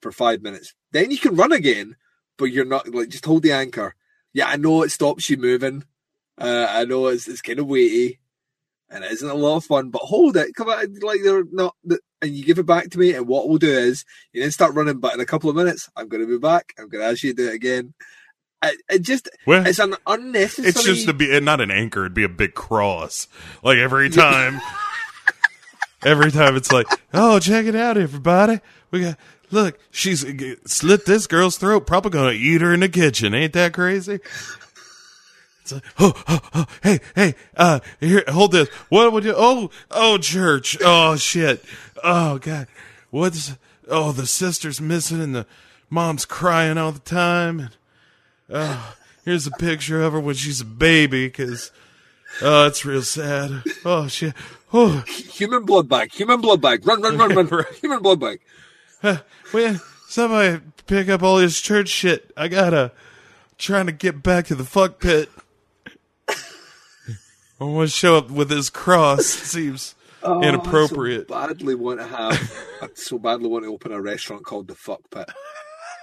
for 0.00 0.12
five 0.12 0.42
minutes. 0.42 0.74
Then 0.92 1.10
you 1.10 1.18
can 1.18 1.36
run 1.36 1.52
again, 1.52 1.96
but 2.38 2.46
you're 2.46 2.64
not 2.64 2.88
like 2.88 3.08
just 3.08 3.26
hold 3.26 3.42
the 3.42 3.52
anchor. 3.52 3.94
Yeah, 4.32 4.48
I 4.48 4.56
know 4.56 4.82
it 4.82 4.90
stops 4.90 5.28
you 5.28 5.36
moving. 5.36 5.84
Uh, 6.38 6.66
I 6.68 6.84
know 6.84 7.06
it's 7.08 7.28
it's 7.28 7.42
kind 7.42 7.58
of 7.58 7.66
weighty, 7.66 8.20
and 8.88 9.04
it 9.04 9.12
isn't 9.12 9.28
a 9.28 9.34
lot 9.34 9.56
of 9.56 9.64
fun. 9.64 9.90
But 9.90 10.02
hold 10.02 10.36
it. 10.36 10.54
Come 10.54 10.68
on, 10.68 10.94
like 11.00 11.20
they're 11.22 11.44
not. 11.50 11.76
And 12.22 12.34
you 12.34 12.44
give 12.44 12.58
it 12.58 12.66
back 12.66 12.90
to 12.90 12.98
me, 12.98 13.14
and 13.14 13.26
what 13.26 13.48
we'll 13.48 13.58
do 13.58 13.70
is 13.70 14.04
you 14.32 14.42
then 14.42 14.50
start 14.50 14.74
running. 14.74 15.00
But 15.00 15.14
in 15.14 15.20
a 15.20 15.26
couple 15.26 15.50
of 15.50 15.56
minutes, 15.56 15.88
I'm 15.96 16.08
going 16.08 16.22
to 16.22 16.28
be 16.28 16.38
back. 16.38 16.74
I'm 16.78 16.88
going 16.88 17.02
to 17.02 17.10
ask 17.10 17.22
you 17.22 17.34
to 17.34 17.42
do 17.42 17.48
it 17.48 17.54
again. 17.54 17.94
It, 18.62 19.02
just 19.02 19.28
Well, 19.46 19.66
it's 19.66 19.78
an 19.78 19.94
unnecessary. 20.06 20.68
It's 20.68 20.84
just 20.84 21.06
to 21.06 21.14
be 21.14 21.40
not 21.40 21.60
an 21.60 21.70
anchor; 21.70 22.00
it'd 22.00 22.14
be 22.14 22.24
a 22.24 22.28
big 22.28 22.54
cross. 22.54 23.26
Like 23.62 23.78
every 23.78 24.10
time, 24.10 24.60
every 26.02 26.30
time 26.30 26.56
it's 26.56 26.70
like, 26.70 26.86
"Oh, 27.14 27.38
check 27.38 27.66
it 27.66 27.74
out, 27.74 27.96
everybody! 27.96 28.60
We 28.90 29.00
got 29.00 29.18
look. 29.50 29.78
She's 29.90 30.24
g- 30.24 30.56
slit 30.66 31.06
this 31.06 31.26
girl's 31.26 31.56
throat. 31.56 31.86
Probably 31.86 32.10
gonna 32.10 32.32
eat 32.32 32.60
her 32.60 32.74
in 32.74 32.80
the 32.80 32.88
kitchen. 32.88 33.32
Ain't 33.34 33.54
that 33.54 33.72
crazy?" 33.72 34.20
It's 35.62 35.72
like, 35.72 35.84
oh, 35.98 36.22
oh, 36.26 36.40
oh, 36.54 36.66
hey, 36.82 37.00
hey, 37.14 37.34
uh, 37.56 37.80
here, 38.00 38.24
hold 38.28 38.52
this. 38.52 38.68
What 38.88 39.12
would 39.12 39.24
you? 39.24 39.34
Oh, 39.36 39.70
oh, 39.90 40.18
church. 40.18 40.76
Oh, 40.82 41.16
shit. 41.16 41.64
Oh, 42.02 42.38
God. 42.38 42.66
What's? 43.10 43.56
Oh, 43.88 44.12
the 44.12 44.26
sister's 44.26 44.80
missing 44.80 45.20
and 45.20 45.34
the 45.34 45.46
mom's 45.90 46.24
crying 46.24 46.78
all 46.78 46.92
the 46.92 46.98
time. 47.00 47.60
And 47.60 47.70
oh, 48.52 48.96
here's 49.24 49.46
a 49.46 49.50
picture 49.52 50.02
of 50.02 50.12
her 50.12 50.20
when 50.20 50.34
she's 50.34 50.60
a 50.60 50.64
baby 50.64 51.26
because 51.26 51.70
oh, 52.42 52.66
it's 52.66 52.84
real 52.84 53.02
sad. 53.02 53.62
Oh 53.84 54.08
shit. 54.08 54.34
Oh, 54.72 55.00
human 55.08 55.64
blood 55.64 55.88
bag. 55.88 56.12
Human 56.12 56.40
blood 56.40 56.60
bag. 56.60 56.86
Run, 56.86 57.02
run, 57.02 57.16
run, 57.18 57.34
run. 57.34 57.46
Right. 57.50 57.74
Human 57.80 58.02
blood 58.02 58.20
bag. 58.20 58.40
man, 59.52 59.80
somebody 60.08 60.60
pick 60.86 61.08
up 61.08 61.22
all 61.22 61.38
this 61.38 61.60
church 61.60 61.88
shit. 61.88 62.30
I 62.36 62.48
gotta 62.48 62.92
trying 63.58 63.86
to 63.86 63.92
get 63.92 64.22
back 64.22 64.46
to 64.46 64.54
the 64.54 64.64
fuck 64.64 65.00
pit. 65.00 65.28
I 66.28 67.64
want 67.64 67.90
to 67.90 67.94
show 67.94 68.16
up 68.16 68.30
with 68.30 68.48
this 68.48 68.70
cross. 68.70 69.20
It 69.20 69.46
seems 69.46 69.94
Oh, 70.22 70.42
inappropriate. 70.42 71.30
I 71.32 71.46
so 71.46 71.48
badly 71.48 71.74
want 71.74 72.00
to 72.00 72.06
have. 72.06 72.52
I 72.82 72.88
so 72.94 73.18
badly 73.18 73.48
want 73.48 73.64
to 73.64 73.72
open 73.72 73.92
a 73.92 74.00
restaurant 74.02 74.44
called 74.44 74.68
the 74.68 74.74
Fuck 74.74 75.00
Pit. 75.10 75.28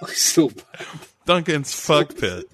Like 0.02 0.12
so 0.12 0.48
bad. 0.48 0.86
Duncan's 1.28 1.74
fuck 1.78 2.16
pit. 2.18 2.46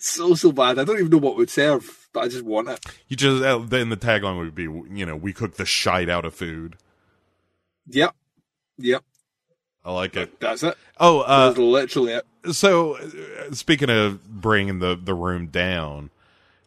so 0.00 0.34
so 0.34 0.50
bad. 0.50 0.76
I 0.78 0.84
don't 0.84 0.98
even 0.98 1.10
know 1.10 1.18
what 1.18 1.36
would 1.36 1.48
serve, 1.48 2.08
but 2.12 2.24
I 2.24 2.28
just 2.28 2.44
want 2.44 2.68
it. 2.68 2.80
You 3.06 3.16
just 3.16 3.44
uh, 3.44 3.58
then 3.58 3.90
the 3.90 3.96
tagline 3.96 4.38
would 4.38 4.56
be, 4.56 4.64
you 4.64 5.06
know, 5.06 5.14
we 5.14 5.32
cook 5.32 5.54
the 5.54 5.64
shite 5.64 6.08
out 6.08 6.24
of 6.24 6.34
food. 6.34 6.74
Yep, 7.88 8.12
yep. 8.78 9.04
I 9.84 9.92
like 9.92 10.16
it. 10.16 10.40
That's 10.40 10.64
it. 10.64 10.76
Oh, 10.98 11.20
uh, 11.20 11.48
That's 11.48 11.58
literally 11.58 12.14
it. 12.14 12.26
so 12.54 12.96
uh, 12.96 13.52
speaking 13.52 13.88
of 13.90 14.24
bringing 14.28 14.80
the 14.80 14.98
the 15.00 15.14
room 15.14 15.46
down 15.46 16.10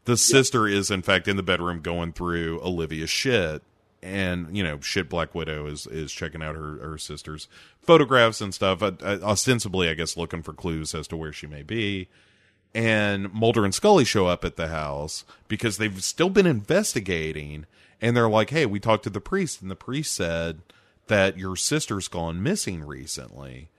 the 0.06 0.16
sister 0.16 0.70
is 0.70 0.90
in 0.90 1.02
fact 1.02 1.28
in 1.28 1.36
the 1.36 1.44
bedroom 1.44 1.82
going 1.82 2.14
through 2.14 2.62
Olivia's 2.62 3.10
shit, 3.10 3.62
and 4.08 4.56
you 4.56 4.64
know, 4.64 4.80
shit. 4.80 5.10
Black 5.10 5.36
Widow 5.36 5.68
is 5.68 5.88
is 5.88 6.12
checking 6.12 6.42
out 6.42 6.56
her 6.56 6.78
her 6.78 6.98
sister's 6.98 7.48
photographs 7.82 8.42
and 8.42 8.54
stuff. 8.54 8.82
Uh, 8.82 8.92
uh, 9.02 9.20
ostensibly, 9.22 9.90
I 9.90 9.94
guess, 9.94 10.18
looking 10.18 10.42
for 10.42 10.54
clues 10.54 10.96
as 10.96 11.08
to 11.10 11.18
where 11.18 11.34
she 11.34 11.48
may 11.48 11.64
be. 11.64 12.08
And 12.74 13.34
Mulder 13.34 13.66
and 13.66 13.74
Scully 13.74 14.06
show 14.06 14.28
up 14.28 14.46
at 14.46 14.56
the 14.56 14.68
house 14.68 15.24
because 15.48 15.78
they've 15.78 16.04
still 16.04 16.30
been 16.30 16.46
investigating, 16.46 17.66
and 18.02 18.16
they're 18.16 18.30
like, 18.30 18.50
"Hey, 18.50 18.66
we 18.66 18.80
talked 18.80 19.04
to 19.04 19.10
the 19.10 19.22
priest, 19.22 19.62
and 19.62 19.72
the 19.72 19.76
priest 19.76 20.14
said 20.14 20.62
that 21.08 21.38
your 21.38 21.56
sister's 21.56 22.08
gone 22.08 22.44
missing 22.44 22.84
recently." 22.84 23.70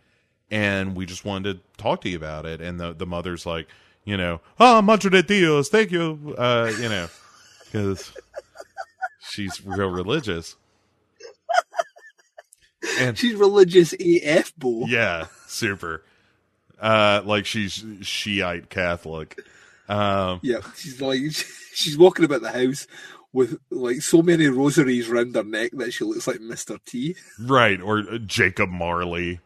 and 0.51 0.97
we 0.97 1.07
just 1.07 1.25
wanted 1.25 1.55
to 1.55 1.83
talk 1.83 2.01
to 2.03 2.09
you 2.09 2.17
about 2.17 2.47
it. 2.47 2.61
And 2.61 2.81
the 2.81 2.93
the 2.95 3.07
mother's 3.07 3.45
like, 3.45 3.69
you 4.05 4.17
know, 4.17 4.41
oh, 4.59 4.81
mucho 4.83 5.09
de 5.09 5.23
Dios, 5.23 5.69
thank 5.69 5.91
you, 5.91 6.35
uh, 6.39 6.73
you 6.81 6.89
know, 6.89 7.09
because 7.65 8.13
she's 9.29 9.65
real 9.65 9.91
religious. 9.91 10.57
And 13.01 13.19
She's 13.19 13.35
religious 13.35 13.93
AF, 13.95 14.55
bo. 14.57 14.87
yeah, 14.87 15.27
super. 15.47 16.05
Uh, 16.81 17.23
like 17.25 17.45
she's 17.45 17.85
Shiite 18.03 18.71
Catholic. 18.71 19.41
Um, 19.89 20.39
Yeah, 20.43 20.61
she's 20.77 21.01
like 21.01 21.21
she's 21.75 21.99
walking 21.99 22.25
about 22.25 22.43
the 22.43 22.53
house 22.53 22.87
with 23.33 23.59
like 23.71 24.01
so 24.01 24.23
many 24.23 24.47
rosaries 24.47 25.09
round 25.09 25.35
her 25.35 25.43
neck 25.43 25.73
that 25.75 25.93
she 25.93 26.05
looks 26.05 26.27
like 26.29 26.39
Mr. 26.39 26.79
T. 26.87 27.17
right, 27.41 27.81
or 27.81 27.99
uh, 28.01 28.19
Jacob 28.19 28.71
Marley. 28.71 29.41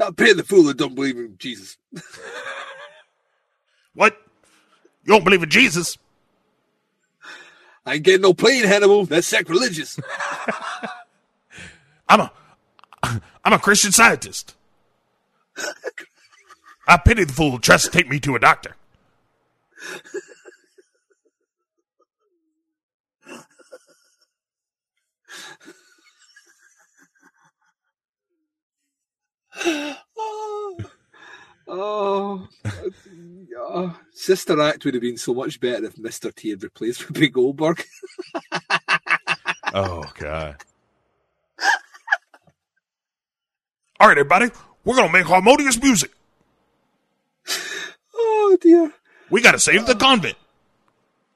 I 0.00 0.10
pay 0.10 0.32
the 0.32 0.42
fool 0.44 0.64
that 0.64 0.76
don't 0.76 0.94
believe 0.94 1.16
in 1.16 1.36
Jesus. 1.38 1.76
What? 3.94 4.16
You 5.04 5.12
don't 5.12 5.24
believe 5.24 5.42
in 5.42 5.50
Jesus? 5.50 5.98
I 7.86 7.94
ain't 7.94 8.02
getting 8.02 8.22
no 8.22 8.32
plane, 8.32 8.64
Hannibal. 8.64 9.04
That's 9.04 9.26
sacrilegious. 9.26 10.00
I'm 12.08 12.20
a 12.20 12.32
I'm 13.44 13.52
a 13.52 13.58
Christian 13.58 13.92
scientist. 13.92 14.54
I 16.88 16.96
pity 16.96 17.24
the 17.24 17.32
fool 17.32 17.52
who 17.52 17.58
tries 17.58 17.82
to 17.84 17.90
take 17.90 18.08
me 18.08 18.18
to 18.20 18.36
a 18.36 18.38
doctor. 18.38 18.74
oh, 31.68 32.48
oh. 33.58 33.98
Sister 34.12 34.60
Act 34.60 34.84
would 34.84 34.94
have 34.94 35.02
been 35.02 35.16
so 35.16 35.34
much 35.34 35.60
better 35.60 35.86
if 35.86 35.96
Mr. 35.96 36.34
T 36.34 36.50
had 36.50 36.62
replaced 36.62 37.02
Whoopi 37.02 37.32
Goldberg. 37.32 37.84
Oh 39.76 40.04
god. 40.18 40.56
All 43.98 44.06
right, 44.08 44.18
everybody, 44.18 44.50
we're 44.84 44.94
gonna 44.96 45.12
make 45.12 45.26
harmonious 45.26 45.80
music. 45.82 46.12
Oh 48.14 48.56
dear. 48.60 48.92
We 49.30 49.40
gotta 49.40 49.58
save 49.58 49.86
the 49.86 49.96
convent. 49.96 50.36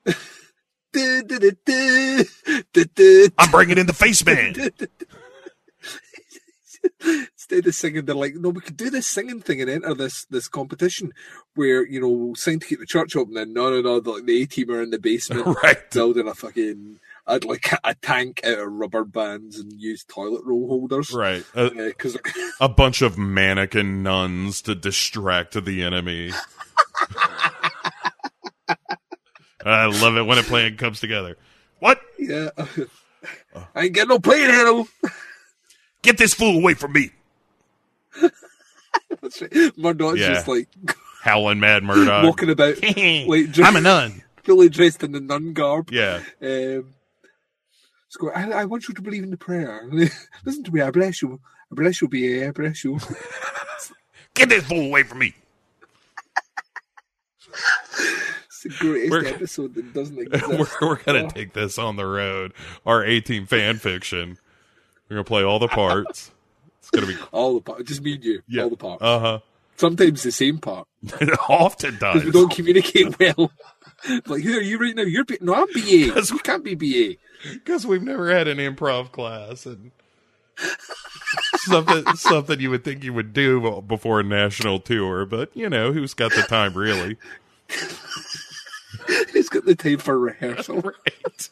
I'm 3.39 3.51
bringing 3.51 3.79
in 3.79 3.87
the 3.87 3.93
face 3.93 4.25
man. 4.25 4.55
Instead 7.51 7.67
of 7.67 7.75
singing, 7.75 8.05
they're 8.05 8.15
like, 8.15 8.35
no, 8.35 8.51
we 8.51 8.61
could 8.61 8.77
do 8.77 8.91
this 8.91 9.07
singing 9.07 9.41
thing 9.41 9.63
and 9.63 9.71
enter 9.71 9.95
this 9.95 10.27
this 10.27 10.49
competition 10.49 11.15
where, 11.55 11.87
you 11.87 11.99
know, 11.99 12.09
we'll 12.09 12.35
sign 12.35 12.59
to 12.59 12.67
keep 12.67 12.79
the 12.79 12.85
church 12.85 13.17
open. 13.17 13.39
And 13.39 13.55
no, 13.55 13.71
no, 13.71 13.81
no, 13.81 14.01
the, 14.01 14.11
like, 14.11 14.27
the 14.27 14.43
A 14.43 14.47
team 14.47 14.71
are 14.71 14.83
in 14.83 14.91
the 14.91 14.99
basement 14.99 15.47
right. 15.63 15.91
building 15.91 16.29
a 16.29 16.35
fucking, 16.35 17.01
I'd 17.27 17.47
like 17.47 17.73
a 17.85 17.95
tank 17.95 18.43
out 18.45 18.59
of 18.59 18.71
rubber 18.71 19.05
bands 19.05 19.59
and 19.59 19.73
use 19.73 20.05
toilet 20.05 20.45
roll 20.45 20.69
holders. 20.69 21.11
Right. 21.11 21.43
A, 21.55 21.71
Because 21.71 22.19
a 22.61 22.69
bunch 22.69 23.01
of 23.01 23.17
mannequin 23.17 24.03
nuns 24.03 24.61
to 24.63 24.75
distract 24.75 25.65
the 25.65 25.83
enemy. 25.83 26.33
I 29.65 29.87
love 29.87 30.19
it 30.19 30.27
when 30.27 30.37
a 30.37 30.43
plan 30.43 30.77
comes 30.77 31.01
together. 31.01 31.39
What? 31.79 31.99
yeah, 32.19 32.51
I 33.75 33.85
ain't 33.85 33.95
getting 33.95 34.11
no 34.11 34.19
plane, 34.19 34.51
Hannibal. 34.51 34.87
Get 36.03 36.19
this 36.19 36.35
fool 36.35 36.59
away 36.59 36.75
from 36.75 36.93
me. 36.93 37.11
That's 39.23 39.41
right. 39.43 39.79
Murdock's 39.79 40.19
Yeah. 40.21 40.35
just 40.35 40.49
like 40.49 40.69
Howling 41.23 41.61
Mad 41.61 41.83
Murdock. 41.83 42.25
walking 42.25 42.51
about, 42.51 42.81
like, 42.83 43.51
just 43.51 43.61
I'm 43.61 43.77
a 43.77 43.81
nun. 43.81 44.23
fully 44.45 44.69
dressed 44.69 45.03
in 45.03 45.13
the 45.13 45.21
nun 45.21 45.53
garb. 45.53 45.91
Yeah. 45.91 46.23
Um, 46.43 46.95
going, 48.19 48.35
I, 48.35 48.51
I 48.61 48.65
want 48.65 48.89
you 48.89 48.95
to 48.95 49.03
believe 49.03 49.23
in 49.23 49.31
the 49.31 49.37
prayer. 49.37 49.89
Listen 50.45 50.65
to 50.65 50.73
me. 50.73 50.81
I 50.81 50.91
bless 50.91 51.21
you. 51.23 51.41
I 51.71 51.75
bless 51.75 52.01
you, 52.01 52.09
BA. 52.09 52.49
I 52.49 52.51
bless 52.53 52.83
you. 52.85 52.99
Get 54.35 54.49
this 54.49 54.65
fool 54.65 54.87
away 54.87 55.03
from 55.03 55.19
me. 55.19 55.35
It's 58.47 58.63
the 58.63 58.69
greatest 58.79 59.11
We're- 59.11 59.29
episode 59.29 59.75
that 59.75 59.93
doesn't 59.95 60.19
exist. 60.19 60.49
we're, 60.49 60.89
we're 60.89 61.03
gonna 61.03 61.25
Oh. 61.25 61.29
take 61.31 61.53
this 61.53 61.79
on 61.79 61.97
the 61.97 62.07
road. 62.07 62.53
A-Team 62.87 63.47
fan 63.47 63.77
fiction. 63.79 64.39
We're 65.09 65.17
gonna 65.17 65.25
play 65.25 65.43
all 65.45 65.59
the 65.59 65.69
parts. 65.69 66.31
It's 66.89 66.91
gonna 66.91 67.07
be 67.07 67.17
All 67.33 67.55
the 67.55 67.61
parts. 67.61 67.85
Just 67.85 68.03
me 68.03 68.15
and 68.15 68.25
you. 68.25 68.43
yeah. 68.49 68.63
All 68.65 68.71
the 68.71 68.77
parts. 68.77 69.03
Uh 69.03 69.19
huh. 69.19 69.39
Sometimes 69.77 70.23
the 70.25 70.33
same 70.33 70.59
part. 70.59 70.89
Often 71.49 71.99
does. 71.99 72.25
we 72.25 72.31
don't 72.33 72.51
communicate 72.53 73.17
well. 73.19 73.53
like, 74.27 74.43
who 74.43 74.57
are 74.59 74.61
you 74.63 74.77
right 74.79 74.95
now? 74.97 75.03
You're 75.03 75.25
B- 75.25 75.39
No, 75.41 75.55
I'm 75.55 75.67
BA. 75.73 76.07
Because 76.07 76.31
You 76.31 76.39
can't 76.41 76.65
be 76.65 76.75
BA. 76.75 77.17
Because 77.53 77.87
we've 77.87 78.03
never 78.03 78.31
had 78.35 78.49
an 78.49 78.59
improv 78.59 79.13
class 79.13 79.67
and 79.67 79.93
something 81.59 82.05
something 82.17 82.59
you 82.59 82.71
would 82.71 82.83
think 82.83 83.05
you 83.05 83.13
would 83.13 83.33
do 83.33 83.81
before 83.87 84.19
a 84.19 84.25
national 84.25 84.81
tour, 84.81 85.25
but 85.25 85.51
you 85.55 85.69
know 85.71 85.93
who's 85.93 86.15
got 86.15 86.33
the 86.33 86.43
time 86.43 86.75
really? 86.75 87.17
He's 89.33 89.49
got 89.49 89.65
the 89.65 89.77
time 89.77 89.99
for 89.99 90.19
rehearsal. 90.19 90.81
Right. 90.81 91.51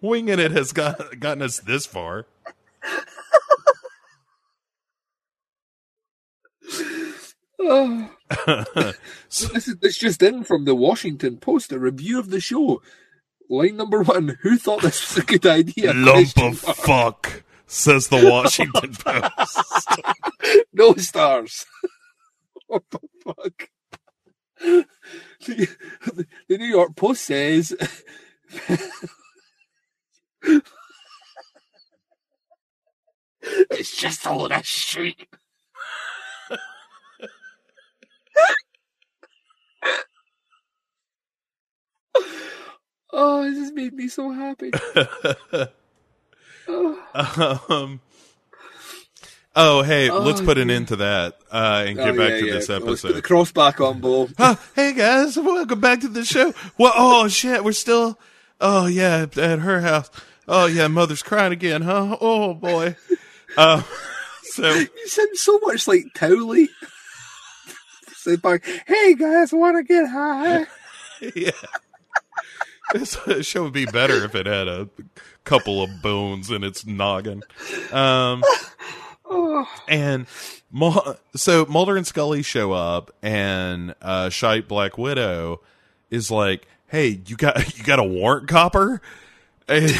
Winging 0.00 0.40
it 0.40 0.50
has 0.50 0.72
got 0.72 1.20
gotten 1.20 1.42
us 1.42 1.60
this 1.60 1.86
far. 1.86 2.26
Oh. 7.60 8.10
So 9.28 9.48
this 9.48 9.68
is 9.68 9.76
this 9.76 9.96
just 9.96 10.22
in 10.22 10.44
from 10.44 10.64
the 10.64 10.74
Washington 10.74 11.36
Post, 11.38 11.72
a 11.72 11.78
review 11.78 12.18
of 12.18 12.30
the 12.30 12.40
show. 12.40 12.82
Line 13.48 13.76
number 13.76 14.02
one: 14.02 14.38
Who 14.42 14.56
thought 14.56 14.82
this 14.82 15.14
was 15.14 15.22
a 15.22 15.26
good 15.26 15.46
idea? 15.46 15.92
Lump 15.92 16.34
Question 16.34 16.46
of 16.48 16.64
mark. 16.64 16.76
fuck, 16.78 17.42
says 17.66 18.08
the 18.08 18.28
Washington 18.28 18.94
Post. 19.04 20.00
no 20.72 20.94
stars. 20.94 21.66
what 22.66 22.82
the 22.90 23.00
fuck? 23.24 23.70
The, 25.46 25.68
the 26.48 26.58
New 26.58 26.66
York 26.66 26.96
Post 26.96 27.24
says. 27.24 27.74
it's 33.70 33.96
just 33.96 34.24
a 34.26 34.30
of 34.32 34.66
shit. 34.66 35.26
oh, 43.12 43.44
this 43.44 43.58
has 43.58 43.72
made 43.72 43.92
me 43.94 44.08
so 44.08 44.30
happy. 44.30 44.70
Oh. 46.66 47.66
um, 47.70 48.00
oh, 49.54 49.82
hey, 49.82 50.10
let's 50.10 50.40
Oh, 50.40 50.44
put 50.44 50.58
an 50.58 50.70
end 50.70 50.88
to 50.88 50.96
that 50.96 51.38
uh, 51.52 51.84
and 51.86 51.96
get 51.96 52.14
Oh, 52.14 52.16
back 52.16 52.30
yeah, 52.30 52.38
to 52.40 52.46
yeah. 52.46 52.52
this 52.54 52.68
Let's 52.68 52.84
put 52.84 53.02
the 53.02 53.08
episode. 53.08 53.24
cross 53.24 53.52
back 53.52 53.80
on, 53.80 54.00
Bo. 54.00 54.28
Huh, 54.38 54.56
hey 54.74 54.92
guys, 54.94 55.36
welcome 55.36 55.80
back 55.80 56.00
to 56.00 56.08
the 56.08 56.24
show. 56.24 56.52
Well, 56.78 56.92
oh 56.96 57.28
shit, 57.28 57.62
we're 57.64 57.72
still. 57.72 58.18
Oh 58.60 58.86
yeah, 58.86 59.26
at 59.36 59.58
her 59.58 59.80
house. 59.80 60.10
Oh 60.48 60.66
yeah, 60.66 60.88
mother's 60.88 61.22
crying 61.22 61.52
again, 61.52 61.82
huh? 61.82 62.16
Oh 62.20 62.54
boy. 62.54 62.96
Uh, 63.56 63.82
so 64.42 64.72
You 64.72 64.88
sound 65.08 65.36
so 65.36 65.58
much 65.64 65.86
like 65.86 66.06
Towelie. 66.16 66.68
Sit 68.24 68.40
back. 68.40 68.64
Hey 68.86 69.14
guys, 69.14 69.52
want 69.52 69.76
to 69.76 69.82
get 69.82 70.08
high? 70.08 70.66
yeah, 71.36 71.50
this 72.94 73.18
show 73.42 73.64
would 73.64 73.74
be 73.74 73.84
better 73.84 74.24
if 74.24 74.34
it 74.34 74.46
had 74.46 74.66
a 74.66 74.88
couple 75.44 75.82
of 75.82 76.00
bones 76.00 76.50
in 76.50 76.64
its 76.64 76.86
noggin. 76.86 77.42
Um, 77.92 78.42
Oh, 79.26 79.68
and 79.88 80.26
Mul- 80.72 81.18
so 81.36 81.66
Mulder 81.66 81.98
and 81.98 82.06
Scully 82.06 82.42
show 82.42 82.72
up, 82.72 83.10
and 83.22 83.94
uh, 84.00 84.30
Shite 84.30 84.68
Black 84.68 84.96
Widow 84.96 85.60
is 86.08 86.30
like, 86.30 86.66
"Hey, 86.86 87.20
you 87.26 87.36
got 87.36 87.76
you 87.78 87.84
got 87.84 87.98
a 87.98 88.04
warrant, 88.04 88.48
copper?" 88.48 89.02
And- 89.68 89.82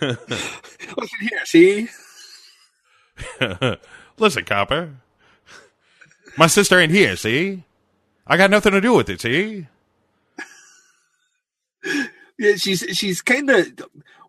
listen 0.00 1.18
here, 1.20 1.44
see? 1.44 1.88
Listen, 4.18 4.44
copper. 4.44 4.94
My 6.36 6.46
sister 6.46 6.78
ain't 6.78 6.92
here, 6.92 7.16
see? 7.16 7.64
I 8.26 8.36
got 8.36 8.50
nothing 8.50 8.72
to 8.72 8.80
do 8.80 8.94
with 8.94 9.08
it, 9.08 9.20
see? 9.20 9.66
Yeah, 12.40 12.54
she's 12.54 12.84
she's 12.92 13.20
kind 13.20 13.50
of 13.50 13.66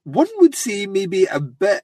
one 0.03 0.27
would 0.37 0.55
say 0.55 0.87
maybe 0.87 1.25
a 1.25 1.39
bit 1.39 1.83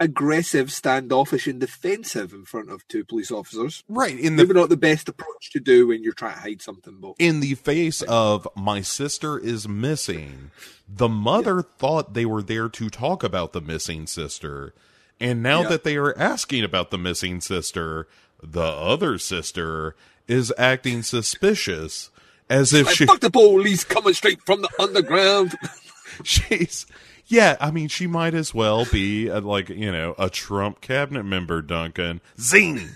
aggressive, 0.00 0.72
standoffish, 0.72 1.46
and 1.46 1.60
defensive 1.60 2.32
in 2.32 2.44
front 2.44 2.70
of 2.70 2.86
two 2.88 3.04
police 3.04 3.30
officers. 3.30 3.84
Right. 3.88 4.18
In 4.18 4.36
the 4.36 4.44
Maybe 4.44 4.58
not 4.58 4.68
the 4.68 4.76
best 4.76 5.08
approach 5.08 5.50
to 5.52 5.60
do 5.60 5.88
when 5.88 6.02
you're 6.02 6.12
trying 6.12 6.34
to 6.34 6.40
hide 6.40 6.62
something, 6.62 6.98
but 7.00 7.14
in 7.18 7.40
the 7.40 7.54
face 7.54 8.02
of 8.02 8.48
my 8.56 8.80
sister 8.80 9.38
is 9.38 9.68
missing, 9.68 10.50
the 10.88 11.08
mother 11.08 11.62
thought 11.62 12.14
they 12.14 12.26
were 12.26 12.42
there 12.42 12.68
to 12.68 12.88
talk 12.90 13.22
about 13.22 13.52
the 13.52 13.60
missing 13.60 14.06
sister. 14.06 14.74
And 15.20 15.42
now 15.42 15.62
Yeah. 15.62 15.68
that 15.68 15.84
they 15.84 15.96
are 15.96 16.16
asking 16.18 16.64
about 16.64 16.90
the 16.90 16.98
missing 16.98 17.40
sister, 17.40 18.06
the 18.42 18.60
other 18.62 19.18
sister 19.18 19.96
is 20.28 20.52
acting 20.58 21.02
suspicious 21.02 22.10
as 22.50 22.72
if 22.72 22.86
like, 22.86 22.96
she 22.96 23.06
fuck 23.06 23.20
the 23.20 23.30
police 23.30 23.82
coming 23.84 24.12
straight 24.14 24.40
from 24.42 24.62
the 24.62 24.68
underground. 24.78 25.56
she's 26.22 26.86
yeah, 27.26 27.56
I 27.60 27.70
mean 27.70 27.88
she 27.88 28.06
might 28.06 28.34
as 28.34 28.54
well 28.54 28.84
be 28.84 29.26
a, 29.28 29.40
like, 29.40 29.68
you 29.68 29.90
know, 29.90 30.14
a 30.18 30.30
Trump 30.30 30.80
cabinet 30.80 31.24
member 31.24 31.62
Duncan. 31.62 32.20
Zing. 32.40 32.90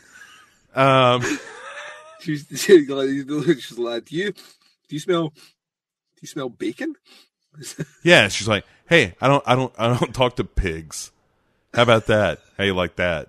Um 0.75 1.23
she's, 2.21 2.47
she's 2.55 2.89
like, 2.89 3.09
she's 3.61 3.79
like, 3.79 4.05
do 4.05 4.17
you 4.17 4.33
do 4.33 4.37
you 4.91 4.99
smell 5.01 5.29
do 5.31 6.21
you 6.23 6.29
smell 6.29 6.49
bacon? 6.51 6.95
Yeah, 8.05 8.29
she's 8.29 8.47
like, 8.47 8.65
"Hey, 8.89 9.15
I 9.21 9.27
don't, 9.27 9.43
I 9.47 9.55
don't, 9.57 9.73
I 9.77 9.89
don't 9.99 10.15
talk 10.15 10.37
to 10.37 10.45
pigs. 10.45 11.11
How 11.75 11.83
about 11.83 12.07
that? 12.07 12.41
How 12.59 12.65
you 12.65 12.75
like 12.75 12.97
that?" 12.97 13.29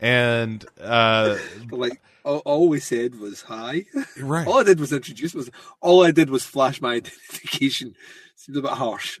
And 0.00 0.64
uh, 0.80 1.36
like 1.70 2.00
all, 2.24 2.68
we 2.68 2.80
said 2.80 3.18
was 3.18 3.42
hi. 3.42 3.84
right, 4.18 4.46
All 4.46 4.58
I 4.58 4.62
did 4.62 4.78
was 4.80 4.92
introduce 4.92 5.34
was 5.34 5.50
all 5.80 6.04
I 6.04 6.10
did 6.10 6.30
was 6.30 6.44
flash 6.44 6.80
my 6.80 6.94
identification. 6.96 7.94
Seems 8.36 8.58
a 8.58 8.62
bit 8.62 8.70
harsh. 8.72 9.18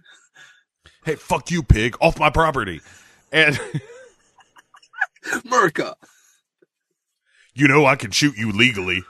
hey, 1.04 1.16
fuck 1.16 1.50
you, 1.50 1.62
pig, 1.62 1.96
off 2.00 2.18
my 2.18 2.30
property. 2.30 2.80
And 3.32 3.58
America. 5.44 5.94
you 7.54 7.68
know 7.68 7.84
I 7.86 7.96
can 7.96 8.10
shoot 8.10 8.36
you 8.36 8.52
legally. 8.52 9.02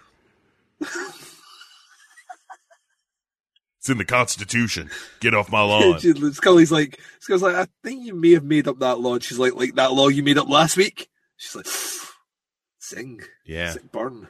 It's 3.80 3.88
in 3.88 3.98
the 3.98 4.04
Constitution. 4.04 4.90
Get 5.20 5.34
off 5.34 5.50
my 5.50 5.62
lawn. 5.64 5.98
Scully's 6.34 6.70
like, 6.70 7.00
Scully's 7.18 7.42
like, 7.42 7.56
I 7.56 7.66
think 7.82 8.04
you 8.04 8.14
may 8.14 8.32
have 8.32 8.44
made 8.44 8.68
up 8.68 8.78
that 8.80 9.00
law. 9.00 9.14
And 9.14 9.22
she's 9.22 9.38
like, 9.38 9.54
like 9.54 9.74
that 9.76 9.92
law 9.92 10.08
you 10.08 10.22
made 10.22 10.36
up 10.38 10.48
last 10.48 10.76
week. 10.76 11.08
She's 11.36 11.56
like, 11.56 11.66
sing, 12.78 13.20
Yeah, 13.46 13.70
sing, 13.72 13.88
burn. 13.90 14.28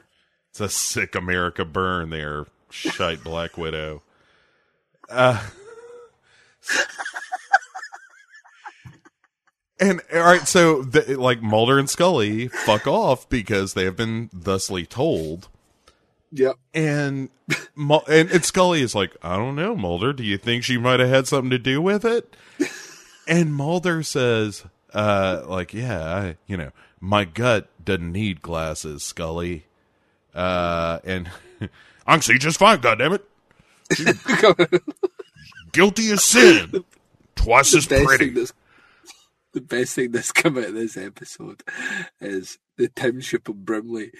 it's 0.51 0.61
a 0.61 0.69
sick 0.69 1.15
America 1.15 1.65
burn 1.65 2.09
there, 2.11 2.45
shite 2.69 3.23
Black 3.25 3.57
Widow. 3.57 4.03
Uh, 5.09 5.45
and 9.79 9.99
all 10.13 10.21
right, 10.21 10.47
so 10.47 10.83
the, 10.83 11.15
like 11.19 11.41
Mulder 11.41 11.79
and 11.79 11.89
Scully 11.89 12.47
fuck 12.47 12.85
off 12.87 13.27
because 13.29 13.73
they 13.73 13.83
have 13.83 13.97
been 13.97 14.29
thusly 14.33 14.85
told, 14.85 15.49
Yep. 16.33 16.55
and 16.73 17.29
Mul- 17.75 18.05
and, 18.07 18.31
and 18.31 18.45
Scully 18.45 18.81
is 18.81 18.95
like, 18.95 19.15
I 19.21 19.35
don't 19.35 19.55
know, 19.55 19.75
Mulder. 19.75 20.13
Do 20.13 20.23
you 20.23 20.37
think 20.37 20.63
she 20.63 20.77
might 20.77 20.99
have 21.01 21.09
had 21.09 21.27
something 21.27 21.49
to 21.49 21.59
do 21.59 21.81
with 21.81 22.05
it? 22.05 22.35
And 23.27 23.53
Mulder 23.53 24.01
says, 24.03 24.65
uh, 24.93 25.43
like, 25.45 25.73
yeah, 25.75 26.03
I, 26.03 26.37
you 26.47 26.57
know, 26.57 26.71
my 26.99 27.23
gut 27.23 27.69
doesn't 27.85 28.11
need 28.11 28.41
glasses, 28.41 29.03
Scully. 29.03 29.65
Uh, 30.33 30.99
and 31.05 31.29
I 32.07 32.13
can 32.13 32.21
see 32.23 32.37
just 32.39 32.57
fine, 32.57 32.79
goddammit. 32.79 33.21
Guilty 35.71 36.11
as 36.11 36.23
sin. 36.23 36.83
Twice 37.35 37.73
as 37.75 37.87
best 37.87 38.05
pretty. 38.05 38.31
the 39.53 39.61
best 39.61 39.95
thing 39.95 40.11
that's 40.11 40.31
come 40.31 40.57
out 40.57 40.65
of 40.65 40.73
this 40.73 40.97
episode 40.97 41.63
is 42.19 42.57
the 42.77 42.87
township 42.89 43.47
of 43.47 43.63
Brimley 43.65 44.11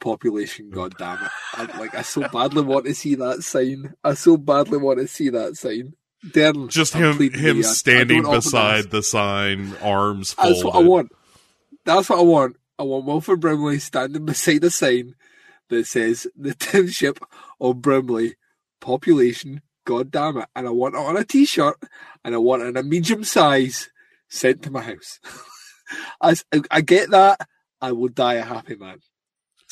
population. 0.00 0.70
God 0.70 0.94
damn 0.98 1.24
it! 1.24 1.30
I, 1.54 1.78
like 1.78 1.94
I 1.94 2.02
so 2.02 2.28
badly 2.28 2.62
want 2.62 2.86
to 2.86 2.94
see 2.94 3.14
that 3.16 3.42
sign. 3.42 3.94
I 4.02 4.14
so 4.14 4.36
badly 4.36 4.78
want 4.78 4.98
to 4.98 5.08
see 5.08 5.30
that 5.30 5.56
sign. 5.56 5.94
Darren, 6.26 6.68
Just 6.68 6.94
I'm 6.96 7.18
him, 7.18 7.32
him 7.32 7.56
with. 7.58 7.66
I- 7.66 7.70
I 7.70 7.72
standing 7.72 8.22
beside 8.22 8.90
the 8.90 9.02
sign, 9.02 9.74
arms 9.82 10.32
folded. 10.32 10.54
That's 10.54 10.64
what 10.64 10.74
I 10.74 10.78
want. 10.78 11.12
That's 11.84 12.08
what 12.08 12.18
I 12.18 12.22
want. 12.22 12.56
I 12.78 12.82
want 12.82 13.04
Wilford 13.04 13.40
Brimley 13.40 13.78
standing 13.78 14.24
beside 14.24 14.64
a 14.64 14.70
sign 14.70 15.14
that 15.68 15.86
says 15.86 16.26
the 16.36 16.54
township 16.54 17.20
of 17.60 17.82
Brimley 17.82 18.34
population. 18.80 19.62
God 19.86 20.10
damn 20.10 20.38
it! 20.38 20.48
And 20.56 20.66
I 20.66 20.70
want 20.70 20.94
it 20.94 20.98
on 20.98 21.16
a 21.16 21.24
T-shirt, 21.24 21.76
and 22.24 22.34
I 22.34 22.38
want 22.38 22.62
it 22.62 22.66
in 22.66 22.76
a 22.76 22.82
medium 22.82 23.22
size 23.22 23.90
sent 24.28 24.62
to 24.62 24.70
my 24.70 24.80
house. 24.80 25.20
As 26.22 26.44
I, 26.52 26.62
I 26.70 26.80
get 26.80 27.10
that, 27.10 27.46
I 27.80 27.92
will 27.92 28.08
die 28.08 28.34
a 28.34 28.42
happy 28.42 28.76
man. 28.76 29.00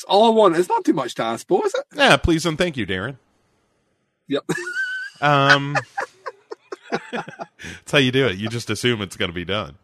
It's 0.02 0.10
all 0.10 0.26
I 0.26 0.30
want. 0.30 0.56
It's 0.56 0.68
not 0.68 0.84
too 0.84 0.94
much 0.94 1.14
to 1.14 1.22
ask 1.22 1.46
for, 1.46 1.64
is 1.64 1.72
it? 1.74 1.84
Yeah, 1.94 2.16
please 2.16 2.44
and 2.44 2.58
thank 2.58 2.76
you, 2.76 2.84
Darren. 2.86 3.18
Yep. 4.28 4.44
Um, 5.20 5.76
that's 7.12 7.92
how 7.92 7.98
you 7.98 8.10
do 8.10 8.26
it. 8.26 8.38
You 8.38 8.48
just 8.48 8.68
assume 8.70 9.00
it's 9.02 9.16
going 9.16 9.28
to 9.30 9.34
be 9.34 9.44
done. 9.44 9.76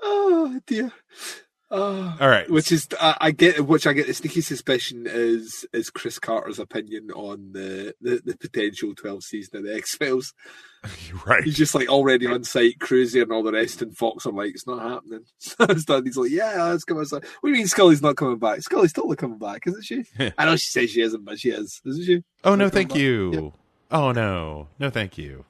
oh 0.00 0.58
dear. 0.66 0.90
Oh. 1.70 2.16
All 2.20 2.28
right. 2.28 2.50
Which 2.50 2.72
is 2.72 2.88
I, 3.00 3.16
I 3.20 3.30
get, 3.30 3.66
which 3.66 3.86
I 3.86 3.92
get 3.92 4.06
the 4.08 4.14
sneaky 4.14 4.40
suspicion 4.40 5.06
is 5.06 5.64
is 5.72 5.90
Chris 5.90 6.18
Carter's 6.18 6.58
opinion 6.58 7.10
on 7.12 7.52
the 7.52 7.94
the, 8.00 8.20
the 8.24 8.36
potential 8.36 8.94
twelve 8.94 9.22
season 9.22 9.58
of 9.58 9.64
the 9.64 9.74
X 9.74 9.94
Files. 9.94 10.34
right. 11.26 11.44
He's 11.44 11.56
just 11.56 11.74
like 11.74 11.88
already 11.88 12.26
on 12.26 12.42
site, 12.42 12.80
cruising 12.80 13.22
and 13.22 13.32
all 13.32 13.42
the 13.42 13.52
rest, 13.52 13.82
and 13.82 13.96
Fox 13.96 14.26
are 14.26 14.32
like, 14.32 14.50
it's 14.50 14.66
not 14.66 14.82
happening. 14.82 15.24
So 15.80 16.02
he's 16.02 16.16
like, 16.16 16.30
yeah, 16.30 16.72
it's 16.72 16.84
coming. 16.84 17.04
What 17.10 17.22
do 17.22 17.48
you 17.48 17.54
mean 17.54 17.66
Scully's 17.66 18.02
not 18.02 18.16
coming 18.16 18.38
back? 18.38 18.62
Scully's 18.62 18.92
totally 18.92 19.16
coming 19.16 19.38
back, 19.38 19.66
isn't 19.66 19.84
she? 19.84 20.04
I 20.38 20.44
know 20.46 20.56
she 20.56 20.70
says 20.70 20.90
she 20.90 21.02
isn't, 21.02 21.24
but 21.24 21.38
she 21.38 21.50
is, 21.50 21.80
isn't 21.84 22.04
she? 22.04 22.22
Oh 22.44 22.54
no, 22.54 22.68
thank 22.68 22.90
back. 22.90 22.98
you. 22.98 23.52
Oh 23.90 24.12
no, 24.12 24.68
no, 24.78 24.90
thank 24.90 25.18
you. 25.18 25.44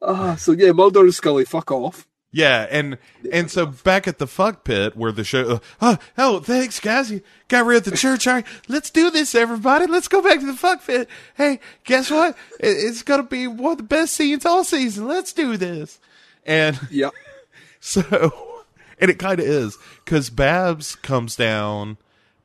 Ah, 0.00 0.36
so 0.36 0.52
yeah, 0.52 0.72
Mulder 0.72 1.00
and 1.00 1.14
Scully, 1.14 1.44
fuck 1.44 1.70
off. 1.70 2.06
Yeah, 2.30 2.66
and 2.70 2.98
and 3.32 3.50
so 3.50 3.66
back 3.66 4.06
at 4.06 4.18
the 4.18 4.26
fuck 4.26 4.62
pit 4.62 4.96
where 4.96 5.12
the 5.12 5.24
show. 5.24 5.60
Oh, 5.80 5.98
oh, 6.18 6.40
thanks 6.40 6.78
guys, 6.78 7.10
you 7.10 7.22
got 7.48 7.64
rid 7.64 7.78
of 7.78 7.84
the 7.84 7.96
church. 7.96 8.26
All 8.26 8.34
right, 8.34 8.46
let's 8.68 8.90
do 8.90 9.10
this, 9.10 9.34
everybody. 9.34 9.86
Let's 9.86 10.08
go 10.08 10.20
back 10.22 10.40
to 10.40 10.46
the 10.46 10.52
fuck 10.54 10.86
pit. 10.86 11.08
Hey, 11.34 11.58
guess 11.84 12.10
what? 12.10 12.36
It's 12.60 13.02
gonna 13.02 13.22
be 13.22 13.46
one 13.46 13.72
of 13.72 13.78
the 13.78 13.84
best 13.84 14.14
scenes 14.14 14.44
all 14.44 14.62
season. 14.62 15.08
Let's 15.08 15.32
do 15.32 15.56
this. 15.56 15.98
And 16.44 16.78
yeah, 16.90 17.10
So, 17.80 18.56
and 19.00 19.10
it 19.10 19.18
kind 19.18 19.40
of 19.40 19.46
is 19.46 19.78
because 20.04 20.30
Babs 20.30 20.96
comes 20.96 21.36
down. 21.36 21.96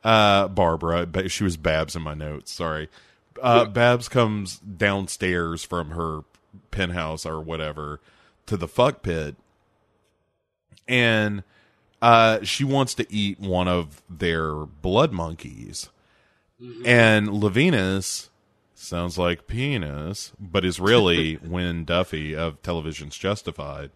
Uh, 0.04 0.50
Barbara, 0.50 1.06
but 1.06 1.32
she 1.32 1.46
was 1.46 1.56
Babs 1.56 1.96
in 1.96 2.02
my 2.02 2.14
notes. 2.14 2.52
Sorry. 2.52 2.90
Uh, 3.42 3.64
Babs 3.64 4.10
comes 4.10 4.60
downstairs 4.60 5.64
from 5.64 5.92
her 5.92 6.24
penthouse 6.72 7.26
or 7.26 7.40
whatever 7.42 8.00
to 8.46 8.58
the 8.58 8.68
fuck 8.68 9.04
pit, 9.04 9.36
and 10.88 11.44
uh, 12.02 12.44
she 12.44 12.64
wants 12.64 12.94
to 12.96 13.12
eat 13.14 13.40
one 13.40 13.68
of 13.68 14.02
their 14.10 14.54
blood 14.54 15.12
monkeys. 15.12 15.90
And 16.86 17.28
Luvenis 17.28 18.30
sounds 18.74 19.18
like 19.18 19.48
penis, 19.48 20.32
but 20.40 20.64
is 20.64 20.80
really 20.80 21.38
Wynn 21.44 21.84
Duffy 21.84 22.36
of 22.36 22.62
Television's 22.62 23.18
Justified 23.18 23.92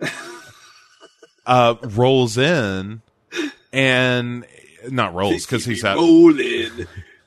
uh, 1.46 1.74
rolls 1.82 2.38
in 2.38 3.02
and 3.72 4.46
not 4.88 5.14
rolls 5.14 5.44
because 5.44 5.64
he's 5.64 5.84
out. 5.84 5.96
rolling, 5.96 6.86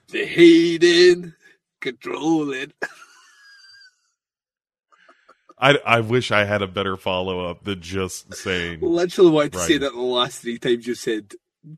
the 0.10 0.26
hating, 0.26 1.34
controlling. 1.80 2.72
I, 5.62 5.78
I 5.86 6.00
wish 6.00 6.32
I 6.32 6.46
had 6.46 6.62
a 6.64 6.68
better 6.68 6.98
follow 6.98 7.48
up 7.50 7.64
than 7.64 7.82
just 7.82 8.34
saying. 8.34 8.80
Literally 8.82 9.30
wanted 9.30 9.54
to 9.54 9.60
say 9.60 9.74
Right. 9.74 9.82
that 9.82 9.94
the 9.94 10.02
last 10.02 10.42
three 10.42 10.58
times 10.58 10.88
you 10.88 10.96
said 10.96 11.34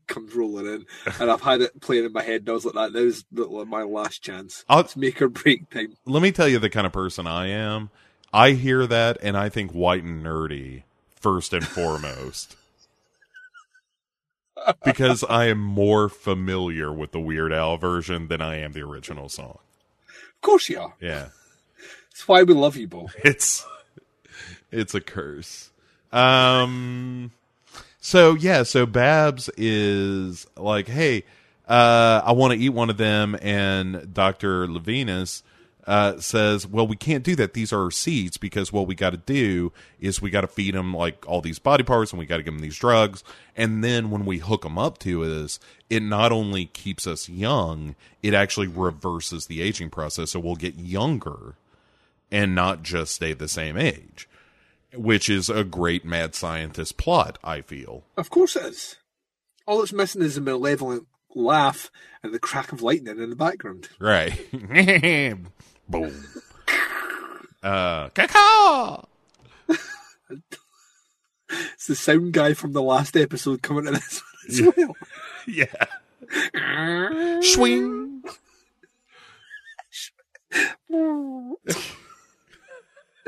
comes 0.06 0.34
rolling 0.34 0.66
in, 0.66 0.86
and 1.20 1.30
I've 1.30 1.42
had 1.42 1.60
it 1.60 1.78
playing 1.82 2.06
in 2.06 2.12
my 2.14 2.22
head. 2.22 2.40
And 2.40 2.48
I 2.48 2.52
was 2.52 2.64
like, 2.64 2.92
that 2.92 3.50
was 3.50 3.66
my 3.68 3.82
last 3.82 4.22
chance. 4.22 4.64
I'll- 4.68 4.80
It's 4.80 4.96
make 4.96 5.20
or 5.20 5.28
break 5.28 5.68
time. 5.68 5.96
Let 6.06 6.22
me 6.22 6.32
tell 6.32 6.48
you 6.48 6.58
the 6.58 6.70
kind 6.70 6.86
of 6.86 6.92
person 6.94 7.26
I 7.26 7.48
am. 7.48 7.90
I 8.32 8.52
hear 8.52 8.86
that 8.86 9.18
and 9.22 9.36
I 9.36 9.50
think 9.50 9.72
white 9.72 10.02
and 10.02 10.24
nerdy 10.24 10.84
first 11.20 11.52
and 11.52 11.66
foremost. 11.66 12.56
because 14.84 15.24
I 15.24 15.46
am 15.46 15.60
more 15.60 16.08
familiar 16.08 16.92
with 16.92 17.12
the 17.12 17.20
Weird 17.20 17.52
Al 17.52 17.76
version 17.76 18.28
than 18.28 18.40
I 18.40 18.56
am 18.58 18.72
the 18.72 18.82
original 18.82 19.28
song. 19.28 19.58
Of 20.08 20.40
course 20.40 20.68
you 20.68 20.80
are. 20.80 20.94
Yeah. 21.00 21.28
It's 22.10 22.26
why 22.26 22.42
we 22.44 22.54
love 22.54 22.76
you, 22.76 22.88
Bo. 22.88 23.08
it's 23.24 23.66
it's 24.74 24.94
a 24.94 25.00
curse. 25.00 25.70
Um 26.12 27.32
so 28.00 28.34
yeah, 28.34 28.64
so 28.64 28.84
Babs 28.86 29.48
is 29.56 30.46
like, 30.56 30.88
"Hey, 30.88 31.24
uh 31.66 32.20
I 32.24 32.32
want 32.32 32.52
to 32.52 32.58
eat 32.58 32.70
one 32.70 32.90
of 32.90 32.98
them." 32.98 33.36
And 33.40 34.12
Dr. 34.12 34.66
Luvenis 34.66 35.42
uh 35.86 36.18
says, 36.18 36.66
"Well, 36.66 36.86
we 36.86 36.96
can't 36.96 37.24
do 37.24 37.34
that. 37.36 37.54
These 37.54 37.72
are 37.72 37.90
seeds 37.90 38.36
because 38.36 38.72
what 38.72 38.86
we 38.86 38.94
got 38.94 39.10
to 39.10 39.16
do 39.16 39.72
is 40.00 40.20
we 40.20 40.30
got 40.30 40.42
to 40.42 40.46
feed 40.46 40.74
them 40.74 40.94
like 40.94 41.26
all 41.26 41.40
these 41.40 41.58
body 41.58 41.82
parts 41.82 42.12
and 42.12 42.18
we 42.18 42.26
got 42.26 42.36
to 42.36 42.42
give 42.42 42.54
them 42.54 42.62
these 42.62 42.78
drugs. 42.78 43.24
And 43.56 43.82
then 43.82 44.10
when 44.10 44.26
we 44.26 44.38
hook 44.38 44.62
them 44.62 44.78
up 44.78 44.98
to 44.98 45.24
this, 45.26 45.58
it 45.88 46.02
not 46.02 46.30
only 46.30 46.66
keeps 46.66 47.06
us 47.06 47.28
young, 47.28 47.94
it 48.22 48.34
actually 48.34 48.68
reverses 48.68 49.46
the 49.46 49.62
aging 49.62 49.90
process 49.90 50.32
so 50.32 50.40
we'll 50.40 50.56
get 50.56 50.74
younger." 50.76 51.54
and 52.30 52.54
not 52.54 52.82
just 52.82 53.14
stay 53.14 53.32
the 53.32 53.46
same 53.46 53.76
age, 53.76 54.28
which 54.96 55.28
is 55.28 55.48
a 55.48 55.64
great 55.64 56.04
mad 56.04 56.34
scientist 56.34 56.96
plot, 56.96 57.38
I 57.44 57.60
feel. 57.60 58.04
Of 58.16 58.30
course 58.30 58.56
it 58.56 58.64
is. 58.66 58.96
All 59.66 59.82
it's 59.82 59.92
missing 59.92 60.22
is 60.22 60.36
a 60.36 60.40
malevolent 60.40 61.06
laugh 61.34 61.90
and 62.22 62.32
the 62.32 62.38
crack 62.38 62.72
of 62.72 62.82
lightning 62.82 63.18
in 63.18 63.30
the 63.30 63.36
background. 63.36 63.88
Right. 63.98 64.32
Boom. 65.88 66.24
Uh, 67.62 68.08
caca! 68.10 69.06
It's 71.74 71.86
the 71.86 71.94
sound 71.94 72.32
guy 72.32 72.54
from 72.54 72.72
the 72.72 72.82
last 72.82 73.16
episode 73.16 73.62
coming 73.62 73.84
to 73.84 73.92
this 73.92 74.22
one 74.48 74.70
as 74.72 74.76
well. 74.76 74.96
Yeah. 75.46 77.40
Swing. 77.42 78.22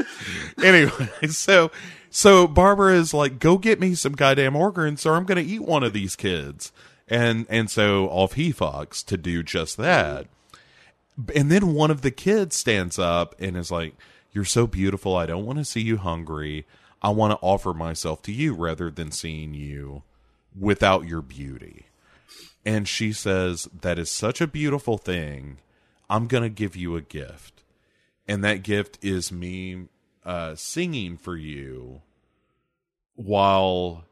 anyway, 0.63 1.09
so 1.29 1.71
so 2.11 2.47
Barbara 2.47 2.95
is 2.95 3.13
like, 3.13 3.39
"Go 3.39 3.59
get 3.59 3.81
me 3.81 3.95
some 3.95 4.13
goddamn 4.13 4.57
organs, 4.57 5.05
or 5.07 5.15
I'm 5.15 5.25
going 5.25 5.43
to 5.43 5.51
eat 5.51 5.63
one 5.63 5.83
of 5.83 5.93
these 5.93 6.17
kids." 6.17 6.73
And 7.09 7.47
and 7.49 7.71
so 7.71 8.09
off 8.09 8.35
he 8.35 8.53
fucks 8.53 9.05
to 9.07 9.17
do 9.17 9.43
just 9.43 9.77
that. 9.77 10.27
And 11.35 11.51
then 11.51 11.75
one 11.75 11.91
of 11.91 12.03
the 12.03 12.11
kids 12.11 12.57
stands 12.57 12.99
up 12.99 13.35
and 13.39 13.57
is 13.57 13.71
like, 13.71 13.95
"You're 14.33 14.45
so 14.45 14.67
beautiful. 14.67 15.17
I 15.17 15.27
don't 15.27 15.47
want 15.47 15.59
to 15.59 15.65
see 15.65 15.83
you 15.83 15.97
hungry. 15.99 16.67
I 17.03 17.11
want 17.11 17.33
to 17.33 17.47
offer 17.47 17.73
myself 17.73 18.23
to 18.23 18.33
you 18.33 18.55
rather 18.55 18.91
than 18.91 19.13
seeing 19.13 19.55
you 19.55 20.03
without 20.59 21.07
your 21.07 21.23
beauty." 21.23 21.87
And 22.65 22.89
she 22.89 23.13
says, 23.13 23.69
"That 23.81 23.99
is 23.99 24.11
such 24.11 24.41
a 24.41 24.47
beautiful 24.47 24.99
thing. 24.99 25.59
I'm 26.11 26.27
going 26.27 26.43
to 26.43 26.49
give 26.49 26.77
you 26.77 26.97
a 26.97 27.03
gift." 27.03 27.56
And 28.29 28.45
that 28.45 28.63
gift 28.63 28.99
is 29.03 29.31
me 29.31 29.89
uh, 30.25 30.55
singing 30.55 31.17
for 31.17 31.37
you 31.37 32.03
while 33.15 34.05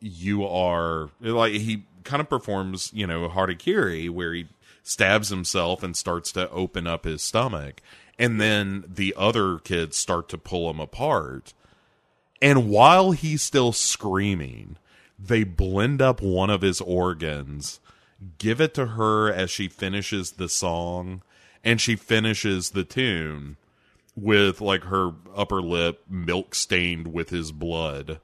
you 0.00 0.44
are 0.46 1.10
like 1.20 1.52
he 1.52 1.84
kind 2.04 2.20
of 2.20 2.28
performs 2.28 2.90
you 2.94 3.06
know 3.06 3.28
harakiri 3.28 4.08
where 4.08 4.32
he 4.32 4.46
stabs 4.82 5.28
himself 5.28 5.82
and 5.82 5.96
starts 5.96 6.32
to 6.32 6.50
open 6.50 6.86
up 6.86 7.04
his 7.04 7.22
stomach. 7.22 7.82
And 8.18 8.40
then 8.40 8.84
the 8.88 9.14
other 9.16 9.58
kids 9.58 9.96
start 9.96 10.28
to 10.30 10.38
pull 10.38 10.70
him 10.70 10.80
apart. 10.80 11.52
And 12.42 12.68
while 12.68 13.12
he's 13.12 13.42
still 13.42 13.72
screaming 13.72 14.76
they 15.18 15.42
blend 15.42 16.00
up 16.00 16.22
one 16.22 16.48
of 16.48 16.62
his 16.62 16.80
organs 16.80 17.80
give 18.38 18.60
it 18.60 18.72
to 18.74 18.86
her 18.86 19.32
as 19.32 19.50
she 19.50 19.68
finishes 19.68 20.32
the 20.32 20.48
song 20.48 21.22
and 21.64 21.80
she 21.80 21.96
finishes 21.96 22.70
the 22.70 22.84
tune 22.84 23.56
with 24.16 24.60
like 24.60 24.84
her 24.84 25.12
upper 25.36 25.60
lip 25.62 26.02
milk 26.08 26.54
stained 26.54 27.12
with 27.12 27.30
his 27.30 27.52
blood 27.52 28.20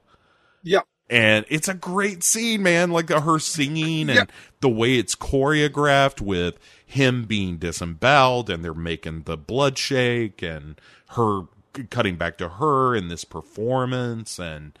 Yep. 0.63 0.85
and 1.09 1.45
it's 1.49 1.67
a 1.67 1.73
great 1.73 2.23
scene 2.23 2.63
man 2.63 2.91
like 2.91 3.09
uh, 3.11 3.21
her 3.21 3.39
singing 3.39 4.09
and 4.09 4.17
Yep. 4.17 4.31
the 4.61 4.69
way 4.69 4.95
it's 4.97 5.15
choreographed 5.15 6.21
with 6.21 6.59
him 6.85 7.25
being 7.25 7.57
disemboweled 7.57 8.49
and 8.49 8.63
they're 8.63 8.73
making 8.73 9.23
the 9.23 9.37
blood 9.37 9.77
shake 9.77 10.41
and 10.41 10.79
her 11.09 11.43
cutting 11.89 12.15
back 12.15 12.37
to 12.37 12.47
her 12.49 12.95
in 12.95 13.07
this 13.09 13.23
performance 13.25 14.39
and 14.39 14.77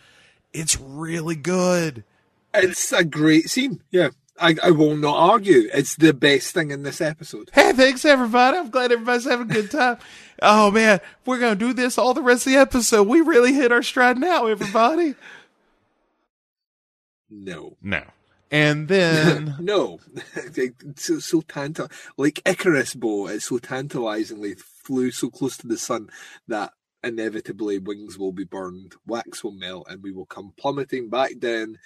it's 0.53 0.79
really 0.79 1.35
good 1.35 2.03
It's 2.53 2.91
a 2.93 3.03
great 3.03 3.49
scene. 3.49 3.81
Yeah. 3.91 4.09
I, 4.39 4.55
I 4.61 4.71
will 4.71 4.95
not 4.95 5.15
argue. 5.15 5.69
It's 5.73 5.95
the 5.95 6.13
best 6.13 6.53
thing 6.53 6.71
in 6.71 6.83
this 6.83 6.99
episode. 6.99 7.49
Hey, 7.53 7.71
thanks 7.71 8.03
everybody. 8.03 8.57
I'm 8.57 8.69
glad 8.69 8.91
everybody's 8.91 9.25
having 9.25 9.49
a 9.49 9.53
good 9.53 9.71
time. 9.71 9.97
oh 10.41 10.71
man, 10.71 10.99
we're 11.25 11.39
gonna 11.39 11.55
do 11.55 11.73
this 11.73 11.97
all 11.97 12.13
the 12.13 12.21
rest 12.21 12.45
of 12.45 12.53
the 12.53 12.59
episode. 12.59 13.07
We 13.07 13.21
really 13.21 13.53
hit 13.53 13.71
our 13.71 13.83
stride 13.83 14.17
now, 14.17 14.47
everybody. 14.47 15.15
No. 17.29 17.77
no. 17.81 18.03
And 18.51 18.87
then 18.87 19.55
No. 19.59 19.99
so, 20.95 21.19
so 21.19 21.41
tantal 21.41 21.89
like 22.17 22.41
Icarus 22.45 22.93
Bo, 22.93 23.27
it's 23.27 23.47
so 23.47 23.57
tantalizingly 23.57 24.55
flew 24.55 25.11
so 25.11 25.29
close 25.29 25.57
to 25.57 25.67
the 25.67 25.77
sun 25.77 26.09
that 26.47 26.73
inevitably 27.03 27.79
wings 27.79 28.17
will 28.17 28.31
be 28.31 28.43
burned, 28.43 28.95
wax 29.05 29.43
will 29.43 29.51
melt, 29.51 29.87
and 29.89 30.03
we 30.03 30.11
will 30.11 30.25
come 30.25 30.53
plummeting 30.57 31.09
back 31.09 31.39
down 31.39 31.77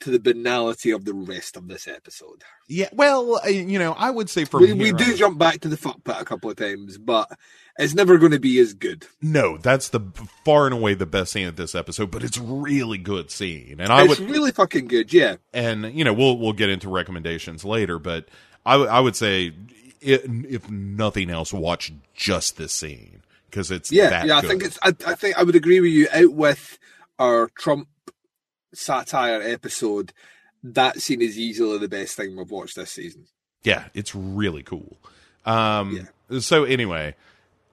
to 0.00 0.10
the 0.10 0.18
banality 0.18 0.90
of 0.90 1.04
the 1.04 1.14
rest 1.14 1.56
of 1.56 1.68
this 1.68 1.86
episode. 1.88 2.42
Yeah, 2.68 2.88
well, 2.92 3.40
uh, 3.44 3.48
you 3.48 3.78
know, 3.78 3.92
I 3.98 4.10
would 4.10 4.30
say 4.30 4.44
from 4.44 4.62
We, 4.62 4.72
we 4.72 4.92
do 4.92 5.04
on- 5.12 5.16
jump 5.16 5.38
back 5.38 5.60
to 5.60 5.68
the 5.68 5.76
fuck 5.76 6.02
pit 6.04 6.16
a 6.18 6.24
couple 6.24 6.50
of 6.50 6.56
times, 6.56 6.98
but 6.98 7.30
it's 7.78 7.94
never 7.94 8.18
going 8.18 8.32
to 8.32 8.40
be 8.40 8.58
as 8.58 8.74
good. 8.74 9.06
No, 9.22 9.56
that's 9.58 9.88
the 9.88 10.00
far 10.44 10.66
and 10.66 10.74
away 10.74 10.94
the 10.94 11.06
best 11.06 11.32
scene 11.32 11.46
of 11.48 11.56
this 11.56 11.74
episode, 11.74 12.10
but 12.10 12.22
it's 12.24 12.38
really 12.38 12.98
good 12.98 13.30
scene, 13.30 13.76
and 13.80 13.92
I 13.92 14.04
it's 14.04 14.18
would 14.20 14.30
really 14.30 14.52
fucking 14.52 14.88
good, 14.88 15.12
yeah. 15.12 15.36
and 15.52 15.92
you 15.94 16.04
know 16.04 16.12
we'll 16.12 16.38
we'll 16.38 16.52
get 16.52 16.68
into 16.70 16.88
recommendations 16.88 17.64
later, 17.64 17.98
but 17.98 18.28
I 18.66 18.76
would- 18.76 18.88
I 18.88 19.00
would 19.00 19.16
say 19.16 19.48
i 20.02 20.18
if 20.24 20.70
nothing 20.70 21.28
else, 21.30 21.52
watch 21.52 21.92
just 22.14 22.56
this 22.56 22.72
scene 22.72 23.22
because 23.50 23.70
it's 23.70 23.92
Yeah, 23.92 24.08
that 24.10 24.26
yeah. 24.26 24.38
I 24.38 24.40
good. 24.40 24.48
think 24.48 24.64
it's. 24.64 24.78
I, 24.82 24.88
I 25.06 25.14
think 25.14 25.36
I 25.38 25.42
would 25.42 25.56
agree 25.56 25.80
with 25.80 25.90
you. 25.92 26.08
Out 26.12 26.32
with 26.32 26.78
our 27.18 27.48
Trump 27.58 27.88
satire 28.72 29.40
episode, 29.42 30.12
that 30.62 31.00
scene 31.00 31.22
is 31.22 31.38
easily 31.38 31.78
the 31.78 31.88
best 31.88 32.16
thing 32.16 32.36
we've 32.36 32.50
watched 32.50 32.76
this 32.76 32.92
season. 32.92 33.26
Yeah, 33.62 33.88
it's 33.94 34.14
really 34.14 34.62
cool. 34.62 34.96
Um, 35.44 36.08
So 36.38 36.64
anyway, 36.64 37.14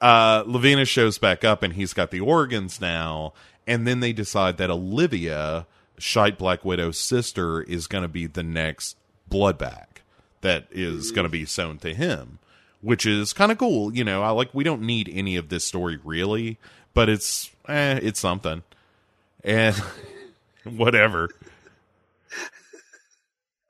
uh, 0.02 0.44
Lavina 0.48 0.86
shows 0.86 1.18
back 1.18 1.44
up 1.44 1.64
and 1.64 1.74
he's 1.74 1.94
got 1.94 2.12
the 2.12 2.20
organs 2.20 2.82
now, 2.82 3.34
and 3.68 3.86
then 3.88 4.00
they 4.00 4.14
decide 4.14 4.58
that 4.58 4.70
Olivia, 4.72 5.68
Shite 5.98 6.38
Black 6.38 6.66
Widow's 6.66 6.98
sister, 6.98 7.62
is 7.62 7.88
going 7.88 8.02
to 8.04 8.08
be 8.08 8.26
the 8.26 8.44
next 8.44 8.98
bloodback 9.30 10.02
that 10.42 10.68
is 10.72 11.12
going 11.12 11.26
to 11.26 11.30
be 11.30 11.46
sewn 11.46 11.78
to 11.80 11.94
him, 11.94 12.40
which 12.82 13.06
is 13.06 13.34
kind 13.34 13.52
of 13.52 13.58
cool. 13.58 13.94
You 13.94 14.04
know, 14.04 14.24
I 14.24 14.30
like 14.30 14.54
we 14.54 14.64
don't 14.64 14.82
need 14.82 15.10
any 15.14 15.36
of 15.36 15.50
this 15.50 15.66
story 15.66 16.00
really, 16.04 16.58
but 16.94 17.10
it's 17.10 17.52
eh, 17.68 18.00
it's 18.02 18.20
something, 18.20 18.64
and 19.44 19.76
whatever. 20.76 21.30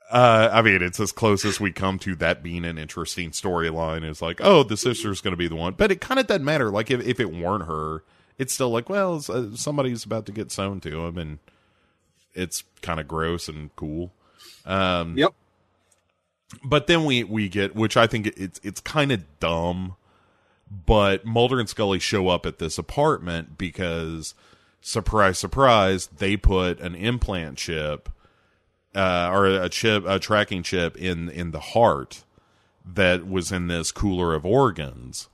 Uh, 0.09 0.49
I 0.53 0.61
mean, 0.61 0.81
it's 0.81 0.99
as 1.01 1.11
close 1.11 1.43
as 1.43 1.59
we 1.59 1.73
come 1.73 1.99
to 1.99 2.15
that 2.15 2.41
being 2.41 2.63
an 2.63 2.77
interesting 2.77 3.31
storyline. 3.31 4.09
Is 4.09 4.21
like, 4.21 4.39
oh, 4.41 4.63
the 4.63 4.77
sister's 4.77 5.19
going 5.19 5.33
to 5.33 5.37
be 5.37 5.49
the 5.49 5.55
one, 5.55 5.73
but 5.73 5.91
it 5.91 5.99
kind 5.99 6.19
of 6.19 6.27
doesn't 6.27 6.45
matter. 6.45 6.69
Like, 6.71 6.89
if 6.89 7.05
if 7.05 7.19
it 7.19 7.33
weren't 7.33 7.65
her, 7.65 8.03
it's 8.37 8.53
still 8.53 8.69
like, 8.69 8.89
well, 8.89 9.21
uh, 9.27 9.47
somebody's 9.55 10.05
about 10.05 10.25
to 10.27 10.31
get 10.31 10.49
sewn 10.51 10.79
to 10.81 11.05
him, 11.05 11.17
and 11.17 11.39
it's 12.33 12.63
kind 12.81 13.01
of 13.01 13.07
gross 13.07 13.49
and 13.49 13.75
cool. 13.75 14.13
Um, 14.65 15.17
Yep. 15.17 15.33
but 16.63 16.87
then 16.87 17.03
we 17.03 17.25
we 17.25 17.49
get, 17.49 17.75
which 17.75 17.97
I 17.97 18.07
think 18.07 18.27
it's 18.27 18.61
it's 18.63 18.79
kind 18.79 19.11
of 19.11 19.25
dumb, 19.41 19.97
but 20.71 21.25
Mulder 21.25 21.59
and 21.59 21.67
Scully 21.67 21.99
show 21.99 22.29
up 22.29 22.45
at 22.45 22.59
this 22.59 22.77
apartment 22.77 23.57
because, 23.57 24.35
surprise, 24.81 25.37
surprise, 25.39 26.07
they 26.07 26.37
put 26.37 26.79
an 26.79 26.95
implant 26.95 27.57
chip 27.57 28.09
uh, 28.95 29.29
or 29.31 29.45
a 29.47 29.69
chip, 29.69 30.03
a 30.07 30.19
tracking 30.19 30.63
chip 30.63 30.97
in 30.97 31.29
in 31.29 31.51
the 31.51 31.59
heart 31.59 32.23
that 32.85 33.27
was 33.27 33.51
in 33.51 33.67
this 33.67 33.91
cooler 33.91 34.33
of 34.33 34.45
organs 34.45 35.27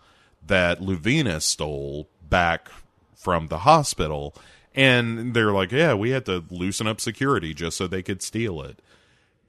that 0.45 0.79
Luvina 0.79 1.41
stole 1.41 2.09
back 2.27 2.69
from 3.15 3.47
the 3.47 3.59
hospital. 3.59 4.35
And 4.75 5.33
they're 5.35 5.51
like, 5.53 5.71
yeah, 5.71 5.93
we 5.93 6.09
had 6.09 6.25
to 6.25 6.43
loosen 6.49 6.87
up 6.87 6.99
security 6.99 7.53
just 7.53 7.77
so 7.77 7.85
they 7.85 8.01
could 8.01 8.21
steal 8.23 8.61
it. 8.63 8.79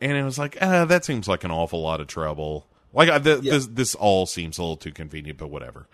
And 0.00 0.12
it 0.12 0.22
was 0.22 0.38
like, 0.38 0.58
ah, 0.60 0.84
that 0.84 1.04
seems 1.04 1.26
like 1.26 1.44
an 1.44 1.50
awful 1.50 1.80
lot 1.80 2.00
of 2.02 2.06
trouble. 2.08 2.66
Like 2.92 3.08
I, 3.08 3.18
th- 3.18 3.40
Yeah. 3.42 3.54
this, 3.54 3.66
this 3.68 3.94
all 3.94 4.26
seems 4.26 4.58
a 4.58 4.62
little 4.62 4.76
too 4.76 4.92
convenient, 4.92 5.38
but 5.38 5.48
whatever. 5.48 5.88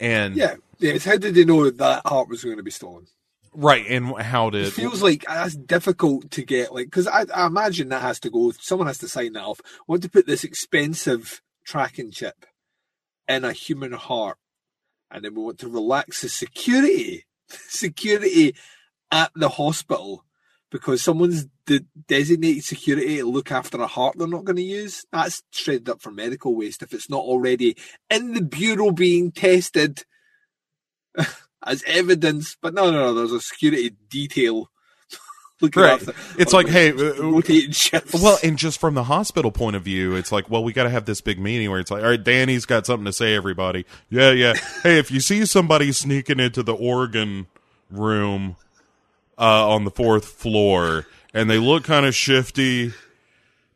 And 0.00 0.34
Yeah. 0.34 0.54
Yeah. 0.78 0.92
It's 0.94 1.04
how 1.04 1.18
did 1.18 1.34
they 1.34 1.44
know 1.44 1.68
that 1.68 2.06
heart 2.06 2.28
was 2.28 2.42
going 2.42 2.56
to 2.56 2.62
be 2.62 2.70
stolen? 2.70 3.06
Right, 3.54 3.86
and 3.88 4.20
how 4.20 4.50
did 4.50 4.66
It 4.66 4.72
feels 4.72 5.02
like 5.02 5.24
uh, 5.28 5.34
that's 5.34 5.56
difficult 5.56 6.30
to 6.32 6.44
get, 6.44 6.74
like, 6.74 6.86
because 6.86 7.06
I, 7.06 7.24
I 7.34 7.46
imagine 7.46 7.88
that 7.88 8.02
has 8.02 8.20
to 8.20 8.30
go. 8.30 8.52
Someone 8.60 8.88
has 8.88 8.98
to 8.98 9.08
sign 9.08 9.32
that 9.34 9.44
off. 9.44 9.60
Want 9.86 10.02
to 10.02 10.10
put 10.10 10.26
this 10.26 10.44
expensive 10.44 11.40
tracking 11.64 12.10
chip 12.10 12.46
in 13.26 13.44
a 13.44 13.52
human 13.52 13.92
heart 13.92 14.38
and 15.10 15.24
then 15.24 15.34
we 15.34 15.42
want 15.42 15.58
to 15.60 15.68
relax 15.68 16.22
the 16.22 16.28
security, 16.28 17.24
security 17.48 18.54
at 19.10 19.30
the 19.34 19.48
hospital 19.48 20.24
because 20.70 21.00
someone's 21.00 21.46
de- 21.66 21.86
designated 22.08 22.64
security 22.64 23.18
to 23.18 23.24
look 23.24 23.52
after 23.52 23.80
a 23.80 23.86
heart 23.86 24.16
they're 24.18 24.26
not 24.26 24.44
going 24.44 24.56
to 24.56 24.62
use. 24.62 25.04
That's 25.12 25.42
shredded 25.52 25.88
up 25.88 26.02
for 26.02 26.10
medical 26.10 26.56
waste 26.56 26.82
if 26.82 26.92
it's 26.92 27.08
not 27.08 27.20
already 27.20 27.76
in 28.10 28.34
the 28.34 28.42
bureau 28.42 28.90
being 28.90 29.30
tested 29.30 30.04
as 31.66 31.82
evidence. 31.86 32.56
But 32.60 32.74
no, 32.74 32.90
no, 32.90 32.98
no. 32.98 33.14
There's 33.14 33.32
a 33.32 33.40
security 33.40 33.94
detail 34.10 34.70
looking 35.60 35.82
Right. 35.82 35.92
after. 36.00 36.12
It's 36.38 36.52
like, 36.52 36.68
hey, 36.68 36.90
uh. 36.92 37.42
Well, 38.22 38.38
and 38.42 38.58
just 38.58 38.78
from 38.80 38.94
the 38.94 39.04
hospital 39.04 39.50
point 39.52 39.76
of 39.76 39.82
view, 39.82 40.14
it's 40.14 40.32
like, 40.32 40.50
well, 40.50 40.62
we 40.64 40.72
got 40.72 40.84
to 40.84 40.90
have 40.90 41.04
this 41.04 41.20
big 41.20 41.38
meeting 41.38 41.70
where 41.70 41.80
it's 41.80 41.90
like, 41.90 42.02
all 42.02 42.10
right, 42.10 42.22
Danny's 42.22 42.66
got 42.66 42.86
something 42.86 43.06
to 43.06 43.12
say, 43.12 43.34
everybody. 43.34 43.84
Yeah, 44.10 44.30
yeah. 44.32 44.54
hey, 44.82 44.98
if 44.98 45.10
you 45.10 45.20
see 45.20 45.44
somebody 45.46 45.92
sneaking 45.92 46.40
into 46.40 46.62
the 46.62 46.74
organ 46.74 47.46
room 47.90 48.56
uh, 49.38 49.68
on 49.68 49.84
the 49.84 49.90
fourth 49.90 50.24
floor 50.26 51.06
and 51.32 51.50
they 51.50 51.58
look 51.58 51.84
kind 51.84 52.06
of 52.06 52.14
shifty, 52.14 52.92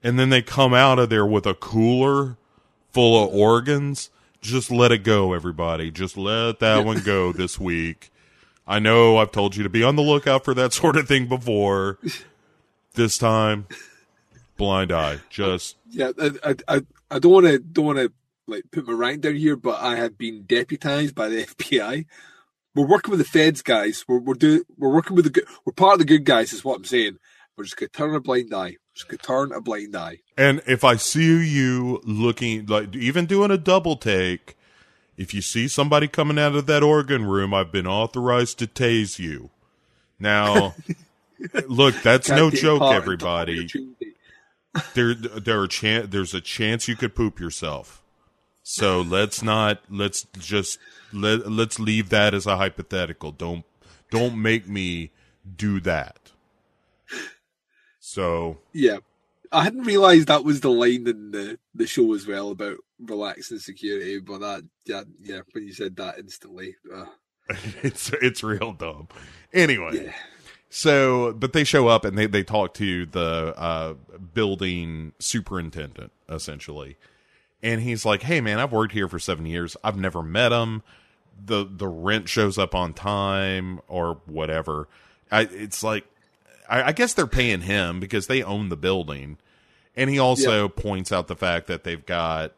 and 0.02 0.16
then 0.18 0.30
they 0.30 0.40
come 0.42 0.72
out 0.74 0.98
of 1.00 1.10
there 1.10 1.26
with 1.26 1.44
a 1.46 1.54
cooler 1.54 2.36
full 2.92 3.22
of 3.24 3.34
organs, 3.34 4.10
just 4.40 4.70
let 4.70 4.92
it 4.92 5.04
go, 5.04 5.32
everybody. 5.32 5.90
Just 5.90 6.16
let 6.16 6.60
that 6.60 6.84
one 6.84 7.00
go 7.00 7.32
this 7.32 7.58
week. 7.58 8.10
I 8.66 8.78
know 8.78 9.16
I've 9.16 9.32
told 9.32 9.56
you 9.56 9.62
to 9.62 9.68
be 9.68 9.82
on 9.82 9.96
the 9.96 10.02
lookout 10.02 10.44
for 10.44 10.54
that 10.54 10.72
sort 10.74 10.96
of 10.96 11.08
thing 11.08 11.26
before. 11.26 11.98
This 12.94 13.16
time, 13.16 13.66
blind 14.56 14.92
eye. 14.92 15.20
Just 15.30 15.76
yeah, 15.88 16.10
I, 16.20 16.56
I, 16.66 16.80
I, 17.10 17.18
don't 17.18 17.32
want 17.32 17.46
to, 17.46 17.58
don't 17.58 17.84
want 17.84 17.98
to 17.98 18.12
like 18.46 18.64
put 18.72 18.86
my 18.86 18.92
rank 18.92 19.20
down 19.20 19.36
here, 19.36 19.56
but 19.56 19.80
I 19.80 19.96
have 19.96 20.18
been 20.18 20.42
deputized 20.42 21.14
by 21.14 21.28
the 21.28 21.44
FBI. 21.46 22.06
We're 22.74 22.86
working 22.86 23.10
with 23.10 23.20
the 23.20 23.24
feds, 23.24 23.62
guys. 23.62 24.04
We're 24.06 24.18
we're 24.18 24.34
doing, 24.34 24.62
we're 24.76 24.92
working 24.92 25.16
with 25.16 25.24
the 25.24 25.30
good. 25.30 25.44
We're 25.64 25.72
part 25.72 25.94
of 25.94 25.98
the 26.00 26.04
good 26.04 26.24
guys, 26.24 26.52
is 26.52 26.64
what 26.64 26.76
I'm 26.76 26.84
saying. 26.84 27.18
We're 27.58 27.64
just 27.64 27.76
gonna 27.76 27.88
turn 27.88 28.14
a 28.14 28.20
blind 28.20 28.54
eye. 28.54 28.76
Just 28.94 29.08
gonna 29.08 29.18
turn 29.18 29.52
a 29.52 29.60
blind 29.60 29.96
eye. 29.96 30.18
And 30.36 30.62
if 30.64 30.84
I 30.84 30.94
see 30.94 31.44
you 31.44 32.00
looking 32.04 32.66
like 32.66 32.94
even 32.94 33.26
doing 33.26 33.50
a 33.50 33.58
double 33.58 33.96
take, 33.96 34.56
if 35.16 35.34
you 35.34 35.42
see 35.42 35.66
somebody 35.66 36.06
coming 36.06 36.38
out 36.38 36.54
of 36.54 36.66
that 36.66 36.84
organ 36.84 37.24
room, 37.24 37.52
I've 37.52 37.72
been 37.72 37.88
authorized 37.88 38.60
to 38.60 38.68
tase 38.68 39.18
you. 39.18 39.50
Now, 40.20 40.76
look, 41.66 41.96
that's 41.96 42.28
no 42.28 42.48
joke, 42.50 42.82
everybody. 42.82 43.68
There, 44.94 45.14
there 45.14 45.60
are 45.60 45.66
chan- 45.66 46.10
There's 46.10 46.34
a 46.34 46.40
chance 46.40 46.86
you 46.86 46.94
could 46.94 47.16
poop 47.16 47.40
yourself. 47.40 48.04
So 48.62 49.00
let's 49.00 49.42
not. 49.42 49.80
Let's 49.90 50.26
just 50.38 50.78
let 51.12 51.50
let's 51.50 51.80
leave 51.80 52.10
that 52.10 52.34
as 52.34 52.46
a 52.46 52.56
hypothetical. 52.56 53.32
Don't 53.32 53.64
don't 54.10 54.40
make 54.40 54.68
me 54.68 55.10
do 55.56 55.80
that. 55.80 56.17
So 58.08 58.56
Yeah, 58.72 58.98
I 59.52 59.64
hadn't 59.64 59.82
realised 59.82 60.28
that 60.28 60.42
was 60.42 60.62
the 60.62 60.70
line 60.70 61.06
in 61.06 61.30
the 61.30 61.58
the 61.74 61.86
show 61.86 62.14
as 62.14 62.26
well 62.26 62.50
about 62.50 62.78
relaxing 62.98 63.58
security. 63.58 64.18
But 64.18 64.40
that, 64.40 64.64
yeah, 64.86 65.02
yeah, 65.22 65.40
when 65.52 65.64
you 65.66 65.74
said 65.74 65.96
that 65.96 66.18
instantly, 66.18 66.76
uh, 66.94 67.04
it's 67.82 68.10
it's 68.22 68.42
real 68.42 68.72
dumb. 68.72 69.08
Anyway, 69.52 70.06
yeah, 70.06 70.12
so 70.70 71.34
but 71.34 71.52
they 71.52 71.64
show 71.64 71.88
up 71.88 72.06
and 72.06 72.16
they 72.16 72.26
they 72.26 72.42
talk 72.42 72.72
to 72.74 73.04
the 73.04 73.52
uh, 73.58 73.94
building 74.32 75.12
superintendent 75.18 76.10
essentially, 76.30 76.96
and 77.62 77.82
he's 77.82 78.06
like, 78.06 78.22
"Hey 78.22 78.40
man, 78.40 78.58
I've 78.58 78.72
worked 78.72 78.94
here 78.94 79.08
for 79.08 79.18
seven 79.18 79.44
years. 79.44 79.76
I've 79.84 79.98
never 79.98 80.22
met 80.22 80.50
him. 80.50 80.82
the 81.44 81.68
The 81.70 81.88
rent 81.88 82.30
shows 82.30 82.56
up 82.56 82.74
on 82.74 82.94
time 82.94 83.80
or 83.86 84.22
whatever. 84.24 84.88
I, 85.30 85.42
it's 85.42 85.82
like, 85.82 86.06
I, 86.68 86.88
I 86.88 86.92
guess 86.92 87.14
they're 87.14 87.26
paying 87.26 87.62
him 87.62 88.00
because 88.00 88.26
they 88.26 88.42
own 88.42 88.68
the 88.68 88.76
building, 88.76 89.38
and 89.96 90.10
he 90.10 90.18
also 90.18 90.68
points 90.68 91.12
out 91.12 91.28
the 91.28 91.36
fact 91.36 91.66
that 91.66 91.84
they've 91.84 92.04
got 92.04 92.52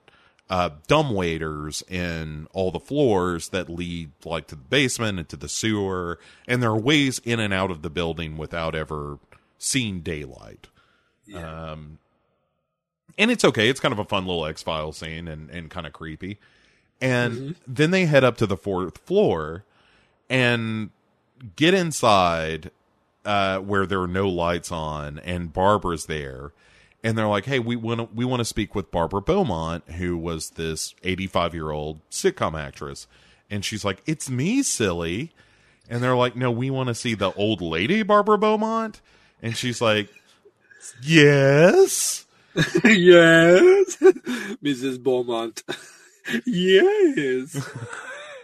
uh, 0.48 0.70
dumb 0.88 1.14
waiters 1.14 1.82
in 1.88 2.48
all 2.52 2.70
the 2.70 2.80
floors 2.80 3.50
that 3.50 3.70
lead 3.70 4.10
like 4.24 4.48
to 4.48 4.56
the 4.56 4.62
basement 4.62 5.18
and 5.18 5.28
to 5.28 5.36
the 5.36 5.48
sewer, 5.48 6.18
and 6.48 6.62
there 6.62 6.70
are 6.70 6.78
ways 6.78 7.20
in 7.24 7.38
and 7.40 7.54
out 7.54 7.70
of 7.70 7.82
the 7.82 7.90
building 7.90 8.36
without 8.36 8.74
ever 8.74 9.18
seeing 9.58 10.00
daylight. 10.00 10.68
Um, 11.34 11.98
and 13.16 13.30
it's 13.30 13.44
okay. 13.44 13.68
It's 13.68 13.80
kind 13.80 13.92
of 13.92 13.98
a 13.98 14.04
fun 14.04 14.26
little 14.26 14.46
X 14.46 14.62
Files 14.62 14.96
scene 14.96 15.28
and, 15.28 15.50
and 15.50 15.70
kind 15.70 15.86
of 15.86 15.92
creepy. 15.92 16.38
And 17.00 17.54
then 17.66 17.92
they 17.92 18.06
head 18.06 18.24
up 18.24 18.36
to 18.38 18.46
the 18.46 18.56
fourth 18.56 18.98
floor 18.98 19.64
and 20.28 20.90
get 21.56 21.72
inside 21.74 22.70
uh, 23.24 23.58
where 23.58 23.86
there 23.86 24.00
are 24.00 24.08
no 24.08 24.28
lights 24.28 24.72
on, 24.72 25.18
and 25.20 25.52
Barbara's 25.52 26.06
there, 26.06 26.52
and 27.02 27.16
they're 27.16 27.28
like, 27.28 27.46
"Hey, 27.46 27.58
we 27.58 27.76
want 27.76 28.00
to 28.00 28.08
we 28.14 28.24
want 28.24 28.40
to 28.40 28.44
speak 28.44 28.74
with 28.74 28.90
Barbara 28.90 29.22
Beaumont, 29.22 29.84
who 29.92 30.16
was 30.16 30.50
this 30.50 30.94
eighty 31.02 31.26
five 31.26 31.54
year 31.54 31.70
old 31.70 32.00
sitcom 32.10 32.58
actress," 32.58 33.06
and 33.50 33.64
she's 33.64 33.84
like, 33.84 34.02
"It's 34.06 34.30
me, 34.30 34.62
silly," 34.62 35.32
and 35.88 36.02
they're 36.02 36.16
like, 36.16 36.36
"No, 36.36 36.50
we 36.50 36.70
want 36.70 36.88
to 36.88 36.94
see 36.94 37.14
the 37.14 37.32
old 37.32 37.60
lady 37.60 38.02
Barbara 38.02 38.38
Beaumont," 38.38 39.00
and 39.42 39.56
she's 39.56 39.80
like, 39.80 40.08
"Yes." 41.02 42.26
yes, 42.84 43.96
Mrs. 44.62 45.00
Beaumont. 45.00 45.62
yes. 46.46 47.56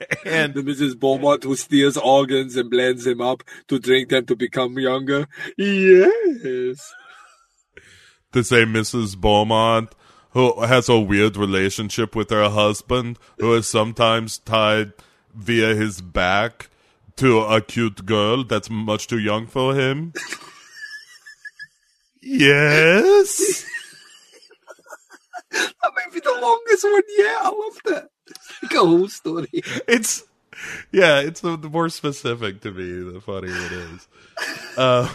And 0.27 0.55
the 0.55 0.63
Mrs. 0.63 0.99
Beaumont 0.99 1.45
who 1.45 1.57
steals 1.57 1.97
organs 1.97 2.57
and 2.57 2.71
blends 2.71 3.05
them 3.05 3.21
up 3.21 3.43
to 3.69 3.79
drink 3.79 4.11
them 4.11 4.27
to 4.27 4.37
become 4.37 4.79
younger. 4.79 5.27
Yes. 5.57 6.93
to 8.33 8.43
say 8.45 8.65
Mrs. 8.65 9.17
Beaumont, 9.17 9.95
who 10.31 10.61
has 10.63 10.89
a 10.89 10.99
weird 11.01 11.37
relationship 11.37 12.15
with 12.15 12.31
her 12.31 12.51
husband, 12.51 13.19
who 13.39 13.55
is 13.55 13.67
sometimes 13.67 14.39
tied 14.39 14.93
via 15.35 15.75
his 15.75 16.01
back 16.03 16.69
to 17.17 17.41
a 17.41 17.61
cute 17.63 18.05
girl 18.05 18.45
that's 18.45 18.69
much 18.69 19.07
too 19.07 19.19
young 19.19 19.47
for 19.47 19.75
him. 19.75 20.13
yes. 22.23 23.65
That 25.53 25.73
might 25.95 26.13
be 26.13 26.21
the 26.21 26.39
longest 26.39 26.85
one 26.85 27.03
yet. 27.17 27.37
I 27.41 27.49
loved 27.49 27.81
it. 27.87 28.11
Like 28.63 28.73
a 28.73 28.79
whole 28.79 29.09
story. 29.09 29.49
It's 29.87 30.25
yeah, 30.91 31.21
it's 31.21 31.41
the, 31.41 31.57
the 31.57 31.69
more 31.69 31.89
specific 31.89 32.61
to 32.63 32.73
me, 32.73 33.13
the 33.13 33.21
funnier 33.21 33.55
it 33.55 33.73
is. 33.73 34.09
Uh, 34.79 35.09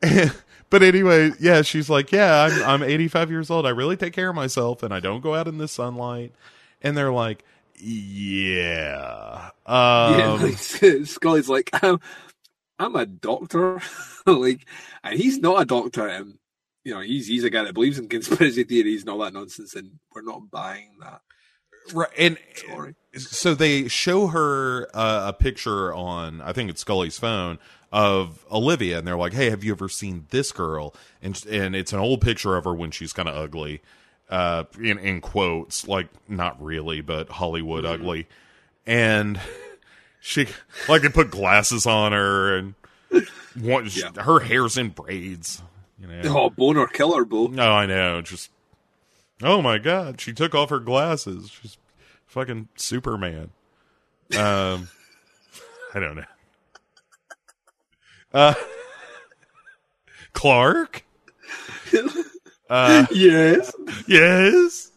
but 0.70 0.82
anyway, 0.82 1.32
yeah, 1.40 1.62
she's 1.62 1.90
like, 1.90 2.12
yeah, 2.12 2.48
I'm 2.64 2.82
I'm 2.82 2.88
85 2.88 3.30
years 3.30 3.50
old. 3.50 3.66
I 3.66 3.70
really 3.70 3.96
take 3.96 4.12
care 4.12 4.28
of 4.28 4.36
myself, 4.36 4.82
and 4.82 4.94
I 4.94 5.00
don't 5.00 5.20
go 5.20 5.34
out 5.34 5.48
in 5.48 5.58
the 5.58 5.68
sunlight. 5.68 6.32
And 6.80 6.96
they're 6.96 7.12
like, 7.12 7.44
yeah, 7.80 9.50
um, 9.66 10.18
yeah, 10.18 10.32
like, 10.40 10.58
Scully's 10.58 11.48
like, 11.48 11.70
I'm, 11.82 11.98
I'm 12.78 12.94
a 12.96 13.06
doctor. 13.06 13.80
like, 14.26 14.64
and 15.02 15.18
he's 15.18 15.38
not 15.38 15.62
a 15.62 15.64
doctor. 15.64 16.06
And, 16.06 16.38
you 16.84 16.94
know, 16.94 17.00
he's 17.00 17.26
he's 17.26 17.44
a 17.44 17.50
guy 17.50 17.64
that 17.64 17.74
believes 17.74 17.98
in 17.98 18.08
conspiracy 18.08 18.64
theories 18.64 19.02
and 19.02 19.10
all 19.10 19.18
that 19.18 19.32
nonsense, 19.34 19.74
and 19.74 19.98
we're 20.14 20.22
not 20.22 20.50
buying 20.50 20.90
that. 21.00 21.20
right, 21.94 22.08
and 22.18 22.38
Sorry. 22.54 22.94
so 23.16 23.54
they 23.54 23.88
show 23.88 24.28
her 24.28 24.88
uh, 24.94 25.28
a 25.28 25.32
picture 25.32 25.92
on 25.94 26.40
I 26.40 26.52
think 26.52 26.70
it's 26.70 26.80
Scully's 26.82 27.18
phone 27.18 27.58
of 27.92 28.44
Olivia, 28.50 28.98
and 28.98 29.06
they're 29.06 29.16
like, 29.16 29.32
"Hey, 29.32 29.50
have 29.50 29.64
you 29.64 29.72
ever 29.72 29.88
seen 29.88 30.26
this 30.30 30.52
girl?" 30.52 30.94
And 31.22 31.42
and 31.50 31.74
it's 31.76 31.92
an 31.92 31.98
old 31.98 32.20
picture 32.20 32.56
of 32.56 32.64
her 32.64 32.74
when 32.74 32.90
she's 32.90 33.12
kind 33.12 33.28
of 33.28 33.34
ugly, 33.36 33.80
uh, 34.30 34.64
in 34.78 34.98
in 34.98 35.20
quotes, 35.20 35.88
like 35.88 36.08
not 36.28 36.62
really, 36.62 37.00
but 37.00 37.28
Hollywood 37.30 37.84
ugly, 37.86 38.26
and 38.86 39.40
she 40.20 40.46
like 40.88 41.02
they 41.02 41.08
put 41.08 41.30
glasses 41.30 41.86
on 41.86 42.12
her 42.12 42.56
and 42.56 42.74
one, 43.58 43.88
Yeah. 43.90 44.22
her 44.22 44.40
hair's 44.40 44.76
in 44.76 44.90
braids, 44.90 45.62
you 46.00 46.06
know. 46.06 46.20
Oh, 46.24 46.50
boner 46.50 46.86
killer, 46.86 47.24
Bo. 47.24 47.46
No, 47.48 47.72
I 47.72 47.86
know. 47.86 48.20
Just 48.22 48.50
oh 49.42 49.60
my 49.62 49.78
god, 49.78 50.20
she 50.20 50.32
took 50.32 50.54
off 50.54 50.70
her 50.70 50.78
glasses. 50.80 51.50
She's 51.50 51.76
fucking 52.26 52.68
Superman. 52.76 53.50
Um, 54.36 54.88
I 55.94 56.00
don't 56.00 56.16
know. 56.16 56.24
Uh, 58.32 58.54
Clark. 60.32 61.04
Uh, 62.70 63.06
Yes. 63.10 63.72
yes. 64.06 64.90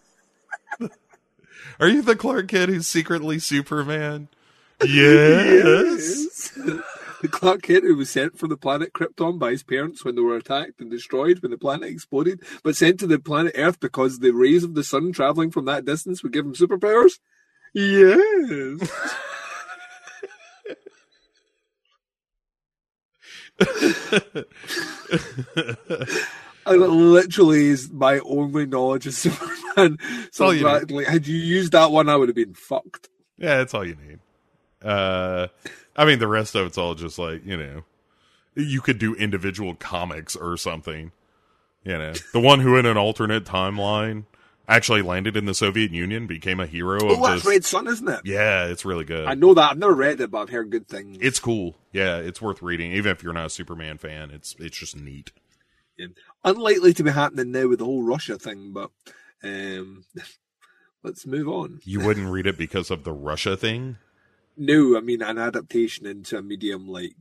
Are 1.79 1.87
you 1.87 2.01
the 2.01 2.17
Clark 2.17 2.49
kid 2.49 2.67
who's 2.67 2.85
secretly 2.85 3.39
Superman? 3.39 4.27
Yes. 4.83 6.51
Yes. 6.57 6.81
Clark 7.29 7.63
Kent, 7.63 7.83
who 7.83 7.95
was 7.95 8.09
sent 8.09 8.37
from 8.37 8.49
the 8.49 8.57
planet 8.57 8.93
Krypton 8.93 9.37
by 9.37 9.51
his 9.51 9.63
parents 9.63 10.03
when 10.03 10.15
they 10.15 10.21
were 10.21 10.37
attacked 10.37 10.79
and 10.79 10.89
destroyed 10.89 11.41
when 11.41 11.51
the 11.51 11.57
planet 11.57 11.89
exploded, 11.89 12.41
but 12.63 12.75
sent 12.75 12.99
to 12.99 13.07
the 13.07 13.19
planet 13.19 13.53
Earth 13.55 13.79
because 13.79 14.19
the 14.19 14.31
rays 14.31 14.63
of 14.63 14.73
the 14.73 14.83
sun 14.83 15.11
traveling 15.11 15.51
from 15.51 15.65
that 15.65 15.85
distance 15.85 16.23
would 16.23 16.33
give 16.33 16.45
him 16.45 16.53
superpowers? 16.53 17.19
Yes. 17.73 18.89
I 26.65 26.73
literally 26.73 27.67
is 27.67 27.91
my 27.91 28.19
only 28.19 28.65
knowledge 28.65 29.07
of 29.07 29.13
Superman. 29.13 29.97
So 30.31 30.45
all 30.45 30.53
you 30.53 30.63
that, 30.63 30.91
like, 30.91 31.07
had 31.07 31.27
you 31.27 31.37
used 31.37 31.73
that 31.73 31.91
one, 31.91 32.09
I 32.09 32.15
would 32.15 32.29
have 32.29 32.35
been 32.35 32.53
fucked. 32.53 33.09
Yeah, 33.37 33.57
that's 33.57 33.73
all 33.73 33.85
you 33.85 33.95
need. 33.95 34.19
Uh, 34.81 35.47
I 35.95 36.05
mean, 36.05 36.19
the 36.19 36.27
rest 36.27 36.55
of 36.55 36.67
it's 36.67 36.77
all 36.77 36.95
just 36.95 37.19
like 37.19 37.45
you 37.45 37.57
know, 37.57 37.83
you 38.55 38.81
could 38.81 38.97
do 38.97 39.15
individual 39.15 39.75
comics 39.75 40.35
or 40.35 40.57
something. 40.57 41.11
You 41.83 41.97
know, 41.97 42.13
the 42.33 42.39
one 42.39 42.59
who 42.59 42.77
in 42.77 42.85
an 42.85 42.97
alternate 42.97 43.43
timeline 43.43 44.25
actually 44.67 45.01
landed 45.01 45.35
in 45.35 45.45
the 45.45 45.53
Soviet 45.53 45.91
Union 45.91 46.27
became 46.27 46.59
a 46.59 46.65
hero 46.65 46.97
of 46.97 47.19
Oh, 47.19 47.27
that's 47.27 47.43
this. 47.43 47.45
Red 47.45 47.65
Sun, 47.65 47.87
isn't 47.87 48.07
it? 48.07 48.21
Yeah, 48.23 48.65
it's 48.65 48.85
really 48.85 49.03
good. 49.03 49.27
I 49.27 49.33
know 49.33 49.53
that. 49.53 49.71
I've 49.71 49.77
never 49.77 49.93
read 49.93 50.21
it, 50.21 50.31
but 50.31 50.41
I've 50.41 50.49
heard 50.49 50.69
good 50.69 50.87
things. 50.87 51.17
It's 51.21 51.39
cool. 51.39 51.75
Yeah, 51.91 52.17
it's 52.17 52.41
worth 52.41 52.61
reading, 52.61 52.93
even 52.93 53.11
if 53.11 53.23
you're 53.23 53.33
not 53.33 53.47
a 53.47 53.49
Superman 53.49 53.97
fan. 53.97 54.31
It's 54.31 54.55
it's 54.59 54.77
just 54.77 54.95
neat. 54.95 55.31
Unlikely 56.43 56.93
to 56.93 57.03
be 57.03 57.11
happening 57.11 57.51
now 57.51 57.67
with 57.67 57.79
the 57.79 57.85
whole 57.85 58.03
Russia 58.03 58.37
thing, 58.39 58.71
but 58.73 58.89
um, 59.43 60.05
let's 61.03 61.25
move 61.25 61.47
on. 61.47 61.81
You 61.83 61.99
wouldn't 61.99 62.31
read 62.31 62.47
it 62.47 62.57
because 62.57 62.89
of 62.89 63.03
the 63.03 63.13
Russia 63.13 63.55
thing. 63.55 63.97
No, 64.57 64.97
I 64.97 65.01
mean 65.01 65.21
an 65.21 65.37
adaptation 65.37 66.05
into 66.05 66.37
a 66.37 66.41
medium 66.41 66.87
like 66.87 67.15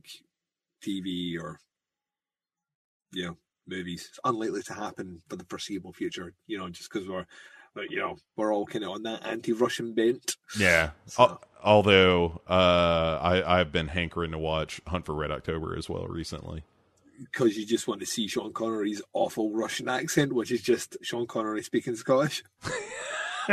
TV 0.83 1.39
or 1.41 1.59
you 3.13 3.25
know 3.25 3.37
movies. 3.67 4.07
It's 4.09 4.19
unlikely 4.23 4.63
to 4.63 4.73
happen 4.73 5.21
for 5.29 5.35
the 5.35 5.45
foreseeable 5.45 5.93
future. 5.93 6.33
You 6.47 6.57
know, 6.59 6.69
just 6.69 6.91
because 6.91 7.07
we're 7.07 7.25
you 7.89 7.99
know 7.99 8.17
we're 8.35 8.53
all 8.53 8.65
kind 8.65 8.83
of 8.83 8.91
on 8.91 9.03
that 9.03 9.25
anti-Russian 9.25 9.93
bent. 9.93 10.35
Yeah. 10.59 10.91
So- 11.05 11.23
Al- 11.23 11.41
although 11.63 12.41
uh, 12.49 13.19
I 13.21 13.59
I've 13.59 13.71
been 13.71 13.87
hankering 13.89 14.31
to 14.31 14.37
watch 14.37 14.81
Hunt 14.87 15.05
for 15.05 15.15
Red 15.15 15.31
October 15.31 15.77
as 15.77 15.87
well 15.89 16.05
recently. 16.07 16.63
because 17.19 17.55
you 17.57 17.65
just 17.65 17.87
want 17.87 17.99
to 18.01 18.05
see 18.07 18.27
Sean 18.27 18.51
Connery's 18.51 19.01
awful 19.13 19.51
Russian 19.53 19.87
accent, 19.87 20.33
which 20.33 20.51
is 20.51 20.61
just 20.61 20.97
Sean 21.03 21.27
Connery 21.27 21.63
speaking 21.63 21.95
Scottish. 21.95 22.43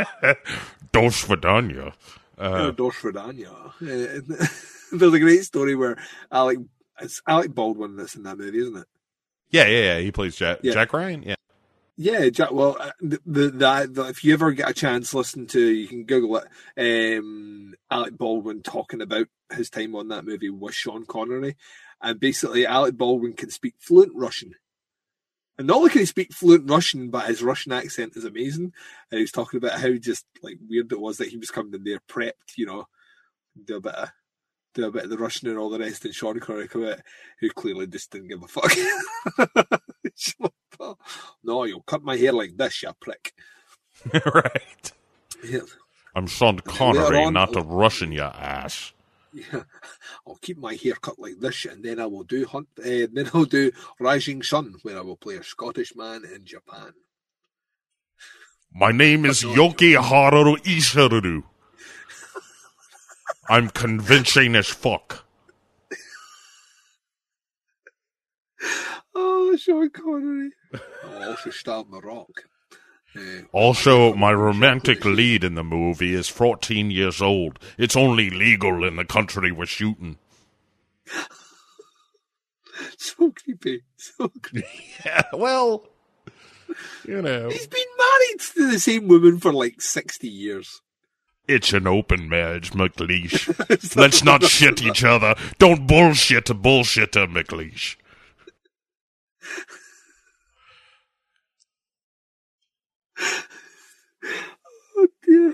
Do 0.91 1.01
Svidanya. 1.09 1.93
Uh, 2.39 2.71
Dorsfordania. 2.71 3.51
Uh, 3.81 4.45
There's 4.91 5.13
a 5.13 5.19
great 5.19 5.43
story 5.43 5.75
where 5.75 5.97
Alec 6.31 6.59
it's 7.01 7.21
Alec 7.27 7.53
Baldwin 7.53 7.95
that's 7.95 8.15
in 8.15 8.23
that 8.23 8.37
movie, 8.37 8.59
isn't 8.59 8.77
it? 8.77 8.87
yeah, 9.51 9.65
yeah, 9.67 9.79
yeah. 9.95 9.99
He 9.99 10.11
plays 10.11 10.35
Jack 10.35 10.59
Yeah. 10.63 10.73
Jack 10.73 10.93
Ryan. 10.93 11.23
Yeah. 11.23 11.35
Yeah, 11.97 12.29
Jack. 12.29 12.51
Well, 12.51 12.77
uh, 12.79 12.91
the, 13.01 13.19
the, 13.25 13.89
the, 13.91 14.05
if 14.07 14.23
you 14.23 14.33
ever 14.33 14.51
get 14.53 14.69
a 14.69 14.73
chance, 14.73 15.13
listen 15.13 15.47
to 15.47 15.59
you 15.59 15.85
can 15.87 16.05
Google 16.05 16.41
it. 16.77 17.17
Um, 17.17 17.73
Alec 17.91 18.17
Baldwin 18.17 18.61
talking 18.61 19.01
about 19.01 19.27
his 19.51 19.69
time 19.69 19.95
on 19.95 20.07
that 20.07 20.23
movie 20.25 20.49
with 20.49 20.73
Sean 20.73 21.05
Connery, 21.05 21.57
and 22.01 22.17
basically 22.19 22.65
Alec 22.65 22.95
Baldwin 22.95 23.33
can 23.33 23.49
speak 23.49 23.75
fluent 23.79 24.13
Russian. 24.15 24.53
And 25.59 25.67
not 25.67 25.75
only 25.77 25.89
can 25.89 25.99
he 25.99 26.05
speak 26.05 26.31
fluent 26.33 26.69
Russian, 26.69 27.09
but 27.09 27.27
his 27.27 27.43
Russian 27.43 27.73
accent 27.73 28.15
is 28.15 28.23
amazing. 28.23 28.71
And 29.11 29.17
he 29.17 29.21
was 29.21 29.31
talking 29.31 29.57
about 29.57 29.77
how 29.79 29.91
just 29.95 30.25
like 30.41 30.57
weird 30.67 30.89
it 30.91 30.99
was 30.99 31.17
that 31.17 31.27
he 31.27 31.35
was 31.37 31.51
coming 31.51 31.73
in 31.73 31.83
there 31.83 31.99
prepped, 32.09 32.55
you 32.55 32.65
know, 32.65 32.87
do 33.65 33.75
a 33.75 33.81
bit 33.81 33.93
of 33.93 34.09
do 34.73 34.85
a 34.87 34.91
bit 34.91 35.03
of 35.03 35.09
the 35.09 35.17
Russian 35.17 35.49
and 35.49 35.57
all 35.57 35.69
the 35.69 35.79
rest, 35.79 36.05
and 36.05 36.15
Sean 36.15 36.39
Connery 36.39 36.69
come 36.69 36.85
out, 36.85 37.01
who 37.41 37.49
clearly 37.49 37.87
just 37.87 38.09
didn't 38.09 38.29
give 38.29 38.41
a 38.41 38.47
fuck. 38.47 38.71
He's 40.03 40.35
like, 40.39 40.51
"Oh, 40.79 40.97
no, 41.43 41.65
you'll 41.65 41.81
cut 41.81 42.03
my 42.03 42.15
hair 42.15 42.31
like 42.31 42.55
this, 42.55 42.81
you 42.81 42.91
prick. 43.01 43.33
right. 44.13 44.91
Yeah, 45.43 45.59
I'm 46.15 46.27
Sean 46.27 46.59
Connery, 46.59 47.25
on- 47.25 47.33
not 47.33 47.55
a 47.57 47.61
Russian, 47.61 48.11
you 48.13 48.21
ass. 48.21 48.93
Yeah. 49.33 49.63
I'll 50.27 50.35
keep 50.41 50.57
my 50.57 50.75
hair 50.75 50.93
cut 50.93 51.19
like 51.19 51.39
this, 51.39 51.65
and 51.65 51.83
then 51.83 51.99
I 51.99 52.05
will 52.05 52.23
do 52.23 52.45
hunt. 52.45 52.67
Uh, 52.77 53.07
then 53.13 53.29
I'll 53.33 53.45
do 53.45 53.71
Rising 53.99 54.43
Sun, 54.43 54.75
where 54.83 54.97
I 54.97 55.01
will 55.01 55.17
play 55.17 55.37
a 55.37 55.43
Scottish 55.43 55.95
man 55.95 56.23
in 56.25 56.45
Japan. 56.45 56.93
My 58.73 58.91
name 58.91 59.25
is 59.25 59.43
Yoki 59.43 59.95
Haru 59.95 60.55
Ishiru. 60.57 61.43
I'm 63.49 63.69
convincing 63.69 64.55
as 64.55 64.67
fuck. 64.67 65.25
Oh, 69.21 69.55
Sean 69.57 69.89
Connery. 69.89 70.51
I'll 71.03 71.31
also 71.31 71.49
star 71.49 71.83
in 71.83 71.91
The 71.91 71.99
Rock. 71.99 72.45
Also, 73.51 74.13
my 74.13 74.31
romantic 74.31 75.03
lead 75.03 75.43
in 75.43 75.55
the 75.55 75.63
movie 75.63 76.13
is 76.13 76.29
14 76.29 76.91
years 76.91 77.21
old. 77.21 77.59
It's 77.77 77.95
only 77.95 78.29
legal 78.29 78.83
in 78.83 78.95
the 78.95 79.05
country 79.05 79.51
we're 79.51 79.65
shooting. 79.65 80.17
so 82.97 83.31
creepy. 83.31 83.81
So 83.97 84.31
creepy. 84.41 84.67
Yeah, 85.05 85.23
well, 85.33 85.87
you 87.05 87.21
know. 87.21 87.49
He's 87.49 87.67
been 87.67 87.81
married 87.97 88.39
to 88.53 88.71
the 88.71 88.79
same 88.79 89.07
woman 89.07 89.39
for 89.39 89.51
like 89.51 89.81
60 89.81 90.27
years. 90.27 90.81
It's 91.47 91.73
an 91.73 91.87
open 91.87 92.29
marriage, 92.29 92.71
McLeish. 92.73 93.95
Let's 93.95 94.23
not 94.23 94.43
shit 94.43 94.83
each 94.83 95.03
other. 95.03 95.33
Don't 95.57 95.87
bullshit 95.87 96.51
a 96.51 96.53
bullshitter, 96.53 97.27
McLeish. 97.27 97.95
Oh, 104.99 105.07
dear. 105.23 105.53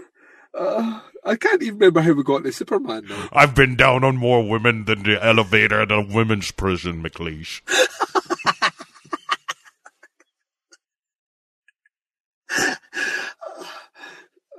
Uh, 0.57 1.01
I 1.24 1.35
can't 1.35 1.61
even 1.61 1.75
remember 1.75 2.01
how 2.01 2.14
we 2.14 2.24
got 2.24 2.43
to 2.43 2.51
Superman 2.51 3.06
now. 3.07 3.30
I've 3.32 3.53
been 3.53 3.75
down 3.75 4.03
on 4.03 4.17
more 4.17 4.48
women 4.48 4.85
than 4.85 5.03
the 5.03 5.24
elevator 5.24 5.82
at 5.82 5.91
a 5.91 6.01
women's 6.01 6.49
prison, 6.51 7.03
McLeish. 7.03 7.61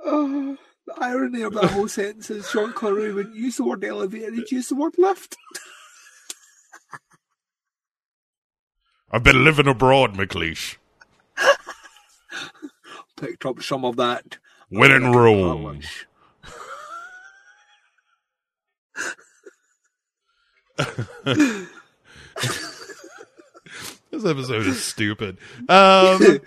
Oh, 0.09 0.55
the 0.85 0.93
irony 1.01 1.41
of 1.41 1.53
that 1.55 1.71
whole 1.71 1.89
sentence 1.89 2.29
is 2.29 2.49
Sean 2.49 2.71
Connery 2.71 3.13
wouldn't 3.13 3.35
use 3.35 3.57
the 3.57 3.65
word 3.65 3.83
elevator, 3.83 4.31
he'd 4.31 4.49
use 4.49 4.69
the 4.69 4.75
word 4.75 4.93
lift. 4.97 5.35
I've 9.11 9.23
been 9.23 9.43
living 9.43 9.67
abroad, 9.67 10.13
McLeish. 10.13 10.77
Picked 13.17 13.45
up 13.45 13.61
some 13.61 13.83
of 13.83 13.97
that. 13.97 14.37
When 14.69 14.91
in 14.91 15.11
Rome. 15.11 15.81
This 24.11 24.25
episode 24.25 24.65
is 24.65 24.83
stupid. 24.83 25.37
Um, 25.69 26.39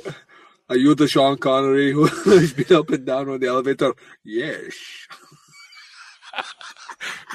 Are 0.68 0.76
you 0.76 0.94
the 0.94 1.06
Sean 1.06 1.36
Connery 1.36 1.92
who's 1.92 2.52
been 2.54 2.76
up 2.76 2.90
and 2.90 3.04
down 3.04 3.28
on 3.28 3.38
the 3.38 3.48
elevator? 3.48 3.92
Yes. 4.24 4.74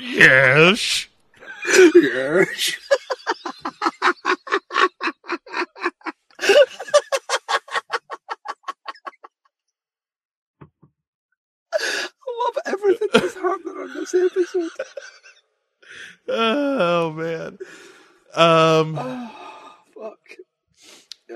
yes. 0.01 1.07
yes. 1.95 2.77
I 11.79 11.85
love 12.45 12.57
everything 12.65 13.07
that's 13.13 13.35
happening 13.35 13.66
on 13.77 13.93
this 13.93 14.13
episode. 14.13 14.69
Oh 16.27 17.11
man. 17.11 17.57
Um, 18.33 18.95
Fuck. 19.95 20.19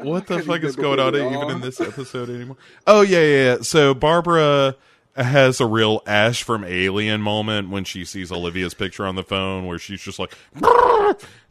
what 0.04 0.28
the 0.28 0.42
fuck 0.44 0.62
is 0.64 0.76
going 0.76 1.00
on 1.00 1.16
even 1.16 1.50
in 1.50 1.62
this 1.62 1.80
episode 1.80 2.30
anymore? 2.30 2.58
Oh 2.86 3.02
yeah, 3.02 3.22
yeah. 3.22 3.44
yeah. 3.56 3.58
So 3.62 3.94
Barbara 3.94 4.76
has 5.16 5.60
a 5.60 5.66
real 5.66 6.02
Ash 6.06 6.44
from 6.44 6.64
Alien 6.64 7.22
moment 7.22 7.70
when 7.70 7.84
she 7.84 8.06
sees 8.06 8.32
Olivia's 8.32 8.74
picture 8.74 9.06
on 9.06 9.16
the 9.16 9.24
phone, 9.24 9.66
where 9.66 9.80
she's 9.80 10.02
just 10.02 10.20
like, 10.20 10.34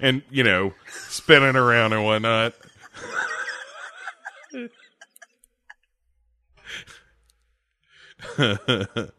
and 0.00 0.22
you 0.30 0.44
know, 0.44 0.74
spinning 0.88 1.56
around 1.56 1.92
and 1.92 2.04
whatnot. 2.04 2.54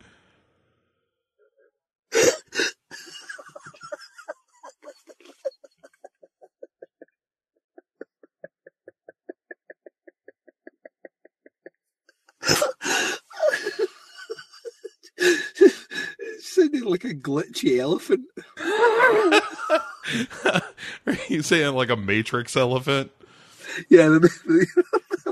it 15.21 16.40
sounded 16.55 16.83
like 16.83 17.03
a 17.03 17.13
glitchy 17.13 17.79
elephant. 17.79 18.25
Are 21.05 21.17
you 21.29 21.41
saying 21.41 21.73
like 21.75 21.89
a 21.89 21.95
matrix 21.95 22.55
elephant? 22.55 23.11
Yeah, 23.89 24.07
the, 24.09 24.19
the, 24.45 24.67
the 25.25 25.31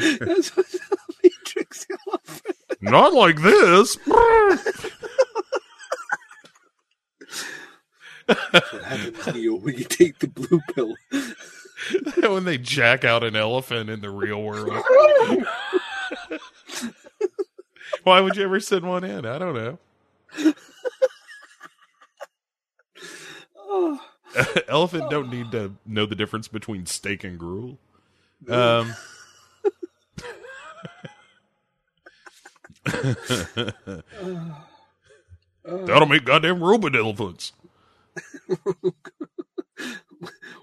that's 0.00 0.56
what 0.56 0.66
the 0.70 0.80
Matrix 1.22 1.86
elephant. 2.06 2.56
Not 2.80 3.12
like 3.14 3.40
this. 3.42 3.96
What 8.52 8.84
happens, 8.84 9.34
Neo, 9.34 9.56
when 9.56 9.76
you 9.76 9.82
take 9.82 10.20
the 10.20 10.28
blue 10.28 10.60
pill. 10.72 10.94
when 12.32 12.44
they 12.44 12.58
jack 12.58 13.04
out 13.04 13.24
an 13.24 13.34
elephant 13.34 13.90
in 13.90 14.02
the 14.02 14.10
real 14.10 14.40
world. 14.40 14.84
Why 18.04 18.20
would 18.20 18.36
you 18.36 18.44
ever 18.44 18.60
send 18.60 18.88
one 18.88 19.02
in? 19.02 19.26
I 19.26 19.36
don't 19.38 19.54
know. 19.54 19.78
Oh, 23.72 24.00
Elephant 24.68 25.10
don't 25.10 25.30
need 25.30 25.52
to 25.52 25.74
know 25.86 26.06
the 26.06 26.14
difference 26.14 26.48
between 26.48 26.86
steak 26.86 27.24
and 27.24 27.38
gruel. 27.38 27.78
Um, 28.48 28.94
that'll 35.64 36.06
make 36.06 36.24
goddamn 36.24 36.62
robot 36.62 36.96
elephants. 36.96 37.52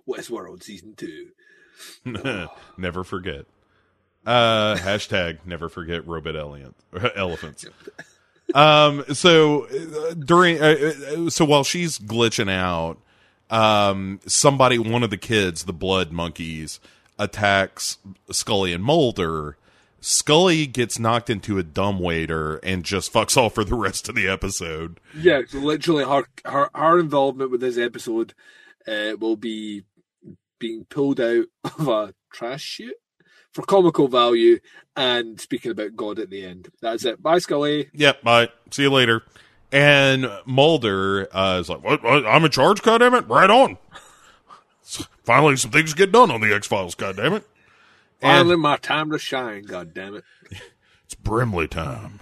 Westworld 0.08 0.64
season 0.64 0.96
two. 0.96 1.28
never 2.78 3.04
forget. 3.04 3.46
Uh, 4.26 4.76
hashtag 4.76 5.40
never 5.46 5.70
forget 5.70 6.08
robot 6.08 6.36
elephant, 6.36 6.76
elephants. 7.16 7.66
Um, 8.54 9.04
so 9.14 9.66
uh, 9.66 10.14
during, 10.14 10.62
uh, 10.62 10.94
uh, 11.26 11.30
so 11.30 11.46
while 11.46 11.64
she's 11.64 12.00
glitching 12.00 12.50
out, 12.50 12.98
um, 13.50 14.20
somebody, 14.26 14.78
one 14.78 15.04
of 15.04 15.10
the 15.10 15.18
kids, 15.18 15.66
the 15.66 15.74
blood 15.74 16.12
monkeys, 16.12 16.80
attacks 17.20 17.98
Scully 18.32 18.74
and 18.74 18.84
Mulder. 18.84 19.58
Scully 20.00 20.68
gets 20.68 21.00
knocked 21.00 21.30
into 21.30 21.58
a 21.58 21.64
dumbwaiter 21.64 22.58
and 22.58 22.84
just 22.84 23.12
fucks 23.12 23.36
off 23.36 23.56
for 23.56 23.64
the 23.64 23.76
rest 23.76 24.08
of 24.08 24.16
the 24.16 24.28
episode. 24.28 25.00
Yeah, 25.16 25.42
so 25.48 25.58
literally 25.60 26.06
her 26.06 26.26
her, 26.46 26.70
her 26.74 27.00
involvement 27.00 27.52
with 27.52 27.62
this 27.62 27.78
episode 27.78 28.34
uh, 28.88 29.14
will 29.20 29.36
be 29.36 29.84
being 30.60 30.86
pulled 30.86 31.20
out 31.20 31.46
of 31.64 31.88
a 31.88 32.14
trash 32.32 32.62
chute 32.62 32.96
for 33.58 33.64
comical 33.64 34.08
value 34.08 34.60
and 34.96 35.42
speaking 35.42 35.72
about 35.72 35.96
God 35.96 36.20
at 36.20 36.30
the 36.30 36.46
end. 36.46 36.70
That's 36.80 37.06
it. 37.06 37.24
Bye, 37.24 37.40
Scully. 37.40 37.90
Yep, 37.92 38.22
bye. 38.22 38.50
See 38.70 38.84
you 38.84 38.92
later. 38.92 39.24
And 39.72 40.30
Mulder 40.46 41.28
uh, 41.36 41.58
is 41.60 41.68
like, 41.68 41.84
what, 41.84 42.04
what? 42.04 42.24
I'm 42.28 42.46
in 42.46 42.52
charge, 42.52 42.84
goddammit? 42.84 43.28
Right 43.28 43.50
on. 43.50 43.80
Finally, 45.24 45.56
some 45.58 45.72
things 45.72 45.96
get 45.96 46.12
done 46.12 46.30
on 46.30 46.40
the 46.40 46.54
X 46.54 46.68
Files, 46.68 46.94
goddammit. 46.94 47.46
Finally, 48.22 48.58
my 48.58 48.78
time 48.78 49.10
to 49.10 49.18
shine. 49.18 49.64
God 49.64 49.92
damn 49.94 50.16
it! 50.16 50.24
It's 51.06 51.16
Brimley 51.16 51.70
time. 51.70 52.20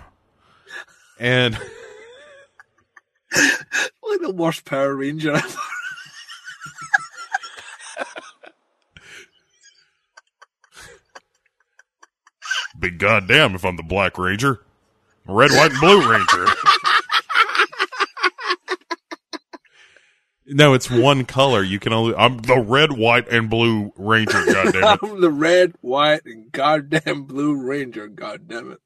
And 1.20 1.56
Like 3.36 4.22
the 4.22 4.32
worst 4.32 4.64
Power 4.64 4.96
Ranger 4.96 5.36
ever. 5.36 5.58
Be 12.80 12.92
goddamn 12.92 13.56
if 13.56 13.66
I'm 13.66 13.76
the 13.78 13.84
Black 13.84 14.18
Ranger. 14.18 14.62
Red, 15.28 15.52
white, 15.52 15.72
and 15.72 15.80
blue 15.80 16.10
ranger. 16.10 16.46
no, 20.46 20.74
it's 20.74 20.90
one 20.90 21.26
color. 21.26 21.64
You 21.64 21.80
can 21.80 21.94
only. 21.94 22.14
I'm 22.16 22.38
the 22.38 22.60
red, 22.60 22.92
white, 22.92 23.28
and 23.30 23.50
blue 23.50 23.92
ranger. 23.98 24.46
Goddamn 24.54 24.84
it! 24.84 25.00
I'm 25.02 25.22
the 25.22 25.32
red, 25.32 25.74
white, 25.82 26.26
and 26.26 26.52
goddamn 26.52 27.24
blue 27.24 27.56
ranger. 27.56 28.08
Goddamn 28.08 28.74
it! 28.74 28.82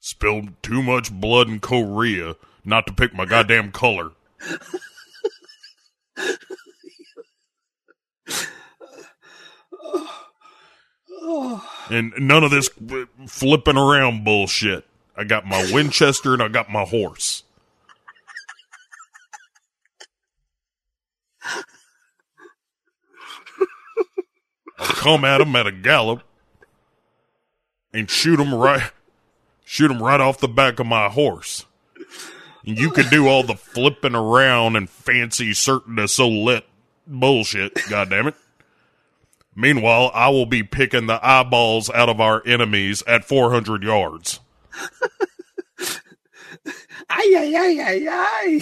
Spilled 0.00 0.62
too 0.62 0.82
much 0.82 1.12
blood 1.12 1.48
in 1.48 1.60
Korea 1.60 2.36
not 2.64 2.86
to 2.86 2.92
pick 2.94 3.14
my 3.14 3.26
goddamn 3.26 3.72
color. 3.72 4.12
Oh, 9.90 10.28
And 11.90 12.12
none 12.18 12.44
of 12.44 12.50
this 12.50 12.70
flipping 13.26 13.76
around 13.76 14.24
bullshit. 14.24 14.84
I 15.16 15.24
got 15.24 15.46
my 15.46 15.70
Winchester 15.72 16.32
and 16.32 16.42
I 16.42 16.48
got 16.48 16.70
my 16.70 16.84
horse. 16.84 17.42
I'll 24.78 24.86
come 24.86 25.24
at 25.24 25.40
him 25.40 25.56
at 25.56 25.66
a 25.66 25.72
gallop 25.72 26.22
and 27.92 28.08
shoot 28.08 28.38
him 28.38 28.54
right, 28.54 28.92
shoot 29.64 29.90
him 29.90 30.02
right 30.02 30.20
off 30.20 30.38
the 30.38 30.48
back 30.48 30.78
of 30.78 30.86
my 30.86 31.08
horse. 31.08 31.64
And 32.64 32.78
you 32.78 32.90
can 32.90 33.08
do 33.08 33.26
all 33.26 33.42
the 33.42 33.56
flipping 33.56 34.14
around 34.14 34.76
and 34.76 34.88
fancy 34.88 35.52
certain 35.54 35.96
to 35.96 36.06
so 36.06 36.28
lit 36.28 36.64
bullshit. 37.06 37.72
God 37.88 38.10
damn 38.10 38.28
it. 38.28 38.34
Meanwhile, 39.58 40.12
I 40.14 40.28
will 40.28 40.46
be 40.46 40.62
picking 40.62 41.08
the 41.08 41.18
eyeballs 41.20 41.90
out 41.90 42.08
of 42.08 42.20
our 42.20 42.46
enemies 42.46 43.02
at 43.08 43.24
400 43.24 43.82
yards. 43.82 44.38
ay 47.10 47.34
ay 47.36 47.54
ay 47.56 47.80
ay 47.82 48.06
ay! 48.08 48.60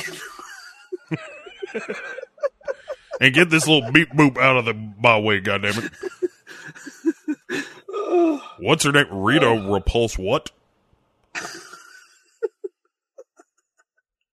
And 3.20 3.34
get 3.34 3.50
this 3.50 3.68
little 3.68 3.92
beep 3.92 4.08
boop 4.12 4.38
out 4.38 4.56
of 4.56 4.64
the 4.64 4.72
my 4.72 5.18
way, 5.18 5.38
goddammit. 5.38 5.92
What's 8.58 8.84
her 8.84 8.92
name? 8.92 9.08
Rita 9.10 9.68
Repulse 9.68 10.16
what? 10.16 10.50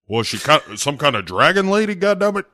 Was 0.07 0.27
she 0.27 0.37
kind 0.37 0.61
some 0.79 0.97
kind 0.97 1.17
of 1.17 1.25
dragon 1.25 1.69
lady, 1.69 1.93
goddammit? 1.93 2.45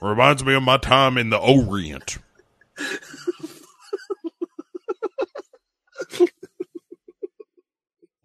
Reminds 0.00 0.44
me 0.44 0.54
of 0.54 0.62
my 0.62 0.76
time 0.76 1.18
in 1.18 1.30
the 1.30 1.38
Orient. 1.38 2.18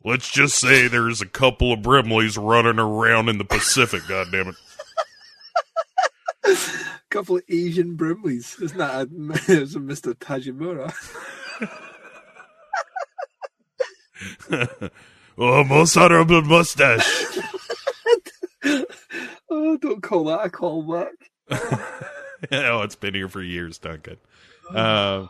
Let's 0.07 0.31
just 0.31 0.55
say 0.55 0.87
there's 0.87 1.21
a 1.21 1.25
couple 1.25 1.73
of 1.73 1.81
Brimleys 1.81 2.41
running 2.41 2.79
around 2.79 3.27
in 3.27 3.39
the 3.39 3.43
Pacific, 3.43 4.03
goddammit. 4.03 4.55
A 6.45 6.55
couple 7.09 7.35
of 7.35 7.43
Asian 7.49 7.97
Brimleys. 7.97 8.61
Isn't 8.61 8.77
that 8.77 9.01
a, 9.01 9.07
it's 9.61 9.75
a 9.75 9.79
Mr. 9.79 10.13
Tajimura? 10.13 10.93
oh, 15.37 15.63
most 15.65 15.97
honorable 15.97 16.41
mustache. 16.41 17.37
Oh, 19.49 19.75
don't 19.75 20.01
call 20.01 20.23
that 20.25 20.45
a 20.45 20.49
callback. 20.49 21.11
oh, 21.51 22.81
it's 22.81 22.95
been 22.95 23.13
here 23.13 23.27
for 23.27 23.41
years, 23.41 23.77
Duncan. 23.77 24.19
Um, 24.75 25.29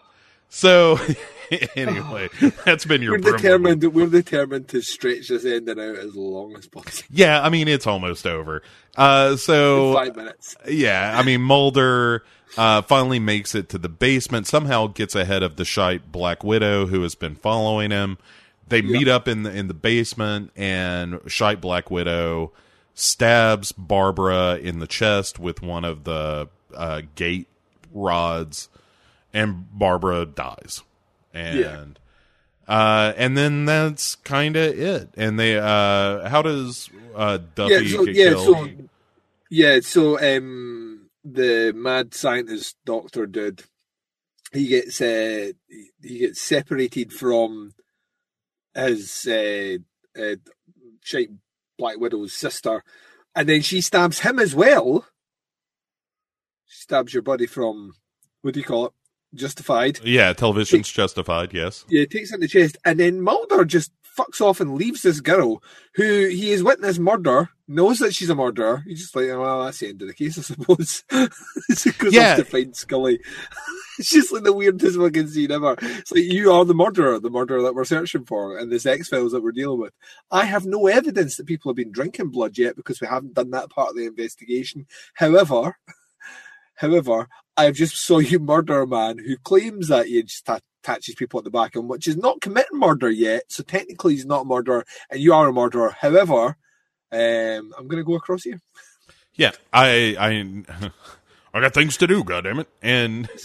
so 0.49 0.99
anyway, 1.75 2.29
that's 2.65 2.85
been 2.85 3.01
your 3.01 3.13
We're 3.13 3.31
determined. 3.31 3.83
We're 3.83 4.07
determined 4.07 4.67
to 4.69 4.81
stretch 4.81 5.29
this 5.29 5.45
ending 5.45 5.79
out 5.79 5.95
as 5.95 6.15
long 6.15 6.55
as 6.57 6.67
possible. 6.67 7.07
Yeah, 7.11 7.41
I 7.41 7.49
mean 7.49 7.67
it's 7.67 7.87
almost 7.87 8.25
over. 8.25 8.61
Uh, 8.95 9.35
so 9.35 9.93
Five 9.93 10.15
minutes. 10.15 10.55
yeah, 10.67 11.17
I 11.17 11.23
mean 11.23 11.41
Mulder 11.41 12.23
uh, 12.57 12.81
finally 12.81 13.19
makes 13.19 13.55
it 13.55 13.69
to 13.69 13.77
the 13.77 13.89
basement. 13.89 14.47
Somehow 14.47 14.87
gets 14.87 15.15
ahead 15.15 15.43
of 15.43 15.55
the 15.57 15.65
shite 15.65 16.11
Black 16.11 16.43
Widow 16.43 16.87
who 16.87 17.01
has 17.03 17.15
been 17.15 17.35
following 17.35 17.91
him. 17.91 18.17
They 18.69 18.81
meet 18.81 19.07
up 19.07 19.27
in 19.27 19.43
the 19.43 19.51
in 19.55 19.67
the 19.67 19.73
basement, 19.73 20.51
and 20.55 21.19
shite 21.27 21.61
Black 21.61 21.89
Widow 21.89 22.51
stabs 22.93 23.71
Barbara 23.71 24.57
in 24.57 24.79
the 24.79 24.87
chest 24.87 25.39
with 25.39 25.61
one 25.61 25.85
of 25.85 26.03
the 26.03 26.49
uh, 26.75 27.01
gate 27.15 27.47
rods, 27.93 28.67
and 29.37 29.67
Barbara 29.71 30.25
dies. 30.25 30.83
And 31.33 31.99
uh, 32.67 33.13
and 33.15 33.37
then 33.37 33.65
that's 33.65 34.15
kind 34.15 34.55
of 34.55 34.77
it. 34.77 35.09
And 35.15 35.39
they 35.39 35.57
uh, 35.57 36.27
how 36.27 36.41
does 36.41 36.89
uh, 37.15 37.37
Duffy 37.55 37.73
Yeah, 37.85 37.97
so, 37.97 38.05
get 38.05 38.15
yeah, 38.15 38.29
killed? 38.29 38.45
so 38.45 38.69
yeah, 39.49 39.79
so 39.81 40.37
um, 40.37 41.09
the 41.23 41.73
mad 41.75 42.13
scientist 42.13 42.75
doctor 42.85 43.27
dude, 43.27 43.63
he 44.51 44.67
gets 44.67 44.99
uh, 44.99 45.51
he- 46.01 46.19
gets 46.19 46.41
separated 46.41 47.13
from 47.13 47.73
his 48.73 49.27
uh, 49.27 49.77
uh, 50.19 50.35
Black 51.77 51.97
Widow's 51.99 52.33
sister, 52.33 52.83
and 53.35 53.47
then 53.47 53.61
she 53.61 53.81
stabs 53.81 54.19
him 54.19 54.39
as 54.39 54.55
well. 54.55 55.05
She 56.65 56.81
stabs 56.81 57.13
your 57.13 57.23
buddy 57.23 57.45
from 57.45 57.93
what 58.41 58.55
do 58.55 58.59
you 58.59 58.65
call 58.65 58.87
it? 58.87 58.93
Justified. 59.35 59.99
Yeah, 60.03 60.33
television's 60.33 60.89
justified. 60.91 61.53
Yes. 61.53 61.85
Yeah, 61.89 62.05
takes 62.05 62.31
it 62.31 62.35
in 62.35 62.41
the 62.41 62.47
chest, 62.47 62.77
and 62.85 62.99
then 62.99 63.21
Mulder 63.21 63.65
just 63.65 63.91
fucks 64.17 64.41
off 64.41 64.59
and 64.59 64.73
leaves 64.75 65.03
this 65.03 65.19
girl 65.19 65.61
who 65.93 66.27
he 66.27 66.49
has 66.51 66.63
witnessed 66.63 66.99
murder, 66.99 67.49
knows 67.67 67.99
that 67.99 68.15
she's 68.15 68.31
a 68.31 68.35
murderer. 68.35 68.83
He's 68.87 69.01
just 69.01 69.15
like, 69.15 69.27
oh, 69.29 69.41
well, 69.41 69.65
that's 69.65 69.79
the 69.79 69.89
end 69.89 70.01
of 70.01 70.07
the 70.07 70.13
case, 70.15 70.39
I 70.39 70.41
suppose. 70.41 71.03
so 71.11 71.89
he 71.91 71.91
goes 71.97 72.13
Yeah. 72.13 72.31
off 72.31 72.37
to 72.37 72.45
find 72.45 72.75
Scully. 72.75 73.19
it's 73.99 74.09
just 74.09 74.31
like 74.33 74.43
the 74.43 74.53
weirdest 74.53 74.97
fucking 74.97 75.27
scene 75.27 75.51
ever. 75.51 75.75
It's 75.81 76.11
like, 76.11 76.23
you 76.23 76.51
are 76.51 76.65
the 76.65 76.73
murderer, 76.73 77.19
the 77.19 77.29
murderer 77.29 77.61
that 77.61 77.75
we're 77.75 77.83
searching 77.85 78.25
for, 78.25 78.57
and 78.57 78.71
this 78.71 78.87
X 78.87 79.09
Files 79.09 79.33
that 79.33 79.43
we're 79.43 79.51
dealing 79.51 79.79
with. 79.81 79.93
I 80.31 80.45
have 80.45 80.65
no 80.65 80.87
evidence 80.87 81.35
that 81.37 81.45
people 81.45 81.69
have 81.69 81.75
been 81.77 81.91
drinking 81.91 82.31
blood 82.31 82.57
yet 82.57 82.75
because 82.75 82.99
we 82.99 83.07
haven't 83.07 83.35
done 83.35 83.51
that 83.51 83.69
part 83.69 83.89
of 83.89 83.97
the 83.97 84.05
investigation. 84.07 84.87
However, 85.13 85.77
however, 86.75 87.27
I've 87.57 87.75
just 87.75 87.97
saw 87.97 88.19
you 88.19 88.39
murder 88.39 88.81
a 88.81 88.87
man 88.87 89.17
who 89.17 89.37
claims 89.37 89.87
that 89.89 90.07
he 90.07 90.21
just 90.23 90.45
ta- 90.45 90.59
attaches 90.83 91.15
people 91.15 91.39
at 91.39 91.43
the 91.43 91.49
back 91.51 91.75
him, 91.75 91.87
which 91.87 92.07
is 92.07 92.17
not 92.17 92.41
committing 92.41 92.79
murder 92.79 93.09
yet. 93.09 93.43
So 93.49 93.63
technically, 93.63 94.13
he's 94.13 94.25
not 94.25 94.43
a 94.43 94.45
murderer, 94.45 94.85
and 95.09 95.19
you 95.19 95.33
are 95.33 95.47
a 95.47 95.53
murderer. 95.53 95.95
However, 95.99 96.57
um, 97.11 97.73
I'm 97.77 97.87
going 97.87 97.97
to 97.97 98.03
go 98.03 98.15
across 98.15 98.43
here. 98.43 98.61
Yeah, 99.35 99.51
I 99.73 100.15
I 100.19 100.89
I 101.53 101.61
got 101.61 101.73
things 101.73 101.97
to 101.97 102.07
do, 102.07 102.23
goddammit. 102.23 102.65
And 102.81 103.29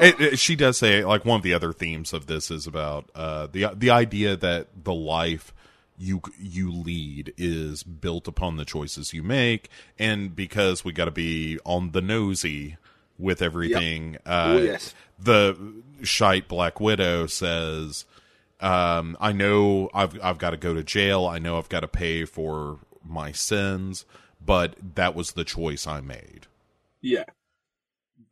it, 0.00 0.20
it- 0.20 0.38
she 0.38 0.56
does 0.56 0.78
say 0.78 1.04
like 1.04 1.24
one 1.24 1.36
of 1.36 1.42
the 1.42 1.54
other 1.54 1.72
themes 1.72 2.12
of 2.12 2.26
this 2.26 2.50
is 2.50 2.66
about 2.66 3.10
uh 3.14 3.46
the 3.50 3.66
the 3.74 3.90
idea 3.90 4.36
that 4.36 4.68
the 4.84 4.94
life 4.94 5.52
you 5.98 6.22
you 6.38 6.72
lead 6.72 7.34
is 7.36 7.82
built 7.82 8.26
upon 8.26 8.56
the 8.56 8.64
choices 8.64 9.12
you 9.12 9.22
make 9.22 9.68
and 9.98 10.34
because 10.34 10.82
we 10.82 10.92
got 10.92 11.04
to 11.04 11.10
be 11.10 11.58
on 11.66 11.90
the 11.90 12.00
nosy 12.00 12.76
with 13.20 13.42
everything 13.42 14.16
uh 14.26 14.54
Oh, 14.54 14.58
yes. 14.58 14.94
the 15.18 15.56
shite 16.02 16.48
black 16.48 16.80
widow 16.80 17.26
says 17.26 18.04
um, 18.60 19.16
I 19.20 19.32
know 19.32 19.88
I've 19.94 20.22
I've 20.22 20.36
got 20.38 20.50
to 20.50 20.58
go 20.58 20.74
to 20.74 20.82
jail. 20.82 21.26
I 21.26 21.38
know 21.38 21.56
I've 21.56 21.70
got 21.70 21.80
to 21.80 21.88
pay 21.88 22.26
for 22.26 22.78
my 23.02 23.32
sins, 23.32 24.04
but 24.44 24.74
that 24.96 25.14
was 25.14 25.32
the 25.32 25.44
choice 25.44 25.86
I 25.86 26.02
made. 26.02 26.46
Yeah. 27.00 27.24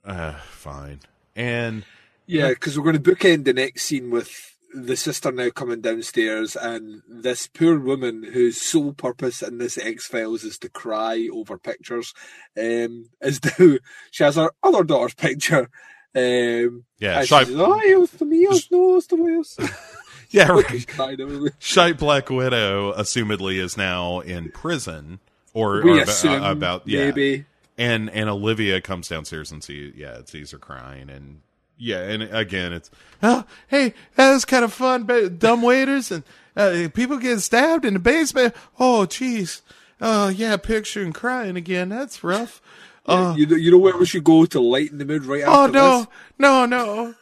Uh, 0.04 0.34
fine. 0.50 1.00
And 1.34 1.84
Yeah, 2.26 2.50
because 2.50 2.76
we're 2.78 2.84
going 2.84 3.02
to 3.02 3.14
bookend 3.14 3.44
the 3.46 3.54
next 3.54 3.84
scene 3.84 4.10
with 4.10 4.54
the 4.74 4.96
sister 4.96 5.32
now 5.32 5.50
coming 5.50 5.80
downstairs, 5.80 6.56
and 6.56 7.02
this 7.08 7.46
poor 7.46 7.78
woman 7.78 8.22
whose 8.22 8.60
sole 8.60 8.92
purpose 8.92 9.42
in 9.42 9.58
this 9.58 9.78
X 9.78 10.06
Files 10.06 10.44
is 10.44 10.58
to 10.58 10.68
cry 10.68 11.28
over 11.32 11.58
pictures, 11.58 12.12
um, 12.56 13.06
is 13.20 13.40
now 13.58 13.78
she 14.10 14.24
has 14.24 14.36
her 14.36 14.50
other 14.62 14.84
daughter's 14.84 15.14
picture. 15.14 15.70
Um, 16.14 16.84
yeah, 16.98 17.22
shite, 17.24 17.46
says, 17.46 17.56
"Oh, 17.56 17.80
it 17.80 17.98
was 17.98 18.10
the 18.12 18.24
meals, 18.24 18.68
no, 18.70 18.96
it's 18.96 19.06
the 19.06 19.16
meals." 19.16 19.58
yeah, 20.30 20.48
right. 20.98 21.52
Shite 21.58 21.98
Black 21.98 22.30
Widow, 22.30 22.92
assumedly, 22.94 23.58
is 23.58 23.76
now 23.76 24.20
in 24.20 24.50
prison, 24.50 25.20
or, 25.54 25.82
or 25.82 26.02
about, 26.02 26.24
uh, 26.24 26.40
about 26.42 26.88
yeah. 26.88 27.06
maybe. 27.06 27.44
And 27.76 28.10
and 28.10 28.28
Olivia 28.28 28.80
comes 28.80 29.08
downstairs 29.08 29.52
and 29.52 29.62
see 29.62 29.92
yeah 29.94 30.20
sees 30.24 30.50
her 30.50 30.58
crying 30.58 31.08
and 31.08 31.42
yeah 31.78 32.00
and 32.00 32.22
again 32.24 32.72
it's 32.72 32.90
oh 33.22 33.44
hey 33.68 33.94
that 34.16 34.32
was 34.32 34.44
kind 34.44 34.64
of 34.64 34.72
fun 34.72 35.04
but 35.04 35.38
dumb 35.38 35.62
waiters 35.62 36.10
and 36.10 36.22
uh, 36.56 36.88
people 36.92 37.16
getting 37.18 37.38
stabbed 37.38 37.84
in 37.84 37.94
the 37.94 38.00
basement 38.00 38.54
oh 38.78 39.06
jeez 39.08 39.62
oh 40.00 40.28
yeah 40.28 40.56
picture 40.56 40.74
picturing 40.74 41.12
crying 41.12 41.56
again 41.56 41.88
that's 41.88 42.22
rough 42.24 42.60
uh, 43.06 43.34
you 43.36 43.46
know, 43.46 43.56
you 43.56 43.70
know 43.70 43.78
where 43.78 43.96
we 43.96 44.04
should 44.04 44.24
go 44.24 44.44
to 44.44 44.60
lighten 44.60 44.98
the 44.98 45.04
mood 45.04 45.24
right 45.24 45.42
after. 45.42 45.50
oh 45.50 45.64
after 45.64 45.72
no 45.72 45.98
this. 46.00 46.08
no 46.38 46.66
no 46.66 47.14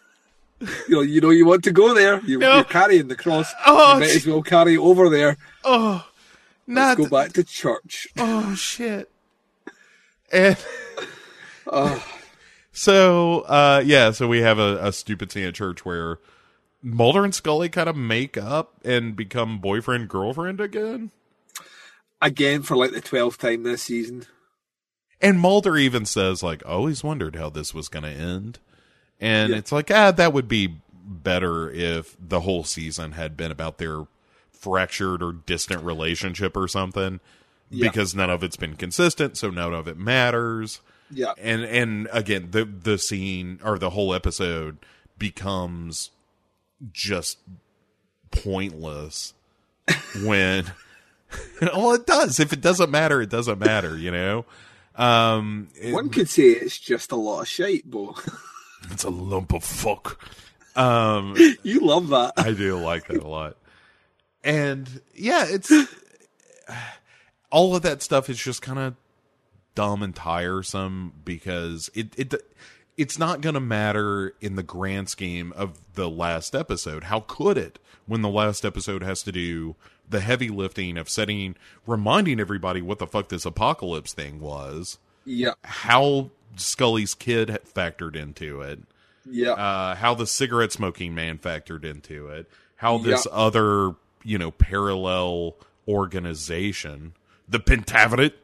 You 0.88 0.96
know, 0.96 1.00
you 1.02 1.20
know, 1.20 1.28
you 1.30 1.44
want 1.44 1.64
to 1.64 1.70
go 1.70 1.92
there. 1.92 2.18
You, 2.20 2.38
No. 2.38 2.54
You're 2.54 2.64
carrying 2.64 3.08
the 3.08 3.14
cross. 3.14 3.52
Oh, 3.66 3.94
you 3.94 4.00
might 4.00 4.16
as 4.16 4.26
well 4.26 4.40
carry 4.40 4.74
it 4.74 4.78
over 4.78 5.10
there. 5.10 5.36
oh 5.64 6.06
Let's 6.66 6.98
go 6.98 7.08
back 7.08 7.34
to 7.34 7.44
church. 7.44 8.08
oh 8.16 8.54
shit 8.54 9.10
and 10.32 10.56
Oh, 11.66 12.04
So, 12.78 13.40
uh, 13.40 13.82
yeah, 13.86 14.10
so 14.10 14.28
we 14.28 14.42
have 14.42 14.58
a, 14.58 14.78
a 14.82 14.92
stupid 14.92 15.32
scene 15.32 15.46
at 15.46 15.54
church 15.54 15.86
where 15.86 16.18
Mulder 16.82 17.24
and 17.24 17.34
Scully 17.34 17.70
kind 17.70 17.88
of 17.88 17.96
make 17.96 18.36
up 18.36 18.74
and 18.84 19.16
become 19.16 19.60
boyfriend 19.60 20.10
girlfriend 20.10 20.60
again. 20.60 21.10
again 22.20 22.62
for 22.62 22.76
like 22.76 22.92
the 22.92 23.00
twelfth 23.00 23.38
time 23.38 23.62
this 23.62 23.84
season. 23.84 24.26
And 25.22 25.40
Mulder 25.40 25.78
even 25.78 26.04
says, 26.04 26.42
like, 26.42 26.62
I 26.66 26.72
always 26.72 27.02
wondered 27.02 27.36
how 27.36 27.48
this 27.48 27.72
was 27.72 27.88
going 27.88 28.02
to 28.02 28.10
end. 28.10 28.58
And 29.18 29.52
Yeah. 29.52 29.56
it's 29.56 29.72
like, 29.72 29.90
ah, 29.90 30.10
that 30.10 30.34
would 30.34 30.46
be 30.46 30.76
better 31.02 31.70
if 31.70 32.14
the 32.20 32.40
whole 32.40 32.62
season 32.62 33.12
had 33.12 33.38
been 33.38 33.50
about 33.50 33.78
their 33.78 34.02
fractured 34.52 35.22
or 35.22 35.32
distant 35.32 35.82
relationship 35.82 36.54
or 36.54 36.68
something. 36.68 37.20
Yeah. 37.70 37.88
Because 37.88 38.14
none 38.14 38.28
of 38.28 38.44
it's 38.44 38.56
been 38.56 38.76
consistent, 38.76 39.38
so 39.38 39.48
none 39.48 39.72
of 39.72 39.88
it 39.88 39.96
matters. 39.96 40.82
Yeah, 41.10 41.32
and 41.38 41.62
and 41.64 42.08
again 42.12 42.48
the 42.50 42.64
the 42.64 42.98
scene 42.98 43.60
or 43.62 43.78
the 43.78 43.90
whole 43.90 44.12
episode 44.14 44.78
becomes 45.18 46.10
just 46.92 47.38
pointless 48.30 49.34
when 50.24 50.64
well 51.62 51.92
it 51.92 52.06
does. 52.06 52.40
If 52.40 52.52
it 52.52 52.60
doesn't 52.60 52.90
matter 52.90 53.20
it 53.22 53.30
doesn't 53.30 53.58
matter 53.58 53.96
you 53.96 54.10
know? 54.10 54.44
Um 54.96 55.68
it- 55.74 55.92
one 55.92 56.08
could 56.10 56.28
say 56.28 56.44
it's 56.48 56.78
just 56.78 57.12
a 57.12 57.16
lot 57.16 57.42
of 57.42 57.48
shite, 57.48 57.88
but 57.90 58.14
it's 58.90 59.04
a 59.04 59.10
lump 59.10 59.52
of 59.52 59.62
fuck. 59.64 60.18
Um 60.74 61.36
you 61.62 61.80
love 61.80 62.08
that. 62.08 62.32
I 62.36 62.52
do 62.52 62.76
like 62.78 63.06
that 63.08 63.22
a 63.22 63.28
lot. 63.28 63.56
And 64.44 65.00
yeah, 65.14 65.44
it's 65.48 65.72
all 67.50 67.74
of 67.76 67.82
that 67.82 68.02
stuff 68.02 68.28
is 68.28 68.38
just 68.38 68.60
kind 68.62 68.78
of 68.78 68.94
dumb 69.76 70.02
and 70.02 70.16
tiresome 70.16 71.12
because 71.24 71.88
it 71.94 72.08
it 72.18 72.34
it's 72.96 73.18
not 73.18 73.40
going 73.42 73.54
to 73.54 73.60
matter 73.60 74.34
in 74.40 74.56
the 74.56 74.62
grand 74.64 75.08
scheme 75.08 75.52
of 75.54 75.78
the 75.94 76.08
last 76.10 76.54
episode. 76.56 77.04
How 77.04 77.20
could 77.20 77.56
it 77.58 77.78
when 78.06 78.22
the 78.22 78.28
last 78.28 78.64
episode 78.64 79.02
has 79.04 79.22
to 79.24 79.30
do 79.32 79.76
the 80.08 80.20
heavy 80.20 80.48
lifting 80.48 80.96
of 80.96 81.08
setting 81.08 81.54
reminding 81.86 82.40
everybody 82.40 82.80
what 82.82 82.98
the 82.98 83.06
fuck 83.06 83.28
this 83.28 83.44
apocalypse 83.44 84.12
thing 84.12 84.40
was, 84.40 84.98
Yeah, 85.24 85.52
how 85.62 86.30
Scully's 86.56 87.14
kid 87.14 87.48
factored 87.74 88.16
into 88.16 88.60
it. 88.62 88.80
Yeah, 89.28 89.50
uh, 89.52 89.94
how 89.96 90.14
the 90.14 90.26
cigarette 90.26 90.72
smoking 90.72 91.14
man 91.14 91.38
factored 91.38 91.84
into 91.84 92.28
it, 92.28 92.48
how 92.76 92.96
this 92.98 93.26
Yeah. 93.26 93.32
other, 93.36 93.96
you 94.22 94.38
know, 94.38 94.52
parallel 94.52 95.56
organization, 95.88 97.12
the 97.48 97.58
Pentaverate, 97.58 98.34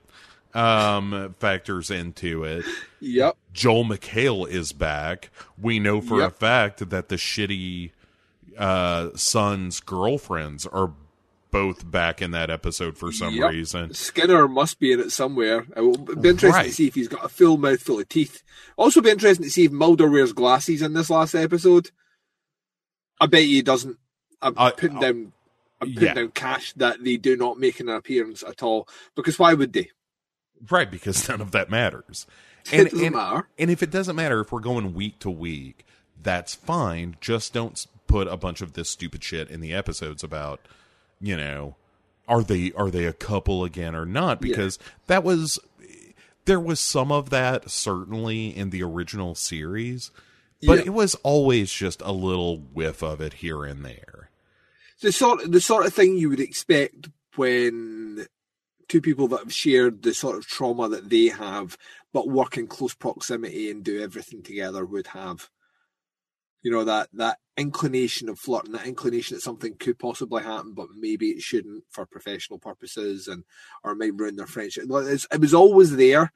um, 0.55 1.35
factors 1.39 1.91
into 1.91 2.45
it. 2.45 2.65
yep, 3.01 3.37
Joel 3.53 3.85
McHale 3.85 4.49
is 4.49 4.73
back. 4.73 5.31
We 5.61 5.79
know 5.79 6.01
for 6.01 6.23
a 6.23 6.31
fact 6.31 6.89
that 6.91 7.09
the 7.09 7.17
shitty 7.17 7.91
uh, 8.59 9.11
son's 9.15 9.81
girlfriends 9.81 10.67
are 10.67 10.93
both 11.51 11.91
back 11.91 12.23
in 12.23 12.31
that 12.31 12.49
episode 12.51 12.97
for 12.97 13.13
some 13.13 13.35
Yep. 13.35 13.51
reason. 13.51 13.93
Skinner 13.95 14.49
must 14.49 14.79
be 14.81 14.91
in 14.93 15.01
it 15.01 15.13
somewhere. 15.13 15.67
It 15.77 15.81
will 15.83 15.99
be 15.99 16.31
interesting 16.31 16.51
Right. 16.51 16.67
to 16.69 16.73
see 16.73 16.87
if 16.87 16.95
he's 16.95 17.09
got 17.09 17.25
a 17.25 17.29
full 17.29 17.59
mouthful 17.59 18.01
of 18.01 18.09
teeth. 18.09 18.43
Also, 18.79 19.03
be 19.03 19.11
interesting 19.11 19.45
to 19.45 19.51
see 19.51 19.65
if 19.67 19.73
Mulder 19.73 20.09
wears 20.11 20.33
glasses 20.33 20.81
in 20.81 20.95
this 20.95 21.11
last 21.11 21.35
episode. 21.35 21.91
I 23.21 23.27
bet 23.27 23.43
he 23.43 23.61
doesn't. 23.63 23.99
I'm 24.41 24.55
I- 24.57 24.71
putting 24.71 24.99
down. 24.99 25.33
I'm 25.81 25.93
putting 25.95 26.09
yeah. 26.09 26.15
down 26.15 26.29
cash 26.31 26.73
that 26.75 27.03
they 27.05 27.17
do 27.17 27.37
not 27.37 27.59
make 27.59 27.81
an 27.81 27.89
appearance 27.89 28.43
at 28.47 28.63
all. 28.63 28.89
Because 29.17 29.39
why 29.39 29.53
would 29.55 29.73
they? 29.73 29.91
Right, 30.71 30.91
because 30.91 31.29
none 31.29 31.41
of 31.41 31.51
that 31.53 31.71
matters. 31.71 32.27
doesn't 32.71 33.13
matter. 33.13 33.49
And 33.59 33.71
if 33.71 33.83
it 33.83 33.91
doesn't 33.91 34.17
matter 34.17 34.41
if 34.41 34.53
we're 34.53 34.61
going 34.61 34.95
week 34.95 35.19
to 35.21 35.31
week, 35.31 35.85
that's 36.21 36.55
fine. 36.55 37.17
Just 37.21 37.53
don't 37.53 37.85
put 38.07 38.29
a 38.29 38.37
bunch 38.37 38.61
of 38.61 38.75
this 38.75 38.89
stupid 38.91 39.25
shit 39.25 39.51
in 39.51 39.61
the 39.61 39.73
episodes 39.73 40.23
about, 40.23 40.61
you 41.21 41.37
know, 41.37 41.77
are 42.29 42.43
they 42.43 42.71
are 42.77 42.91
they 42.91 43.05
a 43.07 43.13
couple 43.13 43.65
again 43.65 43.95
or 43.97 44.07
not? 44.07 44.39
Yeah. 44.43 44.49
Because 44.49 44.79
that 45.09 45.25
was 45.25 45.59
there 46.45 46.61
was 46.61 46.79
some 46.81 47.11
of 47.11 47.31
that 47.31 47.71
certainly 47.71 48.57
in 48.57 48.71
the 48.71 48.83
original 48.83 49.35
series, 49.35 50.11
but 50.65 50.79
Yeah. 50.79 50.85
it 50.87 50.91
was 50.93 51.15
always 51.17 51.73
just 51.73 52.01
a 52.03 52.13
little 52.13 52.59
whiff 52.59 53.03
of 53.03 53.21
it 53.21 53.35
here 53.35 53.65
and 53.65 53.85
there. 53.85 54.31
the 55.01 55.11
sort 55.11 55.51
the 55.51 55.61
sort 55.61 55.85
of 55.87 55.93
thing 55.93 56.17
you 56.17 56.29
would 56.29 56.39
expect 56.41 57.09
when 57.35 58.27
two 58.89 59.01
people 59.01 59.29
that 59.29 59.41
have 59.41 59.53
shared 59.53 60.03
the 60.03 60.15
sort 60.15 60.37
of 60.37 60.47
trauma 60.47 60.89
that 60.89 61.09
they 61.09 61.27
have 61.27 61.77
but 62.13 62.29
work 62.29 62.57
in 62.57 62.67
close 62.67 62.95
proximity 62.95 63.71
and 63.71 63.85
do 63.85 64.03
everything 64.03 64.43
together 64.43 64.85
would 64.85 65.07
have 65.09 65.49
you 66.63 66.71
know 66.71 66.85
that 66.85 67.09
that 67.13 67.39
inclination 67.57 68.29
of 68.29 68.39
flirting 68.39 68.73
that 68.73 68.87
inclination 68.87 69.35
that 69.35 69.43
something 69.43 69.75
could 69.79 69.99
possibly 69.99 70.43
happen 70.43 70.73
but 70.73 70.87
maybe 70.97 71.31
it 71.31 71.43
shouldn't 71.43 71.85
for 71.91 72.07
professional 72.07 72.59
purposes 72.59 73.29
and 73.29 73.45
or 73.85 73.95
might 73.95 74.15
ruin 74.15 74.37
their 74.37 74.47
friendship. 74.47 74.85
It 74.85 75.41
was 75.41 75.55
always 75.55 75.95
there. 75.97 76.33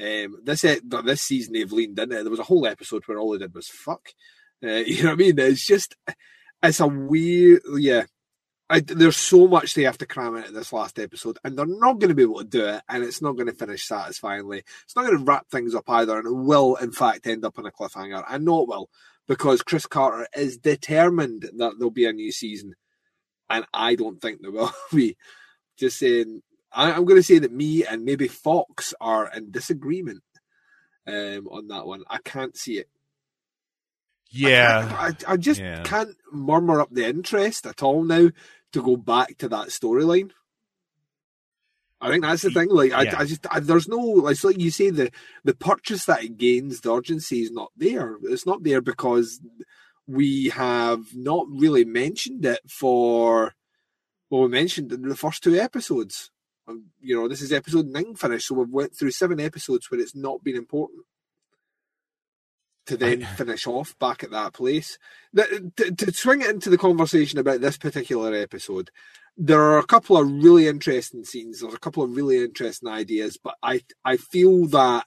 Um 0.00 0.38
this 0.42 0.62
this 0.62 1.22
season 1.22 1.52
they've 1.52 1.72
leaned 1.72 1.98
in 1.98 2.12
it. 2.12 2.22
There 2.22 2.30
was 2.30 2.40
a 2.40 2.44
whole 2.44 2.66
episode 2.66 3.02
where 3.06 3.18
all 3.18 3.32
they 3.32 3.38
did 3.38 3.54
was 3.54 3.68
fuck. 3.68 4.08
Uh, 4.64 4.68
you 4.86 5.02
know 5.04 5.10
what 5.10 5.14
i 5.14 5.16
mean? 5.16 5.38
It's 5.38 5.66
just 5.66 5.94
it's 6.62 6.80
a 6.80 6.88
weird, 6.88 7.62
yeah. 7.76 8.04
I, 8.70 8.80
there's 8.80 9.16
so 9.16 9.46
much 9.48 9.72
they 9.74 9.84
have 9.84 9.98
to 9.98 10.06
cram 10.06 10.36
into 10.36 10.52
this 10.52 10.72
last 10.74 10.98
episode, 10.98 11.38
and 11.42 11.56
they're 11.56 11.64
not 11.64 11.98
going 11.98 12.10
to 12.10 12.14
be 12.14 12.22
able 12.22 12.38
to 12.40 12.44
do 12.44 12.66
it, 12.66 12.82
and 12.88 13.02
it's 13.02 13.22
not 13.22 13.32
going 13.32 13.46
to 13.46 13.54
finish 13.54 13.86
satisfyingly. 13.86 14.62
It's 14.84 14.94
not 14.94 15.06
going 15.06 15.16
to 15.18 15.24
wrap 15.24 15.48
things 15.50 15.74
up 15.74 15.88
either, 15.88 16.18
and 16.18 16.26
it 16.26 16.32
will, 16.34 16.76
in 16.76 16.92
fact, 16.92 17.26
end 17.26 17.44
up 17.46 17.58
on 17.58 17.64
a 17.66 17.70
cliffhanger. 17.72 18.22
I 18.28 18.36
know 18.38 18.62
it 18.62 18.68
will, 18.68 18.90
because 19.26 19.62
Chris 19.62 19.86
Carter 19.86 20.28
is 20.36 20.58
determined 20.58 21.48
that 21.56 21.74
there'll 21.78 21.90
be 21.90 22.04
a 22.04 22.12
new 22.12 22.30
season, 22.30 22.74
and 23.48 23.64
I 23.72 23.94
don't 23.94 24.20
think 24.20 24.42
there 24.42 24.50
will 24.50 24.72
be. 24.92 25.16
Just 25.78 25.98
saying, 25.98 26.42
I, 26.70 26.92
I'm 26.92 27.04
going 27.06 27.18
to 27.20 27.22
say 27.22 27.38
that 27.38 27.52
me 27.52 27.86
and 27.86 28.04
maybe 28.04 28.28
Fox 28.28 28.92
are 29.00 29.30
in 29.34 29.50
disagreement 29.50 30.22
um, 31.06 31.48
on 31.50 31.68
that 31.68 31.86
one. 31.86 32.02
I 32.10 32.18
can't 32.18 32.54
see 32.56 32.78
it. 32.78 32.88
Yeah. 34.30 34.94
I, 34.98 35.32
I 35.32 35.36
just 35.36 35.60
Yeah. 35.60 35.82
can't 35.84 36.14
murmur 36.32 36.80
up 36.80 36.90
the 36.90 37.06
interest 37.08 37.64
at 37.66 37.82
all 37.82 38.04
now 38.04 38.28
to 38.72 38.82
go 38.82 38.96
back 38.96 39.38
to 39.38 39.48
that 39.48 39.68
storyline. 39.68 40.30
I 42.00 42.10
think 42.10 42.22
that's 42.22 42.42
the 42.42 42.50
thing. 42.50 42.68
Like, 42.70 42.92
I, 42.92 43.02
Yeah. 43.02 43.18
I 43.18 43.24
just 43.24 43.46
I, 43.50 43.60
there's 43.60 43.88
no 43.88 43.98
like, 43.98 44.32
it's 44.32 44.44
like 44.44 44.60
you 44.60 44.70
say 44.70 44.90
the 44.90 45.10
the 45.44 45.54
purchase 45.54 46.04
that 46.04 46.22
it 46.22 46.36
gains, 46.36 46.80
the 46.80 46.94
urgency 46.94 47.42
is 47.42 47.50
not 47.50 47.72
there. 47.76 48.16
It's 48.22 48.46
not 48.46 48.62
there 48.62 48.80
because 48.80 49.40
we 50.06 50.50
have 50.50 51.14
not 51.14 51.46
really 51.50 51.84
mentioned 51.84 52.44
it 52.44 52.60
for. 52.68 53.54
Well, 54.30 54.42
we 54.42 54.48
mentioned 54.48 54.92
in 54.92 55.08
the 55.08 55.16
first 55.16 55.42
two 55.42 55.58
episodes. 55.58 56.30
Um, 56.68 56.90
You 57.00 57.16
know, 57.16 57.28
this 57.28 57.40
is 57.40 57.52
episode 57.52 57.86
nine 57.86 58.14
finished, 58.14 58.46
so 58.46 58.54
we've 58.54 58.68
went 58.68 58.94
through 58.96 59.10
seven 59.12 59.40
episodes 59.40 59.90
where 59.90 60.00
it's 60.00 60.14
not 60.14 60.44
been 60.44 60.56
important 60.56 61.04
to 62.88 62.96
then 62.96 63.22
finish 63.36 63.66
off 63.66 63.98
back 63.98 64.24
at 64.24 64.30
that 64.30 64.54
place. 64.54 64.98
To, 65.36 65.92
to 65.94 66.12
swing 66.12 66.40
it 66.40 66.50
into 66.50 66.70
the 66.70 66.78
conversation 66.78 67.38
about 67.38 67.60
this 67.60 67.76
particular 67.76 68.34
episode, 68.34 68.90
there 69.36 69.60
are 69.60 69.78
a 69.78 69.86
couple 69.86 70.16
of 70.16 70.26
really 70.26 70.66
interesting 70.66 71.24
scenes. 71.24 71.60
There's 71.60 71.74
a 71.74 71.78
couple 71.78 72.02
of 72.02 72.16
really 72.16 72.42
interesting 72.42 72.88
ideas, 72.88 73.38
but 73.42 73.54
I 73.62 73.82
I 74.04 74.16
feel 74.16 74.66
that 74.68 75.06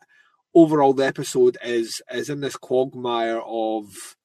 overall 0.53 0.93
the 0.93 1.05
episode 1.05 1.57
is 1.63 2.01
is 2.11 2.29
in 2.29 2.41
this 2.41 2.55
quagmire 2.55 3.41
of 3.41 4.15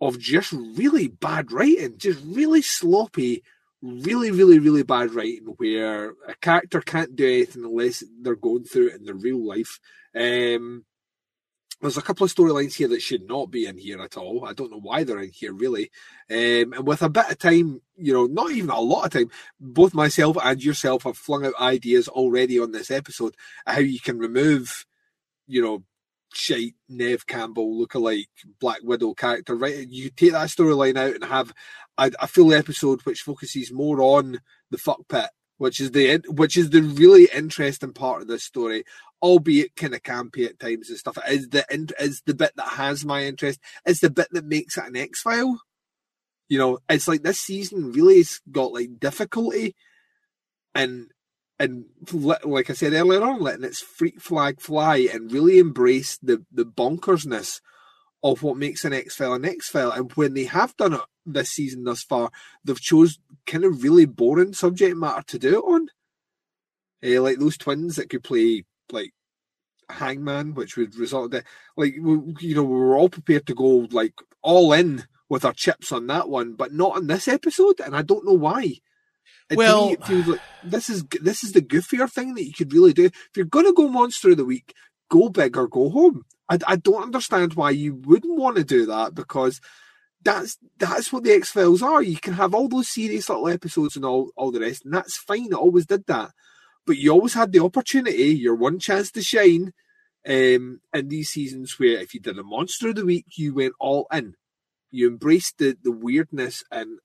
of 0.00 0.18
just 0.18 0.52
really 0.52 1.08
bad 1.08 1.50
writing, 1.52 1.96
just 1.96 2.20
really 2.22 2.60
sloppy, 2.60 3.42
really, 3.80 4.30
really, 4.30 4.58
really 4.58 4.82
bad 4.82 5.14
writing 5.14 5.54
where 5.56 6.10
a 6.28 6.34
character 6.42 6.82
can't 6.82 7.16
do 7.16 7.26
anything 7.26 7.64
unless 7.64 8.04
they're 8.20 8.36
going 8.36 8.64
through 8.64 8.88
it 8.88 8.96
in 8.96 9.04
their 9.04 9.14
real 9.14 9.42
life. 9.42 9.80
Um, 10.14 10.84
there's 11.84 11.98
a 11.98 12.02
couple 12.02 12.24
of 12.24 12.34
storylines 12.34 12.74
here 12.74 12.88
that 12.88 13.02
should 13.02 13.28
not 13.28 13.50
be 13.50 13.66
in 13.66 13.76
here 13.76 14.00
at 14.00 14.16
all. 14.16 14.46
I 14.46 14.54
don't 14.54 14.70
know 14.70 14.80
why 14.80 15.04
they're 15.04 15.22
in 15.22 15.32
here 15.32 15.52
really. 15.52 15.90
Um, 16.30 16.72
and 16.72 16.86
with 16.86 17.02
a 17.02 17.10
bit 17.10 17.30
of 17.30 17.38
time, 17.38 17.82
you 17.96 18.12
know, 18.12 18.24
not 18.24 18.50
even 18.52 18.70
a 18.70 18.80
lot 18.80 19.04
of 19.04 19.10
time, 19.12 19.30
both 19.60 19.92
myself 19.92 20.38
and 20.42 20.64
yourself 20.64 21.02
have 21.02 21.18
flung 21.18 21.44
out 21.44 21.60
ideas 21.60 22.08
already 22.08 22.58
on 22.58 22.72
this 22.72 22.90
episode 22.90 23.36
how 23.66 23.80
you 23.80 24.00
can 24.00 24.18
remove, 24.18 24.86
you 25.46 25.60
know, 25.60 25.84
shite 26.32 26.74
Neve 26.88 27.26
Campbell 27.26 27.78
lookalike 27.78 28.28
Black 28.60 28.80
Widow 28.82 29.12
character, 29.12 29.54
right? 29.54 29.86
You 29.86 30.08
take 30.08 30.32
that 30.32 30.48
storyline 30.48 30.96
out 30.96 31.14
and 31.14 31.24
have 31.24 31.52
a, 31.98 32.10
a 32.18 32.26
full 32.26 32.54
episode 32.54 33.02
which 33.02 33.20
focuses 33.20 33.70
more 33.70 34.00
on 34.00 34.40
the 34.70 34.78
fuck 34.78 35.00
pit, 35.08 35.28
which 35.58 35.80
is 35.80 35.90
the 35.90 36.22
which 36.28 36.56
is 36.56 36.70
the 36.70 36.80
really 36.80 37.28
interesting 37.34 37.92
part 37.92 38.22
of 38.22 38.28
this 38.28 38.42
story, 38.42 38.84
albeit 39.24 39.74
kind 39.74 39.94
of 39.94 40.02
campy 40.02 40.46
at 40.46 40.58
times 40.58 40.90
and 40.90 40.98
stuff. 40.98 41.16
Is 41.28 41.48
the 41.48 41.64
is 41.98 42.22
the 42.26 42.34
bit 42.34 42.52
that 42.56 42.68
has 42.68 43.04
my 43.04 43.24
interest. 43.24 43.58
It's 43.86 44.00
the 44.00 44.10
bit 44.10 44.28
that 44.32 44.44
makes 44.44 44.76
it 44.76 44.84
an 44.84 44.96
X 44.96 45.22
file. 45.22 45.62
You 46.48 46.58
know, 46.58 46.78
it's 46.90 47.08
like 47.08 47.22
this 47.22 47.40
season 47.40 47.92
really 47.92 48.18
has 48.18 48.40
got 48.52 48.72
like 48.74 49.00
difficulty 49.00 49.74
and 50.74 51.10
and 51.58 51.86
like 52.12 52.68
I 52.68 52.74
said 52.74 52.92
earlier 52.92 53.22
on, 53.22 53.40
letting 53.40 53.64
its 53.64 53.80
freak 53.80 54.20
flag 54.20 54.60
fly 54.60 55.08
and 55.10 55.32
really 55.32 55.58
embrace 55.58 56.18
the 56.18 56.44
the 56.52 56.66
bonkersness 56.66 57.60
of 58.22 58.42
what 58.42 58.58
makes 58.58 58.84
an 58.84 58.92
X 58.92 59.16
file 59.16 59.32
an 59.32 59.46
X 59.46 59.70
file. 59.70 59.90
And 59.90 60.12
when 60.12 60.34
they 60.34 60.44
have 60.44 60.76
done 60.76 60.92
it 60.94 61.00
this 61.24 61.50
season 61.50 61.84
thus 61.84 62.02
far, 62.02 62.30
they've 62.62 62.78
chose 62.80 63.18
kind 63.46 63.64
of 63.64 63.82
really 63.82 64.04
boring 64.04 64.52
subject 64.52 64.96
matter 64.98 65.22
to 65.28 65.38
do 65.38 65.58
it 65.58 65.64
on. 65.64 65.88
Eh, 67.02 67.18
like 67.18 67.38
those 67.38 67.56
twins 67.56 67.96
that 67.96 68.10
could 68.10 68.22
play 68.24 68.64
like 68.94 69.12
Hangman, 69.90 70.54
which 70.54 70.76
would 70.76 70.96
result 70.96 71.34
in 71.34 71.42
like 71.76 71.94
we- 72.00 72.34
you 72.40 72.54
know 72.54 72.62
we 72.64 72.78
were 72.78 72.96
all 72.96 73.10
prepared 73.10 73.46
to 73.48 73.54
go 73.54 73.86
like 73.90 74.14
all 74.42 74.72
in 74.72 75.04
with 75.28 75.44
our 75.44 75.52
chips 75.52 75.92
on 75.92 76.06
that 76.06 76.28
one, 76.28 76.54
but 76.54 76.72
not 76.72 76.96
on 76.96 77.06
this 77.06 77.28
episode, 77.28 77.80
and 77.80 77.94
I 77.96 78.02
don't 78.02 78.24
know 78.26 78.32
why. 78.32 78.74
And 79.50 79.58
Well- 79.58 79.86
me, 79.88 79.92
it 79.94 80.06
feels 80.06 80.26
like 80.26 80.40
this 80.64 80.88
is 80.88 81.04
this 81.20 81.44
is 81.44 81.52
the 81.52 81.62
goofier 81.62 82.10
thing 82.10 82.34
that 82.34 82.44
you 82.44 82.52
could 82.52 82.72
really 82.72 82.92
do. 82.94 83.06
If 83.06 83.30
you're 83.36 83.44
going 83.46 83.66
to 83.66 83.72
go 83.72 83.88
monster 83.88 84.30
of 84.30 84.38
the 84.38 84.44
week, 84.44 84.72
go 85.10 85.28
big 85.28 85.56
or 85.56 85.68
go 85.68 85.90
home. 85.90 86.24
I, 86.48 86.58
I 86.66 86.76
don't 86.76 87.02
understand 87.02 87.54
why 87.54 87.70
you 87.70 87.94
wouldn't 87.94 88.38
want 88.38 88.56
to 88.56 88.64
do 88.64 88.86
that 88.86 89.14
because 89.14 89.60
that's 90.22 90.56
that's 90.78 91.12
what 91.12 91.24
the 91.24 91.32
X 91.32 91.50
Files 91.50 91.82
are. 91.82 92.02
You 92.02 92.16
can 92.16 92.34
have 92.34 92.54
all 92.54 92.68
those 92.68 92.88
serious 92.88 93.28
little 93.28 93.48
episodes 93.48 93.96
and 93.96 94.04
all 94.04 94.30
all 94.36 94.50
the 94.50 94.60
rest, 94.60 94.84
and 94.84 94.94
that's 94.94 95.16
fine. 95.18 95.46
It 95.46 95.54
always 95.54 95.86
did 95.86 96.06
that, 96.06 96.30
but 96.86 96.98
you 96.98 97.10
always 97.10 97.34
had 97.34 97.52
the 97.52 97.62
opportunity, 97.62 98.34
your 98.34 98.54
one 98.54 98.78
chance 98.78 99.10
to 99.12 99.22
shine, 99.22 99.72
um, 100.26 100.80
in 100.92 101.08
these 101.08 101.30
seasons 101.30 101.78
where 101.78 101.98
if 102.00 102.14
you 102.14 102.20
did 102.20 102.38
a 102.38 102.42
monster 102.42 102.88
of 102.88 102.96
the 102.96 103.04
week, 103.04 103.26
you 103.36 103.54
went 103.54 103.74
all 103.78 104.06
in. 104.12 104.34
You 104.90 105.08
embraced 105.08 105.58
the 105.58 105.76
the 105.82 105.92
weirdness 105.92 106.62
and 106.70 106.98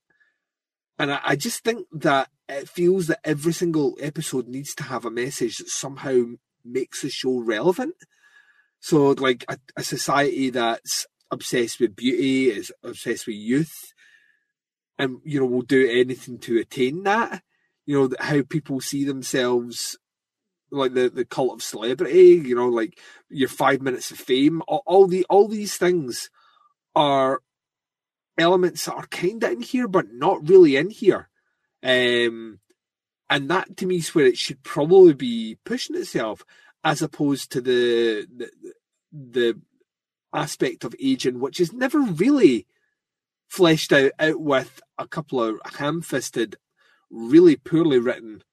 and 0.99 1.13
I, 1.13 1.19
I 1.23 1.35
just 1.37 1.63
think 1.63 1.87
that 1.93 2.29
it 2.49 2.67
feels 2.67 3.07
that 3.07 3.21
every 3.23 3.53
single 3.53 3.97
episode 4.01 4.47
needs 4.47 4.75
to 4.75 4.83
have 4.83 5.05
a 5.05 5.11
message 5.11 5.57
that 5.57 5.69
somehow 5.69 6.23
makes 6.65 7.01
the 7.01 7.09
show 7.09 7.39
relevant. 7.39 7.95
So, 8.81 9.11
like 9.11 9.45
a, 9.47 9.57
a 9.77 9.83
society 9.83 10.49
that's 10.49 11.05
obsessed 11.31 11.79
with 11.79 11.95
beauty, 11.95 12.49
is 12.49 12.71
obsessed 12.83 13.27
with 13.27 13.37
youth, 13.37 13.73
and 14.97 15.19
you 15.23 15.39
know 15.39 15.45
will 15.45 15.61
do 15.61 15.89
anything 15.89 16.37
to 16.39 16.59
attain 16.59 17.03
that. 17.03 17.43
You 17.89 18.07
know 18.07 18.15
how 18.19 18.43
people 18.43 18.81
see 18.81 19.03
themselves, 19.03 19.97
like 20.69 20.93
the 20.93 21.09
the 21.09 21.25
cult 21.25 21.53
of 21.53 21.63
celebrity. 21.63 22.39
You 22.45 22.53
know, 22.53 22.67
like 22.67 22.99
your 23.29 23.49
five 23.49 23.81
minutes 23.81 24.11
of 24.11 24.19
fame. 24.19 24.61
All, 24.67 24.83
all 24.85 25.07
the 25.07 25.25
all 25.27 25.47
these 25.47 25.75
things 25.75 26.29
are 26.95 27.41
elements 28.37 28.85
that 28.85 28.93
are 28.93 29.07
kind 29.07 29.43
of 29.43 29.51
in 29.53 29.61
here, 29.61 29.87
but 29.87 30.13
not 30.13 30.47
really 30.47 30.75
in 30.75 30.91
here. 30.91 31.29
Um, 31.81 32.59
and 33.27 33.49
that 33.49 33.75
to 33.77 33.87
me 33.87 33.95
is 33.95 34.13
where 34.13 34.27
it 34.27 34.37
should 34.37 34.61
probably 34.61 35.15
be 35.15 35.57
pushing 35.65 35.95
itself, 35.95 36.45
as 36.83 37.01
opposed 37.01 37.51
to 37.53 37.59
the 37.59 38.27
the, 38.37 38.51
the 39.11 39.61
aspect 40.31 40.83
of 40.83 40.93
aging, 41.01 41.39
which 41.39 41.59
is 41.59 41.73
never 41.73 41.99
really 42.01 42.67
fleshed 43.47 43.91
out 43.91 44.11
out 44.19 44.39
with 44.39 44.79
a 44.99 45.07
couple 45.07 45.41
of 45.41 45.59
ham-fisted, 45.79 46.55
really 47.09 47.55
poorly 47.55 47.99
written 47.99 48.43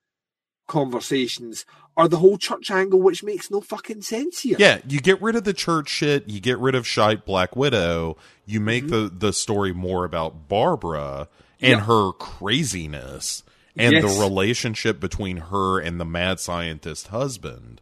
conversations, 0.67 1.65
or 1.97 2.09
the 2.09 2.19
whole 2.19 2.37
church 2.39 2.71
angle, 2.71 3.01
which 3.01 3.23
makes 3.23 3.51
no 3.51 3.61
fucking 3.61 4.03
sense 4.03 4.41
here. 4.41 4.57
Yeah, 4.59 4.79
you 4.89 5.01
get 5.01 5.23
rid 5.23 5.37
of 5.37 5.45
the 5.45 5.53
church 5.55 5.89
shit, 5.89 6.29
you 6.29 6.41
get 6.41 6.59
rid 6.59 6.75
of 6.75 6.87
shite 6.87 7.25
Black 7.25 7.55
Widow, 7.55 8.17
you 8.45 8.61
make 8.61 8.85
Mm-hmm. 8.85 9.17
the 9.19 9.27
the 9.29 9.33
story 9.33 9.73
more 9.73 10.05
about 10.05 10.49
Barbara 10.49 11.29
and 11.61 11.71
Yeah. 11.79 11.85
her 11.85 12.13
craziness 12.13 13.43
and 13.77 13.93
Yes. 13.93 14.03
the 14.17 14.21
relationship 14.21 14.99
between 15.01 15.37
her 15.37 15.79
and 15.79 16.01
the 16.01 16.05
mad 16.05 16.41
scientist 16.41 17.09
husband 17.09 17.81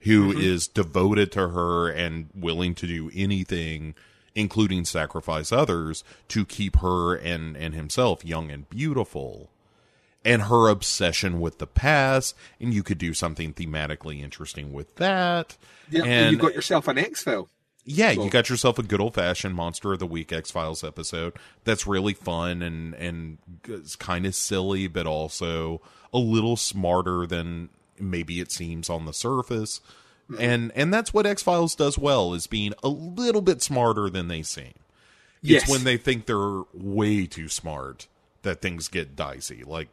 who 0.00 0.32
is 0.32 0.68
Mm-hmm. 0.68 0.82
devoted 0.82 1.32
to 1.32 1.48
her 1.50 1.88
and 1.88 2.28
willing 2.34 2.74
to 2.76 2.86
do 2.86 3.10
anything 3.14 3.94
including 4.36 4.84
sacrifice 4.84 5.52
others 5.52 6.02
to 6.26 6.44
keep 6.44 6.76
her 6.80 7.14
and 7.14 7.56
and 7.56 7.72
himself 7.74 8.24
young 8.24 8.50
and 8.50 8.68
beautiful 8.68 9.48
and 10.24 10.42
her 10.42 10.68
obsession 10.68 11.40
with 11.40 11.58
the 11.58 11.66
past, 11.66 12.34
and 12.60 12.72
you 12.72 12.82
could 12.82 12.98
do 12.98 13.12
something 13.14 13.52
thematically 13.52 14.22
interesting 14.22 14.72
with 14.72 14.96
that. 14.96 15.56
Yeah, 15.90 16.04
and 16.04 16.32
you 16.32 16.38
got 16.38 16.54
yourself 16.54 16.88
an 16.88 16.98
X 16.98 17.22
file. 17.22 17.48
yeah, 17.84 18.14
so- 18.14 18.24
you 18.24 18.30
got 18.30 18.48
yourself 18.48 18.78
a 18.78 18.82
good 18.82 19.00
old 19.00 19.14
fashioned 19.14 19.54
Monster 19.54 19.92
of 19.92 19.98
the 19.98 20.06
Week 20.06 20.32
X 20.32 20.50
Files 20.50 20.82
episode 20.82 21.34
that's 21.64 21.86
really 21.86 22.14
fun 22.14 22.62
and 22.62 22.94
and 22.94 23.38
it's 23.68 23.96
kind 23.96 24.24
of 24.26 24.34
silly, 24.34 24.86
but 24.88 25.06
also 25.06 25.80
a 26.12 26.18
little 26.18 26.56
smarter 26.56 27.26
than 27.26 27.68
maybe 27.98 28.40
it 28.40 28.50
seems 28.50 28.88
on 28.88 29.04
the 29.04 29.12
surface. 29.12 29.80
Mm-hmm. 30.30 30.40
And 30.42 30.72
and 30.74 30.94
that's 30.94 31.12
what 31.12 31.26
X 31.26 31.42
Files 31.42 31.74
does 31.74 31.98
well 31.98 32.32
is 32.32 32.46
being 32.46 32.72
a 32.82 32.88
little 32.88 33.42
bit 33.42 33.60
smarter 33.60 34.08
than 34.08 34.28
they 34.28 34.42
seem. 34.42 34.72
Yes. 35.42 35.64
It's 35.64 35.70
when 35.70 35.84
they 35.84 35.98
think 35.98 36.24
they're 36.24 36.62
way 36.72 37.26
too 37.26 37.50
smart 37.50 38.06
that 38.40 38.62
things 38.62 38.88
get 38.88 39.14
dicey. 39.14 39.62
Like 39.62 39.88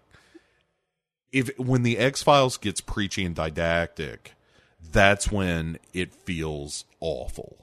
if 1.32 1.58
when 1.58 1.84
the 1.84 1.98
X 1.98 2.24
Files 2.24 2.58
gets 2.58 2.82
preachy 2.82 3.24
and 3.26 3.36
didactic, 3.36 4.34
that's 4.92 5.32
when 5.32 5.78
it 5.94 6.14
feels 6.14 6.86
awful. 7.00 7.58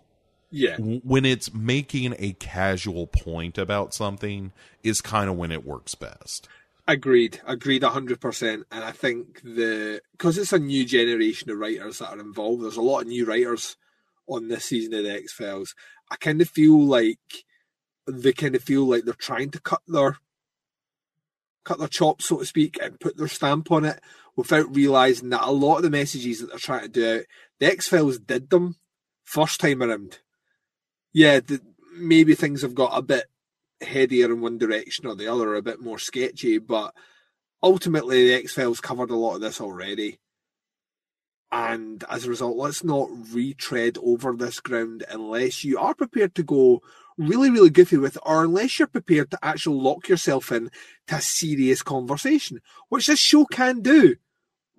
Yeah. 0.50 0.76
When 0.78 1.24
it's 1.24 1.52
making 1.52 2.14
a 2.18 2.32
casual 2.34 3.06
point 3.06 3.58
about 3.58 3.92
something, 3.92 4.52
is 4.82 5.00
kind 5.00 5.28
of 5.28 5.36
when 5.36 5.52
it 5.52 5.66
works 5.66 5.94
best. 5.94 6.48
Agreed, 6.86 7.40
agreed, 7.46 7.82
hundred 7.82 8.20
percent. 8.20 8.64
And 8.72 8.82
I 8.82 8.92
think 8.92 9.42
the 9.42 10.00
because 10.12 10.38
it's 10.38 10.54
a 10.54 10.58
new 10.58 10.86
generation 10.86 11.50
of 11.50 11.58
writers 11.58 11.98
that 11.98 12.10
are 12.10 12.20
involved. 12.20 12.62
There's 12.62 12.78
a 12.78 12.82
lot 12.82 13.02
of 13.02 13.08
new 13.08 13.26
writers 13.26 13.76
on 14.26 14.48
this 14.48 14.66
season 14.66 14.94
of 14.94 15.04
the 15.04 15.12
X 15.12 15.32
Files. 15.32 15.74
I 16.10 16.16
kind 16.16 16.40
of 16.40 16.48
feel 16.48 16.82
like 16.82 17.18
they 18.06 18.32
kind 18.32 18.54
of 18.54 18.62
feel 18.62 18.86
like 18.86 19.04
they're 19.04 19.12
trying 19.12 19.50
to 19.50 19.60
cut 19.60 19.82
their 19.86 20.16
cut 21.68 21.78
their 21.78 21.88
chops, 21.88 22.26
so 22.26 22.38
to 22.38 22.46
speak, 22.46 22.78
and 22.82 22.98
put 22.98 23.16
their 23.16 23.28
stamp 23.28 23.70
on 23.70 23.84
it 23.84 24.00
without 24.36 24.74
realizing 24.74 25.28
that 25.30 25.46
a 25.46 25.50
lot 25.50 25.76
of 25.76 25.82
the 25.82 25.90
messages 25.90 26.40
that 26.40 26.48
they're 26.48 26.58
trying 26.58 26.82
to 26.82 26.88
do 26.88 27.18
out, 27.18 27.24
the 27.60 27.66
X 27.66 27.88
Files 27.88 28.18
did 28.18 28.48
them 28.50 28.76
first 29.24 29.60
time 29.60 29.82
around. 29.82 30.20
Yeah, 31.12 31.40
the, 31.40 31.60
maybe 31.94 32.34
things 32.34 32.62
have 32.62 32.74
got 32.74 32.96
a 32.96 33.02
bit 33.02 33.26
headier 33.80 34.26
in 34.26 34.40
one 34.40 34.58
direction 34.58 35.06
or 35.06 35.14
the 35.14 35.28
other, 35.28 35.54
a 35.54 35.62
bit 35.62 35.80
more 35.80 35.98
sketchy, 35.98 36.58
but 36.58 36.94
ultimately 37.62 38.26
the 38.26 38.34
X 38.34 38.54
Files 38.54 38.80
covered 38.80 39.10
a 39.10 39.16
lot 39.16 39.34
of 39.34 39.40
this 39.40 39.60
already. 39.60 40.18
And 41.50 42.04
as 42.10 42.24
a 42.24 42.30
result, 42.30 42.56
let's 42.56 42.84
not 42.84 43.08
retread 43.32 43.98
over 44.02 44.34
this 44.34 44.60
ground 44.60 45.04
unless 45.08 45.64
you 45.64 45.78
are 45.78 45.94
prepared 45.94 46.34
to 46.36 46.42
go 46.42 46.82
really, 47.18 47.50
really 47.50 47.70
goofy 47.70 47.98
with 47.98 48.16
or 48.22 48.44
unless 48.44 48.78
you're 48.78 48.88
prepared 48.88 49.30
to 49.30 49.38
actually 49.42 49.80
lock 49.80 50.08
yourself 50.08 50.50
in 50.52 50.70
to 51.08 51.16
a 51.16 51.20
serious 51.20 51.82
conversation, 51.82 52.60
which 52.88 53.06
this 53.06 53.18
show 53.18 53.44
can 53.44 53.80
do, 53.80 54.16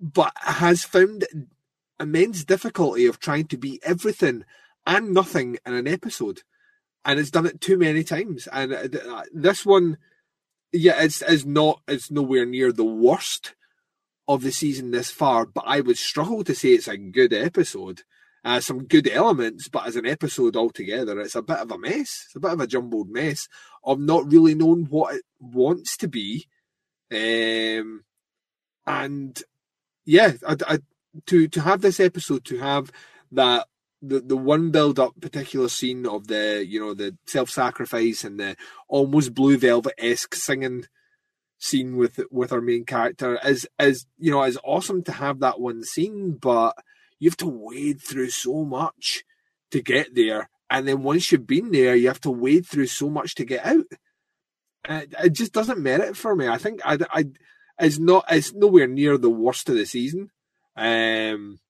but 0.00 0.32
has 0.36 0.82
found 0.82 1.26
immense 2.00 2.44
difficulty 2.44 3.06
of 3.06 3.20
trying 3.20 3.46
to 3.46 3.58
be 3.58 3.78
everything 3.84 4.44
and 4.86 5.12
nothing 5.12 5.58
in 5.66 5.74
an 5.74 5.86
episode. 5.86 6.42
And 7.04 7.20
it's 7.20 7.30
done 7.30 7.46
it 7.46 7.60
too 7.60 7.78
many 7.78 8.02
times. 8.02 8.48
And 8.52 8.72
uh, 8.72 8.88
uh, 9.08 9.22
this 9.32 9.64
one, 9.64 9.98
yeah, 10.72 11.02
it's, 11.02 11.22
is 11.22 11.44
not, 11.46 11.82
it's 11.86 12.10
nowhere 12.10 12.46
near 12.46 12.72
the 12.72 12.84
worst 12.84 13.54
of 14.26 14.42
the 14.42 14.52
season 14.52 14.90
this 14.90 15.10
far, 15.10 15.44
but 15.44 15.64
I 15.66 15.80
would 15.80 15.98
struggle 15.98 16.44
to 16.44 16.54
say 16.54 16.70
it's 16.70 16.88
a 16.88 16.96
good 16.96 17.32
episode. 17.32 18.02
Uh, 18.42 18.58
some 18.58 18.86
good 18.86 19.06
elements, 19.06 19.68
but 19.68 19.86
as 19.86 19.96
an 19.96 20.06
episode 20.06 20.56
altogether, 20.56 21.20
it's 21.20 21.34
a 21.34 21.42
bit 21.42 21.58
of 21.58 21.70
a 21.70 21.78
mess. 21.78 22.24
It's 22.24 22.36
a 22.36 22.40
bit 22.40 22.52
of 22.52 22.60
a 22.60 22.66
jumbled 22.66 23.10
mess 23.10 23.46
of 23.84 24.00
not 24.00 24.30
really 24.32 24.54
knowing 24.54 24.86
what 24.86 25.14
it 25.16 25.22
wants 25.38 25.96
to 25.98 26.08
be. 26.08 26.46
Um, 27.12 28.04
and 28.86 29.42
yeah, 30.06 30.32
I, 30.46 30.56
I, 30.66 30.78
to 31.26 31.48
to 31.48 31.60
have 31.60 31.82
this 31.82 32.00
episode, 32.00 32.44
to 32.46 32.58
have 32.58 32.90
that 33.32 33.66
the 34.00 34.20
the 34.20 34.36
one 34.36 34.70
build 34.70 34.98
up 34.98 35.20
particular 35.20 35.68
scene 35.68 36.06
of 36.06 36.28
the 36.28 36.64
you 36.66 36.80
know 36.80 36.94
the 36.94 37.16
self 37.26 37.50
sacrifice 37.50 38.24
and 38.24 38.40
the 38.40 38.56
almost 38.88 39.34
blue 39.34 39.58
velvet 39.58 39.94
esque 39.98 40.34
singing 40.34 40.86
scene 41.58 41.96
with 41.96 42.18
with 42.30 42.52
our 42.52 42.62
main 42.62 42.84
character 42.84 43.38
is 43.44 43.68
is 43.78 44.06
you 44.18 44.30
know 44.30 44.42
is 44.42 44.58
awesome 44.64 45.02
to 45.04 45.12
have 45.12 45.40
that 45.40 45.60
one 45.60 45.84
scene, 45.84 46.38
but 46.40 46.74
you 47.20 47.30
have 47.30 47.36
to 47.36 47.46
wade 47.46 48.02
through 48.02 48.30
so 48.30 48.64
much 48.64 49.22
to 49.70 49.80
get 49.80 50.14
there, 50.14 50.50
and 50.68 50.88
then 50.88 51.02
once 51.02 51.30
you've 51.30 51.46
been 51.46 51.70
there, 51.70 51.94
you 51.94 52.08
have 52.08 52.20
to 52.22 52.30
wade 52.30 52.66
through 52.66 52.88
so 52.88 53.08
much 53.08 53.36
to 53.36 53.44
get 53.44 53.64
out. 53.64 53.86
It, 54.88 55.14
it 55.22 55.32
just 55.32 55.52
doesn't 55.52 55.78
merit 55.78 56.16
for 56.16 56.34
me. 56.34 56.48
I 56.48 56.58
think 56.58 56.80
I, 56.84 56.98
I 57.12 57.26
it's 57.78 57.98
not 57.98 58.24
it's 58.28 58.52
nowhere 58.52 58.88
near 58.88 59.16
the 59.16 59.30
worst 59.30 59.68
of 59.68 59.76
the 59.76 59.86
season, 59.86 60.30
um, 60.76 61.60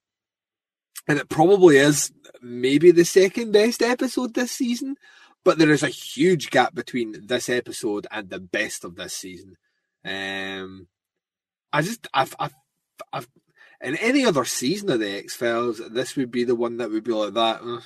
and 1.07 1.19
it 1.19 1.29
probably 1.29 1.77
is 1.77 2.13
maybe 2.41 2.91
the 2.91 3.05
second 3.05 3.53
best 3.53 3.83
episode 3.83 4.35
this 4.35 4.53
season. 4.53 4.97
But 5.43 5.59
there 5.59 5.71
is 5.71 5.83
a 5.83 5.89
huge 5.89 6.51
gap 6.51 6.75
between 6.75 7.27
this 7.27 7.49
episode 7.49 8.07
and 8.11 8.29
the 8.29 8.41
best 8.41 8.85
of 8.85 8.97
this 8.97 9.15
season. 9.15 9.57
Um, 10.05 10.87
I 11.73 11.83
just, 11.83 12.07
I've, 12.13 12.35
I've, 12.39 12.55
I've, 13.13 13.29
in 13.81 13.97
any 13.97 14.25
other 14.25 14.45
season 14.45 14.91
of 14.91 15.01
the 15.01 15.19
X 15.19 15.35
Files, 15.35 15.81
this 15.91 16.17
would 16.17 16.31
be 16.31 16.45
the 16.45 16.55
one 16.55 16.77
that 16.79 16.91
would 16.91 17.05
be 17.05 17.13
like 17.13 17.35
that. 17.35 17.63
uh, 17.63 17.81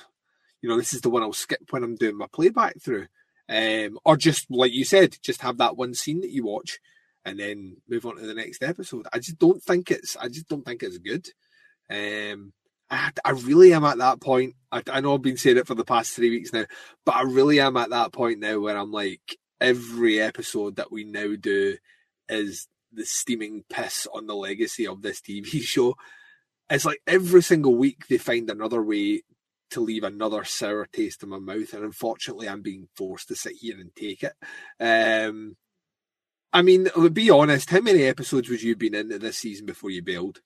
you 0.61 0.69
know, 0.69 0.77
this 0.77 0.93
is 0.93 1.01
the 1.01 1.09
one 1.09 1.21
I'll 1.21 1.33
skip 1.33 1.61
when 1.69 1.83
I'm 1.83 1.95
doing 1.95 2.17
my 2.17 2.27
playback 2.33 2.81
through. 2.81 3.07
Um, 3.47 3.99
or 4.03 4.17
just 4.17 4.49
like 4.49 4.73
you 4.73 4.83
said, 4.83 5.15
just 5.21 5.41
have 5.41 5.59
that 5.59 5.77
one 5.77 5.93
scene 5.93 6.21
that 6.21 6.31
you 6.31 6.45
watch 6.45 6.79
and 7.23 7.39
then 7.39 7.77
move 7.87 8.05
on 8.05 8.17
to 8.17 8.25
the 8.25 8.33
next 8.33 8.63
episode. 8.63 9.07
I 9.13 9.19
just 9.19 9.37
don't 9.37 9.61
think 9.61 9.91
it's, 9.91 10.17
I 10.17 10.27
just 10.27 10.47
don't 10.47 10.65
think 10.65 10.81
it's 10.81 10.97
good. 10.97 11.27
Um, 11.89 12.53
I, 12.89 13.11
I 13.23 13.31
really 13.31 13.73
am 13.73 13.83
at 13.85 13.99
that 13.99 14.19
point. 14.19 14.55
I, 14.71 14.81
I 14.91 15.01
know 15.01 15.13
I've 15.13 15.21
been 15.21 15.37
saying 15.37 15.57
it 15.57 15.67
for 15.67 15.75
the 15.75 15.85
past 15.85 16.13
three 16.13 16.31
weeks 16.31 16.51
now, 16.51 16.65
but 17.05 17.15
I 17.15 17.21
really 17.21 17.59
am 17.59 17.77
at 17.77 17.91
that 17.91 18.11
point 18.11 18.39
now 18.39 18.59
where 18.59 18.77
I'm 18.77 18.91
like, 18.91 19.37
every 19.61 20.19
episode 20.19 20.77
that 20.77 20.91
we 20.91 21.03
now 21.03 21.35
do 21.39 21.77
is 22.27 22.67
the 22.95 23.05
steaming 23.05 23.63
piss 23.69 24.07
on 24.13 24.27
the 24.27 24.35
legacy 24.35 24.87
of 24.87 25.01
this 25.01 25.21
TV 25.21 25.45
show. 25.61 25.95
It's 26.69 26.85
like 26.85 27.01
every 27.05 27.43
single 27.43 27.75
week 27.75 28.07
they 28.07 28.17
find 28.17 28.49
another 28.49 28.81
way 28.81 29.21
to 29.71 29.81
leave 29.81 30.03
another 30.03 30.43
sour 30.43 30.87
taste 30.91 31.23
in 31.23 31.29
my 31.29 31.39
mouth, 31.39 31.73
and 31.73 31.83
unfortunately, 31.83 32.47
I'm 32.47 32.61
being 32.61 32.87
forced 32.95 33.27
to 33.27 33.35
sit 33.35 33.53
here 33.59 33.79
and 33.79 33.95
take 33.95 34.23
it. 34.23 34.33
Um, 34.79 35.57
I 36.53 36.61
mean, 36.61 36.87
be 37.11 37.29
honest, 37.29 37.69
how 37.69 37.81
many 37.81 38.03
episodes 38.03 38.49
would 38.49 38.61
you 38.61 38.69
have 38.71 38.79
been 38.79 38.95
into 38.95 39.19
this 39.19 39.37
season 39.37 39.65
before 39.65 39.89
you 39.89 40.01
bailed? 40.01 40.41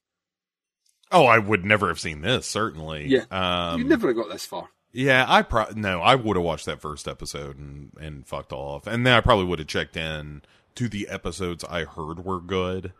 Oh, 1.11 1.25
I 1.25 1.37
would 1.37 1.65
never 1.65 1.87
have 1.87 1.99
seen 1.99 2.21
this. 2.21 2.45
Certainly, 2.45 3.07
Yeah. 3.07 3.25
Um, 3.31 3.81
you 3.81 3.87
never 3.87 4.07
have 4.07 4.17
got 4.17 4.29
this 4.29 4.45
far. 4.45 4.69
Yeah, 4.91 5.25
I 5.27 5.43
pro 5.43 5.65
no, 5.75 6.01
I 6.01 6.15
would 6.15 6.35
have 6.35 6.43
watched 6.43 6.65
that 6.65 6.81
first 6.81 7.07
episode 7.07 7.59
and 7.59 7.91
and 7.99 8.25
fucked 8.25 8.51
off, 8.51 8.87
and 8.87 9.05
then 9.05 9.13
I 9.13 9.21
probably 9.21 9.45
would 9.45 9.59
have 9.59 9.67
checked 9.67 9.95
in 9.95 10.41
to 10.79 10.87
the 10.87 11.09
episodes 11.09 11.65
I 11.65 11.83
heard 11.83 12.23
were 12.23 12.39
good, 12.39 12.93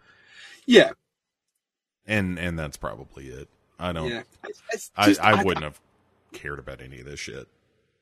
Yeah, 0.66 0.91
and 2.06 2.38
and 2.38 2.59
that's 2.59 2.75
probably 2.75 3.27
it. 3.27 3.48
I 3.80 3.93
don't. 3.93 4.09
yeah. 4.09 4.24
It's, 4.43 4.91
it's 4.98 5.19
I 5.19 5.32
I 5.32 5.43
wouldn't 5.43 5.64
have 5.64 5.80
cared 6.33 6.59
about 6.59 6.82
any 6.82 6.99
of 6.99 7.06
this 7.06 7.22
shit. 7.22 7.48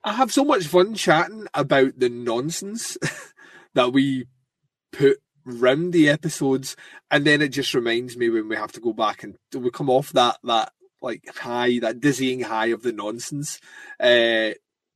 I 0.03 0.13
have 0.13 0.33
so 0.33 0.43
much 0.43 0.65
fun 0.65 0.95
chatting 0.95 1.45
about 1.53 1.99
the 1.99 2.09
nonsense 2.09 2.97
that 3.75 3.93
we 3.93 4.25
put 4.91 5.19
round 5.45 5.93
the 5.93 6.09
episodes, 6.09 6.75
and 7.11 7.23
then 7.23 7.43
it 7.43 7.49
just 7.49 7.75
reminds 7.75 8.17
me 8.17 8.31
when 8.31 8.49
we 8.49 8.55
have 8.55 8.71
to 8.71 8.81
go 8.81 8.93
back 8.93 9.21
and 9.21 9.37
we 9.53 9.69
come 9.69 9.91
off 9.91 10.11
that 10.13 10.37
that 10.43 10.71
like 11.03 11.21
high, 11.35 11.77
that 11.77 11.99
dizzying 11.99 12.41
high 12.41 12.67
of 12.67 12.81
the 12.81 12.91
nonsense, 12.91 13.59
uh, 13.99 14.53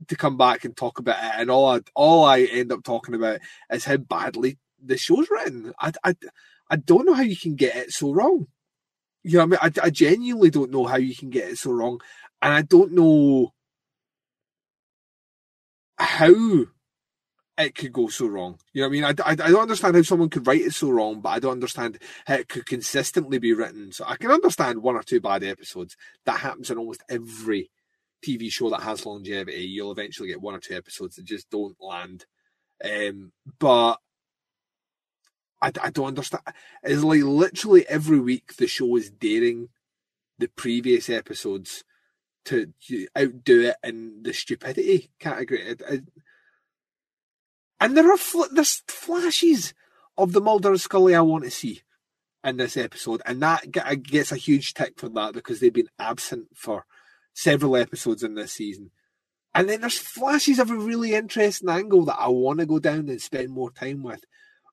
to 0.07 0.15
come 0.17 0.37
back 0.37 0.65
and 0.65 0.75
talk 0.75 0.97
about 0.97 1.23
it. 1.23 1.39
And 1.39 1.51
all 1.51 1.69
I 1.69 1.81
all 1.93 2.25
I 2.25 2.39
end 2.41 2.71
up 2.71 2.83
talking 2.83 3.13
about 3.13 3.41
is 3.71 3.85
how 3.85 3.97
badly 3.97 4.57
the 4.83 4.97
show's 4.97 5.29
written. 5.29 5.73
I 5.79 5.91
I, 6.03 6.15
I 6.69 6.75
don't 6.77 7.05
know 7.05 7.13
how 7.13 7.23
you 7.23 7.37
can 7.37 7.55
get 7.55 7.75
it 7.75 7.91
so 7.91 8.11
wrong. 8.13 8.47
You 9.23 9.37
know, 9.37 9.43
I 9.43 9.45
mean, 9.45 9.59
I, 9.61 9.71
I 9.83 9.89
genuinely 9.89 10.49
don't 10.49 10.71
know 10.71 10.85
how 10.85 10.97
you 10.97 11.15
can 11.15 11.29
get 11.29 11.49
it 11.49 11.57
so 11.57 11.71
wrong, 11.71 11.99
and 12.41 12.53
I 12.53 12.61
don't 12.63 12.93
know 12.93 13.53
how 15.97 16.65
it 17.57 17.75
could 17.75 17.93
go 17.93 18.07
so 18.07 18.27
wrong. 18.27 18.57
You 18.73 18.81
know 18.81 18.87
what 18.87 18.91
I 18.91 18.93
mean? 18.93 19.03
I, 19.03 19.29
I, 19.29 19.31
I 19.31 19.51
don't 19.51 19.61
understand 19.61 19.95
how 19.95 20.01
someone 20.01 20.29
could 20.29 20.47
write 20.47 20.61
it 20.61 20.73
so 20.73 20.89
wrong, 20.89 21.21
but 21.21 21.29
I 21.29 21.39
don't 21.39 21.51
understand 21.51 21.99
how 22.25 22.35
it 22.35 22.49
could 22.49 22.65
consistently 22.65 23.37
be 23.37 23.53
written. 23.53 23.91
So 23.91 24.03
I 24.07 24.15
can 24.15 24.31
understand 24.31 24.81
one 24.81 24.95
or 24.95 25.03
two 25.03 25.21
bad 25.21 25.43
episodes. 25.43 25.95
That 26.25 26.39
happens 26.39 26.71
in 26.71 26.77
almost 26.77 27.03
every 27.09 27.69
TV 28.25 28.51
show 28.51 28.69
that 28.69 28.81
has 28.81 29.05
longevity. 29.05 29.63
You'll 29.63 29.91
eventually 29.91 30.29
get 30.29 30.41
one 30.41 30.55
or 30.55 30.59
two 30.59 30.75
episodes 30.75 31.15
that 31.15 31.25
just 31.25 31.49
don't 31.49 31.75
land. 31.79 32.25
Um, 32.83 33.31
but 33.59 33.97
I, 35.61 35.71
I 35.81 35.89
don't 35.91 36.07
understand. 36.07 36.43
It's 36.83 37.03
like 37.03 37.21
literally 37.23 37.87
every 37.87 38.19
week 38.19 38.55
the 38.57 38.67
show 38.67 38.95
is 38.95 39.09
daring 39.11 39.69
the 40.39 40.47
previous 40.47 41.09
episodes 41.09 41.83
to 42.45 42.73
outdo 43.15 43.61
it 43.61 43.75
in 43.83 44.23
the 44.23 44.33
stupidity 44.33 45.11
category. 45.19 45.61
It- 45.61 45.81
it- 45.87 46.03
and 47.79 47.97
there 47.97 48.11
are 48.11 48.17
fl- 48.17 48.43
there's 48.51 48.83
flashes 48.87 49.73
of 50.17 50.33
the 50.33 50.41
Mulder 50.41 50.69
and 50.69 50.81
Scully 50.81 51.15
I 51.15 51.21
want 51.21 51.43
to 51.45 51.51
see 51.51 51.81
in 52.43 52.57
this 52.57 52.77
episode, 52.77 53.21
and 53.25 53.41
that 53.41 53.71
ge- 53.71 54.03
gets 54.03 54.31
a 54.31 54.35
huge 54.37 54.73
tick 54.73 54.99
for 54.99 55.09
that 55.09 55.33
because 55.33 55.59
they've 55.59 55.73
been 55.73 55.89
absent 55.99 56.47
for 56.55 56.85
several 57.33 57.75
episodes 57.75 58.23
in 58.23 58.35
this 58.35 58.51
season. 58.53 58.91
And 59.53 59.67
then 59.69 59.81
there's 59.81 59.97
flashes 59.97 60.59
of 60.59 60.69
a 60.71 60.75
really 60.75 61.13
interesting 61.13 61.69
angle 61.69 62.05
that 62.05 62.19
I 62.19 62.27
want 62.29 62.59
to 62.59 62.65
go 62.65 62.79
down 62.79 63.09
and 63.09 63.21
spend 63.21 63.49
more 63.49 63.71
time 63.71 64.01
with, 64.03 64.23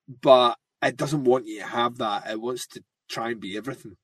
but 0.07 0.57
it 0.81 0.97
doesn't 0.97 1.23
want 1.23 1.47
you 1.47 1.59
to 1.59 1.67
have 1.67 1.97
that. 1.97 2.29
It 2.29 2.39
wants 2.39 2.67
to 2.67 2.83
try 3.09 3.31
and 3.31 3.39
be 3.39 3.57
everything. 3.57 3.97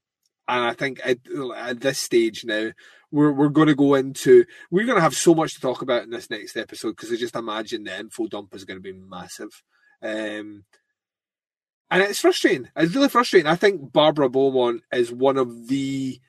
And 0.48 0.64
I 0.64 0.74
think 0.74 1.00
at, 1.04 1.18
at 1.56 1.80
this 1.80 2.00
stage 2.00 2.46
now, 2.46 2.72
we're 3.12 3.32
we're 3.32 3.50
going 3.50 3.68
to 3.68 3.76
go 3.76 3.96
into 3.96 4.46
we're 4.70 4.86
going 4.86 4.98
to 4.98 5.02
have 5.02 5.16
so 5.16 5.34
much 5.34 5.56
to 5.56 5.62
talk 5.62 5.82
about 5.82 6.04
in 6.04 6.10
this 6.10 6.30
next 6.30 6.56
episode 6.56 6.92
because 6.92 7.12
I 7.12 7.16
just 7.16 7.36
imagine 7.36 7.84
the 7.84 7.98
info 7.98 8.28
dump 8.28 8.54
is 8.54 8.66
going 8.66 8.78
to 8.78 8.82
be 8.82 8.94
massive. 8.94 9.64
Um, 10.04 10.66
and 11.90 12.04
it's 12.04 12.20
frustrating. 12.20 12.70
It's 12.76 12.94
really 12.94 13.10
frustrating. 13.10 13.48
I 13.48 13.56
think 13.56 13.92
Barbara 13.92 14.30
Beaumont 14.30 14.82
is 14.92 15.12
one 15.12 15.38
of 15.38 15.68
the 15.68 16.20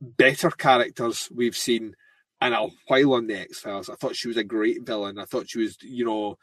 better 0.00 0.50
characters 0.50 1.28
we've 1.34 1.56
seen 1.56 1.94
and 2.40 2.54
a 2.54 2.68
while 2.88 3.14
on 3.14 3.26
the 3.26 3.40
X 3.40 3.60
Files. 3.60 3.88
I 3.88 3.94
thought 3.94 4.16
she 4.16 4.28
was 4.28 4.36
a 4.36 4.44
great 4.44 4.84
villain. 4.84 5.18
I 5.18 5.24
thought 5.24 5.48
she 5.48 5.60
was, 5.60 5.76
you 5.82 6.04
know, 6.04 6.36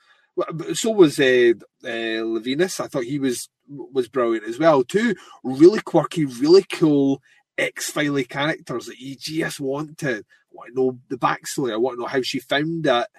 so 0.74 0.92
was 0.92 1.20
uh, 1.20 1.54
uh, 1.84 2.24
Luvenis. 2.24 2.80
I 2.80 2.88
thought 2.88 3.04
he 3.04 3.20
was 3.20 3.50
was 3.68 4.10
brilliant 4.10 4.48
as 4.48 4.60
well. 4.60 4.84
Two 4.84 5.16
really 5.44 5.82
quirky, 5.82 6.26
really 6.26 6.64
cool 6.64 7.22
X 7.58 7.92
Filey 7.92 8.24
characters 8.24 8.86
that 8.88 9.00
you 9.00 9.16
just 9.18 9.60
want 9.60 9.98
to 10.00 10.24
want 10.52 10.70
to 10.70 10.76
know 10.76 11.00
the 11.10 11.18
backstory. 11.18 11.74
I 11.74 11.78
want 11.78 11.98
to 11.98 12.02
know 12.02 12.08
how 12.08 12.22
she 12.22 12.40
found 12.40 12.84
that 12.86 13.10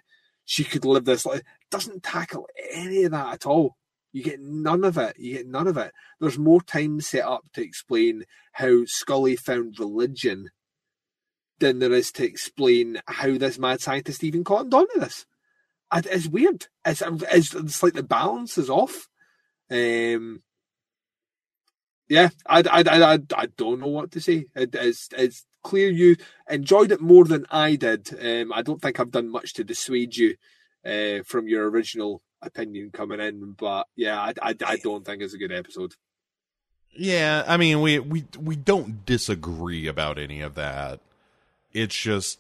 she 0.44 0.64
could 0.64 0.84
live 0.84 1.04
this 1.04 1.26
life. 1.26 1.42
Doesn't 1.70 2.02
tackle 2.02 2.48
any 2.70 3.04
of 3.04 3.12
that 3.12 3.34
at 3.34 3.46
all. 3.46 3.76
You 4.12 4.22
get 4.22 4.40
none 4.40 4.84
of 4.84 4.98
it. 4.98 5.16
You 5.18 5.34
get 5.34 5.46
none 5.46 5.66
of 5.66 5.78
it. 5.78 5.92
There's 6.20 6.38
more 6.38 6.60
time 6.60 7.00
set 7.00 7.24
up 7.24 7.44
to 7.54 7.62
explain 7.62 8.24
how 8.52 8.84
Scully 8.84 9.36
found 9.36 9.78
religion 9.78 10.50
than 11.58 11.78
there 11.78 11.92
is 11.92 12.12
to 12.12 12.24
explain 12.24 13.00
how 13.06 13.38
this 13.38 13.58
mad 13.58 13.80
scientist 13.80 14.22
even 14.22 14.44
cottoned 14.44 14.74
on 14.74 14.86
to 14.92 15.00
this. 15.00 15.24
It- 15.92 16.06
It's 16.06 16.26
weird. 16.28 16.66
It's, 16.84 17.02
it's, 17.06 17.54
it's 17.54 17.82
like 17.82 17.92
the 17.94 18.02
balance 18.02 18.58
is 18.58 18.70
off. 18.70 19.08
Um, 19.70 20.42
yeah, 22.08 22.30
I, 22.46 22.58
I, 22.60 22.82
I, 22.86 23.14
I, 23.14 23.18
I 23.36 23.46
don't 23.56 23.80
know 23.80 23.86
what 23.88 24.10
to 24.12 24.20
say. 24.20 24.46
It, 24.54 24.74
it's, 24.74 25.08
it's 25.16 25.46
clear 25.62 25.88
you 25.90 26.16
enjoyed 26.50 26.92
it 26.92 27.00
more 27.00 27.24
than 27.24 27.46
I 27.50 27.76
did. 27.76 28.08
Um, 28.20 28.52
I 28.52 28.62
don't 28.62 28.82
think 28.82 29.00
I've 29.00 29.10
done 29.10 29.30
much 29.30 29.54
to 29.54 29.64
dissuade 29.64 30.16
you 30.16 30.36
uh, 30.84 31.22
from 31.24 31.48
your 31.48 31.70
original 31.70 32.22
opinion 32.42 32.90
coming 32.90 33.20
in, 33.20 33.52
but 33.52 33.86
yeah, 33.96 34.20
I, 34.20 34.32
I, 34.42 34.54
I 34.66 34.76
don't 34.76 35.04
think 35.06 35.22
it's 35.22 35.32
a 35.34 35.38
good 35.38 35.52
episode. 35.52 35.94
Yeah, 36.94 37.44
I 37.46 37.56
mean, 37.56 37.80
we 37.80 37.98
we 38.00 38.24
we 38.38 38.54
don't 38.56 39.06
disagree 39.06 39.86
about 39.86 40.18
any 40.18 40.42
of 40.42 40.56
that. 40.56 41.00
It's 41.72 41.96
just, 41.96 42.38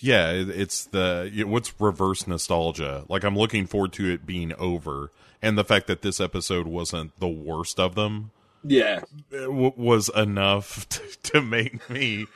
yeah, 0.00 0.30
it's 0.32 0.84
the 0.86 1.30
it- 1.34 1.48
what's 1.48 1.72
reverse 1.80 2.26
nostalgia. 2.26 3.04
Like 3.08 3.24
I'm 3.24 3.36
looking 3.36 3.66
forward 3.66 3.92
to 3.94 4.10
it 4.12 4.26
being 4.26 4.52
over, 4.54 5.10
and 5.42 5.56
the 5.56 5.64
fact 5.64 5.86
that 5.86 6.02
this 6.02 6.20
episode 6.20 6.66
wasn't 6.66 7.18
the 7.20 7.28
worst 7.28 7.78
of 7.80 7.94
them 7.94 8.30
Yeah, 8.64 9.00
uh, 9.32 9.40
w- 9.42 9.72
was 9.76 10.08
enough 10.14 10.88
to, 10.90 11.02
to 11.32 11.40
make 11.42 11.88
me 11.90 12.26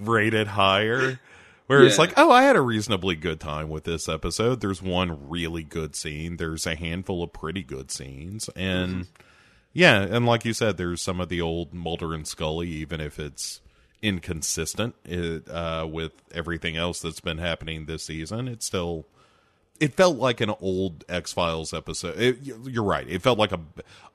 rate 0.00 0.34
it 0.34 0.48
higher. 0.48 1.20
Where 1.66 1.84
it's 1.84 1.98
like, 1.98 2.14
oh, 2.16 2.32
I 2.32 2.42
had 2.42 2.56
a 2.56 2.60
reasonably 2.60 3.14
good 3.14 3.38
time 3.38 3.68
with 3.68 3.84
this 3.84 4.08
episode. 4.08 4.60
There's 4.60 4.82
one 4.82 5.28
really 5.28 5.62
good 5.62 5.94
scene. 5.94 6.36
There's 6.36 6.66
a 6.66 6.74
handful 6.74 7.22
of 7.22 7.32
pretty 7.32 7.62
good 7.62 7.92
scenes, 7.92 8.50
and 8.56 9.06
yeah, 9.72 10.00
and 10.02 10.26
like 10.26 10.44
you 10.44 10.52
said, 10.52 10.78
there's 10.78 11.00
some 11.00 11.20
of 11.20 11.28
the 11.28 11.40
old 11.40 11.72
Mulder 11.72 12.12
and 12.12 12.26
Scully, 12.26 12.68
even 12.70 13.00
if 13.00 13.20
it's 13.20 13.60
inconsistent 14.02 14.94
it, 15.04 15.48
uh, 15.48 15.86
with 15.90 16.12
everything 16.32 16.76
else 16.76 17.00
that's 17.00 17.20
been 17.20 17.38
happening 17.38 17.86
this 17.86 18.04
season. 18.04 18.48
It 18.48 18.62
still 18.62 19.06
it 19.78 19.94
felt 19.94 20.16
like 20.16 20.40
an 20.40 20.50
old 20.60 21.04
X 21.08 21.32
Files 21.32 21.72
episode. 21.72 22.18
It, 22.18 22.38
you're 22.42 22.84
right. 22.84 23.08
It 23.08 23.22
felt 23.22 23.38
like 23.38 23.52
a 23.52 23.60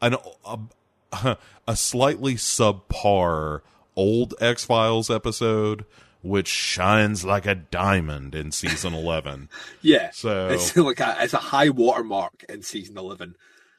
an 0.01 0.15
a, 0.45 1.37
a 1.67 1.75
slightly 1.75 2.35
subpar 2.35 3.61
old 3.95 4.33
X 4.39 4.65
Files 4.65 5.09
episode, 5.09 5.85
which 6.21 6.47
shines 6.47 7.23
like 7.25 7.45
a 7.45 7.55
diamond 7.55 8.35
in 8.35 8.51
season 8.51 8.93
eleven. 8.95 9.49
yeah. 9.81 10.11
So- 10.13 10.49
it's 10.49 10.75
like 10.75 10.99
a, 10.99 11.15
it's 11.21 11.33
a 11.33 11.37
high 11.37 11.69
watermark 11.69 12.45
in 12.49 12.61
season 12.61 12.97
eleven. 12.97 13.35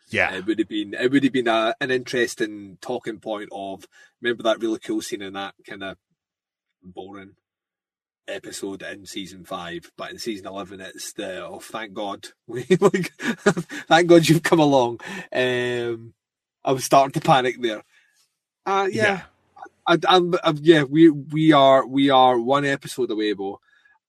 Yeah, 0.09 0.33
It 0.35 0.47
would 0.47 0.59
have 0.59 0.69
been 0.69 0.95
it 0.95 1.11
would 1.11 1.25
have 1.25 1.33
been 1.33 1.49
a, 1.49 1.75
an 1.81 1.91
interesting 1.91 2.79
talking 2.81 3.19
point 3.19 3.49
of 3.53 3.87
remember 4.21 4.45
that 4.45 4.61
really 4.61 4.79
cool 4.79 5.03
scene 5.03 5.23
in 5.23 5.33
that 5.33 5.55
kind 5.69 5.83
of 5.83 5.97
boring 6.83 7.33
episode 8.29 8.83
in 8.83 9.07
season 9.07 9.45
five, 9.45 9.91
but 9.97 10.11
in 10.11 10.19
season 10.19 10.47
eleven 10.47 10.81
it's 10.81 11.13
the 11.13 11.45
oh 11.45 11.61
thank 11.61 11.93
God 11.93 12.29
we 12.47 12.65
like 12.81 13.13
thank 13.89 14.09
God 14.09 14.29
you've 14.29 14.43
come 14.43 14.61
along. 14.61 15.01
Um, 15.33 16.15
I 16.65 16.73
was 16.73 16.85
starting 16.85 17.13
to 17.13 17.21
panic 17.21 17.61
there. 17.61 17.83
Uh, 18.65 18.89
yeah, 18.91 19.23
I, 19.87 19.99
I'm, 20.09 20.35
I'm, 20.43 20.59
yeah, 20.61 20.83
we 20.83 21.11
we 21.11 21.53
are 21.53 21.87
we 21.87 22.11
are 22.11 22.39
one 22.39 22.65
episode 22.65 23.11
away, 23.11 23.33
Bo. 23.33 23.61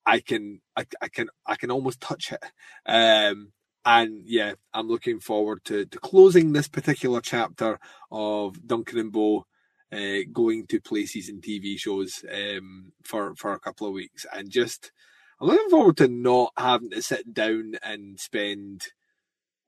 I 0.06 0.20
can 0.20 0.62
I, 0.76 0.86
I 1.02 1.08
can 1.08 1.30
I 1.46 1.56
can 1.56 1.70
almost 1.72 2.02
touch 2.02 2.32
it. 2.32 2.44
Um, 2.86 3.52
and 3.88 4.24
yeah, 4.26 4.54
I'm 4.74 4.90
looking 4.90 5.22
forward 5.22 5.64
to, 5.66 5.86
to 5.86 6.00
closing 6.00 6.52
this 6.52 6.68
particular 6.68 7.22
chapter 7.22 7.80
of 8.12 8.68
Duncan 8.68 9.00
and 9.00 9.14
Bo 9.14 9.46
uh, 9.94 10.18
going 10.34 10.68
to 10.68 10.82
places 10.82 11.30
and 11.30 11.42
TV 11.42 11.80
shows 11.80 12.26
um, 12.30 12.92
for 13.06 13.34
for 13.38 13.54
a 13.54 13.60
couple 13.60 13.88
of 13.88 13.94
weeks, 13.94 14.26
and 14.34 14.50
just 14.50 14.92
I'm 15.40 15.48
looking 15.48 15.70
forward 15.70 15.96
to 15.98 16.10
not 16.10 16.52
having 16.58 16.90
to 16.90 17.02
sit 17.02 17.34
down 17.34 17.76
and 17.82 18.20
spend 18.20 18.84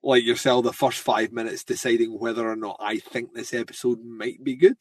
like 0.02 0.22
yourself 0.22 0.64
the 0.64 0.74
first 0.74 0.98
five 0.98 1.32
minutes 1.32 1.64
deciding 1.64 2.18
whether 2.18 2.46
or 2.46 2.56
not 2.56 2.76
I 2.78 2.98
think 2.98 3.32
this 3.32 3.54
episode 3.54 4.04
might 4.04 4.44
be 4.44 4.54
good. 4.54 4.76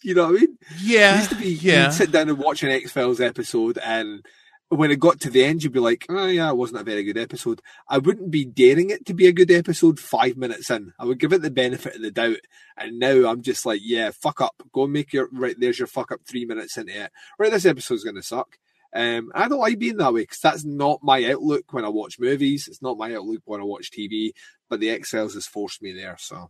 you 0.03 0.15
know 0.15 0.25
what 0.25 0.35
I 0.35 0.39
mean? 0.39 0.57
It 0.59 0.81
yeah, 0.81 1.17
used 1.17 1.29
to 1.29 1.35
be 1.37 1.53
yeah. 1.53 1.85
you'd 1.85 1.93
sit 1.93 2.11
down 2.11 2.27
and 2.27 2.39
watch 2.39 2.61
an 2.63 2.71
X 2.71 2.91
Files 2.91 3.21
episode, 3.21 3.77
and 3.77 4.25
when 4.69 4.89
it 4.91 4.99
got 4.99 5.19
to 5.21 5.29
the 5.29 5.43
end, 5.43 5.63
you'd 5.63 5.73
be 5.73 5.79
like, 5.79 6.05
"Oh 6.09 6.27
yeah, 6.27 6.49
it 6.49 6.57
wasn't 6.57 6.81
a 6.81 6.83
very 6.83 7.03
good 7.03 7.17
episode." 7.17 7.61
I 7.87 7.97
wouldn't 7.99 8.31
be 8.31 8.45
daring 8.45 8.89
it 8.89 9.05
to 9.05 9.13
be 9.13 9.27
a 9.27 9.31
good 9.33 9.51
episode 9.51 9.99
five 9.99 10.37
minutes 10.37 10.69
in. 10.69 10.93
I 10.99 11.05
would 11.05 11.19
give 11.19 11.33
it 11.33 11.41
the 11.41 11.51
benefit 11.51 11.95
of 11.95 12.01
the 12.01 12.11
doubt, 12.11 12.39
and 12.77 12.97
now 12.99 13.29
I'm 13.29 13.41
just 13.41 13.65
like, 13.65 13.81
"Yeah, 13.83 14.11
fuck 14.11 14.41
up. 14.41 14.61
Go 14.73 14.83
and 14.85 14.93
make 14.93 15.13
your 15.13 15.29
right. 15.31 15.55
There's 15.57 15.79
your 15.79 15.87
fuck 15.87 16.11
up. 16.11 16.21
Three 16.27 16.45
minutes 16.45 16.77
into 16.77 16.99
it. 17.05 17.11
Right, 17.37 17.51
this 17.51 17.65
episode's 17.65 18.03
gonna 18.03 18.23
suck." 18.23 18.57
Um, 18.93 19.29
I 19.35 19.49
don't 19.49 19.59
like 19.59 19.77
being 19.77 19.97
that 19.97 20.13
way 20.13 20.21
because 20.21 20.39
that's 20.39 20.63
not 20.63 20.99
my 21.03 21.25
outlook 21.25 21.73
when 21.73 21.83
I 21.83 21.89
watch 21.89 22.17
movies. 22.17 22.67
It's 22.69 22.81
not 22.81 22.97
my 22.97 23.13
outlook 23.13 23.41
when 23.43 23.59
I 23.59 23.65
watch 23.65 23.91
TV. 23.91 24.31
But 24.69 24.79
the 24.79 24.89
X 24.89 25.09
Files 25.11 25.33
has 25.33 25.45
forced 25.45 25.81
me 25.81 25.91
there, 25.91 26.15
so 26.17 26.49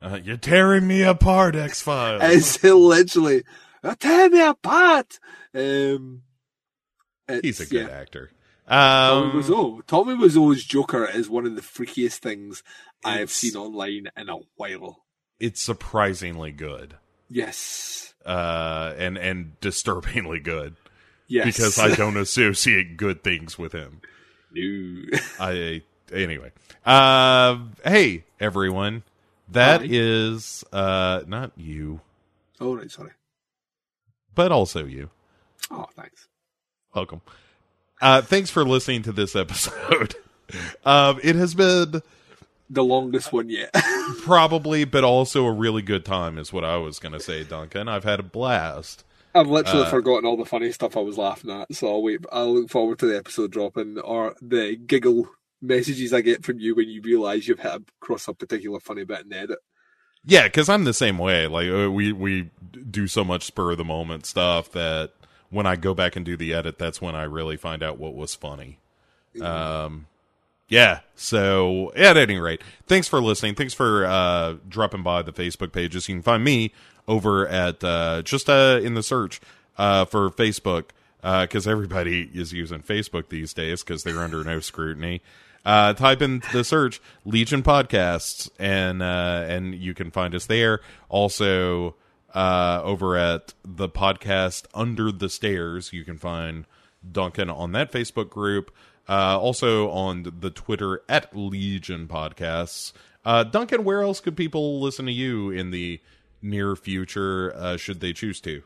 Uh, 0.00 0.18
you're 0.22 0.36
tearing 0.36 0.86
me 0.86 1.02
apart, 1.02 1.54
X 1.54 1.80
Files. 1.82 2.22
It's 2.24 2.62
literally 2.64 3.42
"Oh, 3.84 3.94
tear 3.94 4.28
me 4.30 4.40
apart. 4.40 5.18
Um, 5.54 6.22
He's 7.42 7.60
a 7.60 7.66
good 7.66 7.88
yeah. 7.88 7.94
actor. 7.94 8.30
Tommy 8.68 9.30
Um, 9.32 9.42
Wiseau. 9.42 9.86
Tommy 9.86 10.14
Wiseau's 10.14 10.64
Joker 10.64 11.04
is 11.06 11.28
one 11.28 11.46
of 11.46 11.56
the 11.56 11.62
freakiest 11.62 12.18
things 12.18 12.62
I 13.04 13.18
have 13.18 13.30
seen 13.30 13.56
online 13.56 14.08
in 14.16 14.28
a 14.28 14.36
while. 14.56 15.04
it's 15.40 15.60
surprisingly 15.60 16.52
good, 16.52 16.94
Yes, 17.28 18.14
uh, 18.24 18.94
and 18.96 19.18
and 19.18 19.58
disturbingly 19.60 20.38
good 20.40 20.76
yes. 21.26 21.44
because 21.46 21.78
I 21.78 21.94
don't 21.96 22.16
associate 22.16 22.96
good 22.96 23.24
things 23.24 23.58
with 23.58 23.72
him. 23.72 24.00
no. 24.52 25.18
I 25.40 25.82
anyway. 26.12 26.52
Uh, 26.86 27.58
hey 27.84 28.24
everyone, 28.38 29.02
that 29.48 29.80
Hi. 29.80 29.86
is 29.90 30.62
uh 30.72 31.22
not 31.26 31.52
you, 31.56 32.00
oh 32.60 32.76
right, 32.76 32.90
sorry. 32.90 33.10
But 34.34 34.52
also 34.52 34.84
you. 34.84 35.10
Oh, 35.70 35.86
thanks. 35.96 36.28
Welcome. 36.94 37.22
Uh, 38.00 38.22
thanks 38.22 38.50
for 38.50 38.64
listening 38.64 39.02
to 39.02 39.12
this 39.12 39.34
episode. 39.36 40.14
um, 40.84 41.20
it 41.22 41.36
has 41.36 41.54
been 41.54 42.02
The 42.68 42.84
longest 42.84 43.32
one 43.32 43.48
yet. 43.48 43.70
probably, 44.22 44.84
but 44.84 45.04
also 45.04 45.46
a 45.46 45.52
really 45.52 45.82
good 45.82 46.04
time, 46.04 46.36
is 46.38 46.52
what 46.52 46.64
I 46.64 46.76
was 46.76 46.98
going 46.98 47.12
to 47.12 47.20
say, 47.20 47.44
Duncan. 47.44 47.88
I've 47.88 48.04
had 48.04 48.20
a 48.20 48.24
blast. 48.24 49.04
I've 49.34 49.48
literally 49.48 49.86
Uh, 49.86 49.90
forgotten 49.90 50.26
all 50.26 50.36
the 50.36 50.44
funny 50.44 50.72
stuff 50.72 50.96
I 50.96 51.00
was 51.00 51.16
laughing 51.16 51.50
at, 51.50 51.74
so 51.74 51.88
I'll 51.88 52.02
wait. 52.02 52.20
I'll 52.30 52.52
look 52.52 52.68
forward 52.70 52.98
to 52.98 53.06
the 53.06 53.16
episode 53.16 53.50
dropping 53.52 53.98
or 53.98 54.34
the 54.42 54.76
giggle 54.76 55.28
messages 55.62 56.12
I 56.12 56.20
get 56.20 56.44
from 56.44 56.58
you 56.58 56.74
when 56.74 56.88
you 56.90 57.00
realise 57.00 57.46
you've 57.46 57.60
hit 57.60 57.82
across 58.02 58.28
a 58.28 58.34
particular 58.34 58.80
funny 58.80 59.04
bit 59.04 59.20
in 59.22 59.28
the 59.30 59.38
edit. 59.38 59.58
Yeah, 60.24 60.44
because 60.44 60.68
I'm 60.68 60.84
the 60.84 60.94
same 60.94 61.18
way. 61.18 61.46
Like 61.46 61.68
uh, 61.68 61.90
we 61.90 62.12
we 62.12 62.50
do 62.90 63.06
so 63.06 63.24
much 63.24 63.44
spur 63.44 63.72
of 63.72 63.78
the 63.78 63.84
moment 63.84 64.26
stuff 64.26 64.70
that 64.72 65.10
when 65.50 65.66
I 65.66 65.76
go 65.76 65.94
back 65.94 66.16
and 66.16 66.24
do 66.24 66.36
the 66.36 66.54
edit, 66.54 66.78
that's 66.78 67.00
when 67.00 67.14
I 67.14 67.24
really 67.24 67.56
find 67.56 67.82
out 67.82 67.98
what 67.98 68.14
was 68.14 68.34
funny. 68.34 68.78
Um, 69.40 70.06
yeah. 70.68 71.00
So 71.14 71.92
at 71.94 72.16
any 72.16 72.38
rate, 72.38 72.62
thanks 72.86 73.08
for 73.08 73.20
listening. 73.20 73.54
Thanks 73.54 73.74
for 73.74 74.06
uh, 74.06 74.56
dropping 74.68 75.02
by 75.02 75.22
the 75.22 75.32
Facebook 75.32 75.72
pages. 75.72 76.08
You 76.08 76.16
can 76.16 76.22
find 76.22 76.42
me 76.42 76.72
over 77.06 77.46
at 77.46 77.82
uh, 77.84 78.22
just 78.22 78.48
uh, 78.48 78.80
in 78.82 78.94
the 78.94 79.02
search 79.02 79.40
uh, 79.76 80.04
for 80.04 80.30
Facebook 80.30 80.86
because 81.22 81.66
everybody 81.66 82.30
is 82.32 82.52
using 82.52 82.80
Facebook 82.80 83.28
these 83.28 83.52
days 83.52 83.82
because 83.82 84.02
they're 84.02 84.20
under 84.20 84.42
no 84.44 84.60
scrutiny. 84.60 85.20
Uh, 85.64 85.92
type 85.94 86.20
in 86.20 86.42
the 86.52 86.64
search 86.64 87.00
Legion 87.24 87.62
Podcasts 87.62 88.50
and 88.58 89.00
uh, 89.00 89.44
and 89.46 89.74
you 89.74 89.94
can 89.94 90.10
find 90.10 90.34
us 90.34 90.46
there. 90.46 90.80
Also 91.08 91.94
uh, 92.34 92.80
over 92.82 93.16
at 93.16 93.54
the 93.64 93.88
podcast 93.88 94.64
Under 94.74 95.12
the 95.12 95.28
Stairs, 95.28 95.92
you 95.92 96.04
can 96.04 96.18
find 96.18 96.64
Duncan 97.10 97.48
on 97.50 97.72
that 97.72 97.92
Facebook 97.92 98.30
group. 98.30 98.72
Uh, 99.08 99.38
also 99.38 99.90
on 99.90 100.32
the 100.40 100.50
Twitter 100.50 101.02
at 101.08 101.36
Legion 101.36 102.06
Podcasts. 102.06 102.92
Uh, 103.24 103.44
Duncan, 103.44 103.84
where 103.84 104.02
else 104.02 104.20
could 104.20 104.36
people 104.36 104.80
listen 104.80 105.06
to 105.06 105.12
you 105.12 105.50
in 105.50 105.70
the 105.70 106.00
near 106.40 106.76
future? 106.76 107.52
Uh, 107.54 107.76
should 107.76 108.00
they 108.00 108.12
choose 108.12 108.40
to? 108.40 108.62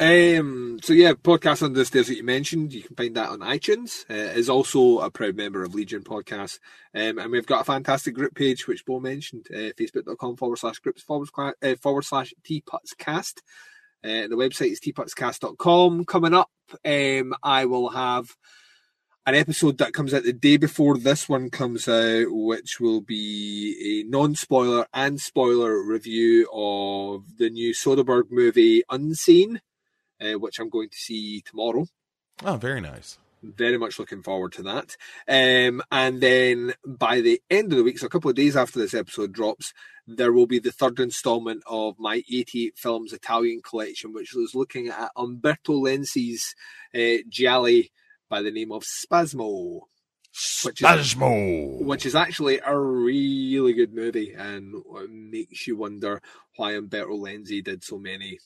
Um, 0.00 0.78
so 0.82 0.94
yeah, 0.94 1.12
podcast 1.12 1.62
under 1.62 1.78
the 1.78 1.84
stairs 1.84 2.08
that 2.08 2.16
you 2.16 2.24
mentioned, 2.24 2.72
you 2.72 2.82
can 2.82 2.96
find 2.96 3.14
that 3.16 3.28
on 3.28 3.40
iTunes. 3.40 4.08
Uh, 4.08 4.32
is 4.32 4.48
also 4.48 5.00
a 5.00 5.10
proud 5.10 5.36
member 5.36 5.62
of 5.62 5.74
Legion 5.74 6.02
Podcast, 6.02 6.58
um, 6.94 7.18
and 7.18 7.30
we've 7.30 7.44
got 7.44 7.60
a 7.60 7.64
fantastic 7.64 8.14
group 8.14 8.34
page 8.34 8.66
which 8.66 8.86
Bo 8.86 8.98
mentioned, 8.98 9.46
uh, 9.54 9.76
facebook.com 9.78 10.38
forward 10.38 10.56
slash 10.56 10.78
groups 10.78 11.02
forward, 11.02 11.28
uh, 11.38 11.74
forward 11.82 12.06
slash 12.06 12.32
tputscast. 12.42 13.40
Uh, 14.02 14.26
the 14.26 14.36
website 14.36 14.72
is 14.72 14.80
tputscast.com. 14.80 16.06
Coming 16.06 16.32
up, 16.32 16.50
um, 16.82 17.34
I 17.42 17.66
will 17.66 17.90
have 17.90 18.34
an 19.26 19.34
episode 19.34 19.76
that 19.78 19.92
comes 19.92 20.14
out 20.14 20.22
the 20.22 20.32
day 20.32 20.56
before 20.56 20.96
this 20.96 21.28
one 21.28 21.50
comes 21.50 21.86
out, 21.86 22.28
which 22.30 22.80
will 22.80 23.02
be 23.02 24.02
a 24.02 24.10
non-spoiler 24.10 24.86
and 24.94 25.20
spoiler 25.20 25.84
review 25.84 26.48
of 26.54 27.36
the 27.36 27.50
new 27.50 27.74
Soderbergh 27.74 28.30
movie 28.30 28.82
Unsane, 28.90 29.60
uh, 30.20 30.38
which 30.38 30.58
I'm 30.58 30.68
going 30.70 30.88
to 30.90 30.96
see 30.96 31.40
tomorrow. 31.42 31.86
Oh, 32.44 32.56
very 32.56 32.80
nice. 32.80 33.18
Very 33.42 33.78
much 33.78 33.98
looking 33.98 34.22
forward 34.22 34.52
to 34.52 34.62
that. 34.64 34.96
Um, 35.26 35.82
and 35.90 36.20
then 36.20 36.74
by 36.86 37.20
the 37.22 37.40
end 37.50 37.72
of 37.72 37.78
the 37.78 37.84
week, 37.84 37.98
so 37.98 38.06
a 38.06 38.10
couple 38.10 38.28
of 38.30 38.36
days 38.36 38.54
after 38.56 38.78
this 38.78 38.92
episode 38.94 39.32
drops, 39.32 39.72
there 40.06 40.32
will 40.32 40.46
be 40.46 40.58
the 40.58 40.72
third 40.72 41.00
installment 41.00 41.62
of 41.66 41.94
my 41.98 42.16
88 42.30 42.76
films 42.76 43.12
Italian 43.14 43.60
collection, 43.62 44.12
which 44.12 44.34
was 44.34 44.54
looking 44.54 44.88
at 44.88 45.10
Umberto 45.16 45.72
Lenzi's 45.74 46.54
uh, 46.94 47.22
Gialli 47.30 47.92
by 48.28 48.42
the 48.42 48.50
name 48.50 48.72
of 48.72 48.82
Spasmo. 48.84 49.80
Which 50.64 50.80
is- 50.82 50.86
Spasmo. 50.86 51.82
which 51.82 52.06
is 52.06 52.14
actually 52.14 52.60
a 52.64 52.78
really 52.78 53.72
good 53.72 53.92
movie 53.94 54.32
and 54.32 54.74
makes 55.08 55.66
you 55.66 55.76
wonder 55.76 56.20
why 56.56 56.72
Umberto 56.74 57.16
Lenzi 57.16 57.64
did 57.64 57.82
so 57.82 57.98
many 57.98 58.38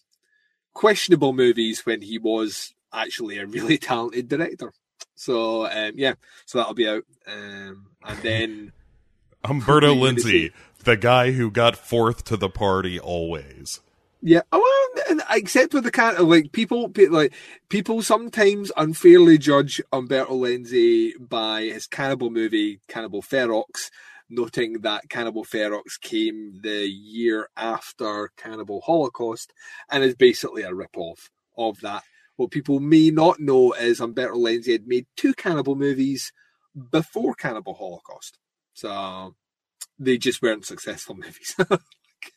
questionable 0.75 1.33
movies 1.33 1.87
when 1.87 2.03
he 2.03 2.19
was 2.19 2.75
actually 2.93 3.39
a 3.39 3.47
really 3.47 3.79
talented 3.91 4.29
director. 4.29 4.73
So 5.15 5.67
um, 5.67 5.93
yeah, 5.95 6.15
so 6.45 6.59
that'll 6.59 6.75
be 6.75 6.89
out, 6.89 7.05
um, 7.27 7.87
and 8.05 8.19
then 8.19 8.73
Umberto 9.45 9.87
Who 9.87 9.93
are 9.93 9.95
you 9.95 10.01
gonna 10.01 10.03
Lindsay, 10.03 10.53
the 10.83 10.97
guy 10.97 11.33
who 11.33 11.51
got 11.51 11.77
fourth 11.77 12.25
to 12.25 12.37
the 12.37 12.49
party 12.49 12.99
always. 12.99 13.81
yeah, 14.21 14.43
oh, 14.53 14.59
well, 14.59 15.05
and 15.11 15.23
except 15.31 15.75
with 15.75 15.85
the 15.85 15.91
kind 15.91 16.17
of 16.17 16.27
like 16.29 16.53
people, 16.53 16.91
like 17.11 17.33
people 17.69 18.03
sometimes 18.03 18.73
unfairly 18.77 19.39
judge 19.39 19.81
Umberto 19.93 20.35
Lenzi 20.35 21.13
by 21.19 21.63
his 21.63 21.87
cannibal 21.87 22.31
movie 22.31 22.81
Cannibal 22.89 23.23
Ferox, 23.23 23.91
noting 24.35 24.81
that 24.81 25.09
Cannibal 25.09 25.45
Ferox 25.45 26.01
came 26.01 26.61
the 26.63 26.87
year 26.89 27.49
after 27.57 28.31
Cannibal 28.37 28.81
Holocaust 28.83 29.53
and 29.91 30.03
is 30.05 30.15
basically 30.15 30.63
a 30.63 30.75
rip-off 30.75 31.31
of 31.57 31.81
that. 31.81 32.03
What 32.37 32.51
people 32.51 32.81
may 32.81 33.11
not 33.11 33.39
know 33.41 33.73
is 33.73 34.01
Umberto 34.01 34.35
Lenzi 34.37 34.73
had 34.73 34.89
made 34.89 35.07
two 35.17 35.35
cannibal 35.35 35.77
movies 35.77 36.33
before 36.91 37.35
Cannibal 37.35 37.75
Holocaust, 37.75 38.39
so 38.73 39.35
they 39.99 40.19
just 40.19 40.43
weren't 40.43 40.67
successful 40.67 41.15
movies. 41.25 41.55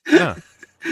Yeah. 0.08 0.36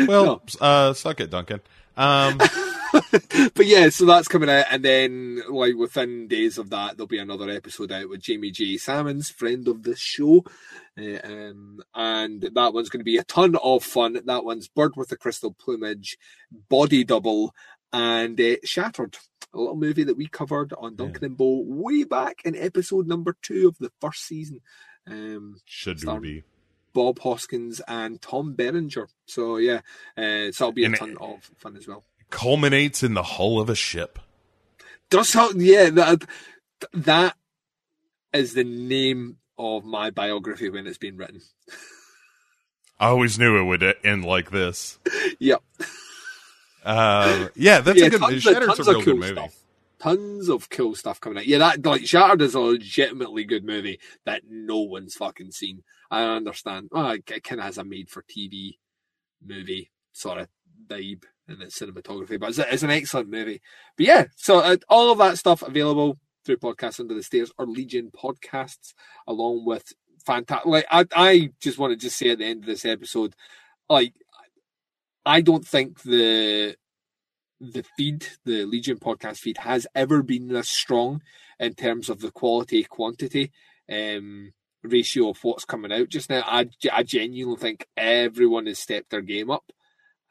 Well, 0.08 0.26
No. 0.26 0.42
uh, 0.68 0.94
suck 0.94 1.20
it, 1.20 1.30
Duncan. 1.30 1.62
Um, 1.96 2.40
but 3.54 3.66
yeah, 3.66 3.90
so 3.90 4.06
that's 4.06 4.28
coming 4.28 4.50
out, 4.50 4.66
and 4.72 4.84
then 4.84 5.42
like 5.50 5.76
within 5.76 6.28
days 6.28 6.58
of 6.58 6.70
that, 6.70 6.98
there'll 6.98 7.08
be 7.08 7.18
another 7.20 7.50
episode 7.50 7.92
out 7.92 8.10
with 8.10 8.22
Jamie 8.22 8.52
J. 8.52 8.78
Salmons, 8.78 9.30
friend 9.30 9.68
of 9.68 9.84
the 9.84 9.96
show, 9.96 10.44
uh, 11.00 11.20
um, 11.24 11.80
and 11.94 12.42
that 12.54 12.74
one's 12.74 12.90
going 12.90 13.00
to 13.00 13.06
be 13.06 13.18
a 13.18 13.24
ton 13.24 13.56
of 13.64 13.84
fun. 13.84 14.20
That 14.26 14.46
one's 14.46 14.68
Bird 14.68 14.96
with 14.96 15.10
the 15.10 15.18
Crystal 15.18 15.54
Plumage, 15.54 16.18
Body 16.70 17.04
Double, 17.04 17.54
and 17.92 18.40
uh, 18.40 18.56
Shattered, 18.64 19.18
a 19.54 19.58
little 19.60 19.76
movie 19.76 20.04
that 20.04 20.18
we 20.18 20.28
covered 20.28 20.74
on 20.78 20.96
Duncan 20.96 21.26
and 21.26 21.38
Bo 21.38 21.64
way 21.66 22.04
back 22.04 22.38
in 22.46 22.56
episode 22.56 23.08
number 23.08 23.36
two 23.42 23.68
of 23.68 23.78
the 23.80 23.92
first 24.02 24.26
season. 24.26 24.62
Um, 25.08 25.58
should 25.66 26.00
be. 26.22 26.44
Bob 26.94 27.20
Hoskins 27.20 27.82
and 27.90 28.22
Tom 28.22 28.54
Berenger. 28.54 29.10
So 29.26 29.58
yeah, 29.58 29.82
uh, 30.18 30.52
so 30.52 30.66
that'll 30.66 30.72
be 30.72 30.84
a 30.84 30.88
And- 30.88 30.96
ton 30.96 31.18
of 31.20 31.44
fun 31.58 31.76
as 31.76 31.88
well. 31.88 32.04
Culminates 32.30 33.04
in 33.04 33.14
the 33.14 33.24
hull 33.24 33.60
of 33.60 33.70
a 33.70 33.76
ship. 33.76 34.20
Does 35.10 35.34
help, 35.34 35.54
yeah. 35.58 35.90
That 35.90 36.26
that 36.94 37.36
is 38.34 38.54
the 38.54 38.64
name 38.64 39.38
of 39.58 39.86
my 39.86 40.10
biography 40.10 40.70
when 40.70 40.88
it's 40.88 40.98
been 40.98 41.18
written. 41.18 41.42
I 43.00 43.08
always 43.08 43.38
knew 43.38 43.58
it 43.58 43.66
would 43.66 43.96
end 44.04 44.26
like 44.26 44.52
this. 44.52 45.00
Yep. 45.40 45.64
Uh, 46.84 47.48
yeah, 47.56 47.82
that's 47.82 48.00
yeah, 48.00 48.06
a 48.06 48.10
good. 48.10 48.20
tons, 48.22 48.34
of, 48.36 48.42
Shattered's 48.42 48.78
tons 48.78 48.88
a 48.88 48.92
real 48.92 49.02
cool 49.02 49.14
good 49.14 49.20
movie. 49.20 49.34
stuff. 49.34 49.56
Tons 50.00 50.50
of 50.50 50.70
cool 50.70 50.96
stuff 50.96 51.20
coming 51.20 51.40
out. 51.40 51.48
Yeah, 51.48 51.58
that 51.58 51.86
like 51.86 52.06
Shattered 52.06 52.42
is 52.42 52.54
a 52.54 52.60
legitimately 52.60 53.44
good 53.44 53.66
movie 53.66 54.00
that 54.26 54.44
no 54.50 54.80
one's 54.80 55.16
fucking 55.16 55.52
seen. 55.52 55.84
I 56.12 56.24
understand. 56.24 56.90
Oh, 56.92 57.10
it 57.10 57.26
kind 57.26 57.60
of 57.60 57.66
has 57.66 57.78
a 57.78 57.84
made-for-TV 57.84 58.78
movie 59.46 59.92
sort 60.12 60.40
of 60.40 60.48
vibe 60.88 61.24
in 61.48 61.62
its 61.62 61.80
cinematography, 61.80 62.40
but 62.40 62.50
it's, 62.50 62.60
it's 62.60 62.84
an 62.84 62.90
excellent 62.90 63.30
movie. 63.30 63.62
But 63.98 64.06
yeah, 64.06 64.26
so 64.36 64.60
uh, 64.60 64.78
all 64.90 65.12
of 65.12 65.18
that 65.20 65.38
stuff 65.38 65.62
available 65.62 66.18
through 66.46 66.58
Podcasts 66.58 67.00
Under 67.00 67.14
the 67.14 67.24
Stairs 67.24 67.52
or 67.58 67.66
Legion 67.66 68.12
Podcasts, 68.12 68.94
along 69.28 69.66
with 69.66 69.94
fantastic. 70.26 70.66
Like 70.66 70.86
I, 70.90 71.06
I 71.16 71.50
just 71.62 71.78
want 71.78 71.92
to 71.92 71.98
just 71.98 72.18
say 72.18 72.30
at 72.30 72.40
the 72.40 72.46
end 72.46 72.64
of 72.64 72.68
this 72.68 72.86
episode, 72.86 73.36
like 73.90 74.14
I 75.26 75.42
don't 75.42 75.68
think 75.68 76.04
the 76.04 76.76
the 77.60 77.84
feed, 77.98 78.28
the 78.44 78.66
Legion 78.66 78.98
podcast 79.00 79.38
feed, 79.38 79.58
has 79.60 79.88
ever 79.96 80.22
been 80.22 80.48
this 80.48 80.70
strong 80.70 81.22
in 81.60 81.74
terms 81.74 82.10
of 82.10 82.20
the 82.20 82.32
quality 82.32 82.84
quantity 82.84 83.52
um, 83.90 84.52
ratio 84.84 85.30
of 85.30 85.44
what's 85.44 85.66
coming 85.66 85.92
out 85.92 86.10
just 86.10 86.30
now. 86.30 86.44
I, 86.46 86.70
I 86.92 87.04
genuinely 87.04 87.60
think 87.60 87.88
everyone 87.96 88.66
has 88.68 88.80
stepped 88.80 89.10
their 89.10 89.22
game 89.22 89.50
up, 89.50 89.72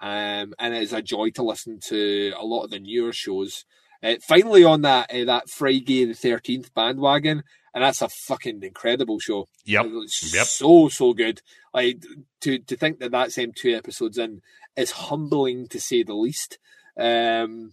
um, 0.05 0.53
and 0.59 0.75
it 0.75 0.83
is 0.83 0.93
a 0.93 1.01
joy 1.01 1.31
to 1.31 1.43
listen 1.43 1.81
to 1.81 2.35
a 2.39 2.45
lot 2.45 2.65
of 2.65 2.71
the 2.71 2.79
newer 2.79 3.13
shows. 3.13 3.65
Uh, 4.03 4.17
finally, 4.21 4.63
on 4.63 4.83
that 4.83 5.11
uh, 5.11 5.25
that 5.25 5.49
Friday 5.49 6.05
the 6.05 6.13
Thirteenth 6.13 6.75
bandwagon, 6.75 7.43
and 7.73 7.83
that's 7.83 8.03
a 8.03 8.11
fucking 8.11 8.63
incredible 8.63 9.19
show. 9.19 9.49
Yep. 9.65 9.87
It's 10.05 10.35
Yep. 10.35 10.47
So 10.47 10.89
so 10.91 11.15
good. 11.15 11.41
Like 11.73 12.05
to 12.43 12.59
to 12.59 12.77
think 12.77 12.99
that 12.99 13.13
that's 13.13 13.39
um, 13.39 13.53
two 13.57 13.75
episodes 13.75 14.19
in 14.19 14.43
is 14.77 14.91
humbling 14.91 15.69
to 15.69 15.81
say 15.81 16.03
the 16.03 16.13
least. 16.15 16.59
Um, 16.99 17.73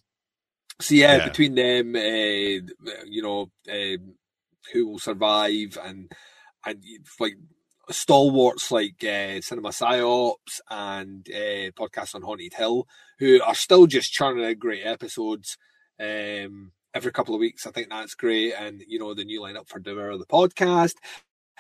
so 0.80 0.96
yeah, 0.96 1.18
Yeah. 1.18 1.28
between 1.28 1.56
them, 1.56 1.96
uh, 1.98 3.04
you 3.08 3.22
know, 3.22 3.52
um, 3.70 4.16
who 4.72 4.88
will 4.88 5.00
survive 5.00 5.78
and 5.84 6.10
and 6.66 6.82
like 7.20 7.36
stalwarts 7.92 8.72
like 8.72 9.04
uh, 9.04 9.42
Cinema 9.42 9.70
Psyops 9.70 10.60
and 10.70 11.28
uh, 11.30 11.72
podcasts 11.72 12.16
on 12.16 12.22
Haunted 12.22 12.54
Hill, 12.54 12.88
who 13.20 13.42
are 13.44 13.56
still 13.56 13.88
just 13.88 14.12
churning 14.12 14.46
out 14.46 14.60
great 14.60 14.86
episodes 14.86 15.58
um, 16.00 16.72
every 16.94 17.12
couple 17.12 17.36
of 17.36 17.40
weeks. 17.40 17.66
I 17.66 17.72
think 17.72 17.90
that's 17.90 18.16
great, 18.16 18.54
and 18.54 18.84
you 18.88 19.00
know 19.00 19.14
the 19.14 19.26
new 19.26 19.42
lineup 19.42 19.68
for 19.68 19.80
Devour 19.80 20.18
the 20.18 20.26
podcast 20.26 20.94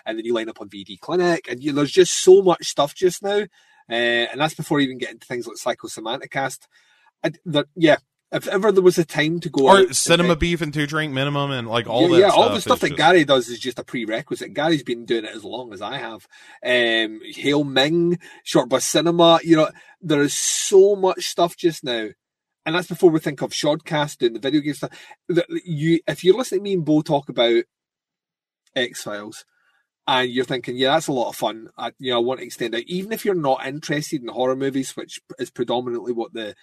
and 0.05 0.17
the 0.17 0.23
new 0.23 0.33
lineup 0.33 0.59
on 0.61 0.69
VD 0.69 0.99
Clinic, 0.99 1.47
and 1.49 1.63
you 1.63 1.71
know, 1.71 1.77
there's 1.77 1.91
just 1.91 2.23
so 2.23 2.41
much 2.41 2.67
stuff 2.67 2.95
just 2.95 3.23
now, 3.23 3.41
uh, 3.89 3.93
and 3.93 4.39
that's 4.39 4.55
before 4.55 4.79
even 4.79 4.97
getting 4.97 5.19
to 5.19 5.27
things 5.27 5.47
like 5.47 5.77
Psychosemanticast. 5.77 6.67
I, 7.23 7.31
yeah, 7.75 7.97
if 8.31 8.47
ever 8.47 8.71
there 8.71 8.83
was 8.83 8.97
a 8.97 9.05
time 9.05 9.39
to 9.41 9.49
go 9.49 9.67
Or 9.67 9.93
cinema 9.93 10.35
beef 10.35 10.61
and 10.61 10.73
two 10.73 10.87
drink 10.87 11.13
minimum 11.13 11.51
and 11.51 11.67
like 11.67 11.87
all 11.87 12.03
yeah, 12.03 12.07
that. 12.09 12.19
yeah, 12.19 12.29
all 12.29 12.49
the 12.49 12.61
stuff 12.61 12.79
that 12.79 12.89
just- 12.89 12.97
Gary 12.97 13.25
does 13.25 13.49
is 13.49 13.59
just 13.59 13.79
a 13.79 13.83
prerequisite. 13.83 14.53
Gary's 14.53 14.83
been 14.83 15.05
doing 15.05 15.25
it 15.25 15.35
as 15.35 15.43
long 15.43 15.73
as 15.73 15.81
I 15.81 15.97
have. 15.97 16.27
Um, 16.65 17.19
Hail 17.25 17.63
Ming, 17.63 18.19
Short 18.43 18.69
Bus 18.69 18.85
Cinema, 18.85 19.39
you 19.43 19.55
know, 19.57 19.69
there 20.01 20.21
is 20.21 20.33
so 20.33 20.95
much 20.95 21.25
stuff 21.27 21.57
just 21.57 21.83
now. 21.83 22.07
And 22.65 22.75
that's 22.75 22.87
before 22.87 23.09
we 23.09 23.19
think 23.19 23.41
of 23.41 23.51
Shodcast 23.51 24.17
doing 24.19 24.33
the 24.33 24.39
video 24.39 24.61
game 24.61 24.75
stuff. 24.75 24.91
That 25.29 25.47
you, 25.65 25.99
if 26.07 26.23
you're 26.23 26.37
listening 26.37 26.59
to 26.59 26.63
me 26.63 26.73
and 26.73 26.85
Bo 26.85 27.01
talk 27.01 27.27
about 27.27 27.63
X 28.75 29.03
Files, 29.03 29.45
and 30.07 30.29
you're 30.31 30.45
thinking, 30.45 30.75
yeah, 30.77 30.93
that's 30.93 31.07
a 31.07 31.11
lot 31.13 31.29
of 31.29 31.35
fun. 31.35 31.69
I, 31.77 31.91
you 31.99 32.11
know, 32.11 32.17
I 32.17 32.21
want 32.21 32.39
to 32.39 32.45
extend 32.45 32.75
out. 32.75 32.83
Even 32.87 33.11
if 33.11 33.23
you're 33.25 33.35
not 33.35 33.65
interested 33.65 34.21
in 34.21 34.27
horror 34.29 34.55
movies, 34.55 34.95
which 34.95 35.19
is 35.39 35.51
predominantly 35.51 36.11
what 36.13 36.33
the 36.33 36.55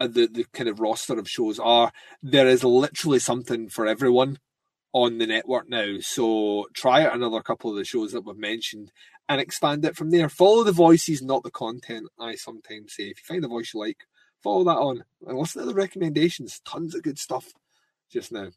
the 0.00 0.26
the 0.26 0.44
kind 0.52 0.68
of 0.68 0.80
roster 0.80 1.18
of 1.18 1.28
shows 1.28 1.58
are, 1.58 1.92
there 2.22 2.46
is 2.48 2.64
literally 2.64 3.18
something 3.18 3.68
for 3.68 3.86
everyone 3.86 4.38
on 4.92 5.18
the 5.18 5.26
network 5.26 5.68
now. 5.68 5.98
So 6.00 6.66
try 6.74 7.04
out 7.04 7.14
another 7.14 7.40
couple 7.42 7.70
of 7.70 7.76
the 7.76 7.84
shows 7.84 8.12
that 8.12 8.24
we've 8.24 8.36
mentioned 8.36 8.92
and 9.28 9.40
expand 9.40 9.84
it 9.84 9.96
from 9.96 10.10
there. 10.10 10.28
Follow 10.28 10.64
the 10.64 10.72
voices, 10.72 11.20
not 11.22 11.42
the 11.42 11.50
content. 11.50 12.06
I 12.18 12.34
sometimes 12.36 12.94
say, 12.94 13.04
if 13.04 13.18
you 13.18 13.24
find 13.26 13.44
a 13.44 13.48
voice 13.48 13.72
you 13.74 13.80
like, 13.80 13.98
follow 14.42 14.64
that 14.64 14.78
on 14.78 15.04
and 15.26 15.38
listen 15.38 15.62
to 15.62 15.68
the 15.68 15.74
recommendations. 15.74 16.60
Tons 16.64 16.94
of 16.94 17.02
good 17.02 17.18
stuff 17.18 17.52
just 18.10 18.32
now. 18.32 18.48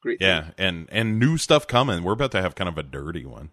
Great. 0.00 0.18
Yeah, 0.20 0.50
and 0.58 0.88
and 0.90 1.18
new 1.18 1.36
stuff 1.38 1.66
coming. 1.66 2.02
We're 2.02 2.12
about 2.12 2.32
to 2.32 2.42
have 2.42 2.54
kind 2.54 2.68
of 2.68 2.76
a 2.78 2.82
dirty 2.82 3.24
one, 3.24 3.50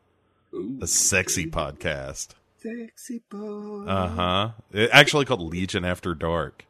Ooh, 0.53 0.79
a 0.81 0.87
sexy 0.87 1.45
podcast. 1.45 2.29
sexy 2.57 3.21
boy. 3.29 3.85
Uh 3.85 4.07
huh. 4.07 4.49
Actually 4.91 5.25
called 5.25 5.41
Legion 5.41 5.85
After 5.85 6.15
Dark. 6.15 6.65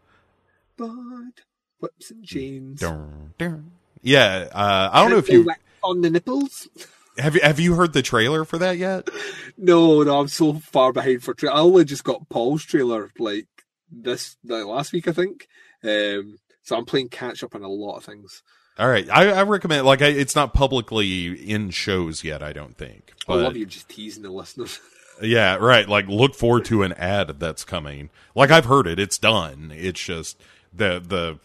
But 0.79 1.43
whips 1.79 2.11
and 2.11 2.23
chains. 2.23 2.79
Dun, 2.79 3.33
dun. 3.37 3.71
Yeah, 4.01 4.47
uh, 4.51 4.89
I 4.91 5.01
don't 5.01 5.11
know 5.11 5.17
if 5.17 5.29
you 5.29 5.49
on 5.83 6.01
the 6.01 6.09
nipples. 6.09 6.67
have 7.17 7.35
you 7.35 7.41
have 7.41 7.59
you 7.59 7.75
heard 7.75 7.93
the 7.93 8.01
trailer 8.01 8.45
for 8.45 8.57
that 8.57 8.77
yet. 8.77 9.09
No, 9.57 10.03
no, 10.03 10.19
I'm 10.19 10.27
so 10.27 10.53
far 10.53 10.93
behind 10.93 11.23
for 11.23 11.33
trailer. 11.33 11.55
I 11.55 11.59
only 11.59 11.85
just 11.85 12.03
got 12.03 12.29
Paul's 12.29 12.63
trailer 12.63 13.11
like 13.19 13.47
this 13.91 14.37
like 14.45 14.65
last 14.65 14.93
week, 14.93 15.07
I 15.07 15.11
think. 15.11 15.47
Um, 15.83 16.37
so 16.63 16.77
I'm 16.77 16.85
playing 16.85 17.09
catch 17.09 17.43
up 17.43 17.55
on 17.55 17.63
a 17.63 17.69
lot 17.69 17.97
of 17.97 18.05
things. 18.05 18.41
All 18.77 18.87
right, 18.87 19.09
I, 19.09 19.31
I 19.31 19.43
recommend. 19.43 19.85
Like, 19.85 20.01
I, 20.01 20.07
it's 20.07 20.37
not 20.37 20.53
publicly 20.53 21.27
in 21.33 21.69
shows 21.69 22.23
yet. 22.23 22.41
I 22.41 22.53
don't 22.53 22.77
think. 22.77 23.11
I 23.27 23.35
love 23.35 23.57
you 23.57 23.65
just 23.65 23.89
teasing 23.89 24.23
the 24.23 24.31
listeners. 24.31 24.79
yeah, 25.21 25.55
right. 25.55 25.87
Like, 25.87 26.07
look 26.07 26.33
forward 26.33 26.63
to 26.65 26.83
an 26.83 26.93
ad 26.93 27.39
that's 27.41 27.65
coming. 27.65 28.09
Like, 28.35 28.51
I've 28.51 28.65
heard 28.65 28.87
it. 28.87 28.97
It's 28.97 29.17
done. 29.17 29.73
It's 29.75 30.01
just 30.01 30.41
the 30.73 30.99
the 30.99 31.39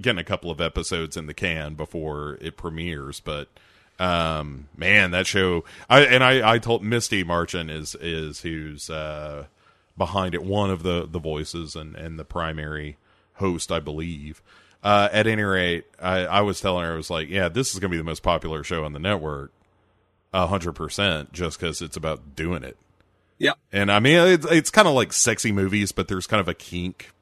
getting 0.00 0.18
a 0.18 0.24
couple 0.24 0.50
of 0.50 0.60
episodes 0.60 1.16
in 1.16 1.26
the 1.26 1.34
can 1.34 1.74
before 1.74 2.38
it 2.40 2.56
premieres. 2.56 3.20
But 3.20 3.48
um, 3.98 4.68
man, 4.76 5.10
that 5.12 5.26
show. 5.26 5.64
I 5.88 6.02
and 6.02 6.22
I 6.22 6.54
I 6.54 6.58
told 6.58 6.82
Misty 6.82 7.24
Marchant 7.24 7.70
is 7.70 7.94
is 7.94 8.40
who's 8.40 8.90
uh 8.90 9.46
behind 9.96 10.34
it. 10.34 10.42
One 10.42 10.70
of 10.70 10.82
the 10.82 11.06
the 11.10 11.18
voices 11.18 11.76
and 11.76 11.94
and 11.96 12.18
the 12.18 12.24
primary 12.24 12.96
host, 13.34 13.72
I 13.72 13.80
believe. 13.80 14.42
Uh, 14.82 15.08
at 15.12 15.28
any 15.28 15.44
rate, 15.44 15.84
I, 16.00 16.26
I 16.26 16.40
was 16.40 16.60
telling 16.60 16.84
her, 16.84 16.94
I 16.94 16.96
was 16.96 17.08
like, 17.08 17.28
yeah, 17.28 17.48
this 17.48 17.72
is 17.72 17.78
going 17.78 17.88
to 17.90 17.94
be 17.94 17.98
the 17.98 18.04
most 18.04 18.24
popular 18.24 18.64
show 18.64 18.84
on 18.84 18.92
the 18.92 18.98
network, 18.98 19.52
a 20.34 20.48
hundred 20.48 20.72
percent, 20.72 21.32
just 21.32 21.60
because 21.60 21.80
it's 21.80 21.96
about 21.96 22.34
doing 22.34 22.64
it. 22.64 22.76
Yeah. 23.38 23.52
And 23.72 23.92
I 23.92 24.00
mean, 24.00 24.18
it's, 24.18 24.46
it's 24.46 24.70
kind 24.70 24.88
of 24.88 24.94
like 24.94 25.12
sexy 25.12 25.52
movies, 25.52 25.92
but 25.92 26.08
there's 26.08 26.26
kind 26.26 26.40
of 26.40 26.48
a 26.48 26.54
kink 26.54 27.12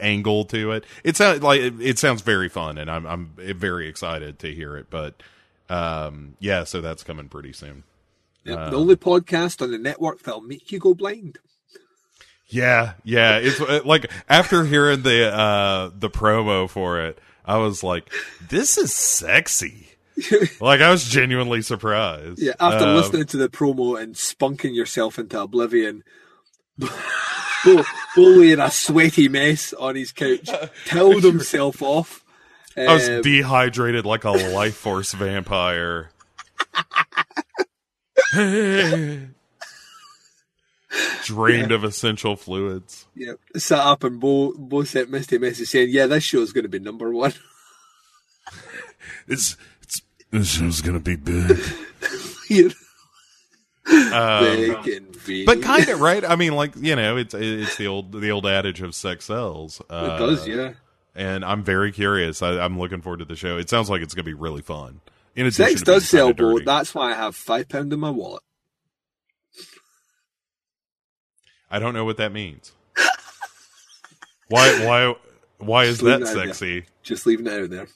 angle 0.00 0.44
to 0.46 0.72
it. 0.72 0.84
It 1.04 1.16
sounds 1.16 1.42
like 1.42 1.60
it, 1.60 1.74
it 1.80 1.98
sounds 1.98 2.22
very 2.22 2.48
fun, 2.48 2.78
and 2.78 2.90
I'm 2.90 3.06
I'm 3.06 3.32
very 3.36 3.88
excited 3.88 4.38
to 4.40 4.52
hear 4.54 4.76
it. 4.76 4.86
But 4.90 5.22
um, 5.68 6.36
yeah, 6.40 6.64
so 6.64 6.80
that's 6.80 7.02
coming 7.02 7.28
pretty 7.28 7.52
soon. 7.52 7.84
Yep, 8.44 8.70
the 8.70 8.76
only 8.76 8.96
podcast 8.96 9.62
on 9.62 9.70
the 9.70 9.78
network 9.78 10.22
that'll 10.22 10.40
make 10.40 10.72
you 10.72 10.78
go 10.78 10.94
blind. 10.94 11.38
Yeah, 12.48 12.94
yeah. 13.04 13.38
It's 13.38 13.60
uh, 13.60 13.80
like 13.84 14.10
after 14.28 14.64
hearing 14.64 15.02
the 15.02 15.32
uh 15.32 15.90
the 15.96 16.10
promo 16.10 16.68
for 16.68 17.00
it, 17.00 17.18
I 17.46 17.58
was 17.58 17.82
like, 17.82 18.10
"This 18.48 18.76
is 18.76 18.92
sexy." 18.92 19.88
like 20.60 20.80
I 20.82 20.90
was 20.90 21.04
genuinely 21.04 21.62
surprised. 21.62 22.38
Yeah, 22.40 22.52
after 22.60 22.84
Um, 22.84 22.96
listening 22.96 23.24
to 23.26 23.38
the 23.38 23.48
promo 23.48 24.00
and 24.00 24.14
spunking 24.14 24.74
yourself 24.74 25.18
into 25.18 25.40
oblivion, 25.40 26.04
Bo, 27.64 27.84
Boley 28.16 28.52
in 28.52 28.60
a 28.60 28.70
sweaty 28.70 29.28
mess 29.28 29.72
on 29.72 29.94
his 29.96 30.12
couch, 30.12 30.48
tilled 30.86 31.22
himself 31.24 31.80
off. 31.82 32.24
I 32.76 32.94
was 32.94 33.08
Um, 33.08 33.22
dehydrated 33.22 34.04
like 34.06 34.24
a 34.24 34.30
life 34.30 34.76
force 34.76 35.12
vampire. 35.12 36.10
Drained 41.24 41.72
of 41.72 41.84
essential 41.84 42.36
fluids. 42.36 43.06
yeah, 43.14 43.32
sat 43.56 43.78
up 43.78 44.04
and 44.04 44.20
Bo, 44.20 44.52
Bo 44.58 44.82
sent 44.84 45.10
Misty 45.10 45.36
a 45.36 45.38
message 45.38 45.68
saying, 45.68 45.88
"Yeah, 45.90 46.06
this 46.06 46.24
show's 46.24 46.52
going 46.52 46.64
to 46.64 46.68
be 46.68 46.78
number 46.78 47.10
one." 47.10 47.32
It's 49.28 49.56
it's 49.82 50.02
this 50.30 50.48
show's 50.48 50.80
gonna 50.80 50.98
be 51.00 51.14
big. 51.16 51.58
Um, 54.12 55.44
but 55.46 55.62
kind 55.62 55.88
of 55.88 56.00
right. 56.00 56.24
I 56.24 56.36
mean, 56.36 56.54
like 56.54 56.74
you 56.76 56.96
know, 56.96 57.16
it's 57.16 57.34
it's 57.34 57.76
the 57.76 57.86
old 57.86 58.12
the 58.12 58.30
old 58.30 58.46
adage 58.46 58.82
of 58.82 58.94
sex 58.94 59.26
sells. 59.26 59.80
Uh, 59.88 60.16
it 60.16 60.18
does, 60.18 60.48
yeah. 60.48 60.72
and 61.14 61.44
I'm 61.44 61.62
very 61.62 61.92
curious. 61.92 62.42
I, 62.42 62.58
I'm 62.58 62.78
looking 62.78 63.00
forward 63.00 63.18
to 63.18 63.24
the 63.24 63.36
show. 63.36 63.58
It 63.58 63.68
sounds 63.70 63.88
like 63.90 64.02
it's 64.02 64.14
going 64.14 64.24
to 64.24 64.30
be 64.30 64.34
really 64.34 64.62
fun. 64.62 65.00
In 65.34 65.46
addition, 65.46 65.66
Sex 65.68 65.82
does 65.82 66.08
sell, 66.08 66.32
dirty. 66.32 66.64
That's 66.64 66.94
why 66.94 67.12
I 67.12 67.14
have 67.14 67.34
five 67.36 67.68
pound 67.68 67.92
in 67.92 68.00
my 68.00 68.10
wallet. 68.10 68.42
I 71.70 71.78
don't 71.78 71.94
know 71.94 72.04
what 72.04 72.18
that 72.18 72.32
means. 72.32 72.72
why? 74.48 74.84
Why? 74.84 75.14
Why 75.58 75.84
is 75.84 76.00
that 76.00 76.22
it 76.22 76.28
out 76.28 76.34
there. 76.34 76.46
sexy? 76.46 76.84
Just 77.02 77.24
leaving 77.26 77.46
it 77.46 77.52
out 77.62 77.70
there. 77.70 77.86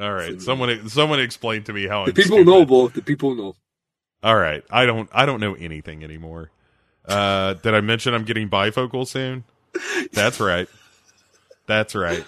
All 0.00 0.12
right, 0.12 0.40
someone 0.40 0.88
someone 0.88 1.18
explain 1.20 1.64
to 1.64 1.72
me 1.72 1.86
how 1.88 2.04
The 2.04 2.12
I'm 2.12 2.14
people 2.14 2.36
stupid. 2.38 2.46
know, 2.46 2.64
Bo. 2.64 2.88
The 2.88 3.02
people 3.02 3.34
know. 3.34 3.56
All 4.22 4.36
right, 4.36 4.64
I 4.70 4.84
don't 4.86 5.08
I 5.12 5.26
don't 5.26 5.40
know 5.40 5.54
anything 5.54 6.02
anymore. 6.04 6.50
Uh, 7.06 7.54
did 7.54 7.74
I 7.74 7.80
mention 7.80 8.14
I'm 8.14 8.24
getting 8.24 8.48
bifocal 8.50 9.06
soon? 9.06 9.44
That's 10.12 10.40
right. 10.40 10.68
That's 11.66 11.94
right. 11.94 12.24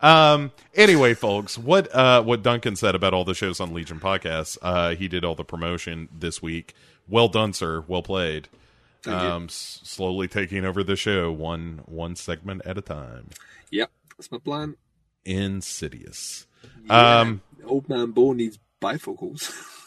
Um. 0.00 0.52
Anyway, 0.74 1.14
folks, 1.14 1.56
what 1.58 1.92
uh 1.94 2.22
what 2.22 2.42
Duncan 2.42 2.76
said 2.76 2.94
about 2.94 3.14
all 3.14 3.24
the 3.24 3.34
shows 3.34 3.58
on 3.60 3.72
Legion 3.74 4.00
podcasts. 4.00 4.56
Uh, 4.62 4.94
he 4.94 5.08
did 5.08 5.24
all 5.24 5.34
the 5.34 5.44
promotion 5.44 6.08
this 6.16 6.40
week. 6.42 6.74
Well 7.08 7.28
done, 7.28 7.52
sir. 7.52 7.84
Well 7.88 8.02
played. 8.02 8.48
Um, 9.06 9.44
s- 9.44 9.80
slowly 9.84 10.28
taking 10.28 10.64
over 10.64 10.82
the 10.84 10.96
show 10.96 11.32
one 11.32 11.80
one 11.86 12.14
segment 12.16 12.62
at 12.64 12.76
a 12.76 12.80
time. 12.82 13.28
Yep, 13.70 13.90
that's 14.16 14.30
my 14.30 14.38
plan. 14.38 14.76
Insidious. 15.24 16.46
Yeah, 16.84 17.20
Um, 17.20 17.42
old 17.64 17.88
man 17.88 18.10
Bo 18.10 18.32
needs 18.32 18.58
bifocals. 18.82 19.52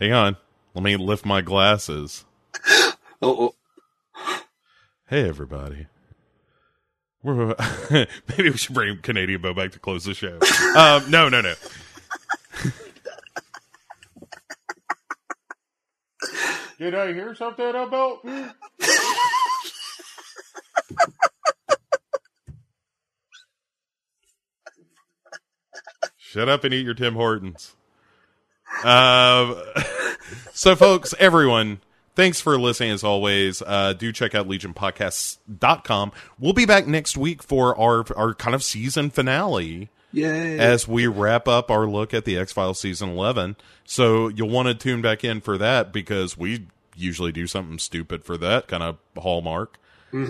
Hang 0.00 0.12
on. 0.12 0.36
Let 0.74 0.84
me 0.84 0.96
lift 0.96 1.24
my 1.24 1.40
glasses. 1.42 2.24
oh, 2.70 2.94
oh, 3.22 3.54
Hey, 5.08 5.28
everybody. 5.28 5.86
We're, 7.22 7.54
maybe 7.90 8.50
we 8.50 8.56
should 8.56 8.74
bring 8.74 8.98
Canadian 8.98 9.42
Bo 9.42 9.54
back 9.54 9.72
to 9.72 9.78
close 9.78 10.04
the 10.04 10.14
show. 10.14 10.38
Um, 10.76 11.10
no, 11.10 11.28
no, 11.28 11.40
no. 11.40 11.54
Did 16.78 16.94
I 16.94 17.12
hear 17.12 17.34
something 17.34 17.68
about? 17.68 18.24
Shut 26.16 26.48
up 26.48 26.64
and 26.64 26.72
eat 26.72 26.84
your 26.86 26.94
Tim 26.94 27.14
Hortons. 27.14 27.76
Um, 28.84 29.56
so, 30.52 30.76
folks, 30.76 31.14
everyone, 31.18 31.80
thanks 32.14 32.40
for 32.40 32.58
listening 32.58 32.90
as 32.90 33.04
always. 33.04 33.62
Uh, 33.62 33.92
do 33.92 34.12
check 34.12 34.34
out 34.34 34.48
legionpodcasts.com. 34.48 36.12
We'll 36.38 36.52
be 36.52 36.66
back 36.66 36.86
next 36.86 37.16
week 37.16 37.42
for 37.42 37.78
our, 37.78 38.04
our 38.16 38.34
kind 38.34 38.54
of 38.54 38.62
season 38.62 39.10
finale 39.10 39.90
yeah. 40.12 40.32
as 40.32 40.86
we 40.88 41.06
wrap 41.06 41.48
up 41.48 41.70
our 41.70 41.86
look 41.86 42.12
at 42.12 42.24
the 42.24 42.36
X 42.36 42.52
Files 42.52 42.80
season 42.80 43.10
11. 43.10 43.56
So, 43.84 44.28
you'll 44.28 44.50
want 44.50 44.68
to 44.68 44.74
tune 44.74 45.02
back 45.02 45.24
in 45.24 45.40
for 45.40 45.58
that 45.58 45.92
because 45.92 46.36
we 46.36 46.66
usually 46.96 47.32
do 47.32 47.46
something 47.46 47.78
stupid 47.78 48.24
for 48.24 48.36
that 48.36 48.68
kind 48.68 48.82
of 48.82 48.98
hallmark. 49.16 49.78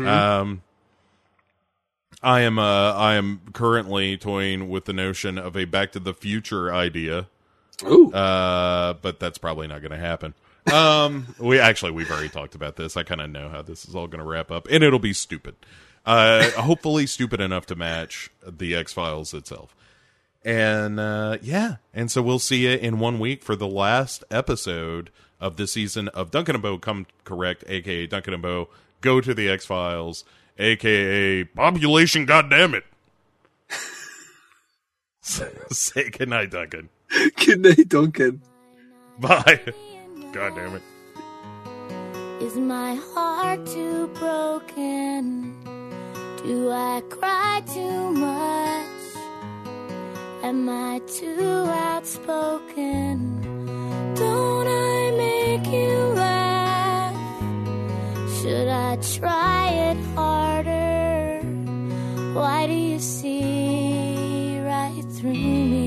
Um, 0.06 0.62
I 2.22 2.42
am 2.42 2.58
uh, 2.58 2.92
I 2.92 3.14
am 3.14 3.40
currently 3.52 4.16
toying 4.16 4.68
with 4.68 4.84
the 4.84 4.92
notion 4.92 5.38
of 5.38 5.56
a 5.56 5.64
Back 5.64 5.92
to 5.92 5.98
the 5.98 6.14
Future 6.14 6.72
idea 6.72 7.26
oh, 7.84 8.10
uh, 8.10 8.94
but 8.94 9.20
that's 9.20 9.38
probably 9.38 9.66
not 9.66 9.80
going 9.80 9.92
to 9.92 9.98
happen. 9.98 10.34
Um, 10.72 11.34
we 11.38 11.58
actually 11.58 11.92
we've 11.92 12.10
already 12.10 12.28
talked 12.28 12.54
about 12.54 12.76
this. 12.76 12.96
I 12.96 13.02
kind 13.02 13.20
of 13.20 13.30
know 13.30 13.48
how 13.48 13.62
this 13.62 13.84
is 13.86 13.94
all 13.94 14.06
going 14.06 14.20
to 14.20 14.28
wrap 14.28 14.50
up, 14.50 14.68
and 14.70 14.82
it'll 14.84 14.98
be 14.98 15.12
stupid. 15.12 15.54
Uh, 16.04 16.50
hopefully 16.60 17.06
stupid 17.06 17.40
enough 17.40 17.66
to 17.66 17.74
match 17.74 18.30
the 18.46 18.74
X 18.74 18.92
Files 18.92 19.34
itself. 19.34 19.74
And 20.44 20.98
uh, 20.98 21.38
yeah, 21.40 21.76
and 21.94 22.10
so 22.10 22.20
we'll 22.20 22.40
see 22.40 22.68
you 22.68 22.76
in 22.76 22.98
one 22.98 23.18
week 23.20 23.42
for 23.42 23.54
the 23.54 23.68
last 23.68 24.24
episode 24.30 25.10
of 25.40 25.56
the 25.56 25.66
season 25.66 26.08
of 26.08 26.30
Duncan 26.30 26.56
and 26.56 26.62
Bo 26.62 26.78
Come 26.78 27.06
Correct, 27.24 27.64
aka 27.68 28.06
Duncan 28.06 28.34
and 28.34 28.42
Bo 28.42 28.68
Go 29.00 29.20
to 29.20 29.34
the 29.34 29.48
X 29.48 29.66
Files, 29.66 30.24
aka 30.58 31.44
Population. 31.44 32.24
Goddamn 32.24 32.74
it! 32.74 32.84
Say 35.20 36.10
goodnight, 36.10 36.50
Duncan. 36.50 36.88
good 37.44 37.60
night, 37.60 37.88
Duncan. 37.88 38.40
Bye. 39.18 39.60
God 40.32 40.54
damn 40.54 40.76
it. 40.76 40.82
Is 42.42 42.56
my 42.56 42.94
heart 42.94 43.66
too 43.66 44.08
broken? 44.18 45.52
Do 46.42 46.70
I 46.70 47.02
cry 47.10 47.62
too 47.72 48.10
much? 48.12 48.86
Am 50.42 50.68
I 50.68 51.00
too 51.06 51.66
outspoken? 51.88 53.18
Don't 54.14 54.66
I 54.66 55.10
make 55.16 55.66
you 55.66 55.98
laugh? 56.16 57.14
Should 58.40 58.68
I 58.68 58.96
try 58.96 59.68
it 59.90 59.98
harder? 60.14 61.40
Why 62.34 62.66
do 62.66 62.72
you 62.72 62.98
see 62.98 64.58
right 64.60 65.04
through 65.10 65.81